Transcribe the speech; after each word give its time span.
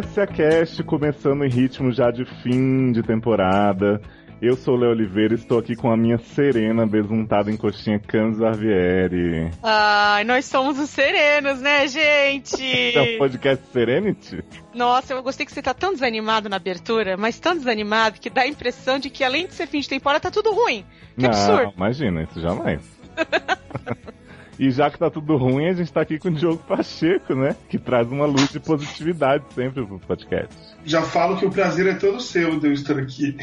Cast 0.00 0.18
a 0.20 0.26
Cast, 0.26 0.82
começando 0.84 1.44
em 1.44 1.50
ritmo 1.50 1.92
já 1.92 2.10
de 2.10 2.24
fim 2.42 2.90
de 2.90 3.02
temporada. 3.02 4.00
Eu 4.40 4.56
sou 4.56 4.74
o 4.74 4.76
Léo 4.78 4.92
Oliveira 4.92 5.34
e 5.34 5.36
estou 5.36 5.58
aqui 5.58 5.76
com 5.76 5.90
a 5.92 5.96
minha 5.96 6.16
Serena 6.16 6.86
besuntada 6.86 7.50
em 7.50 7.56
coxinha 7.58 7.98
Camis 7.98 8.38
Barbieri. 8.38 9.50
Ai, 9.62 10.24
nós 10.24 10.46
somos 10.46 10.78
os 10.78 10.88
serenos, 10.88 11.60
né, 11.60 11.86
gente? 11.86 12.96
É 12.96 13.14
o 13.14 13.18
podcast 13.18 13.62
Serenity? 13.70 14.42
Nossa, 14.74 15.12
eu 15.12 15.22
gostei 15.22 15.44
que 15.44 15.52
você 15.52 15.60
tá 15.60 15.74
tão 15.74 15.92
desanimado 15.92 16.48
na 16.48 16.56
abertura, 16.56 17.18
mas 17.18 17.38
tão 17.38 17.54
desanimado 17.54 18.18
que 18.18 18.30
dá 18.30 18.42
a 18.42 18.48
impressão 18.48 18.98
de 18.98 19.10
que 19.10 19.22
além 19.22 19.46
de 19.48 19.52
ser 19.52 19.66
fim 19.66 19.80
de 19.80 19.88
temporada, 19.88 20.20
tá 20.20 20.30
tudo 20.30 20.50
ruim. 20.50 20.82
Que 21.14 21.24
Não, 21.24 21.28
absurdo. 21.28 21.74
imagina, 21.76 22.22
isso 22.22 22.40
jamais. 22.40 22.80
E 24.60 24.70
já 24.70 24.90
que 24.90 24.98
tá 24.98 25.08
tudo 25.08 25.38
ruim, 25.38 25.70
a 25.70 25.72
gente 25.72 25.90
tá 25.90 26.02
aqui 26.02 26.18
com 26.18 26.28
o 26.28 26.30
Diogo 26.30 26.62
Pacheco, 26.68 27.34
né? 27.34 27.56
Que 27.66 27.78
traz 27.78 28.06
uma 28.12 28.26
luz 28.26 28.50
de 28.50 28.60
positividade 28.60 29.42
sempre 29.54 29.86
pro 29.86 29.98
podcast. 29.98 30.54
Já 30.84 31.00
falo 31.00 31.38
que 31.38 31.46
o 31.46 31.50
prazer 31.50 31.86
é 31.86 31.94
todo 31.94 32.20
seu 32.20 32.60
de 32.60 32.66
eu 32.66 32.72
estar 32.74 32.98
aqui. 32.98 33.38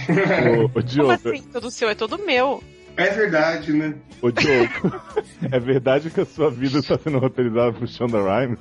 Ô, 0.60 0.66
ô 0.66 0.70
Como 0.70 0.84
Diogo, 0.84 1.12
assim? 1.14 1.42
Tudo 1.52 1.72
seu 1.72 1.90
é 1.90 1.96
todo 1.96 2.20
meu. 2.20 2.64
É 2.96 3.10
verdade, 3.10 3.74
né? 3.74 3.96
ô 4.22 4.30
Diogo, 4.30 5.02
é 5.52 5.60
verdade 5.60 6.12
que 6.12 6.22
a 6.22 6.26
sua 6.26 6.52
vida 6.52 6.84
tá 6.84 7.00
sendo 7.00 7.18
roteirizada 7.18 7.74
por 7.74 7.88
Shonda 7.88 8.20
Rhimes? 8.22 8.60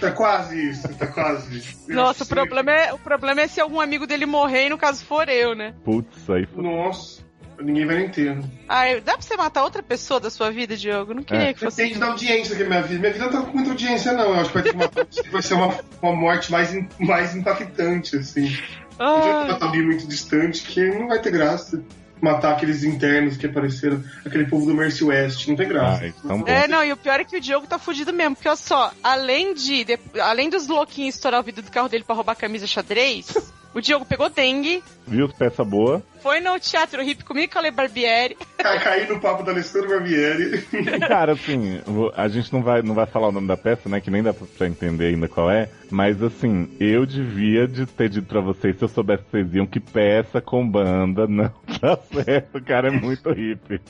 Tá 0.00 0.10
quase 0.10 0.70
isso, 0.70 0.88
tá 0.96 1.06
quase 1.06 1.58
isso. 1.58 1.92
Nossa, 1.92 2.24
o 2.24 2.26
problema, 2.26 2.70
é, 2.70 2.94
o 2.94 2.98
problema 2.98 3.42
é 3.42 3.46
se 3.46 3.60
algum 3.60 3.78
amigo 3.80 4.06
dele 4.06 4.24
morrer, 4.24 4.66
e 4.66 4.70
no 4.70 4.78
caso 4.78 5.04
for 5.04 5.28
eu, 5.28 5.54
né? 5.54 5.74
Putz, 5.84 6.30
aí 6.30 6.46
foi. 6.46 6.62
Nossa, 6.62 7.19
ninguém 7.62 7.86
vai 7.86 7.96
nem 7.98 8.08
ter. 8.08 8.36
né? 8.36 8.42
Ai, 8.68 9.00
dá 9.00 9.12
pra 9.14 9.22
você 9.22 9.36
matar 9.36 9.64
outra 9.64 9.82
pessoa 9.82 10.18
da 10.20 10.30
sua 10.30 10.50
vida, 10.50 10.76
Diogo? 10.76 11.14
Não 11.14 11.22
queria 11.22 11.50
É. 11.50 11.52
que 11.54 11.60
fosse. 11.60 11.78
Depende 11.78 11.98
da 12.00 12.06
audiência 12.06 12.56
que 12.56 12.62
é 12.62 12.66
minha 12.66 12.82
vida. 12.82 13.00
Minha 13.00 13.12
vida 13.12 13.24
não 13.26 13.32
tá 13.32 13.42
com 13.42 13.54
muita 13.56 13.70
audiência, 13.70 14.12
não. 14.12 14.34
Eu 14.34 14.40
acho 14.40 14.50
que 14.50 14.54
vai, 14.54 14.62
ter 14.62 14.74
uma, 14.74 14.90
vai 15.32 15.42
ser 15.42 15.54
uma, 15.54 15.74
uma 16.02 16.12
morte 16.14 16.50
mais, 16.50 16.70
mais 16.98 17.34
impactante, 17.34 18.16
assim. 18.16 18.56
Não 18.98 19.16
adianta 19.16 19.54
tá 19.58 19.68
ali 19.68 19.82
muito 19.82 20.06
distante 20.06 20.62
que 20.62 20.80
não 20.90 21.08
vai 21.08 21.18
ter 21.20 21.30
graça. 21.30 21.82
Matar 22.22 22.52
aqueles 22.52 22.84
internos 22.84 23.38
que 23.38 23.46
apareceram, 23.46 24.04
aquele 24.26 24.44
povo 24.44 24.66
do 24.66 24.74
Mercy 24.74 25.02
West, 25.04 25.48
não 25.48 25.56
tem 25.56 25.66
graça. 25.66 26.04
Ah, 26.04 26.06
então. 26.08 26.44
É, 26.46 26.68
não, 26.68 26.84
e 26.84 26.92
o 26.92 26.96
pior 26.98 27.18
é 27.18 27.24
que 27.24 27.34
o 27.34 27.40
Diogo 27.40 27.66
tá 27.66 27.78
fudido 27.78 28.12
mesmo, 28.12 28.34
porque 28.36 28.46
olha 28.46 28.56
só, 28.58 28.92
além 29.02 29.54
de, 29.54 29.84
de- 29.84 29.98
além 30.20 30.50
dos 30.50 30.68
louquinhos 30.68 31.14
estourar 31.14 31.40
o 31.40 31.42
vidro 31.42 31.62
do 31.62 31.70
carro 31.70 31.88
dele 31.88 32.04
pra 32.04 32.14
roubar 32.14 32.32
a 32.32 32.36
camisa 32.36 32.66
xadrez, 32.66 33.32
o 33.74 33.80
Diogo 33.80 34.04
pegou 34.04 34.28
dengue, 34.28 34.82
Viu 35.06 35.28
peça 35.28 35.64
boa? 35.64 36.02
foi 36.22 36.40
no 36.40 36.58
Teatro 36.60 37.02
Hip 37.02 37.24
comigo 37.24 37.52
com 37.52 37.58
a 37.58 37.62
Le 37.62 37.70
Barbieri. 37.70 38.36
Ca- 38.58 38.78
Cair 38.80 39.08
no 39.08 39.20
papo 39.20 39.42
da 39.42 39.52
Alessandro 39.52 39.88
Barbieri. 39.88 40.60
Cara, 41.08 41.32
assim, 41.32 41.80
a 42.14 42.28
gente 42.28 42.52
não 42.52 42.62
vai, 42.62 42.82
não 42.82 42.94
vai 42.94 43.06
falar 43.06 43.28
o 43.28 43.32
nome 43.32 43.46
da 43.48 43.56
peça, 43.56 43.88
né? 43.88 44.00
Que 44.00 44.10
nem 44.10 44.22
dá 44.22 44.32
pra- 44.34 44.66
entender 44.66 45.06
ainda 45.06 45.26
qual 45.28 45.50
é. 45.50 45.68
Mas 45.90 46.22
assim, 46.22 46.68
eu 46.78 47.04
devia 47.06 47.66
de 47.66 47.86
ter 47.86 48.08
dito 48.08 48.26
pra 48.28 48.40
vocês, 48.40 48.76
se 48.76 48.84
eu 48.84 48.88
soubesse 48.88 49.24
que 49.24 49.30
vocês 49.30 49.54
iam, 49.54 49.66
que 49.66 49.80
peça 49.80 50.40
com 50.40 50.68
banda 50.68 51.26
não 51.26 51.48
tá 51.80 51.98
certo. 52.12 52.58
O 52.58 52.64
cara 52.64 52.88
é 52.88 52.90
muito 52.90 53.30
hippie. 53.32 53.80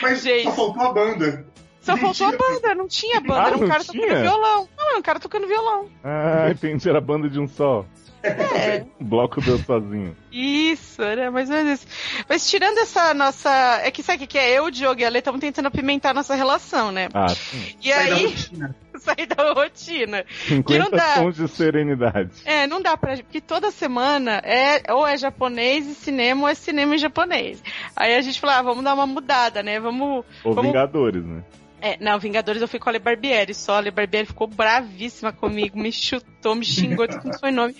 Mas 0.00 0.22
Gente. 0.22 0.44
só 0.44 0.52
faltou 0.52 0.82
a 0.82 0.92
banda. 0.92 1.46
Só 1.82 1.96
faltou 1.96 2.26
a 2.28 2.32
banda, 2.32 2.74
não 2.74 2.86
tinha 2.86 3.20
banda, 3.20 3.42
Ah, 3.42 3.46
era 3.48 3.56
um 3.56 3.66
cara 3.68 3.82
tinha? 3.84 4.02
tocando 4.06 4.20
violão. 4.22 4.68
Não, 4.78 4.88
era 4.90 4.98
um 4.98 5.02
cara 5.02 5.18
tocando 5.20 5.46
violão. 5.48 5.86
Ah, 6.04 6.48
entendi, 6.50 6.88
era 6.88 7.00
banda 7.00 7.28
de 7.28 7.40
um 7.40 7.48
só. 7.48 7.84
É. 8.22 8.84
O 9.00 9.04
bloco 9.04 9.40
deu 9.40 9.58
sozinho. 9.58 10.16
Isso, 10.30 11.02
era 11.02 11.30
mais 11.30 11.48
ou 11.48 11.56
menos 11.56 11.80
isso. 11.80 11.86
Mas 12.28 12.48
tirando 12.48 12.78
essa 12.78 13.14
nossa. 13.14 13.50
É 13.82 13.90
que 13.90 14.02
sabe 14.02 14.16
o 14.16 14.20
que 14.20 14.26
que 14.26 14.38
é? 14.38 14.58
Eu, 14.58 14.64
o 14.64 14.70
Diogo 14.70 15.00
e 15.00 15.04
a 15.04 15.08
Lê 15.08 15.18
estamos 15.18 15.40
tentando 15.40 15.66
apimentar 15.66 16.10
a 16.10 16.14
nossa 16.14 16.34
relação, 16.34 16.92
né? 16.92 17.08
Ah, 17.14 17.28
sim. 17.28 17.76
E 17.82 17.90
Sai 17.90 18.08
da 18.08 18.14
aí, 18.14 18.26
rotina. 18.26 18.76
sair 19.00 19.26
da 19.26 19.52
rotina. 19.52 20.24
50 20.46 20.96
dá. 20.96 21.14
tons 21.14 21.36
de 21.36 21.48
serenidade. 21.48 22.30
É, 22.44 22.66
não 22.66 22.80
dá 22.80 22.96
pra. 22.96 23.16
Porque 23.16 23.40
toda 23.40 23.70
semana 23.70 24.40
é 24.44 24.92
ou 24.92 25.06
é 25.06 25.16
japonês 25.16 25.86
e 25.86 25.94
cinema 25.94 26.42
ou 26.42 26.48
é 26.48 26.54
cinema 26.54 26.94
e 26.94 26.98
japonês. 26.98 27.62
Aí 27.96 28.14
a 28.14 28.20
gente 28.20 28.40
falou, 28.40 28.56
ah, 28.56 28.62
vamos 28.62 28.84
dar 28.84 28.94
uma 28.94 29.06
mudada, 29.06 29.62
né? 29.62 29.80
Vamos. 29.80 30.24
Ou 30.44 30.54
vamos... 30.54 30.70
Vingadores, 30.70 31.24
né? 31.24 31.42
É, 31.80 31.96
não, 32.00 32.18
Vingadores 32.18 32.60
eu 32.60 32.68
fui 32.68 32.78
com 32.78 32.88
a 32.88 32.92
Le 32.92 32.98
Barbieri 32.98 33.54
só. 33.54 33.76
A 33.76 33.80
Le 33.80 33.90
Barbieri 33.90 34.26
ficou 34.26 34.46
bravíssima 34.46 35.32
comigo, 35.32 35.78
me 35.78 35.90
chutou, 35.90 36.54
me 36.54 36.64
xingou, 36.64 37.08
tudo 37.08 37.24
não 37.24 37.38
foi 37.38 37.50
nome. 37.50 37.74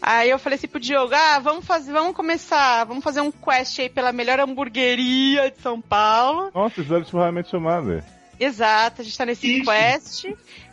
Aí 0.00 0.30
eu 0.30 0.38
falei 0.38 0.56
assim 0.56 0.68
pro 0.68 0.80
Diogo, 0.80 1.14
ah, 1.14 1.38
vamos 1.38 1.64
fazer, 1.64 1.92
vamos 1.92 2.14
começar, 2.14 2.84
vamos 2.84 3.02
fazer 3.02 3.20
um 3.20 3.30
quest 3.30 3.78
aí 3.78 3.88
pela 3.88 4.12
melhor 4.12 4.40
hamburgueria 4.40 5.50
de 5.50 5.60
São 5.60 5.80
Paulo. 5.80 6.50
Nossa, 6.54 6.76
fizeram 6.76 7.02
tipo 7.02 7.18
realmente 7.18 7.50
chamada. 7.50 8.04
Exato, 8.38 9.00
a 9.00 9.04
gente 9.04 9.16
tá 9.16 9.24
nesse 9.24 9.60
Isso. 9.60 9.70
quest. 9.70 10.24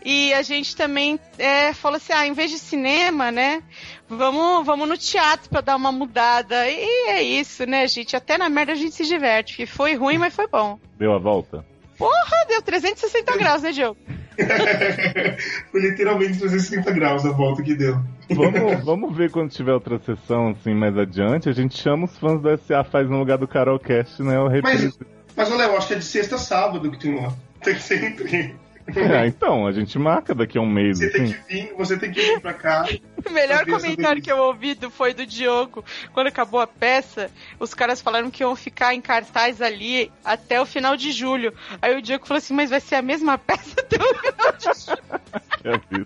E 0.03 0.33
a 0.33 0.41
gente 0.41 0.75
também 0.75 1.17
é, 1.37 1.73
falou 1.73 1.95
assim, 1.95 2.11
ah, 2.11 2.27
em 2.27 2.33
vez 2.33 2.51
de 2.51 2.59
cinema, 2.59 3.31
né? 3.31 3.63
Vamos, 4.07 4.65
vamos 4.65 4.87
no 4.87 4.97
teatro 4.97 5.49
pra 5.49 5.61
dar 5.61 5.77
uma 5.77 5.91
mudada. 5.91 6.69
E 6.69 7.09
é 7.09 7.23
isso, 7.23 7.65
né, 7.65 7.87
gente? 7.87 8.15
Até 8.15 8.37
na 8.37 8.49
merda 8.49 8.73
a 8.73 8.75
gente 8.75 8.93
se 8.93 9.05
diverte. 9.05 9.55
Que 9.55 9.65
foi 9.65 9.95
ruim, 9.95 10.17
mas 10.17 10.35
foi 10.35 10.47
bom. 10.47 10.77
Deu 10.97 11.13
a 11.13 11.17
volta? 11.17 11.65
Porra, 11.97 12.45
deu 12.47 12.61
360 12.61 13.37
graus, 13.37 13.61
né, 13.61 13.71
Diogo? 13.71 13.97
Foi 15.71 15.81
literalmente 15.81 16.39
360 16.39 16.91
graus 16.91 17.25
a 17.25 17.31
volta 17.31 17.61
que 17.61 17.75
deu. 17.75 17.99
Vamos, 18.29 18.83
vamos 18.83 19.15
ver 19.15 19.31
quando 19.31 19.51
tiver 19.51 19.73
outra 19.73 19.99
sessão, 19.99 20.49
assim, 20.49 20.73
mais 20.73 20.97
adiante. 20.97 21.49
A 21.49 21.53
gente 21.53 21.77
chama 21.77 22.05
os 22.05 22.17
fãs 22.17 22.41
do 22.41 22.57
SA, 22.57 22.83
faz 22.83 23.09
no 23.09 23.19
lugar 23.19 23.37
do 23.37 23.47
Carolcast, 23.47 24.21
né? 24.23 24.39
O 24.39 24.47
reprise. 24.47 24.93
Mas, 25.35 25.51
ô 25.51 25.55
Léo, 25.55 25.75
acho 25.77 25.87
que 25.87 25.93
é 25.93 25.97
de 25.97 26.05
sexta 26.05 26.35
a 26.35 26.39
sábado 26.39 26.91
que 26.91 26.99
tem 26.99 27.15
lá. 27.15 27.33
Tem 27.61 27.75
que 27.75 27.81
ser 27.81 28.03
entre. 28.03 28.55
É, 28.87 29.25
então, 29.27 29.65
a 29.67 29.71
gente 29.71 29.97
marca 29.97 30.33
daqui 30.35 30.57
a 30.57 30.61
um 30.61 30.69
mês, 30.69 30.97
Você 30.99 31.09
tem 31.09 31.23
assim. 31.23 31.33
que 31.33 31.53
vir, 31.53 31.73
você 31.77 31.97
tem 31.97 32.11
que 32.11 32.21
vir 32.21 32.39
pra 32.41 32.53
cá. 32.53 32.85
O 33.25 33.29
melhor 33.31 33.65
comentário 33.65 34.21
que 34.21 34.31
eu 34.31 34.37
ouvi 34.37 34.75
do- 34.75 34.89
foi 34.89 35.13
do 35.13 35.25
Diogo. 35.25 35.83
Quando 36.13 36.27
acabou 36.27 36.59
a 36.59 36.67
peça, 36.67 37.31
os 37.59 37.73
caras 37.73 38.01
falaram 38.01 38.29
que 38.29 38.43
iam 38.43 38.55
ficar 38.55 38.93
em 38.93 39.01
cartaz 39.01 39.61
ali 39.61 40.11
até 40.23 40.59
o 40.61 40.65
final 40.65 40.97
de 40.97 41.11
julho. 41.11 41.53
Aí 41.81 41.95
o 41.97 42.01
Diogo 42.01 42.25
falou 42.27 42.39
assim, 42.39 42.53
mas 42.53 42.69
vai 42.69 42.79
ser 42.81 42.95
a 42.95 43.01
mesma 43.01 43.37
peça 43.39 43.75
até 43.79 43.97
o 43.97 44.15
final 44.15 44.51
de 44.53 44.79
julho. 44.85 45.21
É. 45.63 46.03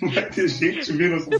Não 0.00 0.10
vai 0.10 0.28
ter 0.30 0.48
gente 0.48 0.92
vendo 0.92 1.16
essa. 1.16 1.30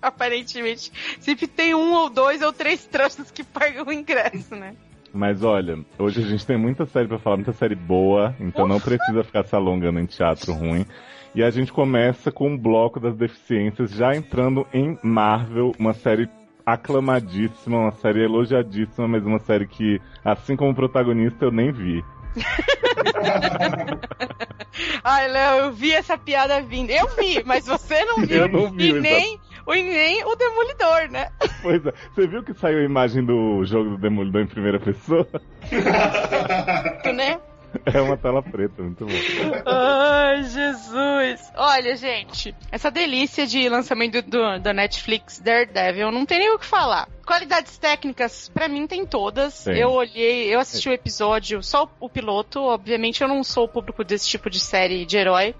Aparentemente, 0.00 0.92
sempre 1.20 1.46
tem 1.48 1.74
um 1.74 1.92
ou 1.92 2.08
dois 2.08 2.40
ou 2.40 2.52
três 2.52 2.84
trouxas 2.86 3.30
que 3.32 3.42
pagam 3.42 3.84
o 3.86 3.92
ingresso, 3.92 4.54
né? 4.54 4.74
Mas 5.12 5.42
olha, 5.42 5.78
hoje 5.98 6.22
a 6.22 6.24
gente 6.24 6.46
tem 6.46 6.56
muita 6.56 6.86
série 6.86 7.08
pra 7.08 7.18
falar, 7.18 7.36
muita 7.36 7.52
série 7.52 7.74
boa, 7.74 8.34
então 8.38 8.66
não 8.66 8.80
precisa 8.80 9.24
ficar 9.24 9.44
se 9.44 9.54
alongando 9.54 9.98
em 9.98 10.06
teatro 10.06 10.52
ruim. 10.52 10.86
E 11.34 11.42
a 11.42 11.50
gente 11.50 11.72
começa 11.72 12.30
com 12.32 12.48
um 12.48 12.58
bloco 12.58 13.00
das 13.00 13.16
deficiências, 13.16 13.90
já 13.90 14.14
entrando 14.14 14.66
em 14.72 14.98
Marvel, 15.02 15.72
uma 15.78 15.92
série 15.92 16.28
aclamadíssima, 16.64 17.78
uma 17.78 17.92
série 17.92 18.24
elogiadíssima, 18.24 19.08
mas 19.08 19.24
uma 19.24 19.38
série 19.38 19.66
que, 19.66 20.00
assim 20.24 20.56
como 20.56 20.72
o 20.72 20.74
protagonista, 20.74 21.44
eu 21.44 21.50
nem 21.50 21.72
vi. 21.72 22.04
Ai, 25.02 25.28
Léo, 25.28 25.64
eu 25.64 25.72
vi 25.72 25.92
essa 25.92 26.16
piada 26.18 26.60
vindo. 26.62 26.90
Eu 26.90 27.08
vi, 27.16 27.42
mas 27.44 27.66
você 27.66 28.04
não 28.04 28.18
viu. 28.18 28.42
Eu 28.42 28.48
não 28.48 28.70
vi, 28.70 28.90
E 28.90 29.00
nem, 29.00 29.40
e 29.74 29.82
nem 29.82 30.24
o 30.24 30.34
Demolidor, 30.34 31.10
né? 31.10 31.30
Pois 31.60 31.84
é, 31.84 31.92
você 32.14 32.26
viu 32.26 32.42
que 32.42 32.54
saiu 32.54 32.78
a 32.78 32.84
imagem 32.84 33.24
do 33.24 33.64
jogo 33.64 33.90
do 33.90 33.98
Demolidor 33.98 34.42
em 34.42 34.46
primeira 34.46 34.78
pessoa? 34.78 35.26
né? 37.14 37.40
É 37.84 38.00
uma 38.00 38.16
tela 38.16 38.42
preta, 38.42 38.82
muito 38.82 39.04
bom. 39.04 39.12
Ai, 39.66 40.42
Jesus. 40.44 41.52
Olha, 41.54 41.96
gente, 41.96 42.54
essa 42.72 42.90
delícia 42.90 43.46
de 43.46 43.68
lançamento 43.68 44.22
do, 44.22 44.58
da 44.58 44.72
Netflix 44.72 45.38
Daredevil, 45.38 46.10
não 46.10 46.24
tem 46.24 46.38
nem 46.38 46.54
o 46.54 46.58
que 46.58 46.64
falar. 46.64 47.08
Qualidades 47.26 47.76
técnicas, 47.76 48.48
pra 48.48 48.68
mim, 48.68 48.86
tem 48.86 49.04
todas. 49.04 49.64
Tem. 49.64 49.78
Eu 49.78 49.90
olhei, 49.90 50.52
eu 50.52 50.58
assisti 50.58 50.88
o 50.88 50.92
episódio, 50.92 51.62
só 51.62 51.84
o, 51.84 52.06
o 52.06 52.08
piloto. 52.08 52.60
Obviamente, 52.60 53.22
eu 53.22 53.28
não 53.28 53.44
sou 53.44 53.64
o 53.64 53.68
público 53.68 54.02
desse 54.02 54.26
tipo 54.26 54.48
de 54.48 54.60
série 54.60 55.04
de 55.04 55.18
herói. 55.18 55.54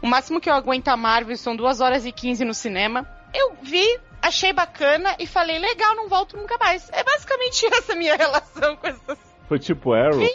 O 0.00 0.06
máximo 0.06 0.40
que 0.40 0.48
eu 0.48 0.54
aguento 0.54 0.88
a 0.88 0.96
Marvel 0.96 1.36
são 1.36 1.54
2 1.54 1.80
horas 1.80 2.06
e 2.06 2.12
15 2.12 2.44
no 2.44 2.54
cinema. 2.54 3.06
Eu 3.34 3.54
vi, 3.62 3.98
achei 4.22 4.52
bacana 4.52 5.14
e 5.18 5.26
falei, 5.26 5.58
legal, 5.58 5.94
não 5.96 6.08
volto 6.08 6.36
nunca 6.36 6.56
mais. 6.58 6.88
É 6.92 7.02
basicamente 7.04 7.66
essa 7.72 7.94
minha 7.94 8.16
relação 8.16 8.76
com 8.76 8.86
essas 8.86 9.18
Foi 9.48 9.58
tipo 9.58 9.92
Arrow? 9.92 10.20
Sim. 10.24 10.34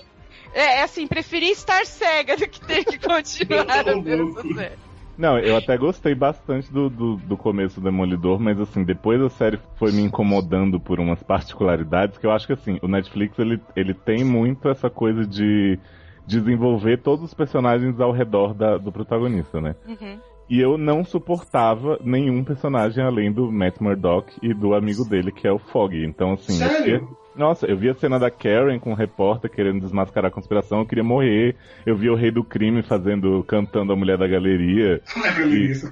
É, 0.53 0.77
é 0.79 0.83
assim, 0.83 1.05
preferi 1.05 1.49
estar 1.51 1.85
cega 1.85 2.37
do 2.37 2.47
que 2.47 2.61
ter 2.61 2.85
que 2.85 2.97
continuar 3.05 3.69
a 3.69 3.83
Tô 3.83 4.01
ver 4.01 4.15
louco. 4.21 4.39
essa 4.39 4.53
série. 4.53 4.75
Não, 5.17 5.39
eu 5.39 5.55
até 5.55 5.77
gostei 5.77 6.13
bastante 6.13 6.71
do, 6.73 6.89
do, 6.89 7.15
do 7.15 7.37
começo 7.37 7.79
do 7.79 7.85
Demolidor, 7.85 8.37
mas 8.39 8.59
assim, 8.59 8.83
depois 8.83 9.21
a 9.21 9.29
série 9.29 9.57
foi 9.77 9.91
me 9.93 10.01
incomodando 10.01 10.77
por 10.77 10.99
umas 10.99 11.23
particularidades 11.23 12.17
que 12.17 12.25
eu 12.25 12.31
acho 12.31 12.45
que 12.47 12.51
assim, 12.53 12.77
o 12.81 12.87
Netflix 12.87 13.39
ele, 13.39 13.61
ele 13.77 13.93
tem 13.93 14.25
muito 14.25 14.67
essa 14.69 14.89
coisa 14.89 15.25
de 15.25 15.79
desenvolver 16.27 16.97
todos 17.01 17.23
os 17.23 17.33
personagens 17.33 17.99
ao 17.99 18.11
redor 18.11 18.53
da- 18.53 18.77
do 18.77 18.91
protagonista, 18.91 19.61
né? 19.61 19.75
Uhum. 19.87 20.19
E 20.49 20.59
eu 20.59 20.77
não 20.77 21.03
suportava 21.03 21.99
nenhum 22.03 22.43
personagem 22.43 23.03
além 23.03 23.31
do 23.31 23.51
Matt 23.51 23.79
Murdock 23.79 24.31
e 24.43 24.53
do 24.53 24.75
amigo 24.75 25.03
dele, 25.03 25.31
que 25.31 25.47
é 25.47 25.51
o 25.51 25.57
Fog. 25.57 25.95
Então, 25.95 26.33
assim, 26.33 26.53
eu 26.61 26.69
Sério? 26.69 26.99
via- 26.99 27.07
nossa, 27.35 27.65
eu 27.65 27.75
vi 27.75 27.89
a 27.89 27.93
cena 27.93 28.17
da 28.17 28.31
Karen 28.31 28.79
com 28.79 28.91
o 28.91 28.95
repórter 28.95 29.51
querendo 29.51 29.81
desmascarar 29.81 30.29
a 30.31 30.33
conspiração, 30.33 30.79
eu 30.79 30.85
queria 30.85 31.03
morrer. 31.03 31.55
Eu 31.85 31.95
vi 31.97 32.09
o 32.09 32.15
Rei 32.15 32.31
do 32.31 32.43
Crime 32.45 32.81
fazendo, 32.81 33.43
cantando 33.45 33.91
a 33.91 33.95
mulher 33.95 34.17
da 34.17 34.27
galeria. 34.27 35.01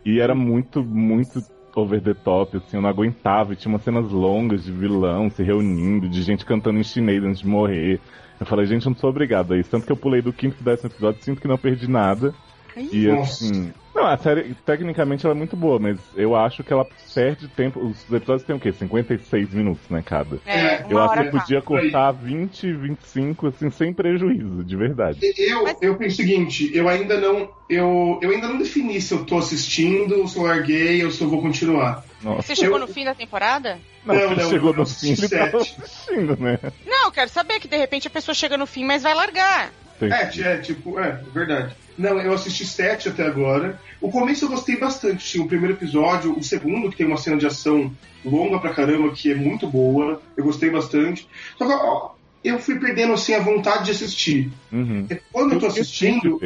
E, 0.06 0.14
e 0.14 0.20
era 0.20 0.34
muito, 0.34 0.84
muito 0.84 1.42
over 1.76 2.00
the 2.02 2.14
top, 2.14 2.58
assim, 2.58 2.78
eu 2.78 2.82
não 2.82 2.90
aguentava. 2.90 3.52
E 3.54 3.56
tinha 3.56 3.70
umas 3.74 3.84
cenas 3.84 4.10
longas 4.12 4.64
de 4.64 4.72
vilão 4.72 5.30
se 5.30 5.44
reunindo, 5.44 6.08
de 6.08 6.22
gente 6.22 6.46
cantando 6.46 6.80
em 6.80 6.84
chinês 6.84 7.24
antes 7.24 7.42
de 7.42 7.48
morrer. 7.48 8.00
Eu 8.40 8.46
falei, 8.46 8.66
gente, 8.66 8.86
eu 8.86 8.92
não 8.92 8.98
sou 8.98 9.10
obrigado 9.10 9.54
a 9.54 9.58
isso. 9.58 9.70
Tanto 9.70 9.86
que 9.86 9.92
eu 9.92 9.98
pulei 9.98 10.22
do 10.22 10.32
quinto 10.32 10.56
e 10.62 10.64
décimo 10.64 10.90
episódio, 10.90 11.22
sinto 11.24 11.42
que 11.42 11.48
não 11.48 11.58
perdi 11.58 11.90
nada. 11.90 12.34
E 12.78 13.08
Nossa. 13.08 13.46
assim. 13.46 13.74
Não, 13.94 14.06
a 14.08 14.18
série, 14.18 14.56
tecnicamente, 14.66 15.26
ela 15.26 15.36
é 15.36 15.38
muito 15.38 15.56
boa, 15.56 15.78
mas 15.78 16.00
eu 16.16 16.36
acho 16.36 16.64
que 16.64 16.74
ela 16.74 16.86
perde 17.14 17.48
tempo. 17.50 17.80
Os 17.80 18.12
episódios 18.12 18.44
têm 18.44 18.56
o 18.56 18.60
quê? 18.60 18.72
56 18.74 19.54
minutos, 19.54 19.88
né, 19.90 20.02
cada? 20.04 20.40
É, 20.46 20.58
É, 20.64 20.86
Eu 20.90 21.00
acho 21.00 21.14
que 21.24 21.32
tá. 21.32 21.40
podia 21.40 21.62
cortar 21.62 22.12
20, 22.12 22.74
25, 22.74 23.48
assim, 23.48 23.70
sem 23.70 23.94
prejuízo, 23.94 24.64
de 24.64 24.76
verdade. 24.76 25.20
Eu, 25.38 25.64
Mas- 25.64 25.78
eu 25.82 25.96
penso 25.96 26.14
o 26.14 26.18
seguinte, 26.26 26.72
eu 26.74 26.90
ainda 26.90 27.20
não. 27.20 27.50
Eu, 27.70 28.20
eu 28.22 28.32
ainda 28.32 28.48
não 28.48 28.58
defini 28.58 29.00
se 29.00 29.14
eu 29.14 29.26
tô 29.26 29.38
assistindo, 29.38 30.28
se 30.28 30.38
eu 30.38 30.44
larguei 30.44 31.04
ou 31.06 31.12
se 31.12 31.22
eu 31.22 31.30
vou 31.30 31.42
continuar. 31.42 32.04
Nossa. 32.22 32.42
Você 32.42 32.56
chegou 32.56 32.78
Eu- 32.80 32.88
no 32.88 32.94
fim 32.94 33.06
da 33.06 33.14
temporada? 33.16 33.78
Não, 34.06 34.16
Não, 34.16 34.36
não, 34.36 34.50
chegou 34.50 34.72
eu 34.72 34.76
no 34.78 34.82
assisti 34.84 35.16
fim, 35.16 35.36
ele 35.36 35.52
tava 35.52 35.64
sete. 35.64 35.82
assistindo, 35.82 36.38
né? 36.38 36.60
Não, 36.86 37.06
eu 37.06 37.12
quero 37.12 37.30
saber 37.30 37.60
que 37.60 37.68
de 37.68 37.78
repente 37.78 38.08
a 38.08 38.12
pessoa 38.12 38.36
chega 38.36 38.58
no 38.58 38.66
fim, 38.66 38.84
mas 38.86 39.04
vai 39.04 39.14
largar. 39.14 39.72
É, 40.02 40.42
é, 40.42 40.58
tipo, 40.58 41.00
é, 41.00 41.22
verdade. 41.34 41.76
Não, 41.98 42.20
eu 42.20 42.34
assisti 42.34 42.66
sete 42.66 43.08
até 43.10 43.24
agora. 43.26 43.80
O 44.02 44.12
começo 44.12 44.46
eu 44.46 44.50
gostei 44.50 44.76
bastante. 44.78 45.24
Tinha 45.26 45.44
o 45.44 45.48
primeiro 45.48 45.76
episódio, 45.76 46.38
o 46.38 46.44
segundo, 46.44 46.90
que 46.90 46.98
tem 46.98 47.06
uma 47.06 47.18
cena 47.18 47.38
de 47.38 47.46
ação 47.46 47.96
longa 48.26 48.60
pra 48.60 48.74
caramba, 48.74 49.12
que 49.14 49.32
é 49.32 49.36
muito 49.36 49.68
boa. 49.68 50.22
Eu 50.36 50.44
gostei 50.44 50.70
bastante. 50.70 51.28
Só 51.58 51.66
que, 51.66 51.72
ó, 51.72 52.12
eu 52.44 52.60
fui 52.60 52.80
perdendo, 52.80 53.14
assim, 53.14 53.34
a 53.36 53.40
vontade 53.40 53.86
de 53.86 53.92
assistir. 53.92 54.52
Uhum. 54.72 55.08
Quando 55.32 55.54
eu 55.54 55.60
tô 55.60 55.68
assistindo, 55.68 56.40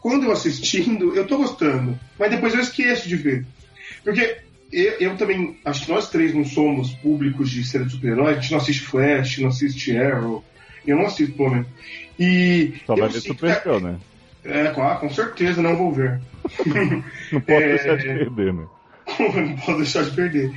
quando 0.00 0.24
eu 0.26 0.32
assistindo, 0.32 1.16
eu 1.16 1.26
tô 1.26 1.38
gostando. 1.38 1.98
Mas 2.18 2.30
depois 2.30 2.54
eu 2.54 2.60
esqueço 2.60 3.08
de 3.08 3.16
ver. 3.16 3.46
Porque 4.04 4.38
eu, 4.72 4.92
eu 5.00 5.16
também, 5.16 5.56
acho 5.64 5.84
que 5.84 5.90
nós 5.92 6.08
três 6.10 6.34
não 6.34 6.44
somos 6.44 6.92
públicos 6.94 7.50
de 7.50 7.64
série 7.64 7.84
de 7.84 7.92
super-herói. 7.92 8.32
A 8.32 8.40
gente 8.40 8.50
não 8.52 8.58
assiste 8.58 8.82
Flash, 8.82 9.38
não 9.38 9.48
assiste 9.48 9.96
Arrow. 9.96 10.44
Eu 10.86 10.96
não 10.96 11.06
assisto, 11.06 11.34
pelo 11.34 11.50
menos. 11.50 11.66
E. 12.18 12.74
Só 12.86 12.94
vai 12.96 13.08
ver 13.08 13.20
sinto 13.20 13.34
Supergirl, 13.34 13.78
né? 13.80 13.96
que- 14.42 14.48
É, 14.48 14.70
com, 14.70 14.82
ah, 14.82 14.96
com 14.96 15.10
certeza 15.10 15.60
não 15.60 15.76
vou 15.76 15.92
ver. 15.92 16.20
Não 17.30 17.40
pode 17.42 17.62
É. 17.62 17.68
deixar 17.76 17.96
de 17.98 18.04
perder, 18.04 18.52
né? 18.54 18.64
não 19.18 19.56
posso 19.56 19.76
deixar 19.76 20.04
de 20.04 20.10
perder. 20.12 20.50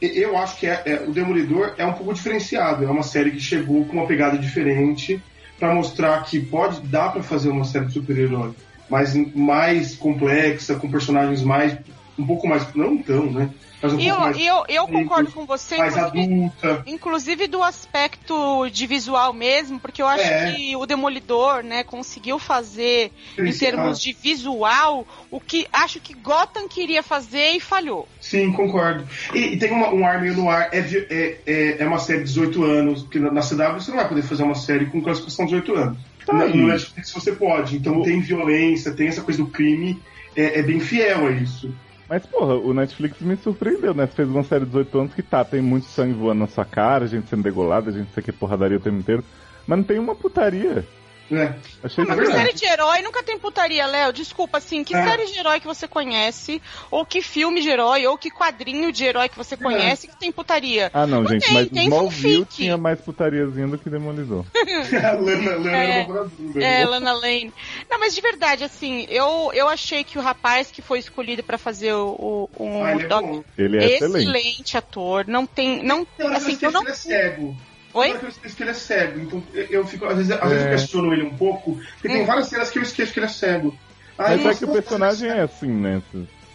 Eu 0.00 0.36
acho 0.38 0.58
que 0.58 0.66
é- 0.66 0.82
é- 0.86 1.02
o 1.06 1.12
Demolidor 1.12 1.74
é 1.76 1.84
um 1.84 1.92
pouco 1.92 2.14
diferenciado. 2.14 2.84
É 2.84 2.88
uma 2.88 3.02
série 3.02 3.30
que 3.32 3.40
chegou 3.40 3.84
com 3.86 3.94
uma 3.96 4.06
pegada 4.06 4.38
diferente 4.38 5.20
para 5.58 5.74
mostrar 5.74 6.22
que 6.24 6.38
pode 6.40 6.80
dar 6.86 7.12
para 7.12 7.22
fazer 7.22 7.48
uma 7.48 7.64
série 7.64 7.86
de 7.86 7.92
super-herói 7.94 8.52
mais, 8.88 9.14
mais 9.34 9.94
complexa, 9.96 10.74
com 10.76 10.90
personagens 10.90 11.42
mais 11.42 11.76
um 12.18 12.26
pouco 12.26 12.46
mais 12.48 12.72
não 12.74 12.96
tão, 12.98 13.30
né? 13.30 13.50
Mas 13.82 13.92
um 13.92 14.00
eu, 14.00 14.14
pouco 14.14 14.20
mais, 14.22 14.38
eu, 14.40 14.64
eu 14.68 14.88
concordo 14.88 15.30
com 15.30 15.44
você, 15.44 15.76
mais 15.76 15.94
inclusive, 15.94 16.34
adulta. 16.34 16.82
inclusive 16.86 17.46
do 17.46 17.62
aspecto 17.62 18.68
de 18.70 18.86
visual 18.86 19.32
mesmo, 19.34 19.78
porque 19.78 20.00
eu 20.00 20.06
acho 20.08 20.24
É. 20.24 20.52
que 20.52 20.74
o 20.76 20.86
Demolidor, 20.86 21.62
né, 21.62 21.84
conseguiu 21.84 22.38
fazer, 22.38 23.12
em 23.38 23.52
termos 23.52 24.00
de 24.00 24.12
visual, 24.12 25.06
o 25.30 25.38
que 25.38 25.66
acho 25.72 26.00
que 26.00 26.14
Gotham 26.14 26.66
queria 26.68 27.02
fazer 27.02 27.50
e 27.50 27.60
falhou. 27.60 28.08
Sim, 28.20 28.52
concordo. 28.52 29.06
E, 29.34 29.38
e 29.54 29.58
tem 29.58 29.70
uma- 29.70 29.92
um 29.92 30.06
ar 30.06 30.20
meio 30.20 30.34
no 30.34 30.48
ar. 30.48 30.70
É, 30.72 30.78
é, 30.78 31.38
é, 31.46 31.76
é 31.82 31.86
uma 31.86 31.98
série 31.98 32.20
de 32.20 32.24
18 32.26 32.62
anos, 32.64 33.02
porque 33.02 33.18
na, 33.18 33.30
na 33.30 33.42
CW 33.42 33.80
você 33.80 33.90
não 33.90 33.98
vai 33.98 34.08
poder 34.08 34.22
fazer 34.22 34.44
uma 34.44 34.54
série 34.54 34.86
com 34.86 35.02
classificação 35.02 35.44
de 35.46 35.60
18 35.60 35.74
anos. 35.74 35.98
Tá 36.24 36.38
aí. 36.42 36.56
no 36.56 36.68
Netflix 36.68 37.12
você 37.12 37.32
pode. 37.32 37.76
Então 37.76 38.00
tem 38.02 38.18
violência, 38.20 38.92
tem 38.92 39.08
essa 39.08 39.20
coisa 39.20 39.42
do 39.42 39.48
crime. 39.50 40.00
É, 40.34 40.60
é 40.60 40.62
bem 40.62 40.80
fiel 40.80 41.26
a 41.26 41.30
isso. 41.30 41.72
Mas, 42.08 42.26
porra, 42.26 42.54
o 42.54 42.74
Netflix 42.74 43.20
me 43.20 43.36
surpreendeu, 43.36 43.94
né? 43.94 44.06
Você 44.06 44.12
fez 44.12 44.28
uma 44.28 44.42
série 44.42 44.64
de 44.64 44.70
18 44.70 44.98
anos 44.98 45.14
que 45.14 45.22
tá, 45.22 45.44
tem 45.44 45.62
muito 45.62 45.86
sangue 45.86 46.12
voando 46.12 46.40
na 46.40 46.46
sua 46.46 46.64
cara, 46.64 47.06
gente 47.06 47.28
sendo 47.28 47.42
degolada, 47.42 47.90
gente 47.90 48.12
sei 48.12 48.22
que 48.22 48.32
porradaria 48.32 48.76
o 48.76 48.80
tempo 48.80 48.98
inteiro. 48.98 49.24
Mas 49.66 49.78
não 49.78 49.84
tem 49.84 49.98
uma 49.98 50.14
putaria. 50.14 50.86
Né? 51.30 51.54
Achei 51.82 52.04
Mas 52.04 52.18
que 52.18 52.20
verdade. 52.26 52.38
série 52.48 52.52
de 52.54 52.66
herói 52.66 53.00
nunca 53.00 53.22
tem 53.22 53.38
putaria, 53.38 53.86
Léo. 53.86 54.12
Desculpa, 54.12 54.58
assim, 54.58 54.84
que 54.84 54.94
É. 54.94 55.02
série 55.02 55.26
de 55.26 55.38
herói 55.38 55.58
que 55.58 55.66
você 55.66 55.88
conhece, 55.88 56.60
ou 56.90 57.04
que 57.06 57.22
filme 57.22 57.62
de 57.62 57.68
herói, 57.70 58.06
ou 58.06 58.18
que 58.18 58.30
quadrinho 58.30 58.92
de 58.92 59.04
herói 59.04 59.28
que 59.28 59.36
você 59.36 59.56
conhece 59.56 60.06
que 60.06 60.16
tem 60.16 60.30
putaria? 60.30 60.90
Ah, 60.92 61.06
não, 61.06 61.22
Não 61.22 61.28
gente, 61.30 61.46
tem, 61.46 61.54
mas 61.54 61.68
tem 61.70 61.84
Smallville 61.84 62.38
fanfic. 62.44 62.56
tinha 62.56 62.76
mais 62.76 63.00
putariazinha 63.00 63.66
do 63.68 63.78
que 63.78 63.88
Demolidor. 63.88 64.44
a 64.54 65.12
Lana, 65.16 65.56
Lana 65.56 65.76
É. 65.76 66.04
bunda. 66.04 66.64
É, 66.64 66.84
Lana 66.84 67.12
Lane. 67.14 67.52
Não, 67.90 67.98
mas 67.98 68.14
de 68.14 68.20
verdade, 68.20 68.64
assim, 68.64 69.06
eu, 69.08 69.50
eu 69.54 69.66
achei 69.68 70.04
que 70.04 70.18
o 70.18 70.22
rapaz 70.22 70.70
que 70.70 70.82
foi 70.82 70.98
escolhido 70.98 71.42
pra 71.42 71.56
fazer 71.56 71.94
o, 71.94 72.48
o, 72.56 72.62
o 72.62 72.82
Ah, 72.84 72.92
ele 72.92 73.04
é. 73.04 73.44
Ele 73.64 73.78
é 73.78 73.86
excelente. 73.96 74.28
excelente. 74.28 74.76
ator, 74.76 75.26
não 75.26 75.46
tem, 75.46 75.82
não, 75.82 76.06
assim, 76.34 76.58
eu 76.60 76.70
não... 76.70 76.86
é 76.86 76.92
cego. 76.92 77.56
Oi? 77.94 78.06
Tem 78.06 78.10
hora 78.12 78.18
que 78.18 78.24
eu 78.26 78.28
esqueço 78.30 78.56
que 78.56 78.62
ele 78.62 78.70
é 78.70 78.74
cego. 78.74 79.20
Então 79.20 79.42
eu- 79.54 79.86
fico, 79.86 80.04
às 80.04 80.16
vezes, 80.16 80.32
às 80.32 80.48
vezes 80.50 80.64
É. 80.64 80.66
eu 80.66 80.70
questiono 80.70 81.12
ele 81.12 81.22
um 81.22 81.36
pouco, 81.36 81.76
porque 81.92 82.08
tem 82.08 82.22
Hum. 82.22 82.26
várias 82.26 82.48
cenas 82.48 82.70
que 82.70 82.78
eu 82.78 82.82
esqueço 82.82 83.12
que 83.12 83.20
ele 83.20 83.26
é 83.26 83.28
cego. 83.28 83.78
Mas 84.18 84.30
Aí, 84.30 84.40
é 84.40 84.44
nossa, 84.44 84.58
que 84.58 84.64
o 84.64 84.72
personagem 84.72 85.28
é 85.30 85.40
assim, 85.40 85.68
né? 85.68 86.02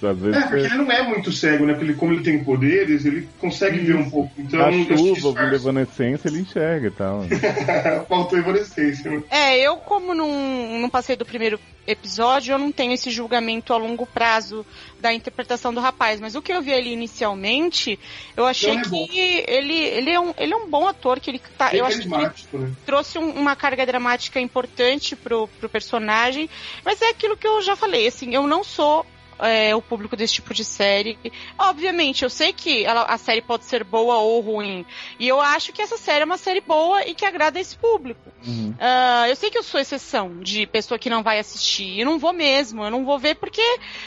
É, 0.02 0.42
porque 0.42 0.66
ele 0.66 0.76
não 0.78 0.92
é 0.92 1.04
muito 1.04 1.32
cego, 1.32 1.66
né? 1.66 1.74
Porque 1.74 1.86
ele, 1.86 1.94
como 1.96 2.14
ele 2.14 2.24
tem 2.24 2.44
poderes, 2.44 3.06
ele 3.06 3.28
consegue 3.40 3.80
ver 3.80 3.96
um 3.96 4.10
pouco. 4.10 4.32
Então, 4.38 4.60
a 4.66 4.72
chuva, 4.72 4.98
ouvindo 4.98 5.16
disfarço. 5.16 5.56
evanescência, 5.56 6.28
ele 6.30 6.40
enxerga 6.40 6.88
e 6.88 6.92
tal. 6.92 7.22
Faltou 8.08 8.38
evanescência, 8.40 9.12
né? 9.12 9.24
É, 9.30 9.58
eu 9.60 9.78
como 9.78 10.14
não, 10.14 10.80
não 10.80 10.90
passei 10.90 11.16
do 11.16 11.26
primeiro 11.26 11.60
episódio, 11.86 12.54
eu 12.54 12.60
não 12.60 12.72
tenho 12.72 12.94
esse 12.94 13.10
julgamento 13.10 13.74
a 13.74 13.78
longo 13.78 14.06
prazo 14.06 14.66
da 15.02 15.12
interpretação 15.14 15.74
do 15.74 15.80
rapaz, 15.80 16.20
mas 16.20 16.36
o 16.36 16.42
que 16.42 16.54
eu 16.54 16.62
vi 16.62 16.72
ali 16.72 16.94
inicialmente, 16.94 17.98
eu 18.38 18.46
achei 18.46 18.78
é 18.78 18.82
que 18.82 19.44
ele, 19.48 19.74
ele, 19.74 20.12
é 20.12 20.20
um, 20.20 20.34
ele 20.38 20.54
é 20.54 20.56
um 20.56 20.70
bom 20.70 20.88
ator, 20.88 21.20
que 21.20 21.32
ele 21.32 21.42
tá, 21.58 21.70
Bem 21.70 21.80
eu 21.80 21.86
acho 21.86 22.02
que 22.02 22.08
ele 22.14 22.30
né? 22.54 22.72
trouxe 22.86 23.18
um- 23.18 23.32
uma 23.32 23.56
carga 23.56 23.86
dramática 23.88 24.40
importante 24.40 25.16
pro, 25.16 25.48
pro 25.60 25.68
personagem, 25.70 26.48
mas 26.86 27.02
é 27.02 27.10
aquilo 27.10 27.36
que 27.36 27.48
eu 27.48 27.60
já 27.62 27.76
falei, 27.76 28.08
assim, 28.08 28.36
eu 28.36 28.46
não 28.46 28.64
sou 28.64 29.04
é, 29.40 29.76
o 29.76 29.82
público 29.82 30.16
desse 30.16 30.36
tipo 30.36 30.54
de 30.54 30.64
série. 30.64 31.18
Obviamente, 31.58 32.24
eu 32.24 32.30
sei 32.30 32.54
que 32.54 32.84
ela- 32.86 33.04
a 33.04 33.18
série 33.18 33.42
pode 33.42 33.66
ser 33.66 33.84
boa 33.84 34.18
ou 34.18 34.42
ruim, 34.42 34.86
e 35.20 35.28
eu 35.28 35.40
acho 35.42 35.74
que 35.74 35.82
essa 35.82 35.98
série 35.98 36.22
é 36.22 36.26
uma 36.26 36.38
série 36.38 36.62
boa 36.62 37.06
e 37.06 37.14
que 37.14 37.26
agrada 37.26 37.60
esse 37.60 37.78
público. 37.78 38.32
Uhum. 38.46 38.74
Ah, 38.80 39.26
eu 39.28 39.36
sei 39.36 39.50
que 39.50 39.58
eu 39.58 39.64
sou 39.64 39.80
exceção 39.80 40.40
de 40.40 40.66
pessoa 40.68 40.98
que 41.00 41.10
não 41.10 41.24
vai 41.24 41.40
assistir. 41.40 42.00
Eu 42.00 42.06
não 42.06 42.20
vou 42.20 42.34
mesmo, 42.34 42.84
eu 42.84 42.92
não 42.92 43.06
vou 43.06 43.20
ver 43.20 43.36
porque. 43.36 43.62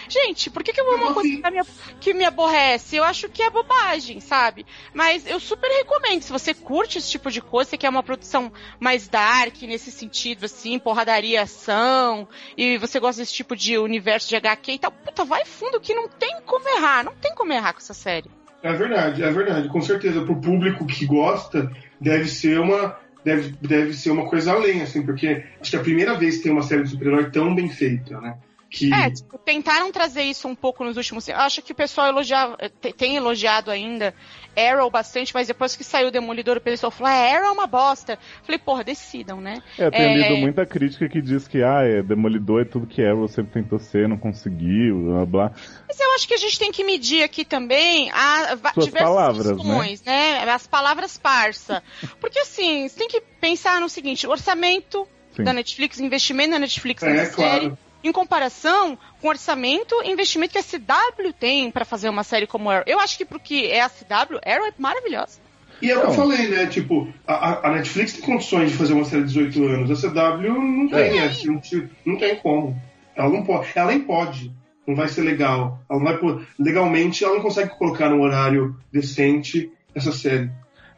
Gente, 0.09 0.51
por 0.51 0.63
que, 0.63 0.73
que 0.73 0.81
eu 0.81 0.85
vou 0.85 0.95
Eu 0.95 1.01
uma 1.03 1.15
coisa 1.15 1.29
que 1.29 1.51
me, 1.51 1.63
que 2.01 2.15
me 2.15 2.25
aborrece? 2.25 2.97
Eu 2.97 3.05
acho 3.05 3.29
que 3.29 3.43
é 3.43 3.51
bobagem, 3.51 4.21
sabe? 4.21 4.65
Mas 4.95 5.27
eu 5.27 5.39
super 5.41 5.69
recomendo. 5.69 6.23
Se 6.23 6.33
você 6.33 6.55
curte 6.55 6.99
esse 6.99 7.11
tipo 7.11 7.31
de 7.31 7.41
coisa, 7.41 7.71
você 7.71 7.79
quer 7.79 7.89
uma 7.89 8.03
produção 8.03 8.53
mais 8.81 9.09
dark 9.09 9.61
nesse 9.63 9.91
sentido, 9.91 10.45
assim, 10.45 10.79
porradaria, 10.79 11.43
ação, 11.43 12.29
e 12.57 12.79
você 12.79 12.99
gosta 13.01 13.21
desse 13.23 13.33
tipo 13.35 13.55
de 13.57 13.79
universo 13.79 14.29
de 14.29 14.37
HQ 14.37 14.73
e 14.73 14.79
tal, 14.79 14.91
puta, 14.93 15.22
vai 15.25 15.45
fundo 15.45 15.81
que 15.81 15.95
não 15.95 16.09
tem 16.09 16.41
como 16.45 16.69
errar. 16.69 17.05
Não 17.05 17.15
tem 17.15 17.35
como 17.35 17.53
errar 17.53 17.73
com 17.73 17.79
essa 17.79 17.95
série. 17.95 18.31
É 18.63 18.73
verdade, 18.73 19.23
é 19.23 19.31
verdade. 19.31 19.69
Com 19.69 19.83
certeza, 19.83 20.23
pro 20.23 20.41
público 20.41 20.87
que 20.87 21.05
gosta, 21.05 21.71
deve 22.01 22.29
ser 22.29 22.61
uma. 22.61 22.97
Deve, 23.25 23.55
deve 23.61 23.93
ser 23.95 24.11
uma 24.11 24.29
coisa 24.29 24.53
além, 24.53 24.83
assim, 24.83 25.05
porque 25.05 25.45
acho 25.61 25.71
que 25.71 25.77
é 25.77 25.79
a 25.81 25.83
primeira 25.83 26.19
vez 26.19 26.39
que 26.39 26.43
tem 26.45 26.53
uma 26.53 26.63
série 26.63 26.83
de 26.83 26.91
super-herói 26.91 27.31
tão 27.31 27.55
bem 27.55 27.69
feita, 27.69 28.21
né? 28.21 28.37
Que. 28.73 28.93
É, 28.93 29.11
tipo, 29.11 29.37
tentaram 29.37 29.93
trazer 29.93 30.23
isso 30.23 30.49
um 30.49 30.55
pouco 30.55 30.83
nos 30.83 30.97
últimos. 30.97 31.29
Eu 31.29 31.37
acho 31.37 31.61
que 31.61 31.73
o 31.73 31.75
pessoal 31.75 32.09
elogia, 32.09 32.57
te- 32.81 32.93
tem 32.95 33.17
elogiado 33.17 33.71
ainda 33.71 34.15
Arrow 34.57 34.91
bastante, 34.91 35.35
mas 35.35 35.47
depois 35.47 35.77
que 35.77 35.85
saiu 35.85 36.09
o 36.09 36.11
Demolidor, 36.11 36.57
o 36.57 36.61
pessoal 36.61 36.91
falou: 36.91 37.13
ah, 37.13 37.37
Arrow 37.37 37.49
é 37.49 37.51
uma 37.51 37.67
bosta. 37.67 38.19
Falei, 38.43 38.59
porra, 38.59 38.83
decidam, 38.83 39.43
né? 39.43 39.63
É, 39.79 39.87
eu 39.87 39.91
tenho 39.91 40.09
É. 40.09 40.29
lido 40.29 40.37
muita 40.41 40.65
crítica 40.65 41.07
que 41.07 41.21
diz 41.21 41.47
que, 41.47 41.63
ah, 41.63 41.83
é, 41.83 42.03
Demolidor 42.03 42.63
é 42.63 42.65
tudo 42.65 42.87
que 42.87 43.05
Arrow 43.05 43.29
sempre 43.29 43.53
tentou 43.53 43.79
ser, 43.79 44.09
não 44.09 44.17
conseguiu, 44.17 45.03
blá 45.05 45.27
blá. 45.27 45.53
Mas 45.87 46.01
eu 46.01 46.15
acho 46.15 46.27
que 46.27 46.33
a 46.33 46.39
gente 46.39 46.59
tem 46.59 46.73
que 46.73 46.83
medir 46.83 47.23
aqui 47.23 47.45
também 47.45 48.11
a, 48.11 48.57
Suas 48.73 48.87
diversas 48.87 49.09
palavras, 49.11 49.47
questões, 49.53 50.03
né? 50.03 50.45
As 50.51 50.67
palavras 50.67 51.19
parça. 51.19 51.83
Porque 52.19 52.39
assim, 52.39 52.89
você 52.89 52.99
tem 52.99 53.09
que 53.09 53.21
pensar 53.39 53.83
no 53.83 53.89
seguinte: 53.91 54.27
orçamento 54.27 55.07
Sim. 55.37 55.45
da 55.45 55.53
Netflix, 55.53 56.01
investimento 56.01 56.53
da 56.53 56.59
Netflix 56.59 57.03
É, 57.03 57.13
nessa 57.13 57.35
claro. 57.35 57.79
Em 58.05 58.11
comparação 58.13 58.99
com 59.21 59.27
o 59.29 59.31
orçamento 59.31 59.95
e 60.05 60.11
investimento 60.11 60.53
que 60.53 60.59
a 60.59 60.63
CW 60.63 61.33
tem 61.39 61.71
pra 61.71 61.85
fazer 61.85 62.09
uma 62.09 62.25
série 62.25 62.47
como 62.47 62.69
Arrow. 62.71 62.85
Eu 62.87 62.99
acho 63.01 63.17
que 63.17 63.25
pro 63.25 63.39
que 63.39 63.67
é 63.67 63.81
a 63.81 63.89
CW, 63.89 64.41
Arrow 64.45 64.67
é 64.67 64.73
maravilhosa. 64.79 65.41
E 65.81 65.91
é 65.91 65.97
o 65.97 66.01
que 66.01 66.07
eu 66.07 66.11
Não. 66.11 66.17
falei, 66.17 66.49
né? 66.49 66.67
Tipo, 66.67 67.09
a, 67.27 67.69
a- 67.69 67.73
Netflix 67.73 68.13
tem 68.13 68.23
condições 68.23 68.71
de 68.71 68.77
fazer 68.77 68.93
uma 68.93 69.05
série 69.05 69.23
de 69.25 69.29
18 69.29 69.65
anos. 69.67 70.05
A 70.05 70.09
CW 70.09 70.53
não 70.53 70.89
tem, 70.89 71.17
né? 71.17 71.31
Não, 71.45 71.59
te- 71.61 71.89
não 72.05 72.17
tem 72.17 72.37
como. 72.37 72.81
Ela 73.17 73.29
não 73.29 73.43
pode. 73.45 73.69
Ela 73.75 73.91
nem 73.91 74.01
pode. 74.01 74.53
Não 74.87 74.95
vai 74.97 75.09
ser 75.09 75.23
legal. 75.23 75.81
Ela 75.91 76.01
não 76.01 76.07
vai, 76.07 76.47
legalmente, 76.59 77.25
ela 77.25 77.35
não 77.35 77.43
consegue 77.43 77.71
colocar 77.77 78.09
num 78.11 78.21
horário 78.23 78.77
decente 78.93 79.71
essa 79.95 80.13
série. 80.13 80.51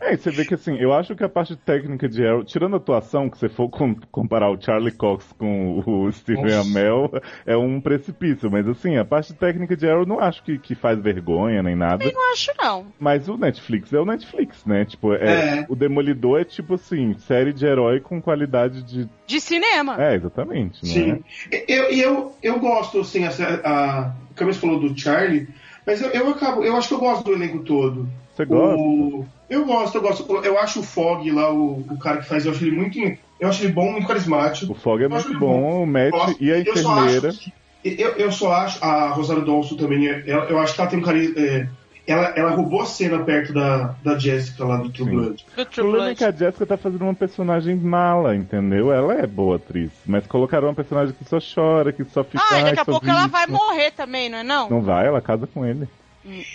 É, 0.07 0.17
você 0.17 0.31
vê 0.31 0.45
que 0.45 0.55
assim, 0.55 0.77
eu 0.77 0.93
acho 0.93 1.15
que 1.15 1.25
a 1.25 1.29
parte 1.29 1.57
técnica 1.57 2.09
de 2.09 2.27
Arrow, 2.27 2.45
tirando 2.45 2.75
a 2.75 2.77
atuação, 2.77 3.31
que 3.31 3.39
você 3.39 3.49
for 3.49 3.69
com- 3.69 3.95
comparar 4.11 4.51
o 4.51 4.61
Charlie 4.61 4.93
Cox 4.93 5.33
com 5.39 5.83
o 5.87 6.13
Steven 6.13 6.43
Nossa. 6.45 6.61
Amell, 6.61 7.11
é 7.47 7.57
um 7.57 7.81
precipício. 7.81 8.51
Mas 8.51 8.69
assim, 8.69 8.97
a 8.97 9.05
parte 9.05 9.33
técnica 9.33 9.77
de 9.77 9.89
Arrow 9.89 10.05
não 10.05 10.21
acho 10.21 10.43
que, 10.43 10.59
que 10.59 10.75
faz 10.75 10.99
vergonha 11.01 11.63
nem 11.63 11.75
nada. 11.75 12.05
Não 12.05 12.33
acho, 12.33 12.53
não. 12.61 12.87
Mas 13.01 13.29
o 13.29 13.37
Netflix 13.39 13.93
é 13.93 13.99
o 13.99 14.05
Netflix, 14.05 14.65
né? 14.67 14.85
Tipo, 14.85 15.15
é, 15.15 15.61
É. 15.61 15.67
o 15.69 15.75
Demolidor 15.75 16.41
é 16.41 16.45
tipo 16.45 16.75
assim, 16.75 17.15
série 17.19 17.53
de 17.53 17.65
herói 17.65 18.01
com 18.01 18.21
qualidade 18.21 18.83
de. 18.83 19.09
De 19.27 19.41
cinema. 19.41 19.97
É, 20.03 20.15
exatamente, 20.17 20.85
né? 20.85 20.91
Sim. 20.93 21.25
Eu, 21.67 21.91
e 21.93 22.01
eu, 22.01 22.33
eu 22.43 22.59
gosto, 22.61 23.01
assim, 23.01 23.25
essa, 23.25 23.43
a, 23.65 24.01
a 24.01 24.15
Camis 24.35 24.59
falou 24.59 24.79
do 24.79 24.99
Charlie, 24.99 25.49
mas 25.87 26.03
eu, 26.03 26.11
eu 26.11 26.29
acabo, 26.31 26.63
eu 26.63 26.77
acho 26.77 26.89
que 26.89 26.95
eu 26.95 26.99
gosto 26.99 27.25
do 27.25 27.33
elenco 27.33 27.61
todo. 27.61 28.07
Você 28.35 28.45
gosta? 28.45 28.77
O- 28.77 29.25
eu 29.49 29.65
gosto, 29.65 29.95
eu 29.97 30.03
gosto. 30.03 30.45
Eu 30.45 30.59
acho 30.59 30.81
o 30.81 30.83
Fog 30.83 31.31
lá, 31.31 31.53
o, 31.53 31.81
o 31.91 31.99
cara 31.99 32.19
que 32.19 32.29
faz, 32.29 32.45
eu 32.47 32.53
acho 32.53 32.65
ele 32.65 32.77
muito. 32.77 32.99
Eu 33.41 33.49
acho 33.49 33.63
ele 33.65 33.73
bom, 33.73 33.93
muito 33.93 34.07
carismático. 34.07 34.73
O 34.73 34.75
Fog 34.75 35.03
é 35.03 35.07
Eu 35.07 35.11
muito 35.11 35.29
ele 35.29 35.39
bom, 35.39 35.83
o 35.83 35.87
Matt 35.87 36.11
Gosto. 36.11 36.37
e 36.43 36.51
a 36.53 36.59
Eu 36.59 36.63
enfermeira. 36.63 37.33
que- 37.33 37.53
eu, 37.85 38.11
eu 38.13 38.33
só 38.33 38.53
acho. 38.53 38.83
A 38.85 39.09
Rosário 39.11 39.45
Dawson 39.45 39.77
também, 39.77 40.09
é- 40.09 40.25
ela- 40.27 40.45
eu 40.47 40.59
acho 40.59 40.75
que 40.75 40.81
ela 40.81 40.89
tem 40.91 40.99
um 40.99 41.03
carisma. 41.03 41.35
é, 41.41 41.69
ela, 42.07 42.33
ela 42.37 42.51
roubou 42.51 42.83
a 42.83 42.87
cena 42.87 43.19
perto 43.21 43.53
da, 43.55 43.95
da 44.05 44.19
Jessica 44.19 44.63
lá 44.65 44.77
do 44.77 44.91
True. 44.91 45.09
Blood. 45.11 45.47
O 45.57 45.67
problema 45.67 46.11
é 46.11 46.15
que 46.15 46.23
a 46.25 46.31
Jessica 46.31 46.67
tá 46.67 46.77
fazendo 46.77 47.03
uma 47.03 47.15
personagem 47.15 47.75
mala, 47.77 48.37
entendeu? 48.37 48.93
Ela 48.93 49.15
é 49.15 49.27
boa 49.27 49.57
atriz, 49.57 49.91
mas 50.05 50.27
colocaram 50.27 50.69
uma 50.69 50.75
personagem 50.75 51.15
que 51.15 51.25
só 51.29 51.39
chora, 51.41 51.93
que 51.93 52.05
só 52.05 52.23
fica. 52.23 52.43
Ah, 52.51 52.53
e 52.53 52.57
"Ai, 52.57 52.65
daqui 52.65 52.81
a 52.81 52.85
pouco 52.85 53.07
ela 53.09 53.23
vítima." 53.23 53.39
vai 53.39 53.47
morrer 53.47 53.91
também, 53.93 54.29
não 54.29 54.39
é 54.39 54.43
não? 54.43 54.69
Não 54.69 54.83
vai, 54.83 55.07
ela 55.07 55.21
casa 55.23 55.47
com 55.47 55.65
ele. 55.65 55.89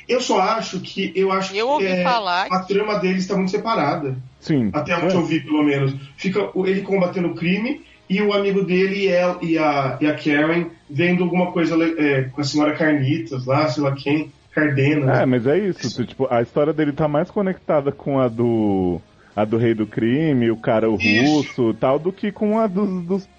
Eu 0.07 0.21
só 0.21 0.39
acho 0.39 0.79
que. 0.79 1.11
Eu 1.15 1.31
acho 1.31 1.55
Eu 1.55 1.77
que 1.77 1.85
é, 1.85 2.03
falar 2.03 2.47
a 2.49 2.59
trama 2.59 2.99
deles 2.99 3.23
está 3.23 3.35
muito 3.35 3.51
separada. 3.51 4.17
Sim. 4.39 4.69
Até 4.73 4.93
é. 4.93 4.97
onde 4.97 5.15
eu 5.15 5.25
vi, 5.25 5.39
pelo 5.39 5.63
menos. 5.63 5.93
Fica 6.17 6.49
ele 6.55 6.81
combatendo 6.81 7.29
o 7.29 7.35
crime 7.35 7.81
e 8.09 8.21
o 8.21 8.33
amigo 8.33 8.63
dele 8.63 9.05
e, 9.05 9.07
ela, 9.07 9.37
e, 9.41 9.57
a, 9.57 9.97
e 10.01 10.07
a 10.07 10.15
Karen 10.15 10.65
vendo 10.89 11.23
alguma 11.23 11.51
coisa 11.51 11.75
é, 11.97 12.23
com 12.23 12.41
a 12.41 12.43
senhora 12.43 12.75
Carnitas 12.75 13.45
lá, 13.45 13.67
sei 13.69 13.83
lá 13.83 13.93
quem, 13.93 14.31
Cardena. 14.51 15.21
É, 15.21 15.25
mas 15.25 15.45
é 15.45 15.59
isso. 15.59 16.05
Tipo, 16.05 16.27
a 16.29 16.41
história 16.41 16.73
dele 16.73 16.91
tá 16.91 17.07
mais 17.07 17.29
conectada 17.29 17.91
com 17.91 18.19
a 18.19 18.27
do. 18.27 18.99
A 19.35 19.45
do 19.45 19.57
Rei 19.57 19.73
do 19.73 19.87
Crime, 19.87 20.51
o 20.51 20.57
cara 20.57 20.89
o 20.89 20.97
Isso. 20.99 21.37
russo 21.37 21.73
tal, 21.75 21.97
do 21.97 22.11
que 22.11 22.29
com 22.29 22.59
a 22.59 22.67
dos, 22.67 23.05
dos 23.05 23.29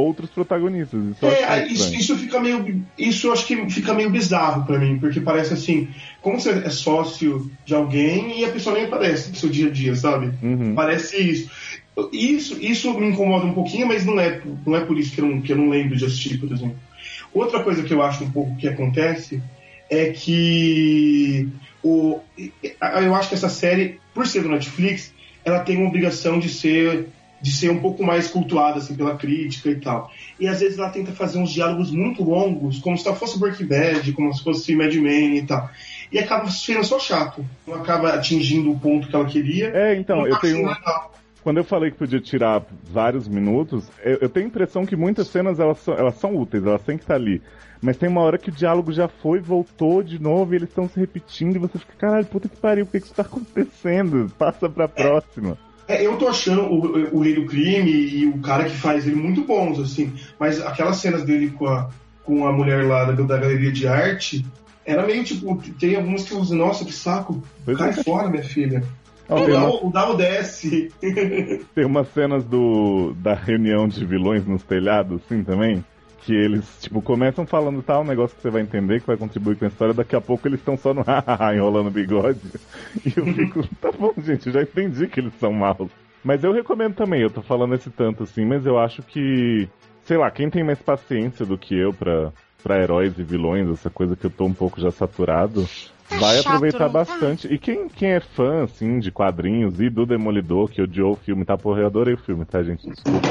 outros 0.00 0.30
protagonistas. 0.30 1.02
Isso 1.04 1.26
É, 1.26 1.66
isso, 1.66 1.94
isso 1.94 2.18
fica 2.18 2.40
meio. 2.40 2.84
Isso 2.98 3.26
eu 3.26 3.32
acho 3.32 3.46
que 3.46 3.70
fica 3.70 3.94
meio 3.94 4.10
bizarro 4.10 4.64
pra 4.64 4.78
mim, 4.78 4.98
porque 4.98 5.20
parece 5.20 5.54
assim, 5.54 5.88
como 6.20 6.40
você 6.40 6.50
é 6.50 6.70
sócio 6.70 7.50
de 7.64 7.74
alguém 7.74 8.40
e 8.40 8.44
a 8.44 8.50
pessoa 8.50 8.74
nem 8.74 8.86
aparece 8.86 9.30
no 9.30 9.36
seu 9.36 9.48
dia 9.48 9.68
a 9.68 9.70
dia, 9.70 9.94
sabe? 9.94 10.32
Uhum. 10.42 10.74
Parece 10.74 11.16
isso. 11.20 11.50
Isso, 12.12 12.58
isso 12.60 12.98
me 12.98 13.08
incomoda 13.08 13.46
um 13.46 13.52
pouquinho, 13.52 13.86
mas 13.86 14.06
não 14.06 14.18
é, 14.18 14.40
não 14.66 14.76
é 14.76 14.80
por 14.80 14.98
isso 14.98 15.12
que 15.14 15.20
eu 15.20 15.26
não, 15.26 15.40
que 15.40 15.52
eu 15.52 15.56
não 15.56 15.68
lembro 15.68 15.96
de 15.96 16.04
assistir, 16.04 16.38
por 16.38 16.50
exemplo. 16.50 16.76
Outra 17.32 17.62
coisa 17.62 17.82
que 17.82 17.92
eu 17.92 18.02
acho 18.02 18.24
um 18.24 18.30
pouco 18.30 18.56
que 18.56 18.66
acontece 18.66 19.42
é 19.88 20.10
que 20.10 21.48
o, 21.82 22.20
eu 23.02 23.14
acho 23.14 23.28
que 23.28 23.34
essa 23.34 23.48
série, 23.48 24.00
por 24.14 24.26
ser 24.26 24.42
do 24.42 24.48
Netflix, 24.48 25.12
ela 25.44 25.60
tem 25.60 25.76
uma 25.76 25.88
obrigação 25.88 26.38
de 26.38 26.48
ser 26.48 27.08
de 27.40 27.50
ser 27.52 27.70
um 27.70 27.80
pouco 27.80 28.04
mais 28.04 28.28
cultuada 28.28 28.78
assim, 28.78 28.94
pela 28.94 29.16
crítica 29.16 29.70
e 29.70 29.76
tal. 29.76 30.10
E 30.38 30.46
às 30.46 30.60
vezes 30.60 30.78
ela 30.78 30.90
tenta 30.90 31.12
fazer 31.12 31.38
uns 31.38 31.50
diálogos 31.50 31.90
muito 31.90 32.22
longos, 32.22 32.78
como 32.78 32.96
se 32.98 33.04
fosse 33.14 33.38
Breaking 33.38 33.66
Bad, 33.66 34.12
como 34.12 34.32
se 34.34 34.44
fosse 34.44 34.74
Mad 34.76 34.94
Men 34.94 35.36
e 35.36 35.46
tal. 35.46 35.70
E 36.12 36.18
acaba 36.18 36.50
sendo 36.50 36.84
só 36.84 36.98
chato. 36.98 37.44
Não 37.66 37.74
acaba 37.74 38.10
atingindo 38.10 38.70
o 38.70 38.78
ponto 38.78 39.08
que 39.08 39.14
ela 39.14 39.24
queria. 39.24 39.70
É, 39.74 39.96
então, 39.96 40.26
eu 40.26 40.38
tenho. 40.38 40.66
legal. 40.66 41.14
Quando 41.42 41.56
eu 41.56 41.64
falei 41.64 41.90
que 41.90 41.96
podia 41.96 42.20
tirar 42.20 42.62
vários 42.84 43.26
minutos, 43.26 43.88
eu, 44.04 44.18
eu 44.20 44.28
tenho 44.28 44.46
a 44.46 44.48
impressão 44.48 44.84
que 44.84 44.94
muitas 44.94 45.28
cenas 45.28 45.58
elas 45.58 45.78
são, 45.78 45.94
elas 45.94 46.16
são 46.16 46.36
úteis, 46.36 46.66
elas 46.66 46.82
têm 46.82 46.98
que 46.98 47.04
estar 47.04 47.14
ali. 47.14 47.40
Mas 47.80 47.96
tem 47.96 48.10
uma 48.10 48.20
hora 48.20 48.36
que 48.36 48.50
o 48.50 48.52
diálogo 48.52 48.92
já 48.92 49.08
foi, 49.08 49.40
voltou 49.40 50.02
de 50.02 50.20
novo 50.20 50.52
e 50.52 50.56
eles 50.56 50.68
estão 50.68 50.86
se 50.86 51.00
repetindo 51.00 51.56
e 51.56 51.58
você 51.58 51.78
fica, 51.78 51.94
caralho, 51.96 52.26
puta 52.26 52.46
que 52.46 52.56
pariu, 52.56 52.84
por 52.84 52.92
que 52.92 53.00
que 53.00 53.06
isso 53.06 53.14
tá 53.14 53.22
acontecendo? 53.24 54.30
Passa 54.38 54.68
pra 54.68 54.86
próxima. 54.86 55.56
É, 55.66 55.69
eu 55.98 56.16
tô 56.16 56.28
achando 56.28 56.62
o, 56.62 57.16
o 57.16 57.20
Rei 57.20 57.34
do 57.34 57.46
Crime 57.46 57.90
e 57.90 58.26
o 58.26 58.38
cara 58.38 58.64
que 58.64 58.76
faz 58.76 59.06
ele 59.06 59.16
muito 59.16 59.42
bons, 59.44 59.78
assim. 59.78 60.12
Mas 60.38 60.60
aquelas 60.60 60.96
cenas 60.96 61.24
dele 61.24 61.50
com 61.50 61.66
a, 61.66 61.88
com 62.24 62.46
a 62.46 62.52
mulher 62.52 62.84
lá 62.84 63.04
da, 63.04 63.12
da 63.12 63.36
galeria 63.38 63.72
de 63.72 63.86
arte, 63.86 64.44
era 64.84 65.06
meio 65.06 65.22
tipo, 65.24 65.60
tem 65.78 65.96
algumas 65.96 66.24
que 66.24 66.32
eu 66.32 66.38
uso, 66.38 66.54
nossa, 66.54 66.84
que 66.84 66.92
saco. 66.92 67.42
Pois 67.64 67.76
Cai 67.78 67.90
é. 67.90 67.92
fora, 68.04 68.28
minha 68.28 68.44
filha. 68.44 68.82
O 69.28 69.86
uma- 69.86 70.08
o 70.10 70.16
desce. 70.16 70.90
tem 71.74 71.84
umas 71.84 72.08
cenas 72.12 72.42
do, 72.44 73.14
da 73.18 73.32
reunião 73.34 73.86
de 73.86 74.04
vilões 74.04 74.44
nos 74.44 74.64
telhados, 74.64 75.20
assim, 75.24 75.44
também. 75.44 75.84
Que 76.24 76.34
eles, 76.34 76.64
tipo, 76.82 77.00
começam 77.00 77.46
falando 77.46 77.82
tal, 77.82 78.02
um 78.02 78.06
negócio 78.06 78.36
que 78.36 78.42
você 78.42 78.50
vai 78.50 78.60
entender, 78.62 79.00
que 79.00 79.06
vai 79.06 79.16
contribuir 79.16 79.56
com 79.56 79.64
a 79.64 79.68
história, 79.68 79.94
daqui 79.94 80.14
a 80.14 80.20
pouco 80.20 80.46
eles 80.46 80.60
estão 80.60 80.76
só 80.76 80.92
no 80.92 81.02
enrolando 81.54 81.88
o 81.88 81.90
bigode. 81.90 82.40
E 83.06 83.12
eu 83.16 83.24
fico, 83.26 83.66
tá 83.80 83.90
bom, 83.92 84.12
gente, 84.18 84.48
eu 84.48 84.52
já 84.52 84.62
entendi 84.62 85.06
que 85.06 85.20
eles 85.20 85.32
são 85.38 85.52
maus. 85.52 85.90
Mas 86.24 86.44
eu 86.44 86.52
recomendo 86.52 86.94
também, 86.94 87.22
eu 87.22 87.30
tô 87.30 87.40
falando 87.40 87.74
esse 87.74 87.88
tanto 87.88 88.24
assim, 88.24 88.44
mas 88.44 88.66
eu 88.66 88.78
acho 88.78 89.02
que, 89.02 89.68
sei 90.04 90.18
lá, 90.18 90.30
quem 90.30 90.50
tem 90.50 90.62
mais 90.64 90.80
paciência 90.82 91.46
do 91.46 91.56
que 91.56 91.74
eu 91.74 91.92
pra, 91.94 92.32
pra 92.62 92.82
heróis 92.82 93.16
e 93.18 93.22
vilões, 93.22 93.68
essa 93.70 93.88
coisa 93.88 94.14
que 94.16 94.26
eu 94.26 94.30
tô 94.30 94.44
um 94.44 94.52
pouco 94.52 94.80
já 94.80 94.90
saturado, 94.90 95.66
Tá 96.10 96.18
vai 96.18 96.36
chato, 96.36 96.46
aproveitar 96.48 96.78
tá? 96.80 96.88
bastante. 96.88 97.46
E 97.46 97.56
quem, 97.56 97.88
quem 97.88 98.10
é 98.10 98.20
fã, 98.20 98.64
assim, 98.64 98.98
de 98.98 99.12
quadrinhos 99.12 99.80
e 99.80 99.88
do 99.88 100.04
Demolidor, 100.04 100.68
que 100.68 100.82
odiou 100.82 101.12
o 101.12 101.16
filme, 101.16 101.44
tá? 101.44 101.56
Porra, 101.56 101.80
eu 101.82 101.86
adorei 101.86 102.14
o 102.14 102.18
filme, 102.18 102.44
tá, 102.44 102.62
gente? 102.62 102.86
Desculpa. 102.90 103.28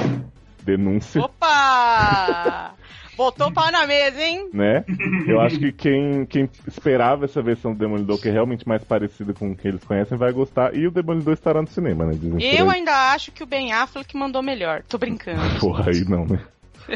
Denúncia. 0.63 1.21
Opa! 1.21 2.75
Botou 3.19 3.47
o 3.47 3.51
pau 3.51 3.69
na 3.69 3.85
mesa, 3.85 4.21
hein? 4.21 4.49
né? 4.53 4.85
Eu 5.27 5.41
acho 5.41 5.59
que 5.59 5.73
quem, 5.73 6.25
quem 6.25 6.49
esperava 6.65 7.25
essa 7.25 7.41
versão 7.41 7.73
do 7.73 7.77
Demolidor, 7.77 8.17
que 8.17 8.29
é 8.29 8.31
realmente 8.31 8.65
mais 8.65 8.81
parecida 8.81 9.33
com 9.33 9.51
o 9.51 9.55
que 9.57 9.67
eles 9.67 9.83
conhecem, 9.83 10.17
vai 10.17 10.31
gostar. 10.31 10.73
E 10.73 10.87
o 10.87 10.91
Demolidor 10.91 11.33
estará 11.33 11.61
no 11.61 11.67
cinema, 11.67 12.05
né? 12.05 12.13
Dizem 12.13 12.55
Eu 12.55 12.69
ainda 12.69 13.11
acho 13.11 13.33
que 13.33 13.43
o 13.43 13.45
Ben 13.45 13.73
Affleck 13.73 14.15
mandou 14.15 14.41
melhor. 14.41 14.83
Tô 14.87 14.97
brincando. 14.97 15.41
Porra, 15.59 15.91
aí 15.91 16.05
não, 16.05 16.25
né? 16.25 16.39
Pô, 16.87 16.93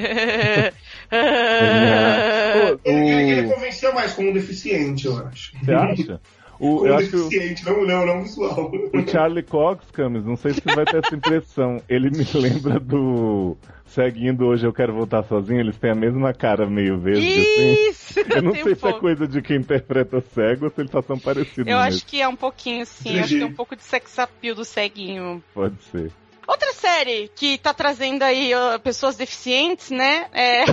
Ele, 2.86 3.22
ele, 3.30 3.53
convenceu 3.53 3.94
mais 3.94 4.13
como 4.13 4.30
um 4.30 4.34
deficiente, 4.34 5.08
eu 5.08 5.27
acho. 5.27 5.51
Você 5.62 5.74
acha? 5.74 6.22
O, 6.58 6.77
Como 6.77 6.88
eu 6.88 6.96
acho 6.96 7.10
que 7.10 7.15
o, 7.18 7.24
deficiente, 7.27 7.65
não, 7.65 7.86
não, 7.86 8.06
não 8.06 8.24
visual. 8.24 8.72
o 8.72 9.12
Charlie 9.12 9.44
Cox, 9.44 9.92
Camis, 9.92 10.24
não 10.24 10.38
sei 10.38 10.53
se 10.53 10.62
você 10.62 10.74
vai 10.74 10.86
ter 10.86 11.03
essa 11.03 11.13
impressão. 11.13 11.82
Ele 11.89 12.10
me 12.10 12.24
lembra 12.34 12.80
do 12.80 13.58
Ceguinho 13.94 14.36
do 14.36 14.48
Hoje 14.48 14.66
Eu 14.66 14.74
Quero 14.74 14.92
Voltar 14.92 15.24
Sozinho. 15.24 15.60
Eles 15.60 15.78
têm 15.78 15.92
a 15.92 15.96
mesma 15.96 16.34
cara 16.34 16.68
meio 16.68 16.98
verde, 16.98 17.28
assim. 17.28 17.90
Isso! 17.90 18.20
Eu 18.20 18.42
não 18.42 18.54
sei 18.54 18.64
se 18.64 18.72
é 18.72 18.76
pouco. 18.76 19.00
coisa 19.02 19.28
de 19.28 19.42
quem 19.42 19.58
interpreta 19.58 20.20
cego 20.34 20.66
ou 20.66 20.72
se 20.72 20.82
eles 20.82 20.92
só 20.92 21.02
são 21.04 21.20
parecidos 21.20 21.60
Eu 21.68 21.78
mesmo. 21.78 21.82
acho 21.82 22.06
que 22.06 22.20
é 22.20 22.28
um 22.28 22.36
pouquinho 22.36 22.86
sim, 22.86 23.20
acho 23.20 23.36
que 23.36 23.42
é 23.42 23.46
um 23.46 23.54
pouco 23.54 23.76
de 23.76 23.84
sex 23.84 24.18
appeal 24.18 24.56
do 24.56 24.66
ceguinho. 24.66 25.44
Pode 25.54 25.76
ser. 25.84 26.12
Outra 26.48 26.74
série 26.74 27.30
que 27.36 27.58
tá 27.58 27.74
trazendo 27.74 28.24
aí 28.24 28.54
ó, 28.54 28.78
pessoas 28.80 29.16
deficientes, 29.16 29.92
né? 29.92 30.26
É, 30.34 30.66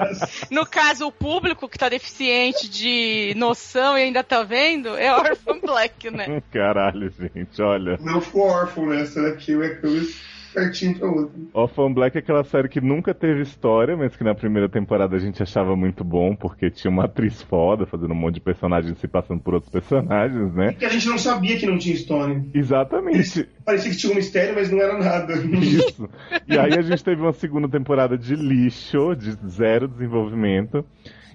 no 0.50 0.66
caso, 0.66 1.06
o 1.06 1.12
público 1.12 1.68
que 1.68 1.78
tá 1.78 1.88
deficiente 1.88 2.68
de 2.68 3.34
noção 3.36 3.96
e 3.96 4.02
ainda 4.02 4.24
tá 4.24 4.42
vendo, 4.42 4.96
é 4.96 5.14
Orphan 5.14 5.60
Black, 5.60 6.10
né? 6.10 6.42
Caralho, 6.50 7.10
gente, 7.10 7.60
olha. 7.60 7.98
Não 8.00 8.20
ficou 8.20 8.48
órfão 8.48 8.86
nessa, 8.86 9.20
né? 9.20 9.30
Porque 9.30 9.54
o 9.54 9.62
Hercules 9.62 10.31
pertinho 10.52 10.98
pra 10.98 11.08
outra. 11.08 11.40
Orphan 11.52 11.92
Black 11.92 12.16
é 12.16 12.20
aquela 12.20 12.44
série 12.44 12.68
que 12.68 12.80
nunca 12.80 13.14
teve 13.14 13.42
história, 13.42 13.96
mas 13.96 14.16
que 14.16 14.24
na 14.24 14.34
primeira 14.34 14.68
temporada 14.68 15.16
a 15.16 15.18
gente 15.18 15.42
achava 15.42 15.74
muito 15.76 16.04
bom, 16.04 16.34
porque 16.34 16.70
tinha 16.70 16.90
uma 16.90 17.04
atriz 17.04 17.42
foda 17.42 17.86
fazendo 17.86 18.12
um 18.12 18.16
monte 18.16 18.34
de 18.34 18.40
personagens 18.40 18.98
se 18.98 19.08
passando 19.08 19.40
por 19.40 19.54
outros 19.54 19.72
personagens, 19.72 20.54
né? 20.54 20.72
Porque 20.72 20.84
a 20.84 20.90
gente 20.90 21.08
não 21.08 21.18
sabia 21.18 21.58
que 21.58 21.66
não 21.66 21.78
tinha 21.78 21.94
história. 21.94 22.44
Exatamente. 22.54 23.48
Parecia 23.64 23.90
que 23.90 23.96
tinha 23.96 24.12
um 24.12 24.16
mistério, 24.16 24.54
mas 24.54 24.70
não 24.70 24.80
era 24.80 24.98
nada. 24.98 25.34
Isso. 25.58 26.08
E 26.46 26.58
aí 26.58 26.74
a 26.78 26.82
gente 26.82 27.02
teve 27.02 27.20
uma 27.20 27.32
segunda 27.32 27.68
temporada 27.68 28.16
de 28.16 28.34
lixo, 28.34 29.14
de 29.14 29.32
zero 29.48 29.88
desenvolvimento. 29.88 30.84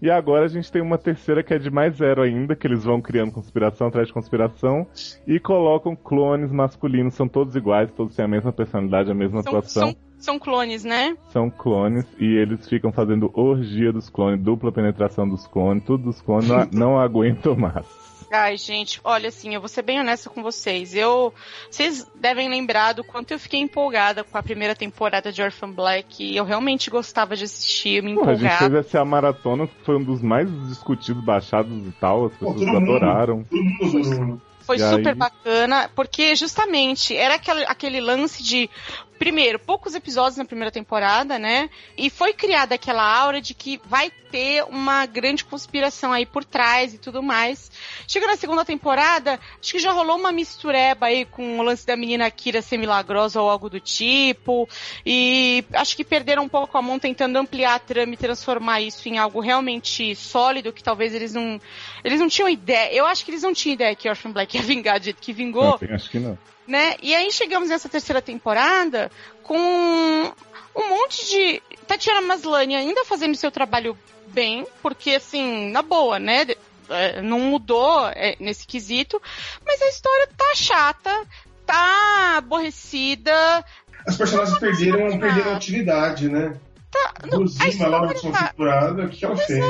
E 0.01 0.09
agora 0.09 0.45
a 0.45 0.47
gente 0.47 0.71
tem 0.71 0.81
uma 0.81 0.97
terceira 0.97 1.41
que 1.43 1.53
é 1.53 1.57
de 1.59 1.69
mais 1.71 1.95
zero 1.95 2.21
ainda, 2.21 2.55
que 2.55 2.67
eles 2.67 2.83
vão 2.83 3.01
criando 3.01 3.31
conspiração 3.31 3.87
atrás 3.87 4.07
de 4.07 4.13
conspiração 4.13 4.85
e 5.25 5.39
colocam 5.39 5.95
clones 5.95 6.51
masculinos, 6.51 7.13
são 7.15 7.27
todos 7.27 7.55
iguais, 7.55 7.91
todos 7.91 8.15
têm 8.15 8.25
a 8.25 8.27
mesma 8.27 8.51
personalidade, 8.51 9.09
a 9.11 9.15
mesma 9.15 9.41
São, 9.41 9.51
atuação. 9.51 9.87
são, 9.89 9.95
são 10.17 10.39
clones, 10.39 10.83
né? 10.83 11.15
São 11.29 11.49
clones 11.49 12.05
e 12.19 12.25
eles 12.25 12.67
ficam 12.67 12.91
fazendo 12.91 13.31
orgia 13.33 13.91
dos 13.91 14.09
clones, 14.09 14.39
dupla 14.41 14.71
penetração 14.71 15.27
dos 15.27 15.47
clones, 15.47 15.83
tudo 15.83 16.03
dos 16.05 16.21
clones, 16.21 16.47
não, 16.47 16.67
não 16.73 16.99
aguento 16.99 17.55
mais. 17.57 17.85
Ai, 18.29 18.57
gente, 18.57 18.99
olha 19.05 19.29
assim, 19.29 19.53
eu 19.55 19.61
vou 19.61 19.69
ser 19.69 19.81
bem 19.83 19.99
honesta 19.99 20.29
com 20.29 20.43
vocês. 20.43 20.93
Eu. 20.93 21.33
Vocês 21.71 22.05
devem 22.15 22.49
lembrar 22.49 22.93
do 22.93 23.03
quanto 23.03 23.31
eu 23.31 23.39
fiquei 23.39 23.59
empolgada 23.61 24.23
com 24.23 24.37
a 24.37 24.43
primeira 24.43 24.75
temporada 24.75 25.31
de 25.31 25.41
Orphan 25.41 25.71
Black. 25.71 26.23
E 26.23 26.35
eu 26.35 26.43
realmente 26.43 26.89
gostava 26.89 27.35
de 27.37 27.45
assistir, 27.45 28.03
me 28.03 28.13
Pô, 28.15 28.23
a 28.23 28.35
gente 28.35 28.45
empolgava. 28.45 28.57
fez 28.57 28.73
essa 28.85 29.05
maratona 29.05 29.65
que 29.67 29.75
foi 29.85 29.95
um 29.95 30.03
dos 30.03 30.21
mais 30.21 30.49
discutidos, 30.67 31.23
baixados 31.23 31.71
e 31.87 31.91
tal, 31.99 32.25
as 32.25 32.33
Pô, 32.33 32.53
pessoas 32.53 32.65
todo 32.69 32.81
mundo. 32.81 32.91
adoraram. 32.95 33.45
Mundo 33.49 34.41
Foi 34.59 34.75
E 34.75 34.79
super 34.79 35.09
aí? 35.09 35.15
bacana, 35.15 35.89
porque 35.95 36.35
justamente 36.35 37.15
era 37.15 37.35
aquele, 37.35 37.63
aquele 37.63 38.01
lance 38.01 38.43
de. 38.43 38.69
Primeiro, 39.17 39.57
poucos 39.57 39.95
episódios 39.95 40.37
na 40.37 40.45
primeira 40.45 40.71
temporada, 40.71 41.39
né? 41.39 41.69
E 41.97 42.09
foi 42.09 42.33
criada 42.33 42.75
aquela 42.75 43.03
aura 43.03 43.41
de 43.41 43.53
que 43.53 43.81
vai 43.85 44.11
ter 44.31 44.63
uma 44.65 45.05
grande 45.05 45.43
conspiração 45.43 46.11
aí 46.11 46.25
por 46.25 46.43
trás 46.43 46.93
e 46.93 46.97
tudo 46.97 47.23
mais. 47.23 47.71
Chega 48.07 48.27
na 48.27 48.35
segunda 48.35 48.63
temporada, 48.63 49.39
acho 49.59 49.71
que 49.71 49.79
já 49.79 49.91
rolou 49.91 50.17
uma 50.17 50.31
mistureba 50.31 51.07
aí 51.07 51.25
com 51.25 51.59
o 51.59 51.63
lance 51.63 51.85
da 51.85 51.95
menina 51.95 52.29
Kira 52.29 52.61
ser 52.61 52.77
milagrosa 52.77 53.41
ou 53.41 53.49
algo 53.49 53.69
do 53.69 53.79
tipo. 53.79 54.67
E 55.05 55.65
acho 55.73 55.95
que 55.95 56.03
perderam 56.03 56.43
um 56.43 56.49
pouco 56.49 56.77
a 56.77 56.81
mão 56.81 56.99
tentando 56.99 57.37
ampliar 57.37 57.75
a 57.75 57.79
trama 57.79 58.13
e 58.13 58.17
transformar 58.17 58.81
isso 58.81 59.07
em 59.09 59.17
algo 59.17 59.39
realmente 59.39 60.15
sólido, 60.15 60.73
que 60.73 60.83
talvez 60.83 61.13
eles 61.13 61.33
não. 61.33 61.59
Eles 62.03 62.19
não 62.19 62.27
tinham 62.27 62.49
ideia. 62.49 62.93
Eu 62.93 63.05
acho 63.05 63.25
que 63.25 63.31
eles 63.31 63.43
não 63.43 63.53
tinham 63.53 63.73
ideia 63.73 63.95
que 63.95 64.07
Orphan 64.07 64.31
Black 64.31 64.55
ia 64.55 64.63
vingar 64.63 64.99
do 64.99 65.05
jeito 65.05 65.21
que 65.21 65.33
vingou 65.33 65.79
acho 65.91 66.09
que 66.09 66.19
não. 66.19 66.37
Né? 66.67 66.95
E 67.01 67.15
aí 67.15 67.31
chegamos 67.31 67.69
nessa 67.69 67.87
terceira 67.87 68.21
temporada 68.21 69.11
com 69.43 69.57
um 69.57 70.89
monte 70.89 71.27
de. 71.27 71.61
Tatiana 71.87 72.21
Maslany 72.21 72.75
ainda 72.75 73.05
fazendo 73.05 73.35
seu 73.35 73.49
trabalho 73.49 73.97
bem, 74.27 74.67
porque 74.81 75.11
assim, 75.11 75.71
na 75.71 75.81
boa, 75.81 76.19
né? 76.19 76.45
É, 76.89 77.21
Não 77.21 77.39
mudou 77.39 78.07
é, 78.09 78.35
nesse 78.39 78.65
quesito, 78.65 79.21
mas 79.65 79.81
a 79.81 79.89
história 79.89 80.29
tá 80.37 80.55
chata, 80.55 81.25
tá 81.65 82.35
aborrecida. 82.37 83.65
As 84.05 84.15
personagens 84.15 84.57
perderam, 84.57 85.19
perderam 85.19 85.53
a 85.53 85.55
utilidade, 85.57 86.29
né? 86.29 86.57
Tá, 86.89 87.13
não, 87.29 87.39
a 87.39 87.41
Rosima 87.41 87.87
lá 87.87 88.05
na 88.05 88.13
história 88.13 88.37
tá- 88.37 88.47
temporada, 88.47 89.07
que 89.09 89.25
ela 89.25 89.35
fez? 89.35 89.65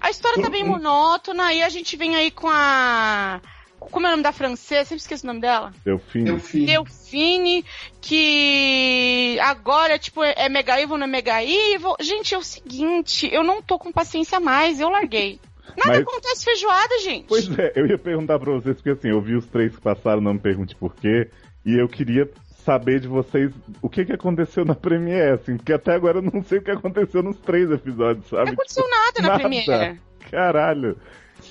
A 0.00 0.10
história 0.10 0.40
tá 0.40 0.48
bem 0.48 0.62
monótona, 0.64 1.52
e 1.52 1.62
a 1.62 1.68
gente 1.68 1.96
vem 1.96 2.14
aí 2.14 2.30
com 2.30 2.48
a. 2.48 3.40
Como 3.90 4.06
é 4.06 4.08
o 4.08 4.12
nome 4.12 4.22
da 4.22 4.32
francesa? 4.32 4.84
Sempre 4.84 5.02
esqueço 5.02 5.24
o 5.24 5.26
nome 5.26 5.40
dela. 5.40 5.72
Delfim. 5.84 6.24
Deu 6.24 6.38
fim. 6.38 6.64
Delfine, 6.64 7.64
que 8.00 9.38
agora, 9.40 9.98
tipo, 9.98 10.22
é 10.22 10.48
Mega 10.48 10.80
Evil, 10.80 10.96
não 10.98 11.06
é 11.06 11.10
Mega 11.10 11.42
Evil. 11.42 11.94
Gente, 12.00 12.34
é 12.34 12.38
o 12.38 12.42
seguinte, 12.42 13.28
eu 13.32 13.42
não 13.42 13.62
tô 13.62 13.78
com 13.78 13.92
paciência 13.92 14.40
mais, 14.40 14.80
eu 14.80 14.88
larguei. 14.88 15.40
Nada 15.76 15.90
Mas- 15.90 16.02
acontece 16.02 16.44
feijoada, 16.44 16.98
gente. 17.02 17.26
Pois 17.28 17.58
é, 17.58 17.72
eu 17.76 17.86
ia 17.86 17.98
perguntar 17.98 18.38
pra 18.38 18.52
vocês, 18.52 18.76
porque 18.76 18.90
assim, 18.90 19.08
eu 19.08 19.20
vi 19.20 19.36
os 19.36 19.46
três 19.46 19.74
que 19.74 19.80
passaram, 19.80 20.20
não 20.20 20.34
me 20.34 20.40
pergunte 20.40 20.74
por 20.74 20.94
quê, 20.94 21.28
e 21.64 21.80
eu 21.80 21.88
queria 21.88 22.28
saber 22.64 23.00
de 23.00 23.08
vocês 23.08 23.52
o 23.80 23.88
que 23.88 24.04
que 24.04 24.12
aconteceu 24.12 24.64
na 24.64 24.74
Premiere, 24.74 25.32
assim, 25.32 25.56
porque 25.56 25.72
até 25.72 25.94
agora 25.94 26.18
eu 26.18 26.22
não 26.22 26.42
sei 26.42 26.58
o 26.58 26.62
que 26.62 26.70
aconteceu 26.70 27.22
nos 27.22 27.36
três 27.38 27.70
episódios, 27.70 28.26
sabe? 28.28 28.46
não 28.46 28.52
aconteceu 28.52 28.84
nada 28.88 29.22
na 29.22 29.28
nada. 29.28 29.40
Premiere. 29.40 30.00
Caralho. 30.30 30.96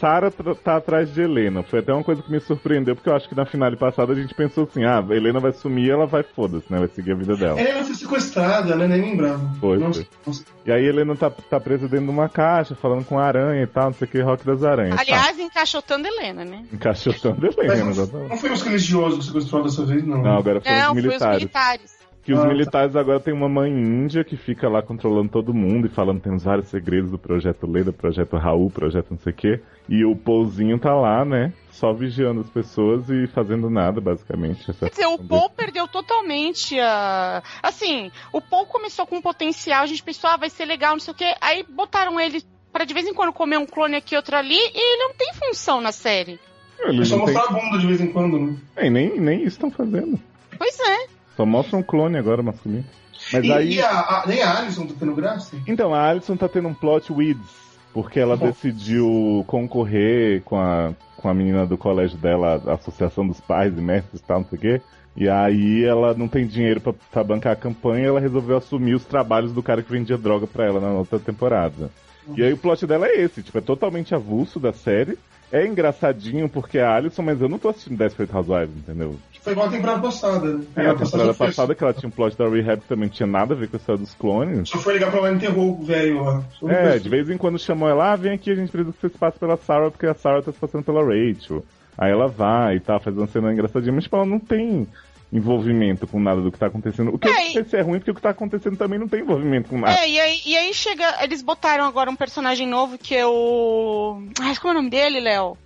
Sarah 0.01 0.31
tra- 0.31 0.55
tá 0.55 0.75
atrás 0.77 1.13
de 1.13 1.21
Helena. 1.21 1.61
Foi 1.61 1.79
até 1.79 1.93
uma 1.93 2.03
coisa 2.03 2.23
que 2.23 2.31
me 2.31 2.39
surpreendeu, 2.39 2.95
porque 2.95 3.07
eu 3.07 3.15
acho 3.15 3.29
que 3.29 3.35
na 3.35 3.45
finale 3.45 3.77
passada 3.77 4.11
a 4.11 4.15
gente 4.15 4.33
pensou 4.33 4.63
assim: 4.63 4.83
ah, 4.83 4.99
a 5.07 5.15
Helena 5.15 5.39
vai 5.39 5.51
sumir 5.53 5.91
ela 5.91 6.07
vai 6.07 6.23
foda-se, 6.23 6.65
né? 6.69 6.79
Vai 6.79 6.87
seguir 6.87 7.11
a 7.11 7.15
vida 7.15 7.37
dela. 7.37 7.59
Ela 7.61 7.83
foi 7.83 7.93
sequestrada, 7.93 8.75
né? 8.75 8.87
Nem 8.87 9.01
lembrava. 9.01 9.39
Foi, 9.59 9.77
Nossa, 9.77 10.03
foi. 10.03 10.07
nossa. 10.25 10.43
E 10.65 10.71
aí 10.71 10.85
a 10.85 10.89
Helena 10.89 11.15
tá, 11.15 11.29
tá 11.29 11.59
presa 11.59 11.87
dentro 11.87 12.05
de 12.05 12.11
uma 12.11 12.27
caixa, 12.27 12.73
falando 12.75 13.05
com 13.05 13.19
a 13.19 13.23
aranha 13.25 13.61
e 13.63 13.67
tal, 13.67 13.85
não 13.85 13.93
sei 13.93 14.07
o 14.07 14.11
que, 14.11 14.19
rock 14.21 14.43
das 14.45 14.63
aranhas. 14.63 14.99
Aliás, 14.99 15.37
encaixotando 15.37 16.07
Helena, 16.07 16.43
né? 16.43 16.65
tá. 16.69 16.75
encaixotando 16.75 17.47
a 17.47 17.49
Mas 17.55 17.79
Helena, 17.79 18.09
não, 18.29 18.37
foi 18.37 18.51
os 18.51 18.61
religiosos 18.63 19.19
que 19.19 19.25
sequestrou 19.25 19.63
dessa 19.63 19.85
vez, 19.85 20.03
não. 20.03 20.21
Não, 20.21 20.37
agora 20.37 20.59
foram 20.61 20.75
Não, 20.75 20.81
os 20.81 20.87
foi 20.91 20.99
os 20.99 21.05
militares. 21.05 22.00
Que 22.23 22.33
os 22.33 22.39
Ah, 22.39 22.43
tá. 22.43 22.47
militares 22.49 22.95
agora 22.95 23.19
têm 23.19 23.33
uma 23.33 23.49
mãe 23.49 23.71
índia 23.71 24.23
que 24.23 24.37
fica 24.37 24.69
lá 24.69 24.81
controlando 24.81 25.29
todo 25.29 25.53
mundo 25.53 25.87
e 25.87 25.89
falando 25.89 26.21
tem 26.21 26.37
vários 26.37 26.67
segredos 26.67 27.09
do 27.09 27.17
projeto 27.17 27.65
Leda, 27.65 27.91
projeto 27.91 28.37
Raul, 28.37 28.69
projeto 28.69 29.07
não 29.11 29.17
sei 29.17 29.31
o 29.33 29.35
quê. 29.35 29.61
E 29.89 30.05
o 30.05 30.15
Pouzinho 30.15 30.77
tá 30.77 30.93
lá, 30.93 31.25
né? 31.25 31.51
Só 31.71 31.91
vigiando 31.93 32.41
as 32.41 32.49
pessoas 32.49 33.09
e 33.09 33.25
fazendo 33.27 33.69
nada, 33.69 33.99
basicamente. 33.99 34.71
Quer 34.71 34.89
dizer, 34.89 35.07
o 35.07 35.17
Paul 35.17 35.49
perdeu 35.49 35.87
totalmente 35.87 36.79
a. 36.79 37.41
Assim, 37.63 38.11
o 38.31 38.39
Paul 38.39 38.67
começou 38.67 39.07
com 39.07 39.19
potencial, 39.19 39.81
a 39.81 39.87
gente 39.87 40.03
pensou, 40.03 40.29
ah, 40.29 40.37
vai 40.37 40.49
ser 40.49 40.65
legal, 40.65 40.93
não 40.93 40.99
sei 40.99 41.13
o 41.13 41.17
quê. 41.17 41.33
Aí 41.41 41.65
botaram 41.67 42.19
ele 42.19 42.43
pra 42.71 42.85
de 42.85 42.93
vez 42.93 43.07
em 43.07 43.13
quando 43.13 43.33
comer 43.33 43.57
um 43.57 43.65
clone 43.65 43.95
aqui 43.95 44.15
outro 44.15 44.35
ali 44.37 44.55
e 44.55 44.93
ele 44.93 45.03
não 45.03 45.13
tem 45.13 45.33
função 45.33 45.81
na 45.81 45.91
série. 45.91 46.39
Ele 46.79 47.03
só 47.03 47.17
não 47.17 47.25
tem... 47.25 47.33
mostrar 47.33 47.55
a 47.55 47.59
bunda 47.59 47.77
de 47.79 47.87
vez 47.87 47.99
em 47.99 48.11
quando, 48.11 48.39
né? 48.39 48.55
É, 48.75 48.89
nem, 48.89 49.19
nem 49.19 49.39
isso 49.39 49.49
estão 49.49 49.71
fazendo. 49.71 50.19
Pois 50.57 50.79
é. 50.79 51.20
Só 51.41 51.45
mostra 51.45 51.75
um 51.75 51.81
clone 51.81 52.17
agora 52.19 52.43
masculino. 52.43 52.85
Mas 53.33 53.43
E, 53.45 53.51
aí. 53.51 53.73
e 53.75 53.81
a, 53.81 53.89
a- 53.89 54.23
nem 54.27 54.43
a 54.43 54.59
Alison 54.59 54.85
tá 54.85 54.93
tendo 54.99 55.15
graça? 55.15 55.55
Então, 55.67 55.91
a 55.91 56.07
Alison 56.07 56.37
tá 56.37 56.47
tendo 56.47 56.67
um 56.67 56.73
plot 56.73 57.11
weeds. 57.11 57.61
Porque 57.93 58.19
ela 58.19 58.37
Bom. 58.37 58.45
decidiu 58.45 59.43
concorrer 59.47 60.43
com 60.43 60.55
a, 60.57 60.93
com 61.17 61.27
a 61.27 61.33
menina 61.33 61.65
do 61.65 61.77
colégio 61.79 62.17
dela, 62.17 62.61
a 62.67 62.73
Associação 62.75 63.27
dos 63.27 63.41
Pais 63.41 63.75
e 63.75 63.81
Mestres 63.81 64.21
e 64.21 64.23
tal, 64.23 64.41
não 64.41 64.47
sei 64.47 64.57
o 64.57 64.61
quê. 64.61 64.81
E 65.17 65.27
aí 65.27 65.83
ela 65.83 66.13
não 66.13 66.27
tem 66.27 66.45
dinheiro 66.45 66.79
pra, 66.79 66.93
pra 67.11 67.23
bancar 67.23 67.53
a 67.53 67.55
campanha 67.55 68.07
ela 68.07 68.19
resolveu 68.19 68.55
assumir 68.57 68.93
os 68.93 69.03
trabalhos 69.03 69.51
do 69.51 69.61
cara 69.63 69.81
que 69.81 69.91
vendia 69.91 70.17
droga 70.17 70.45
pra 70.47 70.65
ela 70.65 70.79
na 70.79 70.89
outra 70.91 71.19
temporada. 71.19 71.89
E 72.37 72.43
aí 72.43 72.53
o 72.53 72.57
plot 72.57 72.85
dela 72.85 73.07
é 73.07 73.19
esse, 73.19 73.41
tipo, 73.43 73.57
é 73.57 73.61
totalmente 73.61 74.13
avulso 74.15 74.59
da 74.59 74.71
série. 74.71 75.17
É 75.51 75.67
engraçadinho 75.67 76.47
porque 76.47 76.77
é 76.77 76.83
a 76.83 76.95
Alison, 76.95 77.21
mas 77.21 77.41
eu 77.41 77.49
não 77.49 77.59
tô 77.59 77.69
assistindo 77.69 77.97
Desperate 77.97 78.33
Housewives, 78.33 78.77
entendeu? 78.77 79.15
Foi 79.41 79.53
igual 79.53 79.67
a 79.67 79.71
temporada 79.71 80.01
passada, 80.01 80.53
né? 80.53 80.63
É, 80.75 80.87
a 80.87 80.95
temporada 80.95 81.33
passada 81.33 81.75
que 81.75 81.83
ela 81.83 81.93
tinha 81.93 82.07
um 82.07 82.11
plot 82.11 82.37
da 82.37 82.47
Rehab 82.47 82.81
também 82.87 83.07
não 83.07 83.13
tinha 83.13 83.27
nada 83.27 83.55
a 83.55 83.57
ver 83.57 83.67
com 83.67 83.75
a 83.75 83.79
história 83.79 83.99
dos 83.99 84.13
clones. 84.13 84.69
Só 84.69 84.77
foi 84.77 84.93
ligar 84.93 85.09
pra 85.09 85.19
lá 85.19 85.31
e 85.31 85.35
enterrou 85.35 85.79
o 85.79 85.83
velho 85.83 86.23
lá. 86.23 86.43
É, 86.69 86.99
de 86.99 87.09
vez 87.09 87.27
em 87.29 87.37
quando 87.37 87.57
chamam 87.57 87.89
ela, 87.89 88.13
ah, 88.13 88.15
vem 88.15 88.33
aqui, 88.33 88.51
a 88.51 88.55
gente 88.55 88.71
precisa 88.71 88.93
que 88.93 89.01
você 89.01 89.09
se 89.09 89.17
passe 89.17 89.39
pela 89.39 89.57
Sarah, 89.57 89.89
porque 89.89 90.05
a 90.05 90.13
Sarah 90.13 90.43
tá 90.43 90.51
se 90.51 90.59
passando 90.59 90.83
pela 90.83 91.03
Rachel. 91.03 91.65
Aí 91.97 92.11
ela 92.11 92.27
vai 92.27 92.75
e 92.75 92.79
tá, 92.79 92.99
faz 92.99 93.17
uma 93.17 93.27
cena 93.27 93.51
engraçadinha, 93.51 93.91
mas 93.91 94.03
tipo, 94.03 94.15
ela 94.15 94.25
não 94.25 94.39
tem 94.39 94.87
envolvimento 95.31 96.05
com 96.05 96.19
nada 96.19 96.41
do 96.41 96.51
que 96.51 96.59
tá 96.59 96.67
acontecendo. 96.67 97.13
O 97.13 97.17
que 97.17 97.27
eu 97.27 97.33
É, 97.33 97.45
não 97.45 97.51
sei 97.51 97.63
se 97.63 97.77
é 97.77 97.81
ruim, 97.81 97.99
porque 97.99 98.11
o 98.11 98.15
que 98.15 98.21
tá 98.21 98.31
acontecendo 98.31 98.75
também 98.77 98.99
não 98.99 99.07
tem 99.07 99.21
envolvimento 99.21 99.69
com 99.69 99.79
nada. 99.79 99.93
É, 99.93 100.09
e 100.09 100.19
aí, 100.19 100.41
e 100.45 100.57
aí 100.57 100.73
chega. 100.73 101.23
Eles 101.23 101.41
botaram 101.41 101.85
agora 101.85 102.09
um 102.09 102.15
personagem 102.15 102.67
novo 102.67 102.97
que 102.97 103.15
é 103.15 103.25
o. 103.25 104.21
Ai, 104.41 104.55
como 104.57 104.69
é 104.69 104.71
o 104.71 104.77
nome 104.79 104.89
dele, 104.89 105.19
Léo? 105.19 105.57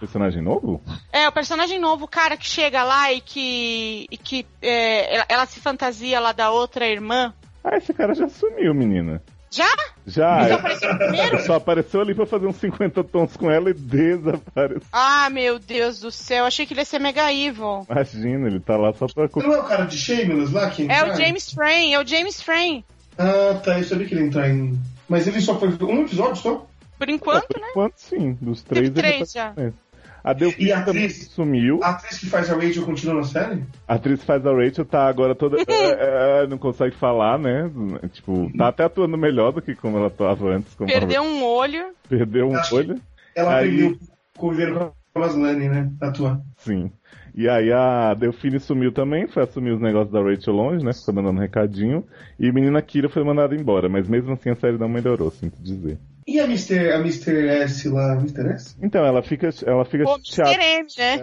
Personagem 0.00 0.42
novo? 0.42 0.82
É, 1.12 1.26
o 1.26 1.32
personagem 1.32 1.78
novo, 1.78 2.04
o 2.04 2.08
cara 2.08 2.36
que 2.36 2.46
chega 2.46 2.82
lá 2.82 3.12
e 3.12 3.20
que. 3.20 4.06
e 4.10 4.16
que 4.16 4.44
é, 4.60 5.14
ela, 5.14 5.26
ela 5.28 5.46
se 5.46 5.60
fantasia 5.60 6.20
lá 6.20 6.32
da 6.32 6.50
outra 6.50 6.86
irmã. 6.86 7.32
Ah, 7.64 7.76
esse 7.76 7.94
cara 7.94 8.14
já 8.14 8.28
sumiu, 8.28 8.74
menina. 8.74 9.22
Já? 9.56 9.66
Já, 10.06 10.42
Ele 10.42 10.50
é- 10.50 10.54
apareceu 10.54 10.92
no 10.92 10.98
primeiro? 10.98 11.40
só 11.42 11.54
apareceu 11.54 12.00
ali 12.00 12.14
pra 12.14 12.26
fazer 12.26 12.46
uns 12.46 12.56
50 12.56 13.02
tons 13.04 13.36
com 13.36 13.50
ela 13.50 13.70
e 13.70 13.74
desapareceu. 13.74 14.82
Ah, 14.92 15.28
meu 15.30 15.58
Deus 15.58 16.00
do 16.00 16.10
céu, 16.10 16.44
achei 16.44 16.66
que 16.66 16.72
ele 16.74 16.80
ia 16.80 16.84
ser 16.84 16.98
mega 16.98 17.32
evil. 17.32 17.86
Imagina, 17.90 18.46
ele 18.48 18.60
tá 18.60 18.76
lá 18.76 18.92
só 18.92 19.06
pra. 19.06 19.28
Não 19.42 19.54
é 19.54 19.58
o 19.60 19.64
cara 19.64 19.84
de 19.84 19.96
Shameless 19.96 20.52
lá 20.52 20.68
que 20.70 20.82
É 20.82 21.02
o 21.02 21.06
entrar? 21.06 21.14
James 21.16 21.50
Frame, 21.52 21.92
é 21.94 22.00
o 22.00 22.06
James 22.06 22.40
Frame. 22.42 22.84
Ah, 23.18 23.60
tá. 23.64 23.78
Eu 23.78 23.84
sabia 23.84 24.06
que 24.06 24.14
ele 24.14 24.22
ia 24.22 24.26
entrar 24.28 24.48
em. 24.50 24.78
Mas 25.08 25.26
ele 25.26 25.40
só 25.40 25.58
foi 25.58 25.68
um 25.68 26.02
episódio 26.02 26.36
só? 26.36 26.66
Por 26.98 27.08
enquanto, 27.08 27.46
Por 27.48 27.60
né? 27.60 27.66
enquanto, 27.70 27.94
sim. 27.96 28.36
Dos 28.40 28.62
três, 28.62 28.88
Teve 28.90 29.00
ele 29.00 29.08
três 29.16 29.32
tá- 29.32 29.52
já. 29.56 29.62
É. 29.62 29.72
A 30.26 30.32
Delphine 30.32 30.68
E 30.68 30.72
a 30.72 30.78
atriz? 30.80 31.28
sumiu. 31.28 31.78
A 31.84 31.90
atriz 31.90 32.18
que 32.18 32.26
faz 32.26 32.50
a 32.50 32.54
Rachel 32.56 32.84
continua 32.84 33.14
na 33.14 33.22
série? 33.22 33.62
A 33.86 33.94
atriz 33.94 34.18
que 34.18 34.26
faz 34.26 34.44
a 34.44 34.52
Rachel 34.52 34.84
tá 34.84 35.06
agora 35.06 35.36
toda. 35.36 35.56
é, 35.70 36.42
é, 36.42 36.46
não 36.48 36.58
consegue 36.58 36.96
falar, 36.96 37.38
né? 37.38 37.70
Tipo, 38.12 38.50
tá 38.58 38.66
até 38.66 38.82
atuando 38.82 39.16
melhor 39.16 39.52
do 39.52 39.62
que 39.62 39.76
como 39.76 39.96
ela 39.98 40.08
atuava 40.08 40.48
antes. 40.48 40.74
Perdeu 40.74 41.22
um 41.22 41.44
olho. 41.44 41.86
Perdeu 42.08 42.48
um 42.50 42.56
Acho- 42.56 42.74
olho. 42.74 43.00
Ela 43.36 43.58
Aí- 43.58 43.68
aprendeu 43.68 43.98
conviver 44.36 44.74
com 44.74 44.92
a 45.14 45.18
Maslany, 45.20 45.68
né? 45.68 45.90
Atuar. 46.00 46.40
Sim. 46.56 46.90
E 47.36 47.50
aí 47.50 47.70
a 47.70 48.14
Delphine 48.14 48.58
sumiu 48.58 48.90
também, 48.90 49.28
foi 49.28 49.42
assumir 49.42 49.72
os 49.72 49.80
negócios 49.80 50.10
da 50.10 50.22
Rachel 50.22 50.54
longe, 50.54 50.82
né? 50.82 50.94
Ficou 50.94 51.14
mandando 51.14 51.38
recadinho. 51.38 52.02
E 52.40 52.48
a 52.48 52.52
menina 52.52 52.80
Kira 52.80 53.10
foi 53.10 53.22
mandada 53.22 53.54
embora, 53.54 53.90
mas 53.90 54.08
mesmo 54.08 54.32
assim 54.32 54.48
a 54.48 54.56
série 54.56 54.78
não 54.78 54.88
melhorou, 54.88 55.30
sinto 55.30 55.62
dizer. 55.62 55.98
E 56.26 56.40
a 56.40 56.44
Mr. 56.44 56.92
A 56.92 56.98
Mr. 56.98 57.46
S 57.46 57.88
lá? 57.90 58.14
Mr. 58.14 58.48
S? 58.52 58.76
Então, 58.82 59.04
ela 59.04 59.22
fica, 59.22 59.50
ela 59.66 59.84
fica 59.84 60.04
Pô, 60.04 60.18
chateada. 60.24 60.64
M, 60.64 60.86
né? 60.98 61.16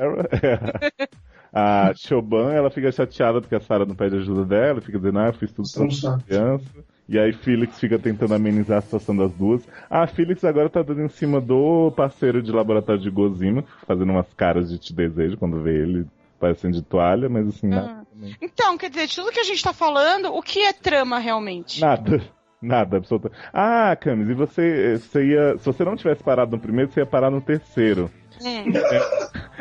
É. 1.02 1.08
A 1.56 1.94
Choban, 1.96 2.52
ela 2.52 2.72
fica 2.72 2.92
chateada 2.92 3.40
porque 3.40 3.56
a 3.56 3.60
Sarah 3.60 3.86
não 3.86 3.94
pede 3.94 4.18
ajuda 4.18 4.44
dela, 4.44 4.82
fica 4.82 4.98
dizendo, 4.98 5.20
ah, 5.20 5.28
eu 5.28 5.34
fiz 5.34 5.52
tudo 5.52 5.68
não 5.78 5.88
pra 5.88 6.26
criança. 6.26 6.66
E 7.08 7.20
aí 7.20 7.34
Felix 7.34 7.80
fica 7.80 8.00
tentando 8.00 8.34
amenizar 8.34 8.78
a 8.78 8.82
situação 8.82 9.16
das 9.16 9.32
duas. 9.34 9.68
Ah, 9.90 10.08
Felix 10.08 10.44
agora 10.44 10.70
tá 10.70 10.82
dando 10.82 11.02
em 11.02 11.10
cima 11.10 11.42
do 11.42 11.92
parceiro 11.92 12.42
de 12.42 12.52
laboratório 12.52 13.02
de 13.02 13.10
Gozima, 13.10 13.64
fazendo 13.86 14.12
umas 14.12 14.32
caras 14.34 14.70
de 14.70 14.78
te 14.78 14.94
desejo 14.94 15.38
quando 15.38 15.62
vê 15.62 15.82
ele 15.82 16.08
parecendo 16.40 16.74
de 16.74 16.82
toalha, 16.82 17.30
mas 17.30 17.48
assim, 17.48 17.68
nada. 17.68 18.06
também. 18.12 18.36
Então, 18.42 18.78
quer 18.78 18.90
dizer, 18.90 19.08
de 19.08 19.16
tudo 19.16 19.32
que 19.32 19.40
a 19.40 19.46
gente 19.46 19.64
tá 19.64 19.72
falando, 19.72 20.34
o 20.34 20.42
que 20.42 20.60
é 20.60 20.74
trama 20.74 21.18
realmente? 21.18 21.80
Nada. 21.80 22.22
Nada, 22.64 22.96
absolutamente. 22.96 23.42
Ah, 23.52 23.94
Camis, 23.94 24.30
e 24.30 24.34
você, 24.34 24.98
você 24.98 25.26
ia. 25.26 25.58
Se 25.58 25.66
você 25.66 25.84
não 25.84 25.98
tivesse 25.98 26.24
parado 26.24 26.52
no 26.52 26.62
primeiro, 26.62 26.90
você 26.90 27.02
ia 27.02 27.06
parar 27.06 27.30
no 27.30 27.42
terceiro. 27.42 28.10
Hum. 28.42 28.72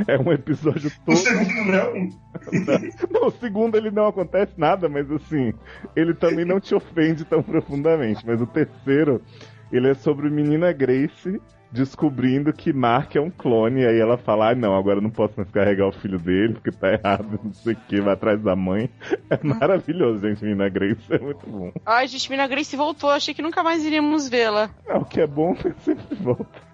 É 0.06 0.18
um 0.18 0.32
episódio 0.32 0.90
O 1.02 1.06
todo. 1.06 1.16
segundo 1.16 1.64
não. 1.64 2.22
Não, 3.10 3.28
o 3.28 3.30
segundo 3.30 3.76
ele 3.76 3.90
não 3.90 4.06
acontece 4.06 4.52
nada, 4.56 4.88
mas 4.88 5.10
assim, 5.10 5.52
ele 5.94 6.14
também 6.14 6.44
não 6.44 6.58
te 6.58 6.74
ofende 6.74 7.24
tão 7.24 7.42
profundamente. 7.42 8.26
Mas 8.26 8.40
o 8.40 8.46
terceiro, 8.46 9.22
ele 9.70 9.88
é 9.88 9.94
sobre 9.94 10.28
menina 10.28 10.72
Grace, 10.72 11.40
descobrindo 11.70 12.52
que 12.52 12.72
Mark 12.72 13.16
é 13.16 13.20
um 13.20 13.30
clone, 13.30 13.80
e 13.82 13.86
aí 13.86 13.98
ela 13.98 14.18
fala, 14.18 14.50
ah, 14.50 14.54
não, 14.54 14.76
agora 14.76 14.98
eu 14.98 15.02
não 15.02 15.10
posso 15.10 15.34
mais 15.36 15.50
carregar 15.50 15.86
o 15.88 15.92
filho 15.92 16.18
dele, 16.18 16.54
porque 16.54 16.70
tá 16.70 16.92
errado, 16.92 17.38
não 17.42 17.52
sei 17.52 17.74
o 17.74 17.76
que, 17.88 18.00
vai 18.00 18.14
atrás 18.14 18.40
da 18.42 18.54
mãe. 18.56 18.90
É 19.30 19.38
maravilhoso, 19.42 20.20
gente, 20.20 20.44
Mina 20.44 20.68
Grace, 20.68 21.00
é 21.10 21.18
muito 21.18 21.46
bom. 21.46 21.72
Ai, 21.86 22.06
gente, 22.08 22.30
Mina 22.30 22.46
Grace 22.46 22.76
voltou, 22.76 23.10
achei 23.10 23.32
que 23.34 23.42
nunca 23.42 23.62
mais 23.62 23.84
iríamos 23.84 24.28
vê-la. 24.28 24.70
É, 24.86 24.94
o 24.94 25.04
que 25.04 25.20
é 25.20 25.26
bom, 25.26 25.54
sempre 25.84 26.14
volta. 26.16 26.71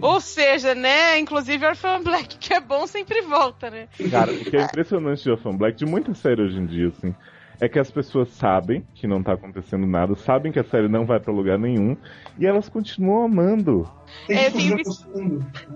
Ou 0.00 0.20
seja, 0.20 0.74
né? 0.74 1.18
Inclusive 1.18 1.66
Orphan 1.66 2.02
Black, 2.02 2.38
que 2.38 2.54
é 2.54 2.60
bom, 2.60 2.86
sempre 2.86 3.20
volta, 3.22 3.70
né? 3.70 3.88
Cara, 4.10 4.32
o 4.32 4.44
que 4.44 4.56
é 4.56 4.62
impressionante 4.62 5.22
de 5.22 5.30
Orphan 5.30 5.56
Black, 5.56 5.76
de 5.76 5.86
muita 5.86 6.14
série 6.14 6.42
hoje 6.42 6.58
em 6.58 6.66
dia, 6.66 6.88
assim, 6.88 7.14
é 7.60 7.68
que 7.68 7.78
as 7.78 7.90
pessoas 7.90 8.28
sabem 8.30 8.84
que 8.94 9.06
não 9.06 9.22
tá 9.22 9.34
acontecendo 9.34 9.86
nada, 9.86 10.14
sabem 10.16 10.50
que 10.50 10.58
a 10.58 10.64
série 10.64 10.88
não 10.88 11.06
vai 11.06 11.20
para 11.20 11.32
lugar 11.32 11.58
nenhum, 11.58 11.96
e 12.38 12.46
elas 12.46 12.68
continuam 12.68 13.24
amando. 13.24 13.88
É, 14.28 14.48
eu, 14.48 14.52
tenho 14.52 14.76
visto, 14.76 15.08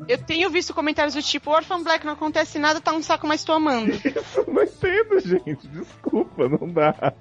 eu 0.09 0.19
tenho 0.19 0.51
visto 0.51 0.75
comentários 0.75 1.15
do 1.15 1.23
tipo, 1.23 1.51
Orphan 1.51 1.83
Black 1.83 2.05
não 2.05 2.15
acontece 2.15 2.59
nada, 2.59 2.81
tá 2.81 2.93
um 2.93 3.03
saco, 3.03 3.27
mas 3.27 3.45
tô 3.45 3.53
amando. 3.53 3.93
Isso, 4.05 4.45
não 4.49 4.63
entendo, 4.63 5.21
gente. 5.21 5.69
Desculpa, 5.69 6.49
não 6.49 6.69
dá. 6.69 7.15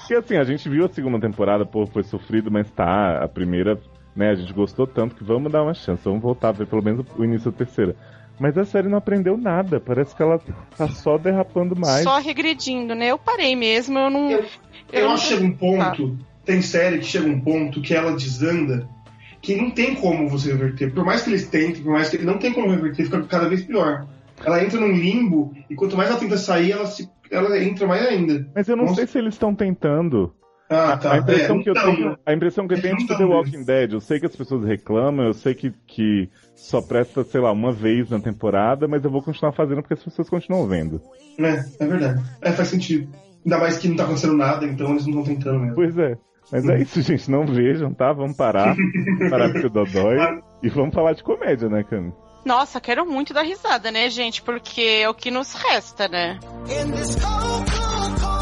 Porque 0.00 0.14
assim, 0.14 0.36
a 0.36 0.44
gente 0.44 0.68
viu 0.68 0.86
a 0.86 0.88
segunda 0.88 1.20
temporada, 1.20 1.66
pô, 1.66 1.86
foi 1.86 2.02
sofrido, 2.02 2.50
mas 2.50 2.70
tá, 2.70 3.22
a 3.22 3.28
primeira, 3.28 3.78
né, 4.16 4.30
a 4.30 4.34
gente 4.34 4.52
gostou 4.52 4.86
tanto 4.86 5.14
que 5.14 5.22
vamos 5.22 5.52
dar 5.52 5.62
uma 5.62 5.74
chance, 5.74 6.02
vamos 6.02 6.22
voltar 6.22 6.48
a 6.48 6.52
ver 6.52 6.66
pelo 6.66 6.82
menos 6.82 7.04
o 7.16 7.24
início 7.24 7.50
da 7.50 7.58
terceira. 7.58 7.94
Mas 8.38 8.56
a 8.58 8.64
série 8.64 8.88
não 8.88 8.98
aprendeu 8.98 9.36
nada. 9.36 9.80
Parece 9.80 10.14
que 10.14 10.22
ela 10.22 10.38
tá 10.76 10.88
só 10.88 11.16
derrapando 11.16 11.74
mais. 11.74 12.02
Só 12.02 12.18
regredindo, 12.18 12.94
né? 12.94 13.10
Eu 13.10 13.18
parei 13.18 13.56
mesmo, 13.56 13.98
eu 13.98 14.10
não. 14.10 14.30
Eu, 14.30 14.44
eu, 14.92 15.00
eu 15.00 15.10
acho 15.10 15.28
que 15.28 15.34
chega 15.34 15.46
um 15.46 15.52
ponto. 15.52 16.18
Ah. 16.20 16.24
Tem 16.44 16.62
série 16.62 16.98
que 16.98 17.06
chega 17.06 17.26
um 17.26 17.40
ponto 17.40 17.80
que 17.80 17.94
ela 17.94 18.12
desanda, 18.12 18.88
que 19.40 19.56
não 19.56 19.70
tem 19.70 19.94
como 19.94 20.28
você 20.28 20.52
reverter. 20.52 20.92
Por 20.92 21.04
mais 21.04 21.22
que 21.22 21.30
eles 21.30 21.48
tentem, 21.48 21.82
por 21.82 21.92
mais 21.92 22.08
que 22.08 22.16
ele 22.16 22.24
não 22.24 22.38
tem 22.38 22.52
como 22.52 22.70
reverter, 22.70 23.04
fica 23.04 23.22
cada 23.22 23.48
vez 23.48 23.64
pior. 23.64 24.06
Ela 24.44 24.62
entra 24.62 24.78
num 24.78 24.92
limbo 24.92 25.54
e 25.68 25.74
quanto 25.74 25.96
mais 25.96 26.10
ela 26.10 26.20
tenta 26.20 26.36
sair, 26.36 26.72
ela, 26.72 26.86
se, 26.86 27.10
ela 27.30 27.58
entra 27.58 27.86
mais 27.86 28.06
ainda. 28.06 28.46
Mas 28.54 28.68
eu 28.68 28.76
não 28.76 28.84
Nossa. 28.84 28.96
sei 28.96 29.06
se 29.06 29.18
eles 29.18 29.34
estão 29.34 29.54
tentando. 29.54 30.32
Ah, 30.68 30.96
tá. 30.96 31.14
A 31.14 31.18
impressão, 31.18 31.58
é, 31.58 31.62
que, 31.62 31.70
eu 31.70 31.72
então, 31.72 31.94
tenho, 31.94 32.18
a 32.26 32.32
impressão 32.32 32.68
que 32.68 32.74
eu 32.74 32.82
tenho 32.82 32.94
é 32.94 32.98
tipo 32.98 33.16
The 33.16 33.24
Walking 33.24 33.64
Dead. 33.64 33.92
Eu 33.92 34.00
sei 34.00 34.18
que 34.18 34.26
as 34.26 34.34
pessoas 34.34 34.64
reclamam, 34.64 35.26
eu 35.26 35.32
sei 35.32 35.54
que, 35.54 35.72
que 35.86 36.28
só 36.54 36.82
presta, 36.82 37.22
sei 37.24 37.40
lá, 37.40 37.52
uma 37.52 37.72
vez 37.72 38.10
na 38.10 38.18
temporada, 38.18 38.88
mas 38.88 39.04
eu 39.04 39.10
vou 39.10 39.22
continuar 39.22 39.52
fazendo 39.52 39.82
porque 39.82 39.94
as 39.94 40.02
pessoas 40.02 40.28
continuam 40.28 40.66
vendo. 40.66 41.00
É, 41.38 41.64
é 41.78 41.86
verdade. 41.86 42.22
É, 42.40 42.52
faz 42.52 42.68
sentido. 42.68 43.08
Ainda 43.44 43.58
mais 43.58 43.78
que 43.78 43.88
não 43.88 43.96
tá 43.96 44.04
acontecendo 44.04 44.36
nada, 44.36 44.66
então 44.66 44.90
eles 44.90 45.06
não 45.06 45.20
estão 45.20 45.34
tentando 45.34 45.60
mesmo. 45.60 45.74
Pois 45.76 45.96
é. 45.96 46.18
Mas 46.50 46.68
é 46.68 46.78
isso, 46.80 47.00
gente. 47.02 47.30
Não 47.30 47.46
vejam, 47.46 47.92
tá? 47.92 48.12
Vamos 48.12 48.36
parar. 48.36 48.76
parar 49.30 49.52
com 49.52 49.66
o 49.66 49.70
Dodói. 49.70 50.16
e 50.62 50.68
vamos 50.68 50.94
falar 50.94 51.12
de 51.12 51.22
comédia, 51.22 51.68
né, 51.68 51.84
Cami? 51.84 52.12
Nossa, 52.44 52.80
quero 52.80 53.04
muito 53.04 53.34
dar 53.34 53.42
risada, 53.42 53.90
né, 53.90 54.08
gente? 54.08 54.42
Porque 54.42 55.00
é 55.02 55.08
o 55.08 55.14
que 55.14 55.30
nos 55.30 55.52
resta, 55.52 56.06
né? 56.06 56.38
In 56.68 56.92
this 56.92 57.16
cold, 57.16 57.70
cold, 57.72 58.20
cold. 58.20 58.35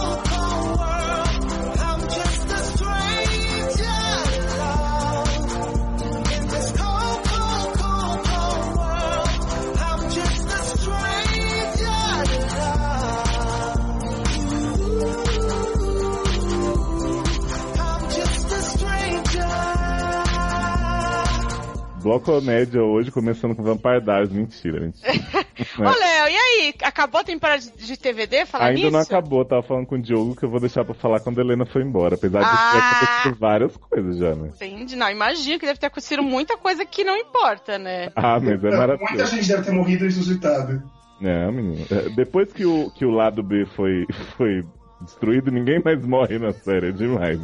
Bloco 22.05 22.27
comédia 22.27 22.83
hoje, 22.83 23.11
começando 23.11 23.57
com 23.57 23.63
Vampire 23.63 24.03
Diaries. 24.03 24.31
Mentira, 24.31 24.79
mentira. 24.79 25.11
Ô, 25.79 25.83
Léo, 25.83 26.29
e 26.29 26.37
aí? 26.37 26.75
Acabou 26.83 27.23
a 27.23 27.25
temporada 27.25 27.63
de 27.63 27.97
TVD? 27.97 28.45
Falar 28.45 28.67
Ainda 28.67 28.79
nisso? 28.79 28.91
não 28.91 29.01
acabou, 29.01 29.43
tava 29.43 29.63
falando 29.63 29.87
com 29.87 29.95
o 29.95 30.03
Diogo 30.03 30.37
que 30.37 30.45
eu 30.45 30.51
vou 30.51 30.61
deixar 30.61 30.85
pra 30.85 30.95
falar 30.95 31.21
quando 31.21 31.39
a 31.39 31.43
Helena 31.43 31.65
foi 31.65 31.81
embora. 31.81 32.17
Apesar 32.17 32.41
de 32.41 32.47
ah, 32.47 32.71
ter 32.73 32.79
acontecido 32.79 33.41
várias 33.41 33.75
coisas 33.79 34.19
já, 34.19 34.35
né? 34.35 34.51
Entendi. 34.55 34.97
Não, 34.97 35.11
imagino 35.11 35.59
que 35.59 35.65
deve 35.65 35.79
ter 35.79 35.87
acontecido 35.87 36.23
muita 36.23 36.59
coisa 36.59 36.85
que 36.85 37.05
não 37.05 37.17
importa, 37.17 37.79
né? 37.79 38.11
Ah, 38.15 38.39
mas 38.39 38.63
é 38.63 38.71
maravilhoso. 38.71 39.15
Muita 39.15 39.27
gente 39.27 39.49
deve 39.49 39.63
ter 39.63 39.73
morrido 39.73 40.05
ressuscitado. 40.05 40.83
É, 41.23 41.51
menino. 41.51 41.87
É, 41.91 42.11
depois 42.11 42.53
que 42.53 42.67
o, 42.67 42.91
que 42.91 43.07
o 43.07 43.13
lado 43.13 43.43
B 43.43 43.65
foi, 43.65 44.05
foi 44.37 44.63
destruído, 45.01 45.51
ninguém 45.51 45.81
mais 45.83 46.05
morre 46.05 46.39
na 46.39 46.53
série. 46.53 46.89
É 46.89 46.93
demais. 46.93 47.41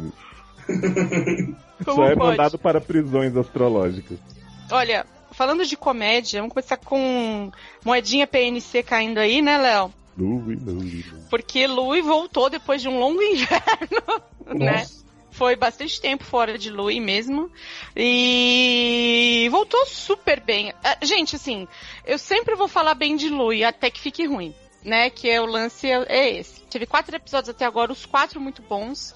Só 1.83 2.05
é 2.05 2.15
mandado 2.15 2.59
para 2.59 2.79
prisões 2.79 3.35
astrológicas. 3.35 4.19
Olha, 4.71 5.05
falando 5.31 5.65
de 5.65 5.75
comédia, 5.75 6.39
vamos 6.39 6.53
começar 6.53 6.77
com 6.77 7.51
moedinha 7.83 8.27
PNC 8.27 8.83
caindo 8.83 9.17
aí, 9.17 9.41
né, 9.41 9.57
Léo? 9.57 9.93
Louis, 10.17 10.61
Louis. 10.63 11.05
Porque 11.29 11.67
Louis 11.67 12.03
voltou 12.05 12.49
depois 12.49 12.81
de 12.81 12.87
um 12.87 12.99
longo 12.99 13.21
inverno, 13.23 14.23
né? 14.47 14.85
Foi 15.31 15.55
bastante 15.55 15.99
tempo 15.99 16.23
fora 16.23 16.57
de 16.57 16.69
Louis 16.69 17.01
mesmo. 17.01 17.49
E 17.95 19.47
voltou 19.49 19.85
super 19.85 20.41
bem. 20.41 20.73
Ah, 20.83 20.97
gente, 21.01 21.35
assim, 21.35 21.67
eu 22.05 22.17
sempre 22.17 22.55
vou 22.55 22.67
falar 22.67 22.93
bem 22.93 23.15
de 23.15 23.29
Louis 23.29 23.63
até 23.63 23.89
que 23.89 23.99
fique 23.99 24.25
ruim, 24.25 24.53
né? 24.83 25.09
Que 25.09 25.29
é 25.29 25.41
o 25.41 25.45
lance 25.45 25.87
é 25.87 26.37
esse. 26.37 26.61
Teve 26.65 26.85
quatro 26.85 27.15
episódios 27.15 27.49
até 27.49 27.65
agora, 27.65 27.91
os 27.91 28.05
quatro 28.05 28.39
muito 28.39 28.61
bons 28.61 29.13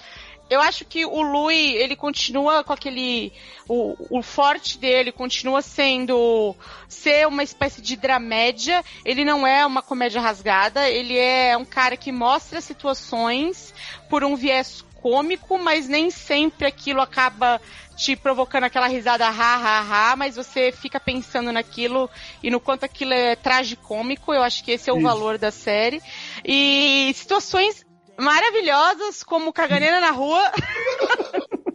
eu 0.49 0.61
acho 0.61 0.85
que 0.85 1.05
o 1.05 1.21
Louis, 1.21 1.75
ele 1.75 1.95
continua 1.95 2.63
com 2.63 2.71
aquele. 2.71 3.33
O, 3.67 4.19
o 4.19 4.21
forte 4.21 4.77
dele 4.77 5.11
continua 5.11 5.61
sendo 5.61 6.55
ser 6.87 7.27
uma 7.27 7.41
espécie 7.43 7.81
de 7.81 7.95
dramédia. 7.95 8.83
Ele 9.03 9.25
não 9.25 9.45
é 9.45 9.65
uma 9.65 9.81
comédia 9.81 10.21
rasgada, 10.21 10.87
ele 10.87 11.17
é 11.17 11.57
um 11.57 11.65
cara 11.65 11.97
que 11.97 12.11
mostra 12.11 12.61
situações 12.61 13.73
por 14.09 14.23
um 14.23 14.35
viés 14.35 14.85
cômico, 15.01 15.57
mas 15.57 15.87
nem 15.87 16.09
sempre 16.09 16.67
aquilo 16.67 17.01
acaba 17.01 17.61
te 17.95 18.15
provocando 18.15 18.65
aquela 18.65 18.87
risada 18.87 19.25
ha 19.25 19.29
ha 19.29 20.11
ha, 20.11 20.15
mas 20.15 20.35
você 20.35 20.71
fica 20.71 20.99
pensando 20.99 21.51
naquilo 21.51 22.09
e 22.43 22.49
no 22.51 22.59
quanto 22.59 22.83
aquilo 22.83 23.13
é 23.13 23.35
tragicômico. 23.35 24.33
Eu 24.33 24.43
acho 24.43 24.63
que 24.63 24.71
esse 24.71 24.89
é 24.89 24.93
o 24.93 24.97
Isso. 24.97 25.07
valor 25.07 25.37
da 25.37 25.51
série. 25.51 26.01
E 26.43 27.11
situações 27.15 27.84
maravilhosas, 28.17 29.23
como 29.23 29.53
caganeira 29.53 29.99
na 29.99 30.11
rua. 30.11 30.51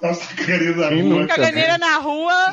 Nossa, 0.00 0.34
caganeira 0.34 0.76
na 0.76 0.88
rua. 0.88 1.26
Caganeira 1.26 1.78
na 1.78 1.98
rua, 1.98 2.52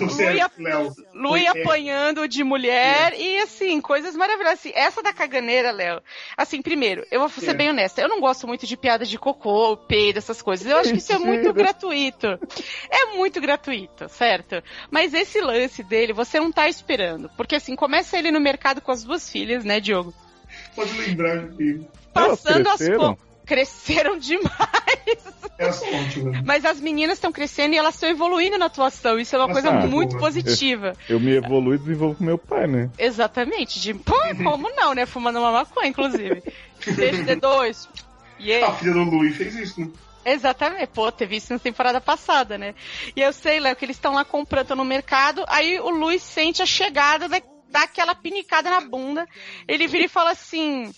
Lui, 1.14 1.48
apanhando 1.48 2.28
de 2.28 2.44
mulher 2.44 3.14
e 3.18 3.40
assim, 3.40 3.80
coisas 3.82 4.16
maravilhosas. 4.16 4.60
Assim, 4.60 4.72
essa 4.76 5.02
da 5.02 5.14
caganeira, 5.14 5.72
Léo. 5.72 6.02
Assim, 6.38 6.62
primeiro, 6.62 7.06
eu 7.12 7.20
vou 7.20 7.30
ser 7.30 7.52
é. 7.52 7.54
bem 7.54 7.70
honesta, 7.70 8.02
eu 8.02 8.10
não 8.10 8.20
gosto 8.20 8.48
muito 8.48 8.66
de 8.66 8.78
piada 8.78 9.06
de 9.06 9.18
cocô, 9.18 9.78
peido, 9.78 10.18
essas 10.18 10.42
coisas. 10.42 10.66
Eu 10.66 10.78
acho 10.78 10.92
que 10.92 10.98
isso 10.98 11.14
é 11.14 11.20
muito 11.20 11.54
gratuito. 11.54 12.28
É 12.90 13.16
muito 13.16 13.40
gratuito, 13.40 14.10
certo? 14.10 14.64
Mas 14.90 15.14
esse 15.14 15.40
lance 15.42 15.84
dele, 15.84 16.14
você 16.14 16.40
não 16.40 16.52
tá 16.52 16.68
esperando. 16.68 17.30
Porque 17.38 17.56
assim, 17.56 17.76
começa 17.76 18.18
ele 18.18 18.32
no 18.32 18.40
mercado 18.40 18.82
com 18.82 18.92
as 18.92 19.04
duas 19.04 19.30
filhas, 19.30 19.64
né, 19.64 19.80
Diogo? 19.80 20.14
Pode 20.76 20.94
lembrar, 21.00 21.48
filho. 21.56 21.88
Passando 22.14 22.70
as 22.70 22.88
contas 22.90 23.33
cresceram 23.46 24.18
demais. 24.20 25.34
Elas 25.58 25.76
são 25.76 25.88
ótimas. 25.88 26.44
Mas 26.44 26.66
as 26.66 26.80
meninas 26.80 27.18
estão 27.18 27.32
crescendo 27.32 27.76
e 27.76 27.78
elas 27.78 27.96
estão 27.96 28.10
evoluindo 28.10 28.58
na 28.58 28.66
atuação. 28.66 29.20
Isso 29.20 29.36
é 29.36 29.40
uma 29.40 29.52
coisa 29.52 29.72
muito 29.72 30.18
positiva. 30.18 30.94
Eu, 31.08 31.18
eu, 31.18 31.20
me 31.20 31.32
evoluo 31.36 31.76
e 31.76 31.78
desenvolvo 31.78 32.16
com 32.16 32.24
meu 32.24 32.38
pai, 32.38 32.68
né? 32.68 32.90
Exatamente. 32.98 33.80
De, 33.80 33.94
pô, 33.94 34.16
como 34.44 34.70
não, 34.76 34.94
né? 34.94 35.06
Fumando 35.06 35.40
uma 35.40 35.52
maconha, 35.52 35.88
inclusive. 35.88 36.44
Beijo 36.96 37.24
D2. 37.24 37.88
Yeah. 38.40 38.68
A 38.68 38.76
filha 38.76 38.94
do 38.94 39.04
Luiz 39.04 39.38
fez 39.38 39.56
isso, 39.56 39.80
né? 39.80 39.90
Exatamente. 40.26 40.88
Pô, 40.88 41.12
teve 41.12 41.36
isso 41.36 41.54
na 41.54 41.60
temporada 41.60 42.02
passada, 42.02 42.58
né? 42.58 42.74
E 43.16 43.22
eu 43.22 43.32
sei, 43.32 43.60
Léo, 43.60 43.76
que 43.76 43.86
eles 43.86 43.98
estão 43.98 44.14
lá 44.14 44.26
comprando 44.26 44.76
no 44.76 44.86
mercado, 44.86 45.44
aí 45.48 45.80
o 45.80 45.90
Luiz 45.90 46.24
sente 46.24 46.62
a 46.62 46.66
chegada 46.66 47.28
da, 47.28 47.42
daquela 47.70 48.16
pinicada 48.16 48.70
na 48.70 48.82
bunda. 48.82 49.28
Ele 49.68 49.88
vira 49.88 50.06
e 50.06 50.10
fala 50.10 50.32
assim 50.32 50.92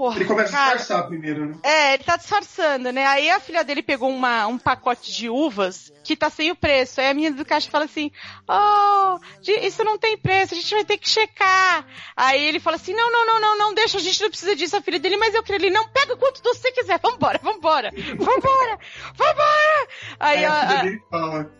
Porra, 0.00 0.16
ele 0.16 0.24
começa 0.24 0.52
cara, 0.52 0.70
a 0.70 0.76
disfarçar 0.76 1.08
primeiro, 1.08 1.44
né? 1.44 1.56
É, 1.62 1.92
ele 1.92 2.04
tá 2.04 2.16
disfarçando, 2.16 2.90
né? 2.90 3.04
Aí 3.04 3.28
a 3.28 3.38
filha 3.38 3.62
dele 3.62 3.82
pegou 3.82 4.08
uma, 4.08 4.46
um 4.46 4.56
pacote 4.56 5.12
de 5.12 5.28
uvas 5.28 5.92
que 6.02 6.16
tá 6.16 6.30
sem 6.30 6.50
o 6.50 6.56
preço. 6.56 7.02
Aí 7.02 7.10
a 7.10 7.12
menina 7.12 7.36
do 7.36 7.44
caixa 7.44 7.70
fala 7.70 7.84
assim: 7.84 8.10
Oh, 8.48 9.18
isso 9.46 9.84
não 9.84 9.98
tem 9.98 10.16
preço, 10.16 10.54
a 10.54 10.56
gente 10.56 10.74
vai 10.74 10.86
ter 10.86 10.96
que 10.96 11.06
checar. 11.06 11.84
Aí 12.16 12.42
ele 12.42 12.58
fala 12.58 12.76
assim: 12.76 12.94
Não, 12.94 13.12
não, 13.12 13.26
não, 13.26 13.40
não, 13.42 13.58
não, 13.58 13.74
deixa, 13.74 13.98
a 13.98 14.00
gente 14.00 14.22
não 14.22 14.30
precisa 14.30 14.56
disso. 14.56 14.74
A 14.74 14.80
filha 14.80 14.98
dele, 14.98 15.18
mas 15.18 15.34
eu 15.34 15.42
queria 15.42 15.66
ele, 15.66 15.74
não, 15.74 15.86
pega 15.88 16.16
quanto 16.16 16.42
você 16.42 16.72
quiser, 16.72 16.98
vambora, 16.98 17.38
vambora, 17.42 17.90
vambora, 18.16 18.78
vambora. 19.14 19.88
Aí, 20.18 20.46
a, 20.46 20.52
a 20.54 20.66
filha 20.66 20.82
dele 20.82 21.02
fala. 21.10 21.50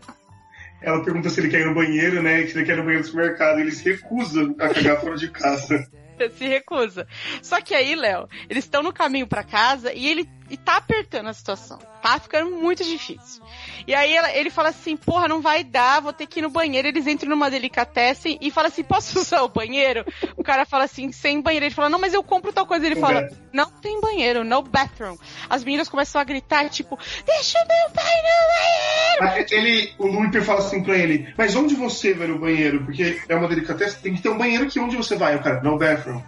Ela 0.80 1.04
pergunta 1.04 1.28
se 1.28 1.40
ele 1.40 1.50
quer 1.50 1.60
ir 1.60 1.66
no 1.66 1.74
banheiro, 1.74 2.22
né? 2.22 2.46
Se 2.46 2.56
ele 2.56 2.64
quer 2.64 2.72
ir 2.72 2.76
no 2.76 2.84
banheiro 2.84 3.02
do 3.02 3.10
supermercado. 3.10 3.58
Ele 3.58 3.70
se 3.70 3.84
recusa 3.84 4.50
a 4.58 4.68
cagar 4.70 4.98
fora 4.98 5.16
de 5.18 5.28
casa. 5.28 5.86
Se 6.28 6.46
recusa. 6.46 7.06
Só 7.42 7.60
que 7.60 7.74
aí, 7.74 7.94
Léo, 7.94 8.28
eles 8.48 8.64
estão 8.64 8.82
no 8.82 8.92
caminho 8.92 9.26
para 9.26 9.42
casa 9.42 9.92
e 9.92 10.08
ele 10.08 10.28
e 10.50 10.56
tá 10.56 10.76
apertando 10.76 11.28
a 11.28 11.32
situação. 11.32 11.78
Tá 12.02 12.18
ficando 12.18 12.50
muito 12.50 12.82
difícil. 12.82 13.42
E 13.86 13.94
aí 13.94 14.14
ela, 14.14 14.32
ele 14.32 14.50
fala 14.50 14.70
assim, 14.70 14.96
porra, 14.96 15.28
não 15.28 15.40
vai 15.40 15.62
dar, 15.62 16.00
vou 16.00 16.12
ter 16.12 16.26
que 16.26 16.40
ir 16.40 16.42
no 16.42 16.50
banheiro. 16.50 16.88
Eles 16.88 17.06
entram 17.06 17.30
numa 17.30 17.50
delicatessen 17.50 18.38
e 18.40 18.50
fala 18.50 18.68
assim, 18.68 18.82
posso 18.82 19.18
usar 19.20 19.42
o 19.42 19.48
banheiro? 19.48 20.04
O 20.36 20.42
cara 20.42 20.66
fala 20.66 20.84
assim, 20.84 21.12
sem 21.12 21.40
banheiro. 21.40 21.66
Ele 21.66 21.74
fala, 21.74 21.88
não, 21.88 21.98
mas 21.98 22.12
eu 22.12 22.22
compro 22.22 22.52
tal 22.52 22.66
coisa. 22.66 22.84
Ele 22.84 22.96
fala, 22.96 23.28
não 23.52 23.70
tem 23.70 24.00
banheiro, 24.00 24.44
no 24.44 24.62
bathroom. 24.62 25.16
As 25.48 25.62
meninas 25.62 25.88
começam 25.88 26.20
a 26.20 26.24
gritar, 26.24 26.68
tipo, 26.68 26.98
deixa 27.24 27.58
o 27.58 27.68
meu 27.68 27.90
pai 27.94 28.14
no 28.16 29.28
banheiro! 29.28 29.46
Ele, 29.50 29.92
o 29.98 30.06
Luiper 30.06 30.42
fala 30.42 30.60
assim 30.60 30.82
pra 30.82 30.96
ele, 30.96 31.32
mas 31.36 31.54
onde 31.54 31.74
você 31.74 32.14
vai 32.14 32.26
no 32.26 32.38
banheiro? 32.38 32.84
Porque 32.84 33.22
é 33.28 33.34
uma 33.36 33.48
delicatessen, 33.48 34.00
tem 34.00 34.14
que 34.14 34.22
ter 34.22 34.30
um 34.30 34.38
banheiro 34.38 34.66
que 34.66 34.80
onde 34.80 34.96
você 34.96 35.16
vai? 35.16 35.36
O 35.36 35.42
cara, 35.42 35.62
no 35.62 35.78
bathroom. 35.78 36.22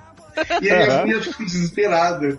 E 0.61 0.71
aí 0.71 0.89
as 0.89 1.05
meninas 1.05 1.27
ficam 1.27 1.47
desesperadas. 1.47 2.39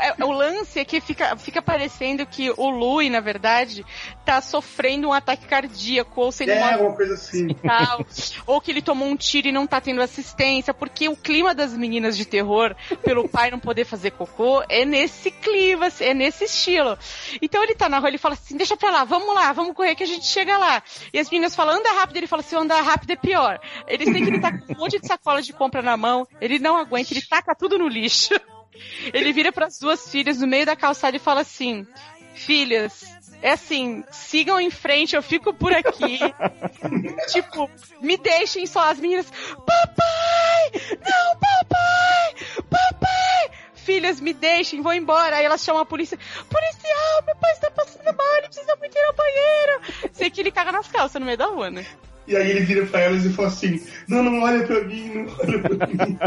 É, 0.00 0.24
o 0.24 0.30
lance 0.30 0.78
é 0.78 0.84
que 0.84 1.00
fica, 1.00 1.36
fica 1.36 1.62
parecendo 1.62 2.26
que 2.26 2.50
o 2.50 2.68
Louis, 2.68 3.10
na 3.10 3.20
verdade, 3.20 3.84
tá 4.24 4.40
sofrendo 4.40 5.08
um 5.08 5.12
ataque 5.12 5.46
cardíaco, 5.46 6.20
ou 6.20 6.32
sendo 6.32 6.50
é, 6.50 6.76
uma 6.76 6.94
coisa 6.94 7.14
assim. 7.14 7.48
Hospital, 7.58 8.06
ou 8.46 8.60
que 8.60 8.70
ele 8.70 8.82
tomou 8.82 9.08
um 9.08 9.16
tiro 9.16 9.48
e 9.48 9.52
não 9.52 9.66
tá 9.66 9.80
tendo 9.80 10.02
assistência, 10.02 10.72
porque 10.72 11.08
o 11.08 11.16
clima 11.16 11.54
das 11.54 11.72
meninas 11.72 12.16
de 12.16 12.24
terror, 12.24 12.74
pelo 13.02 13.28
pai 13.28 13.50
não 13.50 13.58
poder 13.58 13.84
fazer 13.84 14.12
cocô, 14.12 14.62
é 14.68 14.84
nesse 14.84 15.30
clima, 15.30 15.88
é 16.00 16.14
nesse 16.14 16.44
estilo. 16.44 16.98
Então 17.40 17.62
ele 17.62 17.74
tá 17.74 17.88
na 17.88 17.98
rua, 17.98 18.08
ele 18.08 18.18
fala 18.18 18.34
assim, 18.34 18.56
deixa 18.56 18.76
pra 18.76 18.90
lá, 18.90 19.04
vamos 19.04 19.34
lá, 19.34 19.52
vamos 19.52 19.74
correr 19.74 19.94
que 19.94 20.02
a 20.04 20.06
gente 20.06 20.26
chega 20.26 20.56
lá. 20.56 20.82
E 21.12 21.18
as 21.18 21.30
meninas 21.30 21.54
falam, 21.54 21.76
anda 21.76 21.92
rápido, 21.92 22.16
ele 22.16 22.26
fala 22.26 22.40
assim, 22.40 22.56
andar 22.56 22.80
rápido 22.82 23.10
é 23.10 23.16
pior. 23.16 23.60
Eles 23.86 24.12
têm 24.12 24.22
que 24.22 24.30
ele 24.30 24.40
tá 24.40 24.56
com 24.56 24.72
um 24.72 24.78
monte 24.78 25.00
de 25.00 25.06
sacola 25.06 25.42
de 25.42 25.52
compra 25.52 25.82
na 25.82 25.96
mão, 25.96 26.26
ele 26.40 26.58
não 26.58 26.76
aguenta, 26.76 27.12
ele 27.12 27.22
taca 27.22 27.54
tudo 27.54 27.78
no 27.78 27.88
lixo. 27.88 28.34
Ele 29.12 29.32
vira 29.32 29.52
para 29.52 29.66
as 29.66 29.78
duas 29.78 30.10
filhas 30.10 30.40
no 30.40 30.46
meio 30.46 30.66
da 30.66 30.76
calçada 30.76 31.16
e 31.16 31.20
fala 31.20 31.40
assim: 31.40 31.86
Filhas, 32.34 33.04
é 33.40 33.52
assim, 33.52 34.04
sigam 34.10 34.60
em 34.60 34.70
frente, 34.70 35.14
eu 35.14 35.22
fico 35.22 35.52
por 35.54 35.72
aqui. 35.72 36.18
tipo, 37.30 37.70
me 38.00 38.16
deixem 38.16 38.66
só 38.66 38.90
as 38.90 38.98
meninas. 38.98 39.30
Papai! 39.30 40.98
Não, 40.98 41.38
papai! 41.38 42.62
Papai! 42.68 43.50
Filhas, 43.74 44.20
me 44.20 44.32
deixem, 44.34 44.82
vou 44.82 44.92
embora. 44.92 45.36
Aí 45.36 45.44
elas 45.44 45.62
chamam 45.62 45.82
a 45.82 45.86
polícia. 45.86 46.18
Policial, 46.50 47.22
meu 47.24 47.36
pai 47.36 47.52
está 47.52 47.70
passando 47.70 48.16
mal, 48.16 48.36
ele 48.36 48.48
precisa 48.48 48.76
muito 48.76 48.96
ir 48.96 49.04
ao 49.04 49.14
banheiro. 49.14 50.12
Sei 50.12 50.30
que 50.30 50.40
ele 50.40 50.50
caga 50.50 50.72
nas 50.72 50.88
calças 50.88 51.18
no 51.18 51.26
meio 51.26 51.38
da 51.38 51.46
rua, 51.46 51.70
né? 51.70 51.86
E 52.28 52.36
aí 52.36 52.50
ele 52.50 52.60
vira 52.60 52.86
pra 52.86 53.00
elas 53.00 53.24
e 53.24 53.32
fala 53.32 53.48
assim: 53.48 53.82
Não, 54.06 54.22
não 54.22 54.42
olha 54.42 54.66
pra 54.66 54.84
mim, 54.84 55.08
não 55.14 55.34
olha 55.38 55.58
pra 55.60 55.86
mim. 55.86 56.18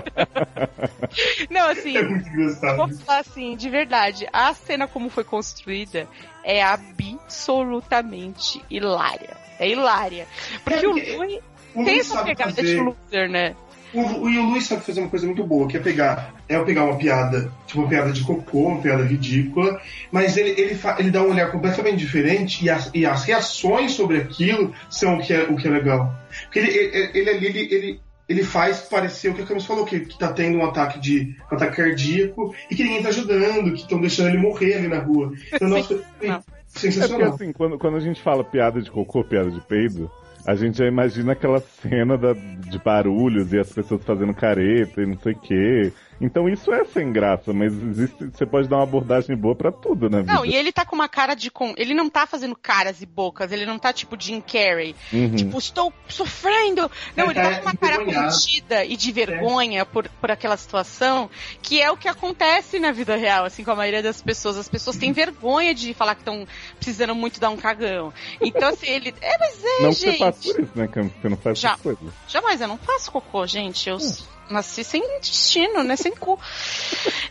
não, 1.51 1.69
assim. 1.69 1.95
É 1.95 2.01
muito 2.01 2.27
engraçado. 2.27 2.75
Vou 2.75 2.89
falar 2.89 3.19
assim, 3.19 3.55
de 3.55 3.69
verdade, 3.69 4.27
a 4.33 4.51
cena 4.55 4.87
como 4.87 5.11
foi 5.11 5.23
construída 5.23 6.07
é 6.43 6.63
absolutamente 6.63 8.65
hilária. 8.67 9.37
É 9.59 9.69
hilária. 9.69 10.27
Porque 10.63 10.83
é, 10.83 10.89
o 10.89 11.17
Louis 11.17 11.39
tem 11.75 11.99
essa 11.99 12.23
pegada 12.23 12.63
de 12.63 12.77
loser, 12.77 13.29
né? 13.29 13.55
O, 13.93 14.29
e 14.29 14.37
o 14.37 14.49
Luiz 14.49 14.65
sabe 14.65 14.83
fazer 14.83 15.01
uma 15.01 15.09
coisa 15.09 15.25
muito 15.25 15.43
boa, 15.43 15.67
que 15.67 15.75
é 15.75 15.79
pegar, 15.79 16.33
é 16.47 16.57
pegar 16.63 16.85
uma 16.85 16.97
piada, 16.97 17.51
tipo 17.67 17.81
uma 17.81 17.89
piada 17.89 18.11
de 18.11 18.23
cocô, 18.23 18.67
uma 18.67 18.81
piada 18.81 19.03
ridícula, 19.03 19.81
mas 20.11 20.37
ele, 20.37 20.49
ele, 20.51 20.75
fa, 20.75 20.95
ele 20.99 21.11
dá 21.11 21.21
um 21.21 21.31
olhar 21.31 21.51
completamente 21.51 21.97
diferente 21.97 22.63
e 22.63 22.69
as, 22.69 22.89
e 22.93 23.05
as 23.05 23.23
reações 23.23 23.91
sobre 23.91 24.17
aquilo 24.17 24.73
são 24.89 25.17
o 25.17 25.21
que 25.21 25.33
é, 25.33 25.43
o 25.43 25.55
que 25.55 25.67
é 25.67 25.71
legal. 25.71 26.13
Porque 26.43 26.59
ele, 26.59 26.69
ele, 26.69 27.11
ele, 27.13 27.45
ele, 27.45 27.59
ele, 27.75 27.99
ele 28.29 28.43
faz 28.43 28.79
parecer 28.81 29.29
o 29.29 29.33
que 29.33 29.41
a 29.41 29.45
Camis 29.45 29.65
falou, 29.65 29.85
que, 29.85 29.99
que 29.99 30.17
tá 30.17 30.31
tendo 30.31 30.57
um 30.57 30.65
ataque 30.65 30.99
de 30.99 31.35
um 31.51 31.55
ataque 31.55 31.75
cardíaco 31.75 32.55
e 32.69 32.75
que 32.75 32.83
ninguém 32.83 33.03
tá 33.03 33.09
ajudando, 33.09 33.73
que 33.73 33.81
estão 33.81 33.99
deixando 33.99 34.29
ele 34.29 34.37
morrer 34.37 34.75
ali 34.75 34.87
na 34.87 34.99
rua. 34.99 35.33
Então, 35.53 35.67
nossa, 35.67 36.01
é 36.21 36.39
sensacional. 36.67 37.27
É 37.27 37.29
porque 37.29 37.43
assim, 37.43 37.53
quando, 37.53 37.77
quando 37.77 37.97
a 37.97 37.99
gente 37.99 38.21
fala 38.21 38.43
piada 38.43 38.81
de 38.81 38.89
cocô, 38.89 39.21
piada 39.23 39.51
de 39.51 39.59
peido, 39.59 40.09
a 40.45 40.55
gente 40.55 40.77
já 40.77 40.85
imagina 40.87 41.33
aquela 41.33 41.59
cena 41.59 42.17
da, 42.17 42.33
de 42.33 42.79
barulhos 42.79 43.53
e 43.53 43.59
as 43.59 43.71
pessoas 43.71 44.03
fazendo 44.03 44.33
careta 44.33 45.01
e 45.01 45.05
não 45.05 45.17
sei 45.17 45.33
o 45.33 45.39
quê. 45.39 45.93
Então 46.21 46.47
isso 46.47 46.71
é 46.71 46.85
sem 46.85 47.11
graça, 47.11 47.51
mas 47.51 47.73
existe, 47.73 48.25
você 48.25 48.45
pode 48.45 48.67
dar 48.67 48.77
uma 48.77 48.83
abordagem 48.83 49.35
boa 49.35 49.55
para 49.55 49.71
tudo, 49.71 50.09
né? 50.09 50.23
Não, 50.25 50.45
e 50.45 50.55
ele 50.55 50.71
tá 50.71 50.85
com 50.85 50.95
uma 50.95 51.09
cara 51.09 51.33
de. 51.33 51.49
Com, 51.49 51.73
ele 51.77 51.93
não 51.93 52.09
tá 52.09 52.27
fazendo 52.27 52.55
caras 52.55 53.01
e 53.01 53.05
bocas, 53.05 53.51
ele 53.51 53.65
não 53.65 53.79
tá 53.79 53.91
tipo 53.91 54.15
Jim 54.19 54.39
Carrey. 54.39 54.95
Uhum. 55.11 55.35
Tipo, 55.35 55.57
estou 55.57 55.91
sofrendo. 56.07 56.89
Não, 57.15 57.25
ele, 57.25 57.33
tá 57.33 57.55
com 57.55 57.61
uma 57.63 57.75
cara 57.75 58.05
contida 58.05 58.85
e 58.85 58.95
de 58.95 59.09
é. 59.09 59.13
vergonha 59.13 59.85
por, 59.85 60.07
por 60.07 60.29
aquela 60.29 60.55
situação, 60.57 61.29
que 61.61 61.81
é 61.81 61.89
o 61.89 61.97
que 61.97 62.07
acontece 62.07 62.79
na 62.79 62.91
vida 62.91 63.15
real, 63.15 63.45
assim, 63.45 63.63
com 63.63 63.71
a 63.71 63.75
maioria 63.75 64.03
das 64.03 64.21
pessoas. 64.21 64.57
As 64.57 64.69
pessoas 64.69 64.97
têm 64.97 65.11
vergonha 65.11 65.73
de 65.73 65.93
falar 65.93 66.13
que 66.13 66.21
estão 66.21 66.47
precisando 66.75 67.15
muito 67.15 67.39
dar 67.39 67.49
um 67.49 67.57
cagão. 67.57 68.13
Então, 68.39 68.69
assim, 68.69 68.87
ele. 68.87 69.13
É, 69.21 69.37
mas 69.39 69.63
é, 69.63 69.81
não 69.81 69.91
gente. 69.91 70.05
Não 70.05 70.13
você 70.13 70.17
faz 70.17 70.37
por 70.37 70.59
isso, 70.61 70.71
né, 70.75 70.87
Cam? 70.87 71.09
Você 71.21 71.29
não 71.29 71.37
faz 71.37 71.59
Já, 71.59 71.69
essas 71.69 71.81
coisas. 71.81 72.13
Jamais, 72.27 72.61
eu 72.61 72.67
não 72.67 72.77
faço 72.77 73.11
cocô, 73.11 73.47
gente. 73.47 73.89
Eu. 73.89 73.97
Hum 73.97 74.40
nasci 74.51 74.83
sem 74.83 75.01
destino, 75.19 75.83
né? 75.83 75.95
Sem 75.95 76.11
cu. 76.13 76.39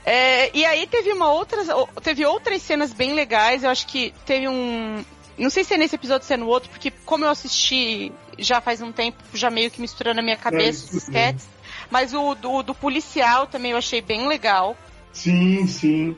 É, 0.04 0.56
e 0.56 0.64
aí 0.64 0.86
teve 0.86 1.12
uma 1.12 1.30
outra. 1.32 1.62
Teve 2.02 2.24
outras 2.24 2.62
cenas 2.62 2.92
bem 2.92 3.12
legais. 3.14 3.62
Eu 3.62 3.70
acho 3.70 3.86
que 3.86 4.14
teve 4.24 4.48
um. 4.48 5.04
Não 5.38 5.50
sei 5.50 5.64
se 5.64 5.74
é 5.74 5.78
nesse 5.78 5.94
episódio 5.94 6.22
ou 6.22 6.26
se 6.26 6.34
é 6.34 6.36
no 6.36 6.46
outro, 6.46 6.68
porque 6.68 6.90
como 7.04 7.24
eu 7.24 7.30
assisti 7.30 8.12
já 8.38 8.60
faz 8.60 8.80
um 8.82 8.92
tempo, 8.92 9.18
já 9.34 9.50
meio 9.50 9.70
que 9.70 9.80
misturando 9.80 10.16
na 10.16 10.22
minha 10.22 10.36
cabeça 10.36 10.86
é, 10.86 10.96
os 10.96 11.02
sketches. 11.02 11.48
Mas 11.90 12.12
o 12.14 12.34
do, 12.34 12.62
do 12.62 12.74
policial 12.74 13.46
também 13.46 13.72
eu 13.72 13.76
achei 13.76 14.00
bem 14.00 14.28
legal. 14.28 14.76
Sim, 15.12 15.66
sim. 15.66 16.16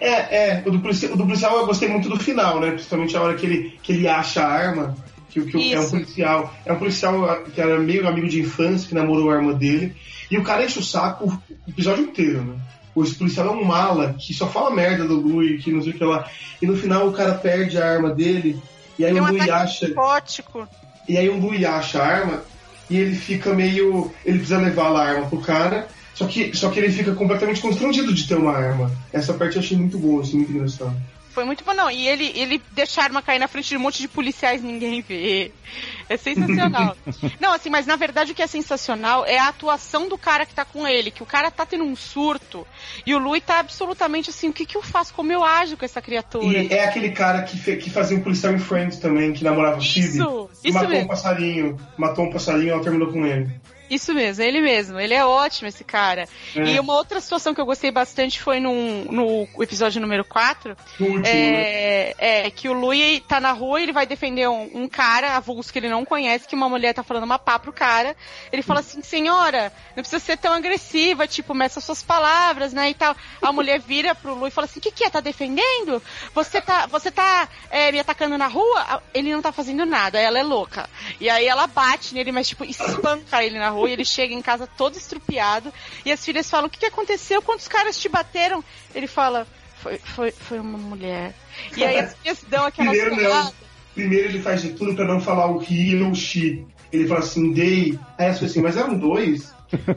É, 0.00 0.58
é, 0.58 0.62
o 0.66 0.70
do, 0.70 0.80
policial, 0.80 1.12
o 1.12 1.16
do 1.16 1.24
policial 1.24 1.58
eu 1.58 1.66
gostei 1.66 1.88
muito 1.88 2.08
do 2.08 2.18
final, 2.18 2.60
né? 2.60 2.72
Principalmente 2.72 3.16
a 3.16 3.22
hora 3.22 3.36
que 3.36 3.46
ele, 3.46 3.78
que 3.82 3.92
ele 3.92 4.08
acha 4.08 4.42
a 4.42 4.48
arma. 4.48 4.96
Que, 5.28 5.42
que 5.42 5.74
é 5.74 5.80
um 5.80 5.90
policial. 5.90 6.54
É 6.64 6.72
um 6.72 6.78
policial 6.78 7.42
que 7.54 7.60
era 7.60 7.78
meio 7.78 8.08
amigo 8.08 8.28
de 8.28 8.40
infância, 8.40 8.88
que 8.88 8.94
namorou 8.94 9.30
a 9.30 9.36
arma 9.36 9.54
dele. 9.54 9.94
E 10.30 10.36
o 10.38 10.42
cara 10.42 10.64
enche 10.64 10.78
o 10.78 10.84
saco 10.84 11.26
o 11.26 11.70
episódio 11.70 12.04
inteiro, 12.04 12.42
né? 12.42 12.56
O 12.94 13.04
policial 13.04 13.48
é 13.48 13.50
um 13.50 13.64
mala 13.64 14.14
que 14.18 14.34
só 14.34 14.48
fala 14.48 14.74
merda 14.74 15.04
do 15.06 15.20
Louis, 15.20 15.62
que 15.62 15.70
não 15.70 15.82
sei 15.82 15.92
o 15.92 15.96
que 15.96 16.04
lá. 16.04 16.28
E 16.60 16.66
no 16.66 16.76
final 16.76 17.06
o 17.06 17.12
cara 17.12 17.34
perde 17.34 17.78
a 17.78 17.88
arma 17.88 18.10
dele. 18.10 18.60
E 18.98 19.04
aí 19.04 19.12
Tem 19.12 19.20
o 19.20 19.26
Louis 19.26 19.48
acha. 19.48 19.86
Psicótico. 19.86 20.68
E 21.08 21.16
aí 21.16 21.28
o 21.28 21.38
Louis 21.38 21.64
acha 21.64 22.02
a 22.02 22.06
arma 22.06 22.42
e 22.90 22.96
ele 22.96 23.14
fica 23.14 23.54
meio. 23.54 24.12
Ele 24.24 24.38
precisa 24.38 24.58
levar 24.58 24.90
a 24.90 25.00
arma 25.00 25.26
pro 25.26 25.40
cara. 25.40 25.86
Só 26.14 26.26
que, 26.26 26.56
só 26.56 26.68
que 26.68 26.80
ele 26.80 26.90
fica 26.90 27.14
completamente 27.14 27.60
constrangido 27.60 28.12
de 28.12 28.26
ter 28.26 28.34
uma 28.34 28.52
arma. 28.52 28.90
Essa 29.12 29.32
parte 29.34 29.54
eu 29.54 29.62
achei 29.62 29.76
muito 29.76 29.96
boa, 29.96 30.22
assim, 30.22 30.38
muito 30.38 30.50
engraçado. 30.50 30.96
Foi 31.38 31.44
muito 31.44 31.62
bom, 31.62 31.72
não. 31.72 31.88
E 31.88 32.08
ele, 32.08 32.32
ele 32.34 32.60
deixa 32.72 33.00
a 33.00 33.04
arma 33.04 33.22
cair 33.22 33.38
na 33.38 33.46
frente 33.46 33.68
de 33.68 33.76
um 33.76 33.80
monte 33.80 34.00
de 34.00 34.08
policiais 34.08 34.60
ninguém 34.60 35.00
vê. 35.00 35.52
É 36.08 36.16
sensacional. 36.16 36.96
não, 37.38 37.52
assim, 37.52 37.70
mas 37.70 37.86
na 37.86 37.94
verdade 37.94 38.32
o 38.32 38.34
que 38.34 38.42
é 38.42 38.46
sensacional 38.48 39.24
é 39.24 39.38
a 39.38 39.46
atuação 39.46 40.08
do 40.08 40.18
cara 40.18 40.44
que 40.44 40.52
tá 40.52 40.64
com 40.64 40.84
ele. 40.84 41.12
Que 41.12 41.22
o 41.22 41.26
cara 41.26 41.48
tá 41.48 41.64
tendo 41.64 41.84
um 41.84 41.94
surto 41.94 42.66
e 43.06 43.14
o 43.14 43.20
Louis 43.20 43.40
tá 43.40 43.60
absolutamente 43.60 44.30
assim: 44.30 44.48
o 44.48 44.52
que 44.52 44.66
que 44.66 44.76
eu 44.76 44.82
faço? 44.82 45.14
Como 45.14 45.30
eu 45.30 45.44
ajo 45.44 45.76
com 45.76 45.84
essa 45.84 46.02
criatura? 46.02 46.44
E 46.44 46.72
é 46.72 46.86
aquele 46.86 47.10
cara 47.10 47.42
que, 47.42 47.56
fe, 47.56 47.76
que 47.76 47.88
fazia 47.88 48.18
um 48.18 48.20
policial 48.20 48.52
em 48.52 48.58
Friends 48.58 48.98
também, 48.98 49.32
que 49.32 49.44
namorava 49.44 49.78
o 49.78 49.80
Phoebe. 49.80 50.08
Isso, 50.08 50.50
isso 50.64 50.74
matou 50.74 50.90
mesmo. 50.90 51.04
um 51.04 51.08
passarinho. 51.08 51.76
Matou 51.96 52.24
um 52.24 52.32
passarinho 52.32 52.66
e 52.66 52.70
ela 52.70 52.82
terminou 52.82 53.12
com 53.12 53.24
ele. 53.24 53.48
Isso 53.90 54.12
mesmo, 54.12 54.44
ele 54.44 54.60
mesmo. 54.60 55.00
Ele 55.00 55.14
é 55.14 55.24
ótimo, 55.24 55.68
esse 55.68 55.82
cara. 55.82 56.28
É. 56.54 56.60
E 56.60 56.80
uma 56.80 56.94
outra 56.94 57.20
situação 57.20 57.54
que 57.54 57.60
eu 57.60 57.66
gostei 57.66 57.90
bastante 57.90 58.40
foi 58.40 58.60
num, 58.60 59.04
no 59.04 59.62
episódio 59.62 60.00
número 60.00 60.24
4. 60.24 60.76
Último, 61.00 61.26
é, 61.26 62.14
né? 62.18 62.46
é, 62.46 62.50
que 62.50 62.68
o 62.68 62.72
Louis 62.72 63.22
tá 63.26 63.40
na 63.40 63.52
rua 63.52 63.80
e 63.80 63.84
ele 63.84 63.92
vai 63.92 64.06
defender 64.06 64.48
um, 64.48 64.70
um 64.74 64.88
cara, 64.88 65.36
avulso 65.36 65.72
que 65.72 65.78
ele 65.78 65.88
não 65.88 66.04
conhece, 66.04 66.46
que 66.46 66.54
uma 66.54 66.68
mulher 66.68 66.92
tá 66.92 67.02
falando 67.02 67.24
uma 67.24 67.38
pá 67.38 67.58
pro 67.58 67.72
cara. 67.72 68.14
Ele 68.52 68.62
fala 68.62 68.80
assim, 68.80 69.02
senhora, 69.02 69.72
não 69.96 70.02
precisa 70.02 70.20
ser 70.20 70.36
tão 70.36 70.52
agressiva, 70.52 71.26
tipo, 71.26 71.54
meça 71.54 71.80
suas 71.80 72.02
palavras, 72.02 72.72
né, 72.72 72.90
e 72.90 72.94
tal. 72.94 73.16
A 73.40 73.52
mulher 73.52 73.80
vira 73.80 74.14
pro 74.14 74.34
Louis 74.34 74.52
e 74.52 74.54
fala 74.54 74.66
assim, 74.66 74.80
o 74.80 74.82
que 74.82 74.92
que 74.92 75.04
é? 75.04 75.10
Tá 75.10 75.20
defendendo? 75.20 76.02
Você 76.34 76.60
tá, 76.60 76.86
você 76.86 77.10
tá 77.10 77.48
é, 77.70 77.90
me 77.90 78.00
atacando 78.00 78.36
na 78.36 78.48
rua? 78.48 79.02
Ele 79.14 79.32
não 79.32 79.40
tá 79.40 79.52
fazendo 79.52 79.86
nada, 79.86 80.18
ela 80.18 80.38
é 80.38 80.42
louca. 80.42 80.88
E 81.20 81.30
aí 81.30 81.46
ela 81.46 81.66
bate 81.66 82.14
nele, 82.14 82.32
mas 82.32 82.48
tipo, 82.48 82.64
espanca 82.64 83.42
ele 83.42 83.58
na 83.58 83.70
rua 83.70 83.77
rua 83.78 83.88
e 83.88 83.92
ele 83.92 84.04
chega 84.04 84.34
em 84.34 84.42
casa 84.42 84.66
todo 84.66 84.96
estrupiado. 84.96 85.72
E 86.04 86.12
as 86.12 86.24
filhas 86.24 86.50
falam: 86.50 86.66
O 86.66 86.70
que, 86.70 86.78
que 86.78 86.86
aconteceu? 86.86 87.42
Quantos 87.42 87.68
caras 87.68 87.98
te 87.98 88.08
bateram? 88.08 88.62
Ele 88.94 89.06
fala: 89.06 89.46
Foi, 89.82 89.98
foi, 89.98 90.30
foi 90.30 90.58
uma 90.58 90.78
mulher. 90.78 91.34
E 91.76 91.84
aí 91.84 91.98
as 91.98 92.14
filhas 92.16 92.44
dão 92.48 92.66
aquela 92.66 92.90
Primeiro, 92.90 93.22
não. 93.22 93.52
Primeiro 93.94 94.28
ele 94.28 94.42
faz 94.42 94.62
de 94.62 94.70
tudo 94.70 94.94
para 94.94 95.06
não 95.06 95.20
falar 95.20 95.50
o 95.50 95.62
he 95.62 96.00
ou 96.02 96.10
o 96.10 96.14
she. 96.14 96.64
Ele 96.92 97.06
fala 97.06 97.20
assim, 97.20 97.52
they. 97.52 97.98
Aí 98.16 98.28
as 98.28 98.42
assim, 98.42 98.62
mas 98.62 98.76
eram 98.76 98.98
dois? 98.98 99.52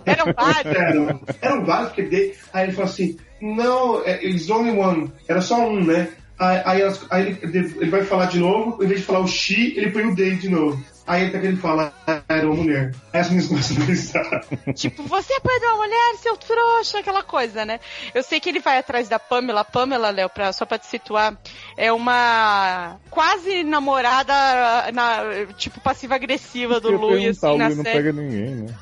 Eram 0.05 0.33
vários. 0.35 0.75
eram, 0.75 1.21
eram 1.41 1.65
vários, 1.65 1.89
porque 1.89 2.03
they. 2.03 2.35
Aí 2.51 2.65
ele 2.65 2.73
fala 2.73 2.87
assim, 2.87 3.17
não, 3.41 4.05
it's 4.07 4.49
é, 4.49 4.53
only 4.53 4.71
one. 4.71 5.11
Era 5.27 5.41
só 5.41 5.67
um, 5.67 5.83
né? 5.83 6.09
Aí, 6.37 6.61
aí, 6.65 6.93
aí 7.11 7.37
ele, 7.43 7.57
ele, 7.79 7.89
vai 7.91 8.03
falar 8.03 8.25
de 8.25 8.39
novo, 8.39 8.83
em 8.83 8.87
vez 8.87 9.01
de 9.01 9.05
falar 9.05 9.19
o 9.19 9.27
she, 9.27 9.73
ele 9.77 9.91
põe 9.91 10.05
o 10.05 10.15
they 10.15 10.35
de 10.35 10.49
novo. 10.49 10.83
Aí 11.12 11.26
até 11.28 11.39
que 11.39 11.47
ele 11.47 11.58
fala, 11.58 11.93
ah, 12.08 12.21
era 12.30 12.47
uma 12.47 12.56
mulher. 12.56 12.93
Aí 13.12 13.19
as 13.19 13.28
meninas 13.28 13.50
começam 13.50 13.76
a 13.76 13.86
gritar. 13.86 14.45
Tipo, 14.74 15.04
você 15.04 15.34
apanhou 15.34 15.76
uma 15.76 15.84
mulher, 15.84 16.15
seu 16.21 16.38
trouxa, 16.38 17.00
aquela 17.00 17.21
coisa, 17.21 17.65
né? 17.65 17.82
Eu 18.15 18.24
sei 18.24 18.39
que 18.39 18.47
ele 18.47 18.62
vai 18.62 18.78
atrás 18.78 19.10
da 19.10 19.19
Pamela. 19.19 19.65
Pamela, 19.65 20.10
Léo, 20.10 20.30
pra, 20.30 20.54
só 20.54 20.65
pra 20.65 20.80
te 20.80 20.86
situar, 20.86 21.38
é 21.76 21.91
uma 21.91 22.97
quase 23.10 23.62
namorada, 23.62 24.34
na, 24.93 25.24
tipo, 25.58 25.82
passiva-agressiva 25.82 26.80
do 26.80 26.91
Louis, 26.91 27.43
assim, 27.43 27.58
na 27.58 27.67
não 27.67 27.84
série. 27.84 27.97
pega 27.97 28.13
ninguém, 28.13 28.56
né? 28.56 28.74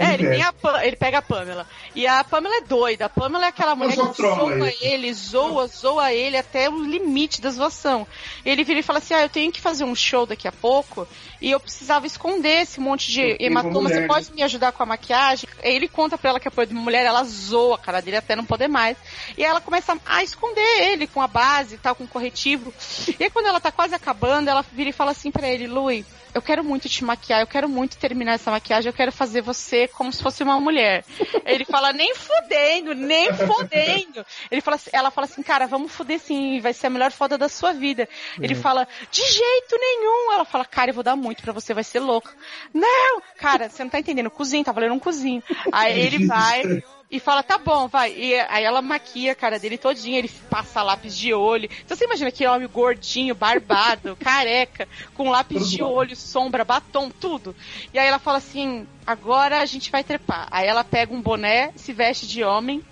É, 0.00 0.14
ele, 0.14 0.42
a 0.42 0.54
ele 0.86 0.96
pega 0.96 1.18
a 1.18 1.22
Pamela. 1.22 1.66
E 1.94 2.06
a 2.06 2.24
Pamela 2.24 2.56
é 2.56 2.60
doida. 2.62 3.04
A 3.04 3.08
Pamela 3.08 3.44
é 3.44 3.48
aquela 3.48 3.74
mulher 3.74 3.96
que 3.96 4.22
zoa 4.22 4.68
ele. 4.70 4.76
ele, 4.80 5.12
zoa, 5.12 5.66
zoa 5.66 6.12
ele 6.12 6.38
até 6.38 6.70
o 6.70 6.82
limite 6.82 7.40
da 7.40 7.50
zoação. 7.50 8.06
Ele 8.44 8.64
vira 8.64 8.80
e 8.80 8.82
fala 8.82 8.98
assim: 8.98 9.12
Ah, 9.12 9.22
eu 9.22 9.28
tenho 9.28 9.52
que 9.52 9.60
fazer 9.60 9.84
um 9.84 9.94
show 9.94 10.24
daqui 10.24 10.48
a 10.48 10.52
pouco 10.52 11.06
e 11.40 11.50
eu 11.50 11.60
precisava 11.60 12.06
esconder 12.06 12.62
esse 12.62 12.80
monte 12.80 13.10
de 13.10 13.36
hematoma. 13.38 13.88
Você 13.88 13.94
mulher, 13.94 14.08
pode 14.08 14.32
me 14.32 14.42
ajudar 14.42 14.72
com 14.72 14.82
a 14.82 14.86
maquiagem? 14.86 15.48
Ele 15.62 15.88
conta 15.88 16.18
pra 16.18 16.30
ela 16.30 16.40
que 16.40 16.48
apoio 16.48 16.66
de 16.66 16.74
uma 16.74 16.82
mulher, 16.82 17.04
ela 17.04 17.24
zoa 17.24 17.76
a 17.76 17.78
cara 17.78 18.00
dele 18.00 18.16
até 18.16 18.36
não 18.36 18.44
poder 18.44 18.68
mais. 18.68 18.96
E 19.36 19.44
ela 19.44 19.60
começa 19.60 19.98
a 20.06 20.22
esconder 20.22 20.90
ele 20.90 21.06
com 21.06 21.20
a 21.20 21.26
base 21.26 21.74
e 21.74 21.78
tal, 21.78 21.94
com 21.94 22.04
o 22.04 22.08
corretivo. 22.08 22.72
E 23.18 23.24
aí 23.24 23.30
quando 23.30 23.46
ela 23.46 23.60
tá 23.60 23.72
quase 23.72 23.94
acabando, 23.94 24.48
ela 24.48 24.64
vira 24.72 24.90
e 24.90 24.94
fala 24.94 25.10
assim 25.10 25.30
pra 25.30 25.48
ele: 25.48 25.66
Lui, 25.66 26.04
eu 26.34 26.42
quero 26.42 26.64
muito 26.64 26.88
te 26.88 27.04
maquiar, 27.04 27.40
eu 27.40 27.46
quero 27.46 27.68
muito 27.68 27.96
terminar 27.96 28.34
essa 28.34 28.50
maquiagem, 28.50 28.88
eu 28.88 28.96
quero 28.96 29.12
fazer 29.12 29.40
você 29.42 29.88
como 29.88 30.12
se 30.12 30.22
fosse 30.22 30.42
uma 30.42 30.60
mulher. 30.60 31.04
Ele 31.44 31.64
fala, 31.64 31.92
nem 31.92 32.14
fudendo, 32.14 32.94
nem 32.94 33.32
fudendo. 33.32 34.24
Ele 34.50 34.60
fala, 34.60 34.78
ela 34.92 35.10
fala 35.10 35.26
assim, 35.26 35.42
cara, 35.42 35.66
vamos 35.66 35.92
fuder 35.92 36.18
sim, 36.18 36.60
vai 36.60 36.72
ser 36.72 36.86
a 36.86 36.90
melhor 36.90 37.10
foda 37.10 37.36
da 37.36 37.48
sua 37.48 37.72
vida. 37.72 38.08
Ele 38.40 38.54
fala, 38.54 38.86
de 39.10 39.22
jeito 39.22 39.76
nenhum. 39.78 40.32
Ela 40.32 40.44
fala, 40.44 40.64
cara, 40.64 40.90
eu 40.90 40.94
vou 40.94 41.04
dar 41.04 41.16
muito 41.16 41.42
pra 41.42 41.52
você, 41.52 41.74
vai 41.74 41.84
ser 41.84 42.00
louco. 42.00 42.32
Não! 42.72 43.22
Cara, 43.38 43.68
você 43.68 43.82
não 43.82 43.90
tá 43.90 43.98
entendendo, 43.98 44.30
cozinho, 44.30 44.64
tá 44.64 44.72
valendo 44.72 44.94
um 44.94 44.98
cozinho. 44.98 45.42
Aí 45.72 45.98
ele 46.00 46.26
vai, 46.26 46.62
e 47.10 47.18
fala, 47.18 47.42
tá 47.42 47.58
bom, 47.58 47.88
vai. 47.88 48.12
E 48.12 48.34
aí 48.34 48.62
ela 48.64 48.80
maquia 48.80 49.32
a 49.32 49.34
cara 49.34 49.58
dele 49.58 49.76
todinha, 49.76 50.18
ele 50.18 50.30
passa 50.48 50.82
lápis 50.82 51.16
de 51.16 51.34
olho. 51.34 51.68
Então 51.84 51.96
você 51.96 52.04
imagina 52.04 52.28
aquele 52.28 52.48
homem 52.50 52.68
gordinho, 52.68 53.34
barbado, 53.34 54.16
careca, 54.22 54.86
com 55.14 55.28
lápis 55.30 55.68
de 55.68 55.82
olho, 55.82 56.14
sombra, 56.14 56.64
batom, 56.64 57.10
tudo. 57.10 57.54
E 57.92 57.98
aí 57.98 58.06
ela 58.06 58.18
fala 58.18 58.38
assim, 58.38 58.86
agora 59.06 59.60
a 59.60 59.66
gente 59.66 59.90
vai 59.90 60.04
trepar. 60.04 60.46
Aí 60.50 60.66
ela 60.68 60.84
pega 60.84 61.12
um 61.12 61.20
boné, 61.20 61.72
se 61.76 61.92
veste 61.92 62.26
de 62.28 62.44
homem, 62.44 62.82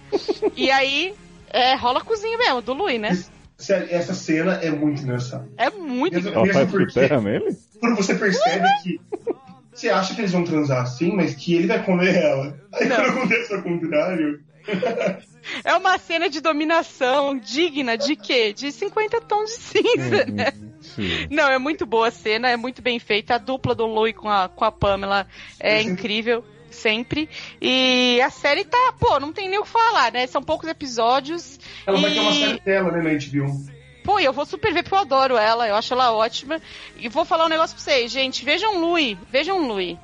e 0.56 0.70
aí 0.70 1.14
é, 1.50 1.74
rola 1.76 2.00
cozinho 2.00 2.36
mesmo, 2.38 2.60
do 2.60 2.72
Lui, 2.72 2.98
né? 2.98 3.16
Sério, 3.56 3.88
essa 3.90 4.14
cena 4.14 4.54
é 4.62 4.70
muito 4.70 5.02
engraçada. 5.02 5.48
É 5.56 5.68
muito 5.70 6.14
Mesmo- 6.14 6.30
Ela 6.32 6.52
faz 6.52 6.70
porque- 6.70 6.92
terra 6.92 7.20
nele? 7.20 7.56
Quando 7.80 7.96
você 7.96 8.14
percebe 8.14 8.66
que. 8.82 9.00
Você 9.78 9.90
acha 9.90 10.12
que 10.12 10.20
eles 10.20 10.32
vão 10.32 10.42
transar 10.42 10.82
assim, 10.82 11.12
mas 11.14 11.36
que 11.36 11.54
ele 11.54 11.68
vai 11.68 11.80
comer 11.84 12.16
ela. 12.16 12.58
Aí 12.72 12.88
Não. 12.88 12.96
quando 12.96 13.10
acontece 13.10 13.54
o 13.54 13.62
contrário. 13.62 14.40
É 15.64 15.74
uma 15.76 15.96
cena 15.98 16.28
de 16.28 16.40
dominação 16.40 17.38
digna 17.38 17.96
de 17.96 18.16
quê? 18.16 18.52
De 18.52 18.72
50 18.72 19.20
tons 19.20 19.50
de 19.50 19.56
cinza, 19.56 20.26
né? 20.26 20.52
Não, 21.30 21.48
é 21.48 21.58
muito 21.58 21.86
boa 21.86 22.08
a 22.08 22.10
cena, 22.10 22.50
é 22.50 22.56
muito 22.56 22.82
bem 22.82 22.98
feita. 22.98 23.36
A 23.36 23.38
dupla 23.38 23.72
do 23.72 23.86
Louis 23.86 24.14
com 24.16 24.28
a, 24.28 24.48
com 24.48 24.64
a 24.64 24.72
Pamela 24.72 25.28
é 25.60 25.80
Sim. 25.80 25.90
incrível, 25.90 26.44
sempre. 26.70 27.28
E 27.62 28.20
a 28.20 28.30
série 28.30 28.64
tá, 28.64 28.94
pô, 28.98 29.20
não 29.20 29.32
tem 29.32 29.48
nem 29.48 29.60
o 29.60 29.62
que 29.62 29.68
falar, 29.68 30.10
né? 30.10 30.26
São 30.26 30.42
poucos 30.42 30.68
episódios. 30.68 31.58
Ela 31.86 31.98
e... 31.98 32.02
vai 32.02 32.12
ter 32.12 32.20
uma 32.20 32.32
série 32.32 32.60
dela, 32.60 32.90
né, 32.90 33.00
na 33.00 33.10
HBO. 33.10 33.77
Pô, 34.08 34.18
eu 34.18 34.32
vou 34.32 34.46
super 34.46 34.72
ver 34.72 34.82
porque 34.82 34.94
eu 34.94 35.00
adoro 35.00 35.36
ela, 35.36 35.68
eu 35.68 35.74
acho 35.76 35.92
ela 35.92 36.10
ótima. 36.14 36.62
E 36.96 37.10
vou 37.10 37.26
falar 37.26 37.44
um 37.44 37.48
negócio 37.50 37.76
pra 37.76 37.84
vocês, 37.84 38.10
gente. 38.10 38.42
Vejam 38.42 38.80
Louis, 38.80 39.18
vejam. 39.30 39.58
Vou- 39.66 39.98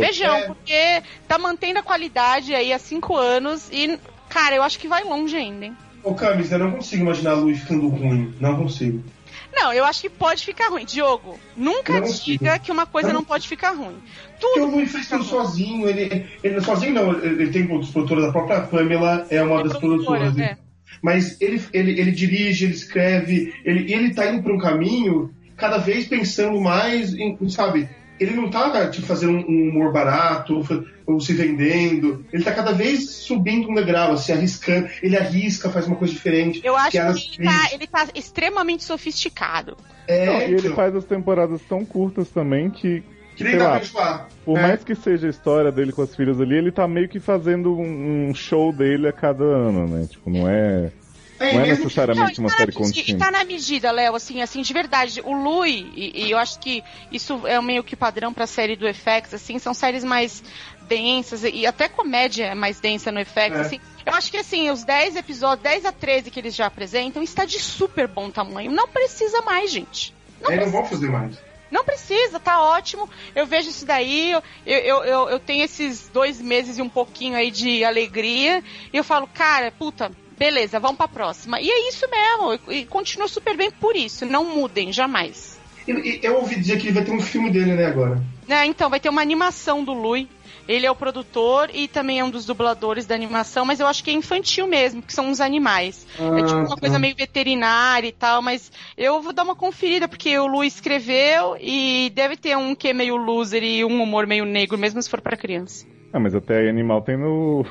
Vejam, 0.00 0.34
É. 0.34 0.46
porque 0.46 1.02
tá 1.28 1.36
mantendo 1.36 1.78
a 1.78 1.82
qualidade 1.82 2.54
aí 2.54 2.72
há 2.72 2.78
cinco 2.78 3.14
anos 3.14 3.68
e, 3.70 3.98
cara, 4.30 4.56
eu 4.56 4.62
acho 4.62 4.78
que 4.78 4.88
vai 4.88 5.04
longe 5.04 5.36
ainda, 5.36 5.66
hein? 5.66 5.76
Ô, 6.02 6.14
Camis, 6.14 6.50
eu 6.50 6.58
não 6.58 6.70
consigo 6.70 7.02
imaginar 7.02 7.32
a 7.32 7.34
Lu 7.34 7.54
ficando 7.54 7.86
ruim. 7.88 8.34
Não 8.40 8.56
consigo. 8.56 9.04
Não, 9.52 9.74
eu 9.74 9.84
acho 9.84 10.00
que 10.00 10.08
pode 10.08 10.42
ficar 10.42 10.68
ruim. 10.70 10.86
Diogo, 10.86 11.38
nunca 11.54 12.00
Não 12.00 12.08
diga 12.10 12.58
que 12.58 12.72
uma 12.72 12.86
coisa 12.86 13.08
Não. 13.08 13.16
não 13.16 13.24
pode 13.24 13.46
ficar 13.46 13.72
ruim. 13.72 13.98
Porque 14.40 14.60
o 14.60 14.64
Tudo 14.64 14.78
Lu 14.78 14.86
fez 14.86 15.06
tudo 15.06 15.24
sozinho. 15.24 15.86
Ele, 15.86 16.26
ele 16.42 16.60
sozinho 16.62 16.94
não, 16.94 17.12
ele 17.18 17.42
ele 17.42 17.52
tem 17.52 17.70
outros 17.70 17.90
produtores. 17.90 18.24
A 18.24 18.32
própria 18.32 18.62
Pamela 18.62 19.26
é 19.28 19.42
uma 19.42 19.60
é 19.60 19.64
das 19.64 19.76
produtora, 19.76 20.20
produtoras. 20.20 20.34
né? 20.34 20.56
Mas 21.02 21.40
ele, 21.40 21.62
ele, 21.72 21.98
ele 21.98 22.10
dirige, 22.10 22.64
ele 22.64 22.74
escreve, 22.74 23.54
ele, 23.64 23.92
ele 23.92 24.14
tá 24.14 24.30
indo 24.30 24.42
pra 24.42 24.52
um 24.52 24.58
caminho 24.58 25.34
cada 25.56 25.78
vez 25.78 26.06
pensando 26.06 26.60
mais 26.60 27.14
em, 27.14 27.36
sabe? 27.48 27.88
Ele 28.18 28.34
não 28.34 28.50
tá 28.50 28.88
tipo, 28.90 29.06
fazendo 29.06 29.38
um 29.38 29.70
humor 29.70 29.92
barato 29.92 30.54
ou, 30.54 30.86
ou 31.06 31.20
se 31.20 31.32
vendendo. 31.32 32.24
Ele 32.30 32.44
tá 32.44 32.52
cada 32.52 32.72
vez 32.72 33.08
subindo 33.08 33.70
um 33.70 33.74
degrau, 33.74 34.14
se 34.18 34.30
arriscando. 34.30 34.90
Ele 35.02 35.16
arrisca, 35.16 35.70
faz 35.70 35.86
uma 35.86 35.96
coisa 35.96 36.12
diferente. 36.12 36.60
Eu 36.62 36.76
acho 36.76 36.90
que, 36.90 36.98
ela 36.98 37.14
ele, 37.16 37.44
tá, 37.44 37.68
ele 37.72 37.86
tá 37.86 38.08
extremamente 38.14 38.84
sofisticado. 38.84 39.74
É, 40.06 40.26
Não, 40.26 40.40
e 40.40 40.44
ele 40.44 40.58
então, 40.58 40.74
faz 40.74 40.94
as 40.94 41.04
temporadas 41.04 41.62
tão 41.62 41.82
curtas 41.82 42.28
também 42.28 42.68
que, 42.68 43.02
que 43.40 43.44
nem 43.44 43.52
sei 43.54 43.58
dá 43.62 43.68
lá, 43.72 43.80
pra 43.80 44.26
por 44.44 44.58
É. 44.58 44.62
mais 44.62 44.84
que 44.84 44.94
seja 44.94 45.26
a 45.26 45.30
história 45.30 45.72
dele 45.72 45.92
com 45.92 46.02
as 46.02 46.14
filhas 46.14 46.40
ali, 46.40 46.54
ele 46.56 46.70
tá 46.70 46.86
meio 46.86 47.08
que 47.08 47.18
fazendo 47.20 47.74
um, 47.76 48.28
um 48.30 48.34
show 48.34 48.72
dele 48.72 49.08
a 49.08 49.12
cada 49.12 49.42
ano, 49.44 49.86
né? 49.88 50.06
Tipo, 50.10 50.28
não 50.30 50.48
é, 50.48 50.90
É, 51.38 51.54
não 51.54 51.64
é 51.64 51.68
necessariamente 51.68 52.38
Não, 52.38 52.44
uma 52.44 52.50
tá 52.50 52.58
série 52.58 52.72
na 52.72 52.78
medida- 52.80 52.98
E 53.00 53.02
contínua. 53.02 53.18
tá 53.18 53.30
na 53.30 53.44
medida, 53.44 53.90
Léo, 53.90 54.14
assim, 54.14 54.42
assim, 54.42 54.60
de 54.60 54.72
verdade. 54.74 55.22
O 55.24 55.32
Louis, 55.32 55.86
e, 55.94 56.26
e 56.26 56.30
eu 56.30 56.36
acho 56.36 56.58
que 56.60 56.84
isso 57.10 57.40
é 57.46 57.58
meio 57.62 57.82
que 57.82 57.96
padrão 57.96 58.30
pra 58.32 58.46
série 58.46 58.76
do 58.76 58.86
FX, 58.86 59.32
assim, 59.34 59.58
são 59.58 59.72
séries 59.72 60.04
mais 60.04 60.42
densas, 60.86 61.42
e 61.44 61.64
até 61.66 61.88
comédia 61.88 62.46
é 62.46 62.54
mais 62.54 62.78
densa 62.80 63.10
no 63.10 63.20
FX, 63.24 63.56
É. 63.56 63.60
assim. 63.60 63.80
Eu 64.04 64.12
acho 64.14 64.30
que, 64.30 64.36
assim, 64.36 64.70
os 64.70 64.82
10 64.84 65.16
episódios, 65.16 65.62
10 65.62 65.84
a 65.86 65.92
13 65.92 66.30
que 66.30 66.40
eles 66.40 66.54
já 66.54 66.66
apresentam, 66.66 67.22
está 67.22 67.44
de 67.44 67.58
super 67.58 68.06
bom 68.08 68.28
tamanho. 68.30 68.70
Não 68.72 68.88
precisa 68.88 69.40
mais, 69.42 69.70
gente. 69.70 70.12
Não 70.42 70.50
É, 70.50 70.56
não 70.56 70.70
vão 70.70 70.84
fazer 70.84 71.08
mais. 71.08 71.38
Não 71.70 71.84
precisa, 71.84 72.40
tá 72.40 72.60
ótimo. 72.60 73.08
Eu 73.34 73.46
vejo 73.46 73.70
isso 73.70 73.86
daí, 73.86 74.32
eu, 74.32 74.42
eu, 74.66 75.04
eu, 75.04 75.28
eu 75.28 75.38
tenho 75.38 75.64
esses 75.64 76.08
dois 76.08 76.40
meses 76.40 76.78
e 76.78 76.82
um 76.82 76.88
pouquinho 76.88 77.36
aí 77.36 77.50
de 77.50 77.84
alegria, 77.84 78.62
e 78.92 78.96
eu 78.96 79.04
falo, 79.04 79.26
cara, 79.26 79.70
puta, 79.70 80.10
beleza, 80.38 80.80
vamos 80.80 80.96
pra 80.96 81.06
próxima. 81.06 81.60
E 81.60 81.70
é 81.70 81.88
isso 81.88 82.06
mesmo, 82.10 82.60
e, 82.68 82.80
e 82.80 82.86
continua 82.86 83.28
super 83.28 83.56
bem 83.56 83.70
por 83.70 83.94
isso. 83.94 84.26
Não 84.26 84.44
mudem, 84.44 84.92
jamais. 84.92 85.60
E, 85.86 85.92
e 85.92 86.20
eu 86.22 86.36
ouvi 86.36 86.56
dizer 86.56 86.78
que 86.78 86.90
vai 86.90 87.04
ter 87.04 87.12
um 87.12 87.20
filme 87.20 87.50
dele, 87.50 87.74
né, 87.74 87.86
agora. 87.86 88.22
Né, 88.48 88.66
então, 88.66 88.90
vai 88.90 88.98
ter 88.98 89.08
uma 89.08 89.22
animação 89.22 89.84
do 89.84 89.92
Lui. 89.92 90.28
Ele 90.68 90.86
é 90.86 90.90
o 90.90 90.94
produtor 90.94 91.70
e 91.72 91.88
também 91.88 92.20
é 92.20 92.24
um 92.24 92.30
dos 92.30 92.46
dubladores 92.46 93.06
da 93.06 93.14
animação, 93.14 93.64
mas 93.64 93.80
eu 93.80 93.86
acho 93.86 94.02
que 94.04 94.10
é 94.10 94.12
infantil 94.12 94.66
mesmo, 94.66 95.02
que 95.02 95.12
são 95.12 95.28
uns 95.28 95.40
animais. 95.40 96.06
é 96.14 96.42
tipo 96.42 96.50
Ah, 96.58 96.58
uma 96.60 96.68
tá. 96.68 96.76
coisa 96.76 96.98
meio 96.98 97.14
veterinária 97.16 98.06
e 98.08 98.12
tal, 98.12 98.40
mas 98.42 98.70
eu 98.96 99.20
vou 99.20 99.32
dar 99.32 99.42
uma 99.42 99.56
conferida, 99.56 100.06
porque 100.08 100.38
o 100.38 100.46
Lu 100.46 100.62
escreveu 100.64 101.56
e 101.60 102.10
deve 102.14 102.36
ter 102.36 102.56
um 102.56 102.74
que 102.74 102.88
é 102.88 102.92
meio 102.92 103.16
loser 103.16 103.62
e 103.62 103.84
um 103.84 104.02
humor 104.02 104.26
meio 104.26 104.44
negro, 104.44 104.78
mesmo 104.78 105.02
se 105.02 105.10
for 105.10 105.20
pra 105.20 105.36
criança. 105.36 105.86
Ah, 106.12 106.18
mas 106.20 106.34
até 106.34 106.58
aí 106.58 106.68
animal 106.68 107.02
tem 107.02 107.16
no. 107.16 107.64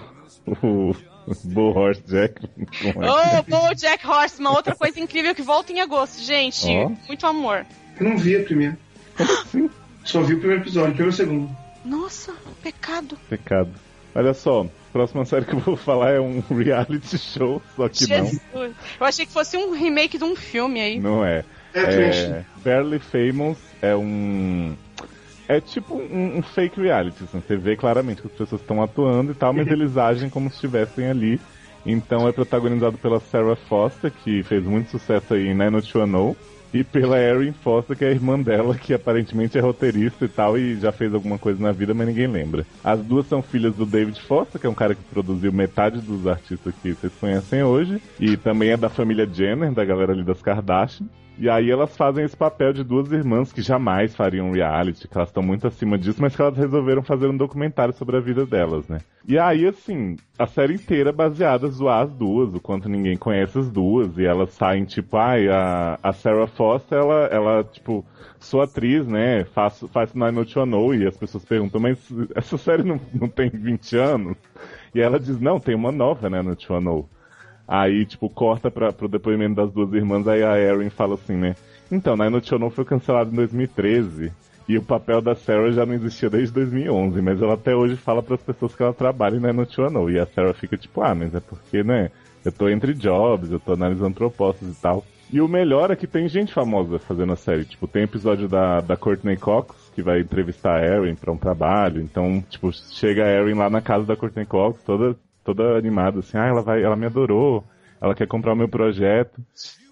O, 0.63 0.91
o 0.91 1.35
Bull 1.43 1.75
Horse 1.77 2.01
Jack. 2.07 2.41
Como 2.81 3.03
é? 3.03 3.09
Oh, 3.11 3.43
bom, 3.47 3.73
Jack 3.75 4.07
Horseman, 4.07 4.51
outra 4.51 4.73
coisa 4.75 4.99
incrível 4.99 5.35
que 5.35 5.41
volta 5.41 5.71
em 5.71 5.79
agosto, 5.81 6.21
gente. 6.23 6.65
Ó. 6.67 6.89
Muito 7.07 7.27
amor. 7.27 7.65
Eu 7.99 8.09
não 8.09 8.17
vi 8.17 8.35
a 8.37 8.43
primeira. 8.43 8.77
assim? 9.19 9.69
Só 10.05 10.21
vi 10.21 10.33
o 10.35 10.39
primeiro 10.39 10.63
episódio, 10.63 10.95
pelo 10.95 11.11
segundo. 11.11 11.49
Nossa, 11.83 12.33
pecado. 12.61 13.17
Pecado. 13.29 13.71
Olha 14.13 14.33
só, 14.33 14.63
a 14.63 14.91
próxima 14.91 15.23
série 15.25 15.45
que 15.45 15.53
eu 15.53 15.59
vou 15.59 15.75
falar 15.75 16.11
é 16.11 16.19
um 16.19 16.41
reality 16.49 17.17
show, 17.17 17.61
só 17.75 17.87
que 17.87 18.05
Jesus. 18.05 18.41
Eu 18.53 19.05
achei 19.05 19.25
que 19.25 19.31
fosse 19.31 19.57
um 19.57 19.71
remake 19.71 20.17
de 20.17 20.23
um 20.23 20.35
filme 20.35 20.81
aí. 20.81 20.99
não. 20.99 21.17
Não 21.17 21.25
é. 21.25 21.43
É. 21.73 21.81
É, 21.81 22.45
Barely 22.63 22.99
Famous 22.99 23.57
é 23.81 23.95
um. 23.95 24.75
É 25.47 25.59
tipo 25.59 25.95
um, 25.95 26.37
um 26.37 26.41
fake 26.41 26.79
reality. 26.81 27.23
assim, 27.23 27.41
você 27.41 27.55
vê 27.55 27.75
claramente 27.75 28.21
que 28.21 28.27
as 28.27 28.33
pessoas 28.33 28.61
estão 28.61 28.81
atuando 28.81 29.31
e 29.31 29.35
tal, 29.35 29.53
mas 29.53 29.67
eles 29.67 29.97
agem 29.97 30.29
como 30.29 30.49
se 30.49 30.55
estivessem 30.55 31.07
ali. 31.07 31.39
Então 31.85 32.27
é 32.27 32.31
protagonizado 32.31 32.97
pela 32.97 33.19
Sarah 33.19 33.55
Foster, 33.55 34.11
que 34.11 34.43
fez 34.43 34.63
muito 34.63 34.91
sucesso 34.91 35.33
aí 35.33 35.47
em 35.47 35.55
90210, 35.55 36.37
e 36.73 36.83
pela 36.83 37.19
Erin 37.19 37.51
Foster, 37.51 37.97
que 37.97 38.05
é 38.05 38.09
a 38.09 38.11
irmã 38.11 38.39
dela, 38.39 38.75
que 38.75 38.93
aparentemente 38.93 39.57
é 39.57 39.61
roteirista 39.61 40.25
e 40.25 40.29
tal, 40.29 40.57
e 40.57 40.79
já 40.79 40.91
fez 40.91 41.13
alguma 41.13 41.37
coisa 41.37 41.61
na 41.61 41.71
vida, 41.71 41.93
mas 41.93 42.07
ninguém 42.07 42.27
lembra. 42.27 42.65
As 42.83 42.99
duas 43.01 43.27
são 43.27 43.41
filhas 43.41 43.75
do 43.75 43.85
David 43.85 44.19
Foster, 44.21 44.59
que 44.59 44.67
é 44.67 44.69
um 44.69 44.75
cara 44.75 44.95
que 44.95 45.03
produziu 45.03 45.51
metade 45.51 45.99
dos 45.99 46.27
artistas 46.27 46.73
que 46.81 46.93
vocês 46.93 47.13
conhecem 47.19 47.63
hoje, 47.63 48.01
e 48.19 48.37
também 48.37 48.69
é 48.69 48.77
da 48.77 48.89
família 48.89 49.27
Jenner, 49.31 49.71
da 49.71 49.85
galera 49.85 50.13
ali 50.13 50.23
das 50.23 50.41
Kardashian. 50.41 51.07
E 51.39 51.49
aí 51.49 51.71
elas 51.71 51.95
fazem 51.95 52.25
esse 52.25 52.35
papel 52.35 52.73
de 52.73 52.83
duas 52.83 53.09
irmãs 53.13 53.53
que 53.53 53.61
jamais 53.61 54.13
fariam 54.13 54.51
reality, 54.51 55.07
que 55.07 55.17
elas 55.17 55.29
estão 55.29 55.41
muito 55.41 55.65
acima 55.65 55.97
disso, 55.97 56.21
mas 56.21 56.35
que 56.35 56.41
elas 56.41 56.57
resolveram 56.57 57.01
fazer 57.01 57.27
um 57.27 57.37
documentário 57.37 57.93
sobre 57.93 58.17
a 58.17 58.19
vida 58.19 58.45
delas, 58.45 58.89
né? 58.89 58.97
E 59.25 59.39
aí, 59.39 59.65
assim, 59.65 60.17
a 60.37 60.45
série 60.45 60.73
inteira 60.73 61.11
é 61.11 61.13
baseada 61.13 61.65
em 61.65 61.71
zoar 61.71 62.01
as 62.01 62.11
duas, 62.11 62.53
o 62.53 62.59
quanto 62.59 62.89
ninguém 62.89 63.15
conhece 63.15 63.57
as 63.57 63.69
duas, 63.69 64.17
e 64.17 64.25
elas 64.25 64.51
saem, 64.51 64.83
tipo, 64.83 65.15
ai, 65.15 65.47
a, 65.47 65.97
a 66.03 66.11
Sarah 66.11 66.47
Foster, 66.47 66.97
ela, 66.97 67.25
ela, 67.27 67.63
tipo, 67.63 68.05
sou 68.37 68.61
atriz, 68.61 69.07
né? 69.07 69.45
Faço, 69.45 69.87
faço 69.87 70.19
Nine 70.19 70.31
No 70.31 70.65
Know, 70.65 70.93
e 70.93 71.07
as 71.07 71.15
pessoas 71.15 71.45
perguntam, 71.45 71.79
mas 71.79 71.97
essa 72.35 72.57
série 72.57 72.83
não, 72.83 72.99
não 73.13 73.29
tem 73.29 73.49
20 73.49 73.95
anos? 73.95 74.35
E 74.93 74.99
ela 74.99 75.17
diz, 75.17 75.39
não, 75.39 75.57
tem 75.57 75.73
uma 75.73 75.91
nova, 75.91 76.29
né, 76.29 76.41
no 76.41 76.57
Know. 76.81 77.07
Aí, 77.71 78.03
tipo, 78.03 78.27
corta 78.27 78.71
pra, 78.71 78.91
pro 78.91 79.07
depoimento 79.07 79.53
das 79.53 79.71
duas 79.71 79.93
irmãs, 79.93 80.27
aí 80.27 80.41
a 80.41 80.57
Erin 80.57 80.89
fala 80.89 81.13
assim, 81.13 81.35
né? 81.35 81.55
Então, 81.91 82.17
Nine 82.17 82.31
No 82.31 82.57
Know 82.57 82.71
foi 82.71 82.83
cancelado 82.83 83.31
em 83.31 83.35
2013. 83.35 84.31
E 84.67 84.75
o 84.75 84.81
papel 84.81 85.21
da 85.21 85.35
Sarah 85.35 85.71
já 85.71 85.85
não 85.85 85.93
existia 85.93 86.31
desde 86.31 86.51
2011, 86.53 87.21
mas 87.21 87.39
ela 87.39 87.53
até 87.53 87.75
hoje 87.75 87.95
fala 87.95 88.23
para 88.23 88.35
as 88.35 88.41
pessoas 88.41 88.75
que 88.75 88.81
ela 88.81 88.93
trabalha 88.93 89.39
Nine 89.39 89.53
No 89.53 89.89
Know. 89.91 90.09
E 90.09 90.17
a 90.17 90.25
Sarah 90.25 90.53
fica 90.53 90.77
tipo, 90.77 90.99
ah, 91.01 91.13
mas 91.13 91.35
é 91.35 91.39
porque, 91.39 91.83
né? 91.83 92.09
Eu 92.43 92.51
tô 92.51 92.67
entre 92.69 92.95
jobs, 92.95 93.51
eu 93.51 93.59
tô 93.59 93.73
analisando 93.73 94.15
propostas 94.15 94.67
e 94.67 94.81
tal. 94.81 95.05
E 95.31 95.39
o 95.39 95.47
melhor 95.47 95.91
é 95.91 95.95
que 95.95 96.07
tem 96.07 96.27
gente 96.27 96.51
famosa 96.51 96.97
fazendo 96.97 97.33
a 97.33 97.35
série. 97.35 97.65
Tipo, 97.65 97.87
tem 97.87 98.01
episódio 98.01 98.47
da, 98.47 98.81
da 98.81 98.97
Courtney 98.97 99.37
Cox, 99.37 99.91
que 99.93 100.01
vai 100.01 100.21
entrevistar 100.21 100.77
a 100.77 100.83
Erin 100.83 101.13
pra 101.13 101.31
um 101.31 101.37
trabalho. 101.37 102.01
Então, 102.01 102.43
tipo, 102.49 102.71
chega 102.71 103.25
a 103.25 103.29
Erin 103.29 103.53
lá 103.53 103.69
na 103.69 103.79
casa 103.79 104.05
da 104.05 104.15
Courtney 104.15 104.45
Cox, 104.45 104.81
toda 104.83 105.15
toda 105.43 105.77
animada, 105.77 106.19
assim, 106.19 106.37
ah, 106.37 106.45
ela 106.45 106.61
vai, 106.61 106.83
ela 106.83 106.95
me 106.95 107.05
adorou, 107.05 107.63
ela 108.01 108.15
quer 108.15 108.27
comprar 108.27 108.53
o 108.53 108.55
meu 108.55 108.69
projeto. 108.69 109.41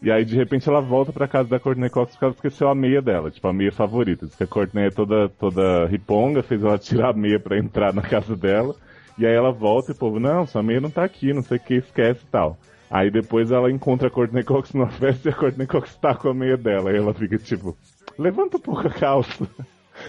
E 0.02 0.12
aí, 0.12 0.24
de 0.24 0.36
repente, 0.36 0.70
ela 0.70 0.80
volta 0.80 1.12
pra 1.12 1.28
casa 1.28 1.50
da 1.50 1.60
Courtney 1.60 1.90
Cox 1.90 2.12
porque 2.12 2.26
ela 2.26 2.34
esqueceu 2.34 2.70
a 2.70 2.76
meia 2.76 3.02
dela, 3.02 3.32
tipo, 3.32 3.48
a 3.48 3.54
meia 3.54 3.72
favorita. 3.72 4.26
Diz 4.26 4.36
que 4.36 4.44
a 4.44 4.48
Courtney 4.48 4.86
é 4.86 4.92
toda, 4.92 5.28
toda 5.30 5.88
riponga, 5.88 6.44
fez 6.44 6.64
ela 6.64 6.78
tirar 6.78 7.10
a 7.10 7.14
meia 7.14 7.40
pra 7.40 7.58
entrar 7.58 7.94
na 7.94 8.02
casa 8.02 8.36
dela. 8.36 8.76
E 9.18 9.26
aí 9.26 9.34
ela 9.34 9.52
volta 9.52 9.92
e 9.92 9.96
o 9.96 9.98
povo, 9.98 10.20
não, 10.20 10.46
sua 10.46 10.62
meia 10.62 10.80
não 10.80 10.92
tá 10.92 11.04
aqui, 11.04 11.34
não 11.34 11.42
sei 11.42 11.58
o 11.58 11.60
que, 11.60 11.76
esquece 11.76 12.22
e 12.24 12.30
tal. 12.30 12.58
Aí 12.90 13.10
depois 13.10 13.52
ela 13.52 13.72
encontra 13.72 14.08
a 14.08 14.12
Courtney 14.12 14.44
Cox 14.44 14.74
numa 14.74 14.88
festa 14.88 15.28
e 15.28 15.32
a 15.32 15.36
Courtney 15.36 15.68
Cox 15.68 15.96
tá 15.96 16.16
com 16.16 16.30
a 16.30 16.34
meia 16.34 16.56
dela. 16.56 16.92
Aí 16.92 16.98
ela 16.98 17.14
fica 17.14 17.38
tipo, 17.38 17.76
levanta 18.18 18.58
um 18.58 18.62
pouco 18.62 18.88
a 18.88 18.92
calça. 18.92 19.48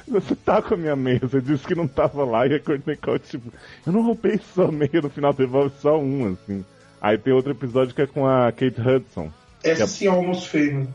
Você 0.06 0.34
tá 0.34 0.62
com 0.62 0.74
a 0.74 0.76
minha 0.76 0.96
você 1.20 1.40
disse 1.40 1.66
que 1.66 1.74
não 1.74 1.86
tava 1.86 2.24
lá 2.24 2.46
e 2.46 2.54
a 2.54 2.60
Courtney 2.60 2.96
Cox, 2.96 3.28
tipo, 3.28 3.52
eu 3.86 3.92
não 3.92 4.02
roubei 4.02 4.38
sua 4.54 4.70
meia, 4.70 5.00
no 5.02 5.10
final 5.10 5.32
devolve 5.32 5.74
só 5.80 5.98
um, 5.98 6.32
assim. 6.32 6.64
Aí 7.00 7.16
tem 7.16 7.32
outro 7.32 7.52
episódio 7.52 7.94
que 7.94 8.02
é 8.02 8.06
com 8.06 8.26
a 8.26 8.50
Kate 8.52 8.80
Hudson. 8.80 9.30
Essa 9.62 9.84
é... 9.84 9.86
sim 9.86 10.06
é 10.06 10.10
almost 10.10 10.48
famous. 10.48 10.88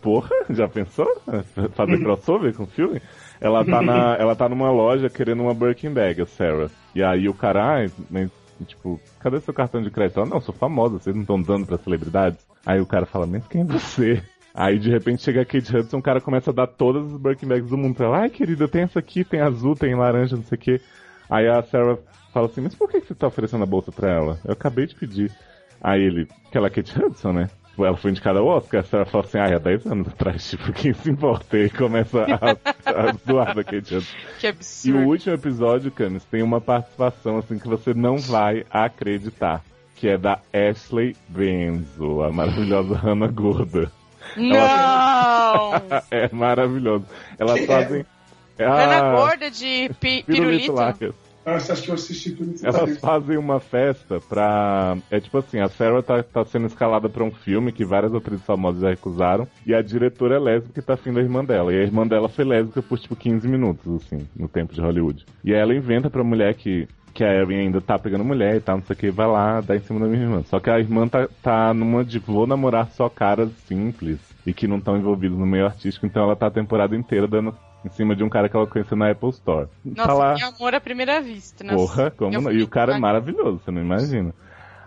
Porra, 0.00 0.30
já 0.50 0.68
pensou? 0.68 1.08
Fazer 1.74 1.98
crossover 1.98 2.54
com 2.54 2.62
o 2.62 2.66
filme? 2.66 3.02
Ela 3.40 3.64
tá, 3.64 3.82
na, 3.82 4.14
ela 4.18 4.36
tá 4.36 4.48
numa 4.48 4.70
loja 4.70 5.08
querendo 5.08 5.42
uma 5.42 5.54
Birkin 5.54 5.90
Bag, 5.90 6.22
a 6.22 6.26
Sarah. 6.26 6.70
E 6.94 7.02
aí 7.02 7.28
o 7.28 7.34
cara, 7.34 7.84
ah, 7.84 7.90
mas, 8.08 8.30
tipo, 8.66 9.00
cadê 9.20 9.40
seu 9.40 9.54
cartão 9.54 9.82
de 9.82 9.90
crédito? 9.90 10.20
Ela, 10.20 10.28
não, 10.28 10.40
sou 10.40 10.54
famosa, 10.54 10.98
vocês 10.98 11.14
não 11.14 11.22
estão 11.22 11.40
dando 11.40 11.66
pra 11.66 11.78
celebridades? 11.78 12.38
Aí 12.64 12.80
o 12.80 12.86
cara 12.86 13.06
fala, 13.06 13.26
mas 13.26 13.46
quem 13.46 13.62
é 13.62 13.64
você? 13.64 14.22
Aí 14.60 14.76
de 14.76 14.90
repente 14.90 15.22
chega 15.22 15.42
a 15.42 15.44
Kate 15.44 15.76
Hudson, 15.76 15.98
o 15.98 16.02
cara 16.02 16.20
começa 16.20 16.50
a 16.50 16.52
dar 16.52 16.66
todas 16.66 17.06
as 17.06 17.20
Birkin 17.20 17.46
Bags 17.46 17.70
do 17.70 17.78
mundo 17.78 17.94
pra 17.94 18.06
ela. 18.06 18.18
Ai, 18.22 18.28
querida, 18.28 18.66
tem 18.66 18.82
essa 18.82 18.98
aqui, 18.98 19.22
tem 19.22 19.40
azul, 19.40 19.76
tem 19.76 19.94
laranja, 19.94 20.34
não 20.34 20.42
sei 20.42 20.58
o 20.58 20.60
quê. 20.60 20.80
Aí 21.30 21.46
a 21.46 21.62
Sarah 21.62 21.96
fala 22.34 22.46
assim, 22.46 22.62
mas 22.62 22.74
por 22.74 22.90
que 22.90 23.00
você 23.00 23.14
tá 23.14 23.28
oferecendo 23.28 23.62
a 23.62 23.66
bolsa 23.66 23.92
pra 23.92 24.10
ela? 24.10 24.40
Eu 24.44 24.54
acabei 24.54 24.88
de 24.88 24.96
pedir. 24.96 25.30
Aí 25.80 26.02
ele, 26.02 26.26
que 26.50 26.58
ela 26.58 26.66
é 26.66 26.70
Kate 26.70 26.92
Hudson, 27.00 27.32
né? 27.34 27.50
Tipo, 27.68 27.84
ela 27.84 27.96
foi 27.96 28.10
indicada 28.10 28.40
ao 28.40 28.48
Oscar, 28.48 28.80
a 28.80 28.82
Sarah 28.82 29.04
fala 29.06 29.22
assim, 29.22 29.38
ai, 29.38 29.54
há 29.54 29.58
10 29.58 29.86
anos 29.86 30.08
atrás, 30.08 30.42
tipo, 30.50 30.72
quem 30.72 30.92
se 30.92 31.08
importa? 31.08 31.56
E 31.56 31.70
começa 31.70 32.24
a, 32.24 32.50
a 32.90 33.12
zoar 33.24 33.54
da 33.54 33.62
Kate 33.62 33.94
Hudson. 33.94 34.16
Que 34.40 34.48
absurdo. 34.48 34.98
E 34.98 35.04
o 35.04 35.06
último 35.06 35.34
episódio, 35.36 35.92
Camis, 35.92 36.24
tem 36.24 36.42
uma 36.42 36.60
participação, 36.60 37.38
assim, 37.38 37.60
que 37.60 37.68
você 37.68 37.94
não 37.94 38.18
vai 38.18 38.66
acreditar. 38.72 39.62
Que 39.94 40.08
é 40.08 40.18
da 40.18 40.40
Ashley 40.52 41.14
Benzo, 41.28 42.22
a 42.22 42.32
maravilhosa 42.32 42.96
Hannah 42.96 43.28
Gorda. 43.28 43.97
Não! 44.36 45.72
é 46.10 46.28
maravilhoso. 46.32 47.04
Elas 47.38 47.64
fazem. 47.64 48.04
É 48.58 48.64
a... 48.64 49.12
gorda 49.12 49.50
de 49.50 49.90
pi 50.00 50.22
pirulito. 50.26 50.74
Nossa, 51.46 51.72
acho 51.72 51.82
que 51.82 51.90
eu 51.90 51.94
assisti 51.94 52.32
tudo 52.32 52.52
isso. 52.52 52.66
Elas 52.66 52.98
fazem 52.98 53.38
uma 53.38 53.58
festa 53.58 54.20
pra. 54.20 54.98
É 55.10 55.18
tipo 55.18 55.38
assim, 55.38 55.60
a 55.60 55.68
Sarah 55.68 56.02
tá, 56.02 56.22
tá 56.22 56.44
sendo 56.44 56.66
escalada 56.66 57.08
pra 57.08 57.24
um 57.24 57.30
filme 57.30 57.72
que 57.72 57.86
várias 57.86 58.14
atrizes 58.14 58.44
famosas 58.44 58.82
já 58.82 58.90
recusaram. 58.90 59.48
E 59.64 59.74
a 59.74 59.80
diretora 59.80 60.36
é 60.36 60.38
lésbica 60.38 60.80
e 60.80 60.82
tá 60.82 60.94
afim 60.94 61.12
da 61.12 61.20
irmã 61.20 61.42
dela. 61.42 61.72
E 61.72 61.78
a 61.78 61.82
irmã 61.82 62.06
dela 62.06 62.28
foi 62.28 62.44
lésbica 62.44 62.82
por 62.82 62.98
tipo 62.98 63.16
15 63.16 63.48
minutos, 63.48 64.04
assim, 64.04 64.28
no 64.36 64.46
tempo 64.46 64.74
de 64.74 64.80
Hollywood. 64.80 65.24
E 65.42 65.54
aí 65.54 65.60
ela 65.60 65.74
inventa 65.74 66.10
pra 66.10 66.22
mulher 66.22 66.54
que 66.54 66.86
que 67.12 67.24
a 67.24 67.34
Erin 67.34 67.60
ainda 67.60 67.80
tá 67.80 67.98
pegando 67.98 68.24
mulher 68.24 68.56
e 68.56 68.60
tal, 68.60 68.76
não 68.76 68.84
sei 68.84 68.94
o 68.94 68.98
que, 68.98 69.10
vai 69.10 69.26
lá, 69.26 69.60
dá 69.60 69.76
em 69.76 69.80
cima 69.80 70.00
da 70.00 70.06
minha 70.06 70.22
irmã. 70.22 70.42
Só 70.44 70.60
que 70.60 70.70
a 70.70 70.78
irmã 70.78 71.08
tá, 71.08 71.28
tá 71.42 71.74
numa 71.74 72.04
de 72.04 72.18
vou 72.18 72.46
namorar 72.46 72.88
só 72.90 73.08
caras 73.08 73.50
simples 73.66 74.18
e 74.46 74.52
que 74.52 74.66
não 74.66 74.78
estão 74.78 74.96
envolvidos 74.96 75.38
no 75.38 75.46
meio 75.46 75.66
artístico, 75.66 76.06
então 76.06 76.22
ela 76.22 76.36
tá 76.36 76.46
a 76.46 76.50
temporada 76.50 76.96
inteira 76.96 77.26
dando 77.26 77.54
em 77.84 77.88
cima 77.90 78.14
de 78.14 78.24
um 78.24 78.28
cara 78.28 78.48
que 78.48 78.56
ela 78.56 78.66
conheceu 78.66 78.96
na 78.96 79.10
Apple 79.10 79.30
Store. 79.30 79.68
Nossa, 79.84 80.08
tá 80.08 80.14
lá... 80.14 80.34
amor 80.42 80.74
à 80.74 80.80
primeira 80.80 81.20
vista, 81.20 81.64
né? 81.64 81.74
Porra, 81.74 82.10
como 82.10 82.30
não? 82.30 82.50
E 82.50 82.62
o 82.62 82.68
cara 82.68 82.96
é 82.96 82.98
maravilhoso, 82.98 83.60
você 83.60 83.70
não 83.70 83.82
imagina. 83.82 84.34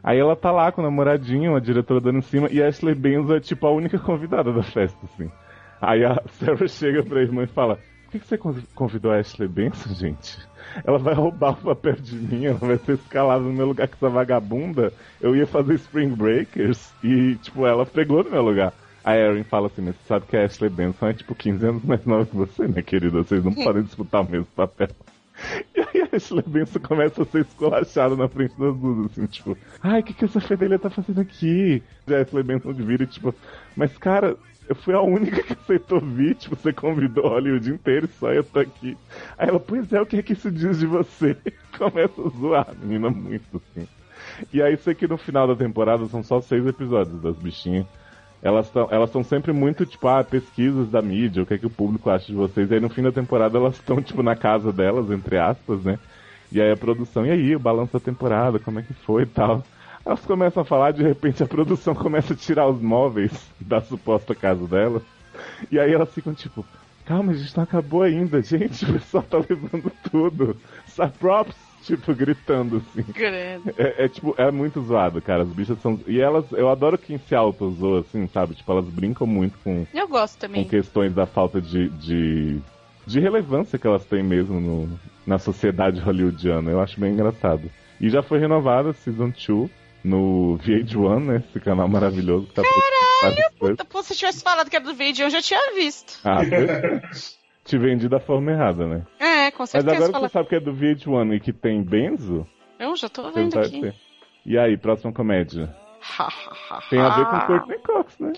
Aí 0.04 0.18
ela 0.18 0.36
tá 0.36 0.52
lá 0.52 0.72
com 0.72 0.82
o 0.82 0.84
namoradinho, 0.84 1.56
a 1.56 1.60
diretora 1.60 2.02
dando 2.02 2.18
em 2.20 2.24
cima, 2.24 2.48
e 2.52 2.62
a 2.62 2.68
Ashley 2.68 2.96
Benzo 2.96 3.36
é 3.36 3.40
tipo 3.40 3.68
a 3.68 3.72
única 3.72 4.00
convidada 4.00 4.52
da 4.52 4.64
festa, 4.64 4.98
assim. 5.06 5.30
Aí 5.80 6.04
a 6.04 6.22
Sarah 6.34 6.68
chega 6.68 7.04
pra 7.04 7.22
irmã 7.22 7.44
e 7.44 7.48
fala: 7.48 7.80
que, 8.12 8.20
que 8.20 8.28
você 8.28 8.38
convidou 8.76 9.12
a 9.12 9.18
Ashley 9.18 9.47
Benson, 9.47 9.93
gente? 9.93 10.38
ela 10.86 10.97
vai 10.97 11.14
roubar 11.14 11.51
o 11.51 11.55
papel 11.55 11.95
de 11.95 12.16
mim, 12.16 12.45
ela 12.45 12.57
vai 12.57 12.78
ser 12.78 12.93
escalada 12.93 13.43
no 13.43 13.53
meu 13.53 13.68
lugar 13.68 13.88
com 13.88 13.95
essa 13.95 14.09
vagabunda. 14.09 14.93
Eu 15.20 15.36
ia 15.36 15.45
fazer 15.45 15.76
Spring 15.76 16.09
Breakers 16.09 16.91
e, 17.03 17.36
tipo, 17.36 17.66
ela 17.66 17.86
pegou 17.86 18.24
no 18.24 18.32
meu 18.32 18.41
lugar. 18.41 18.74
A 19.03 19.18
Erin 19.18 19.43
fala 19.43 19.68
assim, 19.68 19.82
mas 19.82 19.95
você 19.95 20.07
sabe 20.07 20.28
que 20.28 20.38
a 20.38 20.45
Ashley 20.45 20.70
Benson 20.70 21.07
é 21.07 21.14
tipo 21.14 21.34
15 21.34 21.66
anos 21.66 21.84
mais 21.84 22.05
nova 22.05 22.26
que 22.26 22.36
você, 22.36 22.68
né, 22.68 22.82
querida? 22.82 23.18
Vocês 23.18 23.43
não 23.43 23.53
podem 23.55 23.84
disputar 23.84 24.22
o 24.22 24.30
mesmo 24.30 24.47
papel. 24.55 24.89
E 25.76 25.80
aí 25.80 26.07
a 26.12 26.16
Ashley 26.16 26.43
Benson 26.45 26.80
começa 26.80 27.24
a 27.24 27.26
ser 27.26 27.41
esculachada 27.41 28.16
na 28.16 28.28
frente 28.28 28.53
das 28.59 28.76
duas, 28.76 29.12
assim, 29.12 29.26
tipo, 29.26 29.57
ai, 29.82 30.01
o 30.01 30.03
que, 30.03 30.14
que 30.14 30.26
essa 30.26 30.39
fedelha 30.39 30.78
tá 30.78 30.89
fazendo 30.89 31.20
aqui? 31.20 31.82
E 32.07 32.14
a 32.14 32.22
Ashley 32.22 32.43
Benson 32.43 32.74
vira 32.74 33.03
e 33.03 33.07
tipo, 33.07 33.34
mas 33.76 33.97
cara, 33.97 34.38
eu 34.72 34.76
fui 34.76 34.94
a 34.94 35.02
única 35.02 35.44
que 35.44 35.52
aceitou 35.52 36.00
vir, 36.00 36.34
tipo, 36.36 36.56
você 36.56 36.72
convidou 36.72 37.28
Hollywood 37.28 37.70
inteiro 37.70 38.06
e 38.06 38.18
só 38.18 38.32
eu 38.32 38.42
tô 38.42 38.60
aqui. 38.60 38.98
Aí 39.38 39.50
ela, 39.50 39.60
pois 39.60 39.92
é, 39.92 40.00
o 40.00 40.06
que 40.06 40.16
é 40.16 40.24
que 40.24 40.32
isso 40.32 40.50
diz 40.50 40.80
de 40.80 40.86
você? 40.86 41.36
Começa 41.78 42.22
a 42.22 42.30
zoar 42.30 42.68
a 42.70 42.74
menina 42.74 43.10
muito, 43.10 43.58
assim. 43.58 43.86
E 44.54 44.62
aí 44.62 44.78
sei 44.78 44.96
que 44.96 45.10
no 45.10 45.18
final 45.18 45.46
da 45.46 45.58
temporada 45.58 46.06
são 46.06 46.24
só 46.24 46.40
seis 46.40 46.66
episódios 46.66 47.22
das 47.22 47.36
bichinhas. 47.36 47.86
Elas 48.42 48.68
estão 48.68 48.88
elas 48.90 49.12
sempre 49.28 49.52
muito, 49.52 49.86
tipo, 49.86 50.08
ah, 50.08 50.24
pesquisas 50.24 50.90
da 50.90 51.02
mídia, 51.02 51.44
o 51.44 51.46
que 51.46 51.56
é 51.56 51.58
que 51.58 51.68
o 51.68 51.70
público 51.70 52.10
acha 52.10 52.28
de 52.28 52.34
vocês. 52.34 52.72
E 52.72 52.76
aí 52.76 52.80
no 52.80 52.90
fim 52.90 53.02
da 53.02 53.12
temporada 53.12 53.58
elas 53.58 53.76
estão, 53.76 54.02
tipo, 54.02 54.24
na 54.24 54.38
casa 54.38 54.72
delas, 54.72 55.12
entre 55.12 55.38
aspas, 55.38 55.84
né? 55.84 56.00
E 56.50 56.62
aí 56.62 56.72
a 56.72 56.78
produção, 56.78 57.26
e 57.26 57.32
aí, 57.32 57.56
o 57.56 57.60
balanço 57.60 57.92
da 57.92 58.00
temporada, 58.00 58.58
como 58.58 58.80
é 58.80 58.84
que 58.84 58.94
foi 58.94 59.24
e 59.24 59.26
tal. 59.26 59.64
Elas 60.06 60.22
começam 60.22 60.64
a 60.64 60.66
falar, 60.66 60.91
de 60.91 61.04
repente 61.04 61.43
a 61.43 61.47
produção 61.47 61.93
começa 61.93 62.34
a 62.34 62.36
tirar 62.36 62.68
os 62.68 62.82
móveis 62.82 63.32
da 63.60 63.82
suposta 63.82 64.34
casa 64.34 64.66
delas. 64.68 65.04
E 65.72 65.80
aí 65.80 65.93
elas 65.93 66.14
ficam 66.14 66.34
tipo, 66.34 66.66
calma, 67.06 67.32
a 67.32 67.36
gente 67.36 67.56
não 67.56 67.64
acabou 67.64 68.04
ainda, 68.04 68.41
gente, 68.41 68.86
o 68.86 68.93
pessoal 68.93 69.24
tá 69.24 69.38
levando 69.38 69.91
tudo. 70.10 70.58
Props, 71.20 71.56
tipo, 71.84 72.14
gritando 72.14 72.78
assim. 72.78 73.06
É, 73.78 74.06
é, 74.06 74.08
tipo, 74.08 74.36
é 74.38 74.52
muito 74.52 74.82
zoado, 74.82 75.22
cara. 75.22 75.43
As 75.43 75.49
bichas 75.49 75.80
são. 75.82 75.99
E 76.08 76.20
elas, 76.20 76.45
eu 76.52 76.70
adoro 76.70 76.97
quem 76.97 77.18
se 77.18 77.34
auto-zoa, 77.34 78.02
assim, 78.02 78.28
sabe? 78.28 78.56
Tipo, 78.56 78.72
elas 78.72 78.86
brincam 78.86 79.26
muito 79.26 79.58
com. 79.64 79.86
Eu 79.93 80.08
gosto 80.08 80.38
também. 80.38 80.64
Com 80.64 80.70
questões 80.70 81.14
da 81.14 81.26
falta 81.26 81.62
de, 81.62 81.89
de, 81.89 82.60
de 83.06 83.20
relevância 83.20 83.80
que 83.80 83.88
elas 83.88 84.06
têm 84.06 84.24
mesmo 84.24 84.60
no, 84.60 84.99
na 85.26 85.38
sociedade 85.38 85.99
hollywoodiana. 85.99 86.72
Eu 86.72 86.82
acho 86.82 86.99
bem 86.99 87.14
engraçado. 87.14 87.70
E 87.99 88.10
já 88.10 88.22
foi 88.22 88.39
renovada 88.39 88.89
a 88.89 88.93
Season 88.93 89.30
2 89.30 89.81
no 90.04 90.58
VH1, 90.60 91.24
né? 91.24 91.43
Esse 91.49 91.60
canal 91.60 91.88
maravilhoso 91.88 92.47
que 92.47 92.54
tá 92.54 92.64
Caralho, 93.22 93.52
puta, 93.60 93.86
pô, 93.86 94.02
se 94.02 94.16
tivesse 94.16 94.43
falado 94.43 94.70
que 94.70 94.76
era 94.76 94.86
do 94.86 94.95
VH1, 94.95 95.20
eu 95.20 95.30
já 95.30 95.41
tinha 95.41 95.74
visto. 95.76 96.20
Ah, 96.24 96.39
te 97.64 97.78
vendi 97.78 98.10
da 98.10 98.20
forma 98.20 98.52
errada, 98.52 98.88
né? 98.88 99.06
É, 99.20 99.52
com 99.52 99.66
certeza. 99.66 99.93
Mas 99.93 100.04
agora 100.04 100.14
que 100.14 100.28
você 100.28 100.34
sabe 100.34 100.49
que 100.49 100.56
é 100.56 100.60
do 100.60 100.74
VH1 100.74 101.36
e 101.36 101.39
que 101.39 101.54
tem 101.54 101.84
Benzo... 101.84 102.47
Eu 102.80 102.95
já 102.95 103.08
tô 103.08 103.30
vendo 103.32 103.60
aqui. 103.60 103.82
Ter. 103.82 103.95
E 104.43 104.58
aí, 104.58 104.76
próxima 104.76 105.14
comédia? 105.14 105.70
Tem 106.89 106.99
a 106.99 107.10
ver 107.10 107.26
com 107.26 107.47
Courtney 107.47 107.80
Cox, 107.80 108.20
né? 108.20 108.34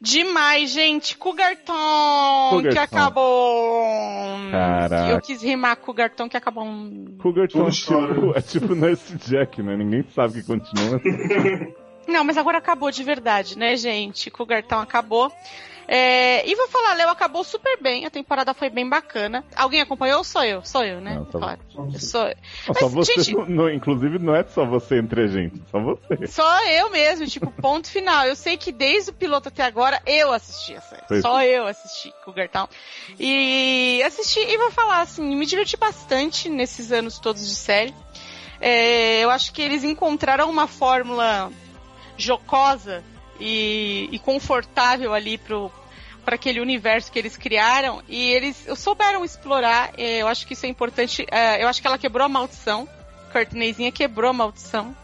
Demais, 0.00 0.70
gente. 0.70 1.16
Cougarton, 1.16 2.62
que 2.62 2.78
acabou. 2.78 3.82
Caraca. 4.50 5.12
Eu 5.12 5.20
quis 5.20 5.42
rimar 5.42 5.76
Cougarton 5.76 6.28
que 6.28 6.36
acabou. 6.36 6.66
Cougarton 7.20 7.66
é 7.66 7.70
tipo, 7.70 8.38
é 8.38 8.40
tipo 8.40 8.74
Nurse 8.74 9.16
Jack, 9.16 9.62
né? 9.62 9.76
Ninguém 9.76 10.04
sabe 10.14 10.34
que 10.34 10.46
continua. 10.46 11.00
Não, 12.06 12.24
mas 12.24 12.36
agora 12.36 12.58
acabou 12.58 12.90
de 12.90 13.02
verdade, 13.02 13.58
né, 13.58 13.76
gente? 13.76 14.30
Cougarton 14.30 14.78
acabou. 14.78 15.32
É, 15.86 16.48
e 16.48 16.54
vou 16.54 16.68
falar, 16.68 16.94
Léo 16.94 17.08
acabou 17.10 17.44
super 17.44 17.78
bem, 17.80 18.06
a 18.06 18.10
temporada 18.10 18.54
foi 18.54 18.70
bem 18.70 18.88
bacana. 18.88 19.44
Alguém 19.54 19.80
acompanhou? 19.80 20.24
Sou 20.24 20.42
eu, 20.42 20.64
sou 20.64 20.84
eu, 20.84 21.00
né? 21.00 21.16
Não, 21.16 21.30
só 21.30 21.38
claro. 21.38 21.60
sou... 21.98 22.24
Não, 22.24 22.74
só 22.74 22.84
Mas, 22.88 22.92
você, 22.92 23.22
gente- 23.22 23.50
não- 23.50 23.70
inclusive 23.70 24.18
não 24.18 24.34
é 24.34 24.44
só 24.44 24.64
você 24.64 24.98
entre 24.98 25.22
a 25.24 25.26
gente, 25.26 25.60
só 25.70 25.78
você. 25.80 26.26
Só 26.26 26.64
eu 26.68 26.90
mesmo, 26.90 27.26
tipo, 27.26 27.50
ponto 27.50 27.88
final. 27.90 28.24
Eu 28.26 28.34
sei 28.36 28.56
que 28.56 28.72
desde 28.72 29.10
o 29.10 29.14
piloto 29.14 29.48
até 29.48 29.62
agora 29.62 30.00
eu 30.06 30.32
assisti 30.32 30.74
a 30.74 30.80
série. 30.80 31.02
Foi. 31.06 31.20
Só 31.20 31.42
eu 31.42 31.66
assisti 31.66 32.12
Cougar 32.24 32.48
Town. 32.48 32.68
E 33.18 34.02
assisti, 34.06 34.40
e 34.40 34.56
vou 34.56 34.70
falar 34.70 35.02
assim, 35.02 35.22
me 35.36 35.44
diverti 35.46 35.76
bastante 35.76 36.48
nesses 36.48 36.92
anos 36.92 37.18
todos 37.18 37.46
de 37.46 37.54
série. 37.54 37.94
É, 38.60 39.20
eu 39.22 39.30
acho 39.30 39.52
que 39.52 39.60
eles 39.60 39.84
encontraram 39.84 40.48
uma 40.48 40.66
fórmula 40.66 41.50
jocosa 42.16 43.02
e, 43.40 44.08
e 44.12 44.18
confortável 44.18 45.12
ali 45.14 45.38
pro 45.38 45.70
para 46.24 46.36
aquele 46.36 46.58
universo 46.58 47.12
que 47.12 47.18
eles 47.18 47.36
criaram 47.36 48.02
e 48.08 48.30
eles 48.32 48.66
souberam 48.76 49.22
explorar. 49.26 49.92
é, 49.98 50.22
Eu 50.22 50.26
acho 50.28 50.46
que 50.46 50.54
isso 50.54 50.64
é 50.64 50.68
importante. 50.70 51.26
é, 51.30 51.62
Eu 51.62 51.68
acho 51.68 51.82
que 51.82 51.86
ela 51.86 51.98
quebrou 51.98 52.24
a 52.24 52.28
maldição. 52.30 52.88
Courtneyzinha 53.30 53.92
quebrou 53.92 54.30
a 54.30 54.32
maldição. 54.32 54.96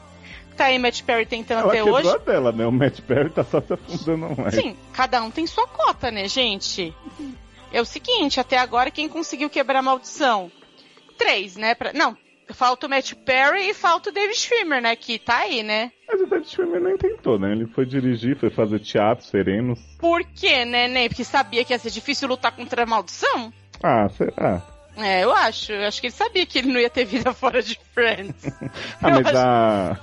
Tá 0.57 0.67
aí 0.67 0.79
Matt 0.79 1.03
Perry 1.03 1.27
tentando 1.27 1.61
Ela 1.61 1.69
até 1.69 1.77
quebrou 1.79 1.97
hoje. 1.99 2.09
a 2.09 2.17
dela, 2.19 2.53
né? 2.53 2.67
O 2.67 2.73
Matt 2.73 3.01
Perry 3.03 3.29
tá 3.31 3.45
só 3.45 3.61
se 3.61 3.73
afundando 3.73 4.35
mais. 4.41 4.55
Sim, 4.55 4.75
cada 4.95 5.23
um 5.23 5.31
tem 5.31 5.47
sua 5.47 5.67
cota, 5.67 6.11
né, 6.11 6.27
gente? 6.27 6.95
É 7.73 7.81
o 7.81 7.85
seguinte, 7.85 8.41
até 8.41 8.57
agora 8.57 8.91
quem 8.91 9.07
conseguiu 9.09 9.51
quebrar 9.51 9.81
a 9.81 9.83
maldição? 9.83 10.51
Três, 11.19 11.55
né? 11.57 11.75
Pra... 11.75 11.93
Não, 11.93 12.17
falta 12.55 12.87
o 12.87 12.91
Matt 12.91 13.13
Perry 13.15 13.71
e 13.71 13.75
falta 13.75 14.11
o 14.11 14.13
David 14.13 14.37
Schwimmer, 14.37 14.81
né? 14.83 14.95
Que 14.97 15.19
tá 15.19 15.39
aí, 15.39 15.63
né? 15.63 15.91
Mas 16.09 16.21
o 16.21 16.27
David 16.27 16.49
Schwimmer 16.49 16.81
nem 16.81 16.97
tentou, 16.97 17.39
né? 17.39 17.53
Ele 17.53 17.67
foi 17.67 17.87
dirigir, 17.87 18.37
foi 18.37 18.51
fazer 18.51 18.79
teatro, 18.81 19.25
serenos. 19.25 19.79
Por 19.99 20.23
quê, 20.25 20.65
né, 20.65 20.89
Ney? 20.89 21.09
Porque 21.09 21.25
sabia 21.25 21.65
que 21.65 21.73
ia 21.73 21.79
ser 21.79 21.91
difícil 21.91 22.29
lutar 22.29 22.53
contra 22.55 22.83
a 22.83 22.87
maldição? 22.87 23.53
Ah, 23.83 24.09
será? 24.11 24.63
É, 24.97 25.23
eu 25.25 25.33
acho. 25.33 25.73
Eu 25.73 25.87
acho 25.87 26.01
que 26.01 26.09
ele 26.09 26.15
sabia 26.15 26.45
que 26.45 26.59
ele 26.59 26.73
não 26.73 26.81
ia 26.81 26.91
ter 26.91 27.05
vida 27.05 27.33
fora 27.35 27.63
de 27.63 27.79
Friends. 27.95 28.45
Ah, 29.01 29.11
mas 29.11 29.27
acho- 29.29 29.39
a, 29.39 29.99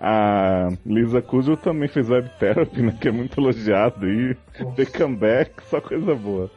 a 0.00 0.68
Lisa 0.86 1.20
Kudrow 1.20 1.56
também 1.56 1.88
fez 1.88 2.08
web 2.08 2.30
therapy, 2.38 2.82
né? 2.82 2.96
Que 3.00 3.08
é 3.08 3.10
muito 3.10 3.40
elogiado. 3.40 4.06
E 4.08 4.34
The 4.76 4.86
Comeback, 4.86 5.52
só 5.68 5.80
coisa 5.80 6.14
boa. 6.14 6.50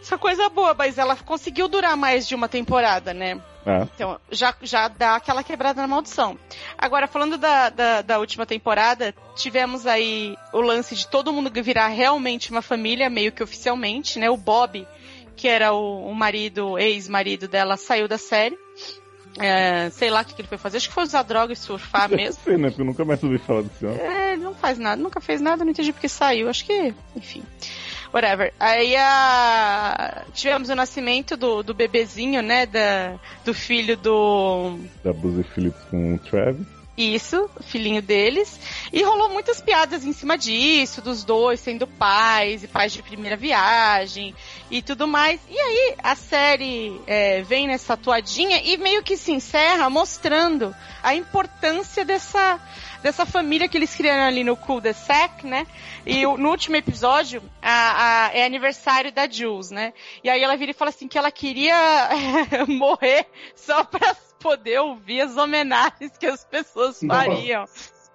Essa 0.00 0.16
coisa 0.16 0.48
boa, 0.48 0.74
mas 0.74 0.98
ela 0.98 1.16
conseguiu 1.16 1.68
durar 1.68 1.96
mais 1.96 2.28
de 2.28 2.34
uma 2.34 2.48
temporada, 2.48 3.12
né? 3.12 3.40
Ah, 3.66 3.88
Então, 3.94 4.20
já, 4.30 4.54
já 4.62 4.86
dá 4.86 5.16
aquela 5.16 5.42
quebrada 5.42 5.82
na 5.82 5.88
maldição. 5.88 6.38
Agora, 6.78 7.08
falando 7.08 7.36
da, 7.36 7.68
da, 7.68 8.02
da 8.02 8.18
última 8.20 8.46
temporada, 8.46 9.12
tivemos 9.34 9.86
aí 9.86 10.36
o 10.52 10.60
lance 10.60 10.94
de 10.94 11.08
todo 11.08 11.32
mundo 11.32 11.50
virar 11.62 11.88
realmente 11.88 12.52
uma 12.52 12.62
família, 12.62 13.10
meio 13.10 13.32
que 13.32 13.42
oficialmente, 13.42 14.20
né? 14.20 14.30
O 14.30 14.36
Bob, 14.36 14.86
que 15.34 15.48
era 15.48 15.72
o, 15.72 16.08
o 16.08 16.14
marido, 16.14 16.78
ex-marido 16.78 17.48
dela, 17.48 17.76
saiu 17.76 18.06
da 18.06 18.18
série. 18.18 18.56
É, 19.38 19.90
sei 19.90 20.08
lá 20.08 20.22
o 20.22 20.24
que, 20.24 20.32
que 20.34 20.40
ele 20.40 20.48
foi 20.48 20.56
fazer, 20.56 20.78
acho 20.78 20.88
que 20.88 20.94
foi 20.94 21.02
usar 21.02 21.22
droga 21.22 21.52
e 21.52 21.56
surfar 21.56 22.08
mesmo. 22.14 22.40
sei, 22.44 22.56
né? 22.56 22.68
Porque 22.68 22.80
eu 22.82 22.86
nunca 22.86 23.04
mais 23.04 23.22
ouvi 23.22 23.38
falar 23.38 23.62
desse 23.62 23.84
homem. 23.84 23.98
É, 23.98 24.32
ele 24.32 24.42
não 24.44 24.54
faz 24.54 24.78
nada, 24.78 25.02
nunca 25.02 25.20
fez 25.20 25.40
nada, 25.40 25.64
não 25.64 25.72
entendi 25.72 25.92
porque 25.92 26.08
saiu. 26.08 26.48
Acho 26.48 26.64
que, 26.64 26.94
enfim. 27.16 27.42
Whatever. 28.12 28.52
Aí 28.58 28.96
a... 28.96 30.24
tivemos 30.32 30.68
o 30.68 30.74
nascimento 30.74 31.36
do, 31.36 31.62
do 31.62 31.74
bebezinho, 31.74 32.42
né? 32.42 32.66
Da, 32.66 33.14
do 33.44 33.52
filho 33.52 33.96
do. 33.96 34.78
Da 35.04 35.12
Buzzy 35.12 35.42
Phillips 35.42 35.82
com 35.90 36.14
o 36.14 36.18
Travis. 36.18 36.76
Isso, 36.96 37.50
filhinho 37.60 38.00
deles. 38.00 38.58
E 38.90 39.02
rolou 39.02 39.28
muitas 39.28 39.60
piadas 39.60 40.02
em 40.04 40.14
cima 40.14 40.38
disso, 40.38 41.02
dos 41.02 41.24
dois 41.24 41.60
sendo 41.60 41.86
pais 41.86 42.64
e 42.64 42.68
pais 42.68 42.90
de 42.90 43.02
primeira 43.02 43.36
viagem 43.36 44.34
e 44.70 44.80
tudo 44.80 45.06
mais. 45.06 45.38
E 45.50 45.58
aí 45.58 45.94
a 46.02 46.14
série 46.14 46.98
é, 47.06 47.42
vem 47.42 47.66
nessa 47.66 47.98
toadinha 47.98 48.62
e 48.64 48.78
meio 48.78 49.02
que 49.02 49.16
se 49.16 49.30
encerra 49.30 49.90
mostrando 49.90 50.74
a 51.02 51.14
importância 51.14 52.02
dessa, 52.02 52.58
dessa 53.02 53.24
família 53.26 53.68
que 53.68 53.76
eles 53.76 53.94
criaram 53.94 54.24
ali 54.24 54.42
no 54.44 54.56
cul-de-sac, 54.56 55.46
né? 55.46 55.66
E 56.04 56.22
no 56.24 56.48
último 56.50 56.76
episódio 56.76 57.42
a- 57.62 58.26
a- 58.26 58.30
é 58.34 58.44
aniversário 58.44 59.12
da 59.12 59.28
Jules, 59.28 59.70
né? 59.70 59.92
E 60.22 60.30
aí 60.30 60.42
ela 60.42 60.56
vira 60.56 60.70
e 60.70 60.74
fala 60.74 60.90
assim 60.90 61.08
que 61.08 61.18
ela 61.18 61.30
queria 61.30 61.74
morrer 62.68 63.26
só 63.54 63.84
pra 63.84 64.14
poder 64.40 64.78
ouvir 64.80 65.20
as 65.22 65.36
homenagens 65.36 66.16
que 66.18 66.26
as 66.26 66.44
pessoas 66.44 67.00
fariam 67.06 67.64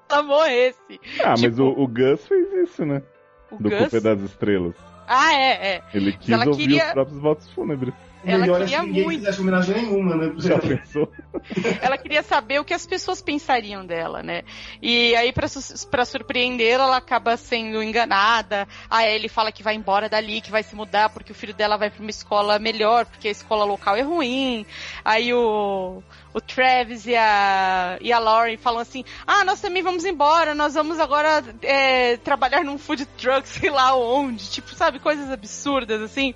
ela 0.10 0.24
morresse. 0.24 1.00
Ah, 1.24 1.30
mas 1.30 1.42
Tipo, 1.42 1.64
o, 1.64 1.84
o 1.84 1.88
Gus 1.88 2.28
fez 2.28 2.52
isso, 2.70 2.86
né? 2.86 3.02
O 3.50 3.58
Do 3.58 3.70
Gus... 3.70 3.92
Das 4.02 4.20
Estrelas. 4.22 4.76
Ah, 5.08 5.34
é, 5.34 5.76
é. 5.76 5.84
Ele 5.94 6.12
quis 6.14 6.30
ouvir 6.46 6.64
queria- 6.68 6.86
os 6.88 6.92
próprios 6.94 7.20
votos 7.22 7.50
fúnebres. 7.52 7.94
Ela 8.24 8.38
melhor 8.40 8.62
é 8.62 8.66
queria 8.66 8.80
se 8.80 8.86
ninguém 8.86 9.04
muito. 9.04 9.20
fizesse 9.20 9.42
homenagem 9.42 9.76
nenhuma, 9.76 10.16
né? 10.16 10.34
Já 10.38 10.60
pensou? 10.60 11.12
Ela 11.82 11.98
queria 11.98 12.22
saber 12.22 12.60
o 12.60 12.64
que 12.64 12.74
as 12.74 12.86
pessoas 12.86 13.22
pensariam 13.22 13.86
dela, 13.86 14.22
né? 14.22 14.44
E 14.82 15.16
aí, 15.16 15.32
pra, 15.34 15.48
su- 15.48 15.88
pra 15.88 16.06
surpreendê-la, 16.06 16.84
ela 16.84 16.98
acaba 16.98 17.36
sendo 17.38 17.82
enganada. 17.82 18.68
Aí 18.90 19.14
ele 19.16 19.28
fala 19.28 19.52
que 19.52 19.64
vai 19.64 19.74
embora 19.76 20.08
dali, 20.10 20.42
que 20.42 20.52
vai 20.52 20.62
se 20.62 20.76
mudar 20.76 21.10
porque 21.10 21.32
o 21.32 21.36
filho 21.36 21.54
dela 21.54 21.78
vai 21.78 21.90
pra 21.90 22.02
uma 22.02 22.10
escola 22.12 22.60
melhor, 22.60 23.06
porque 23.06 23.28
a 23.28 23.32
escola 23.32 23.64
local 23.66 23.96
é 23.96 24.02
ruim. 24.02 24.66
Aí 25.04 25.34
o, 25.34 26.04
o 26.34 26.40
Travis 26.40 27.06
e 27.06 27.16
a, 27.16 27.98
e 28.02 28.12
a 28.12 28.20
Lauren 28.20 28.58
falam 28.58 28.80
assim: 28.80 29.04
Ah, 29.26 29.44
nós 29.44 29.60
também 29.60 29.84
vamos 29.84 30.06
embora, 30.06 30.56
nós 30.56 30.74
vamos 30.74 31.00
agora 31.00 31.44
é, 31.62 32.18
trabalhar 32.18 32.64
num 32.64 32.78
food 32.78 33.06
truck, 33.18 33.48
sei 33.50 33.70
lá 33.70 33.96
onde. 33.96 34.50
Tipo, 34.50 34.74
sabe, 34.74 35.00
coisas 35.00 35.30
absurdas 35.30 36.02
assim. 36.02 36.34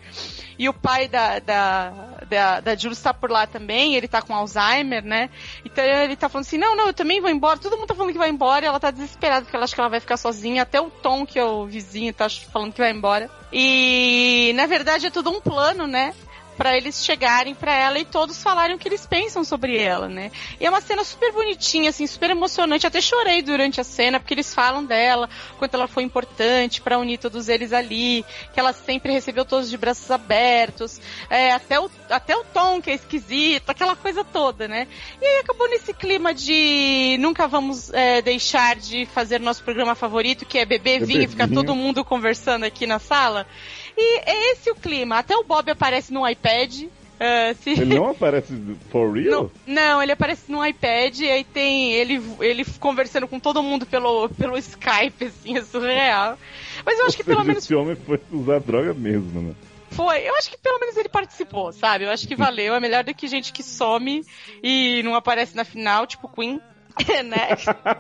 E 0.58 0.70
o 0.70 0.74
pai 0.74 1.08
da, 1.08 1.40
da, 1.40 1.90
da, 2.30 2.60
da 2.62 2.76
Jules 2.76 3.02
tá 3.02 3.14
por 3.14 3.30
lá 3.30 3.46
também, 3.46 3.96
ele 3.96 4.08
tá 4.08 4.22
com 4.22 4.34
Alzheimer, 4.34 5.04
né? 5.04 5.30
Então 5.66 5.84
ele 5.84 6.16
tá 6.16 6.30
falando 6.30 6.46
assim, 6.46 6.58
não, 6.58 6.76
não, 6.76 6.88
eu 6.88 6.94
também 6.94 7.20
vou 7.20 7.30
embora. 7.30 7.60
Todo 7.60 7.76
mundo 7.76 7.88
tá 7.88 7.96
falando 7.96 8.14
que 8.14 8.18
vai 8.18 8.30
embora 8.30 8.64
e 8.64 8.68
ela 8.68 8.80
tá 8.80 8.90
desesperada 8.90 9.44
porque 9.44 9.56
ela 9.56 9.66
acha 9.66 9.76
que 9.76 9.82
ela 9.82 9.90
vai 9.90 10.00
ficar 10.00 10.16
sozinha. 10.16 10.62
Até 10.62 10.80
o 10.80 10.90
Tom, 10.90 11.26
que 11.26 11.38
é 11.38 11.44
o 11.44 11.66
vizinho, 11.66 12.14
tá 12.14 12.30
falando 12.30 12.72
que 12.72 12.80
vai 12.80 12.92
embora. 12.92 13.30
E 13.52 14.54
na 14.56 14.66
verdade 14.66 15.08
é 15.08 15.10
tudo 15.10 15.30
um 15.30 15.42
plano, 15.42 15.88
né? 15.88 16.14
Pra 16.58 16.76
eles 16.76 17.04
chegarem 17.04 17.54
pra 17.54 17.74
ela 17.74 18.00
e 18.00 18.06
todos 18.06 18.42
falarem 18.42 18.76
o 18.76 18.80
que 18.80 18.88
eles 18.88 19.06
pensam 19.06 19.44
sobre 19.44 19.78
ela, 19.78 20.08
né? 20.08 20.32
E 20.60 20.66
é 20.66 20.70
uma 20.70 20.82
cena 20.82 21.04
super 21.04 21.32
bonitinha, 21.32 21.90
assim, 21.90 22.08
super 22.08 22.30
emocionante. 22.30 22.88
Até 22.88 23.02
chorei 23.02 23.42
durante 23.42 23.82
a 23.82 23.84
cena, 23.84 24.20
porque 24.20 24.34
eles 24.34 24.54
falam 24.54 24.86
dela, 24.86 25.30
quanto 25.58 25.74
ela 25.74 25.88
foi 25.88 26.04
importante 26.04 26.82
pra 26.82 26.98
unir 26.98 27.18
todos 27.18 27.50
eles 27.50 27.74
ali, 27.74 28.26
que 28.54 28.60
ela 28.60 28.74
sempre 28.74 29.12
recebeu 29.12 29.46
todos 29.46 29.70
de 29.70 29.78
braços 29.78 30.10
abertos, 30.10 31.00
é, 31.30 31.52
até, 31.52 31.80
o, 31.80 31.90
até 32.10 32.36
o 32.36 32.44
tom 32.46 32.82
que 32.82 32.90
é 32.90 32.96
esquisito, 32.96 33.70
aquela 33.70 33.96
coisa 33.96 34.24
toda, 34.24 34.68
né? 34.68 34.88
E 35.22 35.26
aí 35.26 35.40
acabou 35.40 35.70
nesse 35.70 35.94
clima 35.94 36.34
de 36.34 37.18
nunca 37.20 37.48
vamos 37.48 37.94
é, 37.94 38.22
deixar 38.22 38.76
de 38.76 39.06
fazer 39.08 39.40
nosso 39.40 39.64
programa 39.64 39.96
favorito, 39.96 40.46
que 40.46 40.58
é 40.58 40.66
beber 40.66 41.06
vinho 41.06 41.24
e 41.24 41.28
ficar 41.28 41.48
vinho. 41.48 41.62
todo 41.62 41.76
mundo 41.76 42.04
conversando 42.04 42.64
aqui 42.64 42.86
na 42.86 43.00
sala. 43.00 43.46
E 43.98 44.20
é 44.26 44.52
esse 44.54 44.70
o 44.70 44.76
clima. 44.76 45.18
Até 45.20 45.36
o 45.36 45.44
Bob 45.44 45.70
aparece 45.72 46.12
no 46.14 46.28
iPad. 46.28 46.84
ah, 47.20 47.54
se- 47.62 47.70
Ele 47.72 47.96
não 47.96 48.10
aparece 48.10 48.54
for 48.92 49.14
real? 49.14 49.50
não, 49.66 49.74
não, 49.76 50.04
ele 50.04 50.12
aparece 50.12 50.52
no 50.52 50.66
iPad 50.66 51.18
e 51.20 51.30
aí 51.32 51.44
tem 51.44 51.94
ele, 51.94 52.22
ele 52.42 52.66
conversando 52.80 53.28
com 53.28 53.40
todo 53.40 53.64
mundo 53.64 53.86
pelo, 53.86 54.28
pelo 54.30 54.58
Skype, 54.58 55.26
assim, 55.26 55.58
é 55.58 55.62
surreal. 55.64 56.38
Mas 56.86 57.00
eu 57.00 57.06
acho 57.06 57.16
que 57.16 57.22
Ou 57.24 57.26
seja, 57.26 57.36
pelo 57.38 57.44
menos 57.48 57.64
Esse 57.64 57.76
homem 57.76 57.96
foi 57.96 58.20
usar 58.32 58.60
droga 58.60 58.94
mesmo, 58.94 59.42
né? 59.42 59.56
foi. 59.92 60.28
Eu 60.28 60.36
acho 60.36 60.50
que 60.52 60.58
pelo 60.58 60.78
menos 60.80 60.98
ele 60.98 61.08
participou, 61.08 61.72
sabe? 61.72 62.04
Eu 62.04 62.10
acho 62.12 62.28
que 62.28 62.36
valeu. 62.36 62.76
É 62.76 62.80
melhor 62.82 63.02
do 63.06 63.14
que 63.14 63.28
gente 63.30 63.54
que 63.54 63.64
some 63.64 64.26
e 64.62 65.02
não 65.04 65.16
aparece 65.16 65.56
na 65.56 65.64
final, 65.64 66.06
tipo 66.06 66.28
Queen. 66.28 66.60
né? 67.26 67.50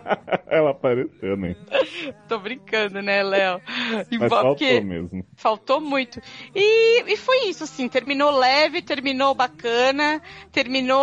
Ela 0.47 0.71
apareceu, 0.71 1.35
né? 1.35 1.55
Tô 2.27 2.39
brincando, 2.39 3.01
né, 3.01 3.21
Léo? 3.23 3.61
Mas 4.19 4.29
faltou 4.29 4.81
mesmo. 4.83 5.25
Faltou 5.35 5.81
muito. 5.81 6.21
E, 6.53 7.03
e 7.11 7.17
foi 7.17 7.49
isso, 7.49 7.63
assim, 7.63 7.89
terminou 7.89 8.31
leve, 8.31 8.81
terminou 8.81 9.33
bacana, 9.33 10.21
terminou 10.51 10.99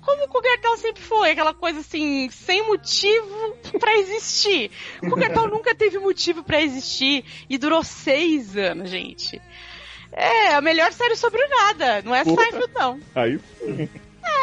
como 0.00 0.24
o 0.24 0.28
Cougar 0.28 0.58
Town 0.60 0.76
sempre 0.76 1.02
foi, 1.02 1.30
aquela 1.32 1.52
coisa 1.52 1.80
assim, 1.80 2.28
sem 2.30 2.66
motivo 2.66 3.56
pra 3.78 3.96
existir. 3.98 4.70
O 5.02 5.10
Cougar 5.10 5.32
Town 5.32 5.48
nunca 5.52 5.74
teve 5.74 5.98
motivo 5.98 6.42
pra 6.42 6.62
existir 6.62 7.24
e 7.48 7.58
durou 7.58 7.82
seis 7.82 8.56
anos, 8.56 8.88
gente. 8.88 9.40
É, 10.16 10.54
a 10.54 10.60
melhor 10.60 10.92
série 10.92 11.16
sobre 11.16 11.44
nada, 11.48 12.00
não 12.02 12.14
é 12.14 12.22
Porra. 12.22 12.42
Seinfeld, 12.42 12.72
não. 12.74 13.00
Aí 13.14 13.38
sim. 13.58 13.88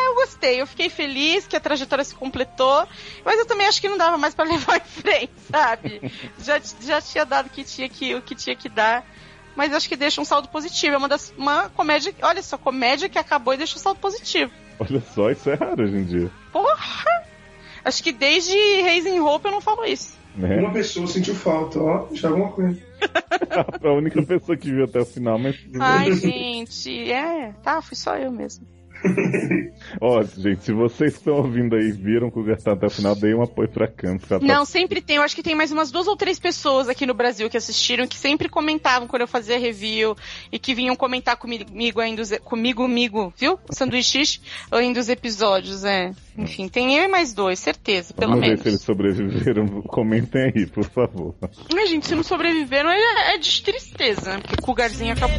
Eu 0.06 0.16
gostei, 0.16 0.62
eu 0.62 0.68
fiquei 0.68 0.89
feliz 0.89 1.47
que 1.47 1.56
a 1.56 1.60
trajetória 1.60 2.04
se 2.04 2.16
completou, 2.16 2.88
mas 3.24 3.39
eu 3.39 3.45
também 3.45 3.68
acho 3.68 3.82
que 3.82 3.89
não 3.89 3.97
dava 3.97 4.18
mais 4.18 4.34
pra 4.34 4.45
levar 4.49 4.78
em 4.78 4.86
frente, 4.86 5.34
sabe? 5.52 6.12
já, 6.39 6.60
já 6.82 7.02
tinha 7.02 7.26
dado 7.26 7.47
o 7.47 7.49
que 7.49 7.64
tinha 7.64 7.88
que, 7.89 8.16
o 8.16 8.22
que 8.22 8.36
tinha 8.36 8.56
que 8.56 8.70
dar, 8.70 9.06
mas 9.56 9.74
acho 9.74 9.88
que 9.88 9.95
deixa 9.95 10.22
um 10.22 10.26
saldo 10.26 10.47
positivo. 10.49 10.95
É 10.95 10.97
uma 10.97 11.08
das 11.08 11.34
uma 11.38 11.70
comédia, 11.70 12.14
olha 12.22 12.41
só, 12.41 12.58
comédia 12.58 13.10
que 13.10 13.20
acabou 13.20 13.54
e 13.54 13.58
deixa 13.58 13.76
um 13.76 13.80
saldo 13.80 13.99
positivo. 13.99 14.52
Olha 14.80 15.02
só, 15.14 15.30
isso 15.30 15.49
é 15.49 15.56
raro 15.56 15.84
hoje 15.84 15.95
em 15.95 16.06
dia. 16.06 16.32
Porra! 16.52 17.24
Acho 17.84 18.04
que 18.04 18.12
desde 18.12 18.56
Raising 18.82 19.20
Hope 19.20 19.45
eu 19.47 19.52
não 19.52 19.62
falo 19.62 19.86
isso. 19.86 20.20
Né? 20.36 20.58
Uma 20.58 20.72
pessoa 20.72 21.08
sentiu 21.08 21.36
falta, 21.36 21.80
ó, 21.80 22.08
já 22.14 22.30
alguma 22.30 22.52
coisa. 22.52 22.80
a 23.84 23.91
única 23.91 24.22
pessoa 24.24 24.58
que 24.58 24.72
viu 24.72 24.86
até 24.86 24.99
o 24.99 25.06
final, 25.06 25.38
mas. 25.38 25.58
Ai, 25.80 26.14
gente, 26.14 27.12
é. 27.12 27.54
Tá, 27.64 27.82
fui 27.82 27.97
só 27.97 28.16
eu 28.16 28.32
mesmo. 28.32 28.66
Ó, 29.99 30.22
gente, 30.24 30.64
se 30.64 30.74
vocês 30.74 31.14
que 31.14 31.20
estão 31.20 31.36
ouvindo 31.36 31.76
aí 31.76 31.91
viram 31.91 32.30
que 32.30 32.39
o 32.39 32.43
Gastão 32.43 32.74
até 32.74 32.88
o 32.88 32.89
final, 32.89 33.16
deem 33.16 33.36
um 33.36 33.41
apoio 33.43 33.70
pra 33.70 33.88
Campos. 33.88 34.28
Tá 34.28 34.39
Não, 34.39 34.66
sempre 34.66 35.02
tem. 35.02 35.18
Eu 35.18 35.24
acho 35.24 35.36
que 35.36 35.43
tem 35.43 35.56
mais 35.56 35.72
umas 35.72 35.91
duas 35.91 36.08
ou 36.08 36.16
três 36.16 36.39
pessoas 36.39 36.88
aqui 36.89 37.06
no 37.06 37.14
Brasil 37.14 37.49
que 37.49 37.58
assistiram, 37.58 38.08
que 38.08 38.18
sempre 38.18 38.49
comentavam 38.49 39.08
quando 39.08 39.22
eu 39.22 39.28
fazia 39.28 39.58
review 39.58 40.16
e 40.52 40.60
que 40.60 40.74
vinham 40.74 40.95
comentar 40.95 41.36
comigo 41.38 41.99
ainda, 41.99 42.39
comigo, 42.39 42.84
comigo, 42.84 43.34
viu? 43.38 43.60
O 43.70 43.74
sanduíche 43.76 44.41
ainda 44.72 44.99
os 44.99 45.10
episódios, 45.10 45.84
é. 45.84 46.12
Enfim, 46.38 46.68
tem 46.68 46.97
eu 46.97 47.04
e 47.04 47.08
mais 47.08 47.34
dois, 47.34 47.60
certeza, 47.60 48.14
pelo 48.14 48.32
Vamos 48.32 48.47
menos. 48.47 48.64
ver 48.64 48.64
se 48.64 48.70
eles 48.70 48.82
sobreviveram. 48.82 49.82
Comentem 49.84 50.52
aí, 50.56 50.66
por 50.66 50.86
favor. 50.86 51.36
Ai, 51.76 51.88
gente, 51.88 52.08
se 52.08 52.16
não 52.16 52.24
sobreviveram 52.24 52.89
é, 52.89 53.36
é 53.36 53.38
de 53.38 53.62
tristeza, 53.62 54.39
porque 54.39 54.62
com 54.62 54.72
o 54.72 54.76
Garzinho 54.76 55.14
acabou. 55.14 55.38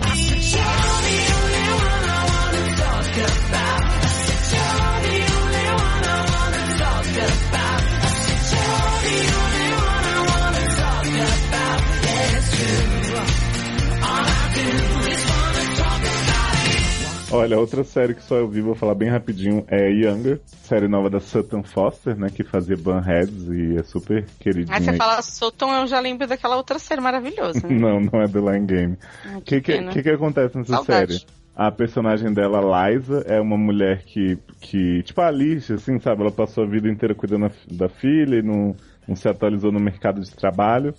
Olha, 17.35 17.59
outra 17.59 17.83
série 17.83 18.15
que 18.15 18.23
só 18.23 18.37
eu 18.37 18.47
vi, 18.49 18.61
vou 18.61 18.75
falar 18.75 18.95
bem 18.95 19.09
rapidinho, 19.09 19.65
é 19.69 19.91
Younger, 19.91 20.41
série 20.45 20.87
nova 20.87 21.09
da 21.11 21.19
Sutton 21.19 21.63
Foster, 21.63 22.15
né, 22.15 22.29
que 22.29 22.45
fazia 22.45 22.77
Bunheads 22.77 23.49
e 23.49 23.79
é 23.79 23.83
super 23.83 24.27
queridinha. 24.39 24.77
Aí 24.77 24.83
você 24.83 24.93
fala 24.95 25.21
Sutton, 25.23 25.73
eu 25.75 25.87
já 25.87 25.99
lembro 25.99 26.27
daquela 26.27 26.57
outra 26.57 26.79
série 26.79 27.01
maravilhosa. 27.01 27.67
Né? 27.67 27.75
Não, 27.81 28.01
não 28.01 28.23
é 28.23 28.29
The 28.29 28.39
Line 28.39 28.67
Game. 28.67 28.99
O 29.37 29.41
que 29.41 29.61
que, 29.61 29.73
pena. 29.73 29.93
que 29.93 30.03
que 30.03 30.11
acontece 30.11 30.57
nessa 30.57 30.77
Saudade. 30.77 31.15
série? 31.19 31.42
A 31.55 31.71
personagem 31.71 32.33
dela, 32.33 32.61
Liza, 32.91 33.25
é 33.27 33.39
uma 33.39 33.59
mulher 33.59 34.03
que, 34.05 34.39
que 34.59 35.03
tipo 35.03 35.21
a 35.21 35.27
Alice, 35.27 35.71
assim, 35.73 35.99
sabe? 35.99 36.23
Ela 36.23 36.31
passou 36.31 36.65
a 36.65 36.67
vida 36.67 36.89
inteira 36.89 37.15
cuidando 37.15 37.51
da 37.71 37.91
filha 37.91 38.37
e 38.37 38.43
não, 38.43 38.75
não 39.07 39.15
se 39.15 39.29
atualizou 39.29 39.71
no 39.71 39.79
mercado 39.79 40.21
de 40.21 40.35
trabalho. 40.35 40.95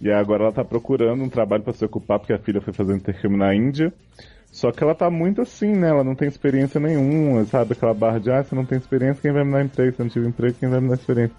E 0.00 0.10
agora 0.12 0.44
ela 0.44 0.52
tá 0.52 0.64
procurando 0.64 1.24
um 1.24 1.28
trabalho 1.28 1.64
para 1.64 1.72
se 1.72 1.84
ocupar 1.84 2.20
porque 2.20 2.32
a 2.32 2.38
filha 2.38 2.60
foi 2.60 2.72
fazer 2.72 2.94
intercâmbio 2.94 3.38
na 3.38 3.52
Índia. 3.52 3.92
Só 4.52 4.70
que 4.70 4.82
ela 4.82 4.94
tá 4.94 5.10
muito 5.10 5.42
assim, 5.42 5.72
né? 5.72 5.88
Ela 5.88 6.04
não 6.04 6.14
tem 6.14 6.28
experiência 6.28 6.80
nenhuma, 6.80 7.44
sabe? 7.44 7.72
Aquela 7.72 7.92
barra 7.92 8.20
de, 8.20 8.30
ah, 8.30 8.42
você 8.42 8.54
não 8.54 8.64
tem 8.64 8.78
experiência, 8.78 9.20
quem 9.20 9.32
vai 9.32 9.44
me 9.44 9.52
dar 9.52 9.64
emprego? 9.64 9.96
Se 9.96 10.02
não 10.02 10.08
tive 10.08 10.28
emprego, 10.28 10.56
quem 10.58 10.68
vai 10.68 10.80
me 10.80 10.88
dar 10.88 10.94
experiência? 10.94 11.36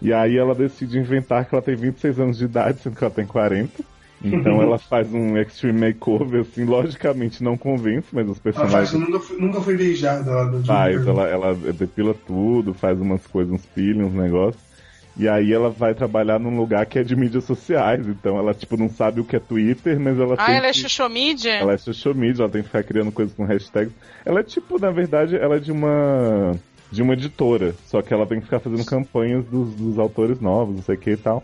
E 0.00 0.12
aí 0.12 0.36
ela 0.36 0.54
decide 0.54 0.98
inventar 0.98 1.44
que 1.48 1.54
ela 1.54 1.62
tem 1.62 1.76
26 1.76 2.18
anos 2.18 2.38
de 2.38 2.44
idade, 2.44 2.80
sendo 2.80 2.96
que 2.96 3.04
ela 3.04 3.14
tem 3.14 3.24
40. 3.24 3.84
Então 4.22 4.60
ela 4.62 4.78
faz 4.78 5.12
um 5.12 5.36
extreme 5.36 5.88
makeover, 5.88 6.42
assim, 6.42 6.64
logicamente 6.64 7.42
não 7.42 7.56
convence, 7.56 8.08
mas 8.12 8.28
os 8.28 8.38
A 8.38 8.52
faixa 8.52 8.60
personagens 8.60 8.92
nunca 8.92 9.20
foi, 9.20 9.38
nunca 9.38 9.60
foi 9.60 9.76
beijada 9.76 10.30
lá 10.30 10.44
do 10.44 10.64
faz, 10.64 11.06
ela, 11.06 11.28
ela 11.28 11.54
depila 11.54 12.14
tudo, 12.26 12.72
faz 12.74 13.00
umas 13.00 13.26
coisas, 13.26 13.52
uns 13.52 13.66
peelings, 13.66 14.06
uns 14.06 14.14
negócios. 14.14 14.72
E 15.14 15.28
aí 15.28 15.52
ela 15.52 15.68
vai 15.68 15.94
trabalhar 15.94 16.38
num 16.38 16.56
lugar 16.56 16.86
que 16.86 16.98
é 16.98 17.02
de 17.02 17.14
mídias 17.14 17.44
sociais, 17.44 18.06
então 18.08 18.38
ela, 18.38 18.54
tipo, 18.54 18.78
não 18.78 18.88
sabe 18.88 19.20
o 19.20 19.24
que 19.24 19.36
é 19.36 19.38
Twitter, 19.38 20.00
mas 20.00 20.18
ela 20.18 20.34
Ah, 20.38 20.46
tem 20.46 20.56
ela 20.56 20.68
é 20.68 20.72
que... 20.72 20.78
Xuxomídia? 20.78 21.52
Ela 21.52 21.74
é 21.74 21.76
social 21.76 22.14
media, 22.14 22.42
ela 22.42 22.50
tem 22.50 22.62
que 22.62 22.68
ficar 22.68 22.82
criando 22.82 23.12
coisas 23.12 23.34
com 23.34 23.44
hashtags. 23.44 23.92
Ela 24.24 24.40
é 24.40 24.42
tipo, 24.42 24.78
na 24.78 24.90
verdade, 24.90 25.36
ela 25.36 25.56
é 25.56 25.58
de 25.58 25.70
uma 25.70 26.54
de 26.90 27.00
uma 27.00 27.14
editora, 27.14 27.74
só 27.86 28.02
que 28.02 28.12
ela 28.12 28.26
tem 28.26 28.38
que 28.38 28.44
ficar 28.44 28.60
fazendo 28.60 28.84
campanhas 28.84 29.46
dos, 29.46 29.74
dos 29.74 29.98
autores 29.98 30.38
novos, 30.40 30.76
não 30.76 30.82
sei 30.82 30.94
o 30.94 30.98
que 30.98 31.10
e 31.12 31.16
tal. 31.16 31.42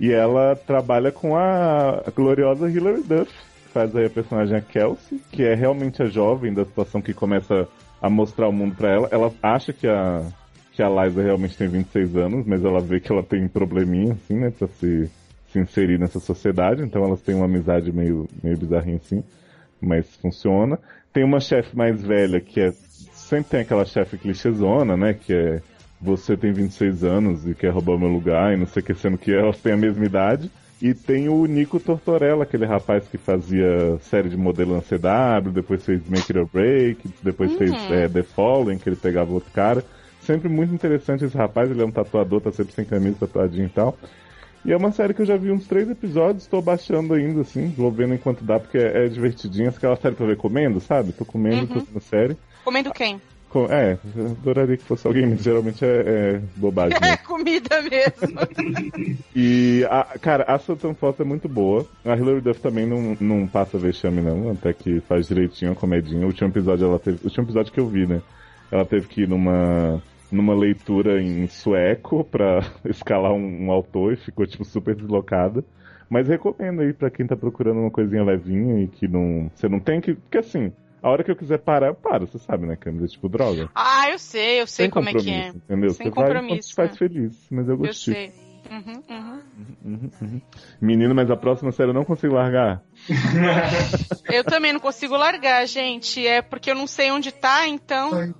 E 0.00 0.12
ela 0.12 0.56
trabalha 0.56 1.12
com 1.12 1.36
a, 1.36 2.02
gloriosa 2.14 2.70
Hilary 2.70 3.02
Duff, 3.02 3.32
que 3.32 3.72
faz 3.72 3.94
aí 3.94 4.06
a 4.06 4.10
personagem 4.10 4.56
a 4.56 4.60
Kelsey, 4.60 5.20
que 5.30 5.42
é 5.42 5.54
realmente 5.54 6.02
a 6.02 6.06
jovem 6.06 6.52
da 6.52 6.64
situação 6.64 7.00
que 7.00 7.14
começa 7.14 7.68
a 8.02 8.10
mostrar 8.10 8.48
o 8.48 8.52
mundo 8.52 8.74
pra 8.74 8.92
ela. 8.92 9.08
Ela 9.10 9.32
acha 9.42 9.72
que 9.72 9.86
a 9.86 10.22
que 10.74 10.82
a 10.82 10.88
Liza 10.88 11.22
realmente 11.22 11.56
tem 11.56 11.68
26 11.68 12.16
anos, 12.16 12.46
mas 12.46 12.64
ela 12.64 12.80
vê 12.80 12.98
que 12.98 13.10
ela 13.10 13.22
tem 13.22 13.46
probleminha, 13.46 14.14
assim, 14.14 14.34
né, 14.34 14.50
pra 14.50 14.66
se, 14.66 15.08
se 15.46 15.58
inserir 15.60 16.00
nessa 16.00 16.18
sociedade, 16.18 16.82
então 16.82 17.04
elas 17.04 17.22
têm 17.22 17.36
uma 17.36 17.44
amizade 17.44 17.92
meio, 17.92 18.28
meio 18.42 18.58
bizarrinha 18.58 18.96
assim, 18.96 19.22
mas 19.80 20.16
funciona. 20.16 20.78
Tem 21.12 21.24
uma 21.24 21.38
chefe 21.38 21.76
mais 21.76 22.02
velha 22.02 22.40
que 22.40 22.60
é. 22.60 22.72
Sempre 22.72 23.50
tem 23.50 23.60
aquela 23.60 23.84
chefe 23.84 24.18
clichêzona, 24.18 24.96
né? 24.96 25.14
Que 25.14 25.32
é. 25.32 25.62
Você 26.04 26.36
tem 26.36 26.52
26 26.52 27.02
anos 27.02 27.46
e 27.46 27.54
quer 27.54 27.70
roubar 27.70 27.94
o 27.94 27.98
meu 27.98 28.08
lugar 28.08 28.52
e 28.52 28.56
não 28.56 28.66
sei 28.66 28.82
o 28.82 28.84
que, 28.84 28.94
sendo 28.94 29.16
que 29.18 29.32
elas 29.32 29.60
têm 29.60 29.72
a 29.72 29.76
mesma 29.76 30.04
idade. 30.04 30.52
E 30.80 30.94
tem 30.94 31.28
o 31.30 31.46
Nico 31.46 31.80
Tortorella, 31.80 32.44
aquele 32.44 32.66
rapaz 32.66 33.08
que 33.08 33.16
fazia 33.16 33.98
série 34.00 34.28
de 34.28 34.36
modelo 34.36 34.74
na 34.74 34.82
CW, 34.82 35.52
depois 35.52 35.84
fez 35.84 36.06
Make 36.08 36.30
It 36.32 36.38
or 36.38 36.48
Break, 36.50 37.08
depois 37.22 37.52
Uhum. 37.52 37.56
fez 37.56 37.88
é, 37.88 38.08
The 38.08 38.22
Fallen, 38.22 38.78
que 38.78 38.88
ele 38.88 38.96
pegava 38.96 39.32
outro 39.32 39.50
cara. 39.52 39.86
Sempre 40.18 40.48
muito 40.48 40.74
interessante 40.74 41.24
esse 41.24 41.36
rapaz, 41.36 41.70
ele 41.70 41.80
é 41.82 41.84
um 41.86 41.92
tatuador, 41.92 42.40
tá 42.42 42.52
sempre 42.52 42.74
sem 42.74 42.84
camisa, 42.84 43.18
tatuadinho 43.20 43.66
e 43.66 43.70
tal. 43.70 43.98
E 44.64 44.72
é 44.72 44.76
uma 44.76 44.92
série 44.92 45.14
que 45.14 45.22
eu 45.22 45.26
já 45.26 45.36
vi 45.36 45.50
uns 45.52 45.66
três 45.66 45.88
episódios, 45.90 46.46
tô 46.48 46.60
baixando 46.62 47.14
ainda, 47.14 47.42
assim, 47.42 47.70
vou 47.72 47.92
vendo 47.92 48.14
enquanto 48.14 48.44
dá, 48.44 48.58
porque 48.60 48.78
é, 48.78 49.06
é 49.06 49.08
divertidinha. 49.08 49.68
Aquela 49.70 49.96
série 49.96 50.14
pra 50.16 50.26
ver 50.26 50.36
comendo, 50.36 50.80
sabe? 50.80 51.12
Tô 51.12 51.24
comendo, 51.26 51.68
tô 51.68 51.80
vendo 51.80 52.00
série. 52.00 52.38
Comendo 52.64 52.92
quem? 52.92 53.22
Com- 53.54 53.66
é, 53.66 53.96
adoraria 54.32 54.76
que 54.76 54.82
fosse 54.82 55.06
alguém, 55.06 55.26
mas 55.26 55.40
geralmente 55.44 55.84
é, 55.84 55.88
é 56.34 56.40
bobagem. 56.56 56.98
né? 57.00 57.12
É 57.14 57.16
comida 57.18 57.80
mesmo. 57.82 59.14
E, 59.36 59.84
a, 59.88 60.18
cara, 60.20 60.42
a 60.44 60.58
Sutton 60.58 60.92
Foster 60.94 61.24
é 61.24 61.28
muito 61.28 61.48
boa. 61.48 61.86
A 62.04 62.16
Hilary 62.16 62.40
Duff 62.40 62.60
também 62.60 62.84
não, 62.86 63.16
não 63.20 63.46
passa 63.46 63.78
vexame, 63.78 64.20
não. 64.20 64.50
Até 64.50 64.72
que 64.72 65.00
faz 65.02 65.28
direitinho 65.28 65.70
a 65.72 65.74
comedinha. 65.76 66.22
O 66.24 66.26
último 66.26 66.48
episódio 66.48 66.86
ela 66.86 66.98
teve. 66.98 67.18
O 67.22 67.24
último 67.26 67.44
episódio 67.44 67.72
que 67.72 67.78
eu 67.80 67.86
vi, 67.88 68.06
né? 68.06 68.20
Ela 68.72 68.84
teve 68.84 69.06
que 69.06 69.22
ir 69.22 69.28
numa. 69.28 70.02
Numa 70.32 70.54
leitura 70.54 71.22
em 71.22 71.46
sueco 71.46 72.24
pra 72.24 72.60
escalar 72.86 73.32
um, 73.32 73.66
um 73.66 73.70
autor 73.70 74.14
e 74.14 74.16
ficou, 74.16 74.44
tipo, 74.46 74.64
super 74.64 74.96
deslocada. 74.96 75.64
Mas 76.10 76.26
recomendo 76.26 76.82
aí 76.82 76.92
pra 76.92 77.08
quem 77.10 77.24
tá 77.26 77.36
procurando 77.36 77.78
uma 77.80 77.90
coisinha 77.90 78.24
levinha 78.24 78.82
e 78.82 78.88
que 78.88 79.06
não. 79.06 79.48
Você 79.54 79.68
não 79.68 79.78
tem 79.78 80.00
que. 80.00 80.14
Porque 80.14 80.38
assim, 80.38 80.72
a 81.04 81.10
hora 81.10 81.22
que 81.22 81.30
eu 81.30 81.36
quiser 81.36 81.58
parar, 81.58 81.88
eu 81.88 81.94
paro, 81.94 82.26
você 82.26 82.38
sabe, 82.38 82.64
né, 82.66 82.76
Camila? 82.76 83.06
Tipo, 83.06 83.28
droga. 83.28 83.68
Ah, 83.74 84.08
eu 84.10 84.18
sei, 84.18 84.62
eu 84.62 84.66
sei 84.66 84.86
Sem 84.86 84.90
como 84.90 85.06
é 85.06 85.12
que 85.12 85.30
é. 85.30 85.48
Entendeu? 85.48 85.90
Sem 85.90 86.06
você 86.06 86.10
vai 86.10 86.24
compromisso, 86.24 86.68
te 86.70 86.74
faz 86.74 86.92
né? 86.92 86.96
feliz. 86.96 87.46
Mas 87.50 87.68
eu 87.68 87.74
Eu 87.74 87.78
gostei. 87.78 88.14
sei. 88.14 88.32
Uhum, 88.70 89.02
uhum. 89.10 89.40
Uhum, 89.84 90.10
uhum. 90.22 90.40
Menino, 90.80 91.14
mas 91.14 91.30
a 91.30 91.36
próxima 91.36 91.70
série 91.72 91.90
eu 91.90 91.94
não 91.94 92.06
consigo 92.06 92.32
largar. 92.32 92.80
Eu 94.32 94.42
também 94.42 94.72
não 94.72 94.80
consigo 94.80 95.14
largar, 95.14 95.66
gente. 95.66 96.26
É 96.26 96.40
porque 96.40 96.70
eu 96.70 96.74
não 96.74 96.86
sei 96.86 97.10
onde 97.10 97.30
tá, 97.30 97.68
então. 97.68 98.32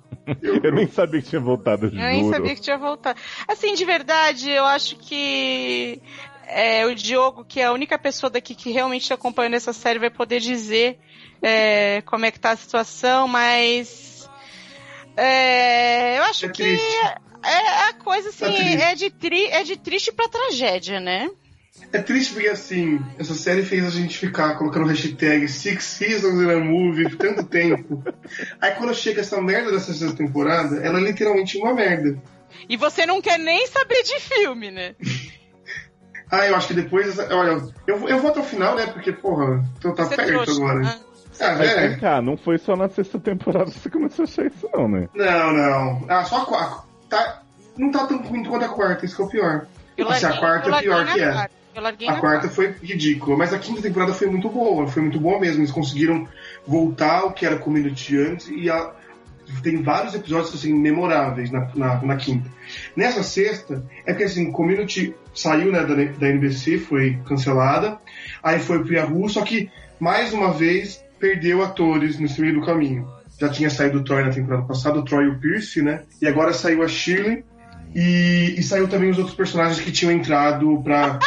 Eu 0.63 0.71
nem 0.73 0.87
sabia 0.87 1.21
que 1.21 1.29
tinha 1.29 1.39
voltado, 1.39 1.85
eu 1.85 1.89
Eu 1.91 1.95
nem 1.95 2.23
juro. 2.23 2.35
sabia 2.35 2.55
que 2.55 2.61
tinha 2.61 2.77
voltado. 2.79 3.19
Assim, 3.47 3.75
de 3.75 3.85
verdade, 3.85 4.49
eu 4.49 4.65
acho 4.65 4.97
que 4.97 6.01
é, 6.47 6.85
o 6.85 6.95
Diogo, 6.95 7.43
que 7.45 7.59
é 7.59 7.65
a 7.65 7.71
única 7.73 7.97
pessoa 7.97 8.29
daqui 8.29 8.55
que 8.55 8.71
realmente 8.71 9.03
está 9.03 9.15
acompanhando 9.15 9.55
essa 9.55 9.73
série, 9.73 9.99
vai 9.99 10.09
poder 10.09 10.39
dizer 10.39 10.97
é, 11.41 12.01
como 12.05 12.25
é 12.25 12.31
que 12.31 12.39
tá 12.39 12.51
a 12.51 12.55
situação, 12.57 13.27
mas 13.27 14.29
é, 15.17 16.17
eu 16.19 16.23
acho 16.23 16.45
É 16.45 16.49
que 16.49 16.63
triste. 16.63 16.95
é 17.43 17.89
a 17.89 17.93
coisa 17.93 18.29
assim, 18.29 18.45
É 18.45 18.91
é, 18.91 18.95
de 18.95 19.09
tri, 19.09 19.45
é 19.47 19.63
de 19.63 19.77
triste 19.77 20.11
pra 20.11 20.27
tragédia, 20.27 20.99
né? 20.99 21.29
É 21.91 22.01
triste 22.01 22.33
porque, 22.33 22.47
assim, 22.47 22.99
essa 23.19 23.33
série 23.35 23.63
fez 23.63 23.85
a 23.85 23.89
gente 23.89 24.17
ficar 24.17 24.55
colocando 24.57 24.87
hashtag 24.87 25.47
Six 25.47 25.83
Seasons 25.83 26.41
in 26.41 26.49
a 26.49 26.59
Movie 26.59 27.09
por 27.09 27.17
tanto 27.17 27.43
tempo. 27.43 28.03
Aí 28.59 28.71
quando 28.71 28.93
chega 28.95 29.21
essa 29.21 29.41
merda 29.41 29.71
dessa 29.71 29.93
sexta 29.93 30.15
temporada, 30.17 30.77
ela 30.77 30.99
é 30.99 31.03
literalmente 31.03 31.57
uma 31.57 31.73
merda. 31.73 32.17
E 32.67 32.75
você 32.77 33.05
não 33.05 33.21
quer 33.21 33.37
nem 33.37 33.67
saber 33.67 34.03
de 34.03 34.19
filme, 34.19 34.71
né? 34.71 34.95
Ah, 36.31 36.47
eu 36.47 36.55
acho 36.55 36.67
que 36.69 36.73
depois. 36.73 37.17
Olha, 37.19 37.61
eu, 37.87 38.09
eu 38.09 38.19
vou 38.19 38.31
até 38.31 38.39
o 38.39 38.43
final, 38.43 38.75
né? 38.75 38.87
Porque, 38.87 39.11
porra, 39.11 39.63
tô 39.79 39.91
tá 39.93 40.05
Você 40.05 40.15
perto 40.15 40.29
trouxa. 40.43 40.51
agora. 40.53 40.81
Ah. 40.87 40.99
Ah, 41.37 41.55
Mas 41.57 41.69
é. 41.69 41.95
cá, 41.97 42.21
não 42.21 42.37
foi 42.37 42.57
só 42.57 42.75
na 42.77 42.87
sexta 42.87 43.19
temporada 43.19 43.69
que 43.69 43.77
você 43.79 43.89
começou 43.89 44.23
a 44.23 44.27
achar 44.27 44.45
isso, 44.45 44.69
não, 44.73 44.87
né? 44.87 45.09
Não, 45.13 45.51
não. 45.53 46.05
Ah, 46.07 46.23
só 46.23 46.43
a 46.43 46.45
quarta. 46.45 46.83
Tá, 47.09 47.41
não 47.77 47.91
tá 47.91 48.07
tão 48.07 48.21
ruim 48.23 48.43
quanto 48.45 48.63
a 48.63 48.69
quarta, 48.69 49.05
isso 49.05 49.17
que 49.17 49.21
é 49.21 49.25
o 49.25 49.29
pior. 49.29 49.67
Eu 49.97 50.09
Assim, 50.09 50.25
a 50.25 50.29
larguei- 50.29 50.39
quarta 50.39 50.65
eu 50.65 50.69
é 50.69 50.71
larguei 50.71 50.89
pior 50.91 51.05
que 51.13 51.21
é. 51.21 51.31
quarta. 51.33 51.51
Larguei 51.77 52.07
A 52.07 52.15
quarta 52.21 52.47
foi 52.47 52.73
ridícula, 52.81 53.35
mas 53.37 53.53
a 53.53 53.59
quinta 53.59 53.81
temporada 53.81 54.13
foi 54.13 54.27
muito 54.27 54.47
boa, 54.49 54.87
foi 54.87 55.01
muito 55.01 55.19
boa 55.19 55.37
mesmo. 55.41 55.59
Eles 55.59 55.71
conseguiram 55.73 56.25
voltar 56.65 57.19
ao 57.19 57.33
que 57.33 57.45
era 57.45 57.57
Community 57.57 58.17
antes 58.17 58.47
e 58.47 58.69
a- 58.69 58.91
tem 59.61 59.81
vários 59.81 60.13
episódios 60.13 60.53
assim 60.53 60.73
memoráveis 60.73 61.51
na, 61.51 61.69
na, 61.75 62.01
na 62.01 62.15
quinta. 62.15 62.49
Nessa 62.95 63.23
sexta, 63.23 63.83
é 64.05 64.13
que 64.13 64.23
assim, 64.23 64.51
Community 64.51 65.15
saiu 65.33 65.71
né, 65.71 65.83
da, 65.83 65.95
da 65.95 66.29
NBC, 66.29 66.79
foi 66.79 67.19
cancelada, 67.25 67.99
aí 68.41 68.59
foi 68.59 68.83
pro 68.83 68.93
Yahoo, 68.93 69.29
só 69.29 69.43
que 69.43 69.69
mais 69.99 70.33
uma 70.33 70.51
vez 70.51 71.03
perdeu 71.19 71.63
atores 71.63 72.19
nesse 72.19 72.39
meio 72.41 72.55
do 72.55 72.65
caminho. 72.65 73.07
Já 73.39 73.49
tinha 73.49 73.69
saído 73.69 73.99
o 73.99 74.03
Troy 74.03 74.23
na 74.23 74.31
temporada 74.31 74.63
passada, 74.63 74.99
o 74.99 75.03
Troy 75.03 75.25
e 75.25 75.27
o 75.27 75.39
Pierce, 75.39 75.81
né? 75.81 76.03
E 76.21 76.27
agora 76.27 76.53
saiu 76.53 76.83
a 76.83 76.87
Shirley 76.87 77.43
e, 77.93 78.55
e 78.57 78.63
saiu 78.63 78.87
também 78.87 79.09
os 79.09 79.17
outros 79.17 79.35
personagens 79.35 79.79
que 79.79 79.91
tinham 79.91 80.11
entrado 80.11 80.81
pra, 80.83 81.19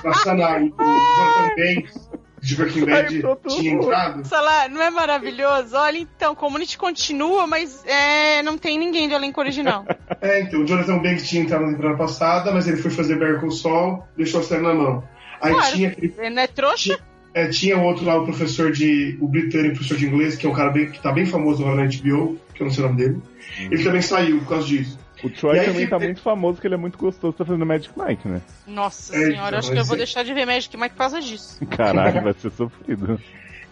pra 0.00 0.14
sanar 0.14 0.62
o 0.62 0.68
Jonathan 0.68 1.54
Banks 1.56 2.07
de 2.40 2.56
Breaking 2.56 2.84
Bad 2.84 3.22
tinha 3.48 3.72
entrado. 3.72 4.24
Sei 4.24 4.40
lá, 4.40 4.68
não 4.68 4.82
é 4.82 4.90
maravilhoso? 4.90 5.76
Olha, 5.76 5.98
então, 5.98 6.34
Community 6.34 6.78
continua, 6.78 7.46
mas 7.46 7.84
é, 7.86 8.42
não 8.42 8.56
tem 8.56 8.78
ninguém 8.78 9.08
do 9.08 9.14
elenco 9.14 9.40
original. 9.40 9.84
É, 10.20 10.40
então, 10.40 10.62
o 10.62 10.66
Jonathan 10.66 10.98
Banks 10.98 11.28
tinha 11.28 11.42
entrado 11.42 11.64
na 11.64 11.70
temporada 11.70 11.96
passada, 11.96 12.50
mas 12.50 12.66
ele 12.66 12.78
foi 12.78 12.90
fazer 12.90 13.16
Better 13.16 13.40
Call 13.40 13.52
Saul, 13.52 14.02
deixou 14.16 14.40
a 14.40 14.42
série 14.42 14.62
na 14.62 14.74
mão. 14.74 15.04
Aí 15.40 15.52
Claro, 15.52 15.72
tinha 15.76 15.88
aquele 15.90 16.14
Ele 16.18 16.30
não 16.30 16.42
é 16.42 16.46
trouxa? 16.48 16.98
É, 17.34 17.46
tinha 17.46 17.78
outro 17.78 18.04
lá, 18.04 18.20
o 18.20 18.24
professor 18.24 18.72
de. 18.72 19.16
o 19.20 19.28
britânico, 19.28 19.76
professor 19.76 19.96
de 19.96 20.06
inglês, 20.06 20.34
que 20.34 20.44
é 20.44 20.50
um 20.50 20.52
cara 20.52 20.70
bem, 20.70 20.90
que 20.90 21.00
tá 21.00 21.12
bem 21.12 21.24
famoso 21.24 21.62
agora 21.62 21.84
na 21.84 21.88
HBO, 21.88 22.36
que 22.52 22.62
eu 22.62 22.66
não 22.66 22.74
sei 22.74 22.82
o 22.84 22.88
nome 22.88 22.98
dele. 22.98 23.22
Ele 23.58 23.84
também 23.84 24.02
saiu 24.02 24.38
por 24.40 24.48
causa 24.48 24.66
disso. 24.66 24.98
O 25.22 25.28
Troy 25.30 25.58
aí 25.58 25.66
também 25.66 25.86
tá 25.88 25.98
muito 25.98 26.20
famoso, 26.20 26.54
porque 26.54 26.66
ele 26.68 26.74
é 26.74 26.78
muito 26.78 26.96
gostoso, 26.98 27.32
tá 27.32 27.44
fazendo 27.44 27.66
Magic 27.66 27.92
Mike, 27.98 28.28
né? 28.28 28.40
Nossa 28.66 29.14
É, 29.16 29.26
senhora, 29.26 29.48
então, 29.48 29.58
acho 29.58 29.72
que 29.72 29.78
eu 29.78 29.84
vou 29.84 29.96
esse- 29.96 30.04
deixar 30.04 30.22
de 30.22 30.32
ver 30.32 30.46
Magic 30.46 30.76
Mike 30.76 30.90
por 30.90 30.98
causa 30.98 31.20
disso. 31.20 31.58
Caralho, 31.76 32.22
vai 32.22 32.34
ser 32.34 32.50
sofrido. 32.52 33.20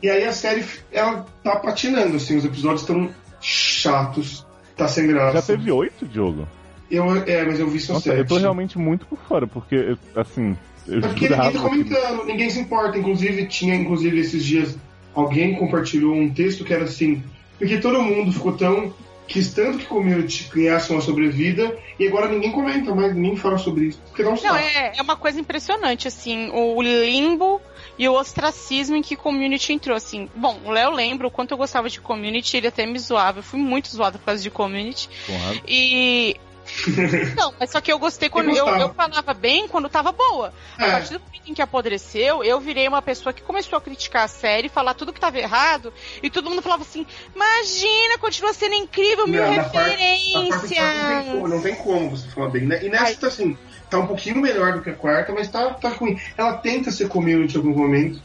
E 0.02 0.10
aí 0.10 0.24
a 0.24 0.32
série, 0.32 0.64
ela 0.92 1.24
tá 1.44 1.56
patinando, 1.56 2.16
assim, 2.16 2.36
os 2.36 2.44
episódios 2.44 2.82
estão 2.82 3.10
chatos, 3.40 4.46
tá 4.76 4.88
sem 4.88 5.06
graça. 5.06 5.34
Já 5.34 5.42
teve 5.42 5.70
oito, 5.70 6.06
Diogo? 6.06 6.46
Eu, 6.90 7.16
é, 7.26 7.44
mas 7.44 7.58
eu 7.58 7.68
vi 7.68 7.80
só 7.80 7.94
Nossa, 7.94 8.10
sete. 8.10 8.18
eu 8.18 8.26
tô 8.26 8.36
realmente 8.38 8.78
muito 8.78 9.06
por 9.06 9.18
fora, 9.18 9.46
porque, 9.46 9.96
assim, 10.14 10.56
eu 10.86 10.98
É 10.98 11.00
porque 11.02 11.28
ninguém 11.28 11.28
tá 11.28 11.50
jurava 11.50 11.50
que... 11.52 11.58
comentando, 11.58 12.24
ninguém 12.26 12.50
se 12.50 12.60
importa. 12.60 12.98
Inclusive, 12.98 13.46
tinha, 13.46 13.74
inclusive, 13.74 14.20
esses 14.20 14.44
dias, 14.44 14.76
alguém 15.14 15.54
compartilhou 15.54 16.14
um 16.14 16.32
texto 16.32 16.64
que 16.64 16.72
era 16.72 16.84
assim, 16.84 17.22
porque 17.58 17.78
todo 17.78 18.02
mundo 18.02 18.32
ficou 18.32 18.52
tão. 18.52 18.92
Quis 19.26 19.52
tanto 19.52 19.78
que 19.78 19.86
community 19.86 20.44
criasse 20.50 20.90
uma 20.92 21.00
sobrevida, 21.00 21.76
e 21.98 22.06
agora 22.06 22.28
ninguém 22.28 22.52
comenta 22.52 22.94
mais, 22.94 23.14
ninguém 23.14 23.36
fala 23.36 23.58
sobre 23.58 23.86
isso. 23.86 24.00
Porque 24.06 24.22
não 24.22 24.30
Não, 24.32 24.36
sabe. 24.38 24.60
é, 24.62 24.92
é 24.96 25.02
uma 25.02 25.16
coisa 25.16 25.40
impressionante, 25.40 26.06
assim, 26.08 26.50
o 26.52 26.80
limbo 26.80 27.60
e 27.98 28.08
o 28.08 28.12
ostracismo 28.14 28.96
em 28.96 29.02
que 29.02 29.16
Community 29.16 29.72
entrou, 29.72 29.96
assim. 29.96 30.28
Bom, 30.34 30.60
o 30.64 30.70
Léo 30.70 30.90
lembra 30.92 31.26
o 31.26 31.30
quanto 31.30 31.52
eu 31.52 31.58
gostava 31.58 31.88
de 31.88 32.00
Community, 32.00 32.56
ele 32.56 32.68
até 32.68 32.86
me 32.86 32.98
zoava, 32.98 33.38
eu 33.38 33.42
fui 33.42 33.58
muito 33.58 33.88
zoada 33.88 34.18
por 34.18 34.26
causa 34.26 34.42
de 34.42 34.50
Community. 34.50 35.08
Porra, 35.26 35.54
E... 35.66 36.36
Não, 37.36 37.54
mas 37.58 37.70
só 37.70 37.80
que 37.80 37.92
eu 37.92 37.98
gostei 37.98 38.28
quando... 38.28 38.50
Eu, 38.50 38.66
eu 38.66 38.94
falava 38.94 39.34
bem 39.34 39.68
quando 39.68 39.88
tava 39.88 40.12
boa. 40.12 40.52
A 40.78 40.86
É. 40.86 40.90
partir 40.92 41.12
do 41.14 41.20
momento 41.20 41.42
em 41.48 41.54
que 41.54 41.62
apodreceu, 41.62 42.42
eu 42.42 42.58
virei 42.60 42.88
uma 42.88 43.00
pessoa 43.02 43.32
que 43.32 43.42
começou 43.42 43.76
a 43.76 43.80
criticar 43.80 44.24
a 44.24 44.28
série, 44.28 44.68
falar 44.68 44.94
tudo 44.94 45.12
que 45.12 45.20
tava 45.20 45.38
errado, 45.38 45.92
e 46.22 46.28
todo 46.28 46.50
mundo 46.50 46.62
falava 46.62 46.82
assim, 46.82 47.06
imagina, 47.34 48.18
continua 48.18 48.52
sendo 48.52 48.74
incrível, 48.74 49.26
mil 49.26 49.42
Não, 49.42 49.54
quarta 49.54 49.78
referências. 49.78 50.48
não 50.50 50.60
tem, 50.68 51.24
como, 51.32 51.48
não 51.48 51.60
tem 51.62 51.74
como 51.76 52.10
você 52.10 52.28
falar 52.28 52.48
bem, 52.50 52.62
né? 52.66 52.84
E 52.84 52.88
nessa 52.88 53.04
Ai. 53.04 53.14
tá 53.14 53.26
assim, 53.28 53.56
tá 53.88 53.98
um 53.98 54.06
pouquinho 54.06 54.40
melhor 54.40 54.72
do 54.74 54.82
que 54.82 54.90
a 54.90 54.94
quarta, 54.94 55.32
mas 55.32 55.48
tá, 55.48 55.70
tá 55.74 55.88
ruim. 55.90 56.18
Ela 56.36 56.54
tenta 56.54 56.90
ser 56.90 57.08
community 57.08 57.54
em 57.54 57.58
alguns 57.58 57.76
momentos. 57.76 58.20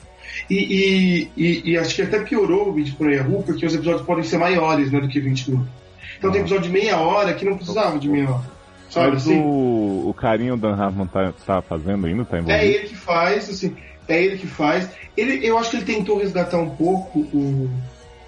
E, 0.50 0.56
e, 0.56 1.32
e, 1.38 1.72
e 1.72 1.78
acho 1.78 1.94
que 1.96 2.02
até 2.02 2.20
piorou 2.22 2.70
o 2.70 2.74
vídeo 2.74 2.96
por 2.98 3.12
Yahoo, 3.12 3.44
porque 3.44 3.66
os 3.66 3.74
episódios 3.76 4.06
podem 4.06 4.24
ser 4.24 4.38
maiores 4.38 4.92
né, 4.92 5.00
do 5.00 5.08
que 5.08 5.20
20 5.20 5.52
minutos. 5.52 5.81
Então 6.22 6.32
tem 6.32 6.42
episódio 6.42 6.66
de 6.66 6.70
meia 6.70 6.98
hora 7.00 7.34
que 7.34 7.44
não 7.44 7.56
precisava 7.58 7.98
de 7.98 8.08
meia 8.08 8.30
hora. 8.30 8.52
Sabe 8.92 9.14
Mas 9.14 9.24
assim? 9.24 9.40
o, 9.42 10.10
o 10.10 10.14
carinho 10.14 10.56
do 10.56 10.62
Dan 10.62 10.76
Harmon 10.76 11.08
tá, 11.08 11.34
tá 11.46 11.62
fazendo 11.64 12.06
ainda? 12.06 12.24
Tá 12.24 12.38
É 12.38 12.40
envolvido? 12.42 12.64
ele 12.64 12.88
que 12.90 12.96
faz, 12.96 13.50
assim, 13.50 13.76
é 14.08 14.24
ele 14.24 14.38
que 14.38 14.46
faz. 14.46 14.88
Ele, 15.18 15.44
eu 15.48 15.58
acho 15.58 15.72
que 15.72 15.78
ele 15.78 15.86
tentou 15.86 16.20
resgatar 16.20 16.58
um 16.60 16.70
pouco 16.70 17.20
o, 17.20 17.70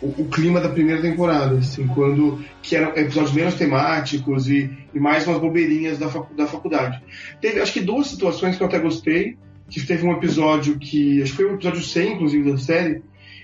o, 0.02 0.08
o 0.22 0.26
clima 0.30 0.60
da 0.60 0.70
primeira 0.70 1.02
temporada, 1.02 1.56
assim, 1.58 1.86
quando 1.88 2.44
que 2.64 2.76
eram 2.76 2.96
episódios 2.98 3.34
menos 3.34 3.54
temáticos 3.56 4.50
e, 4.50 4.72
e 4.94 5.00
mais 5.00 5.28
umas 5.28 5.40
bobeirinhas 5.40 6.00
da, 6.00 6.08
facu- 6.10 6.34
da 6.34 6.48
faculdade. 6.48 7.00
Teve, 7.40 7.60
acho 7.62 7.74
que 7.74 7.82
duas 7.82 8.08
situações 8.08 8.56
que 8.58 8.64
eu 8.64 8.68
até 8.68 8.80
gostei, 8.80 9.38
que 9.70 9.86
teve 9.86 10.08
um 10.08 10.14
episódio 10.14 10.80
que, 10.80 11.22
acho 11.22 11.32
que 11.32 11.38
foi 11.44 11.46
o 11.52 11.56
episódio 11.56 11.82
100, 11.82 12.14
inclusive, 12.14 12.52
da 12.52 12.58
série, 12.58 13.02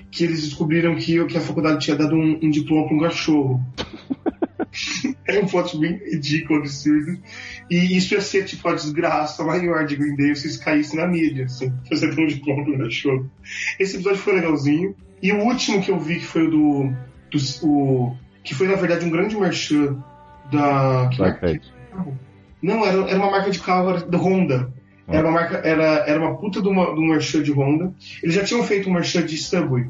que 0.09 0.23
eles 0.23 0.41
descobriram 0.43 0.95
que, 0.95 1.23
que 1.25 1.37
a 1.37 1.41
faculdade 1.41 1.83
tinha 1.83 1.97
dado 1.97 2.15
um, 2.15 2.39
um 2.41 2.49
diploma 2.49 2.87
para 2.87 2.95
um 2.95 2.99
cachorro. 3.01 3.61
é 5.27 5.39
um 5.39 5.47
plot 5.47 5.77
bem 5.77 5.93
ridículo, 6.11 6.59
absurdo. 6.59 7.17
E 7.69 7.97
isso 7.97 8.13
ia 8.13 8.21
ser 8.21 8.45
tipo 8.45 8.67
a 8.67 8.75
desgraça 8.75 9.43
maior 9.43 9.85
de 9.85 9.95
Green 9.95 10.15
Day 10.15 10.35
se 10.35 10.47
isso 10.47 10.63
caísse 10.63 10.95
na 10.95 11.07
mídia, 11.07 11.45
assim, 11.45 11.71
você 11.89 12.09
ter 12.09 12.21
um 12.21 12.27
diploma 12.27 12.63
pro 12.63 12.77
cachorro. 12.77 13.29
Esse 13.79 13.95
episódio 13.95 14.19
foi 14.19 14.35
legalzinho. 14.35 14.95
E 15.21 15.31
o 15.31 15.39
último 15.43 15.81
que 15.81 15.91
eu 15.91 15.99
vi, 15.99 16.15
que 16.19 16.25
foi 16.25 16.47
o 16.47 16.51
do. 16.51 16.93
do- 17.31 17.67
o, 17.67 18.15
que 18.43 18.55
foi 18.55 18.67
na 18.67 18.75
verdade 18.75 19.05
um 19.05 19.09
grande 19.09 19.37
merchan 19.37 20.03
da. 20.51 21.09
Que 21.11 21.17
Black 21.17 21.41
marca? 21.43 21.59
Cat. 21.59 21.73
Não, 22.61 22.85
era, 22.85 23.01
era 23.09 23.17
uma 23.19 23.31
marca 23.31 23.51
de 23.51 23.59
carro 23.59 23.89
era 23.89 24.01
da 24.05 24.17
Honda. 24.17 24.73
Era 25.07 25.27
uma 25.27 25.39
marca, 25.39 25.57
era, 25.57 26.05
era 26.07 26.19
uma 26.19 26.37
puta 26.37 26.61
de, 26.61 26.67
uma, 26.67 26.93
de 26.93 26.99
um 26.99 27.07
merchan 27.07 27.41
de 27.41 27.51
Honda. 27.51 27.93
Eles 28.21 28.35
já 28.35 28.43
tinham 28.43 28.63
feito 28.63 28.89
um 28.89 28.93
merchan 28.93 29.25
de 29.25 29.37
Subway. 29.37 29.89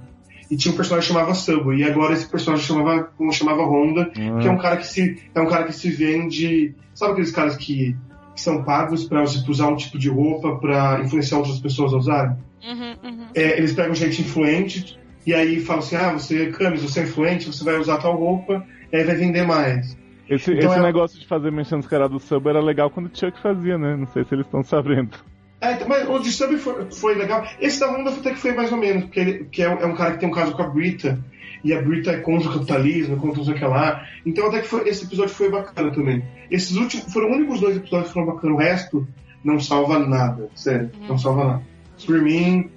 E 0.49 0.57
tinha 0.57 0.73
um 0.73 0.75
personagem 0.75 1.07
que 1.07 1.13
chamava 1.13 1.35
Subway. 1.35 1.79
E 1.79 1.83
agora 1.83 2.13
esse 2.13 2.27
personagem 2.27 2.65
chamava, 2.65 3.03
como 3.17 3.31
chamava 3.31 3.63
Honda, 3.63 4.05
que 4.05 4.47
é 4.47 4.51
um 4.51 4.57
cara 4.57 4.77
que 4.77 4.87
se 4.87 5.21
é 5.33 5.39
um 5.39 5.47
cara 5.47 5.65
que 5.65 5.73
se 5.73 5.89
vende 5.91 6.73
sabe 6.99 7.13
aqueles 7.13 7.31
caras 7.31 7.55
que, 7.55 7.95
que 8.35 8.41
são 8.41 8.63
pagos 8.63 9.05
para 9.05 9.23
usar 9.23 9.67
um 9.67 9.75
tipo 9.75 9.97
de 9.97 10.09
roupa 10.09 10.57
para 10.57 11.01
influenciar 11.01 11.37
outras 11.37 11.59
pessoas 11.59 11.93
a 11.93 11.97
usarem 11.97 12.35
Uhum, 12.61 13.09
uhum. 13.09 13.27
É, 13.33 13.57
eles 13.57 13.71
pegam 13.73 13.95
gente 13.95 14.21
influente 14.21 14.99
e 15.25 15.33
aí 15.33 15.61
falam 15.61 15.81
assim 15.81 15.95
ah 15.95 16.11
você 16.11 16.43
é 16.43 16.51
Camis 16.51 16.83
você 16.83 16.99
é 16.99 17.03
influente 17.03 17.47
você 17.47 17.63
vai 17.63 17.77
usar 17.77 17.99
tal 17.99 18.17
roupa 18.17 18.65
e 18.91 18.97
aí 18.97 19.03
vai 19.05 19.15
vender 19.15 19.47
mais 19.47 19.97
Esse, 20.29 20.51
Então 20.53 20.69
esse 20.69 20.79
é- 20.79 20.83
negócio 20.83 21.17
de 21.17 21.25
fazer 21.25 21.51
mexendo 21.53 21.77
nos 21.77 21.87
caras 21.87 22.11
do 22.11 22.19
sub 22.19 22.49
era 22.49 22.59
legal 22.59 22.89
quando 22.89 23.05
o 23.05 23.17
Chuck 23.17 23.39
fazia, 23.41 23.77
né? 23.77 23.95
Não 23.95 24.07
sei 24.07 24.25
se 24.25 24.35
eles 24.35 24.45
estão 24.45 24.61
sabendo. 24.61 25.17
É, 25.61 25.73
então, 25.73 25.87
mas 25.87 26.07
o 26.07 26.19
de 26.19 26.31
Subway 26.31 26.57
foi, 26.57 26.91
foi 26.91 27.15
legal 27.15 27.45
esse 27.59 27.79
da 27.79 27.91
Honda 27.91 28.11
até 28.11 28.31
que 28.31 28.39
foi 28.39 28.53
mais 28.53 28.71
ou 28.71 28.77
menos 28.77 29.03
porque 29.05 29.19
ele 29.19 29.33
porque 29.39 29.61
é, 29.61 29.65
é 29.65 29.85
um 29.85 29.95
cara 29.95 30.13
que 30.13 30.19
tem 30.19 30.29
um 30.29 30.33
caso 30.33 30.53
com 30.53 30.61
a 30.63 30.67
Brita 30.67 31.19
e 31.63 31.73
a 31.73 31.81
Brita 31.81 32.11
é 32.11 32.17
contra 32.17 32.49
o 32.49 32.53
capitalismo, 32.53 33.17
contra 33.17 33.37
não 33.39 33.45
sei 33.45 33.53
o 33.53 33.57
que 33.57 33.65
lá. 33.65 34.05
Então 34.25 34.47
até 34.47 34.61
que 34.61 34.67
foi- 34.67 34.87
esse 34.87 35.03
episódio 35.03 35.33
foi 35.33 35.49
bacana 35.49 35.91
também. 35.91 36.23
Esses 36.49 36.75
últimos 36.77 37.11
foram 37.11 37.29
os 37.31 37.35
únicos 37.35 37.59
dois 37.59 37.75
episódios 37.75 38.07
que 38.07 38.13
foram 38.13 38.27
bacanas. 38.27 38.55
O 38.55 38.59
resto 38.59 39.07
não 39.43 39.59
salva 39.59 39.99
nada, 39.99 40.49
sério. 40.55 40.89
Não 41.07 41.17
salva 41.17 41.43
nada. 41.45 41.61
Por 42.05 42.21
mim, 42.21 42.69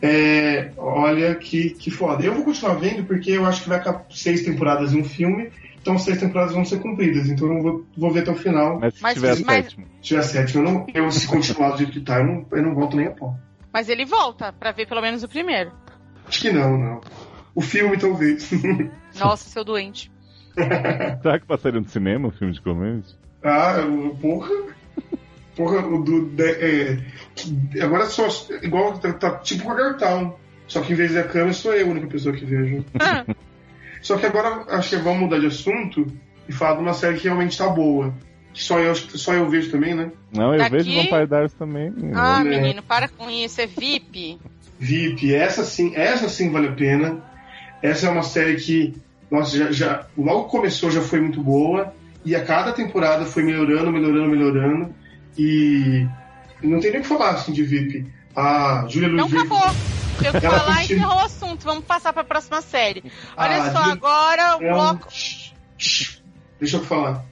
é, 0.00 0.70
olha 0.76 1.34
que, 1.34 1.70
que 1.70 1.90
foda. 1.90 2.24
Eu 2.24 2.34
vou 2.34 2.44
continuar 2.44 2.74
vendo 2.74 3.04
porque 3.04 3.32
eu 3.32 3.44
acho 3.44 3.62
que 3.62 3.68
vai 3.68 3.78
acabar 3.78 4.06
seis 4.10 4.42
temporadas 4.42 4.92
em 4.94 5.00
um 5.00 5.04
filme. 5.04 5.50
Então 5.80 5.98
seis 5.98 6.18
temporadas 6.20 6.52
vão 6.54 6.64
ser 6.64 6.78
cumpridas. 6.80 7.28
Então 7.28 7.48
eu 7.48 7.54
não 7.54 7.62
vou, 7.62 7.86
vou 7.96 8.10
ver 8.12 8.20
até 8.20 8.30
o 8.30 8.36
final. 8.36 8.78
Mas 8.78 8.94
se 8.94 9.02
Mas- 9.02 9.14
tiver 9.14 9.28
a 9.28 9.36
mas- 9.44 9.64
sétima. 9.64 9.86
Se 9.96 10.00
tiver 10.02 10.22
sétima, 10.22 10.64
eu, 10.64 10.72
não, 10.72 10.86
eu 10.94 11.10
se 11.10 11.26
continuar 11.26 11.70
do 11.70 11.78
jeito 11.78 11.92
que 11.92 12.00
tá, 12.00 12.18
eu 12.18 12.24
não, 12.24 12.46
eu 12.52 12.62
não 12.62 12.74
volto 12.74 12.96
nem 12.96 13.06
a 13.06 13.10
pau. 13.12 13.36
Mas 13.72 13.88
ele 13.88 14.04
volta 14.04 14.52
pra 14.52 14.72
ver 14.72 14.86
pelo 14.86 15.00
menos 15.00 15.22
o 15.22 15.28
primeiro. 15.28 15.72
Acho 16.26 16.40
que 16.40 16.50
não, 16.52 16.76
não. 16.76 17.00
O 17.54 17.60
filme 17.60 17.96
talvez. 17.96 18.50
Nossa, 19.18 19.48
seu 19.48 19.64
doente. 19.64 20.10
Será 21.22 21.38
que 21.38 21.46
passaria 21.46 21.80
no 21.80 21.88
cinema 21.88 22.28
o 22.28 22.30
filme 22.30 22.52
de 22.52 22.60
comédia? 22.60 23.14
Ah, 23.42 23.76
o- 23.86 24.16
porra. 24.16 24.50
Porra, 25.56 25.86
o 25.86 26.02
do. 26.02 26.26
de- 26.30 26.42
é, 26.42 26.98
agora 27.82 28.06
só. 28.06 28.26
Igual. 28.62 28.98
Tá, 28.98 29.12
tá 29.12 29.38
tipo 29.38 29.64
com 29.64 29.72
a 29.72 29.74
Gartown. 29.74 30.34
Só 30.66 30.80
que 30.80 30.92
em 30.92 30.96
vez 30.96 31.12
da 31.14 31.24
câmera 31.24 31.52
sou 31.52 31.74
eu 31.74 31.86
a 31.86 31.90
única 31.90 32.06
pessoa 32.06 32.34
que 32.34 32.44
vejo. 32.44 32.84
Ah, 33.00 33.24
Só 34.02 34.16
que 34.16 34.26
agora 34.26 34.64
acho 34.68 34.90
que 34.90 34.96
vamos 34.96 35.20
mudar 35.20 35.38
de 35.38 35.46
assunto 35.46 36.06
e 36.48 36.52
falar 36.52 36.76
de 36.76 36.82
uma 36.82 36.94
série 36.94 37.18
que 37.18 37.24
realmente 37.24 37.56
tá 37.56 37.68
boa. 37.68 38.12
Que 38.52 38.62
só 38.62 38.78
eu, 38.80 38.94
só 38.94 39.32
eu 39.34 39.48
vejo 39.48 39.70
também, 39.70 39.94
né? 39.94 40.10
Não, 40.32 40.52
eu 40.52 40.58
Daqui- 40.58 40.76
vejo 40.76 40.92
Vampire 40.94 41.26
Diaries 41.26 41.52
também. 41.54 41.92
ah, 42.14 42.42
né? 42.42 42.50
menino, 42.58 42.82
para 42.82 43.06
com 43.08 43.30
isso, 43.30 43.60
é 43.60 43.66
VIP. 43.66 44.38
VIP, 44.78 45.34
essa 45.34 45.64
sim, 45.64 45.92
essa 45.94 46.28
sim 46.28 46.50
vale 46.50 46.68
a 46.68 46.72
pena. 46.72 47.18
Essa 47.82 48.08
é 48.08 48.10
uma 48.10 48.22
série 48.22 48.56
que, 48.56 48.94
nossa, 49.30 49.56
já, 49.56 49.70
já 49.70 50.06
logo 50.18 50.44
começou 50.44 50.90
já 50.90 51.00
foi 51.00 51.20
muito 51.20 51.40
boa 51.42 51.94
e 52.24 52.34
a 52.34 52.44
cada 52.44 52.72
temporada 52.72 53.24
foi 53.24 53.42
melhorando, 53.42 53.90
melhorando, 53.92 54.28
melhorando 54.28 54.94
e 55.38 56.06
não 56.62 56.80
tem 56.80 56.90
nem 56.90 57.00
o 57.00 57.02
que 57.02 57.08
falar 57.08 57.30
assim 57.30 57.52
de 57.52 57.62
VIP. 57.62 58.06
A 58.40 58.86
Julia 58.88 59.08
Não 59.08 59.26
Louis 59.28 59.34
acabou. 59.34 59.70
Eu 60.22 60.32
ia 60.32 60.40
Ela 60.46 60.58
falar 60.60 60.72
e 60.72 60.88
continua- 60.88 60.98
encerrou 60.98 61.16
o 61.16 61.24
assunto. 61.24 61.64
Vamos 61.64 61.84
passar 61.84 62.12
pra 62.12 62.24
próxima 62.24 62.60
série. 62.62 63.04
Olha 63.36 63.62
Ah, 63.62 63.70
só, 63.72 63.78
agora 63.92 64.58
o 64.58 64.62
é 64.62 64.70
um... 64.70 64.74
bloco. 64.74 65.08
Deixa 66.58 66.76
eu 66.76 66.84
falar. 66.84 67.24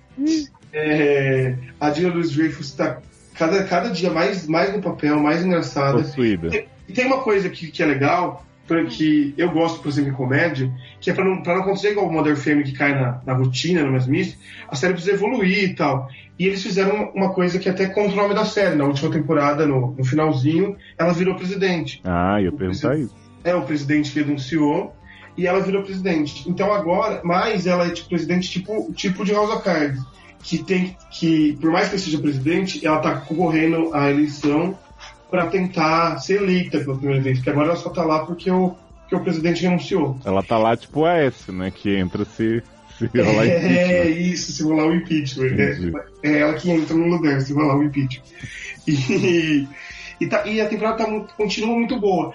É, 0.73 1.55
a 1.81 1.91
Julia 1.91 2.13
Louis 2.13 2.31
Dreyfus 2.33 2.67
está 2.67 2.99
cada, 3.35 3.65
cada 3.65 3.91
dia 3.91 4.11
mais, 4.11 4.47
mais 4.47 4.73
no 4.75 4.83
papel, 4.83 5.19
mais 5.21 5.45
engraçada. 5.45 5.99
Possuída. 6.03 6.49
E 6.89 6.93
tem 6.93 7.07
uma 7.07 7.19
coisa 7.23 7.49
que, 7.49 7.69
que 7.71 7.83
é 7.83 7.87
legal, 7.87 8.45
que 8.87 9.35
eu 9.37 9.51
gosto, 9.51 9.81
por 9.81 9.89
exemplo, 9.89 10.11
em 10.11 10.15
comédia, 10.15 10.71
que 11.01 11.11
é 11.11 11.15
pra 11.15 11.25
não, 11.25 11.43
pra 11.43 11.55
não 11.55 11.63
acontecer 11.63 11.93
igual 11.93 12.07
o 12.07 12.13
Modern 12.13 12.37
Family 12.37 12.65
que 12.65 12.73
cai 12.73 12.95
na, 12.95 13.21
na 13.25 13.33
rotina, 13.35 13.83
no 13.83 13.93
mesmice, 13.93 14.37
a 14.69 14.77
série 14.77 14.93
precisa 14.93 15.15
evoluir 15.15 15.65
e 15.65 15.75
tal. 15.75 16.09
E 16.39 16.47
eles 16.47 16.63
fizeram 16.63 17.11
uma 17.15 17.33
coisa 17.33 17.59
que 17.59 17.69
até 17.69 17.87
contra 17.87 18.13
o 18.13 18.23
nome 18.23 18.35
da 18.35 18.45
série. 18.45 18.77
Na 18.77 18.85
última 18.85 19.11
temporada, 19.11 19.67
no, 19.67 19.93
no 19.93 20.05
finalzinho, 20.05 20.77
ela 20.97 21.13
virou 21.13 21.35
presidente. 21.35 22.01
Ah, 22.05 22.37
eu 22.39 22.47
ia 22.47 22.53
perguntar 22.53 22.97
isso. 22.97 23.15
É 23.43 23.55
o 23.55 23.63
presidente 23.63 24.13
que 24.13 24.23
denunciou 24.23 24.95
e 25.37 25.47
ela 25.47 25.61
virou 25.61 25.83
presidente. 25.83 26.49
Então 26.49 26.73
agora, 26.73 27.21
mas 27.25 27.67
ela 27.67 27.87
é 27.87 27.91
tipo 27.91 28.09
presidente 28.09 28.51
tipo, 28.51 28.93
tipo 28.93 29.25
de 29.25 29.33
House 29.33 29.51
of 29.51 29.63
Cards, 29.63 30.01
que 30.43 30.59
tem 30.59 30.97
que, 31.11 31.57
por 31.61 31.71
mais 31.71 31.89
que 31.89 31.99
seja 31.99 32.19
presidente, 32.19 32.85
ela 32.87 32.99
tá 32.99 33.17
concorrendo 33.17 33.95
à 33.95 34.11
eleição 34.11 34.77
para 35.31 35.47
tentar 35.47 36.19
ser 36.19 36.43
eleita 36.43 36.79
pela 36.79 36.97
primeira 36.97 37.23
vez, 37.23 37.39
porque 37.39 37.51
agora 37.51 37.69
ela 37.69 37.77
só 37.77 37.91
tá 37.91 38.05
lá 38.05 38.25
porque 38.25 38.51
o, 38.51 38.75
porque 39.03 39.17
o 39.17 39.21
presidente 39.21 39.63
renunciou. 39.63 40.19
Ela 40.25 40.43
tá 40.43 40.59
lá 40.59 40.77
tipo 40.77 41.05
a 41.05 41.17
S, 41.17 41.51
né? 41.51 41.71
Que 41.71 41.97
entra 41.97 42.25
se, 42.25 42.63
se 42.99 43.07
rolar 43.07 43.47
é. 43.47 44.07
É, 44.07 44.09
isso, 44.09 44.53
se 44.53 44.63
rolar 44.63 44.87
o 44.87 44.95
impeachment. 44.95 45.57
É, 46.23 46.29
é, 46.29 46.39
ela 46.41 46.55
que 46.55 46.71
entra 46.71 46.95
no 46.95 47.07
lugar, 47.07 47.41
se 47.41 47.53
rolar 47.53 47.77
o 47.77 47.85
impeachment. 47.85 48.25
E, 48.87 49.69
e, 50.21 50.27
tá, 50.27 50.47
e 50.47 50.61
a 50.61 50.69
temporada 50.69 51.05
tá, 51.05 51.21
continua 51.37 51.75
muito 51.75 51.99
boa. 52.01 52.33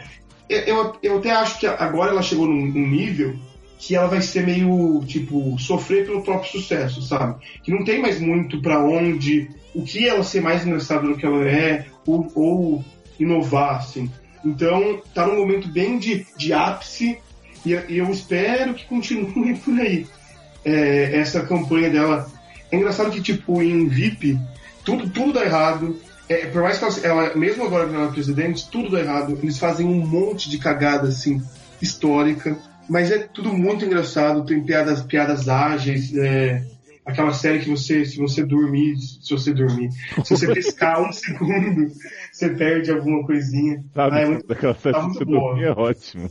Eu, 0.48 0.60
eu, 0.60 0.96
eu, 1.02 1.18
até 1.18 1.32
acho 1.32 1.60
que 1.60 1.66
agora 1.66 2.12
ela 2.12 2.22
chegou 2.22 2.48
num, 2.48 2.66
num 2.66 2.88
nível 2.88 3.36
que 3.78 3.96
ela 3.96 4.08
vai 4.08 4.22
ser 4.22 4.46
meio, 4.46 5.04
tipo, 5.06 5.58
sofrer 5.60 6.06
pelo 6.06 6.24
próprio 6.24 6.52
sucesso, 6.52 7.02
sabe? 7.02 7.36
Que 7.64 7.72
não 7.72 7.84
tem 7.84 8.02
mais 8.02 8.20
muito 8.20 8.62
para 8.62 8.80
onde, 8.80 9.50
o 9.76 9.84
que 9.84 10.08
ela 10.08 10.24
ser 10.24 10.42
mais 10.42 10.66
engraçada 10.66 11.08
do 11.08 11.18
que 11.18 11.26
ela 11.26 11.44
é, 11.46 11.86
ou, 12.06 12.32
ou 12.36 12.86
inovar, 13.20 13.78
assim. 13.78 14.10
Então, 14.44 15.02
tá 15.14 15.26
num 15.26 15.38
momento 15.38 15.68
bem 15.70 15.98
de, 15.98 16.26
de 16.38 16.52
ápice 16.52 17.18
e, 17.66 17.72
eu 17.72 18.10
espero 18.10 18.74
que 18.74 18.86
continue 18.86 19.56
por 19.64 19.80
aí. 19.80 20.06
É, 20.66 21.18
essa 21.20 21.46
campanha 21.46 21.90
dela. 21.90 22.30
É 22.72 22.78
engraçado 22.78 23.12
que, 23.12 23.22
tipo, 23.22 23.62
em 23.62 23.88
VIP, 23.88 24.40
tudo, 24.84 25.10
tudo 25.10 25.34
dá 25.34 25.44
errado. 25.44 26.00
É, 26.28 26.46
por 26.48 26.62
mais 26.62 26.78
que 26.78 27.06
ela, 27.06 27.24
ela, 27.24 27.36
mesmo 27.36 27.66
agora 27.66 27.88
que 27.88 27.96
ela 27.96 28.08
é 28.08 28.12
presidente, 28.12 28.70
tudo 28.70 28.90
dá 28.90 29.00
errado. 29.00 29.38
Eles 29.42 29.58
fazem 29.58 29.86
um 29.86 30.06
monte 30.06 30.50
de 30.50 30.58
cagada, 30.58 31.10
assim, 31.10 31.42
histórica. 31.82 32.58
Mas 32.90 33.12
é 33.12 33.20
tudo 33.20 33.54
muito 33.54 33.86
engraçado, 33.86 34.46
tem 34.46 34.62
piadas, 34.62 35.02
piadas 35.04 35.48
ágeis, 35.48 36.14
é, 36.16 36.64
aquela 37.06 37.34
série 37.34 37.60
que 37.60 37.70
você, 37.70 38.06
se 38.06 38.18
você 38.18 38.44
dormir, 38.44 38.98
se 38.98 39.30
você 39.30 39.54
dormir, 39.54 39.90
se 40.24 40.38
você 40.38 40.54
piscar 40.54 41.02
um 41.02 41.12
segundo, 41.14 41.92
você 42.32 42.50
perde 42.50 42.92
alguma 42.92 43.26
coisinha. 43.26 43.84
Sabe, 43.94 44.16
ah, 44.16 44.20
é 44.20 44.26
muito, 44.26 44.52
aquela 44.52 44.76
série 44.76 44.96
tá 44.96 45.02
muito 45.02 45.26
boa. 45.26 45.62
é 45.62 45.72
ótimo. 45.72 46.30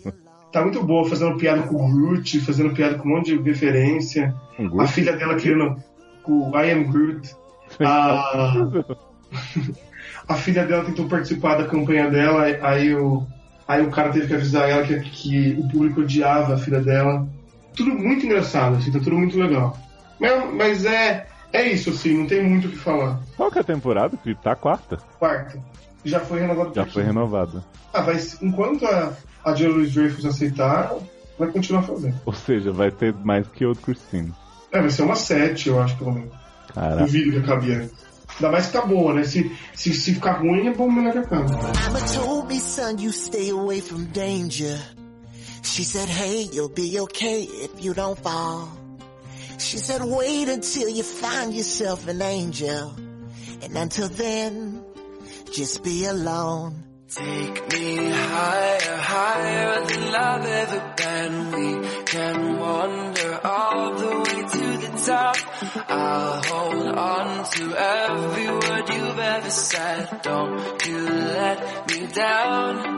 Tá 0.53 0.63
muito 0.63 0.83
boa, 0.83 1.09
fazendo 1.09 1.37
piada 1.37 1.63
com 1.63 1.77
o 1.77 1.93
Groot, 1.93 2.41
fazendo 2.41 2.75
piada 2.75 2.99
com 2.99 3.09
um 3.09 3.17
monte 3.17 3.37
de 3.37 3.43
referência. 3.43 4.35
Um 4.59 4.81
a 4.81 4.87
filha 4.87 5.17
dela 5.17 5.37
querendo 5.37 5.83
com 6.23 6.51
o 6.51 6.59
I 6.59 6.71
am 6.73 6.85
Groot. 6.85 7.35
A, 7.81 8.69
a 10.29 10.35
filha 10.35 10.67
dela 10.67 10.85
tentou 10.85 11.09
participar 11.09 11.55
da 11.55 11.65
campanha 11.65 12.11
dela, 12.11 12.43
aí 12.61 12.95
o, 12.95 13.27
aí 13.67 13.81
o 13.81 13.91
cara 13.91 14.11
teve 14.11 14.27
que 14.27 14.35
avisar 14.35 14.69
ela 14.69 14.87
que, 14.87 15.01
que 15.01 15.57
o 15.59 15.69
público 15.69 16.03
odiava 16.03 16.53
a 16.55 16.59
filha 16.59 16.81
dela. 16.81 17.27
Tudo 17.75 17.95
muito 17.95 18.27
engraçado, 18.27 18.77
assim, 18.77 18.93
tá 18.93 18.99
tudo 18.99 19.17
muito 19.17 19.39
legal. 19.39 19.75
Mas, 20.23 20.55
mas 20.55 20.85
é, 20.85 21.27
é 21.53 21.69
isso, 21.69 21.91
assim, 21.91 22.17
não 22.17 22.27
tem 22.29 22.45
muito 22.45 22.69
o 22.69 22.71
que 22.71 22.79
falar. 22.79 23.21
Qual 23.37 23.51
que 23.51 23.59
é 23.59 23.61
a 23.61 23.65
temporada? 23.65 24.17
Que 24.17 24.37
tá 24.37 24.55
quarta? 24.55 24.99
Quarta. 25.19 25.59
Já 26.05 26.21
foi 26.21 26.41
renovado. 26.41 26.73
Já 26.75 26.87
foi 26.87 27.03
renovada. 27.03 27.65
Ah, 27.93 28.03
vai, 28.03 28.17
enquanto 28.41 28.87
a, 28.87 29.13
a 29.45 29.55
Jill 29.55 29.73
Louis 29.73 29.93
Dreyfus 29.93 30.25
aceitar, 30.25 30.95
vai 31.37 31.51
continuar 31.51 31.83
fazendo. 31.83 32.21
Ou 32.25 32.33
seja, 32.33 32.71
vai 32.71 32.93
ter 32.93 33.13
mais 33.13 33.49
que 33.49 33.67
outro 33.67 33.83
Christine. 33.83 34.33
É, 34.71 34.81
vai 34.81 34.91
ser 34.91 35.03
uma 35.03 35.17
sete, 35.17 35.69
eu 35.69 35.83
acho, 35.83 35.99
pelo 35.99 36.13
menos. 36.13 36.33
Caraca. 36.73 37.05
Duvido 37.05 37.33
que 37.33 37.39
acabe 37.39 37.73
antes. 37.73 38.03
Ainda 38.37 38.51
mais 38.51 38.67
que 38.67 38.73
tá 38.73 38.87
boa, 38.87 39.13
né? 39.13 39.25
Se, 39.25 39.53
se, 39.75 39.93
se 39.93 40.15
ficar 40.15 40.41
ruim, 40.41 40.69
é 40.69 40.73
bom 40.73 40.91
melhor 40.91 41.13
que 41.13 41.19
acabe. 41.19 41.51
told 42.15 42.49
me, 42.49 42.61
son, 42.61 42.97
you 42.99 43.13
stay 43.13 43.51
away 43.51 43.81
from 43.81 44.05
danger. 44.13 44.79
She 45.63 45.85
said, 45.85 46.09
hey, 46.09 46.49
you'll 46.53 46.69
be 46.69 46.99
okay 47.01 47.43
if 47.43 47.85
you 47.85 47.93
don't 47.93 48.19
fall. 48.19 48.82
She 49.63 49.79
said, 49.79 50.03
wait 50.05 50.49
until 50.49 50.89
you 50.89 51.03
find 51.03 51.55
yourself 51.55 52.07
an 52.09 52.21
angel. 52.21 52.95
And 53.63 53.77
until 53.77 54.09
then, 54.09 54.85
just 55.53 55.83
be 55.85 56.05
alone. 56.05 56.83
Take 57.09 57.73
me 57.73 58.11
higher, 58.11 58.97
higher 58.97 59.87
than 59.87 60.13
love 60.13 60.47
ever 60.47 60.95
been. 60.97 61.53
We 61.53 62.05
can 62.05 62.59
wander 62.59 63.41
all 63.45 63.95
the 63.95 64.07
way 64.07 64.43
to 64.55 64.79
the 64.79 65.03
top. 65.07 65.37
I'll 65.91 66.43
hold 66.43 66.99
on 66.99 67.45
to 67.51 67.77
every 67.77 68.49
word 68.49 68.89
you've 68.89 69.19
ever 69.19 69.51
said. 69.51 70.23
Don't 70.23 70.87
you 70.87 70.99
let 71.09 71.91
me 71.91 72.07
down. 72.09 72.97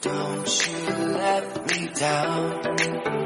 Don't 0.00 0.66
you 0.66 1.06
let 1.14 1.66
me 1.70 1.88
down. 1.94 3.25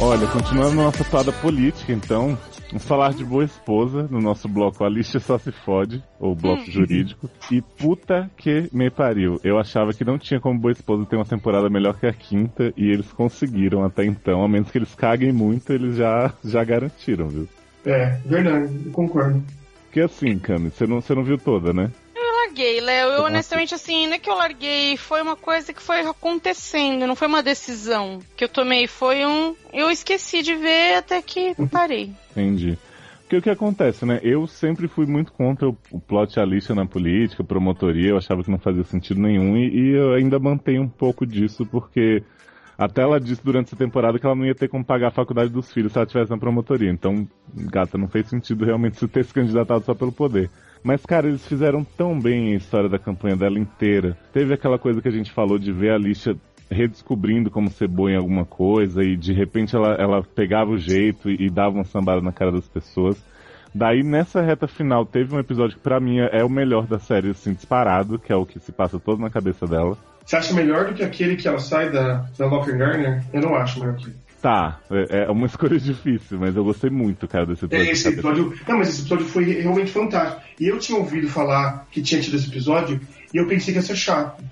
Olha, 0.00 0.26
continuando 0.28 0.76
nossa 0.76 1.04
toada 1.04 1.32
política, 1.32 1.92
então, 1.92 2.38
vamos 2.68 2.84
falar 2.84 3.12
de 3.12 3.24
Boa 3.24 3.44
Esposa 3.44 4.06
no 4.08 4.20
nosso 4.20 4.48
bloco 4.48 4.84
A 4.84 4.88
Lixa 4.88 5.18
Só 5.18 5.36
Se 5.38 5.50
Fode, 5.50 6.02
ou 6.20 6.36
bloco 6.36 6.62
hum. 6.62 6.70
jurídico. 6.70 7.28
E 7.50 7.60
puta 7.60 8.30
que 8.36 8.68
me 8.72 8.90
pariu. 8.90 9.40
Eu 9.42 9.58
achava 9.58 9.92
que 9.92 10.04
não 10.04 10.16
tinha 10.16 10.40
como 10.40 10.58
Boa 10.58 10.72
Esposa 10.72 11.04
ter 11.04 11.16
uma 11.16 11.24
temporada 11.24 11.68
melhor 11.68 11.98
que 11.98 12.06
a 12.06 12.12
quinta, 12.12 12.72
e 12.76 12.88
eles 12.90 13.12
conseguiram 13.12 13.84
até 13.84 14.04
então. 14.04 14.44
A 14.44 14.48
menos 14.48 14.70
que 14.70 14.78
eles 14.78 14.94
caguem 14.94 15.32
muito, 15.32 15.72
eles 15.72 15.96
já, 15.96 16.32
já 16.44 16.62
garantiram, 16.62 17.28
viu? 17.28 17.48
É, 17.84 18.18
verdade, 18.24 18.72
eu 18.86 18.92
concordo. 18.92 19.42
Porque 19.84 20.00
assim, 20.00 20.38
Cami, 20.38 20.70
você 20.70 20.86
não, 20.86 21.00
você 21.00 21.14
não 21.14 21.24
viu 21.24 21.38
toda, 21.38 21.72
né? 21.72 21.90
Larguei, 22.58 22.80
Léo. 22.80 23.10
Eu 23.10 23.24
honestamente, 23.24 23.74
assim, 23.74 24.06
não 24.06 24.14
é 24.14 24.18
que 24.18 24.28
eu 24.28 24.34
larguei, 24.34 24.96
foi 24.96 25.22
uma 25.22 25.36
coisa 25.36 25.72
que 25.72 25.80
foi 25.82 26.00
acontecendo, 26.00 27.06
não 27.06 27.14
foi 27.14 27.28
uma 27.28 27.42
decisão 27.42 28.18
que 28.36 28.44
eu 28.44 28.48
tomei, 28.48 28.86
foi 28.86 29.24
um. 29.24 29.54
Eu 29.72 29.90
esqueci 29.90 30.42
de 30.42 30.54
ver 30.54 30.96
até 30.96 31.22
que 31.22 31.54
parei. 31.70 32.12
Entendi. 32.32 32.76
Porque 33.20 33.36
o 33.36 33.42
que 33.42 33.50
acontece, 33.50 34.06
né? 34.06 34.20
Eu 34.22 34.46
sempre 34.46 34.88
fui 34.88 35.06
muito 35.06 35.32
contra 35.32 35.68
o, 35.68 35.76
o 35.92 36.00
plot 36.00 36.40
Alicia 36.40 36.74
na 36.74 36.86
política, 36.86 37.44
promotoria, 37.44 38.10
eu 38.10 38.16
achava 38.16 38.42
que 38.42 38.50
não 38.50 38.58
fazia 38.58 38.84
sentido 38.84 39.20
nenhum, 39.20 39.56
e, 39.56 39.68
e 39.68 39.90
eu 39.90 40.14
ainda 40.14 40.38
mantenho 40.38 40.82
um 40.82 40.88
pouco 40.88 41.26
disso, 41.26 41.66
porque 41.66 42.22
até 42.76 43.02
ela 43.02 43.20
disse 43.20 43.44
durante 43.44 43.66
essa 43.66 43.76
temporada 43.76 44.18
que 44.18 44.24
ela 44.24 44.34
não 44.34 44.46
ia 44.46 44.54
ter 44.54 44.68
como 44.68 44.84
pagar 44.84 45.08
a 45.08 45.12
faculdade 45.12 45.50
dos 45.50 45.70
filhos 45.70 45.92
se 45.92 45.98
ela 45.98 46.06
estivesse 46.06 46.30
na 46.30 46.38
promotoria. 46.38 46.90
Então, 46.90 47.28
gata, 47.54 47.98
não 47.98 48.08
fez 48.08 48.28
sentido 48.28 48.64
realmente 48.64 48.96
se 48.98 49.06
ter 49.06 49.24
se 49.24 49.34
candidatado 49.34 49.84
só 49.84 49.94
pelo 49.94 50.10
poder. 50.10 50.50
Mas, 50.82 51.04
cara, 51.04 51.28
eles 51.28 51.46
fizeram 51.46 51.84
tão 51.84 52.18
bem 52.18 52.52
a 52.52 52.56
história 52.56 52.88
da 52.88 52.98
campanha 52.98 53.36
dela 53.36 53.58
inteira. 53.58 54.16
Teve 54.32 54.54
aquela 54.54 54.78
coisa 54.78 55.02
que 55.02 55.08
a 55.08 55.12
gente 55.12 55.32
falou 55.32 55.58
de 55.58 55.72
ver 55.72 55.90
a 55.90 55.94
Alicia 55.94 56.36
redescobrindo 56.70 57.50
como 57.50 57.70
ser 57.70 57.88
boa 57.88 58.10
em 58.10 58.16
alguma 58.16 58.44
coisa 58.44 59.02
e 59.02 59.16
de 59.16 59.32
repente 59.32 59.74
ela, 59.74 59.94
ela 59.94 60.22
pegava 60.22 60.70
o 60.70 60.78
jeito 60.78 61.30
e, 61.30 61.46
e 61.46 61.50
dava 61.50 61.74
uma 61.76 61.84
sambada 61.84 62.20
na 62.20 62.32
cara 62.32 62.52
das 62.52 62.68
pessoas. 62.68 63.16
Daí, 63.74 64.02
nessa 64.02 64.40
reta 64.40 64.66
final, 64.66 65.04
teve 65.04 65.34
um 65.34 65.38
episódio 65.38 65.76
que 65.76 65.82
pra 65.82 66.00
mim 66.00 66.18
é 66.18 66.42
o 66.42 66.48
melhor 66.48 66.86
da 66.86 66.98
série, 66.98 67.30
assim, 67.30 67.52
disparado, 67.52 68.18
que 68.18 68.32
é 68.32 68.36
o 68.36 68.46
que 68.46 68.58
se 68.58 68.72
passa 68.72 68.98
todo 68.98 69.20
na 69.20 69.30
cabeça 69.30 69.66
dela. 69.66 69.96
Você 70.24 70.36
acha 70.36 70.52
melhor 70.52 70.86
do 70.86 70.94
que 70.94 71.02
aquele 71.02 71.36
que 71.36 71.48
ela 71.48 71.58
sai 71.58 71.90
da, 71.90 72.26
da 72.36 72.46
Locker 72.46 72.76
Garner? 72.76 73.22
Eu 73.32 73.40
não 73.40 73.54
acho 73.54 73.80
melhor 73.80 73.96
que 73.96 74.12
Tá, 74.40 74.80
é, 74.90 75.24
é 75.24 75.30
uma 75.30 75.46
escolha 75.48 75.78
difícil, 75.78 76.38
mas 76.38 76.54
eu 76.54 76.64
gostei 76.64 76.90
muito, 76.90 77.26
cara, 77.26 77.46
desse 77.46 77.64
episódio. 77.64 77.92
Esse 77.92 78.08
episódio. 78.08 78.54
Não, 78.66 78.78
mas 78.78 78.88
esse 78.88 79.00
episódio 79.00 79.26
foi 79.26 79.44
realmente 79.44 79.90
fantástico. 79.90 80.42
E 80.60 80.66
eu 80.68 80.78
tinha 80.78 80.98
ouvido 80.98 81.28
falar 81.28 81.86
que 81.90 82.00
tinha 82.02 82.20
tido 82.20 82.36
esse 82.36 82.48
episódio 82.48 83.00
e 83.32 83.36
eu 83.36 83.46
pensei 83.46 83.72
que 83.72 83.78
ia 83.78 83.82
ser 83.82 83.96
chato. 83.96 84.42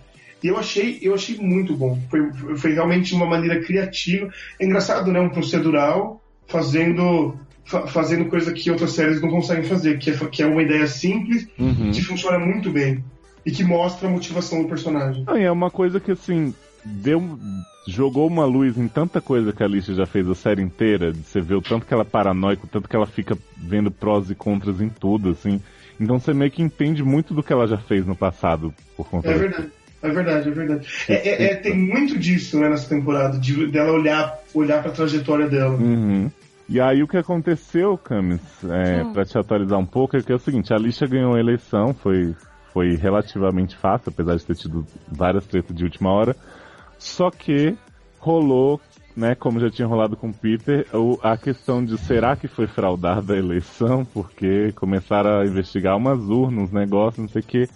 E 0.43 0.49
eu 0.49 0.59
achei, 0.59 0.99
eu 1.03 1.15
achei 1.15 1.37
muito 1.39 1.75
bom. 1.75 1.99
Foi, 2.11 2.57
foi 2.57 2.73
realmente 2.73 3.15
uma 3.15 3.27
maneira 3.27 3.61
criativa. 3.63 4.29
É 4.61 4.65
engraçado, 4.67 5.11
né? 5.11 5.21
Um 5.21 5.31
procedural 5.31 6.21
fazendo 6.47 7.39
fazendo 7.89 8.27
coisa 8.27 8.53
que 8.53 8.71
outras 8.71 8.93
séries 8.93 9.21
não 9.21 9.29
conseguem 9.29 9.65
fazer, 9.65 9.99
que 9.99 10.11
é, 10.11 10.15
que 10.15 10.41
é 10.41 10.47
uma 10.47 10.63
ideia 10.63 10.87
simples 10.87 11.49
uhum. 11.59 11.91
que 11.91 12.01
funciona 12.01 12.39
muito 12.39 12.71
bem 12.71 13.03
e 13.45 13.51
que 13.51 13.65
mostra 13.65 14.07
a 14.07 14.11
motivação 14.11 14.63
do 14.63 14.69
personagem. 14.69 15.25
Ah, 15.27 15.37
é 15.37 15.51
uma 15.51 15.69
coisa 15.69 15.99
que 15.99 16.13
assim 16.13 16.55
deu 16.87 17.39
jogou 17.87 18.27
uma 18.27 18.45
luz 18.45 18.77
em 18.77 18.89
tanta 18.89 19.21
coisa 19.21 19.53
que 19.53 19.63
a 19.63 19.67
Alicia 19.67 19.95
já 19.95 20.07
fez 20.07 20.29
a 20.29 20.35
série 20.35 20.61
inteira, 20.61 21.13
de 21.13 21.23
você 21.23 21.41
ver 21.41 21.55
o 21.55 21.63
tanto 21.63 21.87
que 21.87 21.95
ela 21.95 22.03
é 22.03 22.07
paranoica, 22.07 22.65
o 22.65 22.69
tanto 22.69 22.89
que 22.89 22.97
ela 22.97 23.07
fica 23.07 23.39
vendo 23.57 23.91
prós 23.91 24.29
e 24.29 24.35
contras 24.35 24.81
em 24.81 24.89
tudo, 24.89 25.31
assim. 25.31 25.61
Então 25.99 26.19
você 26.19 26.35
meio 26.35 26.51
que 26.51 26.63
entende 26.63 27.03
muito 27.03 27.33
do 27.33 27.43
que 27.43 27.53
ela 27.53 27.67
já 27.67 27.79
fez 27.79 28.05
no 28.05 28.17
passado 28.17 28.75
por 28.97 29.09
conta 29.09 29.31
É 29.31 29.39
verdade. 29.39 29.71
É 30.03 30.11
verdade, 30.11 30.49
é 30.49 30.53
verdade. 30.53 30.89
É, 31.09 31.15
é, 31.15 31.43
é, 31.45 31.55
tem 31.57 31.77
muito 31.77 32.19
disso 32.19 32.61
né, 32.61 32.69
nessa 32.69 32.89
temporada, 32.89 33.39
de, 33.39 33.67
dela 33.67 33.93
olhar, 33.93 34.39
olhar 34.55 34.83
pra 34.83 34.93
trajetória 34.93 35.49
dela. 35.49 35.75
Uhum. 35.75 36.31
E 36.69 36.81
aí 36.81 37.03
o 37.03 37.09
que 37.09 37.17
aconteceu, 37.17 37.97
Camis, 37.97 38.41
é, 38.65 39.03
hum. 39.03 39.13
pra 39.13 39.25
te 39.25 39.39
atualizar 39.39 39.79
um 39.79 39.87
pouco, 39.87 40.17
é 40.17 40.23
que 40.23 40.31
é 40.31 40.35
o 40.35 40.39
seguinte, 40.39 40.73
a 40.73 40.77
Alicia 40.77 41.07
ganhou 41.07 41.35
a 41.35 41.41
eleição, 41.41 41.95
foi, 41.95 42.35
foi 42.73 42.97
relativamente 42.97 43.77
fácil, 43.77 44.11
apesar 44.11 44.37
de 44.37 44.45
ter 44.45 44.57
tido 44.57 44.87
várias 45.09 45.47
tretas 45.47 45.75
de 45.75 45.85
última 45.85 46.11
hora. 46.11 46.37
Só 46.99 47.31
que 47.31 47.77
rolou, 48.19 48.81
né, 49.17 49.35
como 49.35 49.61
já 49.61 49.71
tinha 49.71 49.87
rolado 49.87 50.17
com 50.17 50.29
o 50.29 50.35
Peter, 50.35 50.87
a 51.23 51.37
questão 51.37 51.85
de 51.85 51.97
será 51.97 52.37
que 52.37 52.49
foi 52.49 52.67
fraudada 52.67 53.35
a 53.35 53.39
eleição, 53.39 54.05
porque 54.05 54.73
começaram 54.73 55.41
a 55.41 55.47
investigar 55.47 55.97
umas 55.97 56.21
urnas, 56.21 56.73
negócios, 56.73 57.19
não 57.19 57.29
sei 57.29 57.41
o 57.41 57.45
que. 57.45 57.69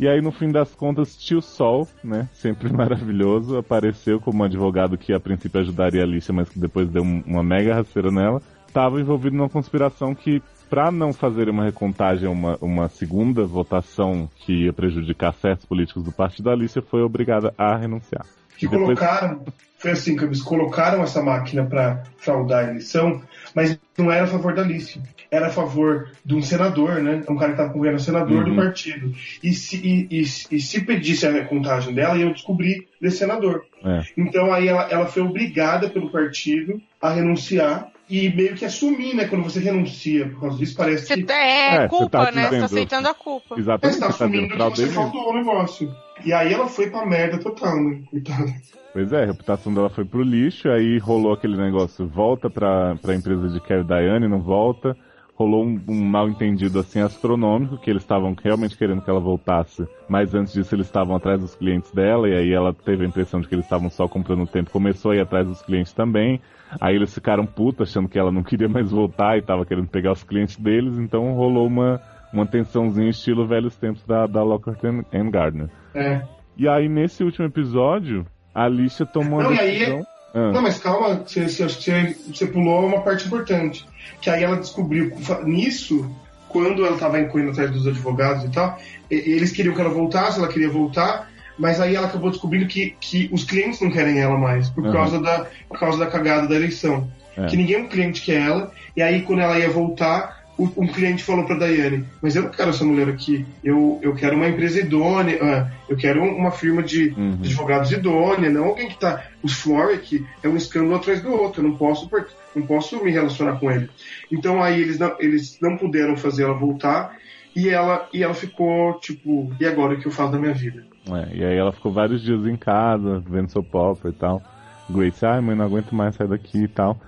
E 0.00 0.06
aí, 0.06 0.20
no 0.20 0.30
fim 0.30 0.52
das 0.52 0.72
contas, 0.76 1.16
Tio 1.16 1.42
Sol, 1.42 1.88
né, 2.04 2.28
sempre 2.32 2.70
maravilhoso, 2.72 3.56
apareceu 3.56 4.20
como 4.20 4.42
um 4.42 4.46
advogado 4.46 4.96
que 4.96 5.12
a 5.12 5.18
princípio 5.18 5.60
ajudaria 5.60 6.02
a 6.02 6.04
Alicia, 6.04 6.32
mas 6.32 6.48
que 6.48 6.58
depois 6.58 6.88
deu 6.88 7.02
uma 7.02 7.42
mega 7.42 7.74
rasteira 7.74 8.10
nela. 8.10 8.40
estava 8.68 9.00
envolvido 9.00 9.36
numa 9.36 9.48
conspiração 9.48 10.14
que, 10.14 10.40
para 10.70 10.92
não 10.92 11.12
fazer 11.12 11.48
uma 11.48 11.64
recontagem, 11.64 12.28
uma, 12.28 12.56
uma 12.60 12.88
segunda 12.88 13.44
votação 13.44 14.30
que 14.36 14.66
ia 14.66 14.72
prejudicar 14.72 15.34
certos 15.34 15.66
políticos 15.66 16.04
do 16.04 16.12
partido, 16.12 16.48
a 16.48 16.52
Alicia 16.52 16.80
foi 16.80 17.02
obrigada 17.02 17.52
a 17.58 17.76
renunciar. 17.76 18.37
Que 18.58 18.66
depois... 18.66 18.98
colocaram, 18.98 19.44
foi 19.78 19.92
assim 19.92 20.16
que 20.16 20.24
eles 20.24 20.42
colocaram 20.42 21.02
essa 21.02 21.22
máquina 21.22 21.64
para 21.64 22.02
fraudar 22.18 22.64
a 22.64 22.70
eleição, 22.70 23.22
mas 23.54 23.78
não 23.96 24.10
era 24.10 24.24
a 24.24 24.28
favor 24.28 24.52
da 24.52 24.62
Alicia, 24.62 25.00
era 25.30 25.46
a 25.46 25.50
favor 25.50 26.10
de 26.24 26.34
um 26.34 26.42
senador, 26.42 27.00
né? 27.00 27.22
Um 27.28 27.36
cara 27.36 27.52
que 27.52 27.52
estava 27.52 27.72
concorrendo 27.72 28.00
senador 28.00 28.44
uhum. 28.44 28.50
do 28.50 28.56
partido. 28.56 29.14
E 29.42 29.52
se, 29.52 29.76
e, 29.76 30.08
e, 30.10 30.22
e, 30.22 30.60
se 30.60 30.80
pedisse 30.80 31.26
a 31.26 31.30
recontagem 31.30 31.94
dela, 31.94 32.18
eu 32.18 32.32
descobri 32.32 32.88
desse 33.00 33.18
senador. 33.18 33.64
É. 33.84 34.02
Então 34.16 34.52
aí 34.52 34.66
ela, 34.68 34.82
ela 34.90 35.06
foi 35.06 35.22
obrigada 35.22 35.88
pelo 35.88 36.10
partido 36.10 36.80
a 37.00 37.10
renunciar 37.10 37.92
e 38.08 38.28
meio 38.34 38.54
que 38.54 38.64
assumir, 38.64 39.14
né? 39.14 39.26
Quando 39.26 39.44
você 39.44 39.60
renuncia 39.60 40.28
por 40.28 40.40
causa 40.40 40.58
disso, 40.58 40.76
parece 40.76 41.06
você 41.06 41.14
que. 41.14 41.24
Tá, 41.24 41.34
é, 41.34 41.84
é 41.84 41.88
culpa, 41.88 42.26
tá 42.26 42.32
né? 42.32 42.48
Você 42.48 42.58
tá 42.58 42.64
aceitando 42.64 43.08
a 43.08 43.14
culpa. 43.14 43.58
Exatamente. 43.58 43.94
Você 43.94 44.00
tá 44.00 44.08
assumindo 44.08 44.48
que 44.48 44.56
você 44.56 44.86
faltou 44.88 45.30
o 45.30 45.34
negócio. 45.34 45.94
E 46.24 46.32
aí 46.32 46.52
ela 46.52 46.66
foi 46.66 46.90
pra 46.90 47.06
merda 47.06 47.38
total, 47.38 47.76
né? 47.76 48.00
Coitada. 48.10 48.52
Pois 48.92 49.12
é, 49.12 49.22
a 49.22 49.26
reputação 49.26 49.72
dela 49.72 49.90
foi 49.90 50.04
pro 50.04 50.22
lixo, 50.22 50.68
aí 50.68 50.98
rolou 50.98 51.32
aquele 51.32 51.56
negócio, 51.56 52.08
volta 52.08 52.48
pra, 52.48 52.96
pra 52.96 53.14
empresa 53.14 53.48
de 53.48 53.60
Carrie 53.60 53.84
Diane, 53.84 54.26
não 54.26 54.40
volta. 54.40 54.96
Rolou 55.38 55.64
um, 55.64 55.80
um 55.86 56.04
mal 56.04 56.28
entendido 56.28 56.80
assim 56.80 57.00
astronômico, 57.00 57.78
que 57.78 57.88
eles 57.88 58.02
estavam 58.02 58.34
realmente 58.42 58.76
querendo 58.76 59.00
que 59.00 59.08
ela 59.08 59.20
voltasse, 59.20 59.86
mas 60.08 60.34
antes 60.34 60.52
disso 60.52 60.74
eles 60.74 60.86
estavam 60.86 61.14
atrás 61.14 61.40
dos 61.40 61.54
clientes 61.54 61.92
dela, 61.92 62.28
e 62.28 62.34
aí 62.34 62.52
ela 62.52 62.74
teve 62.74 63.04
a 63.04 63.08
impressão 63.08 63.40
de 63.40 63.46
que 63.46 63.54
eles 63.54 63.64
estavam 63.64 63.88
só 63.88 64.08
comprando 64.08 64.48
tempo, 64.48 64.72
começou 64.72 65.12
a 65.12 65.16
ir 65.16 65.20
atrás 65.20 65.46
dos 65.46 65.62
clientes 65.62 65.92
também. 65.92 66.40
Aí 66.80 66.96
eles 66.96 67.14
ficaram 67.14 67.46
putos, 67.46 67.88
achando 67.88 68.08
que 68.08 68.18
ela 68.18 68.32
não 68.32 68.42
queria 68.44 68.68
mais 68.68 68.90
voltar 68.90 69.36
e 69.36 69.38
estava 69.38 69.64
querendo 69.64 69.86
pegar 69.86 70.10
os 70.10 70.24
clientes 70.24 70.56
deles, 70.56 70.98
então 70.98 71.32
rolou 71.34 71.68
uma, 71.68 72.00
uma 72.32 72.44
tensãozinha 72.44 73.08
estilo 73.08 73.46
velhos 73.46 73.76
tempos 73.76 74.02
da, 74.04 74.26
da 74.26 74.42
Lockhart 74.42 74.82
and 74.84 75.30
Gardner. 75.30 75.70
É. 75.94 76.20
E 76.56 76.68
aí, 76.68 76.88
nesse 76.88 77.22
último 77.22 77.46
episódio, 77.46 78.26
a 78.52 78.64
Alicia 78.64 79.06
tomou 79.06 79.40
não, 79.40 79.50
decisão... 79.50 80.02
Ah. 80.34 80.52
Não, 80.52 80.62
mas 80.62 80.78
calma, 80.78 81.22
você, 81.26 81.48
você, 81.48 82.16
você 82.26 82.46
pulou 82.46 82.86
uma 82.86 83.02
parte 83.02 83.26
importante. 83.26 83.86
Que 84.20 84.30
aí 84.30 84.42
ela 84.42 84.56
descobriu 84.56 85.12
nisso, 85.44 86.10
quando 86.48 86.84
ela 86.84 86.94
estava 86.94 87.22
correndo 87.24 87.50
atrás 87.50 87.70
dos 87.70 87.86
advogados 87.86 88.44
e 88.44 88.48
tal, 88.48 88.78
eles 89.10 89.52
queriam 89.52 89.74
que 89.74 89.80
ela 89.80 89.90
voltasse, 89.90 90.38
ela 90.38 90.48
queria 90.48 90.68
voltar, 90.68 91.30
mas 91.58 91.80
aí 91.80 91.94
ela 91.94 92.06
acabou 92.06 92.30
descobrindo 92.30 92.66
que, 92.66 92.96
que 93.00 93.28
os 93.32 93.44
clientes 93.44 93.80
não 93.80 93.90
querem 93.90 94.18
ela 94.18 94.38
mais, 94.38 94.68
por, 94.70 94.84
uhum. 94.84 94.92
causa, 94.92 95.20
da, 95.20 95.46
por 95.68 95.78
causa 95.78 95.98
da 95.98 96.06
cagada 96.06 96.46
da 96.46 96.54
eleição. 96.54 97.08
É. 97.36 97.46
Que 97.46 97.56
ninguém 97.56 97.76
é 97.76 97.80
um 97.80 97.88
cliente 97.88 98.22
quer 98.22 98.42
ela, 98.42 98.72
e 98.96 99.02
aí 99.02 99.22
quando 99.22 99.40
ela 99.40 99.58
ia 99.58 99.70
voltar, 99.70 100.37
um 100.58 100.86
cliente 100.88 101.22
falou 101.22 101.44
para 101.44 101.56
Daiane, 101.56 102.04
mas 102.20 102.34
eu 102.34 102.42
não 102.42 102.50
quero 102.50 102.70
essa 102.70 102.84
mulher 102.84 103.08
aqui, 103.08 103.46
eu, 103.62 104.00
eu 104.02 104.14
quero 104.14 104.34
uma 104.34 104.48
empresa 104.48 104.80
idônea, 104.80 105.38
ah, 105.40 105.70
eu 105.88 105.96
quero 105.96 106.22
uma 106.22 106.50
firma 106.50 106.82
de, 106.82 107.14
uhum. 107.16 107.36
de 107.36 107.48
advogados 107.48 107.92
idônea, 107.92 108.50
não 108.50 108.64
alguém 108.64 108.88
que 108.88 108.98
tá. 108.98 109.24
Os 109.42 109.52
Floric 109.52 110.26
é 110.42 110.48
um 110.48 110.56
escândalo 110.56 110.96
atrás 110.96 111.22
do 111.22 111.30
outro, 111.30 111.62
eu 111.62 111.68
não 111.68 111.76
posso, 111.76 112.10
não 112.56 112.66
posso 112.66 113.02
me 113.04 113.12
relacionar 113.12 113.60
com 113.60 113.70
ele. 113.70 113.88
Então 114.32 114.60
aí 114.60 114.80
eles 114.80 114.98
não, 114.98 115.14
eles 115.20 115.58
não 115.62 115.76
puderam 115.76 116.16
fazer 116.16 116.42
ela 116.42 116.54
voltar 116.54 117.16
e 117.54 117.68
ela, 117.68 118.08
e 118.12 118.22
ela 118.22 118.34
ficou 118.34 118.94
tipo, 118.98 119.52
e 119.60 119.66
agora 119.66 119.94
o 119.94 120.00
que 120.00 120.06
eu 120.06 120.12
faço 120.12 120.32
da 120.32 120.38
minha 120.40 120.54
vida? 120.54 120.84
É, 121.06 121.36
e 121.36 121.44
aí 121.44 121.56
ela 121.56 121.72
ficou 121.72 121.92
vários 121.92 122.22
dias 122.22 122.44
em 122.46 122.56
casa, 122.56 123.22
vendo 123.28 123.50
seu 123.50 123.62
pop 123.62 124.06
e 124.08 124.12
tal. 124.12 124.42
Grace, 124.90 125.24
ai 125.24 125.40
mãe, 125.40 125.56
não 125.56 125.64
aguento 125.64 125.94
mais 125.94 126.14
sair 126.14 126.28
daqui 126.28 126.64
e 126.64 126.68
tal. 126.68 127.00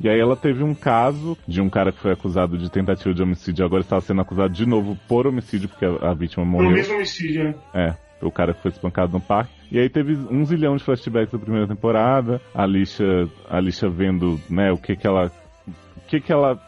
E 0.00 0.08
aí 0.08 0.18
ela 0.18 0.36
teve 0.36 0.62
um 0.62 0.74
caso 0.74 1.36
de 1.46 1.60
um 1.60 1.70
cara 1.70 1.92
que 1.92 1.98
foi 1.98 2.12
acusado 2.12 2.58
de 2.58 2.70
tentativa 2.70 3.14
de 3.14 3.22
homicídio, 3.22 3.64
agora 3.64 3.82
estava 3.82 4.00
sendo 4.00 4.20
acusado 4.20 4.52
de 4.52 4.66
novo 4.66 4.98
por 5.08 5.26
homicídio, 5.26 5.68
porque 5.68 5.84
a, 5.84 6.10
a 6.10 6.14
vítima 6.14 6.44
morreu. 6.44 6.68
Por 6.68 6.76
mesmo 6.76 6.94
homicídio, 6.96 7.44
né? 7.44 7.54
É, 7.74 7.94
o 8.20 8.30
cara 8.30 8.52
que 8.52 8.62
foi 8.62 8.70
espancado 8.70 9.12
no 9.12 9.20
parque. 9.20 9.52
E 9.70 9.78
aí 9.78 9.88
teve 9.88 10.14
um 10.14 10.44
zilhão 10.44 10.76
de 10.76 10.84
flashbacks 10.84 11.32
da 11.32 11.38
primeira 11.38 11.66
temporada, 11.66 12.40
a 12.54 12.62
Alicia, 12.62 13.28
a 13.48 13.56
Alicia 13.56 13.88
vendo, 13.88 14.40
né, 14.48 14.72
o 14.72 14.76
que 14.76 14.96
que 14.96 15.06
ela... 15.06 15.30
O 15.66 16.08
que 16.08 16.20
que 16.20 16.32
ela 16.32 16.58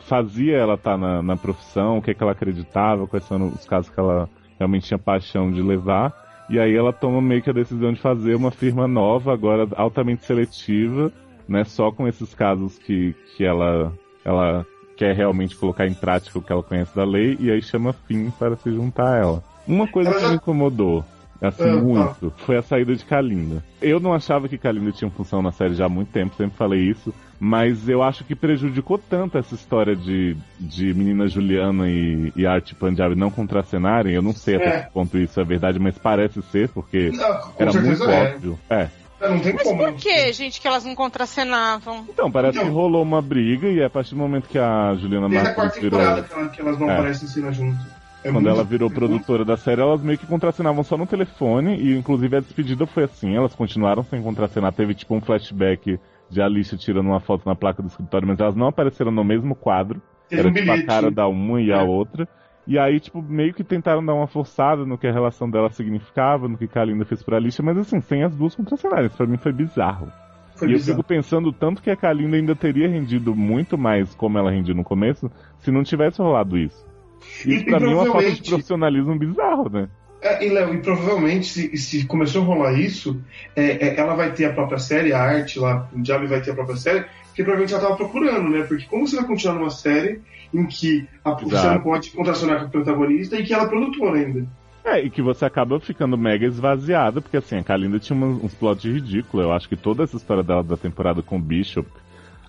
fazia 0.00 0.56
ela 0.56 0.74
estar 0.74 0.92
tá 0.92 0.98
na, 0.98 1.22
na 1.22 1.36
profissão, 1.36 1.98
o 1.98 2.02
que 2.02 2.12
que 2.12 2.22
ela 2.22 2.32
acreditava, 2.32 3.06
quais 3.06 3.24
são 3.24 3.46
os 3.46 3.64
casos 3.64 3.88
que 3.88 4.00
ela 4.00 4.28
realmente 4.58 4.86
tinha 4.86 4.98
paixão 4.98 5.50
de 5.50 5.62
levar. 5.62 6.12
E 6.50 6.58
aí 6.58 6.74
ela 6.74 6.92
toma 6.92 7.22
meio 7.22 7.40
que 7.40 7.48
a 7.48 7.52
decisão 7.52 7.92
de 7.92 8.00
fazer 8.00 8.34
uma 8.34 8.50
firma 8.50 8.88
nova, 8.88 9.32
agora 9.32 9.68
altamente 9.76 10.24
seletiva, 10.24 11.12
né? 11.48 11.62
Só 11.62 11.92
com 11.92 12.08
esses 12.08 12.34
casos 12.34 12.76
que, 12.76 13.14
que 13.36 13.44
ela, 13.44 13.92
ela 14.24 14.66
quer 14.96 15.14
realmente 15.14 15.56
colocar 15.56 15.86
em 15.86 15.94
prática 15.94 16.40
o 16.40 16.42
que 16.42 16.52
ela 16.52 16.62
conhece 16.62 16.94
da 16.94 17.04
lei, 17.04 17.36
e 17.38 17.52
aí 17.52 17.62
chama 17.62 17.92
Finn 17.92 18.30
para 18.36 18.56
se 18.56 18.70
juntar 18.72 19.14
a 19.14 19.16
ela. 19.16 19.44
Uma 19.66 19.86
coisa 19.86 20.12
que 20.12 20.26
me 20.26 20.34
incomodou, 20.34 21.04
assim, 21.40 21.68
ah, 21.68 21.76
muito, 21.76 22.32
foi 22.38 22.56
a 22.56 22.62
saída 22.62 22.94
de 22.94 23.04
Kalinda. 23.04 23.64
Eu 23.80 23.98
não 23.98 24.12
achava 24.12 24.48
que 24.48 24.58
Kalinda 24.58 24.92
tinha 24.92 25.10
função 25.10 25.40
na 25.40 25.52
série 25.52 25.74
já 25.74 25.86
há 25.86 25.88
muito 25.88 26.10
tempo, 26.12 26.34
sempre 26.36 26.56
falei 26.56 26.80
isso, 26.80 27.14
mas 27.38 27.88
eu 27.88 28.02
acho 28.02 28.24
que 28.24 28.34
prejudicou 28.34 28.98
tanto 28.98 29.38
essa 29.38 29.54
história 29.54 29.96
de, 29.96 30.36
de 30.58 30.92
menina 30.92 31.26
Juliana 31.26 31.88
e, 31.88 32.32
e 32.36 32.46
Art 32.46 32.74
Punjabi 32.74 33.14
não 33.14 33.30
contracenarem. 33.30 34.12
Eu 34.12 34.22
não 34.22 34.34
sei 34.34 34.56
até 34.56 34.68
é. 34.68 34.80
que 34.82 34.92
ponto 34.92 35.16
isso 35.16 35.40
é 35.40 35.44
verdade, 35.44 35.78
mas 35.78 35.96
parece 35.96 36.42
ser, 36.42 36.68
porque 36.68 37.10
não, 37.10 37.52
era 37.58 37.72
muito 37.72 38.04
é. 38.04 38.34
óbvio. 38.34 38.58
É. 38.68 38.88
Não 39.20 39.38
tem 39.38 39.52
Mas 39.52 39.62
como. 39.64 39.84
por 39.84 39.92
que, 39.94 40.32
gente, 40.32 40.60
que 40.60 40.66
elas 40.66 40.84
não 40.84 40.94
contracenavam? 40.94 42.06
Então, 42.08 42.30
parece 42.30 42.56
então, 42.56 42.68
que 42.68 42.74
rolou 42.74 43.02
uma 43.02 43.20
briga 43.20 43.68
e 43.68 43.80
é 43.80 43.84
a 43.84 43.90
partir 43.90 44.14
do 44.14 44.16
momento 44.16 44.48
que 44.48 44.58
a 44.58 44.94
Juliana 44.94 45.28
Martins 45.28 45.78
virou... 45.78 46.00
Desde 46.00 46.20
a 46.20 46.22
quarta 46.22 46.26
temporada 46.30 46.48
que 46.48 46.60
elas 46.60 46.78
não 46.78 46.90
é. 46.90 46.94
aparecem 46.94 47.28
cena 47.28 47.52
junto. 47.52 47.99
É 48.22 48.30
Quando 48.30 48.48
ela 48.48 48.62
virou 48.62 48.90
produtora 48.90 49.44
da 49.44 49.56
série, 49.56 49.80
elas 49.80 50.02
meio 50.02 50.18
que 50.18 50.26
contracenavam 50.26 50.84
só 50.84 50.96
no 50.96 51.06
telefone 51.06 51.76
e 51.76 51.96
inclusive 51.96 52.36
a 52.36 52.40
despedida 52.40 52.86
foi 52.86 53.04
assim, 53.04 53.34
elas 53.34 53.54
continuaram 53.54 54.02
sem 54.04 54.22
contracenar, 54.22 54.72
teve 54.72 54.92
tipo 54.94 55.14
um 55.14 55.22
flashback 55.22 55.98
de 56.28 56.42
Alicia 56.42 56.76
tirando 56.76 57.06
uma 57.06 57.20
foto 57.20 57.46
na 57.46 57.54
placa 57.54 57.82
do 57.82 57.88
escritório, 57.88 58.28
mas 58.28 58.38
elas 58.38 58.54
não 58.54 58.68
apareceram 58.68 59.10
no 59.10 59.24
mesmo 59.24 59.54
quadro. 59.54 60.00
Teve 60.28 60.40
era 60.40 60.48
um 60.48 60.52
tipo 60.52 60.70
a 60.70 60.82
cara 60.84 61.10
da 61.10 61.26
uma 61.26 61.60
e 61.60 61.70
é. 61.70 61.74
a 61.74 61.82
outra. 61.82 62.28
E 62.66 62.78
aí, 62.78 63.00
tipo, 63.00 63.20
meio 63.20 63.52
que 63.52 63.64
tentaram 63.64 64.04
dar 64.04 64.14
uma 64.14 64.28
forçada 64.28 64.84
no 64.84 64.96
que 64.96 65.06
a 65.06 65.12
relação 65.12 65.50
dela 65.50 65.70
significava, 65.70 66.46
no 66.46 66.56
que 66.56 66.68
Kalinda 66.68 67.04
fez 67.04 67.22
pra 67.22 67.36
Alicia, 67.36 67.64
mas 67.64 67.76
assim, 67.78 68.00
sem 68.00 68.22
as 68.22 68.34
duas 68.36 68.54
contracenárias. 68.54 69.06
Isso 69.06 69.16
pra 69.16 69.26
mim 69.26 69.38
foi 69.38 69.52
bizarro. 69.52 70.12
Foi 70.54 70.68
e 70.68 70.72
bizarro. 70.72 70.90
eu 70.90 70.96
fico 70.96 71.08
pensando 71.08 71.52
tanto 71.52 71.82
que 71.82 71.90
a 71.90 71.96
Kalinda 71.96 72.36
ainda 72.36 72.54
teria 72.54 72.86
rendido 72.86 73.34
muito 73.34 73.76
mais 73.76 74.14
como 74.14 74.38
ela 74.38 74.52
rendia 74.52 74.74
no 74.74 74.84
começo, 74.84 75.28
se 75.58 75.72
não 75.72 75.82
tivesse 75.82 76.22
rolado 76.22 76.56
isso. 76.56 76.89
Isso 77.20 77.48
e, 77.48 77.64
pra 77.64 77.78
e 77.78 77.82
mim 77.82 77.92
é 77.92 77.94
uma 77.94 78.06
falta 78.06 78.30
de 78.30 78.42
profissionalismo 78.42 79.18
bizarro, 79.18 79.68
né? 79.68 79.88
É, 80.22 80.44
e, 80.44 80.50
Léo, 80.50 80.74
e 80.74 80.78
provavelmente, 80.78 81.46
se, 81.46 81.76
se, 81.78 82.06
começou 82.06 82.42
a 82.42 82.44
rolar 82.44 82.72
isso, 82.74 83.20
é, 83.56 83.88
é, 83.88 83.98
ela 83.98 84.14
vai 84.14 84.32
ter 84.32 84.44
a 84.44 84.52
própria 84.52 84.78
série, 84.78 85.14
a 85.14 85.22
arte 85.22 85.58
lá, 85.58 85.88
o 85.92 86.00
Diabo 86.00 86.28
vai 86.28 86.42
ter 86.42 86.50
a 86.50 86.54
própria 86.54 86.76
série, 86.76 87.04
porque 87.28 87.42
provavelmente 87.42 87.72
ela 87.72 87.82
estava 87.82 87.96
procurando, 87.96 88.50
né? 88.50 88.62
Porque 88.64 88.84
como 88.84 89.06
você 89.06 89.16
vai 89.16 89.24
continuar 89.24 89.54
numa 89.54 89.70
série 89.70 90.20
em 90.52 90.66
que 90.66 91.08
a, 91.24 91.32
você 91.32 91.68
não 91.68 91.80
pode 91.80 92.10
contracionar 92.10 92.60
com 92.60 92.66
o 92.66 92.70
protagonista 92.70 93.36
e 93.36 93.44
que 93.44 93.54
ela 93.54 93.64
é 93.64 93.68
produtora 93.68 94.18
ainda? 94.18 94.46
É, 94.84 95.00
e 95.00 95.10
que 95.10 95.22
você 95.22 95.44
acaba 95.44 95.78
ficando 95.78 96.16
mega 96.16 96.46
esvaziada, 96.46 97.20
porque 97.20 97.36
assim, 97.36 97.56
a 97.56 97.62
Kalinda 97.62 97.98
tinha 97.98 98.18
uns, 98.18 98.44
uns 98.44 98.54
plots 98.54 98.84
ridículos. 98.84 99.46
Eu 99.46 99.52
acho 99.52 99.68
que 99.68 99.76
toda 99.76 100.02
essa 100.02 100.16
história 100.16 100.42
dela 100.42 100.62
da 100.62 100.76
temporada 100.76 101.22
com 101.22 101.36
o 101.36 101.40
Bishop, 101.40 101.88